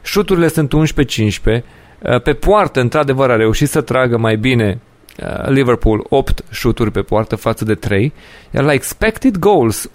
șuturile 0.03 0.49
sunt 0.49 0.73
11-15, 0.73 1.63
uh, 2.03 2.23
pe 2.23 2.33
poartă, 2.33 2.81
într-adevăr, 2.81 3.31
a 3.31 3.37
reușit 3.37 3.69
să 3.69 3.81
tragă 3.81 4.19
mai 4.19 4.37
bine 4.37 4.81
Uh, 4.81 4.90
Liverpool 5.47 6.07
8 6.09 6.45
șuturi 6.51 6.91
pe 6.91 7.01
poartă 7.01 7.37
față 7.37 7.65
de 7.65 7.75
3, 7.75 8.13
iar 8.51 8.65
la 8.65 8.73
expected 8.73 9.39
goals 9.39 9.91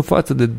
1.81 0.00 0.04
față 0.04 0.34
de 0.34 0.50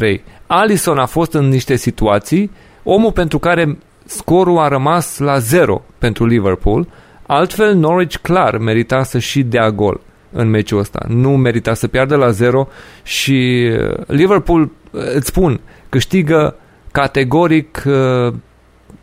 2.03. 0.00 0.20
Alisson 0.46 0.98
a 0.98 1.06
fost 1.06 1.32
în 1.32 1.48
niște 1.48 1.76
situații, 1.76 2.50
omul 2.82 3.12
pentru 3.12 3.38
care 3.38 3.78
scorul 4.04 4.58
a 4.58 4.68
rămas 4.68 5.18
la 5.18 5.38
0 5.38 5.82
pentru 5.98 6.26
Liverpool, 6.26 6.88
altfel 7.26 7.74
Norwich 7.74 8.16
clar 8.16 8.58
merita 8.58 9.02
să 9.02 9.18
și 9.18 9.42
dea 9.42 9.70
gol 9.70 10.00
în 10.32 10.48
meciul 10.48 10.78
ăsta. 10.78 11.04
Nu 11.08 11.36
merita 11.36 11.74
să 11.74 11.88
piardă 11.88 12.16
la 12.16 12.30
0 12.30 12.68
și 13.02 13.70
uh, 13.72 14.06
Liverpool, 14.06 14.62
uh, 14.62 15.00
îți 15.14 15.26
spun, 15.26 15.60
câștigă 15.88 16.56
categoric 16.92 17.82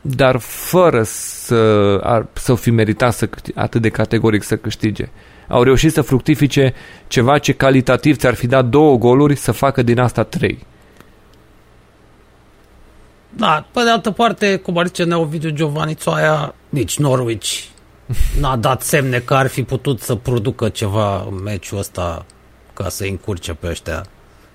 dar 0.01 0.37
fără 0.39 1.03
să, 1.03 1.99
ar, 2.03 2.27
să 2.33 2.55
fi 2.55 2.69
meritat 2.69 3.13
să, 3.13 3.29
atât 3.55 3.81
de 3.81 3.89
categoric 3.89 4.43
să 4.43 4.57
câștige. 4.57 5.09
Au 5.47 5.63
reușit 5.63 5.91
să 5.91 6.01
fructifice 6.01 6.73
ceva 7.07 7.37
ce 7.37 7.53
calitativ 7.53 8.17
ți-ar 8.17 8.33
fi 8.33 8.47
dat 8.47 8.65
două 8.65 8.97
goluri, 8.97 9.35
să 9.35 9.51
facă 9.51 9.81
din 9.81 9.99
asta 9.99 10.23
trei. 10.23 10.65
Da, 13.29 13.65
pe 13.71 13.83
de 13.83 13.89
altă 13.89 14.11
parte, 14.11 14.55
cum 14.55 14.77
ar 14.77 14.85
zice 14.85 15.03
Neovidiu 15.03 15.49
Giovanni 15.49 15.95
Țoaia, 15.95 16.55
nici 16.69 16.99
Norwich 16.99 17.63
n-a 18.39 18.55
dat 18.55 18.81
semne 18.81 19.19
că 19.19 19.33
ar 19.33 19.47
fi 19.47 19.63
putut 19.63 19.99
să 19.99 20.15
producă 20.15 20.69
ceva 20.69 21.25
în 21.29 21.41
meciul 21.43 21.77
ăsta 21.77 22.25
ca 22.73 22.89
să 22.89 23.03
încurce 23.03 23.53
pe 23.53 23.67
ăștia 23.67 24.05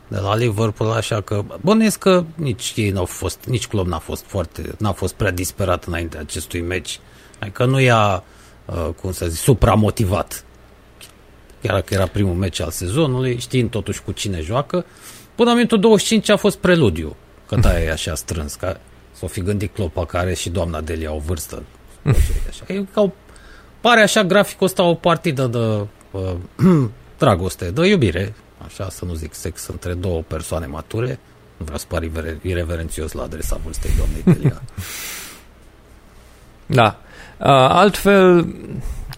de 0.08 0.18
la 0.18 0.36
Liverpool, 0.36 0.90
așa 0.90 1.20
că 1.20 1.44
bănuiesc 1.60 1.98
că 1.98 2.24
nici 2.34 2.72
ei 2.76 2.90
n-au 2.90 3.04
fost, 3.04 3.38
nici 3.44 3.66
club 3.66 3.86
n-a 3.86 3.98
fost 3.98 4.24
foarte, 4.26 4.74
n-a 4.78 4.92
fost 4.92 5.14
prea 5.14 5.30
disperat 5.30 5.84
înainte 5.84 6.18
acestui 6.18 6.60
meci. 6.60 7.00
Adică 7.38 7.64
nu 7.64 7.80
i-a, 7.80 8.24
uh, 8.64 8.88
cum 9.00 9.12
să 9.12 9.26
zic, 9.26 9.40
supramotivat. 9.40 10.44
Chiar 11.62 11.74
dacă 11.74 11.94
era 11.94 12.06
primul 12.06 12.34
meci 12.34 12.60
al 12.60 12.70
sezonului, 12.70 13.38
știind 13.38 13.70
totuși 13.70 14.02
cu 14.02 14.12
cine 14.12 14.40
joacă. 14.40 14.84
Până 15.34 15.50
în 15.50 15.56
minutul 15.56 15.80
25 15.80 16.28
a 16.28 16.36
fost 16.36 16.58
preludiu, 16.58 17.16
că 17.46 17.56
da, 17.56 17.82
e 17.82 17.90
așa 17.90 18.14
strâns, 18.14 18.54
ca 18.54 18.80
s-o 19.12 19.26
fi 19.26 19.40
gândit 19.40 19.74
Clopa 19.74 20.06
care 20.06 20.34
și 20.34 20.50
doamna 20.50 20.80
Delia 20.80 21.12
o 21.12 21.18
vârstă. 21.18 21.62
Așa. 22.48 22.64
E 22.74 22.84
ca 22.92 23.00
o, 23.00 23.10
pare 23.80 24.00
așa 24.00 24.24
graficul 24.24 24.66
ăsta 24.66 24.82
o 24.82 24.94
partidă 24.94 25.46
de 25.46 25.86
uh, 26.10 26.36
dragoste, 27.18 27.70
de 27.70 27.86
iubire, 27.86 28.34
așa 28.68 28.88
să 28.90 29.05
nu 29.05 29.14
zic 29.14 29.34
sex 29.34 29.66
între 29.66 29.92
două 29.92 30.22
persoane 30.26 30.66
mature. 30.66 31.18
Nu 31.56 31.64
vreau 31.64 31.78
să 31.78 31.84
par 31.88 32.02
ireverențios 32.42 33.12
la 33.12 33.22
adresa 33.22 33.60
vârstei 33.64 33.90
doamnei 33.97 34.22
Delia. 34.24 34.62
Da. 36.70 36.97
Uh, 37.38 37.47
altfel, 37.68 38.55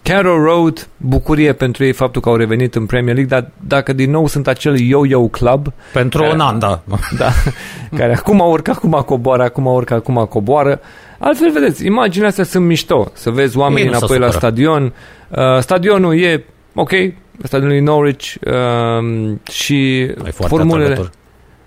Carrow 0.03 0.43
Road, 0.43 0.87
bucurie 0.97 1.53
pentru 1.53 1.83
ei 1.83 1.91
faptul 1.91 2.21
că 2.21 2.29
au 2.29 2.35
revenit 2.35 2.75
în 2.75 2.85
Premier 2.85 3.15
League, 3.15 3.39
dar 3.39 3.51
dacă 3.67 3.93
din 3.93 4.11
nou 4.11 4.27
sunt 4.27 4.47
acel 4.47 4.79
yo-yo 4.79 5.27
club... 5.27 5.73
Pentru 5.93 6.21
care, 6.21 6.33
un 6.33 6.39
an, 6.39 6.59
da. 6.59 6.81
da 7.17 7.31
care 7.97 8.15
acum 8.15 8.39
urcă, 8.39 8.71
acum 8.71 8.91
coboară, 9.05 9.43
acum 9.43 9.65
urcă, 9.65 9.93
acum 9.93 10.25
coboară. 10.29 10.79
Altfel, 11.17 11.51
vedeți, 11.51 11.85
imaginea 11.85 12.27
astea 12.27 12.43
sunt 12.43 12.65
mișto. 12.65 13.11
Să 13.13 13.29
vezi 13.29 13.57
oamenii 13.57 13.87
înapoi 13.87 14.19
la 14.19 14.31
stadion. 14.31 14.93
Uh, 15.29 15.59
stadionul 15.59 16.19
e 16.19 16.45
ok, 16.73 16.91
stadionul 17.43 17.81
Norwich 17.81 18.33
uh, 18.45 19.37
și 19.51 20.11
formulele... 20.31 20.83
Atrăgător. 20.83 21.19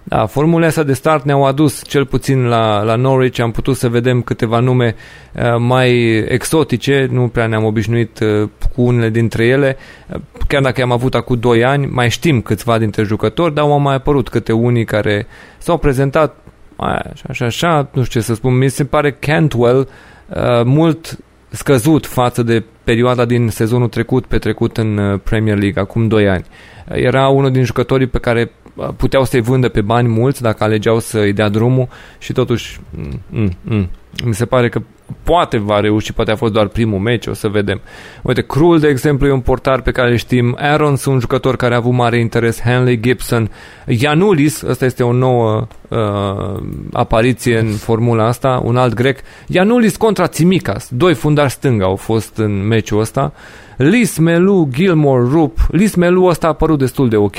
Da, 0.07 0.27
formulele 0.27 0.67
astea 0.67 0.83
de 0.83 0.93
start 0.93 1.25
ne-au 1.25 1.45
adus 1.45 1.83
cel 1.87 2.07
puțin 2.07 2.45
la, 2.47 2.83
la 2.83 2.95
Norwich, 2.95 3.41
am 3.41 3.51
putut 3.51 3.77
să 3.77 3.89
vedem 3.89 4.23
câteva 4.23 4.59
nume 4.59 4.95
uh, 5.35 5.43
mai 5.59 5.91
exotice, 6.29 7.09
nu 7.11 7.29
prea 7.29 7.47
ne-am 7.47 7.65
obișnuit 7.65 8.19
uh, 8.19 8.49
cu 8.75 8.83
unele 8.83 9.11
dintre 9.11 9.47
ele, 9.47 9.77
uh, 10.09 10.21
chiar 10.49 10.63
dacă 10.63 10.83
am 10.83 10.93
avut 10.93 11.15
acum 11.15 11.39
2 11.39 11.65
ani, 11.65 11.87
mai 11.87 12.11
știm 12.11 12.41
câțiva 12.41 12.79
dintre 12.79 13.03
jucători, 13.03 13.55
dar 13.55 13.65
au 13.65 13.79
mai 13.79 13.95
apărut 13.95 14.29
câte 14.29 14.53
unii 14.53 14.85
care 14.85 15.27
s-au 15.59 15.79
prezentat 15.79 16.37
așa, 16.77 17.27
așa, 17.29 17.45
așa, 17.45 17.89
nu 17.93 18.03
știu 18.05 18.21
ce 18.21 18.27
să 18.27 18.35
spun, 18.35 18.57
mi 18.57 18.69
se 18.69 18.85
pare 18.85 19.13
Cantwell 19.13 19.89
uh, 20.29 20.65
mult 20.65 21.19
scăzut 21.49 22.07
față 22.07 22.43
de 22.43 22.65
perioada 22.85 23.25
din 23.25 23.49
sezonul 23.49 23.89
trecut 23.89 24.27
petrecut 24.27 24.77
în 24.77 24.97
uh, 24.97 25.21
Premier 25.23 25.59
League, 25.59 25.83
acum 25.83 26.09
2 26.09 26.29
ani. 26.29 26.45
Era 26.89 27.29
unul 27.29 27.51
din 27.51 27.65
jucătorii 27.65 28.07
pe 28.07 28.19
care 28.19 28.51
puteau 28.97 29.25
să-i 29.25 29.41
vândă 29.41 29.69
pe 29.69 29.81
bani 29.81 30.09
mulți 30.09 30.43
dacă 30.43 30.65
alegeau 30.65 30.99
să-i 30.99 31.33
dea 31.33 31.49
drumul 31.49 31.89
și 32.19 32.33
totuși 32.33 32.81
mm, 32.91 33.21
mm, 33.31 33.51
mm, 33.63 33.91
mi 34.25 34.35
se 34.35 34.47
pare 34.47 34.69
că 34.69 34.83
poate 35.23 35.59
va 35.59 35.81
reuși, 35.81 36.13
poate 36.13 36.31
a 36.31 36.37
fost 36.37 36.53
doar 36.53 36.67
primul 36.67 36.99
meci, 36.99 37.27
o 37.27 37.33
să 37.33 37.49
vedem. 37.49 37.81
Uite, 38.23 38.43
Krul, 38.43 38.79
de 38.79 38.89
exemplu, 38.89 39.27
e 39.27 39.33
un 39.33 39.41
portar 39.41 39.81
pe 39.81 39.91
care 39.91 40.11
îl 40.11 40.17
știm, 40.17 40.57
Arons, 40.61 41.05
un 41.05 41.19
jucător 41.19 41.57
care 41.57 41.75
a 41.75 41.77
avut 41.77 41.93
mare 41.93 42.19
interes, 42.19 42.61
Henley 42.61 43.01
Gibson, 43.01 43.51
Ianulis, 43.87 44.63
ăsta 44.63 44.85
este 44.85 45.03
o 45.03 45.13
nouă 45.13 45.67
uh, 45.89 46.63
apariție 46.93 47.59
în 47.59 47.69
formula 47.69 48.27
asta, 48.27 48.61
un 48.65 48.77
alt 48.77 48.95
grec, 48.95 49.19
Ianulis 49.47 49.97
contra 49.97 50.27
Tsimikas, 50.27 50.89
doi 50.91 51.15
fundari 51.15 51.51
stânga 51.51 51.85
au 51.85 51.97
fost 51.97 52.37
în 52.37 52.67
meciul 52.67 53.01
ăsta, 53.01 53.33
Lis 53.77 54.19
Melu, 54.19 54.69
Gilmore, 54.73 55.29
Rup, 55.31 55.59
Lis 55.71 55.95
Melu 55.95 56.25
ăsta 56.25 56.47
a 56.47 56.51
apărut 56.51 56.79
destul 56.79 57.09
de 57.09 57.17
ok, 57.17 57.39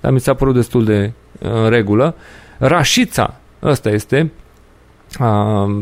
dar 0.00 0.12
mi 0.12 0.20
s-a 0.20 0.34
părut 0.34 0.54
destul 0.54 0.84
de 0.84 1.12
uh, 1.38 1.50
în 1.52 1.70
regulă. 1.70 2.14
Rașița, 2.58 3.34
ăsta 3.62 3.90
este, 3.90 4.30
uh, 5.20 5.76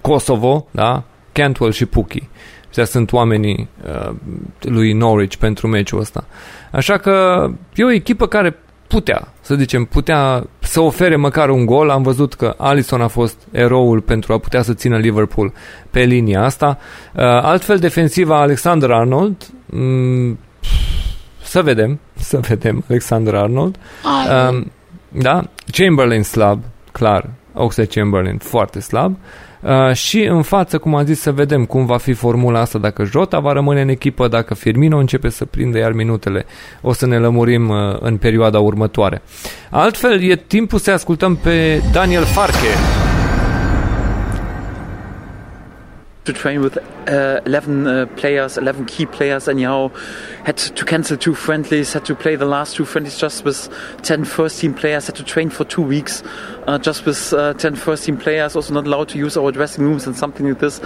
Kosovo, 0.00 0.66
da? 0.70 1.02
Cantwell 1.32 1.72
și 1.72 1.86
Puki. 1.86 2.28
Astea 2.68 2.84
sunt 2.84 3.12
oamenii 3.12 3.68
uh, 3.86 4.14
lui 4.60 4.92
Norwich 4.92 5.36
pentru 5.36 5.66
meciul 5.66 6.00
ăsta. 6.00 6.24
Așa 6.72 6.96
că 6.98 7.46
e 7.74 7.84
o 7.84 7.90
echipă 7.90 8.26
care 8.26 8.58
putea, 8.86 9.28
să 9.40 9.54
zicem, 9.54 9.84
putea 9.84 10.46
să 10.58 10.80
ofere 10.80 11.16
măcar 11.16 11.48
un 11.48 11.66
gol. 11.66 11.90
Am 11.90 12.02
văzut 12.02 12.34
că 12.34 12.54
Alisson 12.58 13.00
a 13.00 13.08
fost 13.08 13.36
eroul 13.50 14.00
pentru 14.00 14.32
a 14.32 14.38
putea 14.38 14.62
să 14.62 14.74
țină 14.74 14.96
Liverpool 14.96 15.52
pe 15.90 16.00
linia 16.00 16.42
asta. 16.42 16.78
Uh, 17.14 17.22
altfel, 17.22 17.78
defensiva 17.78 18.40
Alexander 18.40 18.90
Arnold 18.90 19.46
mm, 19.66 20.38
să 21.42 21.62
vedem, 21.62 21.98
să 22.14 22.38
vedem 22.38 22.84
Alexander 22.88 23.34
Arnold. 23.34 23.76
Um, 24.50 24.70
da, 25.08 25.42
Chamberlain 25.72 26.22
slab, 26.22 26.62
clar, 26.92 27.30
Oxlade 27.56 27.90
Chamberlain 27.94 28.38
foarte 28.38 28.80
slab. 28.80 29.16
Uh, 29.60 29.92
și 29.92 30.22
în 30.22 30.42
față, 30.42 30.78
cum 30.78 30.94
am 30.94 31.04
zis, 31.04 31.20
să 31.20 31.32
vedem 31.32 31.64
cum 31.64 31.86
va 31.86 31.96
fi 31.96 32.12
formula 32.12 32.60
asta, 32.60 32.78
dacă 32.78 33.04
Jota 33.04 33.38
va 33.38 33.52
rămâne 33.52 33.80
în 33.80 33.88
echipă, 33.88 34.28
dacă 34.28 34.54
Firmino 34.54 34.98
începe 34.98 35.28
să 35.28 35.44
prindă 35.44 35.78
iar 35.78 35.92
minutele. 35.92 36.46
O 36.80 36.92
să 36.92 37.06
ne 37.06 37.18
lămurim 37.18 37.68
uh, 37.68 37.76
în 38.00 38.16
perioada 38.16 38.58
următoare. 38.58 39.22
Altfel, 39.70 40.22
e 40.22 40.36
timpul 40.36 40.78
să 40.78 40.90
ascultăm 40.90 41.36
pe 41.36 41.82
Daniel 41.92 42.24
Farke. 42.24 42.68
To 46.22 46.32
train 46.32 46.60
with 46.60 46.76
uh, 47.08 47.40
11 47.46 47.86
uh, 47.86 48.06
players, 48.16 48.56
11 48.58 48.86
key 48.86 49.06
players, 49.06 49.48
anyhow. 49.48 49.90
Had 50.44 50.56
to 50.58 50.84
cancel 50.84 51.16
two 51.16 51.34
friendlies, 51.34 51.92
had 51.92 52.04
to 52.06 52.14
play 52.14 52.36
the 52.36 52.44
last 52.44 52.76
two 52.76 52.84
friendlies 52.84 53.18
just 53.18 53.44
with 53.44 53.68
10 54.02 54.24
first 54.24 54.60
team 54.60 54.74
players, 54.74 55.06
had 55.06 55.16
to 55.16 55.24
train 55.24 55.50
for 55.50 55.64
two 55.64 55.82
weeks 55.82 56.22
uh, 56.66 56.78
just 56.78 57.06
with 57.06 57.32
uh, 57.32 57.54
10 57.54 57.76
first 57.76 58.04
team 58.04 58.16
players, 58.16 58.56
also 58.56 58.74
not 58.74 58.86
allowed 58.86 59.08
to 59.08 59.18
use 59.18 59.36
our 59.36 59.52
dressing 59.52 59.84
rooms 59.84 60.06
and 60.06 60.16
something 60.16 60.48
like 60.48 60.58
this. 60.58 60.78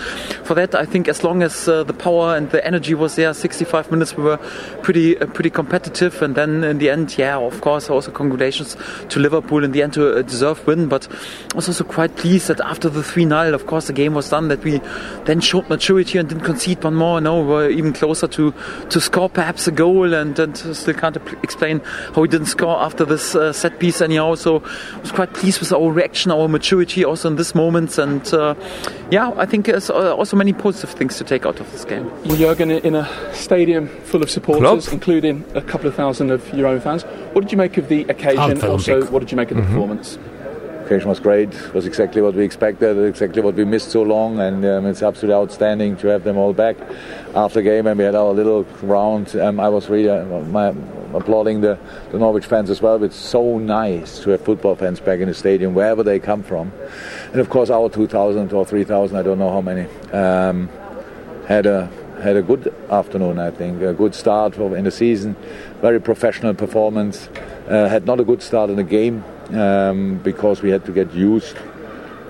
For 0.44 0.54
that, 0.54 0.74
I 0.74 0.84
think 0.84 1.08
as 1.08 1.24
long 1.24 1.42
as 1.42 1.68
uh, 1.68 1.84
the 1.84 1.92
power 1.92 2.36
and 2.36 2.50
the 2.50 2.64
energy 2.66 2.94
was 2.94 3.16
there, 3.16 3.32
65 3.32 3.90
minutes 3.90 4.16
we 4.16 4.24
were 4.24 4.36
pretty 4.82 5.18
uh, 5.18 5.26
pretty 5.26 5.50
competitive. 5.50 6.20
And 6.22 6.34
then 6.34 6.64
in 6.64 6.78
the 6.78 6.90
end, 6.90 7.16
yeah, 7.16 7.38
of 7.38 7.60
course, 7.60 7.88
also 7.88 8.10
congratulations 8.10 8.76
to 9.08 9.18
Liverpool 9.18 9.64
in 9.64 9.72
the 9.72 9.82
end 9.82 9.94
to 9.94 10.16
a 10.16 10.22
deserved 10.22 10.66
win. 10.66 10.88
But 10.88 11.08
I 11.52 11.56
was 11.56 11.68
also 11.68 11.84
quite 11.84 12.14
pleased 12.16 12.48
that 12.48 12.60
after 12.60 12.88
the 12.88 13.02
3 13.02 13.26
0, 13.26 13.54
of 13.54 13.66
course, 13.66 13.86
the 13.86 13.92
game 13.92 14.14
was 14.14 14.28
done, 14.28 14.48
that 14.48 14.62
we 14.62 14.80
then 15.24 15.40
showed 15.40 15.68
maturity 15.68 16.09
and 16.18 16.28
didn't 16.28 16.44
concede 16.44 16.82
one 16.82 16.94
more. 16.94 17.20
No, 17.20 17.42
we're 17.42 17.70
even 17.70 17.92
closer 17.92 18.26
to, 18.28 18.52
to 18.88 19.00
score 19.00 19.28
perhaps 19.28 19.66
a 19.66 19.70
goal 19.70 20.12
and, 20.14 20.38
and 20.38 20.56
still 20.56 20.94
can't 20.94 21.16
explain 21.42 21.80
how 22.14 22.22
we 22.22 22.28
didn't 22.28 22.46
score 22.46 22.76
after 22.80 23.04
this 23.04 23.34
uh, 23.34 23.52
set 23.52 23.78
piece 23.78 24.00
anyhow. 24.00 24.34
So 24.34 24.62
I 24.94 24.98
was 25.00 25.12
quite 25.12 25.34
pleased 25.34 25.60
with 25.60 25.72
our 25.72 25.90
reaction, 25.90 26.30
our 26.30 26.48
maturity 26.48 27.04
also 27.04 27.28
in 27.28 27.36
this 27.36 27.54
moment. 27.54 27.98
And 27.98 28.26
uh, 28.34 28.54
yeah, 29.10 29.32
I 29.36 29.46
think 29.46 29.66
there's 29.66 29.90
uh, 29.90 30.16
also 30.16 30.36
many 30.36 30.52
positive 30.52 30.90
things 30.90 31.16
to 31.18 31.24
take 31.24 31.46
out 31.46 31.60
of 31.60 31.70
this 31.72 31.84
game. 31.84 32.10
Jurgen, 32.36 32.70
in 32.70 32.94
a 32.94 33.34
stadium 33.34 33.88
full 33.88 34.22
of 34.22 34.30
supporters, 34.30 34.84
Club. 34.86 34.94
including 34.94 35.44
a 35.54 35.62
couple 35.62 35.86
of 35.86 35.94
thousand 35.94 36.30
of 36.30 36.48
your 36.54 36.66
own 36.66 36.80
fans, 36.80 37.02
what 37.32 37.42
did 37.42 37.52
you 37.52 37.58
make 37.58 37.76
of 37.76 37.88
the 37.88 38.04
occasion? 38.04 38.62
Also, 38.62 39.06
what 39.10 39.20
did 39.20 39.30
you 39.30 39.36
make 39.36 39.50
of 39.50 39.56
the 39.56 39.62
mm-hmm. 39.62 39.72
performance? 39.72 40.18
Occasion 40.90 41.08
was 41.08 41.20
great. 41.20 41.54
It 41.54 41.72
was 41.72 41.86
exactly 41.86 42.20
what 42.20 42.34
we 42.34 42.42
expected, 42.42 42.98
exactly 42.98 43.40
what 43.42 43.54
we 43.54 43.64
missed 43.64 43.92
so 43.92 44.02
long, 44.02 44.40
and 44.40 44.64
um, 44.64 44.86
it's 44.86 45.04
absolutely 45.04 45.40
outstanding 45.40 45.96
to 45.98 46.08
have 46.08 46.24
them 46.24 46.36
all 46.36 46.52
back. 46.52 46.76
After 47.32 47.60
the 47.60 47.62
game, 47.62 47.86
and 47.86 47.96
we 47.96 48.04
had 48.04 48.16
our 48.16 48.32
little 48.32 48.64
round, 48.82 49.36
um, 49.36 49.60
I 49.60 49.68
was 49.68 49.88
really 49.88 50.10
uh, 50.10 50.24
my, 50.24 50.74
applauding 51.14 51.60
the, 51.60 51.78
the 52.10 52.18
Norwich 52.18 52.44
fans 52.44 52.70
as 52.70 52.82
well. 52.82 53.04
It's 53.04 53.14
so 53.14 53.56
nice 53.58 54.18
to 54.24 54.30
have 54.30 54.40
football 54.40 54.74
fans 54.74 54.98
back 54.98 55.20
in 55.20 55.28
the 55.28 55.34
stadium, 55.34 55.74
wherever 55.74 56.02
they 56.02 56.18
come 56.18 56.42
from, 56.42 56.72
and 57.30 57.40
of 57.40 57.48
course 57.50 57.70
our 57.70 57.88
2,000 57.88 58.52
or 58.52 58.66
3,000, 58.66 59.16
I 59.16 59.22
don't 59.22 59.38
know 59.38 59.52
how 59.52 59.60
many, 59.60 59.86
um, 60.10 60.68
had 61.46 61.66
a 61.66 61.88
had 62.20 62.36
a 62.36 62.42
good 62.42 62.74
afternoon. 62.90 63.38
I 63.38 63.50
think 63.50 63.80
a 63.80 63.94
good 63.94 64.14
start 64.14 64.56
in 64.56 64.84
the 64.84 64.90
season, 64.90 65.36
very 65.80 66.00
professional 66.00 66.52
performance. 66.52 67.30
Uh, 67.66 67.88
had 67.88 68.04
not 68.04 68.18
a 68.18 68.24
good 68.24 68.42
start 68.42 68.68
in 68.68 68.76
the 68.76 68.82
game 68.82 69.24
um, 69.54 70.18
because 70.18 70.62
we 70.62 70.70
had 70.70 70.84
to 70.86 70.92
get 70.92 71.12
used 71.12 71.56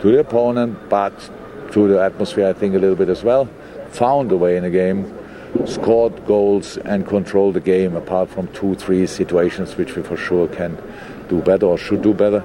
to 0.01 0.11
the 0.11 0.21
opponent, 0.21 0.89
but 0.89 1.13
to 1.73 1.89
the 1.89 2.03
atmosphere, 2.03 2.49
I 2.49 2.53
think, 2.53 2.75
a 2.75 2.79
little 2.79 2.97
bit 2.97 3.09
as 3.09 3.23
well. 3.23 3.49
Found 3.91 4.33
a 4.33 4.37
way 4.37 4.57
in 4.57 4.63
the 4.63 4.71
game, 4.71 5.13
scored 5.67 6.27
goals, 6.27 6.79
and 6.79 7.07
controlled 7.07 7.55
the 7.55 7.61
game, 7.61 7.97
apart 7.97 8.29
from 8.29 8.49
two, 8.49 8.75
three 8.75 9.07
situations 9.07 9.77
which 9.77 9.97
we 9.97 10.03
for 10.03 10.17
sure 10.17 10.49
can 10.49 10.79
do 11.29 11.41
better 11.43 11.67
or 11.67 11.79
should 11.79 12.03
do 12.03 12.15
better. 12.15 12.43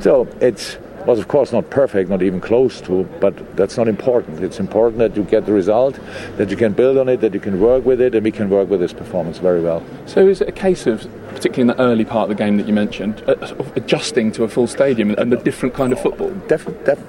So 0.00 0.28
it's 0.40 0.78
was 1.06 1.18
of 1.18 1.28
course 1.28 1.52
not 1.52 1.70
perfect, 1.70 2.10
not 2.10 2.22
even 2.22 2.40
close 2.40 2.80
to, 2.82 3.04
but 3.20 3.56
that's 3.56 3.76
not 3.76 3.88
important. 3.88 4.42
It's 4.42 4.58
important 4.60 4.98
that 4.98 5.16
you 5.16 5.22
get 5.24 5.46
the 5.46 5.52
result, 5.52 5.98
that 6.36 6.50
you 6.50 6.56
can 6.56 6.72
build 6.72 6.98
on 6.98 7.08
it, 7.08 7.20
that 7.20 7.32
you 7.32 7.40
can 7.40 7.60
work 7.60 7.84
with 7.84 8.00
it, 8.00 8.14
and 8.14 8.24
we 8.24 8.32
can 8.32 8.50
work 8.50 8.68
with 8.68 8.80
this 8.80 8.92
performance 8.92 9.38
very 9.38 9.60
well. 9.60 9.82
So 10.06 10.26
is 10.26 10.40
it 10.40 10.48
a 10.48 10.52
case 10.52 10.86
of, 10.86 11.06
particularly 11.28 11.62
in 11.62 11.66
the 11.68 11.80
early 11.80 12.04
part 12.04 12.30
of 12.30 12.36
the 12.36 12.44
game 12.44 12.56
that 12.56 12.66
you 12.66 12.72
mentioned, 12.74 13.22
uh, 13.28 13.46
sort 13.46 13.60
of 13.60 13.76
adjusting 13.76 14.32
to 14.32 14.44
a 14.44 14.48
full 14.48 14.66
stadium 14.66 15.10
and 15.12 15.32
a 15.32 15.36
different 15.36 15.74
kind 15.74 15.92
of 15.92 16.00
football? 16.00 16.30
Def- 16.48 16.84
def- 16.84 17.04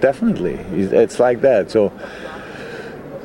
definitely, 0.00 0.54
it's 0.72 1.18
like 1.20 1.40
that. 1.42 1.70
So 1.70 1.92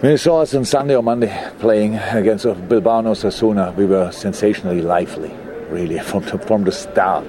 When 0.02 0.14
you 0.14 0.18
saw 0.18 0.42
us 0.42 0.56
on 0.56 0.66
Sunday 0.66 0.96
or 0.96 1.04
Monday 1.04 1.32
playing 1.60 1.94
against 1.96 2.46
Bilbao 2.68 3.00
and 3.00 3.08
Osasuna, 3.10 3.76
we 3.76 3.86
were 3.86 4.12
sensationally 4.12 4.82
lively, 4.82 5.30
really, 5.72 6.00
from 6.12 6.24
the, 6.26 6.38
from 6.38 6.64
the 6.64 6.72
start, 6.72 7.26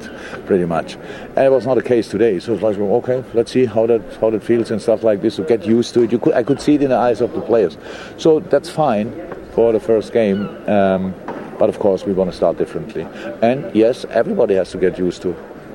pretty 0.46 0.64
much. 0.64 0.94
And 1.36 1.46
it 1.46 1.50
was 1.50 1.66
not 1.66 1.74
the 1.74 1.82
case 1.82 2.08
today. 2.08 2.38
So 2.40 2.54
it's 2.54 2.62
like, 2.62 2.76
okay, 2.78 3.24
let's 3.34 3.52
see 3.52 3.64
how 3.64 3.86
that 3.86 4.02
how 4.20 4.30
that 4.30 4.42
feels 4.42 4.70
and 4.70 4.80
stuff 4.80 5.02
like 5.02 5.22
this. 5.22 5.36
To 5.36 5.44
get 5.44 5.64
used 5.64 5.94
to 5.94 6.02
it, 6.02 6.12
you 6.12 6.18
could 6.18 6.34
I 6.34 6.42
could 6.42 6.60
see 6.60 6.74
it 6.74 6.82
in 6.82 6.90
the 6.90 6.96
eyes 6.96 7.20
of 7.20 7.32
the 7.32 7.40
players. 7.40 7.78
So 8.16 8.40
that's 8.40 8.68
fine 8.68 9.12
for 9.52 9.72
the 9.72 9.80
first 9.80 10.12
game. 10.12 10.48
Um, 10.68 11.14
but 11.58 11.68
of 11.68 11.78
course, 11.78 12.04
we 12.04 12.12
want 12.12 12.30
to 12.30 12.36
start 12.36 12.58
differently. 12.58 13.06
And 13.42 13.74
yes, 13.74 14.04
everybody 14.06 14.54
has 14.54 14.70
to 14.72 14.78
get 14.78 14.98
used 14.98 15.22
to 15.22 15.34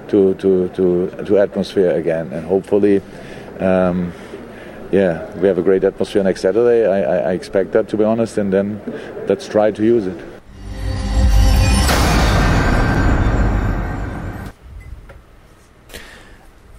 to 0.09 0.33
to 0.35 0.69
to, 0.69 1.23
to 1.25 1.37
atmosphere 1.37 1.91
again, 1.91 2.31
and 2.33 2.45
hopefully. 2.45 3.01
Um, 3.59 4.13
yeah, 4.89 5.29
we 5.39 5.49
have 5.49 5.57
a 5.57 5.61
great 5.61 5.83
atmosphere 5.83 6.23
next 6.23 6.41
Saturday. 6.41 6.85
I, 6.85 7.01
I, 7.01 7.17
I 7.17 7.33
expect 7.33 7.73
that, 7.73 7.89
to 7.89 7.97
be 7.97 8.05
honest, 8.05 8.37
and 8.37 8.53
then 8.53 8.81
let's 9.27 9.45
try 9.45 9.69
to 9.69 9.83
use 9.83 10.07
it. 10.07 10.36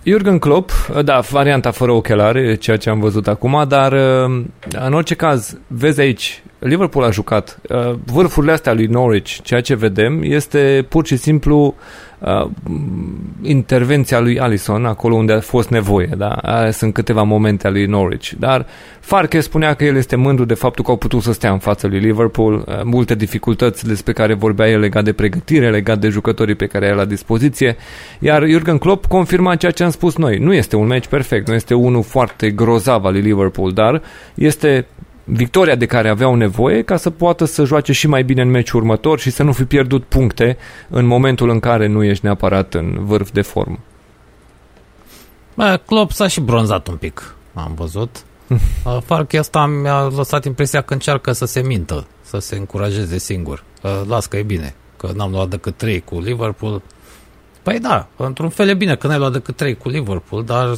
Jurgen 0.09 0.39
Klopp, 0.39 0.71
da, 1.05 1.21
varianta 1.21 1.71
fără 1.71 1.93
ochelari, 1.93 2.59
ceea 2.59 2.77
ce 2.77 2.91
am 2.91 3.01
văzut 3.01 3.29
acum, 3.29 3.65
dar 3.69 3.93
în 4.87 4.93
orice 4.93 5.15
caz, 5.15 5.59
vezi 5.67 6.01
aici, 6.01 6.43
Liverpool 6.59 7.05
a 7.05 7.11
jucat. 7.11 7.61
Vârfurile 8.05 8.53
astea 8.53 8.73
lui 8.73 8.87
Norwich, 8.87 9.39
ceea 9.43 9.61
ce 9.61 9.75
vedem, 9.75 10.23
este 10.23 10.87
pur 10.89 11.07
și 11.07 11.17
simplu 11.17 11.75
uh, 12.19 12.51
intervenția 13.43 14.21
lui 14.21 14.39
Allison 14.39 14.85
acolo 14.85 15.15
unde 15.15 15.33
a 15.33 15.41
fost 15.41 15.69
nevoie. 15.69 16.11
Da? 16.17 16.29
Aia 16.29 16.71
sunt 16.71 16.95
câteva 16.95 17.23
momente 17.23 17.67
ale 17.67 17.79
lui 17.79 17.87
Norwich. 17.87 18.31
Dar 18.39 18.67
Farke 19.01 19.41
spunea 19.41 19.75
că 19.75 19.85
el 19.85 19.97
este 19.97 20.17
mândru 20.17 20.45
de 20.45 20.55
faptul 20.55 20.85
că 20.85 20.91
au 20.91 20.97
putut 20.97 21.23
să 21.23 21.33
stea 21.33 21.53
în 21.53 21.59
fața 21.59 21.89
lui 21.89 21.99
Liverpool. 21.99 22.55
Uh, 22.55 22.81
multe 22.85 23.15
dificultăți 23.15 23.87
despre 23.87 24.13
care 24.13 24.35
vorbea 24.35 24.69
el 24.69 24.81
legat 24.81 25.05
de 25.05 25.13
pregătire, 25.13 25.71
legat 25.71 25.99
de 25.99 26.09
jucătorii 26.09 26.55
pe 26.55 26.67
care 26.67 26.89
ai 26.89 26.97
la 26.97 27.05
dispoziție. 27.05 27.77
Iar 28.19 28.47
Jurgen 28.49 28.79
Klopp 28.79 29.07
confirma 29.07 29.57
ceea 29.57 29.73
ce 29.73 29.85
am 29.85 29.91
spus 29.91 30.17
noi. 30.17 30.39
Nu 30.39 30.55
este 30.55 30.77
un 30.77 30.87
meci 30.87 31.07
perfect, 31.07 31.49
nu 31.49 31.55
este 31.55 31.75
unul 31.75 32.03
foarte 32.03 32.51
grozav 32.51 33.05
al 33.05 33.13
lui 33.13 33.21
Liverpool, 33.21 33.73
dar 33.73 34.03
este 34.35 34.87
victoria 35.31 35.75
de 35.75 35.87
care 35.87 36.09
aveau 36.09 36.35
nevoie 36.35 36.83
ca 36.83 36.97
să 36.97 37.11
poată 37.11 37.45
să 37.45 37.65
joace 37.65 37.93
și 37.93 38.07
mai 38.07 38.23
bine 38.23 38.43
în 38.43 38.51
meciul 38.51 38.81
următor 38.81 39.19
și 39.19 39.31
să 39.31 39.43
nu 39.43 39.53
fi 39.53 39.65
pierdut 39.65 40.05
puncte 40.05 40.57
în 40.89 41.07
momentul 41.07 41.49
în 41.49 41.61
care 41.61 41.87
nu 41.87 42.05
ești 42.05 42.25
neapărat 42.25 42.75
în 42.75 43.05
vârf 43.05 43.31
de 43.31 43.43
formă. 43.43 43.79
Bă, 45.55 45.81
Klopp 45.87 46.13
s-a 46.13 46.27
și 46.27 46.41
bronzat 46.41 46.89
un 46.89 46.97
pic, 46.97 47.35
am 47.55 47.73
văzut. 47.75 48.23
Farc 49.07 49.35
asta 49.35 49.67
mi-a 49.67 50.03
lăsat 50.17 50.45
impresia 50.45 50.81
că 50.81 50.93
încearcă 50.93 51.33
să 51.33 51.45
se 51.45 51.63
mintă, 51.63 52.07
să 52.23 52.39
se 52.39 52.57
încurajeze 52.57 53.19
singur. 53.19 53.65
Las 54.09 54.27
că 54.27 54.37
e 54.37 54.43
bine, 54.43 54.75
că 54.97 55.11
n-am 55.15 55.31
luat 55.31 55.49
decât 55.49 55.77
3 55.77 56.01
cu 56.01 56.21
Liverpool. 56.21 56.83
Păi 57.63 57.79
da, 57.79 58.09
într-un 58.17 58.49
fel 58.49 58.69
e 58.69 58.75
bine 58.75 58.97
că 58.97 59.07
n-ai 59.07 59.19
luat 59.19 59.33
decât 59.33 59.57
3 59.57 59.77
cu 59.77 59.89
Liverpool, 59.89 60.45
dar 60.45 60.77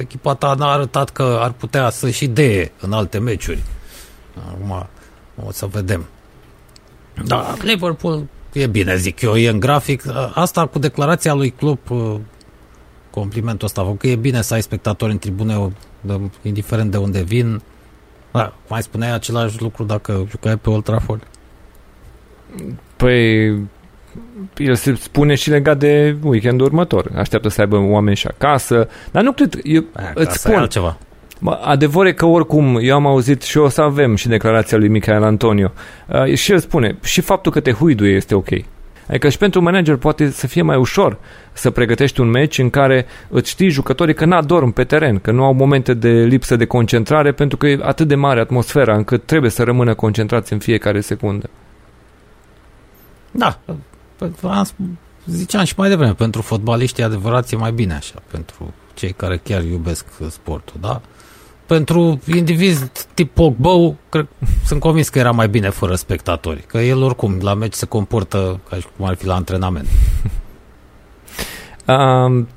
echipa 0.00 0.34
ta 0.34 0.54
n-a 0.54 0.72
arătat 0.72 1.10
că 1.10 1.38
ar 1.40 1.52
putea 1.52 1.90
să 1.90 2.10
și 2.10 2.26
dee 2.26 2.72
în 2.80 2.92
alte 2.92 3.18
meciuri. 3.18 3.62
Acum 4.48 4.86
o 5.46 5.52
să 5.52 5.66
vedem. 5.66 6.04
Da, 7.24 7.54
Liverpool 7.62 8.26
e 8.52 8.66
bine, 8.66 8.96
zic 8.96 9.20
eu, 9.20 9.36
e 9.36 9.48
în 9.48 9.60
grafic. 9.60 10.02
Asta 10.34 10.66
cu 10.66 10.78
declarația 10.78 11.34
lui 11.34 11.50
Club, 11.50 11.78
complimentul 13.10 13.66
ăsta, 13.66 13.94
că 13.98 14.06
e 14.06 14.16
bine 14.16 14.42
să 14.42 14.54
ai 14.54 14.62
spectatori 14.62 15.12
în 15.12 15.18
tribune, 15.18 15.72
indiferent 16.42 16.90
de 16.90 16.96
unde 16.96 17.22
vin. 17.22 17.62
Da, 18.32 18.54
mai 18.68 18.82
spuneai 18.82 19.12
același 19.12 19.62
lucru 19.62 19.84
dacă 19.84 20.26
jucai 20.28 20.56
pe 20.56 20.70
Old 20.70 20.84
Trafford? 20.84 21.26
Păi, 22.96 23.50
el 24.56 24.74
se 24.74 24.94
spune 24.94 25.34
și 25.34 25.50
legat 25.50 25.78
de 25.78 26.16
weekendul 26.22 26.66
următor. 26.66 27.10
Așteaptă 27.16 27.48
să 27.48 27.60
aibă 27.60 27.76
oameni 27.76 28.16
și 28.16 28.26
acasă, 28.26 28.88
dar 29.10 29.22
nu 29.22 29.32
cred, 29.32 29.60
eu 29.62 29.84
Aia, 29.92 30.12
îți 30.14 30.38
spun. 30.38 30.54
altceva. 30.54 30.98
Mă, 31.38 31.58
adevăr 31.62 32.06
e 32.06 32.12
că 32.12 32.26
oricum, 32.26 32.78
eu 32.82 32.94
am 32.94 33.06
auzit 33.06 33.42
și 33.42 33.58
o 33.58 33.68
să 33.68 33.80
avem 33.80 34.14
și 34.14 34.28
declarația 34.28 34.78
lui 34.78 34.88
Michael 34.88 35.22
Antonio. 35.22 35.72
Uh, 36.06 36.34
și 36.34 36.52
el 36.52 36.58
spune, 36.58 36.96
și 37.02 37.20
faptul 37.20 37.52
că 37.52 37.60
te 37.60 37.72
huiduie 37.72 38.14
este 38.14 38.34
ok. 38.34 38.48
Adică 39.08 39.28
și 39.28 39.38
pentru 39.38 39.62
manager 39.62 39.96
poate 39.96 40.30
să 40.30 40.46
fie 40.46 40.62
mai 40.62 40.76
ușor 40.76 41.18
să 41.52 41.70
pregătești 41.70 42.20
un 42.20 42.30
meci 42.30 42.58
în 42.58 42.70
care 42.70 43.06
îți 43.28 43.50
știi 43.50 43.68
jucătorii 43.68 44.14
că 44.14 44.24
n-adorm 44.24 44.70
pe 44.70 44.84
teren, 44.84 45.18
că 45.18 45.30
nu 45.30 45.44
au 45.44 45.52
momente 45.52 45.94
de 45.94 46.08
lipsă 46.08 46.56
de 46.56 46.64
concentrare 46.64 47.32
pentru 47.32 47.56
că 47.56 47.66
e 47.66 47.78
atât 47.82 48.08
de 48.08 48.14
mare 48.14 48.40
atmosfera 48.40 48.94
încât 48.96 49.26
trebuie 49.26 49.50
să 49.50 49.62
rămână 49.62 49.94
concentrați 49.94 50.52
în 50.52 50.58
fiecare 50.58 51.00
secundă. 51.00 51.50
Da, 53.30 53.58
ziceam 55.26 55.64
și 55.64 55.74
mai 55.76 55.88
devreme, 55.88 56.14
pentru 56.14 56.42
fotbaliștii 56.42 57.02
adevărați 57.02 57.54
e 57.54 57.56
mai 57.56 57.72
bine 57.72 57.94
așa, 57.94 58.22
pentru 58.30 58.74
cei 58.94 59.12
care 59.12 59.36
chiar 59.36 59.64
iubesc 59.64 60.04
sportul, 60.30 60.76
da? 60.80 61.00
Pentru 61.66 62.20
indivizi 62.26 62.90
tip 63.14 63.34
Pogba, 63.34 63.94
cred, 64.08 64.26
sunt 64.66 64.80
convins 64.80 65.08
că 65.08 65.18
era 65.18 65.30
mai 65.30 65.48
bine 65.48 65.68
fără 65.68 65.94
spectatori, 65.94 66.64
că 66.66 66.78
el 66.78 67.02
oricum 67.02 67.38
la 67.40 67.54
meci 67.54 67.72
se 67.72 67.86
comportă 67.86 68.60
ca 68.68 68.76
și 68.76 68.86
cum 68.96 69.06
ar 69.06 69.14
fi 69.14 69.26
la 69.26 69.34
antrenament. 69.34 69.88
Um, 71.86 72.48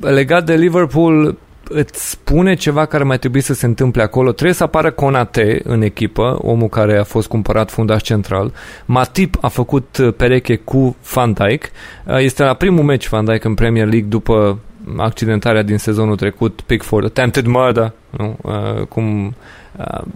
legat 0.00 0.44
de 0.44 0.54
Liverpool, 0.54 1.38
îți 1.72 2.10
spune 2.10 2.54
ceva 2.54 2.86
care 2.86 3.04
mai 3.04 3.18
trebuie 3.18 3.42
să 3.42 3.54
se 3.54 3.66
întâmple 3.66 4.02
acolo. 4.02 4.32
Trebuie 4.32 4.54
să 4.54 4.62
apară 4.62 4.90
Conate 4.90 5.60
în 5.64 5.82
echipă, 5.82 6.38
omul 6.42 6.68
care 6.68 6.98
a 6.98 7.04
fost 7.04 7.28
cumpărat 7.28 7.70
fundaș 7.70 8.02
central. 8.02 8.52
Matip 8.84 9.36
a 9.40 9.48
făcut 9.48 9.96
uh, 9.96 10.14
pereche 10.16 10.56
cu 10.56 10.96
Van 11.12 11.32
Dijk. 11.32 11.64
Uh, 12.04 12.18
este 12.18 12.42
la 12.42 12.54
primul 12.54 12.84
meci 12.84 13.08
Van 13.08 13.24
Dijk 13.24 13.44
în 13.44 13.54
Premier 13.54 13.86
League 13.86 14.08
după 14.08 14.58
accidentarea 14.96 15.62
din 15.62 15.78
sezonul 15.78 16.16
trecut, 16.16 16.60
Pickford, 16.60 17.04
Attempted 17.04 17.46
Murder, 17.46 17.92
nu? 18.10 18.36
Uh, 18.42 18.86
cum 18.88 19.34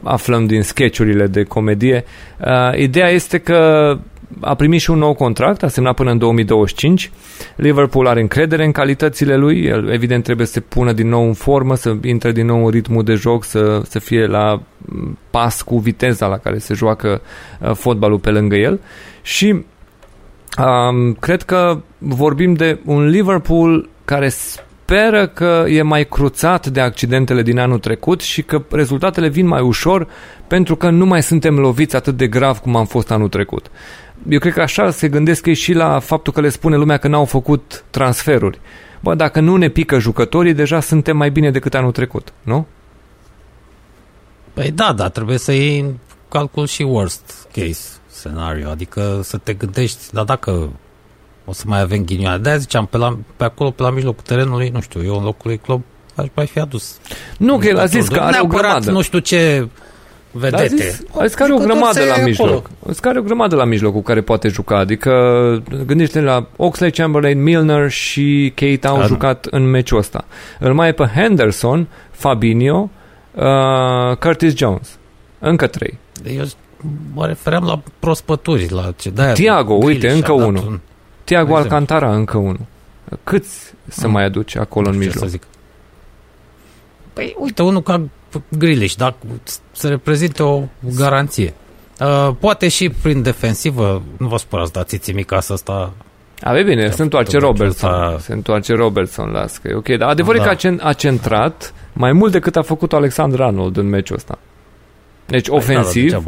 aflăm 0.02 0.46
din 0.46 0.62
sketchurile 0.62 1.26
de 1.26 1.42
comedie. 1.42 2.04
Ideea 2.76 3.08
este 3.08 3.38
că 3.38 3.98
a 4.40 4.54
primit 4.54 4.80
și 4.80 4.90
un 4.90 4.98
nou 4.98 5.14
contract, 5.14 5.62
a 5.62 5.68
semnat 5.68 5.94
până 5.94 6.10
în 6.10 6.18
2025. 6.18 7.10
Liverpool 7.56 8.06
are 8.06 8.20
încredere 8.20 8.64
în 8.64 8.72
calitățile 8.72 9.36
lui, 9.36 9.64
el 9.64 9.88
evident 9.88 10.24
trebuie 10.24 10.46
să 10.46 10.52
se 10.52 10.60
pună 10.60 10.92
din 10.92 11.08
nou 11.08 11.26
în 11.26 11.32
formă, 11.32 11.74
să 11.74 11.96
intre 12.02 12.32
din 12.32 12.46
nou 12.46 12.64
în 12.64 12.70
ritmul 12.70 13.04
de 13.04 13.14
joc, 13.14 13.44
să, 13.44 13.82
să 13.88 13.98
fie 13.98 14.26
la 14.26 14.62
pas 15.30 15.62
cu 15.62 15.78
viteza 15.78 16.26
la 16.26 16.38
care 16.38 16.58
se 16.58 16.74
joacă 16.74 17.20
uh, 17.60 17.70
fotbalul 17.74 18.18
pe 18.18 18.30
lângă 18.30 18.56
el. 18.56 18.80
Și 19.22 19.64
um, 20.58 21.12
cred 21.12 21.42
că 21.42 21.80
vorbim 21.98 22.54
de 22.54 22.78
un 22.84 23.06
Liverpool 23.06 23.88
care 24.04 24.28
speră 24.28 25.26
că 25.26 25.64
e 25.68 25.82
mai 25.82 26.04
cruțat 26.04 26.66
de 26.66 26.80
accidentele 26.80 27.42
din 27.42 27.58
anul 27.58 27.78
trecut 27.78 28.20
și 28.20 28.42
că 28.42 28.62
rezultatele 28.70 29.28
vin 29.28 29.46
mai 29.46 29.60
ușor 29.60 30.08
pentru 30.46 30.76
că 30.76 30.90
nu 30.90 31.06
mai 31.06 31.22
suntem 31.22 31.58
loviți 31.58 31.96
atât 31.96 32.16
de 32.16 32.26
grav 32.26 32.58
cum 32.58 32.76
am 32.76 32.86
fost 32.86 33.10
anul 33.10 33.28
trecut 33.28 33.70
eu 34.28 34.38
cred 34.38 34.52
că 34.52 34.60
așa 34.60 34.90
se 34.90 35.08
gândesc 35.08 35.46
ei 35.46 35.54
și 35.54 35.72
la 35.72 35.98
faptul 35.98 36.32
că 36.32 36.40
le 36.40 36.48
spune 36.48 36.76
lumea 36.76 36.96
că 36.96 37.08
n-au 37.08 37.24
făcut 37.24 37.84
transferuri. 37.90 38.60
Bă, 39.00 39.14
dacă 39.14 39.40
nu 39.40 39.56
ne 39.56 39.68
pică 39.68 39.98
jucătorii, 39.98 40.54
deja 40.54 40.80
suntem 40.80 41.16
mai 41.16 41.30
bine 41.30 41.50
decât 41.50 41.74
anul 41.74 41.92
trecut, 41.92 42.32
nu? 42.42 42.66
Păi 44.52 44.70
da, 44.70 44.92
dar 44.92 45.08
trebuie 45.08 45.38
să 45.38 45.52
iei 45.52 45.78
în 45.78 45.94
calcul 46.28 46.66
și 46.66 46.82
worst 46.82 47.48
case 47.52 47.88
scenario, 48.06 48.68
adică 48.68 49.20
să 49.22 49.36
te 49.36 49.52
gândești, 49.52 50.12
dar 50.12 50.24
dacă 50.24 50.70
o 51.44 51.52
să 51.52 51.62
mai 51.66 51.80
avem 51.80 52.04
ghinioane. 52.04 52.38
De-aia 52.38 52.58
ziceam, 52.58 52.86
pe, 52.86 52.96
la, 52.96 53.18
pe 53.36 53.44
acolo, 53.44 53.70
pe 53.70 53.82
la 53.82 53.90
mijlocul 53.90 54.22
terenului, 54.26 54.68
nu 54.68 54.80
știu, 54.80 55.04
eu 55.04 55.16
în 55.16 55.24
locul 55.24 55.50
lui 55.50 55.58
Club 55.58 55.82
aș 56.14 56.26
mai 56.34 56.46
fi 56.46 56.58
adus. 56.58 56.96
Nu, 57.38 57.58
că 57.58 57.66
el 57.66 57.78
a 57.78 57.84
zis 57.84 58.08
că 58.08 58.20
are 58.20 58.40
o 58.40 58.46
grămadă. 58.46 58.90
nu 58.90 59.00
știu 59.00 59.18
ce 59.18 59.68
vedete. 60.34 60.62
Da, 60.62 60.76
zis, 60.76 61.02
zis 61.22 61.34
că 61.34 61.42
are 61.42 61.52
o 61.52 61.56
grămadă 61.56 62.04
la 62.04 62.22
mijloc. 62.24 62.70
Îți 62.86 63.00
care 63.00 63.18
o 63.18 63.22
grămadă 63.22 63.56
la 63.56 63.64
mijloc 63.64 63.92
cu 63.92 64.02
care 64.02 64.20
poate 64.20 64.48
juca. 64.48 64.78
Adică 64.78 65.12
gândește 65.86 66.20
la 66.20 66.46
Oxley, 66.56 66.90
Chamberlain, 66.90 67.42
Milner 67.42 67.90
și 67.90 68.52
Keita 68.54 68.88
au 68.88 69.00
Ar... 69.00 69.06
jucat 69.06 69.46
în 69.50 69.70
meciul 69.70 69.98
ăsta. 69.98 70.24
Îl 70.58 70.74
mai 70.74 70.88
e 70.88 70.92
pe 70.92 71.10
Henderson, 71.14 71.88
Fabinho, 72.10 72.90
uh, 73.34 74.16
Curtis 74.16 74.56
Jones. 74.56 74.98
Încă 75.38 75.66
trei. 75.66 75.98
Eu 76.36 76.44
mă 77.14 77.26
refeream 77.26 77.64
la 77.64 77.82
prospături, 77.98 78.70
la 78.70 78.92
ce 78.96 79.10
de 79.10 79.30
Tiago, 79.34 79.74
uite, 79.74 80.10
încă 80.10 80.32
unul. 80.32 80.64
Un... 80.66 80.80
Tiago 81.24 81.56
Alcantara, 81.56 82.14
încă 82.14 82.36
unul. 82.36 82.66
Câți 83.24 83.74
să 83.88 84.06
mm. 84.06 84.12
mai 84.12 84.24
aduci 84.24 84.56
acolo 84.56 84.88
în 84.88 84.96
mijloc? 84.96 85.16
Să 85.16 85.26
zic. 85.26 85.42
Păi 87.12 87.36
uite, 87.38 87.62
unul 87.62 87.82
ca 87.82 88.02
Grilish, 88.58 88.94
dar 88.94 89.14
să 89.72 89.88
reprezinte 89.88 90.42
o 90.42 90.62
garanție. 90.96 91.54
Uh, 92.00 92.30
poate 92.40 92.68
și 92.68 92.88
prin 93.02 93.22
defensivă, 93.22 94.02
nu 94.18 94.26
vă 94.26 94.36
spărați, 94.36 94.72
dați 94.72 95.12
mi 95.12 95.22
ca 95.22 95.36
asta 95.36 95.92
a, 96.40 96.62
bine, 96.62 96.90
se 96.90 97.02
întoarce 97.02 97.38
Robertson. 97.38 97.90
A... 97.90 98.18
Se 98.18 98.32
întoarce 98.32 98.74
Robertson, 98.74 99.30
las 99.30 99.56
că 99.56 99.68
e 99.68 99.74
ok. 99.74 99.88
Dar 99.88 100.08
adevărul 100.08 100.40
da. 100.40 100.44
că 100.44 100.50
a, 100.50 100.54
cen- 100.54 100.80
a 100.82 100.92
centrat 100.92 101.74
mai 101.92 102.12
mult 102.12 102.32
decât 102.32 102.56
a 102.56 102.62
făcut 102.62 102.92
Alexander 102.92 103.40
Arnold 103.40 103.76
în 103.76 103.88
meciul 103.88 104.16
ăsta. 104.16 104.38
Deci 105.26 105.48
ofensiv, 105.48 106.10
Da, 106.10 106.22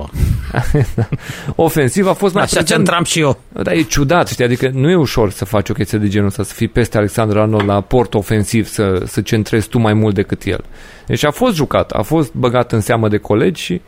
da, 0.95 1.09
ofensiv 1.67 2.07
a 2.07 2.13
fost 2.13 2.35
mai 2.35 2.43
Așa 2.43 2.63
centram 2.63 3.05
și 3.05 3.21
eu. 3.21 3.39
Dar 3.63 3.75
e 3.75 3.83
ciudat, 3.83 4.29
știi, 4.29 4.45
adică 4.45 4.71
nu 4.73 4.91
e 4.91 4.95
ușor 4.95 5.31
să 5.31 5.45
faci 5.45 5.69
o 5.69 5.73
chestie 5.73 5.99
de 5.99 6.09
genul 6.09 6.27
ăsta, 6.27 6.43
să 6.43 6.55
fii 6.55 6.69
peste 6.69 6.97
Alexander 6.97 7.37
Arnold 7.37 7.67
la 7.67 7.81
port 7.81 8.15
ofensiv, 8.15 8.67
să, 8.67 9.03
să 9.07 9.21
centrezi 9.21 9.69
tu 9.69 9.79
mai 9.79 9.93
mult 9.93 10.15
decât 10.15 10.43
el. 10.45 10.65
Deci 11.07 11.25
a 11.25 11.31
fost 11.31 11.55
jucat, 11.55 11.91
a 11.91 12.03
fost 12.03 12.35
băgat 12.35 12.73
în 12.73 12.81
seamă 12.81 13.09
de 13.09 13.17
colegi 13.17 13.63
și 13.63 13.81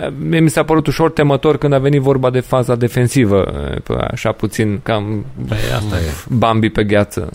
eh, 0.00 0.08
mie 0.18 0.40
mi 0.40 0.50
s-a 0.50 0.62
părut 0.62 0.86
ușor 0.86 1.10
temător 1.10 1.56
când 1.56 1.72
a 1.72 1.78
venit 1.78 2.00
vorba 2.00 2.30
de 2.30 2.40
faza 2.40 2.74
defensivă, 2.74 3.70
eh, 3.70 3.80
pe 3.82 3.92
așa 4.10 4.32
puțin 4.32 4.80
cam 4.82 5.26
Păi 5.48 5.58
asta 5.76 5.96
e. 5.96 6.12
Bambi 6.28 6.68
pe 6.68 6.84
gheață. 6.84 7.32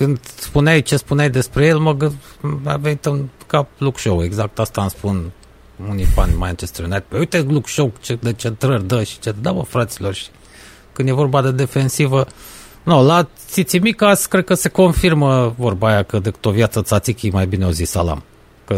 Când 0.00 0.20
spuneai 0.34 0.82
ce 0.82 0.96
spuneai 0.96 1.30
despre 1.30 1.66
el, 1.66 1.78
mă 1.78 1.94
gând, 1.94 2.14
a 2.64 2.76
venit 2.76 3.04
în 3.04 3.28
cap 3.46 3.68
Luke 3.78 3.98
Show. 3.98 4.22
Exact 4.24 4.58
asta 4.58 4.80
îmi 4.80 4.90
spun 4.90 5.30
unii 5.88 6.04
fani 6.04 6.34
Manchester 6.36 6.84
United. 6.84 7.04
Păi 7.08 7.18
uite 7.18 7.40
Luke 7.48 7.70
Show 7.70 7.92
ce 8.00 8.18
de 8.22 8.32
centrări 8.32 8.86
dă 8.86 9.02
și 9.02 9.18
ce 9.18 9.34
da, 9.40 9.52
bă, 9.52 9.62
fraților. 9.62 10.14
Și 10.14 10.26
când 10.92 11.08
e 11.08 11.12
vorba 11.12 11.42
de 11.42 11.50
defensivă, 11.50 12.26
nu, 12.82 13.04
la 13.04 13.28
Țițimicas 13.48 14.26
cred 14.26 14.44
că 14.44 14.54
se 14.54 14.68
confirmă 14.68 15.54
vorba 15.58 15.88
aia 15.88 16.02
că 16.02 16.18
decât 16.18 16.44
o 16.44 16.50
viață 16.50 16.82
țațichi 16.82 17.30
mai 17.30 17.46
bine 17.46 17.66
o 17.66 17.70
zi 17.70 17.84
salam. 17.84 18.22
Că 18.64 18.74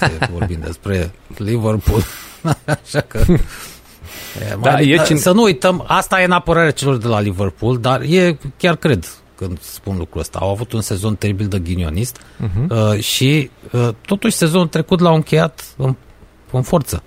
tot 0.00 0.28
vorbim 0.38 0.58
despre 0.64 1.12
Liverpool. 1.36 2.02
Așa 2.84 3.00
că... 3.00 3.18
E, 3.28 4.56
Da, 4.60 4.70
mai, 4.70 4.88
e 4.88 4.96
da, 4.96 5.02
cine- 5.02 5.18
Să 5.18 5.32
nu 5.32 5.42
uităm, 5.42 5.84
asta 5.86 6.20
e 6.20 6.24
în 6.24 6.30
apărarea 6.30 6.70
celor 6.70 6.96
de 6.96 7.06
la 7.08 7.20
Liverpool, 7.20 7.78
dar 7.78 8.00
e, 8.00 8.38
chiar 8.56 8.76
cred 8.76 9.06
când 9.36 9.60
spun 9.60 9.96
lucrul 9.96 10.20
ăsta. 10.20 10.38
Au 10.38 10.50
avut 10.50 10.72
un 10.72 10.80
sezon 10.80 11.16
teribil 11.16 11.46
de 11.48 11.58
ghinionist 11.58 12.16
Mhm. 12.38 12.70
uh, 12.70 12.98
și 12.98 13.50
uh, 13.72 13.88
totuși 14.06 14.36
sezonul 14.36 14.66
trecut 14.66 15.00
l-au 15.00 15.14
încheiat 15.14 15.64
în, 15.76 15.96
în 16.50 16.62
forță. 16.62 17.02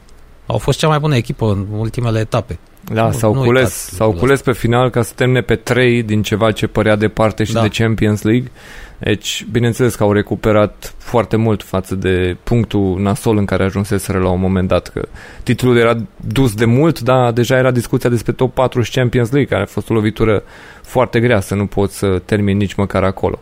Au 0.46 0.58
fost 0.58 0.80
cea 0.80 0.88
mai 0.88 1.00
bună 1.00 1.16
echipă 1.16 1.46
în 1.52 1.68
ultimele 1.72 2.20
etape. 2.20 2.60
Da, 2.94 3.06
Nu- 3.06 3.12
s-au 3.12 3.34
nu 3.34 3.42
cules, 3.42 3.62
uitați 3.62 3.96
s-au 3.96 4.06
lucrul 4.08 4.24
cules 4.28 4.42
pe 4.42 4.52
final 4.54 4.90
ca 4.90 5.02
să 5.02 5.12
termine 5.16 5.42
pe 5.42 5.56
3 5.56 6.04
din 6.04 6.22
ceva 6.22 6.52
ce 6.52 6.68
părea 6.68 6.96
departe 6.96 7.44
și 7.44 7.54
Da. 7.54 7.62
de 7.62 7.68
Champions 7.68 8.22
League. 8.22 8.52
Deci, 8.98 9.46
bineînțeles 9.52 9.96
că 9.96 10.04
au 10.04 10.12
recuperat 10.12 10.94
foarte 10.98 11.36
mult 11.36 11.64
față 11.64 11.96
de 11.96 12.38
punctul 12.44 13.00
nasol 13.02 13.38
în 13.38 13.46
care 13.46 13.64
ajunseseră 13.64 14.20
la 14.20 14.30
un 14.30 14.40
moment 14.40 14.68
dat, 14.68 14.88
că 14.88 15.08
titlul 15.44 15.78
era 15.78 15.96
dus 16.28 16.54
de 16.54 16.66
mult, 16.66 17.00
dar 17.00 17.32
deja 17.32 17.58
era 17.58 17.72
discuția 17.72 18.10
despre 18.10 18.32
top 18.32 18.54
4 18.54 18.82
și 18.82 18.92
Champions 18.92 19.32
League, 19.32 19.50
care 19.50 19.62
a 19.64 19.66
fost 19.66 19.90
o 19.90 19.94
lovitură 19.94 20.44
foarte 20.82 21.20
grea 21.20 21.40
să 21.40 21.56
nu 21.56 21.66
poți 21.66 21.98
să 21.98 22.22
termini 22.26 22.58
nici 22.58 22.74
măcar 22.74 23.04
acolo. 23.04 23.40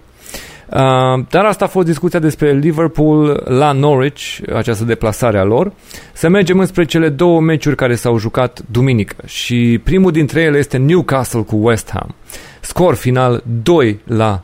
Uh, 0.73 1.23
dar 1.29 1.45
asta 1.45 1.65
a 1.65 1.67
fost 1.67 1.87
discuția 1.87 2.19
despre 2.19 2.51
Liverpool 2.51 3.43
la 3.45 3.71
Norwich, 3.71 4.39
această 4.55 4.83
deplasare 4.83 5.39
a 5.39 5.43
lor. 5.43 5.73
Să 6.13 6.29
mergem 6.29 6.59
înspre 6.59 6.85
cele 6.85 7.09
două 7.09 7.41
meciuri 7.41 7.75
care 7.75 7.95
s-au 7.95 8.17
jucat 8.17 8.61
duminică 8.71 9.15
și 9.25 9.79
primul 9.83 10.11
dintre 10.11 10.41
ele 10.41 10.57
este 10.57 10.77
Newcastle 10.77 11.41
cu 11.41 11.55
West 11.61 11.89
Ham. 11.93 12.15
Scor 12.61 12.95
final 12.95 13.43
2 13.63 13.99
la 14.03 14.43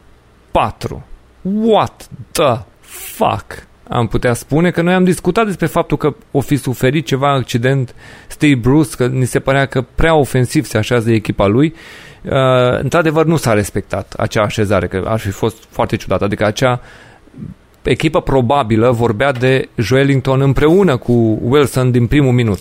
4. 0.52 1.06
What 1.42 2.10
the 2.32 2.58
fuck? 2.82 3.68
Am 3.88 4.08
putea 4.08 4.34
spune 4.34 4.72
că 4.72 4.82
noi 4.82 4.94
am 4.94 5.04
discutat 5.04 5.46
despre 5.46 5.66
faptul 5.66 5.98
că 5.98 6.16
o 6.32 6.40
fi 6.40 6.56
suferit 6.56 7.06
ceva 7.06 7.34
accident 7.34 7.96
Steve 8.28 8.56
Bruce, 8.56 8.96
că 8.96 9.08
ni 9.08 9.26
se 9.26 9.40
părea 9.40 9.66
că 9.66 9.86
prea 9.96 10.16
ofensiv 10.16 10.66
se 10.66 10.78
așează 10.78 11.12
echipa 11.12 11.48
lui. 11.48 11.74
Uh, 12.24 12.80
într-adevăr 12.82 13.26
nu 13.26 13.36
s-a 13.36 13.54
respectat 13.54 14.14
acea 14.18 14.42
așezare, 14.42 14.88
că 14.88 15.04
ar 15.08 15.20
fi 15.20 15.30
fost 15.30 15.64
foarte 15.70 15.96
ciudat. 15.96 16.22
Adică 16.22 16.46
acea 16.46 16.82
echipă 17.84 18.22
probabilă 18.22 18.92
vorbea 18.92 19.32
de 19.32 19.70
Joelinton 19.76 20.42
împreună 20.42 20.98
cu 20.98 21.40
Wilson 21.44 21.92
din 21.92 22.08
primul 22.08 22.34
minut. 22.34 22.60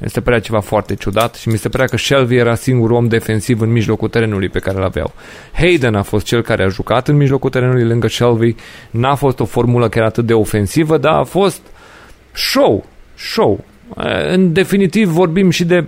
Mi 0.00 0.10
se 0.10 0.20
părea 0.20 0.40
ceva 0.40 0.60
foarte 0.60 0.94
ciudat 0.94 1.34
și 1.34 1.48
mi 1.48 1.56
se 1.56 1.68
părea 1.68 1.86
că 1.86 1.96
Shelby 1.96 2.36
era 2.36 2.54
singurul 2.54 2.96
om 2.96 3.08
defensiv 3.08 3.60
în 3.60 3.72
mijlocul 3.72 4.08
terenului 4.08 4.48
pe 4.48 4.58
care 4.58 4.76
îl 4.76 4.84
aveau. 4.84 5.12
Hayden 5.52 5.94
a 5.94 6.02
fost 6.02 6.26
cel 6.26 6.42
care 6.42 6.62
a 6.62 6.68
jucat 6.68 7.08
în 7.08 7.16
mijlocul 7.16 7.50
terenului 7.50 7.84
lângă 7.84 8.08
Shelby. 8.08 8.54
N-a 8.90 9.14
fost 9.14 9.40
o 9.40 9.44
formulă 9.44 9.88
chiar 9.88 10.04
atât 10.04 10.26
de 10.26 10.32
ofensivă, 10.32 10.98
dar 10.98 11.12
a 11.12 11.22
fost 11.24 11.60
show. 12.32 12.84
Show. 13.14 13.64
Eh, 13.96 14.32
În 14.32 14.52
definitiv 14.52 15.08
vorbim 15.08 15.50
și 15.50 15.64
de 15.64 15.86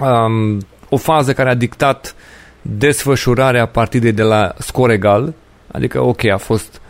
um, 0.00 0.60
o 0.92 0.96
fază 0.96 1.32
care 1.32 1.48
a 1.48 1.54
dictat 1.54 2.14
desfășurarea 2.62 3.66
partidei 3.66 4.12
de 4.12 4.22
la 4.22 4.54
scor 4.58 4.90
egal. 4.90 5.34
Adică, 5.70 6.00
ok, 6.04 6.24
a 6.24 6.36
fost 6.36 6.80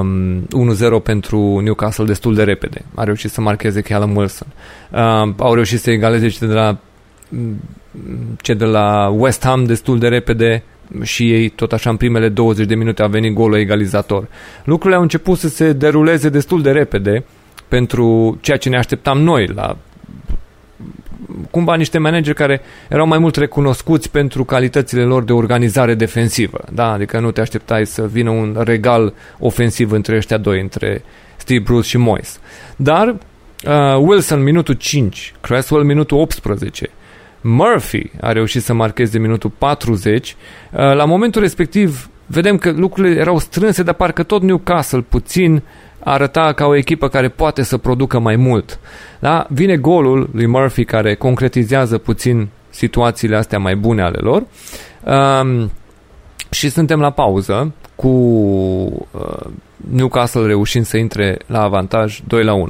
um, 0.00 0.42
1-0 1.00 1.02
pentru 1.02 1.60
Newcastle 1.62 2.04
destul 2.04 2.34
de 2.34 2.42
repede. 2.42 2.84
A 2.94 3.04
reușit 3.04 3.30
să 3.30 3.40
marcheze 3.40 3.80
Callum 3.80 4.16
Wilson. 4.16 4.46
Um, 4.90 5.34
au 5.38 5.54
reușit 5.54 5.80
să 5.80 5.90
egaleze 5.90 6.28
ce 6.28 6.46
de 6.46 6.52
la 6.52 6.78
ce 8.40 8.54
de 8.54 8.64
la 8.64 9.08
West 9.08 9.44
Ham 9.44 9.64
destul 9.64 9.98
de 9.98 10.08
repede 10.08 10.62
și 11.02 11.32
ei 11.32 11.48
tot 11.48 11.72
așa 11.72 11.90
în 11.90 11.96
primele 11.96 12.28
20 12.28 12.66
de 12.66 12.74
minute 12.74 13.02
a 13.02 13.06
venit 13.06 13.34
golul 13.34 13.58
egalizator. 13.58 14.28
Lucrurile 14.64 14.96
au 14.96 15.02
început 15.02 15.38
să 15.38 15.48
se 15.48 15.72
deruleze 15.72 16.28
destul 16.28 16.62
de 16.62 16.70
repede 16.70 17.24
pentru 17.68 18.38
ceea 18.40 18.56
ce 18.56 18.68
ne 18.68 18.76
așteptam 18.76 19.18
noi 19.18 19.46
la 19.46 19.76
cumva 21.50 21.74
niște 21.74 21.98
manageri 21.98 22.36
care 22.36 22.60
erau 22.88 23.06
mai 23.06 23.18
mult 23.18 23.36
recunoscuți 23.36 24.10
pentru 24.10 24.44
calitățile 24.44 25.02
lor 25.02 25.24
de 25.24 25.32
organizare 25.32 25.94
defensivă. 25.94 26.64
Da? 26.72 26.92
Adică 26.92 27.20
nu 27.20 27.30
te 27.30 27.40
așteptai 27.40 27.86
să 27.86 28.06
vină 28.06 28.30
un 28.30 28.56
regal 28.64 29.14
ofensiv 29.38 29.92
între 29.92 30.16
ăștia 30.16 30.36
doi, 30.36 30.60
între 30.60 31.02
Steve 31.36 31.60
Bruce 31.60 31.88
și 31.88 31.96
Moyes. 31.96 32.40
Dar 32.76 33.08
uh, 33.08 33.96
Wilson 33.98 34.42
minutul 34.42 34.74
5, 34.74 35.34
Cresswell 35.40 35.84
minutul 35.84 36.18
18, 36.18 36.90
Murphy 37.40 38.10
a 38.20 38.32
reușit 38.32 38.62
să 38.62 38.72
marcheze 38.72 39.18
minutul 39.18 39.52
40. 39.58 40.36
Uh, 40.70 40.78
la 40.78 41.04
momentul 41.04 41.40
respectiv 41.40 42.10
vedem 42.26 42.56
că 42.56 42.70
lucrurile 42.70 43.20
erau 43.20 43.38
strânse, 43.38 43.82
dar 43.82 43.94
parcă 43.94 44.22
tot 44.22 44.42
Newcastle 44.42 45.00
puțin 45.00 45.62
arăta 46.08 46.52
ca 46.52 46.66
o 46.66 46.74
echipă 46.74 47.08
care 47.08 47.28
poate 47.28 47.62
să 47.62 47.76
producă 47.76 48.18
mai 48.18 48.36
mult. 48.36 48.78
Da? 49.18 49.46
Vine 49.50 49.76
golul 49.76 50.28
lui 50.32 50.46
Murphy 50.46 50.84
care 50.84 51.14
concretizează 51.14 51.98
puțin 51.98 52.48
situațiile 52.70 53.36
astea 53.36 53.58
mai 53.58 53.76
bune 53.76 54.02
ale 54.02 54.18
lor. 54.20 54.46
Um, 55.04 55.70
și 56.50 56.68
suntem 56.68 57.00
la 57.00 57.10
pauză 57.10 57.72
cu 57.94 58.08
uh, 58.08 59.46
Newcastle 59.90 60.46
reușind 60.46 60.84
să 60.84 60.96
intre 60.96 61.38
la 61.46 61.62
avantaj 61.62 62.20
2 62.26 62.44
la 62.44 62.54
1. 62.54 62.68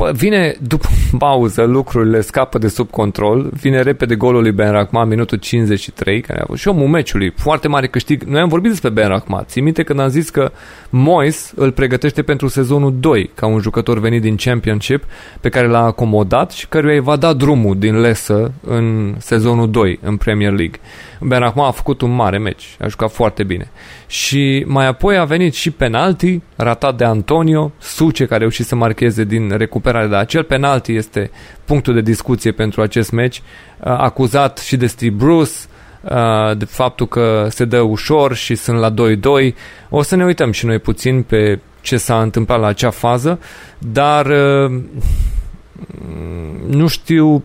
P- 0.00 0.12
vine 0.12 0.56
după 0.60 0.88
pauză, 1.18 1.62
lucrurile 1.62 2.20
scapă 2.20 2.58
de 2.58 2.68
sub 2.68 2.90
control, 2.90 3.50
vine 3.52 3.82
repede 3.82 4.14
golul 4.14 4.42
lui 4.42 4.52
Ben 4.52 4.70
Rahma, 4.70 5.04
minutul 5.04 5.38
53, 5.38 6.20
care 6.20 6.38
a 6.38 6.42
avut 6.44 6.58
și 6.58 6.68
omul 6.68 6.88
meciului, 6.88 7.32
foarte 7.36 7.68
mare 7.68 7.86
câștig. 7.86 8.22
Noi 8.22 8.40
am 8.40 8.48
vorbit 8.48 8.70
despre 8.70 8.88
Ben 8.88 9.08
Rahma. 9.08 9.42
Ții 9.42 9.60
minte 9.60 9.82
când 9.82 10.00
am 10.00 10.08
zis 10.08 10.30
că 10.30 10.52
Moyes 10.90 11.52
îl 11.56 11.72
pregătește 11.72 12.22
pentru 12.22 12.48
sezonul 12.48 12.94
2, 13.00 13.30
ca 13.34 13.46
un 13.46 13.60
jucător 13.60 13.98
venit 13.98 14.20
din 14.20 14.36
Championship, 14.36 15.04
pe 15.40 15.48
care 15.48 15.66
l-a 15.66 15.84
acomodat 15.84 16.50
și 16.50 16.68
căruia 16.68 16.94
îi 16.94 17.00
va 17.00 17.16
da 17.16 17.32
drumul 17.32 17.78
din 17.78 18.00
lesă 18.00 18.52
în 18.66 19.14
sezonul 19.18 19.70
2, 19.70 19.98
în 20.02 20.16
Premier 20.16 20.52
League. 20.52 20.80
Ben 21.22 21.38
Rahma 21.38 21.66
a 21.66 21.70
făcut 21.70 22.00
un 22.00 22.14
mare 22.14 22.38
meci, 22.38 22.76
a 22.80 22.88
jucat 22.88 23.12
foarte 23.12 23.44
bine. 23.44 23.70
Și 24.06 24.64
mai 24.66 24.86
apoi 24.86 25.18
a 25.18 25.24
venit 25.24 25.54
și 25.54 25.70
penalti, 25.70 26.40
ratat 26.56 26.96
de 26.96 27.04
Antonio, 27.04 27.72
Suce, 27.78 28.24
care 28.24 28.34
a 28.34 28.38
reușit 28.38 28.66
să 28.66 28.74
marcheze 28.74 29.24
din 29.24 29.56
recuperare, 29.56 30.06
dar 30.06 30.20
acel 30.20 30.42
penalti 30.42 30.92
este 30.92 31.30
punctul 31.64 31.94
de 31.94 32.00
discuție 32.00 32.52
pentru 32.52 32.82
acest 32.82 33.10
meci, 33.10 33.36
uh, 33.36 33.42
acuzat 33.84 34.58
și 34.58 34.76
de 34.76 34.86
Steve 34.86 35.14
Bruce, 35.14 35.50
uh, 36.02 36.56
de 36.56 36.64
faptul 36.64 37.08
că 37.08 37.46
se 37.50 37.64
dă 37.64 37.80
ușor 37.80 38.34
și 38.34 38.54
sunt 38.54 38.78
la 38.78 38.90
2-2. 38.90 39.54
O 39.88 40.02
să 40.02 40.16
ne 40.16 40.24
uităm 40.24 40.50
și 40.50 40.66
noi 40.66 40.78
puțin 40.78 41.22
pe 41.22 41.58
ce 41.80 41.96
s-a 41.96 42.22
întâmplat 42.22 42.60
la 42.60 42.66
acea 42.66 42.90
fază, 42.90 43.38
dar 43.78 44.26
uh, 44.26 44.80
nu 46.66 46.86
știu 46.86 47.44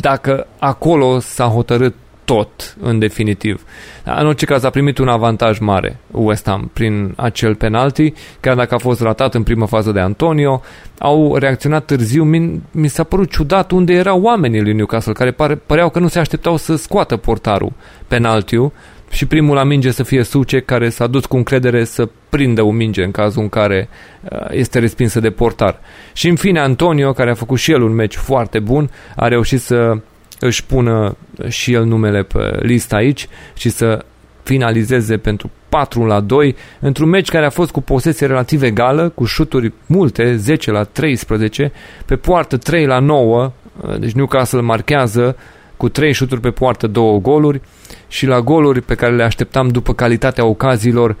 dacă 0.00 0.46
acolo 0.58 1.18
s-a 1.18 1.44
hotărât 1.44 1.94
tot, 2.24 2.76
în 2.80 2.98
definitiv. 2.98 3.62
În 4.04 4.26
orice 4.26 4.46
caz 4.46 4.64
a 4.64 4.70
primit 4.70 4.98
un 4.98 5.08
avantaj 5.08 5.58
mare 5.58 5.96
West 6.10 6.48
Ham 6.48 6.70
prin 6.72 7.12
acel 7.16 7.54
penalti, 7.54 8.12
chiar 8.40 8.54
dacă 8.54 8.74
a 8.74 8.78
fost 8.78 9.00
ratat 9.00 9.34
în 9.34 9.42
prima 9.42 9.66
fază 9.66 9.90
de 9.92 10.00
Antonio, 10.00 10.62
au 10.98 11.36
reacționat 11.36 11.84
târziu. 11.84 12.24
Mi, 12.24 12.62
mi 12.70 12.88
s-a 12.88 13.04
părut 13.04 13.30
ciudat 13.30 13.70
unde 13.70 13.92
erau 13.92 14.22
oamenii 14.22 14.62
lui 14.62 14.72
Newcastle, 14.72 15.12
care 15.12 15.30
pare, 15.30 15.54
păreau 15.54 15.90
că 15.90 15.98
nu 15.98 16.08
se 16.08 16.18
așteptau 16.18 16.56
să 16.56 16.76
scoată 16.76 17.16
portarul 17.16 17.72
penaltiu 18.08 18.72
și 19.10 19.26
primul 19.26 19.54
la 19.54 19.64
minge 19.64 19.90
să 19.90 20.02
fie 20.02 20.22
Suce, 20.22 20.60
care 20.60 20.88
s-a 20.88 21.06
dus 21.06 21.24
cu 21.24 21.36
încredere 21.36 21.84
să 21.84 22.08
prindă 22.28 22.62
o 22.62 22.70
minge 22.70 23.04
în 23.04 23.10
cazul 23.10 23.42
în 23.42 23.48
care 23.48 23.88
uh, 24.22 24.38
este 24.50 24.78
respinsă 24.78 25.20
de 25.20 25.30
portar. 25.30 25.80
Și 26.12 26.28
în 26.28 26.36
fine 26.36 26.60
Antonio, 26.60 27.12
care 27.12 27.30
a 27.30 27.34
făcut 27.34 27.58
și 27.58 27.72
el 27.72 27.82
un 27.82 27.94
meci 27.94 28.16
foarte 28.16 28.58
bun, 28.58 28.90
a 29.16 29.28
reușit 29.28 29.60
să 29.60 29.98
își 30.40 30.64
pună 30.64 31.16
și 31.48 31.72
el 31.72 31.84
numele 31.84 32.22
pe 32.22 32.58
listă 32.60 32.94
aici 32.94 33.28
și 33.54 33.68
să 33.68 34.04
finalizeze 34.42 35.16
pentru 35.16 35.50
4 35.68 36.04
la 36.04 36.20
2 36.20 36.56
într-un 36.80 37.08
meci 37.08 37.28
care 37.28 37.46
a 37.46 37.50
fost 37.50 37.70
cu 37.70 37.80
posesie 37.80 38.26
relativ 38.26 38.62
egală, 38.62 39.08
cu 39.08 39.24
șuturi 39.24 39.72
multe, 39.86 40.36
10 40.36 40.70
la 40.70 40.82
13, 40.82 41.72
pe 42.06 42.16
poartă 42.16 42.56
3 42.56 42.86
la 42.86 42.98
9, 42.98 43.52
deci 43.98 44.12
Newcastle 44.12 44.60
marchează 44.60 45.36
cu 45.76 45.88
3 45.88 46.12
șuturi 46.12 46.40
pe 46.40 46.50
poartă, 46.50 46.86
2 46.86 47.20
goluri 47.20 47.60
și 48.08 48.26
la 48.26 48.40
goluri 48.40 48.80
pe 48.80 48.94
care 48.94 49.14
le 49.14 49.22
așteptam 49.22 49.68
după 49.68 49.94
calitatea 49.94 50.44
ocaziilor 50.44 51.16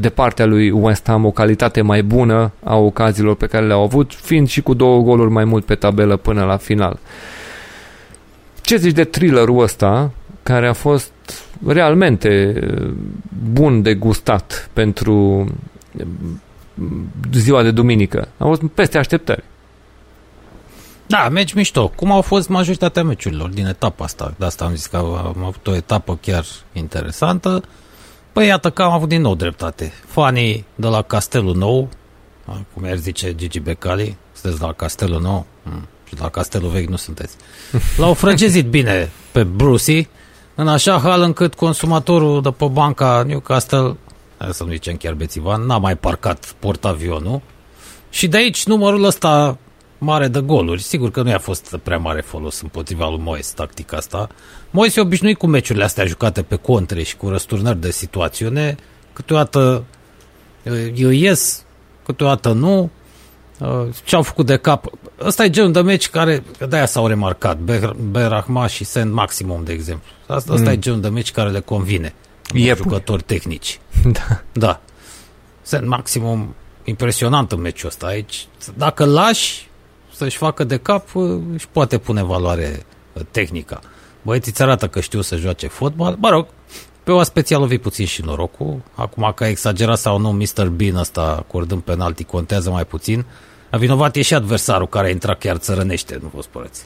de 0.00 0.08
partea 0.08 0.46
lui 0.46 0.70
West 0.70 1.06
Ham, 1.06 1.24
o 1.24 1.30
calitate 1.30 1.80
mai 1.80 2.02
bună 2.02 2.52
a 2.64 2.76
ocaziilor 2.76 3.36
pe 3.36 3.46
care 3.46 3.66
le-au 3.66 3.82
avut, 3.82 4.12
fiind 4.14 4.48
și 4.48 4.62
cu 4.62 4.74
două 4.74 5.02
goluri 5.02 5.30
mai 5.30 5.44
mult 5.44 5.64
pe 5.64 5.74
tabelă 5.74 6.16
până 6.16 6.44
la 6.44 6.56
final. 6.56 6.98
Ce 8.60 8.76
zici 8.76 8.94
de 8.94 9.04
thrillerul 9.04 9.62
ăsta, 9.62 10.10
care 10.42 10.68
a 10.68 10.72
fost 10.72 11.12
realmente 11.66 12.60
bun 13.52 13.82
de 13.82 13.94
gustat 13.94 14.70
pentru 14.72 15.46
ziua 17.32 17.62
de 17.62 17.70
duminică? 17.70 18.28
A 18.36 18.44
fost 18.44 18.62
peste 18.74 18.98
așteptări. 18.98 19.44
Da, 21.08 21.28
meci 21.28 21.52
mișto. 21.52 21.88
Cum 21.88 22.12
au 22.12 22.20
fost 22.20 22.48
majoritatea 22.48 23.04
meciurilor 23.04 23.48
din 23.48 23.66
etapa 23.66 24.04
asta. 24.04 24.34
De 24.38 24.44
asta 24.44 24.64
am 24.64 24.74
zis 24.74 24.86
că 24.86 24.96
am 24.96 25.44
avut 25.44 25.66
o 25.66 25.74
etapă 25.74 26.18
chiar 26.20 26.44
interesantă. 26.72 27.62
Păi 28.32 28.46
iată 28.46 28.70
că 28.70 28.82
am 28.82 28.92
avut 28.92 29.08
din 29.08 29.20
nou 29.20 29.34
dreptate. 29.34 29.92
Fanii 30.06 30.64
de 30.74 30.86
la 30.86 31.02
Castelul 31.02 31.56
Nou, 31.56 31.88
cum 32.74 32.84
ar 32.84 32.96
zice 32.96 33.34
Gigi 33.34 33.60
Becali, 33.60 34.16
sunteți 34.32 34.62
la 34.62 34.72
Castelul 34.72 35.20
Nou 35.20 35.46
hmm. 35.62 35.86
și 36.08 36.14
la 36.20 36.28
Castelul 36.28 36.70
Vechi 36.70 36.88
nu 36.88 36.96
sunteți. 36.96 37.36
L-au 38.00 38.14
frăgezit 38.14 38.66
bine 38.66 39.10
pe 39.32 39.42
Brucey, 39.42 40.08
în 40.54 40.68
așa 40.68 40.98
hal 40.98 41.22
încât 41.22 41.54
consumatorul 41.54 42.42
de 42.42 42.50
pe 42.50 42.66
banca 42.66 43.22
Newcastle, 43.26 43.96
hai 44.38 44.52
să 44.52 44.64
nu 44.64 44.70
zicem 44.70 44.96
chiar 44.96 45.14
bețivan, 45.14 45.62
n-a 45.62 45.78
mai 45.78 45.96
parcat 45.96 46.54
portavionul 46.58 47.40
și 48.10 48.28
de 48.28 48.36
aici 48.36 48.66
numărul 48.66 49.04
ăsta 49.04 49.58
mare 49.98 50.28
de 50.28 50.40
goluri. 50.40 50.82
Sigur 50.82 51.10
că 51.10 51.22
nu 51.22 51.28
i-a 51.28 51.38
fost 51.38 51.76
prea 51.82 51.98
mare 51.98 52.20
folos 52.20 52.60
împotriva 52.60 53.08
lui 53.08 53.20
Moise 53.22 53.52
tactica 53.54 53.96
asta. 53.96 54.28
Moise 54.70 54.98
e 54.98 55.02
obișnuit 55.02 55.38
cu 55.38 55.46
meciurile 55.46 55.84
astea 55.84 56.04
jucate 56.04 56.42
pe 56.42 56.56
contre 56.56 57.02
și 57.02 57.16
cu 57.16 57.28
răsturnări 57.28 57.80
de 57.80 57.90
situațiune. 57.90 58.76
Câteodată 59.12 59.84
eu 60.94 61.10
ies, 61.10 61.64
câteodată 62.04 62.52
nu. 62.52 62.90
Ce-au 64.04 64.22
făcut 64.22 64.46
de 64.46 64.56
cap. 64.56 64.84
Ăsta 65.20 65.44
e 65.44 65.50
genul 65.50 65.72
de 65.72 65.80
meci 65.80 66.08
care, 66.08 66.42
de-aia 66.68 66.86
s-au 66.86 67.06
remarcat. 67.06 67.58
Berahma 68.10 68.66
și 68.66 68.84
Send 68.84 69.12
Maximum, 69.12 69.64
de 69.64 69.72
exemplu. 69.72 70.10
Asta, 70.26 70.52
asta 70.52 70.68
mm. 70.68 70.72
e 70.72 70.78
genul 70.78 71.00
de 71.00 71.08
meci 71.08 71.32
care 71.32 71.50
le 71.50 71.60
convine. 71.60 72.14
E 72.52 72.74
jucători 72.74 73.22
tehnici. 73.22 73.80
Da. 74.12 74.42
Da. 74.52 74.80
Send 75.62 75.86
Maximum 75.86 76.54
impresionant 76.84 77.52
în 77.52 77.60
meciul 77.60 77.88
ăsta 77.88 78.06
aici. 78.06 78.46
Dacă 78.74 79.04
lași, 79.04 79.67
să-și 80.18 80.36
facă 80.36 80.64
de 80.64 80.76
cap, 80.76 81.08
își 81.54 81.68
poate 81.68 81.98
pune 81.98 82.22
valoare 82.22 82.86
uh, 83.12 83.22
tehnică. 83.30 83.80
Băieții 84.22 84.50
îți 84.52 84.62
arată 84.62 84.88
că 84.88 85.00
știu 85.00 85.20
să 85.20 85.36
joace 85.36 85.66
fotbal. 85.66 86.16
Mă 86.18 86.28
rog, 86.28 86.46
pe 87.02 87.12
o 87.12 87.22
special 87.22 87.60
lovi 87.60 87.78
puțin 87.78 88.06
și 88.06 88.24
norocul. 88.24 88.80
Acum 88.94 89.32
că 89.34 89.44
a 89.44 89.48
exagerat 89.48 89.98
sau 89.98 90.18
nu 90.18 90.30
Mr. 90.30 90.68
Bean 90.68 90.96
ăsta 90.96 91.22
acordând 91.38 91.82
penalti 91.82 92.24
contează 92.24 92.70
mai 92.70 92.84
puțin. 92.84 93.24
A 93.70 93.76
vinovat 93.76 94.16
e 94.16 94.22
și 94.22 94.34
adversarul 94.34 94.88
care 94.88 95.06
a 95.06 95.10
intrat 95.10 95.38
chiar 95.38 95.56
țărănește, 95.56 96.18
nu 96.22 96.30
vă 96.34 96.42
spăreți. 96.42 96.84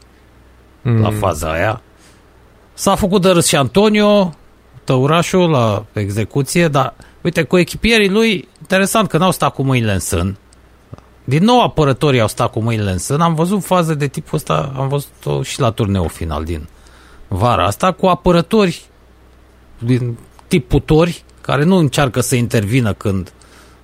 Mm. 0.83 1.01
La 1.01 1.11
faza 1.11 1.52
aia. 1.52 1.83
S-a 2.75 2.94
făcut 2.94 3.23
de 3.23 3.28
râs 3.28 3.47
și 3.47 3.57
Antonio, 3.57 4.35
tăurașul, 4.85 5.51
la 5.51 5.85
execuție, 5.93 6.69
dar 6.69 6.94
uite, 7.23 7.43
cu 7.43 7.59
echipierii 7.59 8.09
lui, 8.09 8.49
interesant 8.61 9.09
că 9.09 9.19
n-au 9.19 9.31
stat 9.31 9.55
cu 9.55 9.62
mâinile 9.62 9.93
în 9.93 9.99
sân. 9.99 10.36
Din 11.25 11.44
nou 11.44 11.62
apărătorii 11.62 12.20
au 12.20 12.28
stat 12.28 12.51
cu 12.51 12.60
mâinile 12.60 12.91
în 12.91 12.99
sân. 12.99 13.20
Am 13.20 13.34
văzut 13.34 13.65
faze 13.65 13.94
de 13.94 14.07
tipul 14.07 14.39
ăsta, 14.39 14.73
am 14.76 14.89
văzut-o 14.89 15.42
și 15.42 15.60
la 15.60 15.70
turneul 15.70 16.09
final 16.09 16.44
din 16.44 16.68
vara 17.28 17.67
asta, 17.67 17.92
cu 17.92 18.07
apărători 18.07 18.83
din 19.78 20.18
tip 20.47 20.68
putori, 20.68 21.25
care 21.41 21.65
nu 21.65 21.76
încearcă 21.76 22.20
să 22.20 22.34
intervină 22.36 22.92
când 22.92 23.33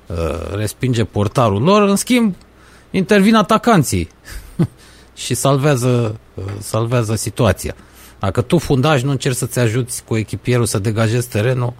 uh, 0.07 0.17
respinge 0.55 1.05
portarul 1.05 1.62
lor, 1.62 1.83
în 1.83 1.97
schimb 1.97 2.34
intervin 2.91 3.34
atacanții 3.34 4.08
și 5.15 5.34
salvează, 5.34 6.18
uh, 6.34 6.44
salvează 6.58 7.15
situația. 7.15 7.75
Dacă 8.18 8.41
tu 8.41 8.58
fundaj 8.58 9.02
nu 9.02 9.10
încerci 9.10 9.36
să-ți 9.36 9.58
ajuți 9.58 10.05
cu 10.05 10.17
echipierul 10.17 10.67
să 10.67 10.78
degajezi 10.78 11.28
terenul, 11.28 11.73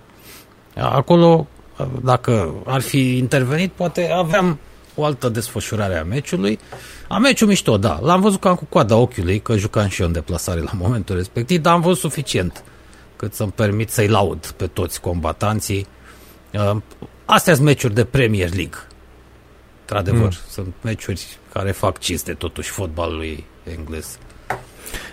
acolo, 0.75 1.47
uh, 1.79 1.87
dacă 2.03 2.55
ar 2.67 2.81
fi 2.81 3.17
intervenit, 3.17 3.73
poate 3.73 4.11
aveam 4.11 4.59
o 5.01 5.05
altă 5.05 5.29
desfășurare 5.29 5.99
a 5.99 6.05
meciului. 6.05 6.59
A 7.09 7.19
meciul 7.19 7.49
mișto, 7.49 7.77
da. 7.77 7.99
L-am 8.03 8.21
văzut 8.21 8.41
cam 8.41 8.55
cu 8.55 8.65
coada 8.65 8.97
ochiului, 8.97 9.41
că 9.41 9.57
jucam 9.57 9.89
și 9.89 10.01
eu 10.01 10.07
în 10.07 10.13
deplasare 10.13 10.61
la 10.61 10.73
momentul 10.75 11.17
respectiv, 11.17 11.61
dar 11.61 11.75
am 11.75 11.81
văzut 11.81 11.99
suficient 11.99 12.65
cât 13.17 13.35
să-mi 13.35 13.53
permit 13.53 13.91
să-i 13.91 14.09
laud 14.09 14.47
pe 14.47 14.67
toți 14.67 15.01
combatanții. 15.01 15.87
Uh, 16.53 16.77
astea 17.25 17.55
sunt 17.55 17.67
meciuri 17.67 17.95
de 17.95 18.05
Premier 18.05 18.49
League. 18.55 18.79
Într-adevăr, 19.81 20.23
mm. 20.23 20.51
sunt 20.51 20.75
meciuri 20.81 21.39
care 21.53 21.71
fac 21.71 21.99
cinste 21.99 22.33
totuși 22.35 22.71
fotbalului 22.71 23.45
englez. 23.77 24.19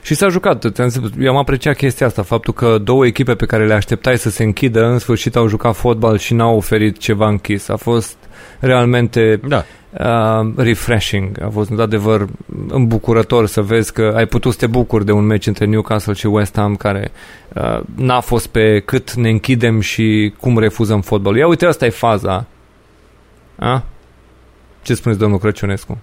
Și 0.06 0.14
s-a 0.14 0.30
jucat, 0.30 0.80
eu 1.20 1.32
am 1.32 1.38
apreciat 1.38 1.76
chestia 1.76 2.06
asta, 2.06 2.22
faptul 2.22 2.54
că 2.54 2.78
două 2.78 3.06
echipe 3.06 3.36
pe 3.36 3.46
care 3.46 3.66
le 3.66 3.74
așteptai 3.74 4.18
să 4.18 4.30
se 4.30 4.44
închidă, 4.44 4.86
în 4.86 5.00
sfârșit 5.00 5.36
au 5.36 5.48
jucat 5.48 5.76
fotbal 5.76 6.18
și 6.18 6.34
n-au 6.34 6.56
oferit 6.56 6.98
ceva 6.98 7.28
închis. 7.28 7.68
A 7.70 7.76
fost 7.76 8.18
realmente 8.60 9.40
da. 9.48 9.66
uh, 9.92 10.54
refreshing. 10.56 11.42
A 11.42 11.50
fost 11.50 11.70
într-adevăr 11.70 12.28
îmbucurător 12.68 13.48
să 13.48 13.62
vezi 13.62 13.94
că 13.94 14.14
ai 14.16 14.26
putut 14.26 14.52
să 14.52 14.58
te 14.58 14.68
bucuri 14.68 15.06
de 15.06 15.12
un 15.12 15.26
meci 15.26 15.48
între 15.48 15.66
Newcastle 15.66 16.14
și 16.14 16.26
West 16.26 16.56
Ham 16.56 16.76
care 16.76 17.12
uh, 17.54 17.80
n-a 17.96 18.20
fost 18.20 18.48
pe 18.48 18.80
cât 18.80 19.14
ne 19.14 19.30
închidem 19.30 19.80
și 19.80 20.34
cum 20.40 20.60
refuzăm 20.60 21.02
fotbalul. 21.02 21.38
Ia 21.38 21.48
uite, 21.48 21.66
asta 21.66 21.86
e 21.86 21.90
faza. 21.90 22.46
A? 23.56 23.84
Ce 24.82 24.94
spuneți, 24.94 25.20
domnul 25.20 25.40
Crăciunescu? 25.40 25.98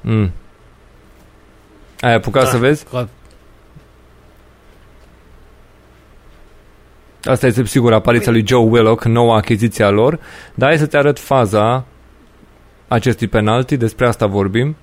Mm. 0.00 0.30
Ai 2.04 2.14
apucat 2.14 2.42
da, 2.42 2.48
să 2.48 2.56
vezi? 2.56 2.84
Asta 7.22 7.46
este 7.46 7.64
sigur 7.64 7.92
apariția 7.92 8.32
lui 8.32 8.46
Joe 8.46 8.64
Willock, 8.64 9.04
noua 9.04 9.36
achiziție 9.36 9.84
a 9.84 9.90
lor, 9.90 10.20
dar 10.54 10.68
hai 10.68 10.78
să 10.78 10.86
te 10.86 10.96
arăt 10.96 11.18
faza 11.18 11.84
acestui 12.88 13.26
penalti, 13.26 13.76
despre 13.76 14.06
asta 14.06 14.26
vorbim. 14.26 14.76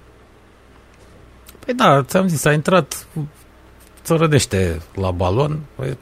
Păi 1.65 1.73
da, 1.73 2.03
ți-am 2.03 2.27
zis, 2.27 2.45
a 2.45 2.53
intrat 2.53 3.07
țărădește 4.03 4.81
la 4.95 5.11
balon, 5.11 5.59
păi, 5.75 5.97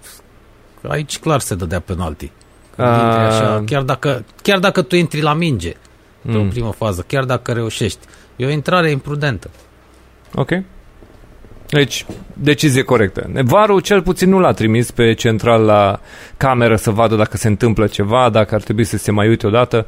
aici 0.87 1.19
clar 1.19 1.39
se 1.39 1.55
dădea 1.55 1.79
penalti. 1.79 2.31
a... 2.75 2.85
așa, 2.85 3.63
chiar, 3.65 3.81
dacă, 3.81 4.25
chiar 4.41 4.59
dacă 4.59 4.81
tu 4.81 4.95
intri 4.95 5.21
la 5.21 5.33
minge 5.33 5.71
pe 6.21 6.31
mm. 6.31 6.45
o 6.45 6.49
primă 6.49 6.71
fază, 6.71 7.03
chiar 7.07 7.23
dacă 7.23 7.51
reușești, 7.51 8.07
e 8.35 8.45
o 8.45 8.49
intrare 8.49 8.89
imprudentă. 8.89 9.49
Ok. 10.35 10.49
Deci, 11.69 12.05
decizie 12.33 12.81
corectă. 12.81 13.29
Varul 13.43 13.79
cel 13.79 14.01
puțin 14.01 14.29
nu 14.29 14.39
l-a 14.39 14.51
trimis 14.51 14.91
pe 14.91 15.13
central 15.13 15.61
la 15.61 15.99
cameră 16.37 16.75
să 16.75 16.91
vadă 16.91 17.15
dacă 17.15 17.37
se 17.37 17.47
întâmplă 17.47 17.87
ceva, 17.87 18.29
dacă 18.31 18.55
ar 18.55 18.61
trebui 18.61 18.83
să 18.83 18.97
se 18.97 19.11
mai 19.11 19.27
uite 19.27 19.47
odată. 19.47 19.85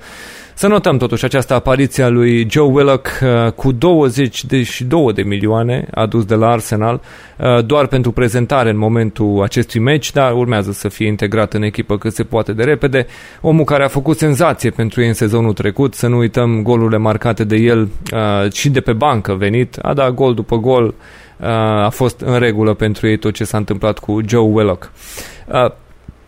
Să 0.53 0.67
notăm 0.67 0.97
totuși 0.97 1.25
această 1.25 1.53
apariție 1.53 2.03
a 2.03 2.09
lui 2.09 2.47
Joe 2.49 2.71
Willock 2.71 3.09
uh, 3.21 3.51
cu 3.51 3.71
22 3.71 5.13
de 5.13 5.21
milioane 5.21 5.87
adus 5.91 6.25
de 6.25 6.35
la 6.35 6.49
Arsenal 6.49 7.01
uh, 7.37 7.65
doar 7.65 7.87
pentru 7.87 8.11
prezentare 8.11 8.69
în 8.69 8.77
momentul 8.77 9.41
acestui 9.43 9.79
meci, 9.79 10.11
dar 10.11 10.33
urmează 10.33 10.71
să 10.71 10.89
fie 10.89 11.07
integrat 11.07 11.53
în 11.53 11.61
echipă 11.61 11.97
cât 11.97 12.13
se 12.13 12.23
poate 12.23 12.53
de 12.53 12.63
repede. 12.63 13.05
Omul 13.41 13.63
care 13.63 13.83
a 13.83 13.87
făcut 13.87 14.17
senzație 14.17 14.69
pentru 14.69 15.01
ei 15.01 15.07
în 15.07 15.13
sezonul 15.13 15.53
trecut, 15.53 15.93
să 15.93 16.07
nu 16.07 16.17
uităm 16.17 16.61
golurile 16.63 16.97
marcate 16.97 17.43
de 17.43 17.55
el 17.55 17.89
uh, 18.13 18.51
și 18.51 18.69
de 18.69 18.81
pe 18.81 18.93
bancă 18.93 19.33
venit, 19.33 19.77
a 19.81 19.93
dat 19.93 20.13
gol 20.13 20.33
după 20.33 20.57
gol, 20.57 20.93
a 21.41 21.89
fost 21.89 22.19
în 22.19 22.39
regulă 22.39 22.73
pentru 22.73 23.07
ei 23.07 23.17
tot 23.17 23.33
ce 23.33 23.43
s-a 23.43 23.57
întâmplat 23.57 23.99
cu 23.99 24.19
Joe 24.25 24.49
Willock. 24.51 24.91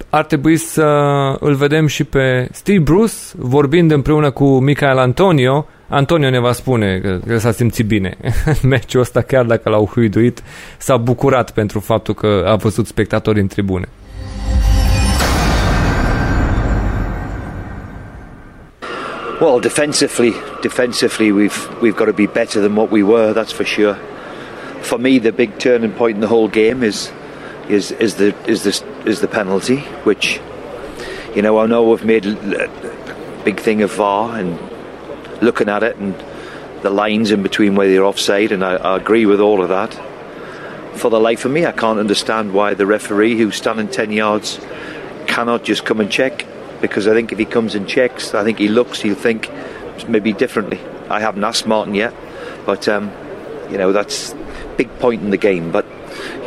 Ar 0.09 0.25
trebui 0.25 0.57
să 0.57 0.83
îl 1.39 1.53
vedem 1.53 1.87
și 1.87 2.03
pe 2.03 2.47
Steve 2.51 2.79
Bruce 2.79 3.13
vorbind 3.35 3.91
împreună 3.91 4.31
cu 4.31 4.59
Michael 4.59 4.97
Antonio. 4.97 5.67
Antonio 5.87 6.29
ne 6.29 6.39
va 6.39 6.51
spune 6.51 6.99
că, 6.99 7.19
că 7.27 7.37
s-a 7.37 7.51
simțit 7.51 7.85
bine 7.85 8.17
în 8.45 8.55
meciul 8.69 9.01
ăsta, 9.01 9.21
chiar 9.21 9.45
dacă 9.45 9.69
l-au 9.69 9.85
huiduit, 9.85 10.43
s-a 10.77 10.97
bucurat 10.97 11.51
pentru 11.51 11.79
faptul 11.79 12.13
că 12.13 12.43
a 12.47 12.55
văzut 12.55 12.87
spectatori 12.87 13.39
în 13.39 13.47
tribune. 13.47 13.87
Well, 19.41 19.59
defensively, 19.59 20.33
defensively, 20.61 21.31
we've 21.31 21.67
we've 21.81 21.95
got 21.95 22.07
to 22.07 22.13
be 22.13 22.29
better 22.33 22.61
than 22.61 22.75
what 22.75 22.91
we 22.91 23.03
were. 23.03 23.33
That's 23.33 23.51
for 23.51 23.65
sure. 23.65 23.97
For 24.83 24.97
me, 24.97 25.19
the 25.19 25.31
big 25.31 25.57
turning 25.59 25.91
point 25.93 26.15
in 26.15 26.21
the 26.21 26.27
whole 26.27 26.47
game 26.47 26.83
is 26.83 27.11
is 27.69 27.91
is 27.91 28.15
the 28.15 28.35
is 28.47 28.63
this 28.63 28.83
is 29.05 29.21
the 29.21 29.27
penalty, 29.27 29.79
which 30.03 30.39
you 31.35 31.41
know 31.41 31.57
I 31.57 31.65
know 31.65 31.89
we've 31.89 32.05
made 32.05 32.25
a 32.25 33.41
big 33.43 33.59
thing 33.59 33.81
of 33.81 33.91
VAR 33.93 34.37
and 34.37 34.59
looking 35.41 35.69
at 35.69 35.83
it 35.83 35.97
and 35.97 36.15
the 36.81 36.89
lines 36.89 37.31
in 37.31 37.41
between 37.41 37.75
where 37.75 37.87
they're 37.87 38.03
offside, 38.03 38.51
and 38.51 38.63
I, 38.63 38.75
I 38.75 38.97
agree 38.97 39.25
with 39.25 39.39
all 39.39 39.61
of 39.61 39.69
that. 39.69 39.93
For 40.97 41.09
the 41.09 41.19
life 41.19 41.45
of 41.45 41.51
me, 41.51 41.65
I 41.65 41.71
can't 41.71 41.97
understand 41.97 42.53
why 42.53 42.73
the 42.73 42.85
referee 42.85 43.37
who's 43.37 43.55
standing 43.55 43.87
ten 43.87 44.11
yards 44.11 44.59
cannot 45.27 45.63
just 45.63 45.85
come 45.85 46.01
and 46.01 46.11
check. 46.11 46.45
Because 46.81 47.07
I 47.07 47.13
think 47.13 47.31
if 47.31 47.39
he 47.39 47.45
comes 47.45 47.75
and 47.75 47.87
checks, 47.87 48.33
I 48.33 48.43
think 48.43 48.59
he 48.59 48.67
looks, 48.67 49.01
he'll 49.01 49.15
think 49.15 49.49
maybe 50.09 50.33
differently. 50.33 50.81
I 51.09 51.21
haven't 51.21 51.43
asked 51.45 51.65
Martin 51.65 51.95
yet, 51.95 52.13
but 52.65 52.89
um, 52.89 53.09
you 53.71 53.77
know 53.77 53.93
that's 53.93 54.35
big 54.77 54.89
point 54.99 55.21
in 55.21 55.29
the 55.29 55.37
game. 55.37 55.71
But 55.71 55.85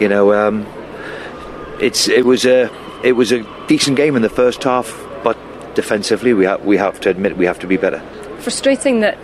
you 0.00 0.08
know, 0.08 0.32
um, 0.32 0.66
it's 1.80 2.08
it 2.08 2.24
was 2.24 2.44
a 2.44 2.70
it 3.02 3.12
was 3.12 3.32
a 3.32 3.42
decent 3.66 3.96
game 3.96 4.16
in 4.16 4.22
the 4.22 4.28
first 4.28 4.62
half, 4.64 4.92
but 5.22 5.36
defensively 5.74 6.32
we 6.32 6.44
ha- 6.44 6.56
we 6.56 6.76
have 6.76 7.00
to 7.00 7.10
admit 7.10 7.36
we 7.36 7.46
have 7.46 7.58
to 7.60 7.66
be 7.66 7.76
better. 7.76 8.00
Frustrating 8.40 9.00
that, 9.00 9.18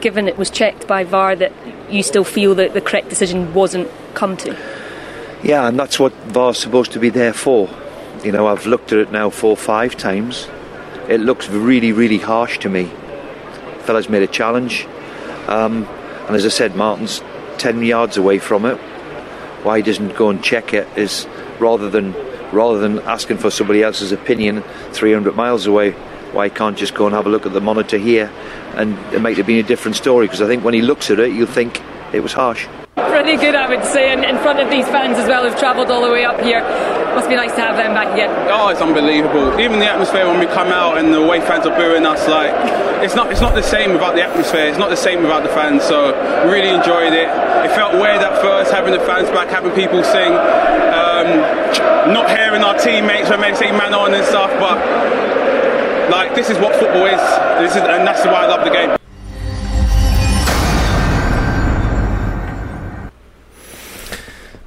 given 0.00 0.28
it 0.28 0.36
was 0.36 0.50
checked 0.50 0.86
by 0.86 1.04
VAR, 1.04 1.36
that 1.36 1.52
you 1.90 2.02
still 2.02 2.24
feel 2.24 2.54
that 2.56 2.74
the 2.74 2.80
correct 2.80 3.08
decision 3.08 3.52
wasn't 3.54 3.90
come 4.14 4.36
to. 4.38 4.56
Yeah, 5.42 5.66
and 5.66 5.78
that's 5.78 5.98
what 5.98 6.12
VAR's 6.26 6.58
supposed 6.58 6.92
to 6.92 6.98
be 6.98 7.08
there 7.08 7.32
for. 7.32 7.68
You 8.22 8.32
know, 8.32 8.46
I've 8.46 8.66
looked 8.66 8.92
at 8.92 8.98
it 8.98 9.12
now 9.12 9.30
four, 9.30 9.56
five 9.56 9.96
times. 9.96 10.48
It 11.08 11.20
looks 11.20 11.48
really, 11.48 11.92
really 11.92 12.18
harsh 12.18 12.58
to 12.58 12.68
me. 12.68 12.90
Fella's 13.80 14.08
made 14.08 14.22
a 14.22 14.26
challenge, 14.26 14.86
um, 15.48 15.84
and 16.26 16.36
as 16.36 16.44
I 16.44 16.50
said, 16.50 16.76
Martin's 16.76 17.20
ten 17.60 17.82
yards 17.82 18.16
away 18.16 18.38
from 18.38 18.64
it. 18.64 18.78
Why 19.62 19.76
he 19.76 19.82
doesn't 19.82 20.16
go 20.16 20.30
and 20.30 20.42
check 20.42 20.72
it 20.72 20.88
is 20.96 21.28
rather 21.58 21.90
than 21.90 22.14
rather 22.52 22.78
than 22.78 22.98
asking 23.00 23.36
for 23.36 23.50
somebody 23.50 23.82
else's 23.82 24.10
opinion 24.10 24.64
300 24.92 25.36
miles 25.36 25.66
away. 25.66 25.92
Why 26.32 26.48
he 26.48 26.50
can't 26.50 26.76
just 26.76 26.94
go 26.94 27.06
and 27.06 27.14
have 27.14 27.26
a 27.26 27.28
look 27.28 27.44
at 27.44 27.52
the 27.52 27.60
monitor 27.60 27.98
here, 27.98 28.32
and 28.74 28.96
it 29.12 29.20
might 29.20 29.36
have 29.36 29.46
been 29.46 29.62
a 29.62 29.68
different 29.68 29.96
story. 29.96 30.26
Because 30.26 30.40
I 30.40 30.46
think 30.46 30.64
when 30.64 30.74
he 30.74 30.80
looks 30.80 31.10
at 31.10 31.20
it, 31.20 31.32
you'll 31.32 31.46
think 31.46 31.82
it 32.14 32.20
was 32.20 32.32
harsh. 32.32 32.66
Pretty 32.96 33.36
good, 33.36 33.54
I 33.54 33.68
would 33.68 33.84
say, 33.84 34.12
in, 34.12 34.24
in 34.24 34.38
front 34.38 34.58
of 34.60 34.70
these 34.70 34.86
fans 34.86 35.18
as 35.18 35.28
well 35.28 35.48
who've 35.48 35.58
travelled 35.58 35.90
all 35.90 36.02
the 36.02 36.10
way 36.10 36.24
up 36.24 36.40
here. 36.40 36.62
Must 37.14 37.28
be 37.28 37.36
nice 37.36 37.52
to 37.56 37.60
have 37.60 37.76
them 37.76 37.92
back 37.92 38.14
again. 38.14 38.30
Oh, 38.50 38.68
it's 38.68 38.80
unbelievable. 38.80 39.60
Even 39.60 39.80
the 39.80 39.90
atmosphere 39.90 40.26
when 40.26 40.40
we 40.40 40.46
come 40.46 40.68
out 40.68 40.96
and 40.96 41.12
the 41.12 41.20
way 41.20 41.40
fans 41.40 41.66
are 41.66 41.76
booing 41.76 42.06
us, 42.06 42.26
like 42.26 42.54
it's 43.02 43.14
not 43.14 43.30
it's 43.30 43.40
not 43.40 43.54
the 43.54 43.62
same 43.62 43.92
without 43.92 44.14
the 44.14 44.22
atmosphere. 44.22 44.66
It's 44.66 44.78
not 44.78 44.90
the 44.90 44.96
same 44.96 45.22
without 45.22 45.42
the 45.42 45.48
fans. 45.50 45.82
So 45.82 46.12
really 46.46 46.68
enjoyed 46.68 47.12
it. 47.12 47.28
It 47.64 47.72
felt 47.74 47.94
weird 47.94 48.22
at 48.22 48.40
first 48.40 48.70
having 48.70 48.92
the 48.92 49.00
fans 49.00 49.28
back, 49.30 49.48
having 49.48 49.72
people 49.72 50.02
sing, 50.04 50.32
um, 50.32 51.28
not 52.12 52.28
hearing 52.30 52.62
our 52.62 52.78
teammates 52.78 53.30
when 53.30 53.40
they 53.40 53.54
say 53.54 53.72
"man 53.72 53.94
on" 53.94 54.14
and 54.14 54.24
stuff. 54.24 54.50
But 54.58 54.78
like 56.10 56.34
this 56.34 56.50
is 56.50 56.58
what 56.58 56.74
football 56.76 57.06
is. 57.06 57.20
This 57.60 57.76
is 57.76 57.82
and 57.82 58.06
that's 58.06 58.24
why 58.26 58.44
I 58.44 58.46
love 58.46 58.64
the 58.64 58.70
game. 58.70 58.99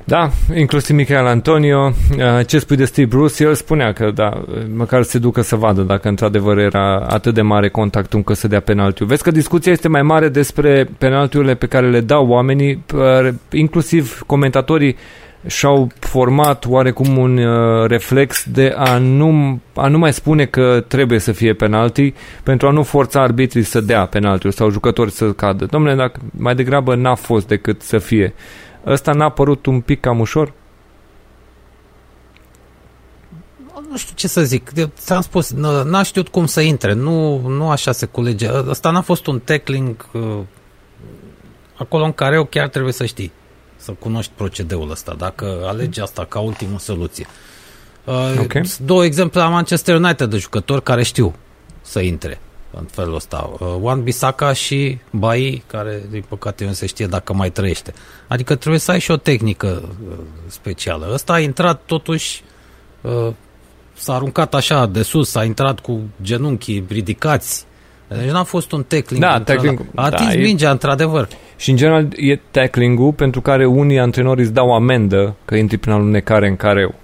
Da, 0.05 0.29
inclusiv 0.55 0.95
Michael 0.95 1.25
Antonio. 1.25 1.93
Uh, 2.17 2.45
ce 2.45 2.59
spui 2.59 2.75
de 2.75 2.85
Steve 2.85 3.07
Bruce? 3.07 3.43
El 3.43 3.53
spunea 3.53 3.93
că, 3.93 4.11
da, 4.15 4.43
măcar 4.75 5.03
se 5.03 5.17
ducă 5.17 5.41
să 5.41 5.55
vadă 5.55 5.81
dacă 5.81 6.07
într-adevăr 6.07 6.57
era 6.57 6.97
atât 6.97 7.33
de 7.33 7.41
mare 7.41 7.69
contactul 7.69 8.17
încât 8.17 8.35
să 8.35 8.47
dea 8.47 8.59
penaltiul. 8.59 9.07
Vezi 9.07 9.23
că 9.23 9.31
discuția 9.31 9.71
este 9.71 9.87
mai 9.87 10.01
mare 10.01 10.29
despre 10.29 10.89
penaltiurile 10.97 11.53
pe 11.53 11.65
care 11.65 11.89
le 11.89 11.99
dau 11.99 12.27
oamenii, 12.27 12.83
uh, 12.93 13.29
inclusiv 13.51 14.23
comentatorii 14.25 14.95
și-au 15.47 15.91
format 15.99 16.65
oarecum 16.67 17.17
un 17.17 17.37
uh, 17.37 17.87
reflex 17.87 18.45
de 18.51 18.73
a 18.77 18.97
nu, 18.97 19.59
a 19.73 19.87
nu 19.87 19.97
mai 19.97 20.13
spune 20.13 20.45
că 20.45 20.83
trebuie 20.87 21.19
să 21.19 21.31
fie 21.31 21.53
penalti 21.53 22.13
pentru 22.43 22.67
a 22.67 22.71
nu 22.71 22.83
forța 22.83 23.21
arbitrii 23.21 23.63
să 23.63 23.81
dea 23.81 24.05
penaltiul 24.05 24.51
sau 24.51 24.69
jucători 24.69 25.11
să 25.11 25.31
cadă. 25.31 25.65
Domnule, 25.65 25.95
dacă 25.95 26.19
mai 26.37 26.55
degrabă 26.55 26.95
n-a 26.95 27.15
fost 27.15 27.47
decât 27.47 27.81
să 27.81 27.97
fie. 27.97 28.33
Ăsta 28.85 29.11
n-a 29.11 29.29
părut 29.29 29.65
un 29.65 29.81
pic 29.81 29.99
cam 29.99 30.19
ușor? 30.19 30.53
Nu 33.89 33.97
știu 33.97 34.15
ce 34.15 34.27
să 34.27 34.43
zic. 34.43 34.71
Ți-am 34.97 35.21
spus, 35.21 35.51
n-a 35.83 36.03
știut 36.03 36.27
cum 36.27 36.45
să 36.45 36.61
intre. 36.61 36.93
Nu, 36.93 37.47
nu 37.47 37.69
așa 37.69 37.91
se 37.91 38.05
culege. 38.05 38.49
Ăsta 38.67 38.91
n-a 38.91 39.01
fost 39.01 39.25
un 39.27 39.39
tackling 39.39 40.05
uh, 40.13 40.39
acolo 41.75 42.03
în 42.03 42.13
care 42.13 42.35
eu 42.35 42.45
chiar 42.45 42.67
trebuie 42.67 42.93
să 42.93 43.05
știi. 43.05 43.31
Să 43.75 43.91
cunoști 43.91 44.31
procedeul 44.35 44.91
ăsta. 44.91 45.13
Dacă 45.17 45.63
alegi 45.65 45.99
asta 45.99 46.25
ca 46.25 46.39
ultimă 46.39 46.79
soluție. 46.79 47.27
Uh, 48.03 48.39
okay. 48.39 48.61
Două 48.85 49.05
exemple 49.05 49.39
la 49.39 49.47
Manchester 49.47 49.95
United 49.95 50.29
de 50.29 50.37
jucători 50.37 50.83
care 50.83 51.03
știu 51.03 51.35
să 51.81 51.99
intre 51.99 52.39
în 52.77 52.85
felul 52.85 53.15
ăsta. 53.15 53.49
Uh, 53.59 53.67
Juan 53.79 54.03
Bisaka 54.03 54.53
și 54.53 54.97
Bai, 55.09 55.63
care 55.67 56.01
din 56.09 56.23
păcate 56.27 56.65
nu 56.65 56.71
se 56.71 56.85
știe 56.85 57.05
dacă 57.05 57.33
mai 57.33 57.49
trăiește. 57.49 57.93
Adică 58.27 58.55
trebuie 58.55 58.79
să 58.79 58.91
ai 58.91 58.99
și 58.99 59.11
o 59.11 59.17
tehnică 59.17 59.81
uh, 59.83 60.17
specială. 60.47 61.09
Ăsta 61.13 61.33
a 61.33 61.39
intrat 61.39 61.81
totuși, 61.85 62.43
uh, 63.01 63.33
s-a 63.93 64.13
aruncat 64.13 64.53
așa 64.53 64.85
de 64.85 65.01
sus, 65.01 65.29
s-a 65.29 65.43
intrat 65.43 65.79
cu 65.79 65.99
genunchii 66.21 66.85
ridicați. 66.89 67.65
Deci 68.07 68.29
n-a 68.29 68.43
fost 68.43 68.71
un 68.71 68.83
tackling. 68.83 69.21
Da, 69.23 69.39
tackling. 69.39 69.85
A 69.95 70.03
atins 70.03 70.33
da, 70.33 70.39
mingea, 70.39 70.67
e... 70.67 70.71
într-adevăr. 70.71 71.27
Și 71.55 71.69
în 71.69 71.75
general 71.75 72.07
e 72.15 72.39
tackling-ul 72.51 73.13
pentru 73.13 73.41
care 73.41 73.65
unii 73.65 73.99
antrenori 73.99 74.41
îți 74.41 74.53
dau 74.53 74.73
amendă 74.73 75.35
că 75.45 75.55
intri 75.55 75.77
prin 75.77 75.93
alunecare 75.93 76.47
în 76.47 76.55
careu. 76.55 76.95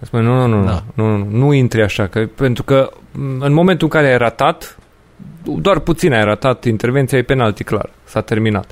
Spune, 0.00 0.22
nu, 0.22 0.46
nu, 0.46 0.58
nu, 0.58 0.64
da. 0.64 0.84
nu, 0.94 1.16
nu, 1.16 1.26
nu 1.30 1.52
intri 1.52 1.82
așa, 1.82 2.06
că, 2.06 2.28
pentru 2.34 2.62
că 2.62 2.90
în 3.38 3.52
momentul 3.52 3.88
în 3.92 4.00
care 4.00 4.10
ai 4.10 4.18
ratat, 4.18 4.78
doar 5.42 5.78
puțin 5.78 6.12
ai 6.12 6.24
ratat 6.24 6.64
intervenția, 6.64 7.18
e 7.18 7.22
penalti 7.22 7.64
clar, 7.64 7.90
s-a 8.04 8.20
terminat. 8.20 8.70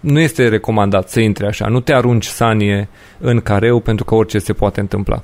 Nu 0.00 0.20
este 0.20 0.48
recomandat 0.48 1.08
să 1.08 1.20
intri 1.20 1.46
așa, 1.46 1.66
nu 1.66 1.80
te 1.80 1.94
arunci 1.94 2.24
sanie 2.24 2.88
în 3.18 3.40
careu 3.40 3.80
pentru 3.80 4.04
că 4.04 4.14
orice 4.14 4.38
se 4.38 4.52
poate 4.52 4.80
întâmpla. 4.80 5.20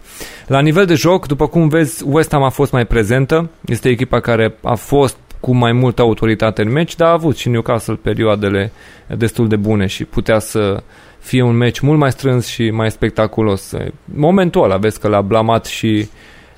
La 0.46 0.60
nivel 0.60 0.86
de 0.86 0.94
joc, 0.94 1.26
după 1.26 1.46
cum 1.46 1.68
vezi, 1.68 2.04
West 2.06 2.30
Ham 2.32 2.42
a 2.42 2.48
fost 2.48 2.72
mai 2.72 2.86
prezentă, 2.86 3.50
este 3.66 3.88
echipa 3.88 4.20
care 4.20 4.54
a 4.62 4.74
fost 4.74 5.16
cu 5.40 5.54
mai 5.54 5.72
multă 5.72 6.02
autoritate 6.02 6.62
în 6.62 6.72
meci, 6.72 6.96
dar 6.96 7.08
a 7.08 7.12
avut 7.12 7.36
și 7.36 7.48
Newcastle 7.48 7.94
perioadele 7.94 8.72
destul 9.16 9.48
de 9.48 9.56
bune 9.56 9.86
și 9.86 10.04
putea 10.04 10.38
să 10.38 10.82
fie 11.18 11.42
un 11.42 11.56
meci 11.56 11.80
mult 11.80 11.98
mai 11.98 12.10
strâns 12.10 12.46
și 12.46 12.70
mai 12.70 12.90
spectaculos. 12.90 13.72
Momentul 14.04 14.62
ăla, 14.62 14.76
vezi 14.76 15.00
că 15.00 15.08
l-a 15.08 15.20
blamat 15.20 15.64
și 15.64 16.08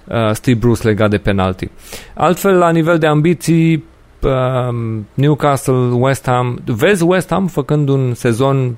uh, 0.08 0.32
Steve 0.32 0.58
Bruce 0.58 0.82
legat 0.82 1.10
de 1.10 1.18
penalti. 1.18 1.70
Altfel, 2.14 2.56
la 2.56 2.70
nivel 2.70 2.98
de 2.98 3.06
ambiții, 3.06 3.84
uh, 4.22 5.00
Newcastle, 5.14 5.74
West 5.74 6.26
Ham, 6.26 6.60
vezi 6.64 7.02
West 7.02 7.30
Ham 7.30 7.46
făcând 7.46 7.88
un 7.88 8.14
sezon 8.14 8.76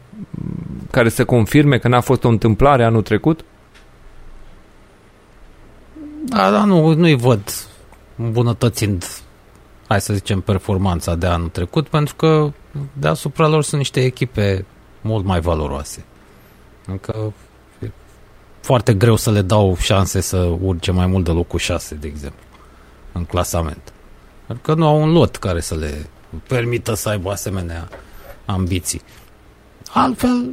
care 0.90 1.08
se 1.08 1.24
confirme 1.24 1.78
că 1.78 1.88
n-a 1.88 2.00
fost 2.00 2.24
o 2.24 2.28
întâmplare 2.28 2.84
anul 2.84 3.02
trecut? 3.02 3.44
Da, 6.24 6.50
da, 6.50 6.64
nu, 6.64 6.94
nu-i 6.94 7.16
văd 7.16 7.42
îmbunătățind, 8.16 9.04
hai 9.88 10.00
să 10.00 10.12
zicem, 10.12 10.40
performanța 10.40 11.14
de 11.14 11.26
anul 11.26 11.48
trecut, 11.48 11.88
pentru 11.88 12.14
că 12.14 12.52
deasupra 12.92 13.48
lor 13.48 13.62
sunt 13.62 13.80
niște 13.80 14.04
echipe 14.04 14.64
mult 15.00 15.24
mai 15.24 15.40
valoroase. 15.40 16.04
Încă 16.86 17.14
e 17.16 17.32
foarte 18.70 18.94
greu 18.94 19.16
să 19.16 19.30
le 19.30 19.42
dau 19.42 19.76
șanse 19.80 20.20
să 20.20 20.36
urce 20.36 20.90
mai 20.90 21.06
mult 21.06 21.24
de 21.24 21.30
locul 21.30 21.58
6, 21.58 21.94
de 21.94 22.06
exemplu, 22.06 22.42
în 23.12 23.24
clasament. 23.24 23.92
Pentru 24.46 24.64
că 24.64 24.78
nu 24.78 24.86
au 24.86 25.02
un 25.02 25.12
lot 25.12 25.36
care 25.36 25.60
să 25.60 25.74
le 25.74 26.06
permită 26.46 26.94
să 26.94 27.08
aibă 27.08 27.30
asemenea 27.30 27.88
ambiții. 28.44 29.02
Altfel, 29.92 30.50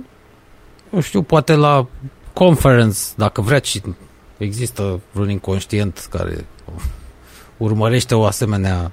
nu 0.89 1.01
știu, 1.01 1.21
poate 1.21 1.53
la 1.53 1.87
conference, 2.33 2.99
dacă 3.15 3.41
vrea 3.41 3.59
și 3.63 3.81
există 4.37 4.99
vreun 5.11 5.29
inconștient 5.29 6.07
care 6.09 6.45
urmărește 7.57 8.15
o 8.15 8.25
asemenea 8.25 8.91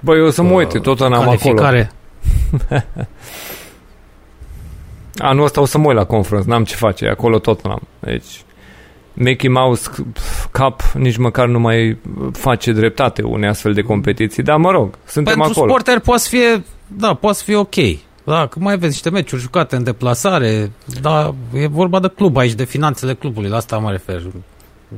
Băi, 0.00 0.18
eu 0.18 0.26
o 0.26 0.30
să 0.30 0.42
mă 0.42 0.52
uit, 0.52 0.82
tot 0.82 1.00
în 1.00 1.12
am 1.12 1.28
acolo. 1.28 1.62
Anul 5.16 5.44
ăsta 5.44 5.60
o 5.60 5.64
să 5.64 5.78
mă 5.78 5.86
uit 5.86 5.96
la 5.96 6.04
conference, 6.04 6.48
n-am 6.48 6.64
ce 6.64 6.74
face, 6.74 7.08
acolo 7.08 7.38
tot 7.38 7.62
n-am. 7.62 7.82
Deci, 7.98 8.42
Mickey 9.12 9.48
Mouse 9.48 9.90
Cup 10.52 10.80
nici 10.94 11.16
măcar 11.16 11.46
nu 11.46 11.58
mai 11.58 11.98
face 12.32 12.72
dreptate 12.72 13.22
unei 13.22 13.48
astfel 13.48 13.72
de 13.72 13.82
competiții, 13.82 14.42
dar 14.42 14.56
mă 14.56 14.70
rog, 14.70 14.94
suntem 15.06 15.34
Pentru 15.34 15.52
acolo. 15.52 15.68
sporter 15.68 15.98
poate 15.98 16.22
fi, 16.28 16.62
da, 16.86 17.14
poate 17.14 17.38
fi 17.44 17.54
ok. 17.54 17.74
Da, 18.24 18.46
că 18.46 18.58
mai 18.58 18.76
vezi 18.76 18.92
niște 18.92 19.10
meciuri 19.10 19.42
jucate 19.42 19.76
în 19.76 19.84
deplasare, 19.84 20.72
dar 21.00 21.34
e 21.52 21.66
vorba 21.66 22.00
de 22.00 22.08
club 22.08 22.36
aici, 22.36 22.52
de 22.52 22.64
finanțele 22.64 23.14
clubului, 23.14 23.48
la 23.48 23.56
asta 23.56 23.78
mă 23.78 23.90
refer. 23.90 24.22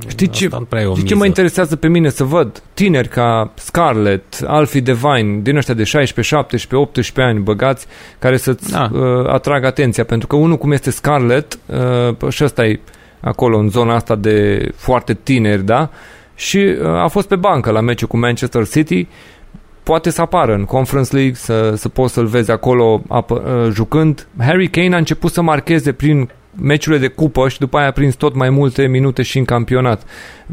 Știi 0.09 0.29
ce, 0.29 0.49
știi 0.95 1.05
ce 1.05 1.15
mă 1.15 1.27
interesează 1.27 1.77
pe 1.77 1.89
mine 1.89 2.09
să 2.09 2.25
văd? 2.25 2.63
Tineri 2.75 3.09
ca 3.09 3.53
Scarlett, 3.55 4.41
Alfie 4.47 4.81
Devine, 4.81 5.41
din 5.43 5.57
ăștia 5.57 5.75
de 5.75 5.85
16, 5.85 6.35
17, 6.35 6.77
18 6.89 7.21
ani 7.21 7.45
băgați, 7.45 7.87
care 8.19 8.37
să-ți 8.37 8.71
da. 8.71 8.91
uh, 8.93 9.27
atragă 9.29 9.67
atenția, 9.67 10.05
pentru 10.05 10.27
că 10.27 10.37
unul 10.37 10.57
cum 10.57 10.73
este 10.73 10.91
Scarlett, 10.91 11.59
uh, 12.21 12.29
și 12.29 12.45
ăsta 12.45 12.65
e 12.65 12.81
acolo 13.21 13.59
în 13.59 13.69
zona 13.69 13.95
asta 13.95 14.15
de 14.15 14.69
foarte 14.77 15.15
tineri, 15.15 15.65
da? 15.65 15.91
Și 16.35 16.59
uh, 16.59 16.87
a 16.87 17.09
fost 17.09 17.29
pe 17.29 17.37
bancă 17.37 17.71
la 17.71 17.81
meciul 17.81 18.09
cu 18.09 18.17
Manchester 18.17 18.69
City 18.69 19.07
poate 19.85 20.11
să 20.11 20.21
apară 20.21 20.55
în 20.55 20.65
Conference 20.65 21.15
League, 21.15 21.35
să, 21.35 21.75
să 21.77 21.89
poți 21.89 22.13
să-l 22.13 22.27
vezi 22.27 22.51
acolo 22.51 23.03
apă, 23.09 23.65
uh, 23.67 23.73
jucând. 23.73 24.27
Harry 24.39 24.69
Kane 24.69 24.95
a 24.95 24.99
început 24.99 25.33
să 25.33 25.43
marcheze 25.43 25.93
prin 25.93 26.31
meciurile 26.57 27.07
de 27.07 27.09
cupă 27.09 27.49
și 27.49 27.59
după 27.59 27.79
aia 27.79 27.91
prins 27.91 28.15
tot 28.15 28.35
mai 28.35 28.51
multe 28.51 28.87
minute 28.87 29.23
și 29.23 29.39
în 29.39 29.45
campionat. 29.45 30.03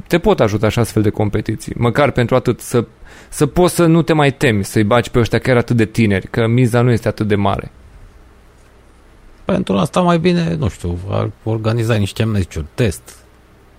Te 0.08 0.20
pot 0.20 0.40
ajuta 0.40 0.66
așa 0.66 0.82
astfel 0.82 1.02
de 1.02 1.10
competiții, 1.10 1.74
măcar 1.78 2.12
pentru 2.12 2.36
atât 2.36 2.60
să, 2.60 2.86
să 3.30 3.46
poți 3.46 3.76
să 3.76 3.86
nu 3.86 4.02
te 4.02 4.14
mai 4.14 4.32
temi 4.32 4.64
să-i 4.64 4.84
baci 4.84 5.10
pe 5.10 5.20
ăștia 5.20 5.40
chiar 5.40 5.58
atât 5.58 5.76
de 5.76 5.86
tineri, 5.86 6.28
că 6.28 6.48
miza 6.48 6.82
nu 6.82 6.92
este 6.92 7.08
atât 7.08 7.28
de 7.28 7.36
mare. 7.36 7.72
Pentru 9.46 9.78
asta 9.78 10.02
mai 10.02 10.20
bine, 10.20 10.56
nu 10.60 10.70
știu, 10.70 11.00
organiza 11.44 11.96
niște 11.96 12.24
meciuri, 12.24 12.66
test, 12.74 13.16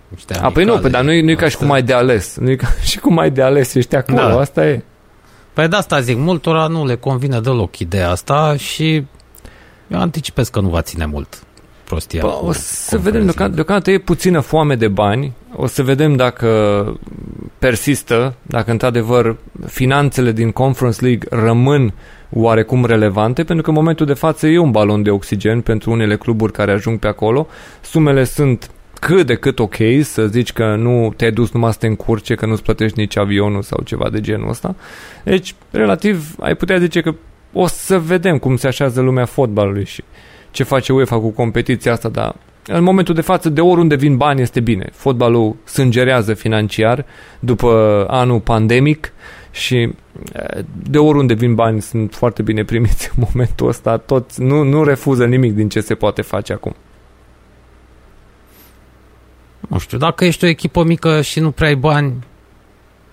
niște 0.09 0.35
A, 0.35 0.51
păi 0.51 0.65
nu, 0.65 0.79
păi, 0.79 0.91
dar 0.91 1.05
nu 1.05 1.13
e, 1.13 1.23
nu 1.23 1.31
e 1.31 1.35
ca 1.35 1.49
și 1.49 1.57
cum 1.57 1.71
ai 1.71 1.83
de 1.83 1.93
ales. 1.93 2.37
Nu 2.37 2.51
e 2.51 2.57
ca 2.57 2.69
și 2.91 2.99
cum 2.99 3.19
ai 3.19 3.31
de 3.31 3.43
ales, 3.43 3.75
ești 3.75 3.97
acolo, 3.97 4.17
da. 4.17 4.39
asta 4.39 4.67
e. 4.67 4.83
Păi 5.53 5.69
de 5.69 5.77
asta 5.77 6.01
zic, 6.01 6.17
multora 6.17 6.67
nu 6.67 6.87
le 6.87 6.97
convine 6.97 7.41
deloc 7.41 7.79
ideea 7.79 8.11
asta 8.11 8.57
și 8.57 9.05
eu 9.89 10.01
anticipez 10.01 10.49
că 10.49 10.61
nu 10.61 10.69
va 10.69 10.83
ține 10.83 11.05
mult 11.07 11.43
prostia. 11.93 12.21
Bă, 12.23 12.39
o 12.43 12.53
să 12.53 12.99
vedem, 12.99 13.23
deocamdată, 13.23 13.55
deocamdată 13.55 13.91
e 13.91 13.99
puțină 13.99 14.41
foame 14.41 14.75
de 14.75 14.89
bani, 14.89 15.33
o 15.57 15.67
să 15.67 15.83
vedem 15.83 16.17
dacă 16.17 16.49
persistă, 17.59 18.35
dacă 18.43 18.71
într-adevăr 18.71 19.37
finanțele 19.67 20.33
din 20.33 20.51
Conference 20.51 21.05
League 21.05 21.29
rămân 21.31 21.93
oarecum 22.31 22.85
relevante, 22.85 23.45
pentru 23.45 23.65
că 23.65 23.71
în 23.71 23.77
momentul 23.77 24.07
de 24.07 24.13
față 24.13 24.47
e 24.47 24.59
un 24.59 24.71
balon 24.71 25.03
de 25.03 25.11
oxigen 25.11 25.61
pentru 25.61 25.91
unele 25.91 26.17
cluburi 26.17 26.53
care 26.53 26.73
ajung 26.73 26.99
pe 26.99 27.07
acolo. 27.07 27.47
Sumele 27.81 28.25
sunt 28.25 28.71
cât 29.01 29.27
de 29.27 29.35
cât 29.35 29.59
ok 29.59 29.77
să 30.03 30.27
zici 30.27 30.53
că 30.53 30.75
nu 30.79 31.13
te-ai 31.17 31.33
dus 31.33 31.51
numai 31.51 31.73
să 31.73 31.79
te 31.79 31.87
încurce, 31.87 32.35
că 32.35 32.47
nu-ți 32.47 32.63
plătești 32.63 32.99
nici 32.99 33.17
avionul 33.17 33.63
sau 33.63 33.81
ceva 33.85 34.11
de 34.11 34.21
genul 34.21 34.49
ăsta. 34.49 34.75
Deci, 35.25 35.55
relativ, 35.71 36.35
ai 36.41 36.55
putea 36.55 36.79
zice 36.79 37.01
că 37.01 37.15
o 37.53 37.67
să 37.67 37.99
vedem 37.99 38.39
cum 38.39 38.57
se 38.57 38.67
așează 38.67 39.01
lumea 39.01 39.25
fotbalului 39.25 39.85
și 39.85 40.03
ce 40.53 40.63
face 40.63 40.93
UEFA 40.93 41.19
cu 41.19 41.29
competiția 41.29 41.93
asta, 41.93 42.09
dar 42.09 42.35
în 42.67 42.83
momentul 42.83 43.15
de 43.15 43.21
față, 43.21 43.49
de 43.49 43.61
oriunde 43.61 43.95
vin 43.95 44.17
bani, 44.17 44.41
este 44.41 44.61
bine. 44.61 44.89
Fotbalul 44.93 45.57
sângerează 45.65 46.35
financiar 46.35 47.05
după 47.41 48.05
anul 48.09 48.41
pandemic 48.41 49.13
și 49.51 49.93
de 50.83 50.99
oriunde 50.99 51.35
vin 51.35 51.55
bani 51.55 51.83
sunt 51.83 52.15
foarte 52.15 52.43
bine 52.43 52.65
primiți 52.65 53.11
în 53.17 53.25
momentul 53.29 53.69
ăsta. 53.69 53.97
Toți 53.97 54.43
nu, 54.43 54.63
nu 54.63 54.85
refuză 54.85 55.27
nimic 55.27 55.55
din 55.55 55.69
ce 55.69 55.81
se 55.81 55.95
poate 55.95 56.23
face 56.23 56.53
acum 56.53 56.75
nu 59.73 59.79
știu, 59.79 59.99
dacă 59.99 60.25
ești 60.25 60.45
o 60.45 60.49
echipă 60.49 60.85
mică 60.85 61.21
și 61.21 61.41
nu 61.41 61.51
prea 61.51 61.69
ai 61.69 61.75
bani, 61.75 62.15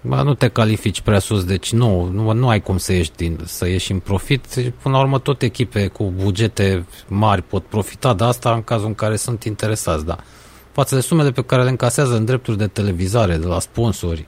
bă, 0.01 0.21
nu 0.23 0.33
te 0.33 0.47
califici 0.47 1.01
prea 1.01 1.19
sus, 1.19 1.43
deci 1.43 1.71
nu, 1.73 2.09
nu, 2.13 2.33
nu 2.33 2.49
ai 2.49 2.61
cum 2.61 2.77
să 2.77 2.93
ieși, 2.93 3.11
din, 3.15 3.39
să 3.45 3.67
ieși 3.67 3.91
în 3.91 3.99
profit. 3.99 4.45
Până 4.81 4.95
la 4.95 5.01
urmă, 5.01 5.19
tot 5.19 5.41
echipe 5.41 5.87
cu 5.87 6.13
bugete 6.15 6.85
mari 7.07 7.41
pot 7.41 7.63
profita 7.63 8.13
de 8.13 8.23
asta 8.23 8.53
în 8.53 8.63
cazul 8.63 8.87
în 8.87 8.95
care 8.95 9.15
sunt 9.15 9.43
interesați, 9.43 10.05
da. 10.05 10.17
Față 10.71 10.95
de 10.95 11.01
sumele 11.01 11.31
pe 11.31 11.43
care 11.43 11.63
le 11.63 11.69
încasează 11.69 12.15
în 12.15 12.25
drepturi 12.25 12.57
de 12.57 12.67
televizare, 12.67 13.35
de 13.35 13.45
la 13.45 13.59
sponsori, 13.59 14.25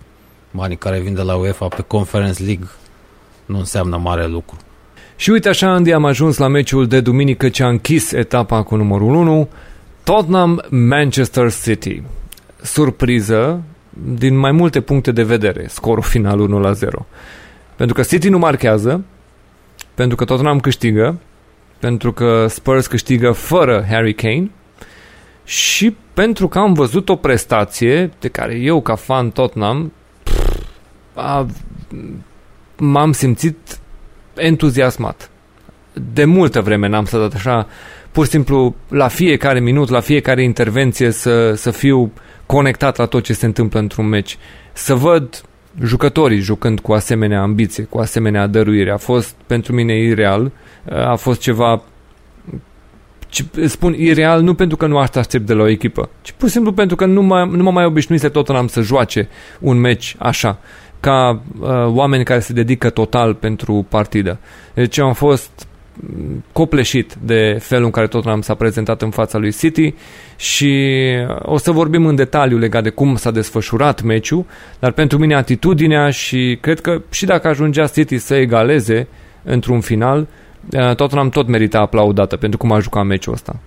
banii 0.51 0.77
care 0.77 1.00
vin 1.00 1.14
de 1.14 1.22
la 1.22 1.35
UEFA 1.35 1.67
pe 1.67 1.82
Conference 1.82 2.43
League, 2.43 2.67
nu 3.45 3.58
înseamnă 3.58 3.98
mare 3.98 4.27
lucru. 4.27 4.58
Și 5.16 5.30
uite 5.30 5.50
așa, 5.50 5.69
Andy, 5.69 5.91
am 5.91 6.06
ajuns 6.06 6.38
la 6.38 6.48
meciul 6.48 6.88
de 6.88 7.01
duminică 7.01 7.50
ce 7.50 7.64
a 7.64 7.67
închis 7.67 8.11
etapa 8.11 8.64
cu 8.64 8.75
numărul 8.75 9.14
1. 9.14 9.50
Tottenham-Manchester 10.03 11.51
City. 11.64 12.03
Surpriză 12.61 13.64
din 13.94 14.38
mai 14.38 14.52
multe 14.52 14.82
puncte 14.82 15.11
de 15.11 15.24
vedere, 15.24 15.66
scorul 15.68 16.03
final 16.03 16.40
1 16.40 16.60
la 16.60 16.72
0. 16.72 17.06
Pentru 17.76 17.95
că 17.95 18.02
City 18.02 18.30
nu 18.30 18.38
marchează, 18.38 19.03
pentru 19.94 20.16
că 20.16 20.26
Tottenham 20.26 20.60
câștigă, 20.60 21.20
pentru 21.80 22.11
că 22.11 22.45
Spurs 22.48 22.88
câștigă 22.88 23.32
fără 23.32 23.86
Harry 23.90 24.14
Kane 24.14 24.52
și 25.44 25.95
pentru 26.14 26.48
că 26.48 26.60
am 26.60 26.74
văzut 26.74 27.10
o 27.10 27.16
prestație 27.16 28.11
de 28.20 28.28
care 28.28 28.56
eu, 28.56 28.82
ca 28.82 28.95
fan 28.95 29.30
Tottenham, 29.30 29.92
a, 31.14 31.45
m-am 32.78 33.11
simțit 33.11 33.80
entuziasmat. 34.36 35.30
De 36.14 36.26
multă 36.26 36.61
vreme 36.61 36.88
n-am 36.88 37.06
stat 37.06 37.34
așa 37.34 37.68
pur 38.11 38.26
și 38.26 38.32
simplu 38.32 38.76
la 38.88 39.08
fiecare 39.08 39.60
minut, 39.60 39.90
la 39.90 40.00
fiecare 40.00 40.44
intervenție 40.44 41.11
să, 41.11 41.53
să 41.53 41.72
fiu 41.72 42.11
conectat 42.52 42.98
la 42.98 43.06
tot 43.06 43.24
ce 43.24 43.34
se 43.34 43.46
întâmplă 43.46 43.80
într-un 43.80 44.08
meci. 44.08 44.38
Să 44.74 44.94
văd 44.94 45.42
jucătorii 45.84 46.40
jucând 46.40 46.80
cu 46.80 46.94
asemenea 46.94 47.42
ambiție, 47.42 47.84
cu 47.84 47.98
asemenea 47.98 48.48
dăruire. 48.48 48.92
A 48.92 48.98
fost 48.98 49.36
pentru 49.48 49.74
mine 49.74 49.94
ireal, 49.94 50.52
a 50.90 51.16
fost 51.16 51.40
ceva 51.40 51.82
spun 53.66 53.94
ireal 53.94 54.42
nu 54.42 54.54
pentru 54.54 54.78
că 54.78 54.88
nu 54.88 54.98
asta 54.98 55.20
aștept 55.20 55.46
de 55.46 55.54
la 55.54 55.64
o 55.64 55.68
echipă, 55.68 56.10
ci 56.22 56.32
pur 56.32 56.48
și 56.48 56.54
simplu 56.54 56.72
pentru 56.74 56.96
că 56.96 57.06
nu, 57.06 57.22
mă, 57.22 57.46
nu 57.52 57.64
mă 57.64 57.72
mai 57.72 57.86
obișnuise 57.86 58.30
Tottenham 58.30 58.68
să 58.68 58.82
joace 58.82 59.28
un 59.60 59.78
meci 59.78 60.16
așa, 60.20 60.60
ca 61.00 61.42
uh, 61.60 61.70
oameni 61.86 62.24
care 62.24 62.40
se 62.40 62.54
dedică 62.54 62.90
total 62.90 63.34
pentru 63.34 63.86
partidă. 63.90 64.40
Deci 64.74 64.98
am 64.98 65.14
fost 65.14 65.68
copleșit 66.52 67.14
de 67.24 67.58
felul 67.60 67.86
în 67.86 67.92
care 67.92 68.08
Tottenham 68.08 68.42
s-a 68.42 68.53
prezentat 68.53 69.02
în 69.02 69.10
fața 69.10 69.38
lui 69.38 69.52
City 69.52 69.94
și 70.36 71.02
o 71.42 71.58
să 71.58 71.72
vorbim 71.72 72.06
în 72.06 72.16
detaliu 72.16 72.58
legat 72.58 72.84
de 72.84 72.90
cum 72.90 73.16
s-a 73.16 73.32
desfășurat 73.32 74.02
meciul, 74.02 74.45
dar 74.80 74.92
pentru 74.92 75.18
mine 75.18 75.36
atitudinea 75.36 76.10
și 76.10 76.58
cred 76.61 76.80
că 76.80 77.02
și 77.10 77.26
dacă 77.26 77.48
ajungea 77.48 77.88
City 77.88 78.18
să 78.18 78.36
egaleze 78.36 79.08
într-un 79.44 79.82
final, 79.82 80.28
eh, 80.72 80.95
Tottenham 80.95 81.30
tot 81.30 81.48
merita 81.48 81.80
aplaudată 81.80 82.38
pentru 82.38 82.58
cum 82.58 82.72
a 82.72 82.80
jucat 82.80 83.06
meciul 83.06 83.34
ăsta. 83.34 83.60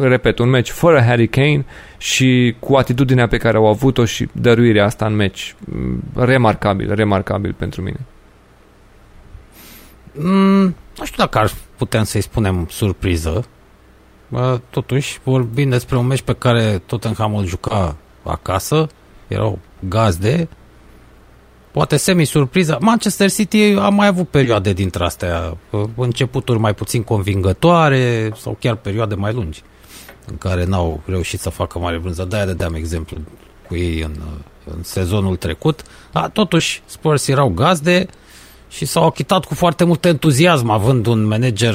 Repet, 0.00 0.38
un 0.38 0.48
meci 0.48 0.70
fără 0.70 1.00
Harry 1.00 1.28
Kane 1.28 1.64
și 1.98 2.54
cu 2.58 2.74
atitudinea 2.74 3.26
pe 3.26 3.36
care 3.36 3.56
au 3.56 3.66
avut-o 3.66 4.04
și 4.04 4.28
dăruirea 4.32 4.84
asta 4.84 5.06
în 5.06 5.14
meci. 5.14 5.54
Mm, 5.58 6.02
remarcabil, 6.16 6.94
remarcabil 6.94 7.54
pentru 7.58 7.82
mine. 7.82 8.00
Mm, 10.12 10.74
nu 10.98 11.04
știu 11.04 11.16
dacă 11.22 11.38
ar 11.38 11.50
putem 11.78 12.04
să-i 12.04 12.20
spunem 12.20 12.66
surpriză. 12.70 13.44
Totuși, 14.70 15.20
vorbim 15.24 15.68
despre 15.68 15.96
un 15.96 16.06
meci 16.06 16.22
pe 16.22 16.32
care 16.32 16.82
Tottenham 16.86 17.36
îl 17.36 17.46
juca 17.46 17.96
acasă, 18.22 18.86
erau 19.28 19.58
gazde, 19.88 20.48
poate 21.70 21.96
semi-surpriză. 21.96 22.78
Manchester 22.80 23.30
City 23.30 23.74
a 23.78 23.88
mai 23.88 24.06
avut 24.06 24.28
perioade 24.28 24.72
dintre 24.72 25.04
astea, 25.04 25.56
începuturi 25.96 26.58
mai 26.58 26.74
puțin 26.74 27.02
convingătoare 27.02 28.30
sau 28.36 28.56
chiar 28.60 28.74
perioade 28.74 29.14
mai 29.14 29.32
lungi 29.32 29.62
în 30.26 30.38
care 30.38 30.64
n-au 30.64 31.00
reușit 31.04 31.40
să 31.40 31.50
facă 31.50 31.78
mare 31.78 31.98
brânză. 31.98 32.24
De-aia 32.24 32.46
dădeam 32.46 32.74
exemplu 32.74 33.16
cu 33.68 33.76
ei 33.76 34.00
în, 34.00 34.14
în 34.64 34.82
sezonul 34.82 35.36
trecut. 35.36 35.82
Dar 36.12 36.28
totuși, 36.28 36.82
Spurs 36.84 37.28
erau 37.28 37.48
gazde, 37.48 38.06
și 38.68 38.84
s-au 38.84 39.04
achitat 39.04 39.44
cu 39.44 39.54
foarte 39.54 39.84
mult 39.84 40.04
entuziasm, 40.04 40.68
având 40.68 41.06
un 41.06 41.24
manager 41.24 41.74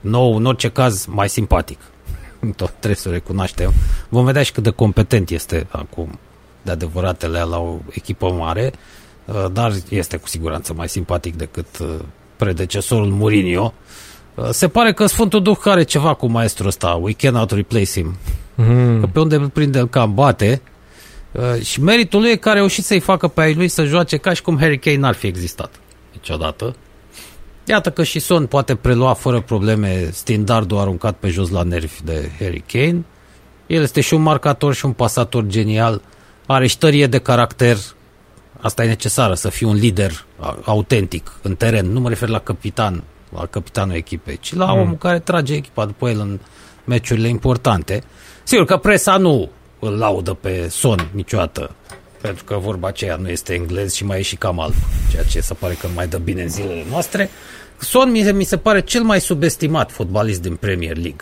nou, 0.00 0.36
în 0.36 0.44
orice 0.44 0.68
caz, 0.68 1.04
mai 1.04 1.28
simpatic. 1.28 1.78
Tot 2.56 2.68
trebuie 2.68 2.96
să 2.96 3.08
recunoaștem. 3.08 3.72
Vom 4.08 4.24
vedea 4.24 4.42
și 4.42 4.52
cât 4.52 4.62
de 4.62 4.70
competent 4.70 5.30
este 5.30 5.66
acum 5.70 6.18
de 6.62 6.70
adevăratele 6.70 7.40
la 7.40 7.58
o 7.58 7.76
echipă 7.90 8.30
mare, 8.30 8.72
uh, 9.24 9.44
dar 9.52 9.72
este 9.88 10.16
cu 10.16 10.28
siguranță 10.28 10.72
mai 10.74 10.88
simpatic 10.88 11.36
decât 11.36 11.66
uh, 11.80 11.88
predecesorul 12.36 13.08
Mourinho. 13.08 13.72
Uh, 14.34 14.48
se 14.50 14.68
pare 14.68 14.92
că 14.92 15.06
Sfântul 15.06 15.42
Duh 15.42 15.58
are 15.64 15.82
ceva 15.82 16.14
cu 16.14 16.26
maestrul 16.26 16.66
ăsta. 16.66 16.98
We 17.00 17.12
cannot 17.12 17.50
replace 17.50 17.90
him. 17.90 18.16
Mm. 18.54 19.00
Că 19.00 19.06
pe 19.06 19.20
unde 19.20 19.34
îl 19.34 19.48
prinde, 19.48 19.78
îl 19.78 19.88
cam 19.88 20.14
bate. 20.14 20.62
Și 21.62 21.82
meritul 21.82 22.20
lui 22.20 22.30
e 22.30 22.36
că 22.36 22.48
a 22.48 22.52
reușit 22.52 22.84
să-i 22.84 23.00
facă 23.00 23.28
pe 23.28 23.40
ai 23.40 23.54
lui 23.54 23.68
să 23.68 23.84
joace 23.84 24.16
ca 24.16 24.32
și 24.32 24.42
cum 24.42 24.58
Harry 24.58 24.78
Kane 24.78 24.96
n-ar 24.96 25.14
fi 25.14 25.26
existat 25.26 25.80
niciodată. 26.26 26.76
Iată 27.64 27.90
că 27.90 28.02
și 28.02 28.18
Son 28.18 28.46
poate 28.46 28.74
prelua 28.74 29.14
fără 29.14 29.40
probleme 29.40 30.08
standardul 30.12 30.78
aruncat 30.78 31.16
pe 31.16 31.28
jos 31.28 31.50
la 31.50 31.62
nervi 31.62 32.02
de 32.04 32.30
Harry 32.38 32.64
Kane. 32.66 33.04
El 33.66 33.82
este 33.82 34.00
și 34.00 34.14
un 34.14 34.22
marcator 34.22 34.74
și 34.74 34.84
un 34.84 34.92
pasator 34.92 35.46
genial. 35.46 36.02
Are 36.46 36.66
ștărie 36.66 37.06
de 37.06 37.18
caracter. 37.18 37.76
Asta 38.60 38.84
e 38.84 38.86
necesară, 38.88 39.34
să 39.34 39.48
fii 39.48 39.66
un 39.66 39.74
lider 39.74 40.24
autentic 40.64 41.32
în 41.42 41.54
teren. 41.54 41.92
Nu 41.92 42.00
mă 42.00 42.08
refer 42.08 42.28
la 42.28 42.38
capitan, 42.38 43.02
la 43.34 43.46
capitanul 43.46 43.94
echipei, 43.94 44.38
ci 44.40 44.54
la 44.54 44.72
mm. 44.72 44.80
omul 44.80 44.96
care 44.96 45.18
trage 45.18 45.54
echipa 45.54 45.84
după 45.84 46.08
el 46.08 46.20
în 46.20 46.38
meciurile 46.84 47.28
importante. 47.28 48.02
Sigur 48.42 48.64
că 48.64 48.76
presa 48.76 49.16
nu 49.16 49.50
îl 49.78 49.98
laudă 49.98 50.32
pe 50.32 50.68
Son 50.68 51.10
niciodată 51.12 51.74
pentru 52.26 52.44
că 52.44 52.56
vorba 52.56 52.88
aceea 52.88 53.16
nu 53.16 53.28
este 53.28 53.52
englez 53.54 53.94
și 53.94 54.04
mai 54.04 54.18
e 54.18 54.22
și 54.22 54.36
cam 54.36 54.60
alb, 54.60 54.74
ceea 55.10 55.22
ce 55.22 55.40
se 55.40 55.54
pare 55.54 55.74
că 55.74 55.88
mai 55.94 56.08
dă 56.08 56.18
bine 56.18 56.42
în 56.42 56.48
zilele 56.48 56.84
noastre. 56.90 57.30
Son 57.80 58.10
mi 58.10 58.22
se, 58.22 58.32
mi 58.32 58.44
se 58.44 58.56
pare 58.56 58.80
cel 58.80 59.02
mai 59.02 59.20
subestimat 59.20 59.90
fotbalist 59.90 60.42
din 60.42 60.56
Premier 60.56 60.96
League. 60.96 61.20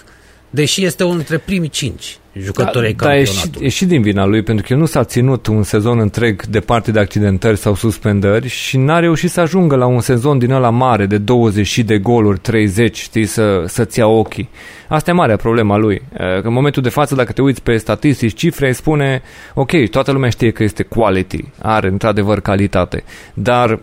Deși 0.50 0.84
este 0.84 1.04
unul 1.04 1.16
dintre 1.16 1.38
primii 1.38 1.68
cinci 1.68 2.18
jucători 2.38 2.94
da, 2.96 3.08
ai 3.08 3.14
da, 3.14 3.16
e, 3.16 3.24
și, 3.24 3.50
e 3.58 3.68
și 3.68 3.84
din 3.84 4.02
vina 4.02 4.24
lui, 4.24 4.42
pentru 4.42 4.64
că 4.66 4.72
el 4.72 4.78
nu 4.78 4.86
s-a 4.86 5.04
ținut 5.04 5.46
un 5.46 5.62
sezon 5.62 5.98
întreg 5.98 6.44
departe 6.44 6.90
de 6.90 6.98
accidentări 6.98 7.56
sau 7.56 7.74
suspendări 7.74 8.48
și 8.48 8.76
n-a 8.76 8.98
reușit 8.98 9.30
să 9.30 9.40
ajungă 9.40 9.76
la 9.76 9.86
un 9.86 10.00
sezon 10.00 10.38
din 10.38 10.50
ăla 10.50 10.70
mare 10.70 11.06
de 11.06 11.18
20 11.18 11.78
de 11.78 11.98
goluri, 11.98 12.38
30, 12.38 12.98
știi, 12.98 13.24
să, 13.24 13.64
să-ți 13.66 13.98
ia 13.98 14.06
ochii. 14.06 14.48
Asta 14.88 15.10
e 15.10 15.14
marea 15.14 15.36
problema 15.36 15.76
lui. 15.76 16.02
Că 16.16 16.40
în 16.42 16.52
momentul 16.52 16.82
de 16.82 16.88
față, 16.88 17.14
dacă 17.14 17.32
te 17.32 17.42
uiți 17.42 17.62
pe 17.62 17.76
statistici, 17.76 18.34
cifre, 18.34 18.72
spune, 18.72 19.22
ok, 19.54 19.88
toată 19.90 20.12
lumea 20.12 20.30
știe 20.30 20.50
că 20.50 20.62
este 20.62 20.82
quality, 20.82 21.44
are 21.62 21.88
într-adevăr 21.88 22.40
calitate, 22.40 23.04
dar 23.34 23.80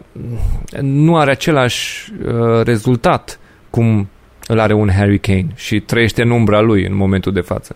nu 0.81 1.17
are 1.17 1.31
același 1.31 2.11
uh, 2.25 2.63
rezultat 2.63 3.39
cum 3.69 4.09
îl 4.47 4.59
are 4.59 4.73
un 4.73 4.89
Harry 4.89 5.19
Kane 5.19 5.47
și 5.55 5.79
trăiește 5.79 6.21
în 6.21 6.29
umbra 6.29 6.61
lui 6.61 6.85
în 6.85 6.95
momentul 6.95 7.33
de 7.33 7.41
față. 7.41 7.75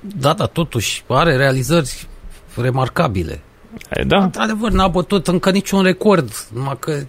Da, 0.00 0.32
da, 0.32 0.46
totuși 0.46 1.04
are 1.08 1.36
realizări 1.36 2.08
remarcabile. 2.56 3.42
E, 3.90 4.02
da. 4.02 4.22
Într-adevăr, 4.22 4.70
n-a 4.70 4.88
bătut 4.88 5.28
încă 5.28 5.50
niciun 5.50 5.82
record, 5.82 6.46
numai 6.52 6.76
că 6.78 7.02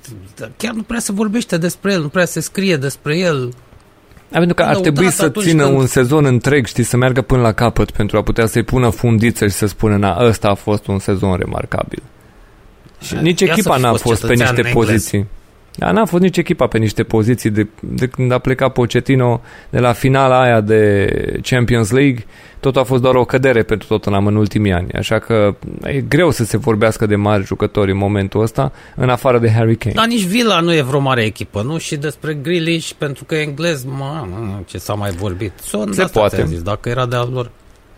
chiar 0.58 0.74
nu 0.74 0.82
prea 0.82 1.00
se 1.00 1.11
vorbește 1.11 1.58
despre 1.58 1.94
el, 1.94 2.02
nu 2.02 2.08
prea 2.08 2.26
se 2.26 2.40
scrie 2.40 2.77
despre 2.77 3.18
el. 3.18 3.53
A, 4.32 4.38
pentru 4.38 4.53
că 4.53 4.64
ar 4.64 4.76
trebui 4.76 5.11
să 5.11 5.30
țină 5.30 5.64
când... 5.64 5.77
un 5.77 5.85
sezon 5.88 6.26
întreg, 6.26 6.66
știi, 6.66 6.84
să 6.84 6.98
meargă 6.98 7.22
până 7.22 7.42
la 7.42 7.52
capăt 7.52 7.92
pentru 7.92 8.18
a 8.18 8.22
putea 8.22 8.45
să-i 8.45 8.64
pună 8.64 8.90
fundiță 8.90 9.48
și 9.48 9.53
să 9.53 9.66
spună, 9.66 9.98
na, 9.98 10.18
ăsta 10.19 10.48
a 10.48 10.53
fost 10.53 10.88
un 10.88 11.00
sezon 11.00 11.35
remarcabil. 11.35 12.03
Și 13.02 13.16
nici 13.16 13.42
echipa 13.42 13.77
n-a 13.77 13.94
fost 13.94 14.26
pe 14.26 14.34
niște 14.34 14.69
poziții. 14.74 15.27
Dar 15.78 15.92
n-a 15.94 16.06
fost 16.06 16.24
nici 16.24 16.38
echipa 16.38 16.68
pe 16.68 16.78
niște 16.78 17.04
poziții 17.04 17.50
de, 17.50 17.68
de 17.80 18.08
când 18.08 18.32
a 18.32 18.38
plecat 18.38 18.72
Pochettino 18.72 19.42
de 19.70 19.80
la 19.80 19.94
finala 19.94 20.42
aia 20.42 20.62
de 20.62 21.10
Champions 21.42 21.92
League, 21.92 22.26
tot 22.60 22.78
a 22.78 22.84
fost 22.84 23.02
doar 23.02 23.16
o 23.16 23.26
cădere 23.26 23.64
pentru 23.64 23.88
Tottenham 23.88 24.28
în 24.28 24.36
ultimii 24.36 24.72
ani. 24.72 24.92
Așa 24.92 25.20
că 25.20 25.56
e 25.84 26.02
greu 26.02 26.32
să 26.32 26.44
se 26.44 26.58
vorbească 26.58 27.06
de 27.06 27.16
mari 27.16 27.44
jucători 27.44 27.92
în 27.92 27.98
momentul 27.98 28.42
ăsta, 28.42 28.72
în 28.95 29.10
afară 29.10 29.40
de 29.40 29.52
Harry 29.52 29.76
Kane. 29.76 29.95
Dar 29.95 30.08
nici 30.08 30.26
Villa 30.26 30.60
nu 30.60 30.74
e 30.74 30.82
vreo 30.82 31.00
mare 31.00 31.24
echipă, 31.24 31.62
nu? 31.62 31.78
Și 31.78 31.95
despre 31.95 32.34
Grealish, 32.34 32.92
pentru 32.98 33.24
că 33.24 33.36
e 33.36 33.42
englez, 33.42 33.84
mă, 33.84 34.28
ce 34.66 34.78
s-a 34.78 34.94
mai 34.94 35.12
vorbit. 35.12 35.52
Son, 35.62 35.92
se 35.94 36.04
poate. 36.04 36.45
Zis, 36.45 36.62
dacă 36.62 36.90
era 36.90 37.06
de 37.06 37.16
al 37.16 37.30
lor. 37.34 37.52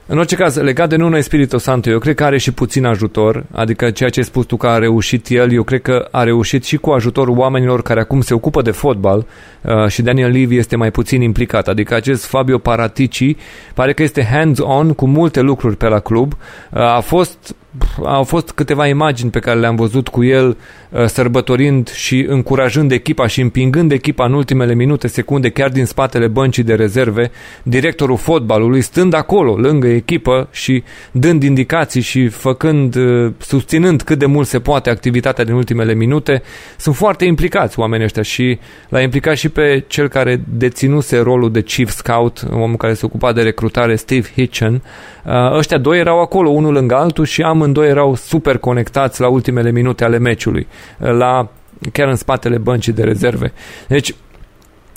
În 0.09 0.17
orice 0.17 0.35
caz, 0.35 0.55
legat 0.55 0.89
de 0.89 0.95
Nuno 0.95 1.17
Espirito 1.17 1.57
Santo, 1.57 1.89
eu 1.89 1.99
cred 1.99 2.15
că 2.15 2.23
are 2.23 2.37
și 2.37 2.51
puțin 2.51 2.85
ajutor, 2.85 3.45
adică 3.51 3.91
ceea 3.91 4.09
ce 4.09 4.19
ai 4.19 4.25
spus 4.25 4.45
tu 4.45 4.57
că 4.57 4.67
a 4.67 4.77
reușit 4.77 5.29
el, 5.29 5.51
eu 5.51 5.63
cred 5.63 5.81
că 5.81 6.07
a 6.11 6.23
reușit 6.23 6.63
și 6.63 6.77
cu 6.77 6.89
ajutorul 6.89 7.37
oamenilor 7.37 7.81
care 7.81 7.99
acum 7.99 8.21
se 8.21 8.33
ocupă 8.33 8.61
de 8.61 8.71
fotbal 8.71 9.25
uh, 9.61 9.87
și 9.87 10.01
Daniel 10.01 10.31
Levy 10.31 10.57
este 10.57 10.75
mai 10.75 10.91
puțin 10.91 11.21
implicat, 11.21 11.67
adică 11.67 11.95
acest 11.95 12.25
Fabio 12.25 12.57
Paratici 12.57 13.35
pare 13.73 13.93
că 13.93 14.03
este 14.03 14.23
hands-on 14.23 14.93
cu 14.93 15.07
multe 15.07 15.41
lucruri 15.41 15.75
pe 15.75 15.87
la 15.87 15.99
club, 15.99 16.33
uh, 16.33 16.79
a 16.81 16.99
fost 16.99 17.55
au 18.03 18.23
fost 18.23 18.51
câteva 18.51 18.87
imagini 18.87 19.29
pe 19.29 19.39
care 19.39 19.59
le-am 19.59 19.75
văzut 19.75 20.07
cu 20.07 20.23
el 20.23 20.57
uh, 20.89 21.05
sărbătorind 21.05 21.89
și 21.89 22.25
încurajând 22.29 22.91
echipa 22.91 23.27
și 23.27 23.41
împingând 23.41 23.91
echipa 23.91 24.25
în 24.25 24.33
ultimele 24.33 24.73
minute, 24.73 25.07
secunde, 25.07 25.49
chiar 25.49 25.69
din 25.69 25.85
spatele 25.85 26.27
băncii 26.27 26.63
de 26.63 26.73
rezerve, 26.73 27.31
directorul 27.63 28.17
fotbalului 28.17 28.81
stând 28.81 29.13
acolo, 29.13 29.55
lângă 29.55 29.87
echipă 29.87 30.47
și 30.51 30.83
dând 31.11 31.43
indicații 31.43 32.01
și 32.01 32.27
făcând, 32.27 32.95
uh, 32.95 33.31
susținând 33.37 34.01
cât 34.01 34.19
de 34.19 34.25
mult 34.25 34.47
se 34.47 34.59
poate 34.59 34.89
activitatea 34.89 35.43
din 35.43 35.53
ultimele 35.53 35.93
minute. 35.93 36.41
Sunt 36.77 36.95
foarte 36.95 37.25
implicați 37.25 37.79
oamenii 37.79 38.05
ăștia 38.05 38.21
și 38.21 38.59
l-a 38.89 39.01
implicat 39.01 39.35
și 39.35 39.49
pe 39.49 39.83
cel 39.87 40.07
care 40.07 40.41
deținuse 40.57 41.19
rolul 41.19 41.51
de 41.51 41.61
chief 41.61 41.89
scout, 41.89 42.47
omul 42.51 42.75
care 42.77 42.93
se 42.93 43.05
ocupa 43.05 43.33
de 43.33 43.41
recrutare, 43.41 43.95
Steve 43.95 44.27
Hitchen. 44.35 44.81
Uh, 45.25 45.57
ăștia 45.57 45.77
doi 45.77 45.99
erau 45.99 46.21
acolo, 46.21 46.49
unul 46.49 46.73
lângă 46.73 46.95
altul 46.95 47.25
și 47.25 47.41
am 47.41 47.61
amândoi 47.67 47.87
erau 47.87 48.15
super 48.15 48.57
conectați 48.57 49.21
la 49.21 49.27
ultimele 49.27 49.71
minute 49.71 50.03
ale 50.03 50.17
meciului, 50.17 50.67
la, 50.97 51.49
chiar 51.91 52.07
în 52.07 52.15
spatele 52.15 52.57
băncii 52.57 52.93
de 52.93 53.03
rezerve. 53.03 53.53
Deci, 53.87 54.15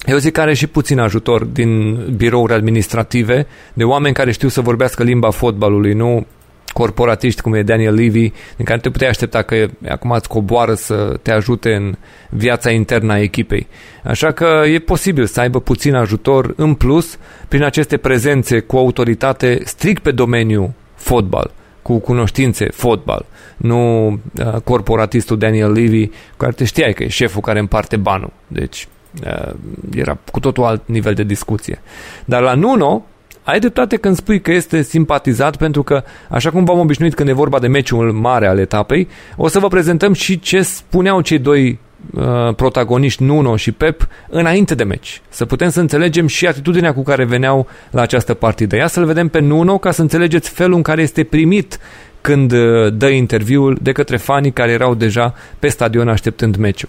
eu 0.07 0.17
zic 0.17 0.33
că 0.33 0.41
are 0.41 0.55
și 0.55 0.67
puțin 0.67 0.99
ajutor 0.99 1.45
din 1.45 1.99
birouri 2.17 2.53
administrative, 2.53 3.47
de 3.75 3.85
oameni 3.85 4.15
care 4.15 4.31
știu 4.31 4.49
să 4.49 4.61
vorbească 4.61 5.03
limba 5.03 5.31
fotbalului, 5.31 5.93
nu 5.93 6.27
corporatiști 6.73 7.41
cum 7.41 7.55
e 7.55 7.63
Daniel 7.63 7.95
Levy, 7.95 8.33
din 8.57 8.65
care 8.65 8.79
te 8.79 8.91
puteai 8.91 9.11
aștepta 9.11 9.43
că 9.43 9.67
acum 9.89 10.11
îți 10.11 10.29
coboară 10.29 10.75
să 10.75 11.19
te 11.23 11.31
ajute 11.31 11.75
în 11.75 11.95
viața 12.31 12.71
internă 12.71 13.13
a 13.13 13.21
echipei. 13.21 13.67
Așa 14.05 14.33
că 14.33 14.63
e 14.67 14.79
posibil 14.79 15.27
să 15.27 15.41
aibă 15.41 15.61
puțin 15.61 15.95
ajutor 15.95 16.53
în 16.57 16.75
plus 16.75 17.19
prin 17.49 17.63
aceste 17.63 17.97
prezențe 17.97 18.61
cu 18.61 18.77
autoritate 18.77 19.61
strict 19.65 20.03
pe 20.03 20.11
domeniul 20.11 20.73
fotbal 20.95 21.51
cu 21.83 21.99
cunoștințe 21.99 22.69
fotbal, 22.71 23.27
nu 23.57 24.09
uh, 24.09 24.55
corporatistul 24.65 25.39
Daniel 25.39 25.73
Levy, 25.73 26.07
cu 26.07 26.37
care 26.37 26.53
te 26.53 26.65
știai 26.65 26.93
că 26.93 27.03
e 27.03 27.09
șeful 27.09 27.41
care 27.41 27.59
împarte 27.59 27.97
banul. 27.97 28.33
Deci 28.47 28.89
uh, 29.25 29.53
era 29.95 30.19
cu 30.33 30.41
totul 30.41 30.65
alt 30.65 30.83
nivel 30.87 31.15
de 31.15 31.23
discuție. 31.23 31.81
Dar 32.25 32.43
la 32.43 32.55
Nuno, 32.55 33.05
ai 33.43 33.59
dreptate 33.59 33.97
când 33.97 34.17
spui 34.17 34.41
că 34.41 34.53
este 34.53 34.83
simpatizat 34.83 35.57
pentru 35.57 35.83
că, 35.83 36.03
așa 36.29 36.51
cum 36.51 36.65
v-am 36.65 36.79
obișnuit 36.79 37.15
când 37.15 37.29
e 37.29 37.33
vorba 37.33 37.59
de 37.59 37.67
meciul 37.67 38.13
mare 38.13 38.47
al 38.47 38.59
etapei, 38.59 39.09
o 39.37 39.49
să 39.49 39.59
vă 39.59 39.69
prezentăm 39.69 40.13
și 40.13 40.39
ce 40.39 40.63
spuneau 40.63 41.21
cei 41.21 41.39
doi 41.39 41.79
Uh, 42.15 42.55
protagoniști 42.57 43.23
Nuno 43.23 43.57
și 43.57 43.73
Pep 43.73 44.07
înainte 44.29 44.75
de 44.75 44.85
meci. 44.85 45.23
Să 45.29 45.45
putem 45.45 45.69
să 45.69 45.81
înțelegem 45.81 46.27
și 46.27 46.47
atitudinea 46.47 46.95
cu 46.95 47.03
care 47.03 47.25
veneau 47.25 47.67
la 47.91 48.01
această 48.03 48.35
partidă. 48.35 48.77
Ia 48.77 48.87
să-l 48.87 49.05
vedem 49.05 49.29
pe 49.29 49.41
Nuno 49.41 49.79
ca 49.79 49.91
să 49.91 50.01
înțelegeți 50.01 50.51
felul 50.51 50.77
în 50.77 50.83
care 50.83 51.03
este 51.03 51.25
primit 51.25 51.79
când 52.21 52.53
uh, 52.53 52.93
dă 52.93 53.09
interviul 53.09 53.79
de 53.83 53.93
către 53.93 54.17
fanii 54.17 54.53
care 54.53 54.71
erau 54.71 54.95
deja 54.95 55.35
pe 55.59 55.69
stadion 55.69 56.09
așteptând 56.09 56.57
meciul. 56.57 56.89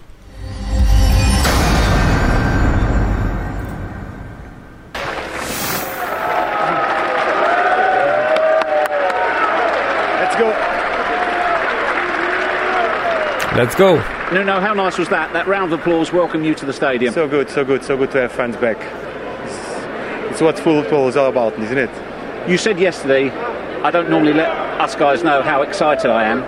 Let's 13.55 13.75
go. 13.75 14.20
Go. 14.31 14.37
Nuno, 14.37 14.61
how 14.61 14.73
nice 14.73 14.97
was 14.97 15.09
that? 15.09 15.33
That 15.33 15.45
round 15.47 15.73
of 15.73 15.79
applause 15.81 16.13
welcome 16.13 16.45
you 16.45 16.55
to 16.55 16.65
the 16.65 16.71
stadium. 16.71 17.13
So 17.13 17.27
good, 17.27 17.49
so 17.49 17.65
good, 17.65 17.83
so 17.83 17.97
good 17.97 18.11
to 18.11 18.21
have 18.21 18.31
fans 18.31 18.55
back. 18.55 18.77
It's, 19.45 20.31
it's 20.31 20.41
what 20.41 20.57
football 20.57 21.09
is 21.09 21.17
all 21.17 21.29
about, 21.29 21.59
isn't 21.59 21.77
it? 21.77 21.89
You 22.49 22.57
said 22.57 22.79
yesterday, 22.79 23.29
I 23.29 23.91
don't 23.91 24.09
normally 24.09 24.33
let 24.33 24.49
us 24.79 24.95
guys 24.95 25.21
know 25.21 25.41
how 25.41 25.63
excited 25.63 26.09
I 26.09 26.23
am. 26.23 26.41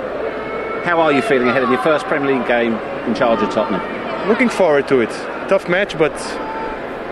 How 0.85 1.01
are 1.01 1.11
you 1.11 1.21
feeling 1.21 1.49
ahead 1.49 1.63
of 1.63 1.69
your 1.69 1.81
first 1.81 2.05
Premier 2.05 2.37
League 2.37 2.47
game 2.47 2.73
in 3.05 3.15
charge 3.15 3.41
of 3.41 3.49
Tottenham? 3.49 4.29
Looking 4.29 4.49
forward 4.49 4.87
to 4.87 5.01
it. 5.01 5.09
Tough 5.49 5.67
match, 5.67 5.97
but 5.97 6.13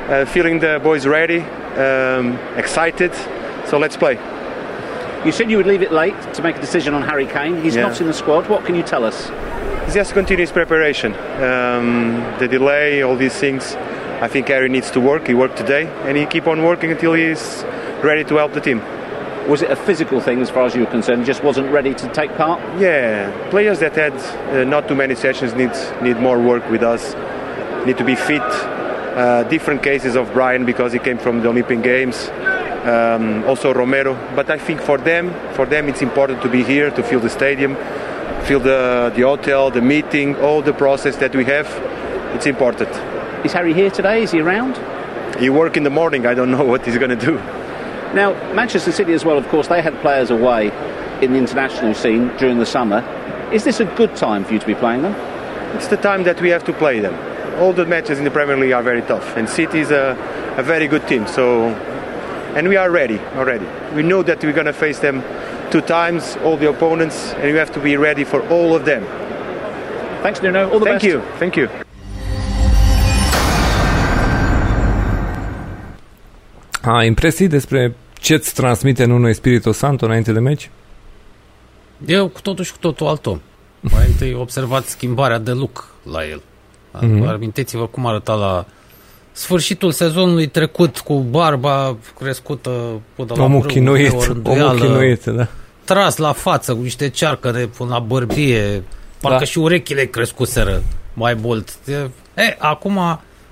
uh, 0.09 0.25
feeling 0.25 0.59
the 0.59 0.79
boys 0.81 1.05
ready, 1.05 1.41
um, 1.75 2.37
excited. 2.55 3.13
So 3.67 3.77
let's 3.77 3.97
play. 3.97 4.13
You 5.25 5.33
said 5.33 5.51
you 5.51 5.57
would 5.57 5.67
leave 5.67 5.81
it 5.81 5.91
late 5.91 6.15
to 6.33 6.41
make 6.41 6.55
a 6.55 6.61
decision 6.61 6.93
on 6.93 7.01
Harry 7.01 7.27
Kane. 7.27 7.61
He's 7.61 7.75
yeah. 7.75 7.83
not 7.83 7.99
in 7.99 8.07
the 8.07 8.13
squad. 8.13 8.47
What 8.47 8.65
can 8.65 8.75
you 8.75 8.83
tell 8.83 9.03
us? 9.03 9.29
It's 9.91 9.97
just 9.97 10.13
continuous 10.13 10.53
preparation. 10.53 11.13
Um, 11.43 12.23
the 12.39 12.47
delay, 12.47 13.01
all 13.01 13.17
these 13.17 13.35
things. 13.35 13.75
I 14.21 14.29
think 14.29 14.47
Harry 14.47 14.69
needs 14.69 14.89
to 14.91 15.01
work. 15.01 15.27
He 15.27 15.33
worked 15.33 15.57
today, 15.57 15.85
and 16.07 16.15
he 16.15 16.25
keep 16.25 16.47
on 16.47 16.63
working 16.63 16.91
until 16.91 17.11
he's 17.11 17.65
ready 18.01 18.23
to 18.23 18.37
help 18.37 18.53
the 18.53 18.61
team. 18.61 18.81
Was 19.49 19.63
it 19.63 19.69
a 19.69 19.75
physical 19.75 20.21
thing 20.21 20.41
as 20.41 20.49
far 20.49 20.65
as 20.65 20.75
you 20.75 20.85
were 20.85 20.91
concerned? 20.91 21.25
Just 21.25 21.43
wasn't 21.43 21.69
ready 21.73 21.93
to 21.93 22.07
take 22.13 22.33
part. 22.37 22.61
Yeah, 22.79 23.49
players 23.49 23.79
that 23.79 23.93
had 23.97 24.13
uh, 24.13 24.63
not 24.63 24.87
too 24.87 24.95
many 24.95 25.13
sessions 25.13 25.53
need 25.55 25.73
need 26.01 26.15
more 26.21 26.39
work 26.39 26.69
with 26.69 26.83
us. 26.83 27.13
Need 27.85 27.97
to 27.97 28.05
be 28.05 28.15
fit. 28.15 28.41
Uh, 28.41 29.43
different 29.49 29.83
cases 29.83 30.15
of 30.15 30.31
Brian 30.31 30.65
because 30.65 30.93
he 30.93 30.99
came 30.99 31.17
from 31.17 31.41
the 31.41 31.49
Olympic 31.49 31.81
Games. 31.81 32.29
Um, 32.85 33.43
also 33.43 33.73
Romero, 33.73 34.13
but 34.37 34.49
I 34.49 34.57
think 34.57 34.79
for 34.79 34.97
them, 34.97 35.33
for 35.53 35.65
them, 35.65 35.89
it's 35.89 36.01
important 36.01 36.41
to 36.43 36.49
be 36.49 36.63
here 36.63 36.89
to 36.91 37.03
feel 37.03 37.19
the 37.19 37.29
stadium 37.29 37.75
feel 38.41 38.59
the, 38.59 39.11
the 39.15 39.21
hotel, 39.21 39.71
the 39.71 39.81
meeting, 39.81 40.35
all 40.37 40.61
the 40.61 40.73
process 40.73 41.15
that 41.17 41.35
we 41.35 41.45
have. 41.45 41.67
It's 42.35 42.45
important. 42.45 42.89
Is 43.45 43.53
Harry 43.53 43.73
here 43.73 43.89
today? 43.89 44.23
Is 44.23 44.31
he 44.31 44.39
around? 44.39 44.77
He 45.39 45.49
work 45.49 45.77
in 45.77 45.83
the 45.83 45.89
morning. 45.89 46.25
I 46.25 46.33
don't 46.33 46.51
know 46.51 46.63
what 46.71 46.85
he's 46.85 46.97
going 46.97 47.17
to 47.17 47.25
do. 47.25 47.35
Now, 48.13 48.33
Manchester 48.53 48.91
City 48.91 49.13
as 49.13 49.23
well, 49.23 49.37
of 49.37 49.47
course, 49.47 49.67
they 49.67 49.81
had 49.81 49.99
players 50.01 50.31
away 50.31 50.67
in 51.21 51.33
the 51.33 51.37
international 51.37 51.93
scene 51.93 52.27
during 52.37 52.57
the 52.57 52.65
summer. 52.65 52.99
Is 53.53 53.63
this 53.63 53.79
a 53.79 53.85
good 53.85 54.15
time 54.15 54.43
for 54.43 54.53
you 54.53 54.59
to 54.59 54.67
be 54.67 54.75
playing 54.75 55.03
them? 55.03 55.13
It's 55.75 55.87
the 55.87 55.97
time 55.97 56.23
that 56.23 56.41
we 56.41 56.49
have 56.49 56.63
to 56.65 56.73
play 56.73 56.99
them. 56.99 57.13
All 57.61 57.73
the 57.73 57.85
matches 57.85 58.17
in 58.17 58.25
the 58.25 58.31
Premier 58.31 58.57
League 58.57 58.71
are 58.73 58.83
very 58.83 59.01
tough, 59.01 59.37
and 59.37 59.47
City 59.47 59.79
is 59.79 59.91
a, 59.91 60.17
a 60.57 60.63
very 60.63 60.87
good 60.87 61.07
team. 61.07 61.27
So, 61.27 61.69
and 62.55 62.67
we 62.67 62.75
are 62.75 62.91
ready 62.91 63.19
already. 63.35 63.67
We 63.95 64.03
know 64.03 64.23
that 64.23 64.43
we're 64.43 64.53
going 64.53 64.65
to 64.65 64.73
face 64.73 64.99
them 64.99 65.21
two 65.71 65.81
times, 65.81 66.23
all 66.45 66.57
the 66.57 66.67
opponents, 66.67 67.17
and 67.39 67.45
you 67.51 67.57
have 67.57 67.71
to 67.71 67.79
be 67.79 67.93
ready 68.07 68.23
for 68.23 68.39
all 68.49 68.69
of 68.77 68.83
them. 68.83 69.03
Thanks, 70.21 70.39
Nuno. 70.41 70.59
All 70.71 70.79
the 70.79 70.85
Thank 70.85 71.01
best. 71.01 71.13
you. 71.13 71.21
Thank 71.39 71.55
you. 71.55 71.67
A, 76.81 77.03
impresii 77.03 77.47
despre 77.47 77.95
ce-ți 78.13 78.53
transmite 78.53 79.05
Nuno 79.05 79.29
Espirito 79.29 79.71
Santo 79.71 80.05
înainte 80.05 80.31
de 80.31 80.39
meci? 80.39 80.69
Eu 82.05 82.27
cu 82.27 82.41
totul 82.41 82.63
și 82.63 82.71
cu 82.71 82.77
totul 82.79 83.07
alt 83.07 83.25
om. 83.25 83.39
Mai 83.79 84.05
întâi 84.07 84.33
observați 84.33 84.89
schimbarea 84.89 85.37
de 85.37 85.51
look 85.51 85.87
la 86.11 86.25
el. 86.25 86.41
Mm-hmm. 86.99 87.27
Amintiți-vă 87.27 87.87
cum 87.87 88.05
arăta 88.05 88.33
la 88.33 88.65
sfârșitul 89.31 89.91
sezonului 89.91 90.47
trecut 90.47 90.99
cu 90.99 91.19
barba 91.19 91.97
crescută 92.19 92.69
până 93.15 93.33
la 93.35 93.43
omul 93.43 93.65
chinuit, 93.65 94.13
omul 94.43 94.79
chinuit, 94.79 95.23
da. 95.23 95.47
Tras 95.83 96.17
la 96.17 96.31
față 96.31 96.73
cu 96.73 96.81
niște 96.81 97.09
cearcăre 97.09 97.65
până 97.65 97.89
la 97.89 97.99
bărbie, 97.99 98.83
parcă 99.21 99.37
da. 99.37 99.43
și 99.43 99.57
urechile 99.57 100.05
crescuseră 100.05 100.83
mai 101.13 101.33
mult. 101.41 101.77
E, 102.35 102.55
acum 102.57 102.99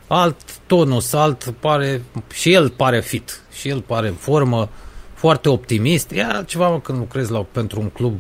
alt 0.08 0.36
tonus, 0.68 1.14
alt 1.14 1.54
pare, 1.60 2.02
și 2.34 2.54
el 2.54 2.70
pare 2.70 3.02
fit, 3.02 3.42
și 3.52 3.68
el 3.68 3.82
pare 3.82 4.08
în 4.08 4.14
formă, 4.14 4.70
foarte 5.14 5.50
optimist. 5.50 6.12
E 6.12 6.24
altceva 6.24 6.70
mă, 6.70 6.80
când 6.80 6.98
lucrezi 6.98 7.32
la, 7.32 7.46
pentru 7.52 7.80
un 7.80 7.90
club 7.90 8.14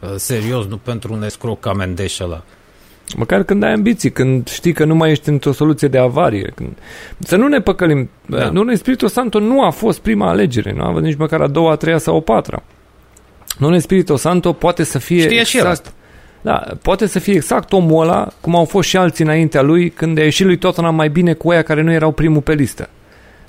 uh, 0.00 0.08
serios, 0.16 0.66
nu 0.66 0.76
pentru 0.76 1.12
un 1.12 1.22
escroc 1.22 1.60
ca 1.60 1.72
Mendeș 1.72 2.20
ăla. 2.20 2.42
Măcar 3.16 3.42
când 3.42 3.62
ai 3.62 3.72
ambiții, 3.72 4.10
când 4.12 4.48
știi 4.48 4.72
că 4.72 4.84
nu 4.84 4.94
mai 4.94 5.10
ești 5.10 5.28
într-o 5.28 5.52
soluție 5.52 5.88
de 5.88 5.98
avarie. 5.98 6.52
Când... 6.54 6.78
Să 7.18 7.36
nu 7.36 7.48
ne 7.48 7.60
păcălim. 7.60 8.10
Da. 8.26 8.50
Nu, 8.50 8.74
Spiritul 8.74 9.08
Santo 9.08 9.38
nu 9.38 9.62
a 9.62 9.70
fost 9.70 10.00
prima 10.00 10.28
alegere. 10.28 10.72
Nu 10.72 10.84
a 10.84 10.90
fost 10.90 11.04
nici 11.04 11.16
măcar 11.16 11.40
a 11.40 11.46
doua, 11.46 11.72
a 11.72 11.76
treia 11.76 11.98
sau 11.98 12.16
a 12.16 12.20
patra. 12.20 12.62
Nu 13.58 13.78
Spiritul 13.78 14.16
Santo 14.16 14.52
poate 14.52 14.82
să 14.82 14.98
fie 14.98 15.20
Știe 15.20 15.30
exact, 15.30 15.48
și 15.48 15.58
el 15.58 15.66
asta. 15.66 15.92
Da, 16.42 16.64
poate 16.82 17.06
să 17.06 17.18
fie 17.18 17.34
exact 17.34 17.72
omul 17.72 18.02
ăla, 18.02 18.28
cum 18.40 18.56
au 18.56 18.64
fost 18.64 18.88
și 18.88 18.96
alții 18.96 19.24
înaintea 19.24 19.62
lui, 19.62 19.90
când 19.90 20.18
a 20.18 20.22
ieșit 20.22 20.46
lui 20.46 20.58
Tottenham 20.58 20.94
mai 20.94 21.08
bine 21.08 21.32
cu 21.32 21.50
aia 21.50 21.62
care 21.62 21.82
nu 21.82 21.92
erau 21.92 22.12
primul 22.12 22.40
pe 22.40 22.52
listă. 22.52 22.88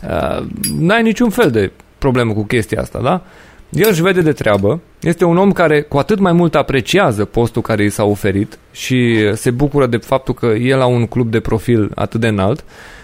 Uh, 0.09 0.45
n-ai 0.80 1.01
niciun 1.01 1.30
fel 1.30 1.51
de 1.51 1.72
problemă 1.98 2.34
cu 2.34 2.43
chestia 2.43 2.82
asta, 2.82 3.00
da? 3.00 3.22
El 3.69 3.88
își 3.90 4.01
vede 4.01 4.22
de 4.22 4.32
treabă, 4.32 4.82
este 5.00 5.25
un 5.25 5.38
om 5.38 5.51
care 5.51 5.82
cu 5.82 5.98
atât 5.98 6.19
mai 6.19 6.32
mult 6.32 6.56
apreciază 6.56 7.25
postul 7.25 7.61
care 7.61 7.84
i 7.84 7.90
s-a 7.90 8.03
oferit 8.03 8.58
și 8.72 9.30
se 9.34 9.51
bucură 9.51 9.85
de 9.85 9.98
faptul 9.98 10.34
că 10.34 10.45
el 10.45 10.82
a 10.82 10.85
un 10.85 11.06
club 11.06 11.32
de 11.32 11.40
profil 11.40 11.92
atât 11.95 12.19
de 12.19 12.27
înalt. 12.27 12.59
Uh, 12.59 12.95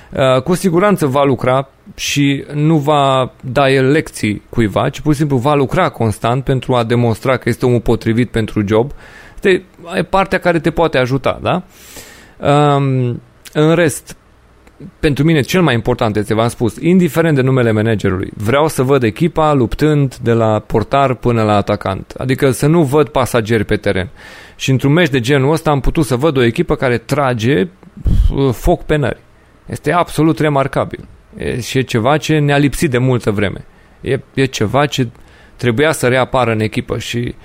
cu 0.44 0.54
siguranță 0.54 1.06
va 1.06 1.24
lucra 1.24 1.70
și 1.96 2.46
nu 2.54 2.78
va 2.78 3.32
da 3.44 3.70
el 3.70 3.92
lecții 3.92 4.42
cuiva, 4.50 4.90
ci 4.90 5.00
pur 5.00 5.12
și 5.12 5.20
simplu 5.20 5.38
va 5.38 5.54
lucra 5.54 5.90
constant 5.90 6.44
pentru 6.44 6.74
a 6.74 6.84
demonstra 6.84 7.38
că 7.38 7.50
este 7.50 7.66
omul 7.66 7.82
potrivit 7.82 8.30
pentru 8.30 8.64
job. 8.68 8.92
Este 9.36 9.66
partea 10.10 10.40
care 10.40 10.60
te 10.60 10.72
poate 10.72 10.98
ajuta, 10.98 11.40
da? 11.42 11.64
Um, 12.48 13.22
în 13.54 13.76
rest, 13.76 14.16
pentru 15.00 15.24
mine 15.24 15.42
cel 15.42 15.62
mai 15.62 15.74
important 15.74 16.16
este, 16.16 16.34
v-am 16.34 16.48
spus, 16.48 16.76
indiferent 16.80 17.36
de 17.36 17.42
numele 17.42 17.72
managerului, 17.72 18.32
vreau 18.38 18.68
să 18.68 18.84
văd 18.84 19.04
echipa 19.04 19.54
luptând 19.54 20.16
de 20.16 20.32
la 20.32 20.60
portar 20.60 21.14
până 21.14 21.44
la 21.44 21.56
atacant. 21.56 22.14
Adică 22.18 22.52
să 22.52 22.68
nu 22.68 22.84
văd 22.84 23.08
pasageri 23.08 23.66
pe 23.66 23.76
teren. 23.76 24.10
Și 24.56 24.72
într-un 24.72 24.94
meci 24.94 25.10
de 25.10 25.20
genul 25.20 25.52
ăsta 25.52 25.70
am 25.70 25.80
putut 25.80 26.06
să 26.06 26.16
văd 26.16 26.38
o 26.38 26.44
echipă 26.44 26.76
care 26.76 26.98
trage 26.98 27.62
uh, 27.62 28.54
foc 28.54 28.84
pe 28.84 28.96
nări. 28.96 29.20
Este 29.72 29.92
absolut 29.92 30.40
remarcabil. 30.40 31.08
E, 31.38 31.60
și 31.60 31.78
e 31.78 31.82
ceva 31.82 32.18
ce 32.18 32.40
ne-a 32.40 32.58
lipsit 32.58 32.90
de 32.90 32.98
multă 32.98 33.32
vreme. 33.32 33.66
E, 34.02 34.20
e 34.34 34.46
ceva 34.46 34.86
ce 34.86 35.08
trebuia 35.56 35.92
să 35.92 36.08
reapară 36.08 36.52
în 36.52 36.60
echipă 36.60 36.98
și 36.98 37.36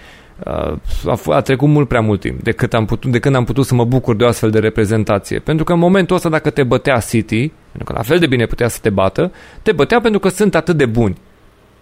a, 0.44 0.80
a 1.28 1.40
trecut 1.40 1.68
mult 1.68 1.88
prea 1.88 2.00
mult 2.00 2.20
timp 2.20 2.42
de, 2.42 2.52
cât 2.52 2.74
am 2.74 2.84
putut, 2.84 3.10
de 3.10 3.18
când 3.18 3.34
am 3.34 3.44
putut 3.44 3.66
să 3.66 3.74
mă 3.74 3.84
bucur 3.84 4.16
de 4.16 4.24
o 4.24 4.26
astfel 4.26 4.50
de 4.50 4.58
reprezentație. 4.58 5.38
Pentru 5.38 5.64
că 5.64 5.72
în 5.72 5.78
momentul 5.78 6.16
ăsta 6.16 6.28
dacă 6.28 6.50
te 6.50 6.62
bătea 6.62 6.98
City, 6.98 7.52
pentru 7.70 7.84
că 7.84 7.92
la 7.92 8.02
fel 8.02 8.18
de 8.18 8.26
bine 8.26 8.46
putea 8.46 8.68
să 8.68 8.78
te 8.82 8.90
bată, 8.90 9.32
te 9.62 9.72
bătea 9.72 10.00
pentru 10.00 10.20
că 10.20 10.28
sunt 10.28 10.54
atât 10.54 10.76
de 10.76 10.86
buni. 10.86 11.16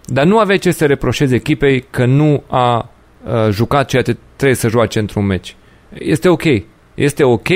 Dar 0.03 0.25
nu 0.25 0.39
aveai 0.39 0.57
ce 0.57 0.71
să 0.71 0.85
reproșezi 0.85 1.35
echipei 1.35 1.85
că 1.89 2.05
nu 2.05 2.43
a, 2.47 2.61
a 2.67 2.89
jucat 3.49 3.87
ceea 3.87 4.01
ce 4.01 4.17
trebuie 4.35 4.57
să 4.57 4.67
joace 4.67 4.99
într-un 4.99 5.25
meci. 5.25 5.55
Este 5.93 6.29
ok. 6.29 6.43
Este 6.93 7.23
ok 7.23 7.47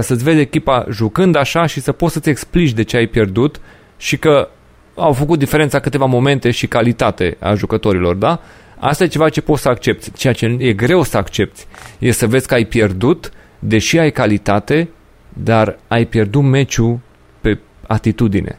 să-ți 0.00 0.24
vezi 0.24 0.40
echipa 0.40 0.86
jucând 0.90 1.36
așa 1.36 1.66
și 1.66 1.80
să 1.80 1.92
poți 1.92 2.12
să-ți 2.12 2.28
explici 2.28 2.72
de 2.72 2.82
ce 2.82 2.96
ai 2.96 3.06
pierdut 3.06 3.60
și 3.96 4.18
că 4.18 4.48
au 4.94 5.12
făcut 5.12 5.38
diferența 5.38 5.80
câteva 5.80 6.04
momente 6.04 6.50
și 6.50 6.66
calitate 6.66 7.36
a 7.40 7.54
jucătorilor, 7.54 8.14
da? 8.14 8.40
Asta 8.78 9.04
e 9.04 9.06
ceva 9.06 9.28
ce 9.28 9.40
poți 9.40 9.62
să 9.62 9.68
accepti. 9.68 10.12
Ceea 10.12 10.32
ce 10.32 10.56
e 10.58 10.72
greu 10.72 11.02
să 11.02 11.16
accepti 11.16 11.64
e 11.98 12.10
să 12.10 12.26
vezi 12.26 12.46
că 12.46 12.54
ai 12.54 12.64
pierdut, 12.64 13.30
deși 13.58 13.98
ai 13.98 14.10
calitate, 14.10 14.88
dar 15.28 15.78
ai 15.88 16.04
pierdut 16.04 16.42
meciul 16.42 16.98
pe 17.40 17.58
atitudine. 17.86 18.58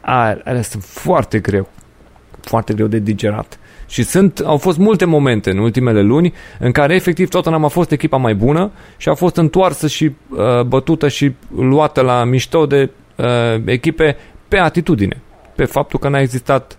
Alea 0.00 0.62
sunt 0.62 0.82
foarte 0.82 1.38
greu. 1.38 1.68
Foarte 2.40 2.74
greu 2.74 2.86
de 2.86 2.98
digerat. 2.98 3.58
Și 3.86 4.02
sunt, 4.02 4.38
au 4.38 4.56
fost 4.56 4.78
multe 4.78 5.04
momente 5.04 5.50
în 5.50 5.58
ultimele 5.58 6.00
luni 6.00 6.32
în 6.58 6.72
care 6.72 6.94
efectiv 6.94 7.28
Tottenham 7.28 7.64
a 7.64 7.68
fost 7.68 7.90
echipa 7.90 8.16
mai 8.16 8.34
bună 8.34 8.70
și 8.96 9.08
a 9.08 9.14
fost 9.14 9.36
întoarsă 9.36 9.86
și 9.86 10.04
uh, 10.04 10.62
bătută 10.62 11.08
și 11.08 11.32
luată 11.56 12.00
la 12.00 12.24
mișto 12.24 12.66
de 12.66 12.90
uh, 13.16 13.26
echipe 13.64 14.16
pe 14.48 14.56
atitudine. 14.56 15.22
Pe 15.54 15.64
faptul 15.64 15.98
că 15.98 16.08
n-a 16.08 16.20
existat 16.20 16.78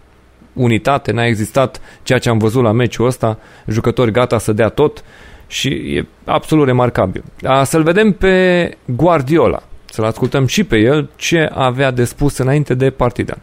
unitate, 0.53 1.11
n-a 1.11 1.25
existat 1.25 1.81
ceea 2.03 2.19
ce 2.19 2.29
am 2.29 2.37
văzut 2.37 2.63
la 2.63 2.71
meciul 2.71 3.05
ăsta, 3.05 3.39
jucători 3.67 4.11
gata 4.11 4.37
să 4.37 4.53
dea 4.53 4.69
tot 4.69 5.03
și 5.47 5.67
e 5.67 6.05
absolut 6.25 6.65
remarcabil. 6.65 7.23
A, 7.43 7.63
să-l 7.63 7.83
vedem 7.83 8.11
pe 8.11 8.77
Guardiola, 8.85 9.63
să-l 9.85 10.05
ascultăm 10.05 10.45
și 10.45 10.63
pe 10.63 10.77
el 10.77 11.09
ce 11.15 11.49
avea 11.53 11.91
de 11.91 12.03
spus 12.03 12.37
înainte 12.37 12.73
de 12.73 12.89
partida. 12.89 13.37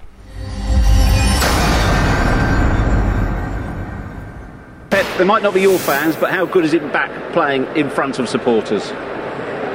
They 5.23 5.29
might 5.29 5.45
not 5.45 5.55
be 5.55 5.63
your 5.63 5.79
fans, 5.79 6.17
but 6.17 6.33
how 6.33 6.45
good 6.45 6.65
is 6.65 6.75
it 6.75 6.93
back 6.93 7.33
playing 7.33 7.65
in 7.77 7.89
front 7.89 8.19
of 8.19 8.29
supporters? 8.29 8.93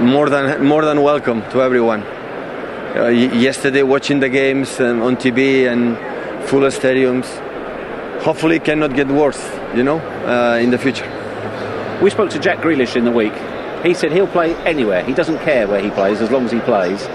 More 0.01 0.29
than 0.29 0.65
more 0.65 0.83
than 0.83 1.01
welcome 1.01 1.41
to 1.51 1.61
everyone. 1.61 2.01
Uh, 2.03 3.07
yesterday, 3.07 3.81
watching 3.81 4.19
the 4.19 4.27
games 4.27 4.77
um, 4.81 5.01
on 5.01 5.15
TV 5.15 5.71
and 5.71 5.95
fuller 6.49 6.69
stadiums. 6.69 7.27
Hopefully, 8.23 8.59
cannot 8.59 8.93
get 8.93 9.07
worse, 9.07 9.41
you 9.73 9.83
know, 9.83 9.99
uh, 10.27 10.59
in 10.61 10.69
the 10.69 10.77
future. 10.77 11.07
We 12.03 12.09
spoke 12.09 12.29
to 12.31 12.39
Jack 12.39 12.57
Grealish 12.57 12.97
in 12.97 13.05
the 13.05 13.11
week. 13.11 13.35
He 13.85 13.93
said 13.93 14.11
he'll 14.11 14.27
play 14.27 14.53
anywhere. 14.65 15.01
He 15.05 15.13
doesn't 15.13 15.39
care 15.45 15.65
where 15.65 15.81
he 15.81 15.91
plays 15.91 16.19
as 16.19 16.29
long 16.29 16.43
as 16.43 16.51
he 16.51 16.59
plays. 16.59 17.07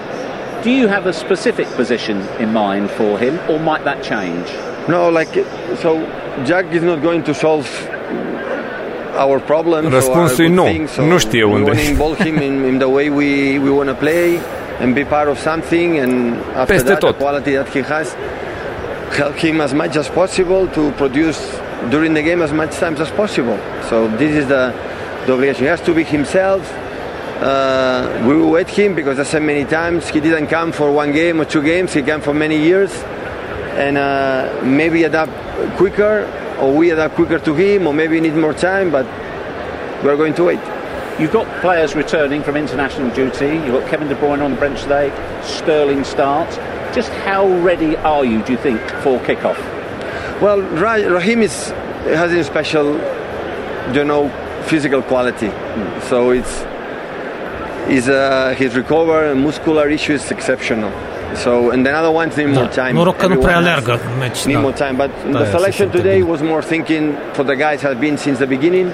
Do 0.64 0.70
you 0.70 0.88
have 0.88 1.04
a 1.04 1.12
specific 1.12 1.68
position 1.76 2.22
in 2.40 2.50
mind 2.50 2.90
for 2.92 3.18
him, 3.18 3.38
or 3.50 3.60
might 3.60 3.84
that 3.84 4.02
change? 4.02 4.48
No, 4.88 5.08
like 5.10 5.44
so. 5.80 5.98
Jack 6.44 6.72
is 6.72 6.82
not 6.82 7.02
going 7.02 7.22
to 7.24 7.32
solve 7.34 7.68
our 9.16 9.38
problems. 9.40 9.88
Răspunsul 9.94 10.44
e 10.44 10.48
nu. 10.48 10.62
Things, 10.64 10.90
so 10.90 11.04
nu 11.04 11.18
știe 11.18 11.44
unde. 11.44 11.70
We 11.70 11.76
want 11.76 11.78
to 11.78 11.90
involve 11.90 12.18
him 12.24 12.36
in, 12.36 12.64
in 12.64 12.78
the 12.78 12.86
way 12.86 13.08
we, 13.08 13.58
we 13.58 13.70
want 13.70 13.88
to 13.88 13.94
play 13.94 14.38
and 14.80 14.94
be 14.94 15.04
part 15.04 15.28
of 15.28 15.38
something 15.38 15.98
and 15.98 16.36
after 16.56 16.74
Peste 16.74 16.86
that 16.86 16.98
tot. 16.98 17.16
the 17.16 17.24
quality 17.24 17.52
that 17.54 17.68
he 17.68 17.82
has 17.82 18.16
help 19.16 19.36
him 19.36 19.60
as 19.60 19.72
much 19.74 19.96
as 19.96 20.08
possible 20.08 20.66
to 20.68 20.90
produce 20.92 21.40
during 21.90 22.14
the 22.14 22.22
game 22.22 22.40
as 22.42 22.52
much 22.52 22.72
times 22.76 23.00
as 23.00 23.10
possible. 23.10 23.58
So 23.88 24.08
this 24.16 24.34
is 24.34 24.46
the, 24.46 24.72
the 25.26 25.32
obligation. 25.34 25.62
He 25.64 25.68
has 25.68 25.82
to 25.82 25.92
be 25.94 26.04
himself. 26.04 26.62
Uh, 27.42 28.24
we 28.26 28.34
will 28.36 28.50
wait 28.50 28.68
him 28.68 28.94
because 28.94 29.18
I 29.18 29.24
said 29.24 29.42
many 29.42 29.64
times 29.64 30.08
he 30.08 30.20
didn't 30.20 30.46
come 30.46 30.72
for 30.72 30.90
one 30.92 31.12
game 31.12 31.40
or 31.40 31.44
two 31.44 31.62
games. 31.62 31.92
He 31.92 32.02
came 32.02 32.20
for 32.20 32.32
many 32.32 32.56
years, 32.56 32.90
and 33.76 33.96
uh, 33.96 34.60
maybe 34.62 35.04
adapt 35.04 35.32
quicker, 35.76 36.26
or 36.60 36.74
we 36.74 36.90
adapt 36.90 37.14
quicker 37.14 37.38
to 37.38 37.54
him, 37.54 37.86
or 37.86 37.94
maybe 37.94 38.20
need 38.20 38.34
more 38.34 38.54
time. 38.54 38.90
But 38.90 39.06
we're 40.04 40.16
going 40.16 40.34
to 40.34 40.44
wait. 40.44 40.60
You've 41.18 41.32
got 41.32 41.46
players 41.60 41.94
returning 41.94 42.42
from 42.42 42.56
international 42.56 43.10
duty. 43.14 43.46
You've 43.46 43.80
got 43.80 43.88
Kevin 43.88 44.08
De 44.08 44.14
Bruyne 44.14 44.42
on 44.42 44.52
the 44.52 44.60
bench 44.60 44.82
today. 44.82 45.10
Sterling 45.42 46.04
starts. 46.04 46.56
Just 46.94 47.10
how 47.10 47.46
ready 47.60 47.96
are 47.98 48.24
you, 48.24 48.42
do 48.42 48.52
you 48.52 48.58
think, 48.58 48.80
for 49.02 49.18
kickoff? 49.20 49.58
Well, 50.40 50.60
Raheem 50.60 51.42
is 51.42 51.70
has 52.04 52.32
a 52.32 52.42
special, 52.42 52.94
you 53.94 54.04
know, 54.04 54.28
physical 54.66 55.02
quality. 55.02 55.48
Mm. 55.48 56.02
So 56.02 56.30
it's 56.30 56.64
is 57.88 58.08
uh, 58.08 58.54
his 58.56 58.74
recover 58.74 59.30
and 59.30 59.42
muscular 59.42 59.88
issue 59.88 60.14
is 60.14 60.30
exceptional. 60.30 60.90
So 61.34 61.70
and 61.70 61.84
the 61.86 61.92
other 61.92 62.10
ones 62.10 62.36
need 62.36 62.48
more 62.48 62.68
time. 62.68 62.92
Noroc 62.92 63.16
că 63.16 63.26
nu 63.26 63.36
prea 63.36 63.56
alergă 63.56 64.00
Need 64.44 64.60
more 64.60 64.72
time, 64.72 64.96
but 64.96 65.10
the 65.32 65.50
selection 65.50 65.90
today 65.90 66.22
was 66.22 66.40
more 66.40 66.62
thinking 66.62 67.14
for 67.32 67.44
the 67.44 67.56
guys 67.56 67.80
have 67.82 67.98
been 67.98 68.16
since 68.16 68.38
the 68.38 68.46
beginning, 68.46 68.92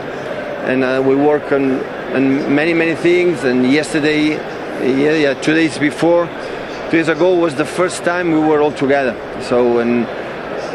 and 0.67 0.83
uh, 0.84 1.02
we 1.08 1.15
work 1.15 1.52
on, 1.52 1.65
on 2.15 2.55
many 2.55 2.73
many 2.73 2.94
things. 2.94 3.44
And 3.44 3.58
yesterday, 3.73 4.23
yeah, 4.83 5.25
yeah, 5.25 5.34
two 5.34 5.55
days 5.55 5.78
before, 5.78 6.28
two 6.91 6.97
days 7.00 7.08
ago 7.08 7.28
was 7.34 7.55
the 7.55 7.65
first 7.65 8.05
time 8.05 8.26
we 8.33 8.41
were 8.50 8.60
all 8.65 8.73
together. 8.73 9.15
So 9.49 9.78
and 9.78 10.07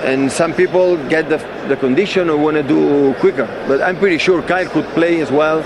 and 0.03 0.31
some 0.31 0.53
people 0.53 0.97
get 1.09 1.29
the, 1.29 1.37
the 1.67 1.77
condition 1.77 2.29
or 2.29 2.37
want 2.37 2.57
to 2.57 2.63
do 2.63 3.13
quicker. 3.19 3.47
But 3.67 3.81
I'm 3.81 3.97
pretty 3.97 4.17
sure 4.17 4.41
Kyle 4.41 4.67
could 4.67 4.87
play 4.93 5.21
as 5.21 5.31
well, 5.31 5.59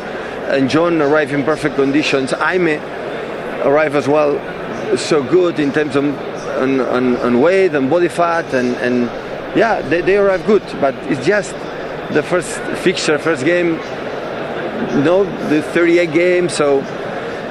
and 0.53 0.69
John 0.69 1.01
arrived 1.01 1.33
in 1.33 1.43
perfect 1.43 1.75
conditions. 1.75 2.33
I 2.33 2.57
may 2.59 2.77
arrive 3.63 3.95
as 3.95 4.07
well, 4.07 4.37
so 4.95 5.23
good 5.23 5.59
in 5.59 5.71
terms 5.71 5.95
of 5.95 6.05
on, 6.05 6.79
on, 6.79 7.17
on 7.17 7.41
weight 7.41 7.75
and 7.75 7.89
body 7.89 8.07
fat 8.07 8.53
and, 8.53 8.75
and 8.77 9.03
yeah, 9.57 9.81
they, 9.81 10.01
they 10.01 10.17
arrive 10.17 10.45
good, 10.45 10.63
but 10.79 10.95
it's 11.11 11.25
just 11.25 11.53
the 12.13 12.23
first 12.23 12.59
fixture, 12.83 13.17
first 13.17 13.43
game, 13.43 13.71
you 14.95 15.03
know, 15.03 15.23
the 15.49 15.61
38 15.61 16.11
games, 16.13 16.53
so 16.53 16.81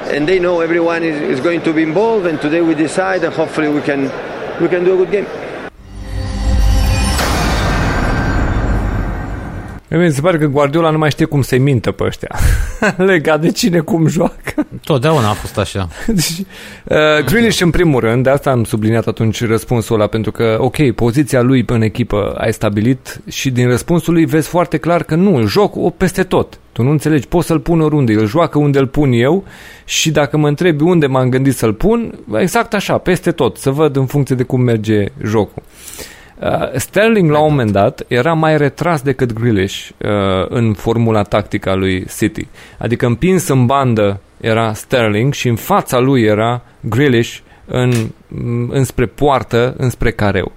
and 0.09 0.27
they 0.27 0.39
know 0.39 0.61
everyone 0.61 1.03
is, 1.03 1.21
is 1.21 1.39
going 1.41 1.61
to 1.61 1.73
be 1.73 1.83
involved 1.83 2.25
and 2.25 2.39
today 2.41 2.61
we 2.61 2.73
decide 2.73 3.23
and 3.23 3.33
hopefully 3.33 3.67
we 3.67 3.81
can 3.81 4.03
we 4.61 4.67
can 4.67 4.83
do 4.83 4.93
a 4.93 5.05
good 5.05 5.11
game. 5.11 5.25
Mi 9.97 10.11
se 10.11 10.21
pare 10.21 10.37
că 10.37 10.45
Guardiola 10.45 10.89
nu 10.89 10.97
mai 10.97 11.09
știe 11.09 11.25
cum 11.25 11.41
să-i 11.41 11.59
mintă 11.59 11.91
pe 11.91 12.03
ăștia. 12.03 12.35
Legat 12.97 13.41
de 13.41 13.51
cine 13.51 13.79
cum 13.79 14.07
joacă. 14.07 14.67
Totdeauna 14.83 15.29
a 15.29 15.33
fost 15.33 15.57
așa. 15.57 15.87
deci, 16.07 16.39
uh, 16.83 17.25
Grealish 17.25 17.61
în 17.61 17.69
primul 17.69 17.99
rând, 17.99 18.23
de 18.23 18.29
asta 18.29 18.51
am 18.51 18.63
subliniat 18.63 19.07
atunci 19.07 19.45
răspunsul 19.45 19.95
ăla, 19.95 20.07
pentru 20.07 20.31
că, 20.31 20.57
ok, 20.59 20.91
poziția 20.91 21.41
lui 21.41 21.65
în 21.67 21.81
echipă 21.81 22.33
ai 22.37 22.53
stabilit 22.53 23.21
și 23.29 23.51
din 23.51 23.67
răspunsul 23.67 24.13
lui 24.13 24.25
vezi 24.25 24.47
foarte 24.47 24.77
clar 24.77 25.03
că 25.03 25.15
nu, 25.15 25.35
îl 25.35 25.47
joc 25.47 25.75
o 25.75 25.89
peste 25.89 26.23
tot. 26.23 26.59
Tu 26.71 26.83
nu 26.83 26.89
înțelegi, 26.89 27.27
poți 27.27 27.47
să-l 27.47 27.59
pun 27.59 27.81
oriunde, 27.81 28.13
îl 28.13 28.27
joacă 28.27 28.57
unde 28.59 28.79
îl 28.79 28.87
pun 28.87 29.11
eu 29.11 29.43
și 29.85 30.11
dacă 30.11 30.37
mă 30.37 30.47
întrebi 30.47 30.83
unde 30.83 31.05
m-am 31.05 31.29
gândit 31.29 31.55
să-l 31.55 31.73
pun, 31.73 32.19
exact 32.37 32.73
așa, 32.73 32.97
peste 32.97 33.31
tot, 33.31 33.57
să 33.57 33.69
văd 33.69 33.95
în 33.95 34.05
funcție 34.05 34.35
de 34.35 34.43
cum 34.43 34.61
merge 34.61 35.05
jocul. 35.23 35.63
Uh, 35.65 36.15
Sterling 36.75 37.31
la 37.31 37.39
un 37.39 37.49
moment 37.49 37.71
dat 37.71 38.03
era 38.07 38.33
mai 38.33 38.57
retras 38.57 39.01
decât 39.01 39.33
Grealish 39.33 39.89
uh, 39.89 40.09
în 40.49 40.73
formula 40.73 41.23
tactică 41.23 41.69
a 41.69 41.75
lui 41.75 42.05
City. 42.17 42.47
Adică 42.77 43.05
împins 43.05 43.47
în 43.47 43.65
bandă 43.65 44.21
era 44.41 44.73
Sterling 44.73 45.33
și 45.33 45.47
în 45.47 45.55
fața 45.55 45.99
lui 45.99 46.21
era 46.21 46.61
Grealish 46.79 47.37
în, 47.65 47.91
înspre 48.69 49.05
poartă, 49.05 49.73
înspre 49.77 50.11
careu. 50.11 50.51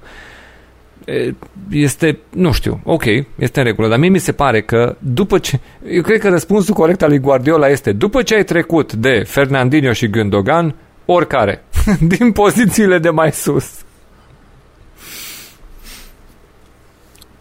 Este, 1.70 2.18
nu 2.30 2.52
știu, 2.52 2.80
ok, 2.84 3.04
este 3.38 3.58
în 3.58 3.64
regulă, 3.64 3.88
dar 3.88 3.98
mie 3.98 4.08
mi 4.08 4.18
se 4.18 4.32
pare 4.32 4.60
că 4.60 4.96
după 4.98 5.38
ce, 5.38 5.60
eu 5.90 6.02
cred 6.02 6.20
că 6.20 6.28
răspunsul 6.28 6.74
corect 6.74 7.02
al 7.02 7.08
lui 7.08 7.18
Guardiola 7.18 7.68
este 7.68 7.92
după 7.92 8.22
ce 8.22 8.34
ai 8.34 8.44
trecut 8.44 8.92
de 8.92 9.22
Fernandinho 9.26 9.92
și 9.92 10.10
Gündogan, 10.10 10.74
oricare, 11.04 11.64
din 12.18 12.32
pozițiile 12.32 12.98
de 12.98 13.10
mai 13.10 13.32
sus. 13.32 13.84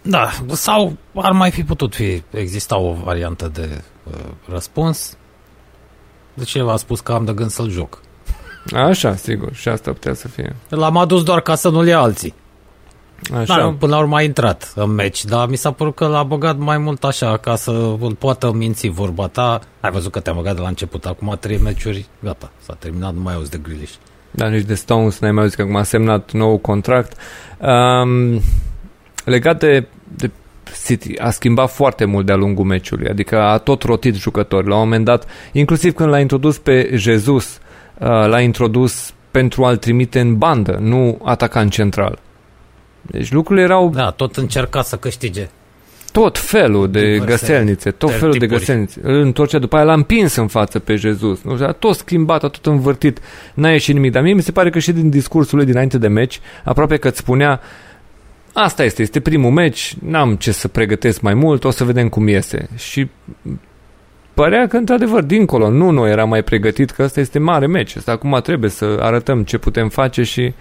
Da, 0.10 0.30
sau 0.52 0.98
ar 1.16 1.32
mai 1.32 1.52
fi 1.52 1.64
putut 1.64 1.96
fi, 1.96 2.24
exista 2.30 2.78
o 2.78 2.94
variantă 2.94 3.50
de 3.54 3.82
uh, 4.04 4.14
răspuns. 4.48 5.18
De 6.34 6.44
ce 6.44 6.62
v-a 6.62 6.76
spus 6.76 7.00
că 7.00 7.12
am 7.12 7.26
de 7.26 7.32
gând 7.34 7.50
să-l 7.50 7.70
joc. 7.70 8.02
Așa, 8.74 9.16
sigur, 9.16 9.54
și 9.54 9.70
asta 9.70 9.92
putea 9.92 10.14
să 10.14 10.28
fie. 10.28 10.56
L-am 10.70 10.98
adus 10.98 11.24
doar 11.24 11.42
ca 11.42 11.56
să 11.56 11.70
nu-l 11.70 11.88
ia 11.88 12.00
alții. 12.00 12.34
Așa. 13.34 13.58
Da, 13.58 13.76
până 13.80 13.96
la 13.96 14.02
urmă 14.02 14.16
a 14.16 14.22
intrat 14.22 14.72
în 14.76 14.90
meci, 14.90 15.26
dar 15.26 15.48
mi 15.48 15.56
s-a 15.56 15.72
părut 15.72 15.96
că 15.96 16.08
l-a 16.08 16.24
băgat 16.24 16.58
mai 16.58 16.78
mult 16.78 17.04
așa, 17.04 17.38
ca 17.38 17.56
să 17.56 17.72
îl 18.00 18.16
poată 18.16 18.52
minți 18.52 18.88
vorba 18.88 19.28
ta. 19.28 19.60
Ai 19.80 19.92
văzut 19.92 20.12
că 20.12 20.20
te-am 20.20 20.36
băgat 20.36 20.56
de 20.56 20.62
la 20.62 20.68
început, 20.68 21.06
acum 21.06 21.38
trei 21.40 21.58
meciuri, 21.58 22.06
gata, 22.24 22.52
s-a 22.62 22.74
terminat, 22.74 23.14
nu 23.14 23.22
mai 23.22 23.34
auzi 23.34 23.50
de 23.50 23.58
Grealish. 23.58 23.94
Da, 24.32 24.48
nici 24.48 24.66
de 24.66 24.74
Stones 24.74 25.20
n-ai 25.20 25.32
mai 25.32 25.42
auzit 25.42 25.58
că 25.58 25.62
acum 25.62 25.76
a 25.76 25.84
semnat 25.84 26.32
nou 26.32 26.58
contract. 26.58 27.18
Um, 27.60 28.42
legat 29.26 29.60
de, 29.60 29.88
de 30.16 30.30
City, 30.86 31.18
a 31.18 31.30
schimbat 31.30 31.72
foarte 31.72 32.06
mult 32.06 32.26
de-a 32.26 32.36
lungul 32.36 32.66
meciului, 32.66 33.08
adică 33.08 33.42
a 33.42 33.58
tot 33.58 33.84
rotit 33.84 34.16
jucători. 34.16 34.68
La 34.68 34.74
un 34.76 34.82
moment 34.82 35.06
dat, 35.06 35.28
inclusiv 35.52 35.94
când 35.94 36.10
l-a 36.10 36.20
introdus 36.20 36.58
pe 36.58 36.90
Jesus, 36.94 37.60
uh, 38.00 38.08
l-a 38.08 38.42
introdus 38.42 39.14
pentru 39.32 39.66
a-l 39.66 39.78
trimite 39.78 40.20
în 40.20 40.38
bandă, 40.38 40.78
nu 40.82 41.20
atacant 41.24 41.72
central. 41.72 42.20
Deci 43.02 43.32
lucrurile 43.32 43.66
erau... 43.66 43.90
Da, 43.90 44.12
tot 44.12 44.36
încerca 44.36 44.82
să 44.82 44.96
câștige. 44.96 45.50
Tot 46.12 46.38
felul 46.38 46.92
de 46.92 47.12
Diverse 47.12 47.26
găselnițe, 47.26 47.92
tot 47.92 48.12
felul 48.12 48.32
tipuri. 48.32 48.50
de 48.52 48.58
găselnițe. 48.58 49.00
Îl 49.04 49.20
întorcea, 49.20 49.60
după 49.60 49.76
aia 49.76 49.86
l-a 49.86 49.94
împins 49.94 50.36
în 50.36 50.48
față 50.48 50.80
pe 50.80 50.96
Jesus. 50.96 51.42
Nu 51.42 51.54
știu, 51.54 51.66
a 51.66 51.72
tot 51.72 51.96
schimbat, 51.96 52.44
a 52.44 52.48
tot 52.48 52.66
învârtit, 52.66 53.20
n-a 53.54 53.72
ieșit 53.72 53.94
nimic. 53.94 54.12
Dar 54.12 54.24
mie 54.24 54.34
mi 54.34 54.42
se 54.42 54.52
pare 54.52 54.70
că 54.70 54.80
și 54.80 54.92
din 54.92 55.10
discursul 55.10 55.58
lui 55.58 55.66
dinainte 55.68 55.98
de 55.98 56.08
meci, 56.08 56.40
aproape 56.64 56.98
că 56.98 57.08
îți 57.08 57.18
spunea 57.18 57.62
asta 58.53 58.84
este, 58.84 59.02
este 59.02 59.19
primul 59.19 59.52
meci, 59.52 59.95
n-am 60.02 60.36
ce 60.36 60.52
să 60.52 60.68
pregătesc 60.68 61.22
mai 61.22 61.34
mult, 61.34 61.64
o 61.64 61.69
să 61.69 61.84
vedem 61.84 62.10
cum 62.10 62.28
iese. 62.28 62.69
Și 62.76 63.10
părea 64.34 64.68
că, 64.68 64.78
într-adevăr, 64.78 65.24
dincolo, 65.24 65.69
nu 65.69 65.90
noi 65.90 66.11
era 66.11 66.26
mai 66.26 66.44
pregătit, 66.44 66.92
că 66.92 67.03
ăsta 67.03 67.19
este 67.19 67.40
mare 67.40 67.68
meci. 67.68 67.95
Asta 67.95 68.11
acum 68.11 68.40
trebuie 68.44 68.69
să 68.69 68.98
arătăm 69.02 69.44
ce 69.44 69.58
putem 69.58 69.90
face 69.90 70.24
și 70.24 70.53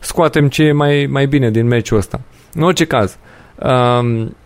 scoatem 0.00 0.48
ce 0.48 0.62
e 0.62 0.72
mai, 0.72 1.06
mai 1.10 1.26
bine 1.26 1.50
din 1.50 1.66
meciul 1.66 1.98
ăsta. 1.98 2.20
În 2.54 2.62
orice 2.62 2.84
caz, 2.84 3.18
um, 3.54 4.36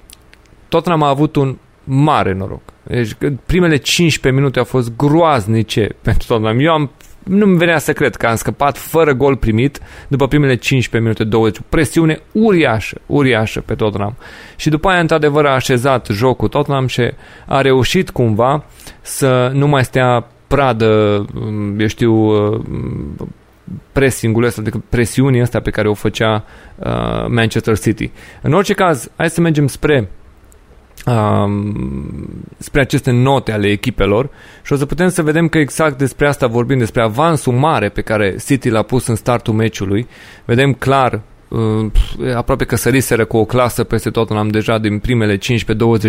Tottenham 0.68 1.02
a 1.02 1.08
avut 1.08 1.36
un 1.36 1.56
mare 1.84 2.32
noroc. 2.32 2.62
Deci 2.82 3.16
primele 3.46 3.76
15 3.76 4.40
minute 4.40 4.58
au 4.58 4.64
fost 4.64 4.96
groaznice 4.96 5.88
pentru 6.02 6.26
Tottenham. 6.26 6.58
Eu 6.58 6.72
am 6.72 6.90
nu-mi 7.24 7.56
venea 7.56 7.78
să 7.78 7.92
cred 7.92 8.16
că 8.16 8.26
am 8.26 8.36
scăpat 8.36 8.76
fără 8.78 9.12
gol 9.12 9.36
primit 9.36 9.80
după 10.08 10.28
primele 10.28 10.54
15 10.54 11.10
minute 11.10 11.24
20. 11.24 11.62
Presiune 11.68 12.20
uriașă, 12.32 13.00
uriașă 13.06 13.60
pe 13.60 13.74
Tottenham. 13.74 14.16
Și 14.56 14.68
după 14.68 14.88
aia, 14.88 15.00
într-adevăr, 15.00 15.46
a 15.46 15.54
așezat 15.54 16.06
jocul 16.06 16.48
Tottenham 16.48 16.86
și 16.86 17.10
a 17.46 17.60
reușit 17.60 18.10
cumva 18.10 18.64
să 19.00 19.50
nu 19.54 19.66
mai 19.66 19.84
stea 19.84 20.26
pradă, 20.46 21.24
eu 21.78 21.86
știu, 21.86 22.32
pressing-ul 23.92 24.44
ăsta, 24.44 24.60
adică 24.60 24.82
presiunii 24.88 25.40
ăsta 25.40 25.60
pe 25.60 25.70
care 25.70 25.88
o 25.88 25.94
făcea 25.94 26.44
uh, 26.76 27.26
Manchester 27.28 27.78
City. 27.78 28.10
În 28.42 28.52
orice 28.52 28.74
caz, 28.74 29.10
hai 29.16 29.30
să 29.30 29.40
mergem 29.40 29.66
spre 29.66 30.08
um, 31.06 31.74
spre 32.58 32.80
aceste 32.80 33.10
note 33.10 33.52
ale 33.52 33.66
echipelor 33.66 34.30
și 34.62 34.72
o 34.72 34.76
să 34.76 34.86
putem 34.86 35.08
să 35.08 35.22
vedem 35.22 35.48
că 35.48 35.58
exact 35.58 35.98
despre 35.98 36.28
asta 36.28 36.46
vorbim, 36.46 36.78
despre 36.78 37.02
avansul 37.02 37.52
mare 37.52 37.88
pe 37.88 38.00
care 38.00 38.36
City 38.46 38.68
l-a 38.68 38.82
pus 38.82 39.06
în 39.06 39.14
startul 39.14 39.54
meciului. 39.54 40.06
Vedem 40.44 40.72
clar 40.72 41.20
uh, 41.48 41.86
aproape 42.34 42.64
că 42.64 42.76
săriseră 42.76 43.24
cu 43.24 43.36
o 43.36 43.44
clasă 43.44 43.84
peste 43.84 44.10
tot, 44.10 44.30
am 44.30 44.48
deja 44.48 44.78
din 44.78 44.98
primele 44.98 45.36
15-20 45.36 45.40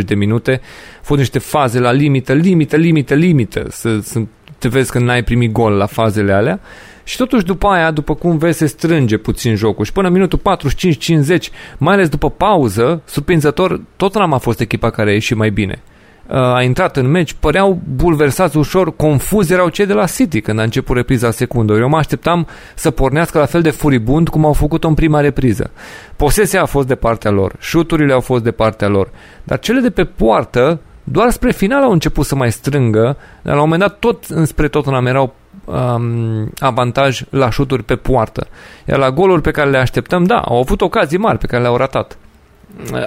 de 0.05 0.15
minute. 0.15 0.51
Au 0.51 1.01
fost 1.01 1.19
niște 1.19 1.39
faze 1.39 1.79
la 1.79 1.91
limită, 1.91 2.33
limită, 2.33 2.75
limită, 2.75 3.13
limită, 3.13 3.65
să, 3.69 3.99
să 4.01 4.21
te 4.57 4.67
vezi 4.67 4.91
că 4.91 4.99
n-ai 4.99 5.23
primit 5.23 5.51
gol 5.51 5.71
la 5.71 5.85
fazele 5.85 6.33
alea 6.33 6.59
și 7.03 7.17
totuși 7.17 7.45
după 7.45 7.67
aia, 7.67 7.91
după 7.91 8.15
cum 8.15 8.37
vezi, 8.37 8.57
se 8.57 8.65
strânge 8.65 9.17
puțin 9.17 9.55
jocul 9.55 9.85
și 9.85 9.91
până 9.91 10.07
în 10.07 10.13
minutul 10.13 10.39
45-50, 10.39 11.37
mai 11.77 11.93
ales 11.93 12.09
după 12.09 12.29
pauză, 12.29 13.01
surprinzător, 13.05 13.81
tot 13.95 14.15
n-am 14.15 14.33
a 14.33 14.37
fost 14.37 14.59
echipa 14.59 14.89
care 14.89 15.09
a 15.09 15.13
ieșit 15.13 15.37
mai 15.37 15.49
bine. 15.49 15.81
Uh, 16.27 16.35
a 16.35 16.61
intrat 16.61 16.97
în 16.97 17.07
meci, 17.09 17.35
păreau 17.39 17.81
bulversați 17.95 18.57
ușor, 18.57 18.95
confuzi 18.95 19.53
erau 19.53 19.69
cei 19.69 19.85
de 19.85 19.93
la 19.93 20.05
City 20.05 20.41
când 20.41 20.59
a 20.59 20.63
început 20.63 20.95
repriza 20.95 21.31
secundă. 21.31 21.73
Eu 21.73 21.89
mă 21.89 21.97
așteptam 21.97 22.47
să 22.75 22.91
pornească 22.91 23.37
la 23.39 23.45
fel 23.45 23.61
de 23.61 23.69
furibund 23.69 24.29
cum 24.29 24.45
au 24.45 24.53
făcut-o 24.53 24.87
în 24.87 24.93
prima 24.93 25.19
repriză. 25.19 25.71
Posesia 26.15 26.61
a 26.61 26.65
fost 26.65 26.87
de 26.87 26.95
partea 26.95 27.31
lor, 27.31 27.55
șuturile 27.59 28.13
au 28.13 28.19
fost 28.19 28.43
de 28.43 28.51
partea 28.51 28.87
lor, 28.87 29.09
dar 29.43 29.59
cele 29.59 29.79
de 29.79 29.89
pe 29.89 30.03
poartă 30.03 30.79
doar 31.03 31.29
spre 31.29 31.51
final 31.51 31.83
au 31.83 31.91
început 31.91 32.25
să 32.25 32.35
mai 32.35 32.51
strângă, 32.51 33.17
dar 33.41 33.55
la 33.55 33.61
un 33.61 33.69
moment 33.69 33.81
dat 33.89 33.99
tot 33.99 34.25
înspre 34.25 34.67
Tottenham 34.67 35.05
erau 35.05 35.35
um, 35.65 36.51
avantaj 36.59 37.21
la 37.29 37.49
șuturi 37.49 37.83
pe 37.83 37.95
poartă. 37.95 38.47
Iar 38.85 38.97
la 38.97 39.11
goluri 39.11 39.41
pe 39.41 39.51
care 39.51 39.69
le 39.69 39.77
așteptăm, 39.77 40.23
da, 40.23 40.39
au 40.39 40.59
avut 40.59 40.81
ocazii 40.81 41.17
mari 41.17 41.37
pe 41.37 41.45
care 41.45 41.61
le-au 41.61 41.77
ratat. 41.77 42.17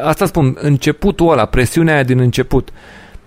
Asta 0.02 0.26
spun, 0.26 0.57
începutul 0.60 1.31
ăla, 1.31 1.44
presiunea 1.44 1.94
aia 1.94 2.02
din 2.02 2.18
început. 2.18 2.68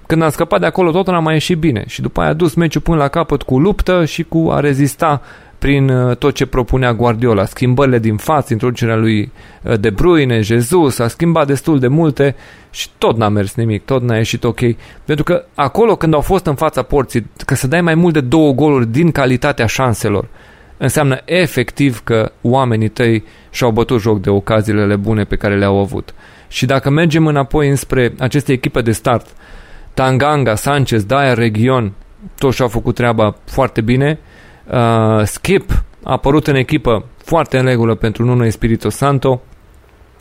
Când 0.08 0.22
am 0.22 0.30
scăpat 0.30 0.60
de 0.60 0.66
acolo, 0.66 0.92
tot 0.92 1.08
n-a 1.08 1.20
mai 1.20 1.34
ieșit 1.34 1.58
bine 1.58 1.84
și 1.88 2.02
după 2.02 2.22
aia 2.22 2.30
a 2.30 2.34
dus 2.34 2.54
meciul 2.54 2.82
până 2.82 2.98
la 2.98 3.08
capăt 3.08 3.42
cu 3.42 3.60
luptă 3.60 4.06
și 4.06 4.24
cu 4.24 4.50
a 4.52 4.60
rezista 4.60 5.22
prin 5.60 5.90
uh, 5.90 6.18
tot 6.18 6.34
ce 6.34 6.46
propunea 6.46 6.94
Guardiola, 6.94 7.46
schimbările 7.46 8.00
din 8.00 8.18
față, 8.18 8.54
introducerea 8.54 8.96
lui 8.96 9.32
uh, 9.64 9.80
De 9.80 9.90
Bruyne, 9.90 10.42
Jesus, 10.42 11.00
a 11.00 11.08
schimbat 11.08 11.48
destul 11.48 11.80
de 11.80 11.88
multe 11.88 12.36
și 12.72 12.88
tot 12.98 13.18
n-a 13.18 13.30
mers 13.30 13.56
nimic, 13.56 13.86
tot 13.86 14.02
n-a 14.02 14.16
ieșit 14.16 14.44
ok. 14.44 14.60
Pentru 15.06 15.24
că 15.24 15.46
acolo 15.56 15.96
când 15.96 16.14
au 16.14 16.22
fost 16.22 16.46
în 16.46 16.56
fața 16.56 16.82
porții, 16.82 17.30
că 17.46 17.56
să 17.56 17.68
dai 17.68 17.82
mai 17.82 17.96
mult 17.96 18.14
de 18.14 18.22
două 18.22 18.52
goluri 18.52 18.88
din 18.88 19.12
calitatea 19.12 19.66
șanselor, 19.66 20.28
înseamnă 20.78 21.22
efectiv 21.26 22.02
că 22.04 22.32
oamenii 22.42 22.90
tăi 22.90 23.24
și-au 23.50 23.72
bătut 23.72 24.02
joc 24.02 24.22
de 24.22 24.30
ocaziile 24.30 24.96
bune 24.96 25.24
pe 25.24 25.36
care 25.36 25.58
le-au 25.58 25.80
avut. 25.80 26.14
Și 26.48 26.66
dacă 26.66 26.90
mergem 26.90 27.28
înapoi 27.28 27.70
înspre 27.70 28.14
aceste 28.20 28.52
echipe 28.52 28.82
de 28.82 28.92
start, 28.92 29.28
Tanganga, 29.94 30.56
Sanchez, 30.56 31.04
Dyer, 31.04 31.38
Region, 31.38 31.94
toți 32.38 32.56
și-au 32.56 32.68
făcut 32.68 32.96
treaba 32.96 33.36
foarte 33.46 33.82
bine, 33.82 34.20
Uh, 34.74 35.26
Skip 35.26 35.72
a 36.04 36.12
apărut 36.12 36.48
în 36.48 36.56
echipă 36.56 37.06
foarte 37.24 37.58
în 37.58 37.66
regulă 37.66 37.96
pentru 37.96 38.26
Nuno 38.26 38.46
Espirito 38.46 38.90
Santo, 38.90 39.42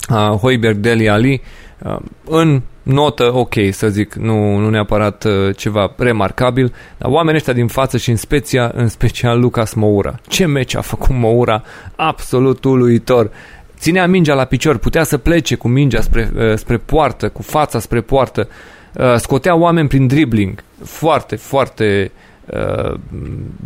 uh, 0.09 0.15
Hoiberg, 0.17 0.77
Deli 0.77 1.09
Ali, 1.09 1.41
uh, 1.83 1.95
în 2.25 2.61
notă 2.83 3.35
ok, 3.35 3.53
să 3.71 3.89
zic, 3.89 4.13
nu, 4.13 4.57
nu 4.57 4.69
neapărat 4.69 5.23
uh, 5.23 5.55
ceva 5.55 5.93
remarcabil, 5.97 6.73
dar 6.97 7.11
oamenii 7.11 7.37
ăștia 7.37 7.53
din 7.53 7.67
față 7.67 7.97
și 7.97 8.09
în, 8.09 8.15
specia, 8.15 8.71
în 8.75 8.87
special 8.87 9.39
Lucas 9.39 9.73
Moura. 9.73 10.19
Ce 10.27 10.45
meci 10.45 10.75
a 10.75 10.81
făcut 10.81 11.15
Moura? 11.15 11.63
Absolut 11.95 12.63
uluitor. 12.63 13.31
Ținea 13.77 14.07
mingea 14.07 14.33
la 14.33 14.45
picior, 14.45 14.77
putea 14.77 15.03
să 15.03 15.17
plece 15.17 15.55
cu 15.55 15.67
mingea 15.67 16.01
spre, 16.01 16.31
uh, 16.35 16.55
spre 16.55 16.77
poartă, 16.77 17.29
cu 17.29 17.41
fața 17.41 17.79
spre 17.79 18.01
poartă, 18.01 18.47
uh, 18.93 19.15
scotea 19.15 19.55
oameni 19.55 19.87
prin 19.87 20.07
dribbling. 20.07 20.63
Foarte, 20.83 21.35
foarte 21.35 22.11
uh, 22.13 22.27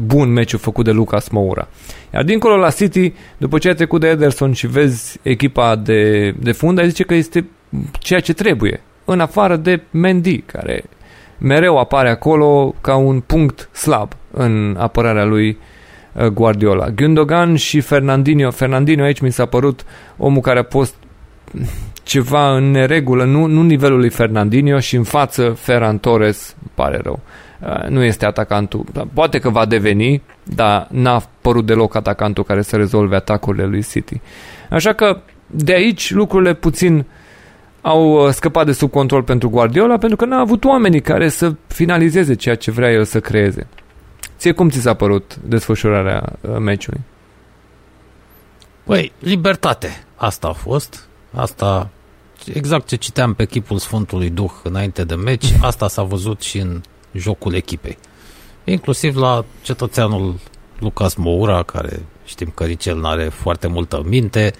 bun 0.06 0.30
meciul 0.30 0.60
făcut 0.60 0.86
de 0.86 0.92
Lucas 0.92 1.28
Moura. 1.28 1.68
Iar 2.14 2.24
dincolo 2.24 2.56
la 2.56 2.70
City, 2.70 3.14
după 3.38 3.58
ce 3.58 3.70
a 3.70 3.74
trecut 3.74 4.02
de 4.02 4.08
Ederson 4.08 4.54
și 4.54 4.68
vezi 4.68 5.20
echipa 5.22 5.76
de, 5.76 6.32
de 6.32 6.52
fund, 6.52 6.80
ai 6.80 6.88
zice 6.88 7.04
că 7.04 7.14
este 7.14 7.46
ceea 8.00 8.20
ce 8.20 8.34
trebuie 8.34 8.82
în 9.06 9.20
afară 9.20 9.56
de 9.56 9.82
Mendy, 9.92 10.38
care 10.38 10.84
mereu 11.38 11.78
apare 11.78 12.10
acolo 12.10 12.76
ca 12.82 12.96
un 12.96 13.20
punct 13.20 13.70
slab 13.72 14.12
în 14.32 14.76
apărarea 14.80 15.26
lui 15.26 15.58
uh, 16.14 16.26
Guardiola. 16.26 16.90
Gundogan 16.90 17.56
și 17.56 17.80
Fernandinho, 17.80 18.52
Fernandinho 18.52 19.04
aici 19.04 19.20
mi 19.20 19.32
s-a 19.32 19.46
părut 19.46 19.86
omul 20.18 20.42
care 20.42 20.60
a 20.60 20.66
fost 20.70 20.96
ceva 22.04 22.56
în 22.56 22.72
neregulă, 22.72 23.24
nu, 23.24 23.46
nu 23.46 23.64
nivelul 23.64 24.00
lui 24.00 24.10
Fernandinho 24.10 24.80
și 24.80 24.96
în 24.96 25.04
față 25.04 25.50
Ferran 25.50 25.98
Torres, 25.98 26.56
pare 26.74 27.00
rău. 27.04 27.20
Uh, 27.66 27.88
nu 27.88 28.04
este 28.04 28.26
atacantul. 28.26 28.86
Poate 29.14 29.40
că 29.40 29.50
va 29.50 29.66
deveni, 29.66 30.22
dar 30.44 30.88
n-a 30.92 31.24
părut 31.42 31.66
deloc 31.66 31.96
atacantul 31.96 32.44
care 32.44 32.62
să 32.62 32.76
rezolve 32.76 33.16
atacurile 33.16 33.66
lui 33.66 33.84
City. 33.84 34.22
Așa 34.70 34.94
că 34.94 35.22
de 35.46 35.74
aici 35.74 36.12
lucrurile 36.12 36.54
puțin 36.54 36.98
uh, 36.98 37.06
au 37.84 38.26
uh, 38.26 38.34
scăpat 38.34 38.66
de 38.66 38.72
sub 38.72 38.92
control 38.92 39.24
pentru 39.24 39.50
Guardiola 39.50 39.98
pentru 39.98 40.18
că 40.18 40.26
n-a 40.26 40.40
avut 40.40 40.64
oamenii 40.64 41.02
care 41.02 41.30
să 41.30 41.54
finalizeze 41.68 42.34
ceea 42.34 42.56
ce 42.56 42.72
vrea 42.72 42.92
el 42.92 43.06
să 43.06 43.20
creeze. 43.20 43.68
Ție 44.38 44.52
cum 44.52 44.70
ți 44.70 44.82
s-a 44.82 44.94
părut 44.94 45.36
desfășurarea 45.36 46.36
uh, 46.42 46.58
meciului? 46.58 47.02
Păi, 48.84 49.12
libertate. 49.20 50.04
Asta 50.16 50.48
a 50.48 50.52
fost. 50.52 51.08
Asta, 51.34 51.90
exact 52.54 52.88
ce 52.88 52.96
citeam 52.96 53.34
pe 53.34 53.46
chipul 53.46 53.78
Sfântului 53.78 54.30
Duh 54.30 54.52
înainte 54.64 55.04
de 55.04 55.16
meci, 55.16 55.54
asta 55.70 55.88
s-a 55.88 56.04
văzut 56.04 56.42
și 56.42 56.58
în 56.58 56.82
jocul 57.14 57.54
echipei. 57.54 57.98
Inclusiv 58.64 59.16
la 59.16 59.46
cetățeanul 59.62 60.36
Lucas 60.80 61.14
Moura, 61.14 61.64
care 61.64 62.06
știm 62.26 62.52
că 62.56 62.64
Ricel 62.64 63.00
n-are 63.00 63.24
foarte 63.30 63.68
multă 63.68 64.04
minte, 64.06 64.54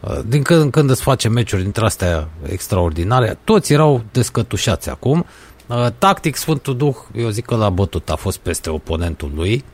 Uh, 0.00 0.18
din 0.26 0.42
când 0.42 0.60
în 0.60 0.70
când 0.70 0.90
îți 0.90 1.02
face 1.02 1.28
meciuri 1.28 1.62
dintre 1.62 1.84
astea 1.84 2.28
extraordinare. 2.50 3.38
Toți 3.44 3.72
erau 3.72 4.02
descătușați 4.12 4.90
acum. 4.90 5.24
Uh, 5.66 5.86
tactic, 5.98 6.36
Sfântul 6.36 6.76
Duh, 6.76 6.96
eu 7.14 7.28
zic 7.28 7.44
că 7.44 7.56
l-a 7.56 7.70
bătut, 7.70 8.10
a 8.10 8.16
fost 8.16 8.38
peste 8.38 8.70
oponentul 8.70 9.30
lui. 9.34 9.64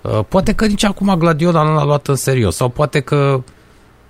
Uh, 0.00 0.20
poate 0.28 0.54
că 0.54 0.66
nici 0.66 0.84
acum 0.84 1.14
Gladiola 1.18 1.62
nu 1.62 1.74
l-a 1.74 1.84
luat 1.84 2.08
în 2.08 2.14
serios 2.14 2.56
sau 2.56 2.68
poate 2.68 3.00
că 3.00 3.42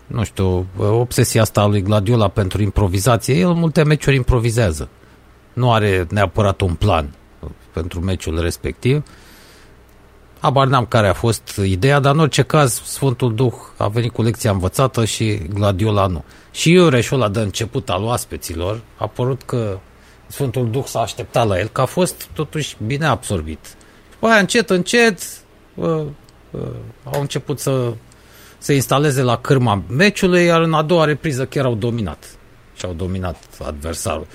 nu 0.06 0.24
știu, 0.24 0.66
obsesia 0.76 1.42
asta 1.42 1.60
a 1.60 1.66
lui 1.66 1.82
Gladiola 1.82 2.28
pentru 2.28 2.62
improvizație, 2.62 3.34
el 3.34 3.52
multe 3.52 3.82
meciuri 3.82 4.16
improvizează. 4.16 4.88
Nu 5.52 5.72
are 5.72 6.06
neapărat 6.10 6.60
un 6.60 6.74
plan 6.74 7.14
pentru 7.72 8.00
meciul 8.00 8.40
respectiv. 8.40 8.96
Uh, 8.96 9.02
Abar 10.40 10.66
n-am 10.66 10.86
care 10.86 11.08
a 11.08 11.12
fost 11.12 11.60
ideea, 11.64 12.00
dar 12.00 12.14
în 12.14 12.20
orice 12.20 12.42
caz 12.42 12.82
Sfântul 12.84 13.34
Duh 13.34 13.54
a 13.76 13.88
venit 13.88 14.12
cu 14.12 14.22
lecția 14.22 14.50
învățată 14.50 15.04
și 15.04 15.36
Gladiola 15.36 16.06
nu. 16.06 16.24
Și 16.50 16.70
Iureșul 16.70 17.20
ăla 17.20 17.28
de 17.28 17.40
început 17.40 17.90
al 17.90 18.02
oaspeților 18.02 18.80
a 18.96 19.06
părut 19.06 19.42
că 19.42 19.78
Sfântul 20.26 20.70
Duh 20.70 20.84
s-a 20.84 21.00
așteptat 21.00 21.46
la 21.46 21.58
el, 21.58 21.68
că 21.68 21.80
a 21.80 21.84
fost 21.84 22.28
totuși 22.32 22.76
bine 22.86 23.06
absorbit. 23.06 23.58
Și 24.10 24.16
pe 24.18 24.26
aia 24.26 24.38
încet, 24.38 24.70
încet 24.70 25.18
uh, 25.74 26.02
uh, 26.50 26.60
au 27.04 27.20
început 27.20 27.58
să 27.58 27.92
se 28.58 28.74
instaleze 28.74 29.22
la 29.22 29.36
cârma 29.36 29.82
meciului, 29.88 30.44
iar 30.44 30.60
în 30.60 30.74
a 30.74 30.82
doua 30.82 31.04
repriză 31.04 31.46
chiar 31.46 31.64
au 31.64 31.74
dominat. 31.74 32.24
Și 32.76 32.84
au 32.84 32.92
dominat 32.92 33.36
adversarul. 33.64 34.26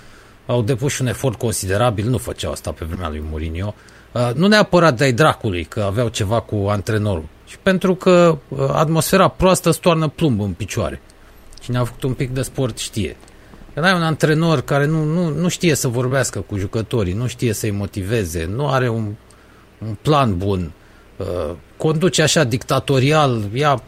Au 0.46 0.62
depus 0.62 1.00
un 1.00 1.08
efort 1.08 1.38
considerabil, 1.38 2.10
nu 2.10 2.18
făceau 2.18 2.52
asta 2.52 2.72
pe 2.72 2.86
vremea 2.86 3.10
lui 3.10 3.24
Mourinho, 3.30 3.74
Uh, 4.14 4.30
nu 4.34 4.48
neapărat 4.48 4.98
de-ai 4.98 5.14
dracului 5.14 5.64
că 5.64 5.82
aveau 5.82 6.08
ceva 6.08 6.40
cu 6.40 6.56
antrenorul, 6.70 7.26
ci 7.46 7.58
pentru 7.62 7.96
că 7.96 8.38
uh, 8.48 8.60
atmosfera 8.72 9.28
proastă 9.28 9.72
stoarnă 9.72 10.08
plumb 10.08 10.42
în 10.42 10.52
picioare. 10.52 11.02
Cine 11.62 11.78
a 11.78 11.84
făcut 11.84 12.04
un 12.04 12.14
pic 12.14 12.30
de 12.30 12.42
sport 12.42 12.78
știe. 12.78 13.16
Când 13.74 13.86
ai 13.86 13.94
un 13.94 14.02
antrenor 14.02 14.62
care 14.62 14.86
nu, 14.86 15.04
nu, 15.04 15.30
nu 15.30 15.48
știe 15.48 15.76
să 15.76 15.88
vorbească 15.88 16.40
cu 16.40 16.58
jucătorii, 16.58 17.14
nu 17.14 17.28
știe 17.28 17.54
să-i 17.54 17.72
motiveze, 17.72 18.46
nu 18.46 18.70
are 18.70 18.90
un, 18.90 19.14
un 19.78 19.98
plan 20.02 20.38
bun, 20.38 20.72
uh, 21.18 21.56
conduce 21.78 22.22
așa 22.22 22.44
dictatorial, 22.44 23.50
ia 23.54 23.84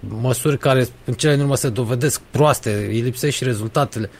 măsuri 0.00 0.58
care 0.58 0.88
în 1.04 1.14
cele 1.14 1.32
din 1.32 1.42
urmă 1.42 1.56
se 1.56 1.68
dovedesc 1.68 2.20
proaste, 2.30 2.86
îi 2.88 3.00
lipsește 3.00 3.36
și 3.36 3.44
rezultatele. 3.44 4.10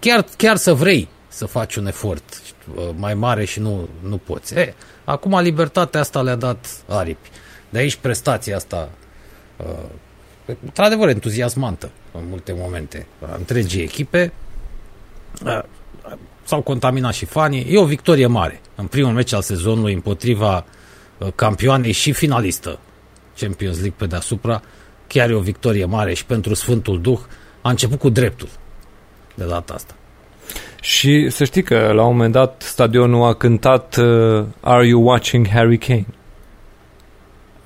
Chiar, 0.00 0.24
chiar 0.36 0.56
să 0.56 0.74
vrei 0.74 1.08
să 1.28 1.46
faci 1.46 1.76
un 1.76 1.86
efort 1.86 2.42
Uh, 2.74 2.88
mai 2.96 3.14
mare 3.14 3.44
și 3.44 3.60
nu, 3.60 3.88
nu 4.00 4.16
poți. 4.16 4.54
E, 4.54 4.74
acum 5.04 5.38
libertatea 5.40 6.00
asta 6.00 6.22
le-a 6.22 6.34
dat 6.34 6.66
aripi. 6.88 7.28
De 7.68 7.78
aici 7.78 7.96
prestația 7.96 8.56
asta 8.56 8.88
uh, 9.56 10.54
într-adevăr 10.64 11.08
entuziasmantă 11.08 11.90
în 12.12 12.22
multe 12.28 12.54
momente 12.58 13.06
a 13.30 13.34
întregii 13.36 13.82
echipe. 13.82 14.32
Uh, 15.44 15.62
s-au 16.44 16.62
contaminat 16.62 17.14
și 17.14 17.24
fanii. 17.24 17.66
E 17.70 17.78
o 17.78 17.84
victorie 17.84 18.26
mare 18.26 18.60
în 18.74 18.86
primul 18.86 19.12
meci 19.12 19.32
al 19.32 19.42
sezonului 19.42 19.92
împotriva 19.92 20.64
uh, 21.18 21.28
campioanei 21.34 21.92
și 21.92 22.12
finalistă 22.12 22.78
Champions 23.38 23.76
League 23.76 23.96
pe 23.96 24.06
deasupra. 24.06 24.62
Chiar 25.06 25.30
e 25.30 25.34
o 25.34 25.40
victorie 25.40 25.84
mare 25.84 26.14
și 26.14 26.24
pentru 26.24 26.54
Sfântul 26.54 27.00
Duh 27.00 27.20
a 27.60 27.70
început 27.70 27.98
cu 27.98 28.08
dreptul 28.08 28.48
de 29.36 29.44
data 29.44 29.74
asta. 29.74 29.94
Și 30.80 31.30
să 31.30 31.44
știi 31.44 31.62
că 31.62 31.92
la 31.94 32.02
un 32.04 32.12
moment 32.12 32.32
dat 32.32 32.62
stadionul 32.66 33.28
a 33.28 33.34
cântat 33.34 33.96
uh, 33.96 34.44
Are 34.60 34.86
you 34.86 35.02
watching 35.02 35.48
Harry 35.48 35.78
Kane? 35.78 36.06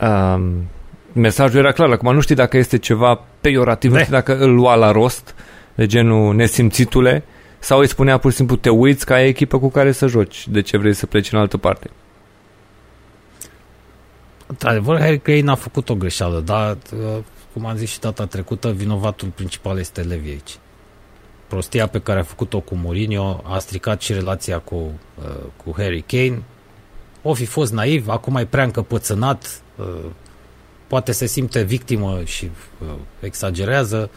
Um, 0.00 0.68
mesajul 1.12 1.58
era 1.58 1.72
clar, 1.72 1.90
acum 1.90 2.14
nu 2.14 2.20
știi 2.20 2.34
dacă 2.34 2.56
este 2.56 2.78
ceva 2.78 3.20
peiorativ, 3.40 3.92
nu 3.92 3.98
știi 3.98 4.12
dacă 4.12 4.38
îl 4.38 4.54
lua 4.54 4.74
la 4.74 4.90
rost, 4.90 5.34
de 5.74 5.86
genul 5.86 6.34
nesimțitule, 6.34 7.24
sau 7.58 7.78
îi 7.78 7.88
spunea 7.88 8.18
pur 8.18 8.30
și 8.30 8.36
simplu 8.36 8.56
te 8.56 8.70
uiți 8.70 9.06
ca 9.06 9.14
ai 9.14 9.28
echipă 9.28 9.58
cu 9.58 9.68
care 9.68 9.92
să 9.92 10.06
joci, 10.06 10.48
de 10.48 10.60
ce 10.60 10.76
vrei 10.76 10.94
să 10.94 11.06
pleci 11.06 11.32
în 11.32 11.38
altă 11.38 11.56
parte. 11.56 11.90
Într-adevăr, 14.46 14.98
Harry 14.98 15.18
Kane 15.18 15.50
a 15.50 15.54
făcut 15.54 15.88
o 15.88 15.94
greșeală, 15.94 16.40
dar, 16.40 16.76
uh, 16.92 17.18
cum 17.52 17.66
am 17.66 17.76
zis 17.76 17.90
și 17.90 18.00
data 18.00 18.26
trecută, 18.26 18.70
vinovatul 18.70 19.28
principal 19.28 19.78
este 19.78 20.00
Levi 20.00 20.28
aici 20.28 20.58
prostia 21.50 21.86
pe 21.86 21.98
care 21.98 22.18
a 22.18 22.22
făcut-o 22.22 22.60
cu 22.60 22.74
Mourinho 22.74 23.42
a 23.44 23.58
stricat 23.58 24.00
și 24.00 24.12
relația 24.12 24.58
cu, 24.58 24.74
uh, 24.74 25.36
cu 25.64 25.74
Harry 25.76 26.04
Kane. 26.06 26.42
O 27.22 27.34
fi 27.34 27.44
fost 27.44 27.72
naiv, 27.72 28.08
acum 28.08 28.36
e 28.36 28.44
prea 28.44 28.64
încăpățânat, 28.64 29.60
uh, 29.76 30.04
poate 30.86 31.12
se 31.12 31.26
simte 31.26 31.62
victimă 31.62 32.20
și 32.24 32.50
uh, 32.82 32.88
exagerează, 33.20 34.10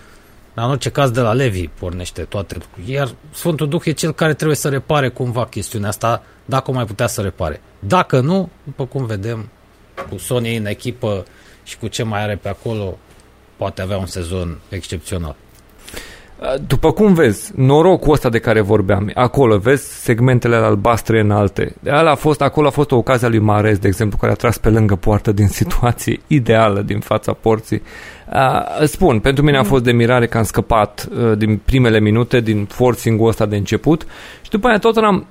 dar 0.53 0.65
în 0.65 0.71
orice 0.71 0.89
caz 0.89 1.09
de 1.09 1.19
la 1.19 1.33
Levi 1.33 1.67
pornește 1.67 2.21
toate. 2.21 2.57
Iar 2.85 3.15
Sfântul 3.31 3.69
Duh 3.69 3.85
e 3.85 3.91
cel 3.91 4.13
care 4.13 4.33
trebuie 4.33 4.57
să 4.57 4.69
repare 4.69 5.09
cumva 5.09 5.45
chestiunea 5.45 5.89
asta, 5.89 6.23
dacă 6.45 6.71
o 6.71 6.73
mai 6.73 6.85
putea 6.85 7.07
să 7.07 7.21
repare. 7.21 7.61
Dacă 7.79 8.19
nu, 8.19 8.49
după 8.63 8.85
cum 8.85 9.05
vedem, 9.05 9.49
cu 10.09 10.17
Sony 10.17 10.55
în 10.55 10.65
echipă 10.65 11.25
și 11.63 11.77
cu 11.77 11.87
ce 11.87 12.03
mai 12.03 12.21
are 12.21 12.35
pe 12.35 12.49
acolo, 12.49 12.97
poate 13.57 13.81
avea 13.81 13.97
un 13.97 14.05
sezon 14.05 14.59
excepțional. 14.69 15.35
După 16.67 16.91
cum 16.91 17.13
vezi, 17.13 17.51
norocul 17.55 18.13
ăsta 18.13 18.29
de 18.29 18.39
care 18.39 18.61
vorbeam, 18.61 19.11
acolo, 19.13 19.57
vezi 19.57 20.03
segmentele 20.03 20.55
albastre 20.55 21.19
înalte. 21.19 21.75
Ala 21.89 22.11
a 22.11 22.15
fost, 22.15 22.41
acolo 22.41 22.67
a 22.67 22.69
fost 22.69 22.91
o 22.91 22.95
ocazie 22.95 23.27
a 23.27 23.29
lui 23.29 23.39
Marez, 23.39 23.77
de 23.77 23.87
exemplu, 23.87 24.17
care 24.17 24.31
a 24.31 24.35
tras 24.35 24.57
pe 24.57 24.69
lângă 24.69 24.95
poartă 24.95 25.31
din 25.31 25.47
situație 25.47 26.19
ideală 26.27 26.81
din 26.81 26.99
fața 26.99 27.33
porții. 27.33 27.81
Uh, 28.33 28.85
spun, 28.85 29.19
pentru 29.19 29.43
mine 29.43 29.57
a 29.57 29.63
fost 29.63 29.83
de 29.83 29.91
mirare 29.91 30.27
că 30.27 30.37
am 30.37 30.43
scăpat 30.43 31.07
uh, 31.11 31.37
din 31.37 31.59
primele 31.65 31.99
minute, 31.99 32.39
din 32.39 32.65
forcing-ul 32.65 33.27
ăsta 33.27 33.45
de 33.45 33.55
început 33.55 34.05
și 34.41 34.49
după 34.49 34.67
aia 34.67 34.77
Tottenham, 34.77 35.25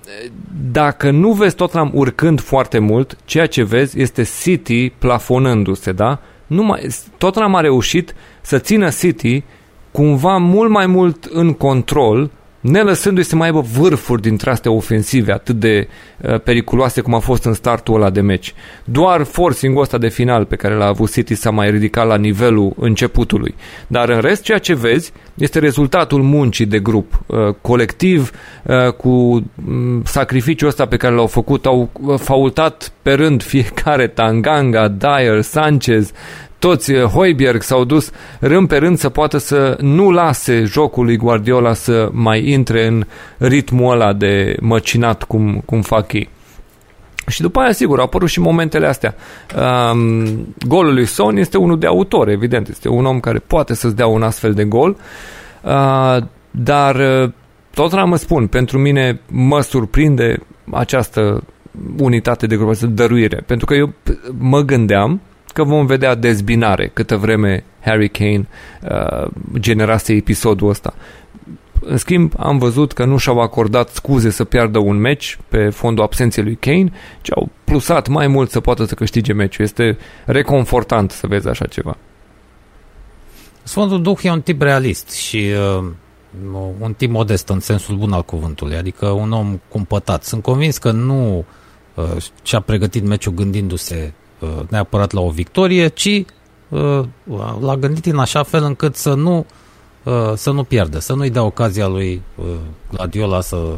dacă 0.72 1.10
nu 1.10 1.32
vezi 1.32 1.54
Tottenham 1.54 1.90
urcând 1.94 2.40
foarte 2.40 2.78
mult, 2.78 3.16
ceea 3.24 3.46
ce 3.46 3.62
vezi 3.62 4.00
este 4.00 4.22
City 4.42 4.90
plafonându-se, 4.90 5.92
da? 5.92 6.20
Numai, 6.46 6.86
Tottenham 7.18 7.54
a 7.54 7.60
reușit 7.60 8.14
să 8.40 8.58
țină 8.58 8.88
City 8.88 9.44
cumva 9.92 10.36
mult 10.36 10.70
mai 10.70 10.86
mult 10.86 11.24
în 11.24 11.52
control 11.52 12.30
nelăsându-i 12.62 13.22
să 13.22 13.36
mai 13.36 13.46
aibă 13.46 13.60
vârfuri 13.60 14.22
dintre 14.22 14.50
astea 14.50 14.70
ofensive 14.70 15.32
atât 15.32 15.56
de 15.56 15.88
uh, 16.20 16.40
periculoase 16.40 17.00
cum 17.00 17.14
a 17.14 17.18
fost 17.18 17.44
în 17.44 17.52
startul 17.52 17.94
ăla 17.94 18.10
de 18.10 18.20
meci. 18.20 18.54
Doar 18.84 19.22
forcing-ul 19.22 19.82
ăsta 19.82 19.98
de 19.98 20.08
final 20.08 20.44
pe 20.44 20.56
care 20.56 20.74
l-a 20.74 20.86
avut 20.86 21.12
City 21.12 21.34
s-a 21.34 21.50
mai 21.50 21.70
ridicat 21.70 22.06
la 22.06 22.16
nivelul 22.16 22.72
începutului. 22.76 23.54
Dar 23.86 24.08
în 24.08 24.20
rest 24.20 24.42
ceea 24.42 24.58
ce 24.58 24.74
vezi 24.74 25.12
este 25.34 25.58
rezultatul 25.58 26.22
muncii 26.22 26.66
de 26.66 26.78
grup, 26.78 27.22
uh, 27.26 27.54
colectiv, 27.60 28.30
uh, 28.62 28.92
cu 28.92 29.08
um, 29.08 30.02
sacrificiul 30.04 30.68
ăsta 30.68 30.86
pe 30.86 30.96
care 30.96 31.14
l-au 31.14 31.26
făcut, 31.26 31.66
au 31.66 31.90
uh, 31.92 32.18
faultat 32.18 32.92
pe 33.02 33.12
rând 33.12 33.42
fiecare 33.42 34.06
Tanganga, 34.06 34.88
Dyer, 34.88 35.40
Sanchez, 35.40 36.12
toți 36.62 36.92
eh, 36.92 37.02
Hoiberg 37.02 37.62
s-au 37.62 37.84
dus 37.84 38.10
rând 38.40 38.68
pe 38.68 38.76
rând 38.76 38.98
să 38.98 39.08
poată 39.08 39.38
să 39.38 39.76
nu 39.80 40.10
lase 40.10 40.64
jocul 40.64 41.04
lui 41.04 41.16
Guardiola 41.16 41.72
să 41.72 42.08
mai 42.12 42.48
intre 42.48 42.86
în 42.86 43.06
ritmul 43.38 43.92
ăla 43.92 44.12
de 44.12 44.56
măcinat 44.60 45.22
cum, 45.22 45.62
cum 45.64 45.80
fac 45.80 46.12
ei. 46.12 46.28
Și 47.26 47.40
după 47.40 47.60
aia, 47.60 47.72
sigur, 47.72 47.98
au 47.98 48.04
apărut 48.04 48.28
și 48.28 48.40
momentele 48.40 48.86
astea. 48.86 49.14
Um, 49.92 50.24
golul 50.66 50.94
lui 50.94 51.06
Son 51.06 51.36
este 51.36 51.58
unul 51.58 51.78
de 51.78 51.86
autor, 51.86 52.28
evident. 52.28 52.68
Este 52.68 52.88
un 52.88 53.06
om 53.06 53.20
care 53.20 53.38
poate 53.38 53.74
să-ți 53.74 53.96
dea 53.96 54.06
un 54.06 54.22
astfel 54.22 54.52
de 54.52 54.64
gol. 54.64 54.96
Uh, 55.62 56.16
dar 56.50 56.94
uh, 56.94 57.30
tot 57.74 57.92
am 57.92 58.16
spun, 58.16 58.46
pentru 58.46 58.78
mine 58.78 59.20
mă 59.30 59.60
surprinde 59.60 60.38
această 60.70 61.44
unitate 61.98 62.46
de 62.46 62.56
grup, 62.56 62.68
această 62.68 62.86
dăruire. 62.86 63.42
Pentru 63.46 63.66
că 63.66 63.74
eu 63.74 63.92
mă 64.38 64.60
gândeam 64.60 65.20
că 65.52 65.64
vom 65.64 65.86
vedea 65.86 66.14
dezbinare 66.14 66.90
câtă 66.92 67.16
vreme 67.16 67.64
Harry 67.80 68.08
Kane 68.08 68.48
uh, 68.82 69.30
generase 69.58 70.12
episodul 70.12 70.68
ăsta. 70.68 70.94
În 71.80 71.96
schimb, 71.96 72.32
am 72.36 72.58
văzut 72.58 72.92
că 72.92 73.04
nu 73.04 73.16
și-au 73.16 73.40
acordat 73.40 73.88
scuze 73.88 74.30
să 74.30 74.44
piardă 74.44 74.78
un 74.78 74.96
meci 74.96 75.38
pe 75.48 75.68
fondul 75.68 76.04
absenței 76.04 76.44
lui 76.44 76.56
Kane, 76.60 76.92
ci 77.22 77.30
au 77.34 77.48
plusat 77.64 78.08
mai 78.08 78.26
mult 78.26 78.50
să 78.50 78.60
poată 78.60 78.84
să 78.84 78.94
câștige 78.94 79.32
meciul. 79.32 79.64
Este 79.64 79.98
reconfortant 80.24 81.10
să 81.10 81.26
vezi 81.26 81.48
așa 81.48 81.66
ceva. 81.66 81.96
Sfântul 83.62 84.02
Duh 84.02 84.18
e 84.22 84.30
un 84.30 84.40
tip 84.40 84.62
realist 84.62 85.10
și 85.10 85.50
uh, 85.78 85.84
un 86.78 86.94
tip 86.96 87.10
modest 87.10 87.48
în 87.48 87.60
sensul 87.60 87.96
bun 87.96 88.12
al 88.12 88.22
cuvântului, 88.24 88.76
adică 88.76 89.06
un 89.06 89.32
om 89.32 89.60
cumpătat. 89.68 90.24
Sunt 90.24 90.42
convins 90.42 90.78
că 90.78 90.90
nu 90.90 91.44
uh, 91.94 92.16
și-a 92.42 92.60
pregătit 92.60 93.04
meciul 93.04 93.32
gândindu-se 93.32 94.12
Uh, 94.16 94.21
neapărat 94.68 95.12
la 95.12 95.20
o 95.20 95.30
victorie, 95.30 95.88
ci 95.88 96.24
uh, 96.68 97.04
l-a 97.60 97.76
gândit 97.76 98.06
în 98.06 98.18
așa 98.18 98.42
fel 98.42 98.64
încât 98.64 98.96
să 98.96 99.14
nu, 99.14 99.46
uh, 100.02 100.32
să 100.34 100.50
nu 100.50 100.64
pierdă, 100.64 100.98
să 100.98 101.12
nu-i 101.12 101.30
dea 101.30 101.42
ocazia 101.42 101.86
lui 101.86 102.22
Gladiola 102.90 103.40
să 103.40 103.76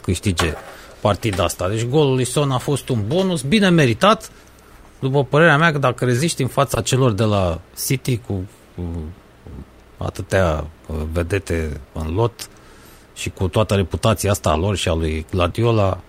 câștige 0.00 0.54
partida 1.00 1.44
asta. 1.44 1.68
Deci 1.68 1.84
golul 1.84 2.14
lui 2.14 2.24
Son 2.24 2.50
a 2.50 2.58
fost 2.58 2.88
un 2.88 2.98
bonus 3.06 3.42
bine 3.42 3.68
meritat, 3.68 4.30
după 4.98 5.24
părerea 5.24 5.56
mea, 5.56 5.72
că 5.72 5.78
dacă 5.78 6.04
reziști 6.04 6.42
în 6.42 6.48
fața 6.48 6.80
celor 6.80 7.12
de 7.12 7.24
la 7.24 7.60
City 7.86 8.20
cu, 8.26 8.48
cu 8.74 8.82
atâtea 9.96 10.66
vedete 11.12 11.80
în 11.92 12.14
lot 12.14 12.48
și 13.14 13.30
cu 13.30 13.48
toată 13.48 13.74
reputația 13.74 14.30
asta 14.30 14.50
a 14.50 14.56
lor 14.56 14.76
și 14.76 14.88
a 14.88 14.94
lui 14.94 15.26
Gladiola, 15.30 16.00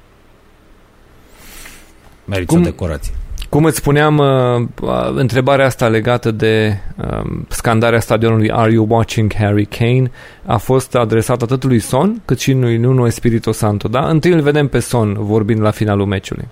merită 2.26 2.54
Cum, 2.54 2.64
decorație. 2.64 3.14
Cum 3.54 3.66
îți 3.66 3.78
spuneam, 3.78 4.18
uh, 4.18 4.68
uh, 4.82 5.12
întrebarea 5.16 5.66
asta 5.66 5.88
legată 5.88 6.32
de 6.32 6.78
uh, 6.98 7.22
scandarea 7.48 8.00
stadionului 8.00 8.52
Are 8.52 8.72
you 8.72 8.86
watching 8.90 9.34
Harry 9.34 9.66
Kane 9.66 10.12
a 10.46 10.58
fost 10.58 10.96
adresată 10.96 11.44
atât 11.44 11.64
lui 11.64 11.80
Son 11.80 12.22
cât 12.26 12.40
și 12.40 12.52
lui 12.54 12.78
Nuno 12.78 13.06
Espirito 13.06 13.52
Santo. 13.52 13.88
Da? 13.88 14.08
Întâi 14.08 14.32
îl 14.32 14.42
vedem 14.42 14.68
pe 14.68 14.80
Son 14.80 15.16
vorbind 15.20 15.62
la 15.62 15.72
finalul 15.72 16.06
meciului. 16.06 16.48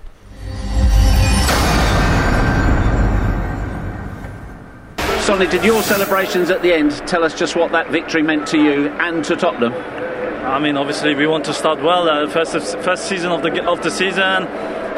Sonny, 5.20 5.46
did 5.46 5.62
your 5.62 5.82
celebrations 5.82 6.50
at 6.50 6.60
the 6.60 6.72
end 6.72 7.00
tell 7.10 7.22
us 7.24 7.36
just 7.36 7.54
what 7.54 7.70
that 7.70 7.86
victory 7.90 8.22
meant 8.22 8.50
to 8.50 8.56
you 8.56 8.90
and 8.98 9.26
to 9.26 9.34
Tottenham? 9.34 9.72
I 10.56 10.60
mean, 10.62 10.76
obviously, 10.76 11.14
we 11.14 11.26
want 11.26 11.44
to 11.44 11.52
start 11.52 11.78
well. 11.80 12.04
Uh, 12.08 12.28
first, 12.28 12.76
first 12.88 13.02
season 13.10 13.30
of 13.30 13.40
the 13.42 13.50
of 13.72 13.78
the 13.80 13.90
season, 13.90 14.46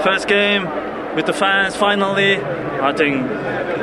first 0.02 0.26
game. 0.26 0.64
With 1.14 1.26
the 1.26 1.32
fans 1.32 1.76
finally. 1.76 2.36
I 2.40 2.92
think 2.92 3.30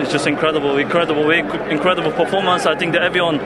it's 0.01 0.11
just 0.11 0.27
incredible, 0.27 0.77
incredible 0.77 1.25
week, 1.25 1.45
incredible 1.69 2.11
performance. 2.11 2.65
I 2.65 2.75
think 2.75 2.93
that 2.93 3.03
everyone 3.03 3.37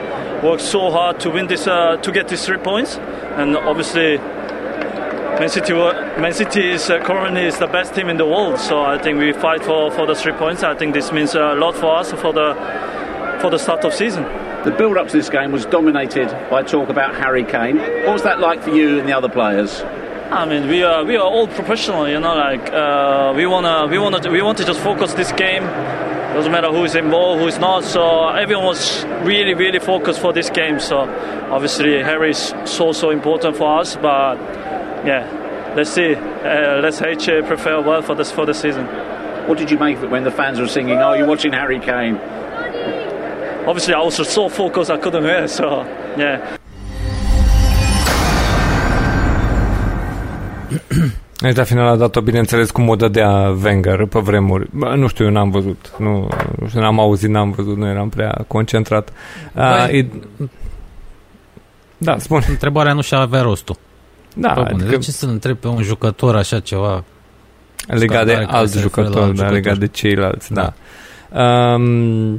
worked 0.42 0.62
so 0.62 0.90
hard 0.90 1.20
to 1.20 1.30
win 1.30 1.46
this, 1.46 1.66
uh, 1.66 1.96
to 1.96 2.12
get 2.12 2.28
these 2.28 2.44
three 2.44 2.58
points, 2.58 2.96
and 2.96 3.56
obviously. 3.56 4.18
Man 5.38 5.50
City, 5.50 5.74
Man 5.74 6.32
City 6.32 6.70
is 6.70 6.88
uh, 6.88 6.98
currently 7.00 7.42
is 7.42 7.58
the 7.58 7.66
best 7.66 7.94
team 7.94 8.08
in 8.08 8.16
the 8.16 8.24
world, 8.24 8.58
so 8.58 8.80
I 8.80 8.96
think 8.96 9.18
we 9.18 9.34
fight 9.34 9.62
for, 9.62 9.90
for 9.90 10.06
the 10.06 10.14
three 10.14 10.32
points. 10.32 10.62
I 10.62 10.74
think 10.74 10.94
this 10.94 11.12
means 11.12 11.34
a 11.34 11.54
lot 11.54 11.74
for 11.76 11.94
us 11.94 12.10
for 12.12 12.32
the 12.32 12.54
for 13.42 13.50
the 13.50 13.58
start 13.58 13.84
of 13.84 13.92
season. 13.92 14.22
The 14.64 14.70
build 14.70 14.96
up 14.96 15.08
to 15.08 15.12
this 15.12 15.28
game 15.28 15.52
was 15.52 15.66
dominated 15.66 16.28
by 16.48 16.62
talk 16.62 16.88
about 16.88 17.14
Harry 17.16 17.44
Kane. 17.44 17.76
What 17.76 18.14
was 18.14 18.22
that 18.22 18.40
like 18.40 18.62
for 18.62 18.70
you 18.70 18.98
and 18.98 19.06
the 19.06 19.12
other 19.12 19.28
players? 19.28 19.82
I 20.30 20.44
mean, 20.44 20.68
we 20.68 20.82
are 20.82 21.04
we 21.04 21.16
are 21.16 21.24
all 21.24 21.46
professional, 21.46 22.08
you 22.08 22.18
know. 22.18 22.34
Like 22.34 22.72
uh, 22.72 23.32
we 23.36 23.46
wanna 23.46 23.86
we 23.86 23.96
wanna 23.96 24.20
we 24.28 24.42
want 24.42 24.58
to 24.58 24.64
just 24.64 24.80
focus 24.80 25.14
this 25.14 25.30
game. 25.32 25.62
Doesn't 25.62 26.50
matter 26.50 26.68
who 26.68 26.82
is 26.82 26.96
involved, 26.96 27.40
who 27.40 27.46
is 27.46 27.58
not. 27.58 27.84
So 27.84 28.28
everyone 28.28 28.64
was 28.66 29.04
really 29.22 29.54
really 29.54 29.78
focused 29.78 30.18
for 30.20 30.32
this 30.32 30.50
game. 30.50 30.80
So 30.80 30.98
obviously 31.48 32.02
Harry 32.02 32.30
is 32.30 32.52
so 32.64 32.90
so 32.92 33.10
important 33.10 33.56
for 33.56 33.78
us. 33.78 33.94
But 33.94 34.36
yeah, 35.06 35.72
let's 35.76 35.90
see. 35.90 36.16
Uh, 36.16 36.80
let's 36.82 37.00
HA 37.00 37.42
prepare 37.42 37.80
well 37.80 38.02
for 38.02 38.16
this 38.16 38.32
for 38.32 38.44
the 38.44 38.54
season. 38.54 38.86
What 39.46 39.58
did 39.58 39.70
you 39.70 39.78
make 39.78 39.98
of 39.98 40.04
it 40.04 40.10
when 40.10 40.24
the 40.24 40.32
fans 40.32 40.58
were 40.58 40.66
singing? 40.66 40.98
Oh, 40.98 41.12
you're 41.12 41.28
watching 41.28 41.52
Harry 41.52 41.78
Kane. 41.78 42.16
Obviously, 43.64 43.94
I 43.94 44.00
was 44.00 44.16
so 44.16 44.48
focused 44.48 44.90
I 44.90 44.98
couldn't 44.98 45.22
hear. 45.22 45.46
So 45.46 45.84
yeah. 46.18 46.58
Deci 51.40 51.56
la 51.56 51.64
final 51.64 51.86
a 51.86 51.96
dat-o, 51.96 52.20
bineînțeles, 52.20 52.70
cum 52.70 52.88
o 52.88 52.96
dădea 52.96 53.56
Wenger 53.62 54.06
pe 54.06 54.18
vremuri. 54.18 54.68
Bă, 54.72 54.94
nu 54.94 55.06
știu, 55.06 55.24
eu 55.24 55.30
n-am 55.30 55.50
văzut. 55.50 55.92
Nu, 55.98 56.28
nu 56.58 56.68
știu, 56.68 56.80
n-am 56.80 57.00
auzit, 57.00 57.28
n-am 57.28 57.50
văzut, 57.50 57.76
nu 57.76 57.86
eram 57.86 58.08
prea 58.08 58.44
concentrat. 58.46 59.12
A, 59.54 59.88
e... 59.88 60.06
Da, 61.98 62.18
spun. 62.18 62.42
Întrebarea 62.48 62.92
nu 62.92 63.00
și-a 63.00 63.18
avea 63.18 63.42
rostul. 63.42 63.76
Da, 64.34 64.52
Bă, 64.54 64.60
adică... 64.60 64.88
De 64.88 64.98
ce 64.98 65.10
să-l 65.10 65.28
întreb 65.28 65.56
pe 65.56 65.68
un 65.68 65.82
jucător 65.82 66.36
așa 66.36 66.60
ceva? 66.60 67.04
Legat 67.86 68.26
de 68.26 68.46
alt 68.46 68.72
jucător, 68.72 69.28
da, 69.28 69.48
legat 69.48 69.78
de 69.78 69.86
ceilalți, 69.86 70.52
da. 70.52 70.72
da. 71.32 71.74
Um, 71.74 72.34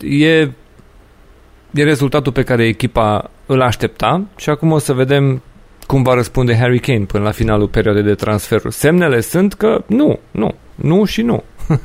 e, 0.00 0.40
e 1.70 1.82
rezultatul 1.82 2.32
pe 2.32 2.42
care 2.42 2.66
echipa 2.66 3.30
îl 3.46 3.62
aștepta 3.62 4.22
și 4.36 4.50
acum 4.50 4.72
o 4.72 4.78
să 4.78 4.92
vedem 4.92 5.42
cum 5.92 6.02
va 6.02 6.14
răspunde 6.14 6.56
Harry 6.56 6.78
Kane 6.78 7.04
până 7.04 7.24
la 7.24 7.30
finalul 7.30 7.68
perioadei 7.68 8.02
de 8.02 8.14
transferuri. 8.14 8.74
Semnele 8.74 9.20
sunt 9.20 9.54
că 9.54 9.84
nu, 9.86 10.18
nu, 10.30 10.54
nu 10.74 11.04
și 11.04 11.22
nu. 11.22 11.42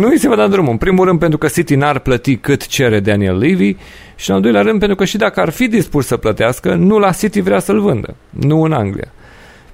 nu 0.00 0.08
îi 0.08 0.18
se 0.18 0.28
va 0.28 0.36
da 0.36 0.46
drumul. 0.46 0.70
În 0.70 0.76
primul 0.76 1.04
rând 1.04 1.18
pentru 1.18 1.38
că 1.38 1.46
City 1.46 1.74
n-ar 1.74 1.98
plăti 1.98 2.36
cât 2.36 2.66
cere 2.66 3.00
Daniel 3.00 3.38
Levy 3.38 3.76
și 4.16 4.30
în 4.30 4.36
al 4.36 4.42
doilea 4.42 4.62
rând 4.62 4.78
pentru 4.78 4.96
că 4.96 5.04
și 5.04 5.16
dacă 5.16 5.40
ar 5.40 5.48
fi 5.48 5.68
dispus 5.68 6.06
să 6.06 6.16
plătească, 6.16 6.74
nu 6.74 6.98
la 6.98 7.12
City 7.12 7.40
vrea 7.40 7.58
să-l 7.58 7.80
vândă, 7.80 8.14
nu 8.30 8.62
în 8.62 8.72
Anglia. 8.72 9.12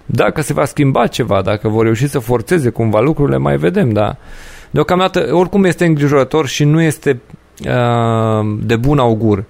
Dacă 0.05 0.43
se 0.43 0.53
va 0.53 0.65
schimba 0.65 1.07
ceva, 1.07 1.43
dacă 1.43 1.69
vor 1.69 1.85
reuși 1.85 2.09
să 2.09 2.19
forțeze 2.19 2.71
cumva 2.71 3.01
lucrurile, 3.01 3.37
mai 3.37 3.57
vedem, 3.57 3.93
dar 3.93 4.17
deocamdată 4.71 5.29
oricum 5.33 5.65
este 5.65 5.85
îngrijorător 5.85 6.47
și 6.47 6.65
nu 6.65 6.81
este 6.81 7.21
uh, 7.65 8.57
de 8.63 8.77
bun 8.77 8.99
augur 8.99 9.45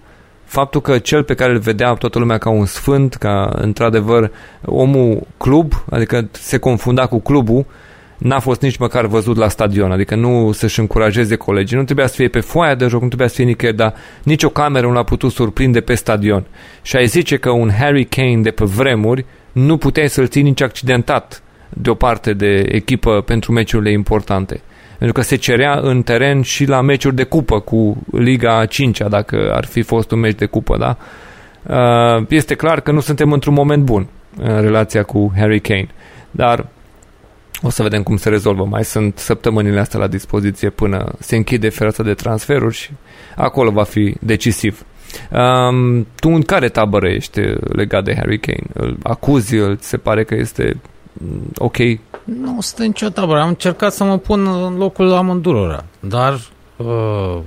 faptul 0.56 0.80
că 0.80 0.98
cel 0.98 1.22
pe 1.22 1.34
care 1.34 1.52
îl 1.52 1.58
vedea 1.58 1.92
toată 1.92 2.18
lumea 2.18 2.38
ca 2.38 2.50
un 2.50 2.66
sfânt, 2.66 3.14
ca 3.14 3.50
într-adevăr 3.54 4.30
omul 4.64 5.26
club, 5.36 5.72
adică 5.90 6.28
se 6.32 6.58
confunda 6.58 7.06
cu 7.06 7.20
clubul, 7.20 7.66
n-a 8.18 8.38
fost 8.38 8.60
nici 8.60 8.76
măcar 8.76 9.06
văzut 9.06 9.36
la 9.36 9.48
stadion, 9.48 9.90
adică 9.90 10.14
nu 10.14 10.52
să-și 10.52 10.80
încurajeze 10.80 11.36
colegii, 11.36 11.76
nu 11.76 11.84
trebuia 11.84 12.06
să 12.06 12.14
fie 12.14 12.28
pe 12.28 12.40
foaia 12.40 12.74
de 12.74 12.86
joc, 12.86 13.00
nu 13.00 13.06
trebuia 13.06 13.28
să 13.28 13.34
fie 13.34 13.44
nicăieri, 13.44 13.76
dar 13.76 13.94
nicio 14.22 14.48
cameră 14.48 14.86
nu 14.86 14.92
l-a 14.92 15.02
putut 15.02 15.32
surprinde 15.32 15.80
pe 15.80 15.94
stadion. 15.94 16.46
Și 16.82 16.96
ai 16.96 17.06
zice 17.06 17.36
că 17.36 17.50
un 17.50 17.70
Harry 17.70 18.04
Kane 18.04 18.40
de 18.42 18.50
pe 18.50 18.64
vremuri 18.64 19.24
nu 19.52 19.76
puteai 19.76 20.08
să-l 20.08 20.28
ții 20.28 20.42
nici 20.42 20.62
accidentat 20.62 21.42
de 21.68 21.90
o 21.90 21.94
parte 21.94 22.32
de 22.32 22.64
echipă 22.68 23.20
pentru 23.20 23.52
meciurile 23.52 23.90
importante 23.92 24.60
pentru 24.98 25.12
că 25.12 25.20
se 25.20 25.36
cerea 25.36 25.78
în 25.82 26.02
teren 26.02 26.42
și 26.42 26.64
la 26.64 26.80
meciuri 26.80 27.14
de 27.14 27.22
cupă 27.22 27.60
cu 27.60 27.96
Liga 28.12 28.66
5 28.66 29.00
dacă 29.08 29.52
ar 29.54 29.64
fi 29.64 29.82
fost 29.82 30.10
un 30.10 30.18
meci 30.18 30.34
de 30.34 30.46
cupă, 30.46 30.76
da? 30.76 30.96
Uh, 31.62 32.24
este 32.28 32.54
clar 32.54 32.80
că 32.80 32.92
nu 32.92 33.00
suntem 33.00 33.32
într-un 33.32 33.54
moment 33.54 33.82
bun 33.82 34.06
în 34.36 34.60
relația 34.60 35.02
cu 35.02 35.32
Harry 35.36 35.60
Kane, 35.60 35.88
dar 36.30 36.66
o 37.62 37.70
să 37.70 37.82
vedem 37.82 38.02
cum 38.02 38.16
se 38.16 38.28
rezolvă. 38.28 38.64
Mai 38.64 38.84
sunt 38.84 39.18
săptămânile 39.18 39.80
astea 39.80 39.98
la 39.98 40.06
dispoziție 40.06 40.70
până 40.70 41.12
se 41.18 41.36
închide 41.36 41.68
fereastra 41.68 42.04
de 42.04 42.14
transferuri 42.14 42.74
și 42.74 42.90
acolo 43.36 43.70
va 43.70 43.82
fi 43.82 44.14
decisiv. 44.20 44.84
Um, 45.30 46.06
tu 46.20 46.28
în 46.28 46.42
care 46.42 46.68
tabără 46.68 47.08
ești 47.08 47.40
legat 47.68 48.04
de 48.04 48.14
Harry 48.16 48.38
Kane? 48.38 48.62
Îl 48.72 48.96
acuzi, 49.02 49.54
îl 49.54 49.76
se 49.80 49.96
pare 49.96 50.24
că 50.24 50.34
este 50.34 50.76
mm, 51.12 51.50
ok? 51.56 51.76
Nu 52.26 52.60
sunt 52.60 52.86
nicio 52.86 53.08
tabără. 53.08 53.40
Am 53.40 53.48
încercat 53.48 53.92
să 53.92 54.04
mă 54.04 54.18
pun 54.18 54.46
în 54.46 54.76
locul 54.76 55.12
amândurora, 55.12 55.84
dar 56.00 56.40
uh, 56.76 57.38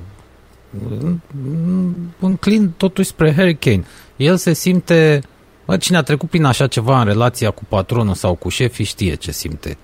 înclin 2.19 2.71
totuși 2.77 3.09
spre 3.09 3.33
Harry 3.33 3.55
Kane. 3.55 3.85
El 4.15 4.37
se 4.37 4.53
simte... 4.53 5.21
Bă, 5.65 5.77
cine 5.77 5.97
a 5.97 6.01
trecut 6.01 6.29
prin 6.29 6.43
așa 6.43 6.67
ceva 6.67 6.99
în 6.99 7.05
relația 7.05 7.51
cu 7.51 7.63
patronul 7.67 8.13
sau 8.13 8.35
cu 8.35 8.49
șefii 8.49 8.85
știe 8.85 9.15
ce 9.15 9.31
simte. 9.31 9.77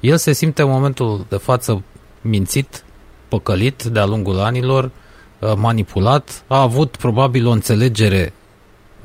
El 0.00 0.16
se 0.16 0.32
simte 0.32 0.62
în 0.62 0.68
momentul 0.68 1.26
de 1.28 1.36
față 1.36 1.82
mințit, 2.20 2.84
păcălit 3.28 3.82
de-a 3.82 4.04
lungul 4.04 4.38
anilor, 4.38 4.90
uh, 5.38 5.52
manipulat, 5.56 6.44
a 6.46 6.60
avut 6.60 6.96
probabil 6.96 7.46
o 7.46 7.50
înțelegere 7.50 8.32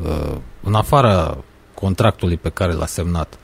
uh, 0.03 0.35
în 0.63 0.73
afara 0.73 1.37
contractului 1.73 2.37
pe 2.37 2.49
care 2.49 2.73
l-a 2.73 2.85
semnat 2.85 3.37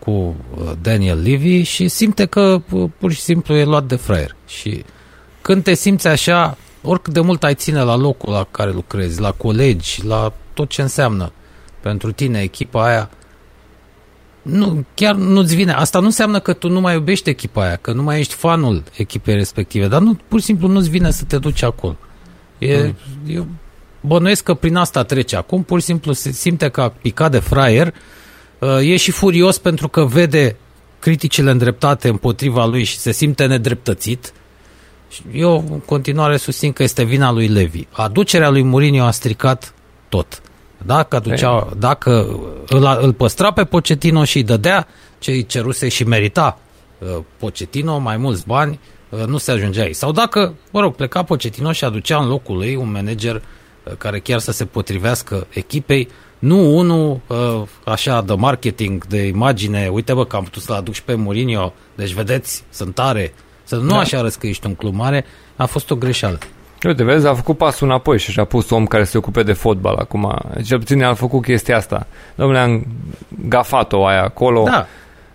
cu 0.00 0.10
uh, 0.10 0.72
Daniel 0.82 1.22
Levy 1.22 1.62
și 1.62 1.88
simte 1.88 2.26
că 2.26 2.62
pur 2.98 3.12
și 3.12 3.20
simplu 3.20 3.54
e 3.54 3.64
luat 3.64 3.84
de 3.84 3.96
fraier. 3.96 4.36
Și 4.46 4.84
când 5.40 5.62
te 5.62 5.74
simți 5.74 6.06
așa, 6.06 6.56
oricât 6.82 7.12
de 7.12 7.20
mult 7.20 7.44
ai 7.44 7.54
ține 7.54 7.82
la 7.82 7.96
locul 7.96 8.32
la 8.32 8.46
care 8.50 8.70
lucrezi, 8.70 9.20
la 9.20 9.32
colegi, 9.32 10.06
la 10.06 10.32
tot 10.54 10.68
ce 10.68 10.82
înseamnă 10.82 11.32
pentru 11.80 12.12
tine 12.12 12.40
echipa 12.40 12.84
aia, 12.84 13.10
nu, 14.42 14.84
chiar 14.94 15.14
nu-ți 15.14 15.54
vine. 15.54 15.72
Asta 15.72 15.98
nu 15.98 16.04
înseamnă 16.04 16.40
că 16.40 16.52
tu 16.52 16.68
nu 16.68 16.80
mai 16.80 16.94
iubești 16.94 17.28
echipa 17.28 17.62
aia, 17.62 17.76
că 17.76 17.92
nu 17.92 18.02
mai 18.02 18.18
ești 18.18 18.34
fanul 18.34 18.82
echipei 18.96 19.34
respective, 19.34 19.86
dar 19.86 20.00
nu, 20.00 20.18
pur 20.28 20.38
și 20.38 20.44
simplu 20.44 20.68
nu-ți 20.68 20.90
vine 20.90 21.10
să 21.10 21.24
te 21.24 21.38
duci 21.38 21.62
acolo. 21.62 21.96
E, 22.58 22.82
mm. 22.82 22.94
eu 23.26 23.46
bănuiesc 24.00 24.42
că 24.42 24.54
prin 24.54 24.76
asta 24.76 25.02
trece 25.02 25.36
acum, 25.36 25.62
pur 25.62 25.78
și 25.78 25.84
simplu 25.84 26.12
se 26.12 26.32
simte 26.32 26.68
că 26.68 26.80
a 26.80 26.88
picat 26.88 27.30
de 27.30 27.38
fraier, 27.38 27.86
uh, 27.86 27.92
e 28.80 28.96
și 28.96 29.10
furios 29.10 29.58
pentru 29.58 29.88
că 29.88 30.04
vede 30.04 30.56
criticile 30.98 31.50
îndreptate 31.50 32.08
împotriva 32.08 32.66
lui 32.66 32.84
și 32.84 32.98
se 32.98 33.12
simte 33.12 33.46
nedreptățit. 33.46 34.32
Eu 35.32 35.64
în 35.70 35.80
continuare 35.80 36.36
susțin 36.36 36.72
că 36.72 36.82
este 36.82 37.04
vina 37.04 37.32
lui 37.32 37.48
Levi. 37.48 37.86
Aducerea 37.90 38.50
lui 38.50 38.62
Mourinho 38.62 39.04
a 39.04 39.10
stricat 39.10 39.74
tot. 40.08 40.42
Dacă, 40.86 41.16
aducea, 41.16 41.68
dacă 41.78 42.38
îl, 42.68 42.98
îl 43.00 43.12
păstra 43.12 43.52
pe 43.52 43.64
Pochettino 43.64 44.24
și 44.24 44.36
îi 44.36 44.42
dădea 44.42 44.86
ce 45.18 45.30
îi 45.30 45.46
ceruse 45.46 45.88
și 45.88 46.04
merita 46.04 46.58
uh, 46.98 47.18
Pochettino 47.38 47.98
mai 47.98 48.16
mulți 48.16 48.46
bani, 48.46 48.80
uh, 49.08 49.24
nu 49.24 49.38
se 49.38 49.50
ajungea 49.50 49.82
aici. 49.82 49.94
Sau 49.94 50.12
dacă, 50.12 50.54
mă 50.70 50.80
rog, 50.80 50.94
pleca 50.94 51.22
Pochettino 51.22 51.72
și 51.72 51.84
aducea 51.84 52.18
în 52.18 52.28
locul 52.28 52.56
lui 52.56 52.76
un 52.76 52.90
manager 52.90 53.34
uh, 53.34 53.92
care 53.98 54.20
chiar 54.20 54.38
să 54.38 54.52
se 54.52 54.64
potrivească 54.64 55.46
echipei, 55.50 56.08
nu 56.40 56.76
unul 56.76 57.20
așa 57.84 58.22
de 58.26 58.34
marketing, 58.34 59.06
de 59.06 59.26
imagine, 59.26 59.88
uite 59.92 60.14
bă 60.14 60.24
că 60.24 60.36
am 60.36 60.42
putut 60.42 60.62
să-l 60.62 60.76
aduc 60.76 60.94
și 60.94 61.02
pe 61.02 61.14
Mourinho, 61.14 61.72
deci 61.94 62.12
vedeți, 62.12 62.64
sunt 62.70 62.94
tare, 62.94 63.32
să 63.64 63.76
nu 63.76 63.88
da. 63.88 63.98
așa 63.98 64.18
arăți 64.18 64.38
că 64.38 64.46
ești 64.46 64.66
un 64.66 64.74
club 64.74 64.94
mare, 64.94 65.24
a 65.56 65.66
fost 65.66 65.90
o 65.90 65.94
greșeală. 65.94 66.38
Uite, 66.86 67.04
vezi, 67.04 67.26
a 67.26 67.34
făcut 67.34 67.56
pasul 67.56 67.86
înapoi 67.86 68.18
și 68.18 68.30
și-a 68.30 68.44
pus 68.44 68.70
om 68.70 68.86
care 68.86 69.04
se 69.04 69.18
ocupe 69.18 69.42
de 69.42 69.52
fotbal 69.52 69.96
acum. 69.96 70.38
Cel 70.64 70.78
puțin 70.78 71.02
a 71.02 71.14
făcut 71.14 71.42
chestia 71.42 71.76
asta. 71.76 72.06
Domnule, 72.34 72.58
am 72.58 72.86
gafat-o 73.48 74.06
aia 74.06 74.22
acolo. 74.22 74.62
Da. 74.62 74.86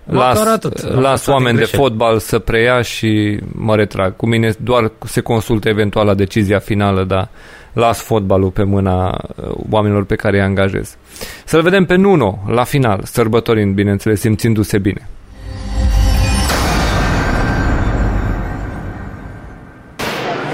Las, 0.03 0.43
las 0.79 1.25
oameni 1.27 1.57
de 1.57 1.63
fotbal 1.63 2.19
să 2.19 2.39
preia 2.39 2.81
și 2.81 3.39
mă 3.51 3.75
retrag. 3.75 4.15
Cu 4.15 4.25
mine 4.25 4.53
doar 4.59 4.91
se 5.05 5.21
consultă 5.21 5.69
eventual 5.69 6.05
la 6.05 6.13
decizia 6.13 6.59
finală, 6.59 7.03
dar 7.03 7.29
las 7.75 8.01
fotbalul 8.01 8.49
pe 8.49 8.63
mâna 8.63 9.07
uh, 9.07 9.51
oamenilor 9.69 10.05
pe 10.05 10.15
care 10.15 10.37
îi 10.37 10.43
angajez. 10.43 10.97
Să-l 11.45 11.61
vedem 11.61 11.85
pe 11.85 11.95
Nuno 11.95 12.39
la 12.47 12.63
final, 12.63 13.01
sărbătorind, 13.03 13.75
bineînțeles, 13.75 14.19
simțindu-se 14.19 14.77
bine. 14.77 15.07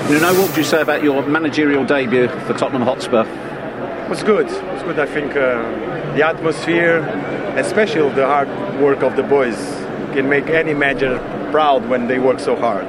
You 0.10 0.20
know, 0.20 0.34
what 0.34 0.44
would 0.48 0.58
you 0.58 0.66
say 0.66 0.82
about 0.82 1.04
your 1.04 1.24
managerial 1.28 1.86
debut 1.86 2.30
for 2.46 2.54
Tottenham 2.54 2.84
Hotspur? 2.84 3.26
It 3.26 4.10
was 4.10 4.24
good. 4.24 4.48
It 4.48 4.74
was 4.74 4.84
good. 4.84 5.00
I 5.00 5.06
think 5.06 5.30
uh, 5.36 5.42
the 6.16 6.24
atmosphere, 6.28 6.98
especially 7.58 8.10
the 8.14 8.26
hard 8.26 8.50
work 8.82 9.04
of 9.04 9.16
the 9.16 9.24
boys, 9.24 9.58
can 10.14 10.28
make 10.28 10.50
any 10.50 10.74
manager 10.74 11.14
proud 11.52 11.82
when 11.90 12.08
they 12.08 12.20
work 12.20 12.40
so 12.40 12.56
hard. 12.56 12.88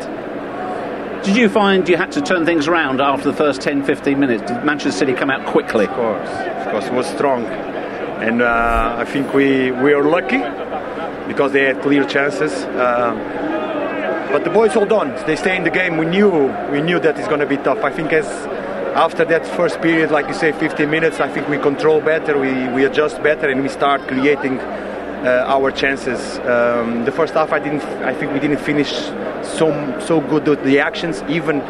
Did 1.25 1.37
you 1.37 1.49
find 1.49 1.89
you 1.89 1.97
had 1.97 2.11
to 2.13 2.21
turn 2.21 2.45
things 2.45 2.67
around 2.67 3.01
after 3.01 3.31
the 3.31 3.37
first 3.37 3.61
10 3.61 3.85
15 3.85 4.19
minutes? 4.19 4.51
Did 4.51 4.65
Manchester 4.65 4.99
City 4.99 5.13
come 5.13 5.31
out 5.31 5.47
quickly? 5.47 5.85
Of 5.87 5.95
course, 5.95 6.29
of 6.29 6.73
course, 6.73 6.87
it 6.87 6.93
was 6.93 7.07
strong. 7.07 7.45
And 7.47 8.43
uh, 8.43 8.97
I 8.99 9.05
think 9.05 9.33
we, 9.33 9.71
we 9.71 9.93
are 9.93 10.03
lucky 10.03 10.39
because 11.29 11.53
they 11.53 11.63
had 11.63 11.81
clear 11.81 12.05
chances. 12.05 12.53
Uh, 12.53 14.29
but 14.33 14.43
the 14.43 14.51
boys 14.51 14.75
hold 14.75 14.91
on. 14.91 15.11
They 15.27 15.37
stay 15.37 15.57
in 15.57 15.63
the 15.63 15.71
game. 15.71 15.97
We 15.97 16.07
knew 16.07 16.29
we 16.73 16.83
knew 16.83 16.99
that 16.99 17.17
it's 17.17 17.29
going 17.29 17.41
to 17.41 17.47
be 17.47 17.57
tough. 17.57 17.85
I 17.85 17.93
think 17.93 18.13
as 18.13 18.27
after 18.97 19.25
that 19.25 19.47
first 19.47 19.81
period, 19.81 20.11
like 20.11 20.27
you 20.27 20.35
say, 20.35 20.51
15 20.51 20.91
minutes, 20.91 21.21
I 21.21 21.29
think 21.29 21.49
we 21.49 21.57
control 21.57 22.01
better, 22.01 22.37
we, 22.37 22.69
we 22.75 22.85
adjust 22.85 23.23
better, 23.23 23.49
and 23.49 23.63
we 23.63 23.69
start 23.69 24.07
creating 24.09 24.59
our 25.29 25.71
chances. 25.71 26.39
Um, 26.41 27.05
the 27.05 27.13
first 27.13 27.35
half, 27.35 27.53
I 27.53 27.59
didn't. 27.59 27.83
I 28.03 28.15
think 28.15 28.33
we 28.33 28.41
didn't 28.41 28.59
finish 28.59 28.91
so 29.43 29.99
so 30.01 30.21
good 30.21 30.45
the 30.65 30.81
actions. 30.81 31.23
Even 31.29 31.63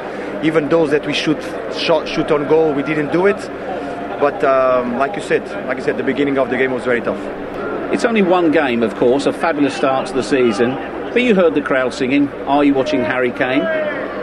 even 0.42 0.68
those 0.68 0.90
that 0.90 1.06
we 1.06 1.12
shoot 1.12 1.40
shot, 1.76 2.08
shoot 2.08 2.30
on 2.30 2.48
goal, 2.48 2.72
we 2.72 2.82
didn't 2.82 3.12
do 3.12 3.26
it. 3.26 3.36
But 4.18 4.42
um, 4.44 4.98
like 4.98 5.16
you 5.16 5.22
said, 5.22 5.42
like 5.66 5.78
I 5.78 5.82
said, 5.82 5.96
the 5.96 6.02
beginning 6.02 6.38
of 6.38 6.50
the 6.50 6.56
game 6.56 6.72
was 6.72 6.84
very 6.84 7.00
tough. 7.00 7.20
It's 7.92 8.04
only 8.04 8.22
one 8.22 8.52
game, 8.52 8.82
of 8.82 8.94
course, 8.96 9.26
a 9.26 9.32
fabulous 9.32 9.74
start 9.76 10.06
to 10.06 10.14
the 10.14 10.22
season. 10.22 10.74
But 11.12 11.22
you 11.22 11.34
heard 11.34 11.54
the 11.54 11.60
crowd 11.60 11.92
singing, 11.92 12.28
Are 12.46 12.64
you 12.64 12.72
watching 12.72 13.00
Harry 13.00 13.32
Kane? 13.32 13.62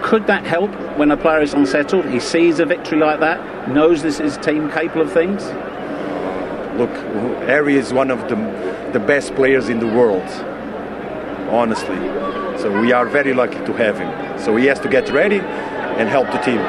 Could 0.02 0.26
that 0.28 0.44
help 0.44 0.72
when 0.98 1.12
a 1.12 1.18
player 1.18 1.42
is 1.42 1.54
unsettled? 1.54 2.06
He 2.06 2.20
sees 2.20 2.60
a 2.60 2.66
victory 2.66 2.98
like 2.98 3.20
that, 3.20 3.70
knows 3.70 4.02
this 4.02 4.20
is 4.20 4.38
team 4.38 4.72
capable 4.72 5.04
of 5.04 5.12
things? 5.12 5.44
Look, 6.80 6.96
Harry 7.44 7.76
is 7.76 7.92
one 7.92 8.10
of 8.10 8.30
the, 8.30 8.38
the 8.94 9.02
best 9.02 9.36
players 9.36 9.68
in 9.68 9.80
the 9.80 9.86
world, 9.86 10.24
honestly. 11.52 11.98
So 12.58 12.72
we 12.80 12.94
are 12.94 13.06
very 13.06 13.34
lucky 13.34 13.60
to 13.66 13.74
have 13.74 14.00
him. 14.00 14.40
So 14.40 14.56
he 14.56 14.66
has 14.68 14.80
to 14.80 14.88
get 14.88 15.10
ready 15.10 15.40
and 15.40 16.08
help 16.08 16.28
the 16.28 16.38
team. 16.38 16.62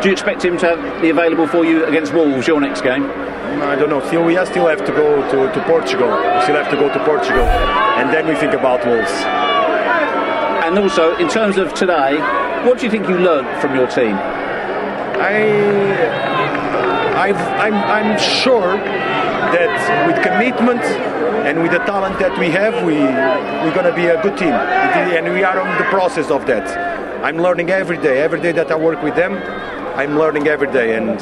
Do 0.00 0.08
you 0.08 0.12
expect 0.12 0.44
him 0.44 0.56
to 0.58 0.98
be 1.02 1.10
available 1.10 1.48
for 1.48 1.64
you 1.64 1.84
against 1.84 2.14
Wolves, 2.14 2.46
your 2.46 2.60
next 2.60 2.82
game? 2.82 3.02
Mm, 3.02 3.62
I 3.62 3.74
don't 3.74 3.90
know. 3.90 4.06
Still, 4.06 4.22
we 4.22 4.34
still 4.46 4.68
have 4.68 4.84
to 4.86 4.92
go 4.92 5.20
to, 5.32 5.52
to 5.52 5.64
Portugal. 5.64 6.06
We 6.06 6.42
still 6.42 6.54
have 6.54 6.70
to 6.70 6.76
go 6.76 6.86
to 6.86 7.04
Portugal, 7.04 7.42
and 7.98 8.08
then 8.14 8.28
we 8.28 8.36
think 8.36 8.52
about 8.52 8.86
Wolves. 8.86 9.10
And 10.62 10.78
also, 10.78 11.16
in 11.16 11.28
terms 11.28 11.56
of 11.56 11.74
today, 11.74 12.20
what 12.64 12.78
do 12.78 12.84
you 12.84 12.90
think 12.92 13.08
you 13.08 13.18
learned 13.18 13.60
from 13.60 13.74
your 13.74 13.88
team? 13.88 14.14
I, 15.18 15.42
i 17.16 17.32
I'm, 17.58 17.74
I'm 17.74 18.16
sure 18.16 18.78
that 19.54 20.06
with 20.06 20.22
commitment 20.22 20.82
and 21.46 21.62
with 21.62 21.72
the 21.72 21.78
talent 21.78 22.18
that 22.18 22.38
we 22.38 22.50
have, 22.50 22.84
we, 22.84 22.94
we're 22.94 23.74
going 23.74 23.86
to 23.86 23.94
be 23.94 24.06
a 24.06 24.20
good 24.22 24.36
team. 24.36 24.52
And 24.52 25.32
we 25.32 25.42
are 25.42 25.58
on 25.60 25.78
the 25.78 25.84
process 25.84 26.30
of 26.30 26.46
that. 26.46 26.66
I'm 27.24 27.38
learning 27.38 27.70
every 27.70 27.98
day. 27.98 28.20
Every 28.22 28.40
day 28.40 28.52
that 28.52 28.70
I 28.70 28.76
work 28.76 29.02
with 29.02 29.14
them, 29.14 29.34
I'm 29.96 30.18
learning 30.18 30.46
every 30.48 30.70
day. 30.70 30.96
And 30.96 31.20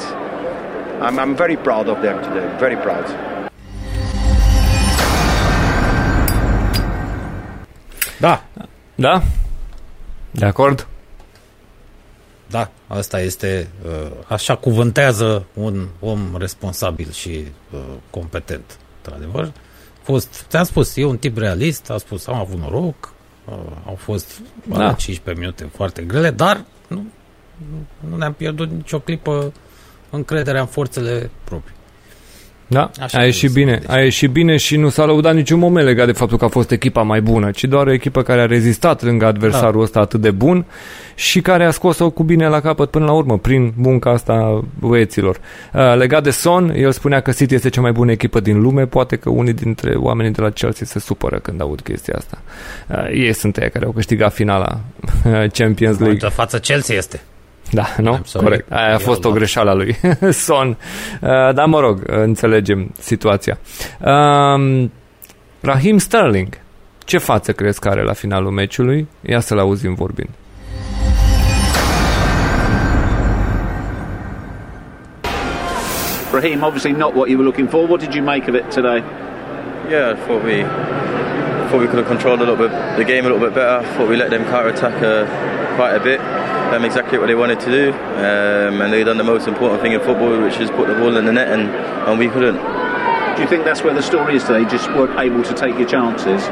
I'm, 1.02 1.18
I'm 1.18 1.36
very 1.36 1.56
proud 1.56 1.88
of 1.88 2.02
them 2.02 2.22
today. 2.22 2.46
Very 2.58 2.76
proud. 2.76 3.06
Da, 8.20 8.40
Da? 8.96 9.22
De 10.34 10.46
acord? 10.46 10.86
Da, 12.50 12.70
asta 12.86 13.20
este, 13.20 13.68
uh, 13.86 14.10
așa 14.28 14.56
cuvântează 14.56 15.46
un 15.54 15.86
om 16.00 16.36
responsabil 16.38 17.10
și 17.10 17.44
uh, 17.72 17.80
competent, 18.10 18.78
într-adevăr. 18.96 19.52
Fost, 20.02 20.44
ți-am 20.48 20.64
spus, 20.64 20.96
e 20.96 21.04
un 21.04 21.18
tip 21.18 21.38
realist, 21.38 21.90
a 21.90 21.98
spus, 21.98 22.26
am 22.26 22.34
avut 22.34 22.58
noroc, 22.58 23.12
uh, 23.44 23.54
au 23.86 23.94
fost 23.94 24.40
da. 24.64 24.92
15 24.92 25.44
minute 25.44 25.70
foarte 25.74 26.02
grele, 26.02 26.30
dar 26.30 26.64
nu, 26.88 27.06
nu 28.08 28.16
ne-am 28.16 28.32
pierdut 28.32 28.70
nicio 28.70 28.98
clipă 28.98 29.52
încrederea 30.10 30.60
în 30.60 30.66
forțele 30.66 31.30
proprii. 31.44 31.74
Da, 32.70 32.90
Așa 33.00 33.18
a 33.18 33.24
ieșit 33.24 33.52
bine. 33.52 33.76
Deci. 33.76 33.90
A 33.90 34.00
ieșit 34.00 34.30
bine 34.30 34.56
și 34.56 34.76
nu 34.76 34.88
s-a 34.88 35.04
lăudat 35.04 35.34
niciun 35.34 35.58
moment 35.58 35.86
legat 35.86 36.06
de 36.06 36.12
faptul 36.12 36.38
că 36.38 36.44
a 36.44 36.48
fost 36.48 36.70
echipa 36.70 37.02
mai 37.02 37.20
bună, 37.20 37.50
ci 37.50 37.64
doar 37.64 37.86
o 37.86 37.92
echipă 37.92 38.22
care 38.22 38.40
a 38.40 38.46
rezistat 38.46 39.02
lângă 39.02 39.26
adversarul 39.26 39.78
da. 39.78 39.82
ăsta 39.82 40.00
atât 40.00 40.20
de 40.20 40.30
bun 40.30 40.66
și 41.14 41.40
care 41.40 41.64
a 41.64 41.70
scos-o 41.70 42.10
cu 42.10 42.22
bine 42.22 42.48
la 42.48 42.60
capăt 42.60 42.90
până 42.90 43.04
la 43.04 43.12
urmă, 43.12 43.38
prin 43.38 43.72
munca 43.76 44.10
asta 44.10 44.64
băieților. 44.78 45.36
Uh, 45.72 45.96
legat 45.96 46.22
de 46.22 46.30
Son, 46.30 46.72
el 46.76 46.92
spunea 46.92 47.20
că 47.20 47.32
City 47.32 47.54
este 47.54 47.68
cea 47.68 47.80
mai 47.80 47.92
bună 47.92 48.10
echipă 48.10 48.40
din 48.40 48.60
lume, 48.60 48.86
poate 48.86 49.16
că 49.16 49.30
unii 49.30 49.52
dintre 49.52 49.94
oamenii 49.94 50.32
de 50.32 50.40
la 50.40 50.50
Chelsea 50.50 50.86
se 50.86 50.98
supără 50.98 51.38
când 51.38 51.60
aud 51.60 51.80
chestia 51.80 52.14
asta. 52.16 52.38
Uh, 52.88 53.10
ei 53.12 53.32
sunt 53.32 53.56
ei 53.56 53.70
care 53.70 53.84
au 53.84 53.92
câștigat 53.92 54.32
finala 54.32 54.80
Champions 55.58 55.98
League. 55.98 56.18
De 56.18 56.26
față 56.26 56.58
Chelsea 56.58 56.96
este. 56.96 57.20
Da, 57.70 57.86
nu? 58.00 58.20
Corect. 58.32 58.72
Aia 58.72 58.94
a 58.94 58.98
fost 58.98 59.24
o 59.24 59.30
greșeală 59.30 59.70
a 59.70 59.74
lui 59.74 59.96
Son. 60.30 60.68
Uh, 60.68 61.28
dar 61.54 61.66
mă 61.66 61.80
rog, 61.80 62.02
înțelegem 62.06 62.92
situația. 62.98 63.58
Uh, 64.00 64.84
Rahim 65.60 65.98
Sterling. 65.98 66.48
Ce 67.04 67.18
față 67.18 67.52
crezi 67.52 67.80
că 67.80 67.88
are 67.88 68.02
la 68.02 68.12
finalul 68.12 68.50
meciului? 68.50 69.08
Ia 69.20 69.40
să-l 69.40 69.58
auzim 69.58 69.94
vorbind. 69.94 70.28
Raheem, 76.32 76.62
obviously 76.62 76.92
not 76.92 77.14
what 77.14 77.28
you 77.30 77.38
were 77.38 77.46
looking 77.46 77.68
for. 77.68 77.86
What 77.88 78.00
did 78.00 78.14
you 78.14 78.22
make 78.22 78.48
of 78.48 78.54
it 78.54 78.70
today? 78.70 78.98
Yeah, 79.90 80.12
I 80.12 80.26
thought 80.26 80.44
we 80.44 80.62
thought 81.68 81.80
we 81.80 81.86
could 81.86 81.98
have 81.98 82.06
controlled 82.06 82.40
a 82.40 82.44
little 82.44 82.56
bit 82.56 82.70
the 82.96 83.04
game 83.04 83.24
a 83.24 83.28
little 83.30 83.44
bit 83.46 83.54
better. 83.54 83.78
I 83.80 83.84
thought 83.96 84.08
we 84.08 84.16
let 84.16 84.30
them 84.30 84.44
counter 84.44 84.68
attack 84.68 84.96
uh, 85.02 85.24
quite 85.78 85.94
a 85.94 86.00
bit. 86.02 86.18
Um, 86.74 86.84
exactly 86.84 87.18
what 87.18 87.28
they 87.28 87.36
wanted 87.36 87.60
to 87.60 87.70
do, 87.70 87.92
um, 87.92 88.82
and 88.82 88.92
they've 88.92 89.06
done 89.06 89.16
the 89.16 89.22
most 89.22 89.46
important 89.46 89.80
thing 89.80 89.92
in 89.92 90.00
football, 90.00 90.42
which 90.42 90.58
is 90.58 90.70
put 90.72 90.88
the 90.88 90.94
ball 90.94 91.16
in 91.16 91.24
the 91.24 91.32
net, 91.32 91.46
and, 91.48 91.70
and 91.70 92.18
we 92.18 92.26
couldn't. 92.28 92.56
Do 93.36 93.42
you 93.42 93.48
think 93.48 93.64
that's 93.64 93.84
where 93.84 93.94
the 93.94 94.02
story 94.02 94.34
is 94.34 94.42
today? 94.42 94.64
Just 94.68 94.88
weren't 94.90 95.16
able 95.20 95.44
to 95.44 95.54
take 95.54 95.78
your 95.78 95.88
chances. 95.88 96.42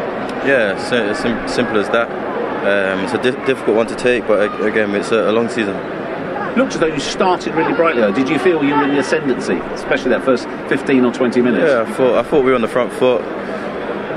Yeah, 0.46 0.78
sim- 0.78 1.12
sim- 1.16 1.48
simple 1.48 1.78
as 1.80 1.88
that. 1.90 2.08
Um, 2.08 3.04
it's 3.04 3.14
a 3.14 3.18
di- 3.20 3.44
difficult 3.46 3.76
one 3.76 3.88
to 3.88 3.96
take, 3.96 4.28
but 4.28 4.64
again, 4.64 4.94
it's 4.94 5.10
a, 5.10 5.28
a 5.28 5.32
long 5.32 5.48
season 5.48 5.74
looked 6.56 6.72
as 6.72 6.80
though 6.80 6.86
you 6.86 6.98
started 7.00 7.54
really 7.54 7.74
brightly. 7.74 8.00
Though. 8.00 8.14
Did 8.14 8.30
you 8.30 8.38
feel 8.38 8.64
you 8.64 8.74
were 8.74 8.84
in 8.84 8.94
the 8.94 9.00
ascendancy, 9.00 9.56
especially 9.74 10.08
that 10.10 10.24
first 10.24 10.48
15 10.70 11.04
or 11.04 11.12
20 11.12 11.42
minutes? 11.42 11.66
Yeah, 11.68 11.82
I 11.82 11.92
thought 11.92 12.14
I 12.16 12.22
thought 12.22 12.44
we 12.44 12.50
were 12.50 12.54
on 12.54 12.62
the 12.62 12.68
front 12.68 12.90
foot. 12.94 13.20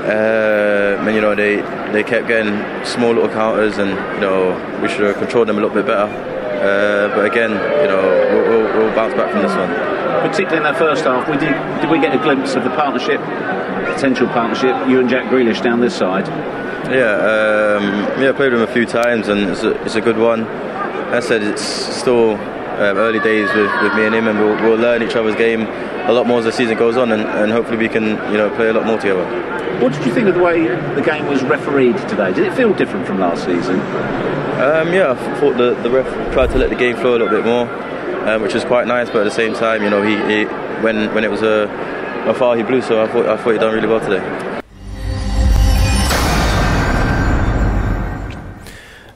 Uh, 0.04 0.96
and 1.00 1.14
you 1.14 1.20
know 1.20 1.34
they 1.34 1.56
they 1.92 2.02
kept 2.02 2.26
getting 2.26 2.56
small 2.84 3.12
little 3.12 3.28
counters, 3.28 3.78
and 3.78 3.90
you 4.14 4.20
know 4.20 4.52
we 4.82 4.88
should 4.88 5.02
have 5.02 5.16
controlled 5.16 5.48
them 5.48 5.58
a 5.58 5.60
little 5.60 5.74
bit 5.74 5.86
better. 5.86 6.10
Uh, 6.60 7.14
but 7.14 7.24
again, 7.24 7.50
you 7.50 7.88
know 7.88 8.02
we'll, 8.32 8.48
we'll, 8.48 8.78
we'll, 8.78 8.94
bounce 8.94 9.14
back 9.14 9.30
from 9.30 9.42
this 9.42 9.54
one. 9.54 9.68
Particularly 10.28 10.58
in 10.58 10.62
that 10.64 10.78
first 10.78 11.04
half, 11.04 11.28
we 11.28 11.36
did 11.36 11.52
did 11.80 11.90
we 11.90 12.00
get 12.00 12.14
a 12.14 12.22
glimpse 12.22 12.54
of 12.54 12.64
the 12.64 12.70
partnership, 12.70 13.20
potential 13.94 14.26
partnership, 14.28 14.74
you 14.88 15.00
and 15.00 15.08
Jack 15.08 15.30
Grealish 15.30 15.62
down 15.62 15.80
this 15.80 15.94
side? 15.94 16.26
Yeah, 16.90 17.76
um, 17.76 18.22
yeah, 18.22 18.30
I 18.30 18.32
played 18.32 18.52
with 18.52 18.62
him 18.62 18.68
a 18.68 18.72
few 18.72 18.86
times, 18.86 19.28
and 19.28 19.50
it's 19.50 19.62
a, 19.62 19.80
it's 19.84 19.94
a 19.94 20.00
good 20.00 20.18
one. 20.18 20.44
As 21.12 21.26
I 21.26 21.28
said, 21.28 21.42
it's 21.42 21.62
still 21.62 22.36
um, 22.80 22.96
early 22.96 23.20
days 23.20 23.48
with, 23.54 23.70
with 23.82 23.94
me 23.94 24.06
and 24.06 24.14
him, 24.14 24.26
and 24.26 24.38
we'll, 24.38 24.56
we'll 24.62 24.80
learn 24.80 25.02
each 25.02 25.14
other's 25.14 25.36
game 25.36 25.62
a 26.08 26.12
lot 26.12 26.26
more 26.26 26.38
as 26.38 26.46
the 26.46 26.52
season 26.52 26.78
goes 26.78 26.96
on, 26.96 27.12
and, 27.12 27.22
and 27.22 27.52
hopefully 27.52 27.76
we 27.76 27.88
can 27.88 28.04
you 28.32 28.38
know 28.38 28.48
play 28.56 28.68
a 28.68 28.72
lot 28.72 28.86
more 28.86 28.96
together. 28.96 29.24
What 29.80 29.92
did 29.92 30.04
you 30.04 30.12
think 30.12 30.28
of 30.28 30.34
the 30.34 30.42
way 30.42 30.66
the 30.94 31.02
game 31.02 31.26
was 31.26 31.42
refereed 31.42 31.96
today? 32.08 32.32
Did 32.32 32.46
it 32.46 32.54
feel 32.54 32.72
different 32.72 33.06
from 33.06 33.20
last 33.20 33.44
season? 33.44 33.80
Um, 34.60 34.92
yeah, 34.92 35.12
I 35.12 35.40
thought 35.40 35.56
the, 35.56 35.74
the 35.82 35.90
ref 35.90 36.32
tried 36.32 36.48
to 36.48 36.58
let 36.58 36.70
the 36.70 36.76
game 36.76 36.96
flow 36.96 37.12
a 37.12 37.18
little 37.18 37.28
bit 37.28 37.44
more, 37.44 37.68
um, 38.28 38.42
which 38.42 38.54
was 38.54 38.64
quite 38.64 38.86
nice. 38.86 39.08
But 39.08 39.18
at 39.20 39.24
the 39.24 39.30
same 39.30 39.54
time, 39.54 39.82
you 39.82 39.90
know, 39.90 40.02
he, 40.02 40.16
he 40.32 40.44
when 40.82 41.14
when 41.14 41.24
it 41.24 41.30
was 41.30 41.42
a, 41.42 41.68
a 42.26 42.34
foul, 42.34 42.54
he 42.54 42.62
blew. 42.62 42.80
So 42.82 43.02
I 43.02 43.06
thought 43.06 43.26
I 43.26 43.36
thought 43.36 43.52
he 43.52 43.58
done 43.58 43.74
really 43.74 43.88
well 43.88 44.00
today. 44.00 44.59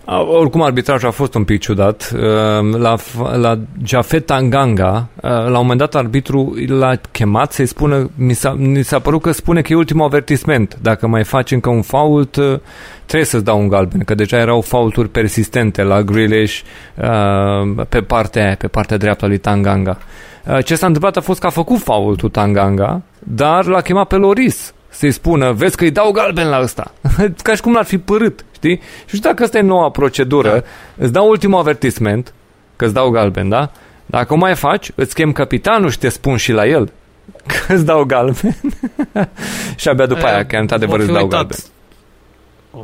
Oricum, 0.07 0.62
arbitrajul 0.62 1.08
a 1.08 1.10
fost 1.10 1.34
un 1.34 1.44
pic 1.44 1.60
ciudat. 1.60 2.12
Ehm, 2.15 2.76
la, 2.76 2.97
la 3.36 3.58
Jafet 3.84 4.26
Tanganga, 4.26 5.08
eh, 5.16 5.31
la 5.31 5.47
un 5.47 5.52
moment 5.52 5.78
dat, 5.78 5.94
arbitru 5.94 6.55
l-a 6.66 6.97
chemat 7.10 7.52
să-i 7.52 7.66
spună, 7.66 8.10
mi 8.15 8.33
s-a, 8.33 8.52
mi 8.52 8.83
s-a 8.83 8.99
părut 8.99 9.23
că 9.23 9.31
spune 9.31 9.62
că 9.62 9.73
e 9.73 9.76
ultimul 9.76 10.05
avertisment. 10.05 10.78
Dacă 10.83 11.07
mai 11.07 11.24
faci 11.24 11.50
încă 11.50 11.68
un 11.68 11.83
fault, 11.83 12.36
eh, 12.36 12.58
trebuie 13.07 13.28
să-ți 13.28 13.44
dau 13.44 13.60
un 13.60 13.68
galben, 13.68 14.00
că 14.00 14.15
deja 14.15 14.36
erau 14.36 14.60
faulturi 14.60 15.08
persistente 15.08 15.83
la 15.83 16.02
Grealish 16.02 16.60
ehm, 16.94 17.86
pe 17.89 18.00
partea 18.00 18.55
pe 18.58 18.66
partea 18.66 18.97
dreaptă 18.97 19.24
a 19.24 19.28
lui 19.28 19.39
Tanganga. 19.39 19.99
Eh, 20.47 20.65
ce 20.65 20.74
s-a 20.74 20.86
întâmplat 20.86 21.16
a 21.16 21.20
fost 21.20 21.41
că 21.41 21.47
a 21.47 21.50
făcut 21.50 21.78
faultul 21.78 22.28
Tanganga, 22.28 23.02
dar 23.18 23.65
l-a 23.65 23.81
chemat 23.81 24.07
pe 24.07 24.16
Loris 24.16 24.73
să-i 24.94 25.10
spună, 25.10 25.52
vezi 25.52 25.76
că 25.76 25.84
îi 25.84 25.90
dau 25.90 26.10
galben 26.10 26.48
la 26.48 26.60
ăsta. 26.60 26.92
Ca 27.42 27.55
și 27.55 27.60
cum 27.60 27.73
l-ar 27.73 27.84
fi 27.84 27.98
părât, 27.98 28.44
știi? 28.55 28.81
Și 29.06 29.16
știu 29.16 29.28
dacă 29.31 29.42
asta 29.42 29.58
e 29.58 29.60
noua 29.60 29.90
procedură, 29.90 30.50
da. 30.50 30.62
îți 31.05 31.12
dau 31.12 31.28
ultimul 31.28 31.58
avertisment, 31.58 32.34
că 32.76 32.84
îți 32.84 32.94
dau 32.94 33.10
galben, 33.10 33.48
da? 33.48 33.70
Dacă 34.06 34.32
o 34.32 34.36
mai 34.36 34.55
faci, 34.55 34.90
îți 34.94 35.14
chem 35.14 35.32
capitanul 35.32 35.90
și 35.90 35.98
te 35.98 36.08
spun 36.08 36.36
și 36.36 36.52
la 36.52 36.66
el 36.66 36.92
că 37.47 37.73
îți 37.74 37.84
dau 37.84 38.05
galben. 38.05 38.56
și 39.76 39.89
abia 39.89 40.06
după 40.06 40.26
e, 40.26 40.32
aia, 40.32 40.47
că 40.47 40.56
într-adevăr 40.56 40.98
îți 40.98 41.12
dau 41.12 41.23
uitat, 41.23 41.31
galben. 41.31 41.58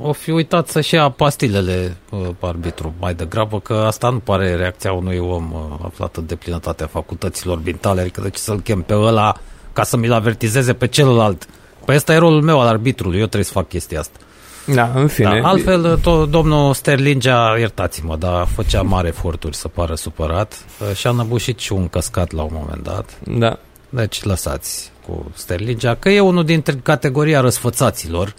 O 0.03 0.13
fi 0.13 0.31
uitat 0.31 0.69
să-și 0.69 0.95
ia 0.95 1.09
pastilele 1.09 1.97
uh, 2.11 2.29
arbitru 2.41 2.95
mai 3.01 3.15
degrabă, 3.15 3.61
că 3.61 3.75
asta 3.87 4.09
nu 4.09 4.19
pare 4.19 4.55
reacția 4.55 4.93
unui 4.93 5.19
om 5.19 5.53
uh, 5.53 5.79
aflat 5.85 6.17
în 6.17 6.27
deplinătatea 6.27 6.87
facultăților 6.87 7.59
bintale, 7.59 8.01
adică 8.01 8.21
de 8.21 8.31
ce 8.31 8.39
să-l 8.39 8.61
chem 8.61 8.83
pe 8.83 8.95
ăla 8.95 9.37
ca 9.73 9.83
să 9.83 9.97
mi-l 9.97 10.13
avertizeze 10.13 10.73
pe 10.73 10.87
celălalt. 10.87 11.49
Păi 11.85 11.97
ăsta 11.97 12.13
e 12.13 12.17
rolul 12.17 12.43
meu 12.43 12.61
al 12.61 12.67
arbitrului, 12.67 13.19
eu 13.19 13.25
trebuie 13.25 13.45
să 13.45 13.53
fac 13.53 13.69
chestia 13.69 14.01
asta. 14.01 14.19
Da, 14.67 14.91
în 14.95 15.07
fine. 15.07 15.41
Da, 15.41 15.49
altfel, 15.49 15.99
tot, 15.99 16.31
domnul 16.31 16.75
Sterlingea, 16.75 17.57
iertați-mă, 17.59 18.17
dar 18.17 18.47
făcea 18.47 18.83
mare 18.83 19.09
eforturi 19.09 19.57
să 19.57 19.69
pară 19.69 19.95
supărat 19.95 20.65
și 20.95 21.07
a 21.07 21.11
năbușit 21.11 21.59
și 21.59 21.73
un 21.73 21.89
căscat 21.89 22.33
la 22.33 22.43
un 22.43 22.51
moment 22.53 22.83
dat. 22.83 23.19
Da. 23.25 23.59
Deci 23.89 24.23
lăsați 24.23 24.93
cu 25.07 25.31
Sterlingea, 25.35 25.95
că 25.95 26.09
e 26.09 26.21
unul 26.21 26.45
dintre 26.45 26.75
categoria 26.83 27.41
răsfățaților, 27.41 28.35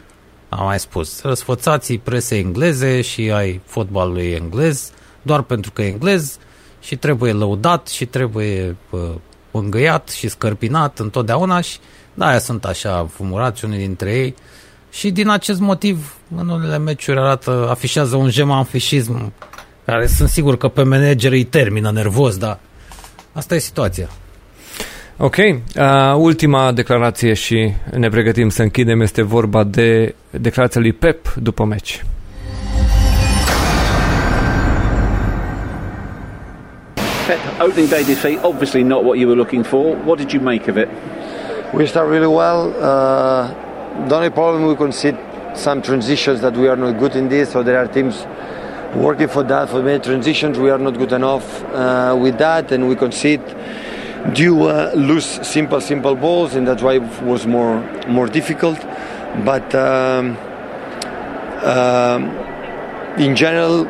am 0.49 0.65
mai 0.65 0.79
spus, 0.79 1.21
răsfățații 1.21 1.97
presei 1.97 2.39
engleze 2.39 3.01
și 3.01 3.31
ai 3.31 3.61
fotbalului 3.65 4.31
englez, 4.31 4.91
doar 5.21 5.41
pentru 5.41 5.71
că 5.71 5.81
e 5.81 5.87
englez 5.87 6.37
și 6.79 6.95
trebuie 6.95 7.31
lăudat 7.31 7.87
și 7.87 8.05
trebuie 8.05 8.75
uh, 8.89 8.99
îngăiat 9.51 10.09
și 10.09 10.27
scărpinat 10.27 10.99
întotdeauna 10.99 11.61
și 11.61 11.77
da, 12.13 12.27
aia 12.27 12.39
sunt 12.39 12.65
așa 12.65 13.07
fumurați 13.13 13.65
unii 13.65 13.77
dintre 13.77 14.13
ei 14.13 14.35
și 14.91 15.11
din 15.11 15.29
acest 15.29 15.59
motiv 15.59 16.15
în 16.37 16.49
unele 16.49 16.77
meciuri 16.77 17.19
arată, 17.19 17.67
afișează 17.69 18.15
un 18.15 18.29
gemanfișism 18.29 19.33
care 19.85 20.07
sunt 20.07 20.29
sigur 20.29 20.57
că 20.57 20.67
pe 20.67 20.83
manager 20.83 21.31
îi 21.31 21.43
termină 21.43 21.91
nervos, 21.91 22.37
dar 22.37 22.59
asta 23.33 23.55
e 23.55 23.59
situația. 23.59 24.09
Ok, 25.17 25.35
uh, 25.37 25.53
ultima 26.17 26.71
declarație 26.71 27.33
și 27.33 27.73
ne 27.95 28.09
pregătim 28.09 28.49
să 28.49 28.61
închidem 28.61 29.01
este 29.01 29.21
vorba 29.21 29.63
de 29.63 30.15
declarația 30.29 30.81
lui 30.81 30.93
Pep 30.93 31.33
după 31.33 31.63
meci. 31.65 32.03
Pep, 37.27 37.67
opening 37.67 37.89
day 37.89 38.03
defeat, 38.03 38.43
obviously 38.43 38.83
not 38.83 39.03
what 39.03 39.17
you 39.17 39.27
were 39.27 39.39
looking 39.39 39.65
for. 39.65 39.97
What 40.05 40.17
did 40.17 40.31
you 40.31 40.43
make 40.43 40.69
of 40.69 40.77
it? 40.77 40.87
We 41.73 41.87
start 41.87 42.09
really 42.09 42.27
well. 42.27 42.73
Uh, 42.83 44.07
the 44.09 44.15
only 44.15 44.29
problem 44.29 44.65
we 44.65 44.75
concede 44.75 45.17
some 45.55 45.81
transitions 45.81 46.41
that 46.41 46.53
we 46.53 46.67
are 46.67 46.75
not 46.75 46.99
good 46.99 47.15
in 47.15 47.29
this. 47.29 47.53
So 47.53 47.63
there 47.63 47.77
are 47.77 47.87
teams 47.87 48.25
working 48.93 49.29
for 49.29 49.43
that 49.43 49.69
for 49.69 49.81
many 49.81 50.03
transitions. 50.03 50.59
We 50.59 50.69
are 50.69 50.77
not 50.77 50.97
good 50.97 51.13
enough 51.13 51.63
uh, 51.63 52.17
with 52.19 52.37
that, 52.39 52.73
and 52.73 52.89
we 52.89 52.97
concede 52.97 53.41
do 54.33 54.67
uh, 54.67 54.91
lose 54.95 55.25
simple 55.47 55.79
simple 55.79 56.15
balls, 56.15 56.55
and 56.55 56.67
that's 56.67 56.83
why 56.83 56.95
it 56.95 57.21
was 57.23 57.47
more 57.47 57.79
more 58.05 58.27
difficult. 58.27 58.79
But 59.45 59.73
um, 59.73 60.37
um, 61.63 62.25
in 63.17 63.33
general, 63.33 63.85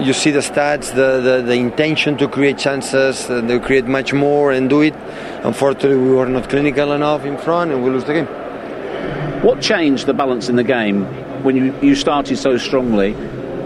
you 0.00 0.12
see 0.12 0.30
the 0.30 0.40
stats, 0.40 0.94
the, 0.94 1.20
the, 1.20 1.42
the 1.42 1.54
intention 1.54 2.16
to 2.18 2.28
create 2.28 2.58
chances, 2.58 3.28
uh, 3.28 3.40
they 3.40 3.58
create 3.58 3.86
much 3.86 4.12
more 4.12 4.52
and 4.52 4.68
do 4.68 4.80
it. 4.80 4.94
Unfortunately, 5.42 5.96
we 5.96 6.10
were 6.10 6.26
not 6.26 6.48
clinical 6.48 6.92
enough 6.92 7.24
in 7.24 7.36
front 7.38 7.72
and 7.72 7.84
we 7.84 7.90
lose 7.90 8.04
the 8.04 8.14
game. 8.14 8.26
What 9.42 9.60
changed 9.60 10.06
the 10.06 10.14
balance 10.14 10.48
in 10.48 10.56
the 10.56 10.64
game 10.64 11.04
when 11.42 11.56
you, 11.56 11.74
you 11.80 11.94
started 11.94 12.36
so 12.36 12.56
strongly? 12.58 13.12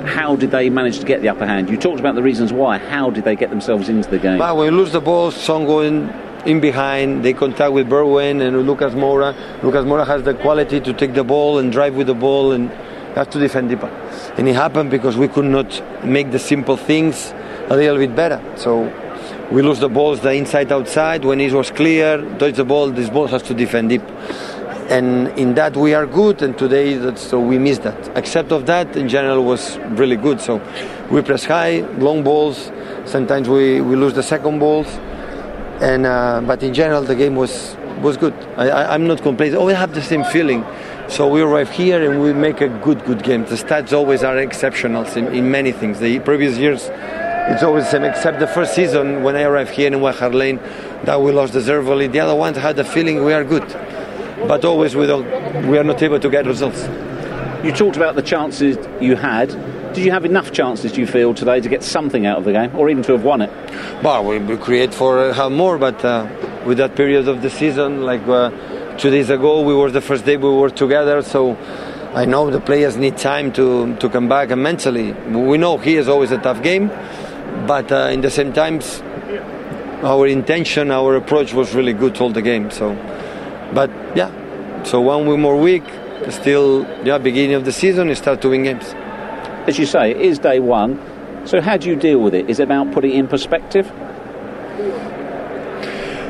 How 0.04 0.36
did 0.36 0.50
they 0.50 0.70
manage 0.70 0.98
to 0.98 1.06
get 1.06 1.22
the 1.22 1.28
upper 1.30 1.46
hand? 1.46 1.70
You 1.70 1.76
talked 1.76 1.98
about 1.98 2.14
the 2.14 2.22
reasons 2.22 2.52
why. 2.52 2.78
How 2.78 3.10
did 3.10 3.24
they 3.24 3.36
get 3.36 3.50
themselves 3.50 3.88
into 3.88 4.08
the 4.10 4.18
game? 4.18 4.38
But 4.38 4.56
when 4.56 4.72
you 4.72 4.78
lose 4.78 4.92
the 4.92 5.00
ball, 5.00 5.30
Son 5.30 5.64
going 5.64 6.10
in 6.44 6.60
behind, 6.60 7.24
they 7.24 7.32
contact 7.32 7.72
with 7.72 7.88
Berwin 7.88 8.46
and 8.46 8.66
Lucas 8.66 8.94
Mora. 8.94 9.34
Lucas 9.62 9.84
Mora 9.86 10.04
has 10.04 10.22
the 10.22 10.34
quality 10.34 10.78
to 10.80 10.92
take 10.92 11.14
the 11.14 11.24
ball 11.24 11.58
and 11.58 11.72
drive 11.72 11.94
with 11.94 12.06
the 12.06 12.14
ball 12.14 12.52
and 12.52 12.70
have 13.14 13.30
to 13.30 13.38
defend 13.38 13.68
deeper. 13.68 13.88
And 14.36 14.48
it 14.48 14.54
happened 14.54 14.90
because 14.90 15.16
we 15.16 15.28
could 15.28 15.44
not 15.44 16.04
make 16.04 16.30
the 16.30 16.38
simple 16.38 16.76
things 16.76 17.32
a 17.68 17.76
little 17.76 17.96
bit 17.96 18.14
better. 18.14 18.42
So 18.56 18.92
we 19.50 19.62
lose 19.62 19.80
the 19.80 19.88
balls 19.88 20.20
the 20.20 20.32
inside 20.32 20.72
outside. 20.72 21.24
When 21.24 21.40
it 21.40 21.52
was 21.52 21.70
clear 21.70 22.18
touch 22.38 22.54
the 22.54 22.64
ball 22.64 22.90
this 22.90 23.10
ball 23.10 23.26
has 23.28 23.42
to 23.44 23.54
defend 23.54 23.90
deep 23.90 24.02
and 24.88 25.28
in 25.38 25.54
that 25.54 25.76
we 25.76 25.94
are 25.94 26.06
good 26.06 26.42
and 26.42 26.56
today 26.58 26.94
that, 26.94 27.18
so 27.18 27.40
we 27.40 27.58
missed 27.58 27.82
that. 27.84 28.16
Except 28.16 28.52
of 28.52 28.66
that 28.66 28.96
in 28.96 29.08
general 29.08 29.42
was 29.42 29.78
really 30.00 30.16
good. 30.16 30.40
So 30.40 30.60
we 31.10 31.22
press 31.22 31.44
high 31.44 31.80
long 31.98 32.22
balls. 32.22 32.70
Sometimes 33.06 33.48
we, 33.48 33.80
we 33.80 33.96
lose 33.96 34.12
the 34.12 34.22
second 34.22 34.58
balls. 34.58 34.86
And 35.80 36.06
uh, 36.06 36.42
but 36.46 36.62
in 36.62 36.74
general 36.74 37.02
the 37.02 37.14
game 37.14 37.34
was 37.34 37.76
was 38.02 38.16
good. 38.16 38.34
I, 38.56 38.68
I, 38.68 38.94
I'm 38.94 39.06
not 39.06 39.22
complaining. 39.22 39.58
I 39.58 39.72
have 39.72 39.94
the 39.94 40.02
same 40.02 40.24
feeling 40.24 40.64
so 41.08 41.28
we 41.28 41.42
arrive 41.42 41.70
here 41.70 42.10
and 42.10 42.22
we 42.22 42.32
make 42.32 42.60
a 42.60 42.68
good, 42.68 43.04
good 43.04 43.22
game. 43.22 43.44
The 43.44 43.56
stats 43.56 43.92
always 43.92 44.22
are 44.22 44.38
exceptional 44.38 45.04
in, 45.16 45.28
in 45.28 45.50
many 45.50 45.72
things. 45.72 46.00
The 46.00 46.18
previous 46.20 46.58
years 46.58 46.90
it's 47.46 47.62
always 47.62 47.84
the 47.84 47.90
same. 47.90 48.04
Except 48.04 48.40
the 48.40 48.46
first 48.46 48.74
season 48.74 49.22
when 49.22 49.36
I 49.36 49.42
arrived 49.42 49.70
here 49.70 49.86
in 49.86 50.00
Wahar 50.00 50.32
Lane, 50.32 50.56
that 51.04 51.20
we 51.20 51.30
lost 51.30 51.52
deservedly. 51.52 52.06
The 52.06 52.20
other 52.20 52.34
ones 52.34 52.56
had 52.56 52.76
the 52.76 52.84
feeling 52.84 53.22
we 53.22 53.34
are 53.34 53.44
good, 53.44 53.66
but 54.48 54.64
always 54.64 54.96
we 54.96 55.06
don't. 55.06 55.68
We 55.68 55.76
are 55.76 55.84
not 55.84 56.02
able 56.02 56.20
to 56.20 56.30
get 56.30 56.46
results. 56.46 56.82
You 57.62 57.72
talked 57.72 57.96
about 57.96 58.14
the 58.14 58.22
chances 58.22 58.78
you 58.98 59.16
had. 59.16 59.48
Did 59.92 60.04
you 60.04 60.10
have 60.10 60.24
enough 60.24 60.52
chances, 60.52 60.90
do 60.92 61.00
you 61.00 61.06
feel, 61.06 61.34
today 61.34 61.60
to 61.60 61.68
get 61.68 61.84
something 61.84 62.26
out 62.26 62.38
of 62.38 62.44
the 62.44 62.52
game, 62.52 62.74
or 62.74 62.90
even 62.90 63.02
to 63.04 63.12
have 63.12 63.22
won 63.24 63.42
it? 63.42 63.50
Well, 64.02 64.24
we, 64.24 64.38
we 64.38 64.56
create 64.56 64.92
for 64.92 65.20
uh, 65.20 65.32
have 65.34 65.52
more, 65.52 65.78
but 65.78 66.02
uh, 66.04 66.26
with 66.66 66.78
that 66.78 66.96
period 66.96 67.28
of 67.28 67.42
the 67.42 67.50
season, 67.50 68.02
like 68.02 68.26
uh, 68.26 68.50
two 68.98 69.10
days 69.10 69.30
ago, 69.30 69.60
we 69.62 69.74
were 69.74 69.90
the 69.90 70.00
first 70.00 70.24
day 70.24 70.36
we 70.36 70.50
were 70.50 70.70
together, 70.70 71.22
so 71.22 71.56
I 72.14 72.24
know 72.24 72.50
the 72.50 72.60
players 72.60 72.96
need 72.96 73.16
time 73.16 73.52
to, 73.52 73.96
to 73.96 74.08
come 74.08 74.28
back 74.28 74.50
and 74.50 74.62
mentally. 74.62 75.12
We 75.12 75.58
know 75.58 75.78
he 75.78 75.96
is 75.96 76.08
always 76.08 76.30
a 76.30 76.38
tough 76.38 76.62
game, 76.62 76.88
but 77.66 77.90
uh, 77.90 78.10
in 78.12 78.20
the 78.20 78.30
same 78.30 78.52
times, 78.52 79.02
our 80.02 80.26
intention, 80.26 80.90
our 80.90 81.16
approach 81.16 81.54
was 81.54 81.74
really 81.74 81.92
good 81.92 82.20
all 82.20 82.30
the 82.30 82.42
game. 82.42 82.70
So, 82.70 82.94
but 83.72 83.90
yeah, 84.14 84.30
so 84.84 85.00
one 85.00 85.40
more 85.40 85.58
week, 85.58 85.84
still 86.30 86.86
yeah, 87.04 87.18
beginning 87.18 87.54
of 87.54 87.64
the 87.64 87.72
season, 87.72 88.08
you 88.08 88.14
start 88.14 88.42
to 88.42 88.50
win 88.50 88.64
games. 88.64 88.84
As 89.66 89.78
you 89.78 89.86
say, 89.86 90.10
it 90.10 90.20
is 90.20 90.38
day 90.38 90.60
one. 90.60 91.00
So 91.46 91.60
how 91.60 91.76
do 91.76 91.88
you 91.88 91.96
deal 91.96 92.20
with 92.20 92.34
it? 92.34 92.48
Is 92.48 92.60
it 92.60 92.64
about 92.64 92.92
putting 92.92 93.12
it 93.12 93.18
in 93.18 93.28
perspective? 93.28 93.90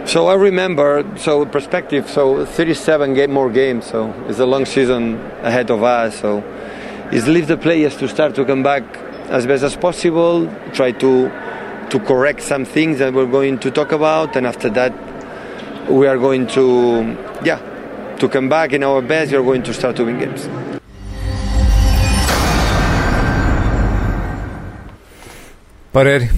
So 0.07 0.29
I 0.29 0.35
remember, 0.35 1.05
so 1.17 1.47
perspective, 1.47 2.09
so 2.09 2.45
37 2.45 3.15
game, 3.15 3.33
more 3.33 3.51
games, 3.51 3.87
so 3.87 4.13
it's 4.29 4.39
a 4.39 4.47
long 4.47 4.65
season 4.67 5.19
ahead 5.43 5.71
of 5.71 5.83
us. 5.83 6.21
So 6.21 6.39
is 7.11 7.27
leave 7.27 7.47
the 7.47 7.57
players 7.57 7.97
to 7.97 8.09
start 8.09 8.35
to 8.37 8.45
come 8.45 8.63
back 8.63 8.83
as 9.29 9.47
best 9.47 9.65
as 9.65 9.77
possible, 9.77 10.49
try 10.73 10.93
to 10.93 11.31
to 11.91 12.01
correct 12.01 12.43
some 12.43 12.65
things 12.65 12.99
that 12.99 13.13
we're 13.13 13.27
going 13.27 13.59
to 13.59 13.71
talk 13.71 13.93
about, 13.93 14.37
and 14.37 14.47
after 14.47 14.69
that 14.71 14.93
we 15.89 16.07
are 16.07 16.19
going 16.19 16.47
to, 16.49 17.17
yeah, 17.45 17.59
to 18.19 18.29
come 18.29 18.49
back 18.49 18.73
in 18.73 18.83
our 18.83 19.03
best. 19.03 19.33
We 19.33 19.39
are 19.39 19.43
going 19.43 19.63
to 19.63 19.75
start 19.75 19.97
to 19.97 20.05
win 20.05 20.19
games. 20.19 20.49
Păreri? 25.93 26.29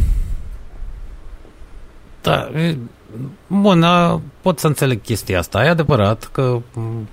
Da, 2.23 2.51
bun, 3.47 3.83
a, 3.83 4.21
pot 4.41 4.59
să 4.59 4.67
înțeleg 4.67 5.03
chestia 5.03 5.39
asta. 5.39 5.65
E 5.65 5.69
adevărat 5.69 6.29
că 6.33 6.61
m, 6.75 7.09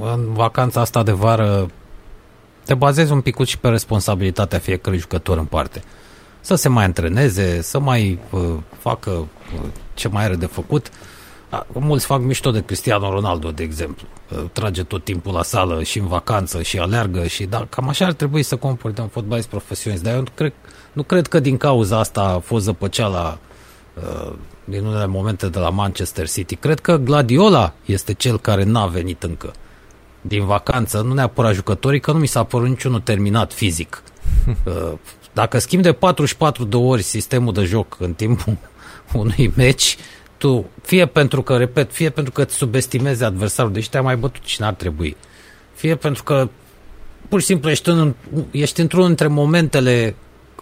în 0.00 0.32
vacanța 0.32 0.80
asta 0.80 1.02
de 1.02 1.12
vară 1.12 1.70
te 2.64 2.74
bazezi 2.74 3.12
un 3.12 3.20
pic 3.20 3.44
și 3.44 3.58
pe 3.58 3.68
responsabilitatea 3.68 4.58
fiecărui 4.58 4.98
jucător 4.98 5.38
în 5.38 5.44
parte. 5.44 5.82
Să 6.40 6.54
se 6.54 6.68
mai 6.68 6.84
antreneze, 6.84 7.62
să 7.62 7.78
mai 7.78 8.18
uh, 8.30 8.40
facă 8.78 9.10
uh, 9.10 9.60
ce 9.94 10.08
mai 10.08 10.24
are 10.24 10.34
de 10.34 10.46
făcut. 10.46 10.90
A, 11.50 11.66
mulți 11.72 12.06
fac 12.06 12.20
mișto 12.20 12.50
de 12.50 12.64
Cristiano 12.64 13.10
Ronaldo, 13.10 13.50
de 13.50 13.62
exemplu. 13.62 14.06
Uh, 14.32 14.44
trage 14.52 14.82
tot 14.82 15.04
timpul 15.04 15.32
la 15.32 15.42
sală 15.42 15.82
și 15.82 15.98
în 15.98 16.06
vacanță 16.06 16.62
și 16.62 16.78
aleargă 16.78 17.26
și 17.26 17.44
da, 17.44 17.66
cam 17.68 17.88
așa 17.88 18.06
ar 18.06 18.12
trebui 18.12 18.42
să 18.42 18.56
comportăm 18.56 19.08
fotbalist 19.08 19.48
profesioniști. 19.48 20.06
Dar 20.06 20.14
eu 20.14 20.24
cred, 20.34 20.52
nu 20.92 21.02
cred 21.02 21.26
că 21.26 21.40
din 21.40 21.56
cauza 21.56 21.98
asta 21.98 22.20
a 22.20 22.38
fost 22.38 22.64
zăpăceala 22.64 23.38
uh, 23.40 23.52
din 24.64 24.84
unele 24.84 25.06
momente 25.06 25.48
de 25.48 25.58
la 25.58 25.70
Manchester 25.70 26.28
City. 26.28 26.56
Cred 26.56 26.80
că 26.80 26.96
Gladiola 26.96 27.74
este 27.84 28.12
cel 28.12 28.38
care 28.38 28.64
n-a 28.64 28.86
venit 28.86 29.22
încă 29.22 29.52
din 30.26 30.44
vacanță, 30.44 31.00
nu 31.00 31.12
neapărat 31.12 31.54
jucătorii, 31.54 32.00
că 32.00 32.12
nu 32.12 32.18
mi 32.18 32.26
s-a 32.26 32.44
părut 32.44 32.68
niciunul 32.68 33.00
terminat 33.00 33.52
fizic. 33.52 34.02
Uh, 34.64 34.92
Dacă 35.32 35.58
schimbi 35.58 35.84
de 35.84 35.92
44 35.92 36.64
de 36.64 36.76
ori 36.76 37.02
sistemul 37.02 37.52
de 37.52 37.64
joc 37.64 37.96
în 38.00 38.12
timpul 38.12 38.56
unui 39.12 39.52
meci, 39.56 39.96
tu, 40.36 40.64
fie 40.82 41.06
pentru 41.06 41.42
că, 41.42 41.56
repet, 41.56 41.92
fie 41.92 42.10
pentru 42.10 42.32
că 42.32 42.42
îți 42.42 42.54
subestimezi 42.54 43.24
adversarul, 43.24 43.72
deși 43.72 43.90
te-a 43.90 44.02
mai 44.02 44.16
bătut 44.16 44.42
și 44.44 44.60
n-ar 44.60 44.74
trebui, 44.74 45.16
fie 45.74 45.94
pentru 45.94 46.22
că 46.22 46.48
pur 47.28 47.40
și 47.40 47.46
simplu 47.46 47.70
ești, 47.70 47.88
în, 47.88 48.14
ești 48.50 48.80
într-unul 48.80 49.06
dintre 49.06 49.26
momentele 49.26 50.14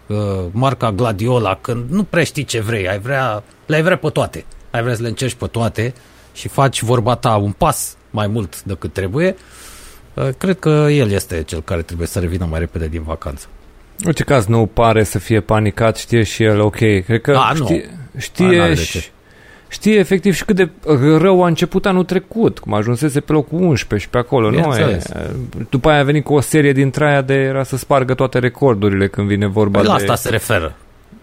uh, 0.07 0.17
marca 0.51 0.93
Gladiola, 0.93 1.59
când 1.61 1.91
nu 1.91 2.03
prea 2.03 2.25
știi 2.25 2.45
ce 2.45 2.61
vrei, 2.61 2.89
ai 2.89 2.99
vrea, 2.99 3.43
le-ai 3.67 3.83
vrea 3.83 3.97
pe 3.97 4.09
toate, 4.09 4.45
ai 4.71 4.83
vrea 4.83 4.95
să 4.95 5.03
le 5.03 5.09
încerci 5.09 5.35
pe 5.35 5.47
toate 5.47 5.95
și 6.33 6.49
faci 6.49 6.83
vorba 6.83 7.15
ta 7.15 7.37
un 7.37 7.53
pas 7.53 7.97
mai 8.11 8.27
mult 8.27 8.63
decât 8.63 8.93
trebuie, 8.93 9.37
uh, 10.15 10.29
cred 10.39 10.59
că 10.59 10.87
el 10.91 11.11
este 11.11 11.43
cel 11.43 11.63
care 11.63 11.83
trebuie 11.83 12.07
să 12.07 12.19
revină 12.19 12.47
mai 12.51 12.59
repede 12.59 12.89
din 12.89 13.03
vacanță. 13.03 13.47
În 13.99 14.07
orice 14.07 14.25
caz 14.25 14.47
nu 14.47 14.67
pare 14.67 15.05
să 15.05 15.19
fie 15.19 15.41
panicat, 15.41 15.97
știe 15.97 16.23
și 16.23 16.43
el, 16.43 16.61
ok, 16.61 16.77
cred 16.77 17.21
că 17.21 17.37
A, 17.37 17.53
nu. 17.53 17.65
știe, 17.65 17.91
știe, 18.19 18.47
A, 18.47 18.57
n-are 18.57 18.75
de 18.75 18.83
și, 18.83 19.01
ce. 19.01 19.11
Știe 19.73 19.99
efectiv 19.99 20.35
și 20.35 20.45
cât 20.45 20.57
de 20.57 20.71
rău 21.19 21.43
a 21.43 21.47
început 21.47 21.87
anul 21.87 22.05
trecut, 22.05 22.59
cum 22.59 22.75
ajunsese 22.75 23.21
pe 23.21 23.33
locul 23.33 23.59
11 23.63 24.07
și 24.07 24.09
pe 24.09 24.19
acolo. 24.19 24.51
Nu, 24.51 24.57
e, 24.57 24.61
Bineînțeles. 24.61 25.05
după 25.71 25.89
aia 25.91 26.01
a 26.01 26.05
venit 26.05 26.25
cu 26.25 26.35
o 26.35 26.41
serie 26.41 26.73
dintre 26.73 27.09
aia 27.09 27.21
de 27.23 27.35
era 27.35 27.63
să 27.63 27.77
spargă 27.77 28.15
toate 28.15 28.39
recordurile 28.39 29.09
când 29.09 29.27
vine 29.27 29.47
vorba 29.47 29.79
Păi 29.79 29.89
la 29.89 29.97
de... 29.97 30.03
asta 30.03 30.15
se 30.15 30.29
referă. 30.31 30.77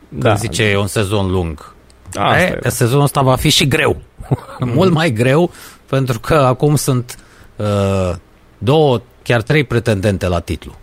Când 0.10 0.24
Da. 0.24 0.34
zice 0.34 0.64
e 0.64 0.78
un 0.78 0.88
sezon 0.88 1.32
lung. 1.32 1.74
Asta 2.14 2.40
e, 2.42 2.46
e. 2.48 2.60
că 2.62 2.70
sezonul 2.70 3.04
ăsta 3.04 3.22
va 3.22 3.36
fi 3.36 3.50
și 3.50 3.68
greu. 3.68 4.02
Mult 4.76 4.92
mai 4.94 5.12
greu, 5.12 5.52
pentru 5.90 6.20
că 6.20 6.34
acum 6.36 6.76
sunt 6.76 7.16
uh, 7.56 8.12
două, 8.58 9.02
chiar 9.24 9.42
trei 9.42 9.64
pretendente 9.64 10.28
la 10.28 10.40
titlu. 10.40 10.76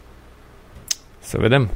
Să 1.20 1.36
vedem. 1.40 1.68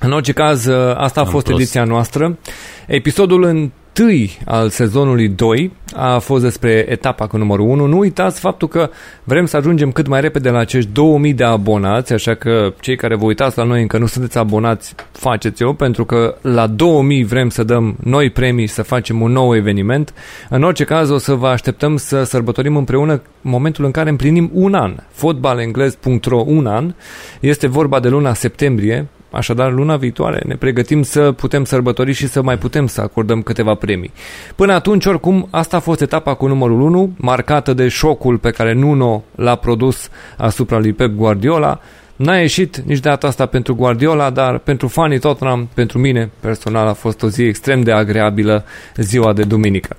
În 0.00 0.12
orice 0.12 0.32
caz, 0.32 0.64
ă, 0.66 0.94
asta 0.96 1.20
a 1.20 1.22
În 1.24 1.30
fost 1.30 1.46
plus. 1.46 1.60
ediția 1.60 1.84
noastră. 1.84 2.38
Episodul 2.86 3.70
întâi 3.94 4.38
al 4.44 4.68
sezonului 4.68 5.28
2 5.28 5.72
a 5.94 6.18
fost 6.18 6.42
despre 6.42 6.86
etapa 6.88 7.26
cu 7.26 7.36
numărul 7.36 7.68
1. 7.68 7.86
Nu 7.86 7.98
uitați 7.98 8.40
faptul 8.40 8.68
că 8.68 8.90
vrem 9.24 9.46
să 9.46 9.56
ajungem 9.56 9.92
cât 9.92 10.06
mai 10.06 10.20
repede 10.20 10.50
la 10.50 10.58
acești 10.58 10.90
2000 10.92 11.34
de 11.34 11.44
abonați, 11.44 12.12
așa 12.12 12.34
că 12.34 12.72
cei 12.80 12.96
care 12.96 13.16
vă 13.16 13.24
uitați 13.24 13.58
la 13.58 13.64
noi 13.64 13.80
încă 13.80 13.98
nu 13.98 14.06
sunteți 14.06 14.38
abonați, 14.38 14.94
faceți-o, 15.12 15.72
pentru 15.72 16.04
că 16.04 16.34
la 16.40 16.66
2000 16.66 17.24
vrem 17.24 17.48
să 17.48 17.64
dăm 17.64 17.96
noi 18.04 18.30
premii, 18.30 18.66
să 18.66 18.82
facem 18.82 19.20
un 19.20 19.32
nou 19.32 19.56
eveniment. 19.56 20.14
În 20.48 20.62
orice 20.62 20.84
caz, 20.84 21.10
o 21.10 21.18
să 21.18 21.34
vă 21.34 21.46
așteptăm 21.46 21.96
să 21.96 22.22
sărbătorim 22.22 22.76
împreună 22.76 23.22
momentul 23.40 23.84
în 23.84 23.90
care 23.90 24.10
împlinim 24.10 24.50
un 24.52 24.74
an. 24.74 24.94
Fotbalenglez.ro 25.10 26.44
un 26.46 26.66
an. 26.66 26.94
Este 27.40 27.66
vorba 27.66 28.00
de 28.00 28.08
luna 28.08 28.34
septembrie, 28.34 29.08
Așadar, 29.32 29.72
luna 29.72 29.96
viitoare 29.96 30.42
ne 30.46 30.56
pregătim 30.56 31.02
să 31.02 31.32
putem 31.32 31.64
sărbători 31.64 32.12
și 32.12 32.28
să 32.28 32.42
mai 32.42 32.58
putem 32.58 32.86
să 32.86 33.00
acordăm 33.00 33.42
câteva 33.42 33.74
premii. 33.74 34.12
Până 34.56 34.72
atunci, 34.72 35.06
oricum, 35.06 35.48
asta 35.50 35.76
a 35.76 35.80
fost 35.80 36.00
etapa 36.00 36.34
cu 36.34 36.46
numărul 36.46 36.80
1, 36.80 37.12
marcată 37.16 37.72
de 37.72 37.88
șocul 37.88 38.38
pe 38.38 38.50
care 38.50 38.72
Nuno 38.72 39.22
l-a 39.34 39.54
produs 39.54 40.08
asupra 40.36 40.78
lui 40.78 40.92
Pep 40.92 41.10
Guardiola. 41.10 41.80
N-a 42.16 42.36
ieșit 42.36 42.76
nici 42.76 42.98
de 42.98 43.08
data 43.08 43.26
asta 43.26 43.46
pentru 43.46 43.74
Guardiola, 43.74 44.30
dar 44.30 44.58
pentru 44.58 44.88
fanii 44.88 45.18
Tottenham, 45.18 45.68
pentru 45.74 45.98
mine 45.98 46.30
personal 46.40 46.86
a 46.86 46.92
fost 46.92 47.22
o 47.22 47.28
zi 47.28 47.42
extrem 47.42 47.82
de 47.82 47.92
agreabilă 47.92 48.64
ziua 48.96 49.32
de 49.32 49.42
duminică. 49.42 49.96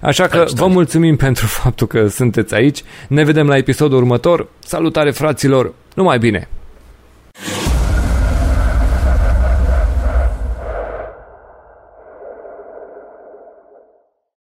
Așa 0.00 0.26
că 0.26 0.44
vă 0.54 0.66
mulțumim 0.66 1.16
pentru 1.26 1.46
faptul 1.46 1.86
că 1.86 2.06
sunteți 2.06 2.54
aici. 2.54 2.82
Ne 3.08 3.24
vedem 3.24 3.46
la 3.46 3.56
episodul 3.56 3.98
următor. 3.98 4.48
Salutare 4.58 5.10
fraților, 5.10 5.72
numai 5.94 6.18
bine! 6.18 6.48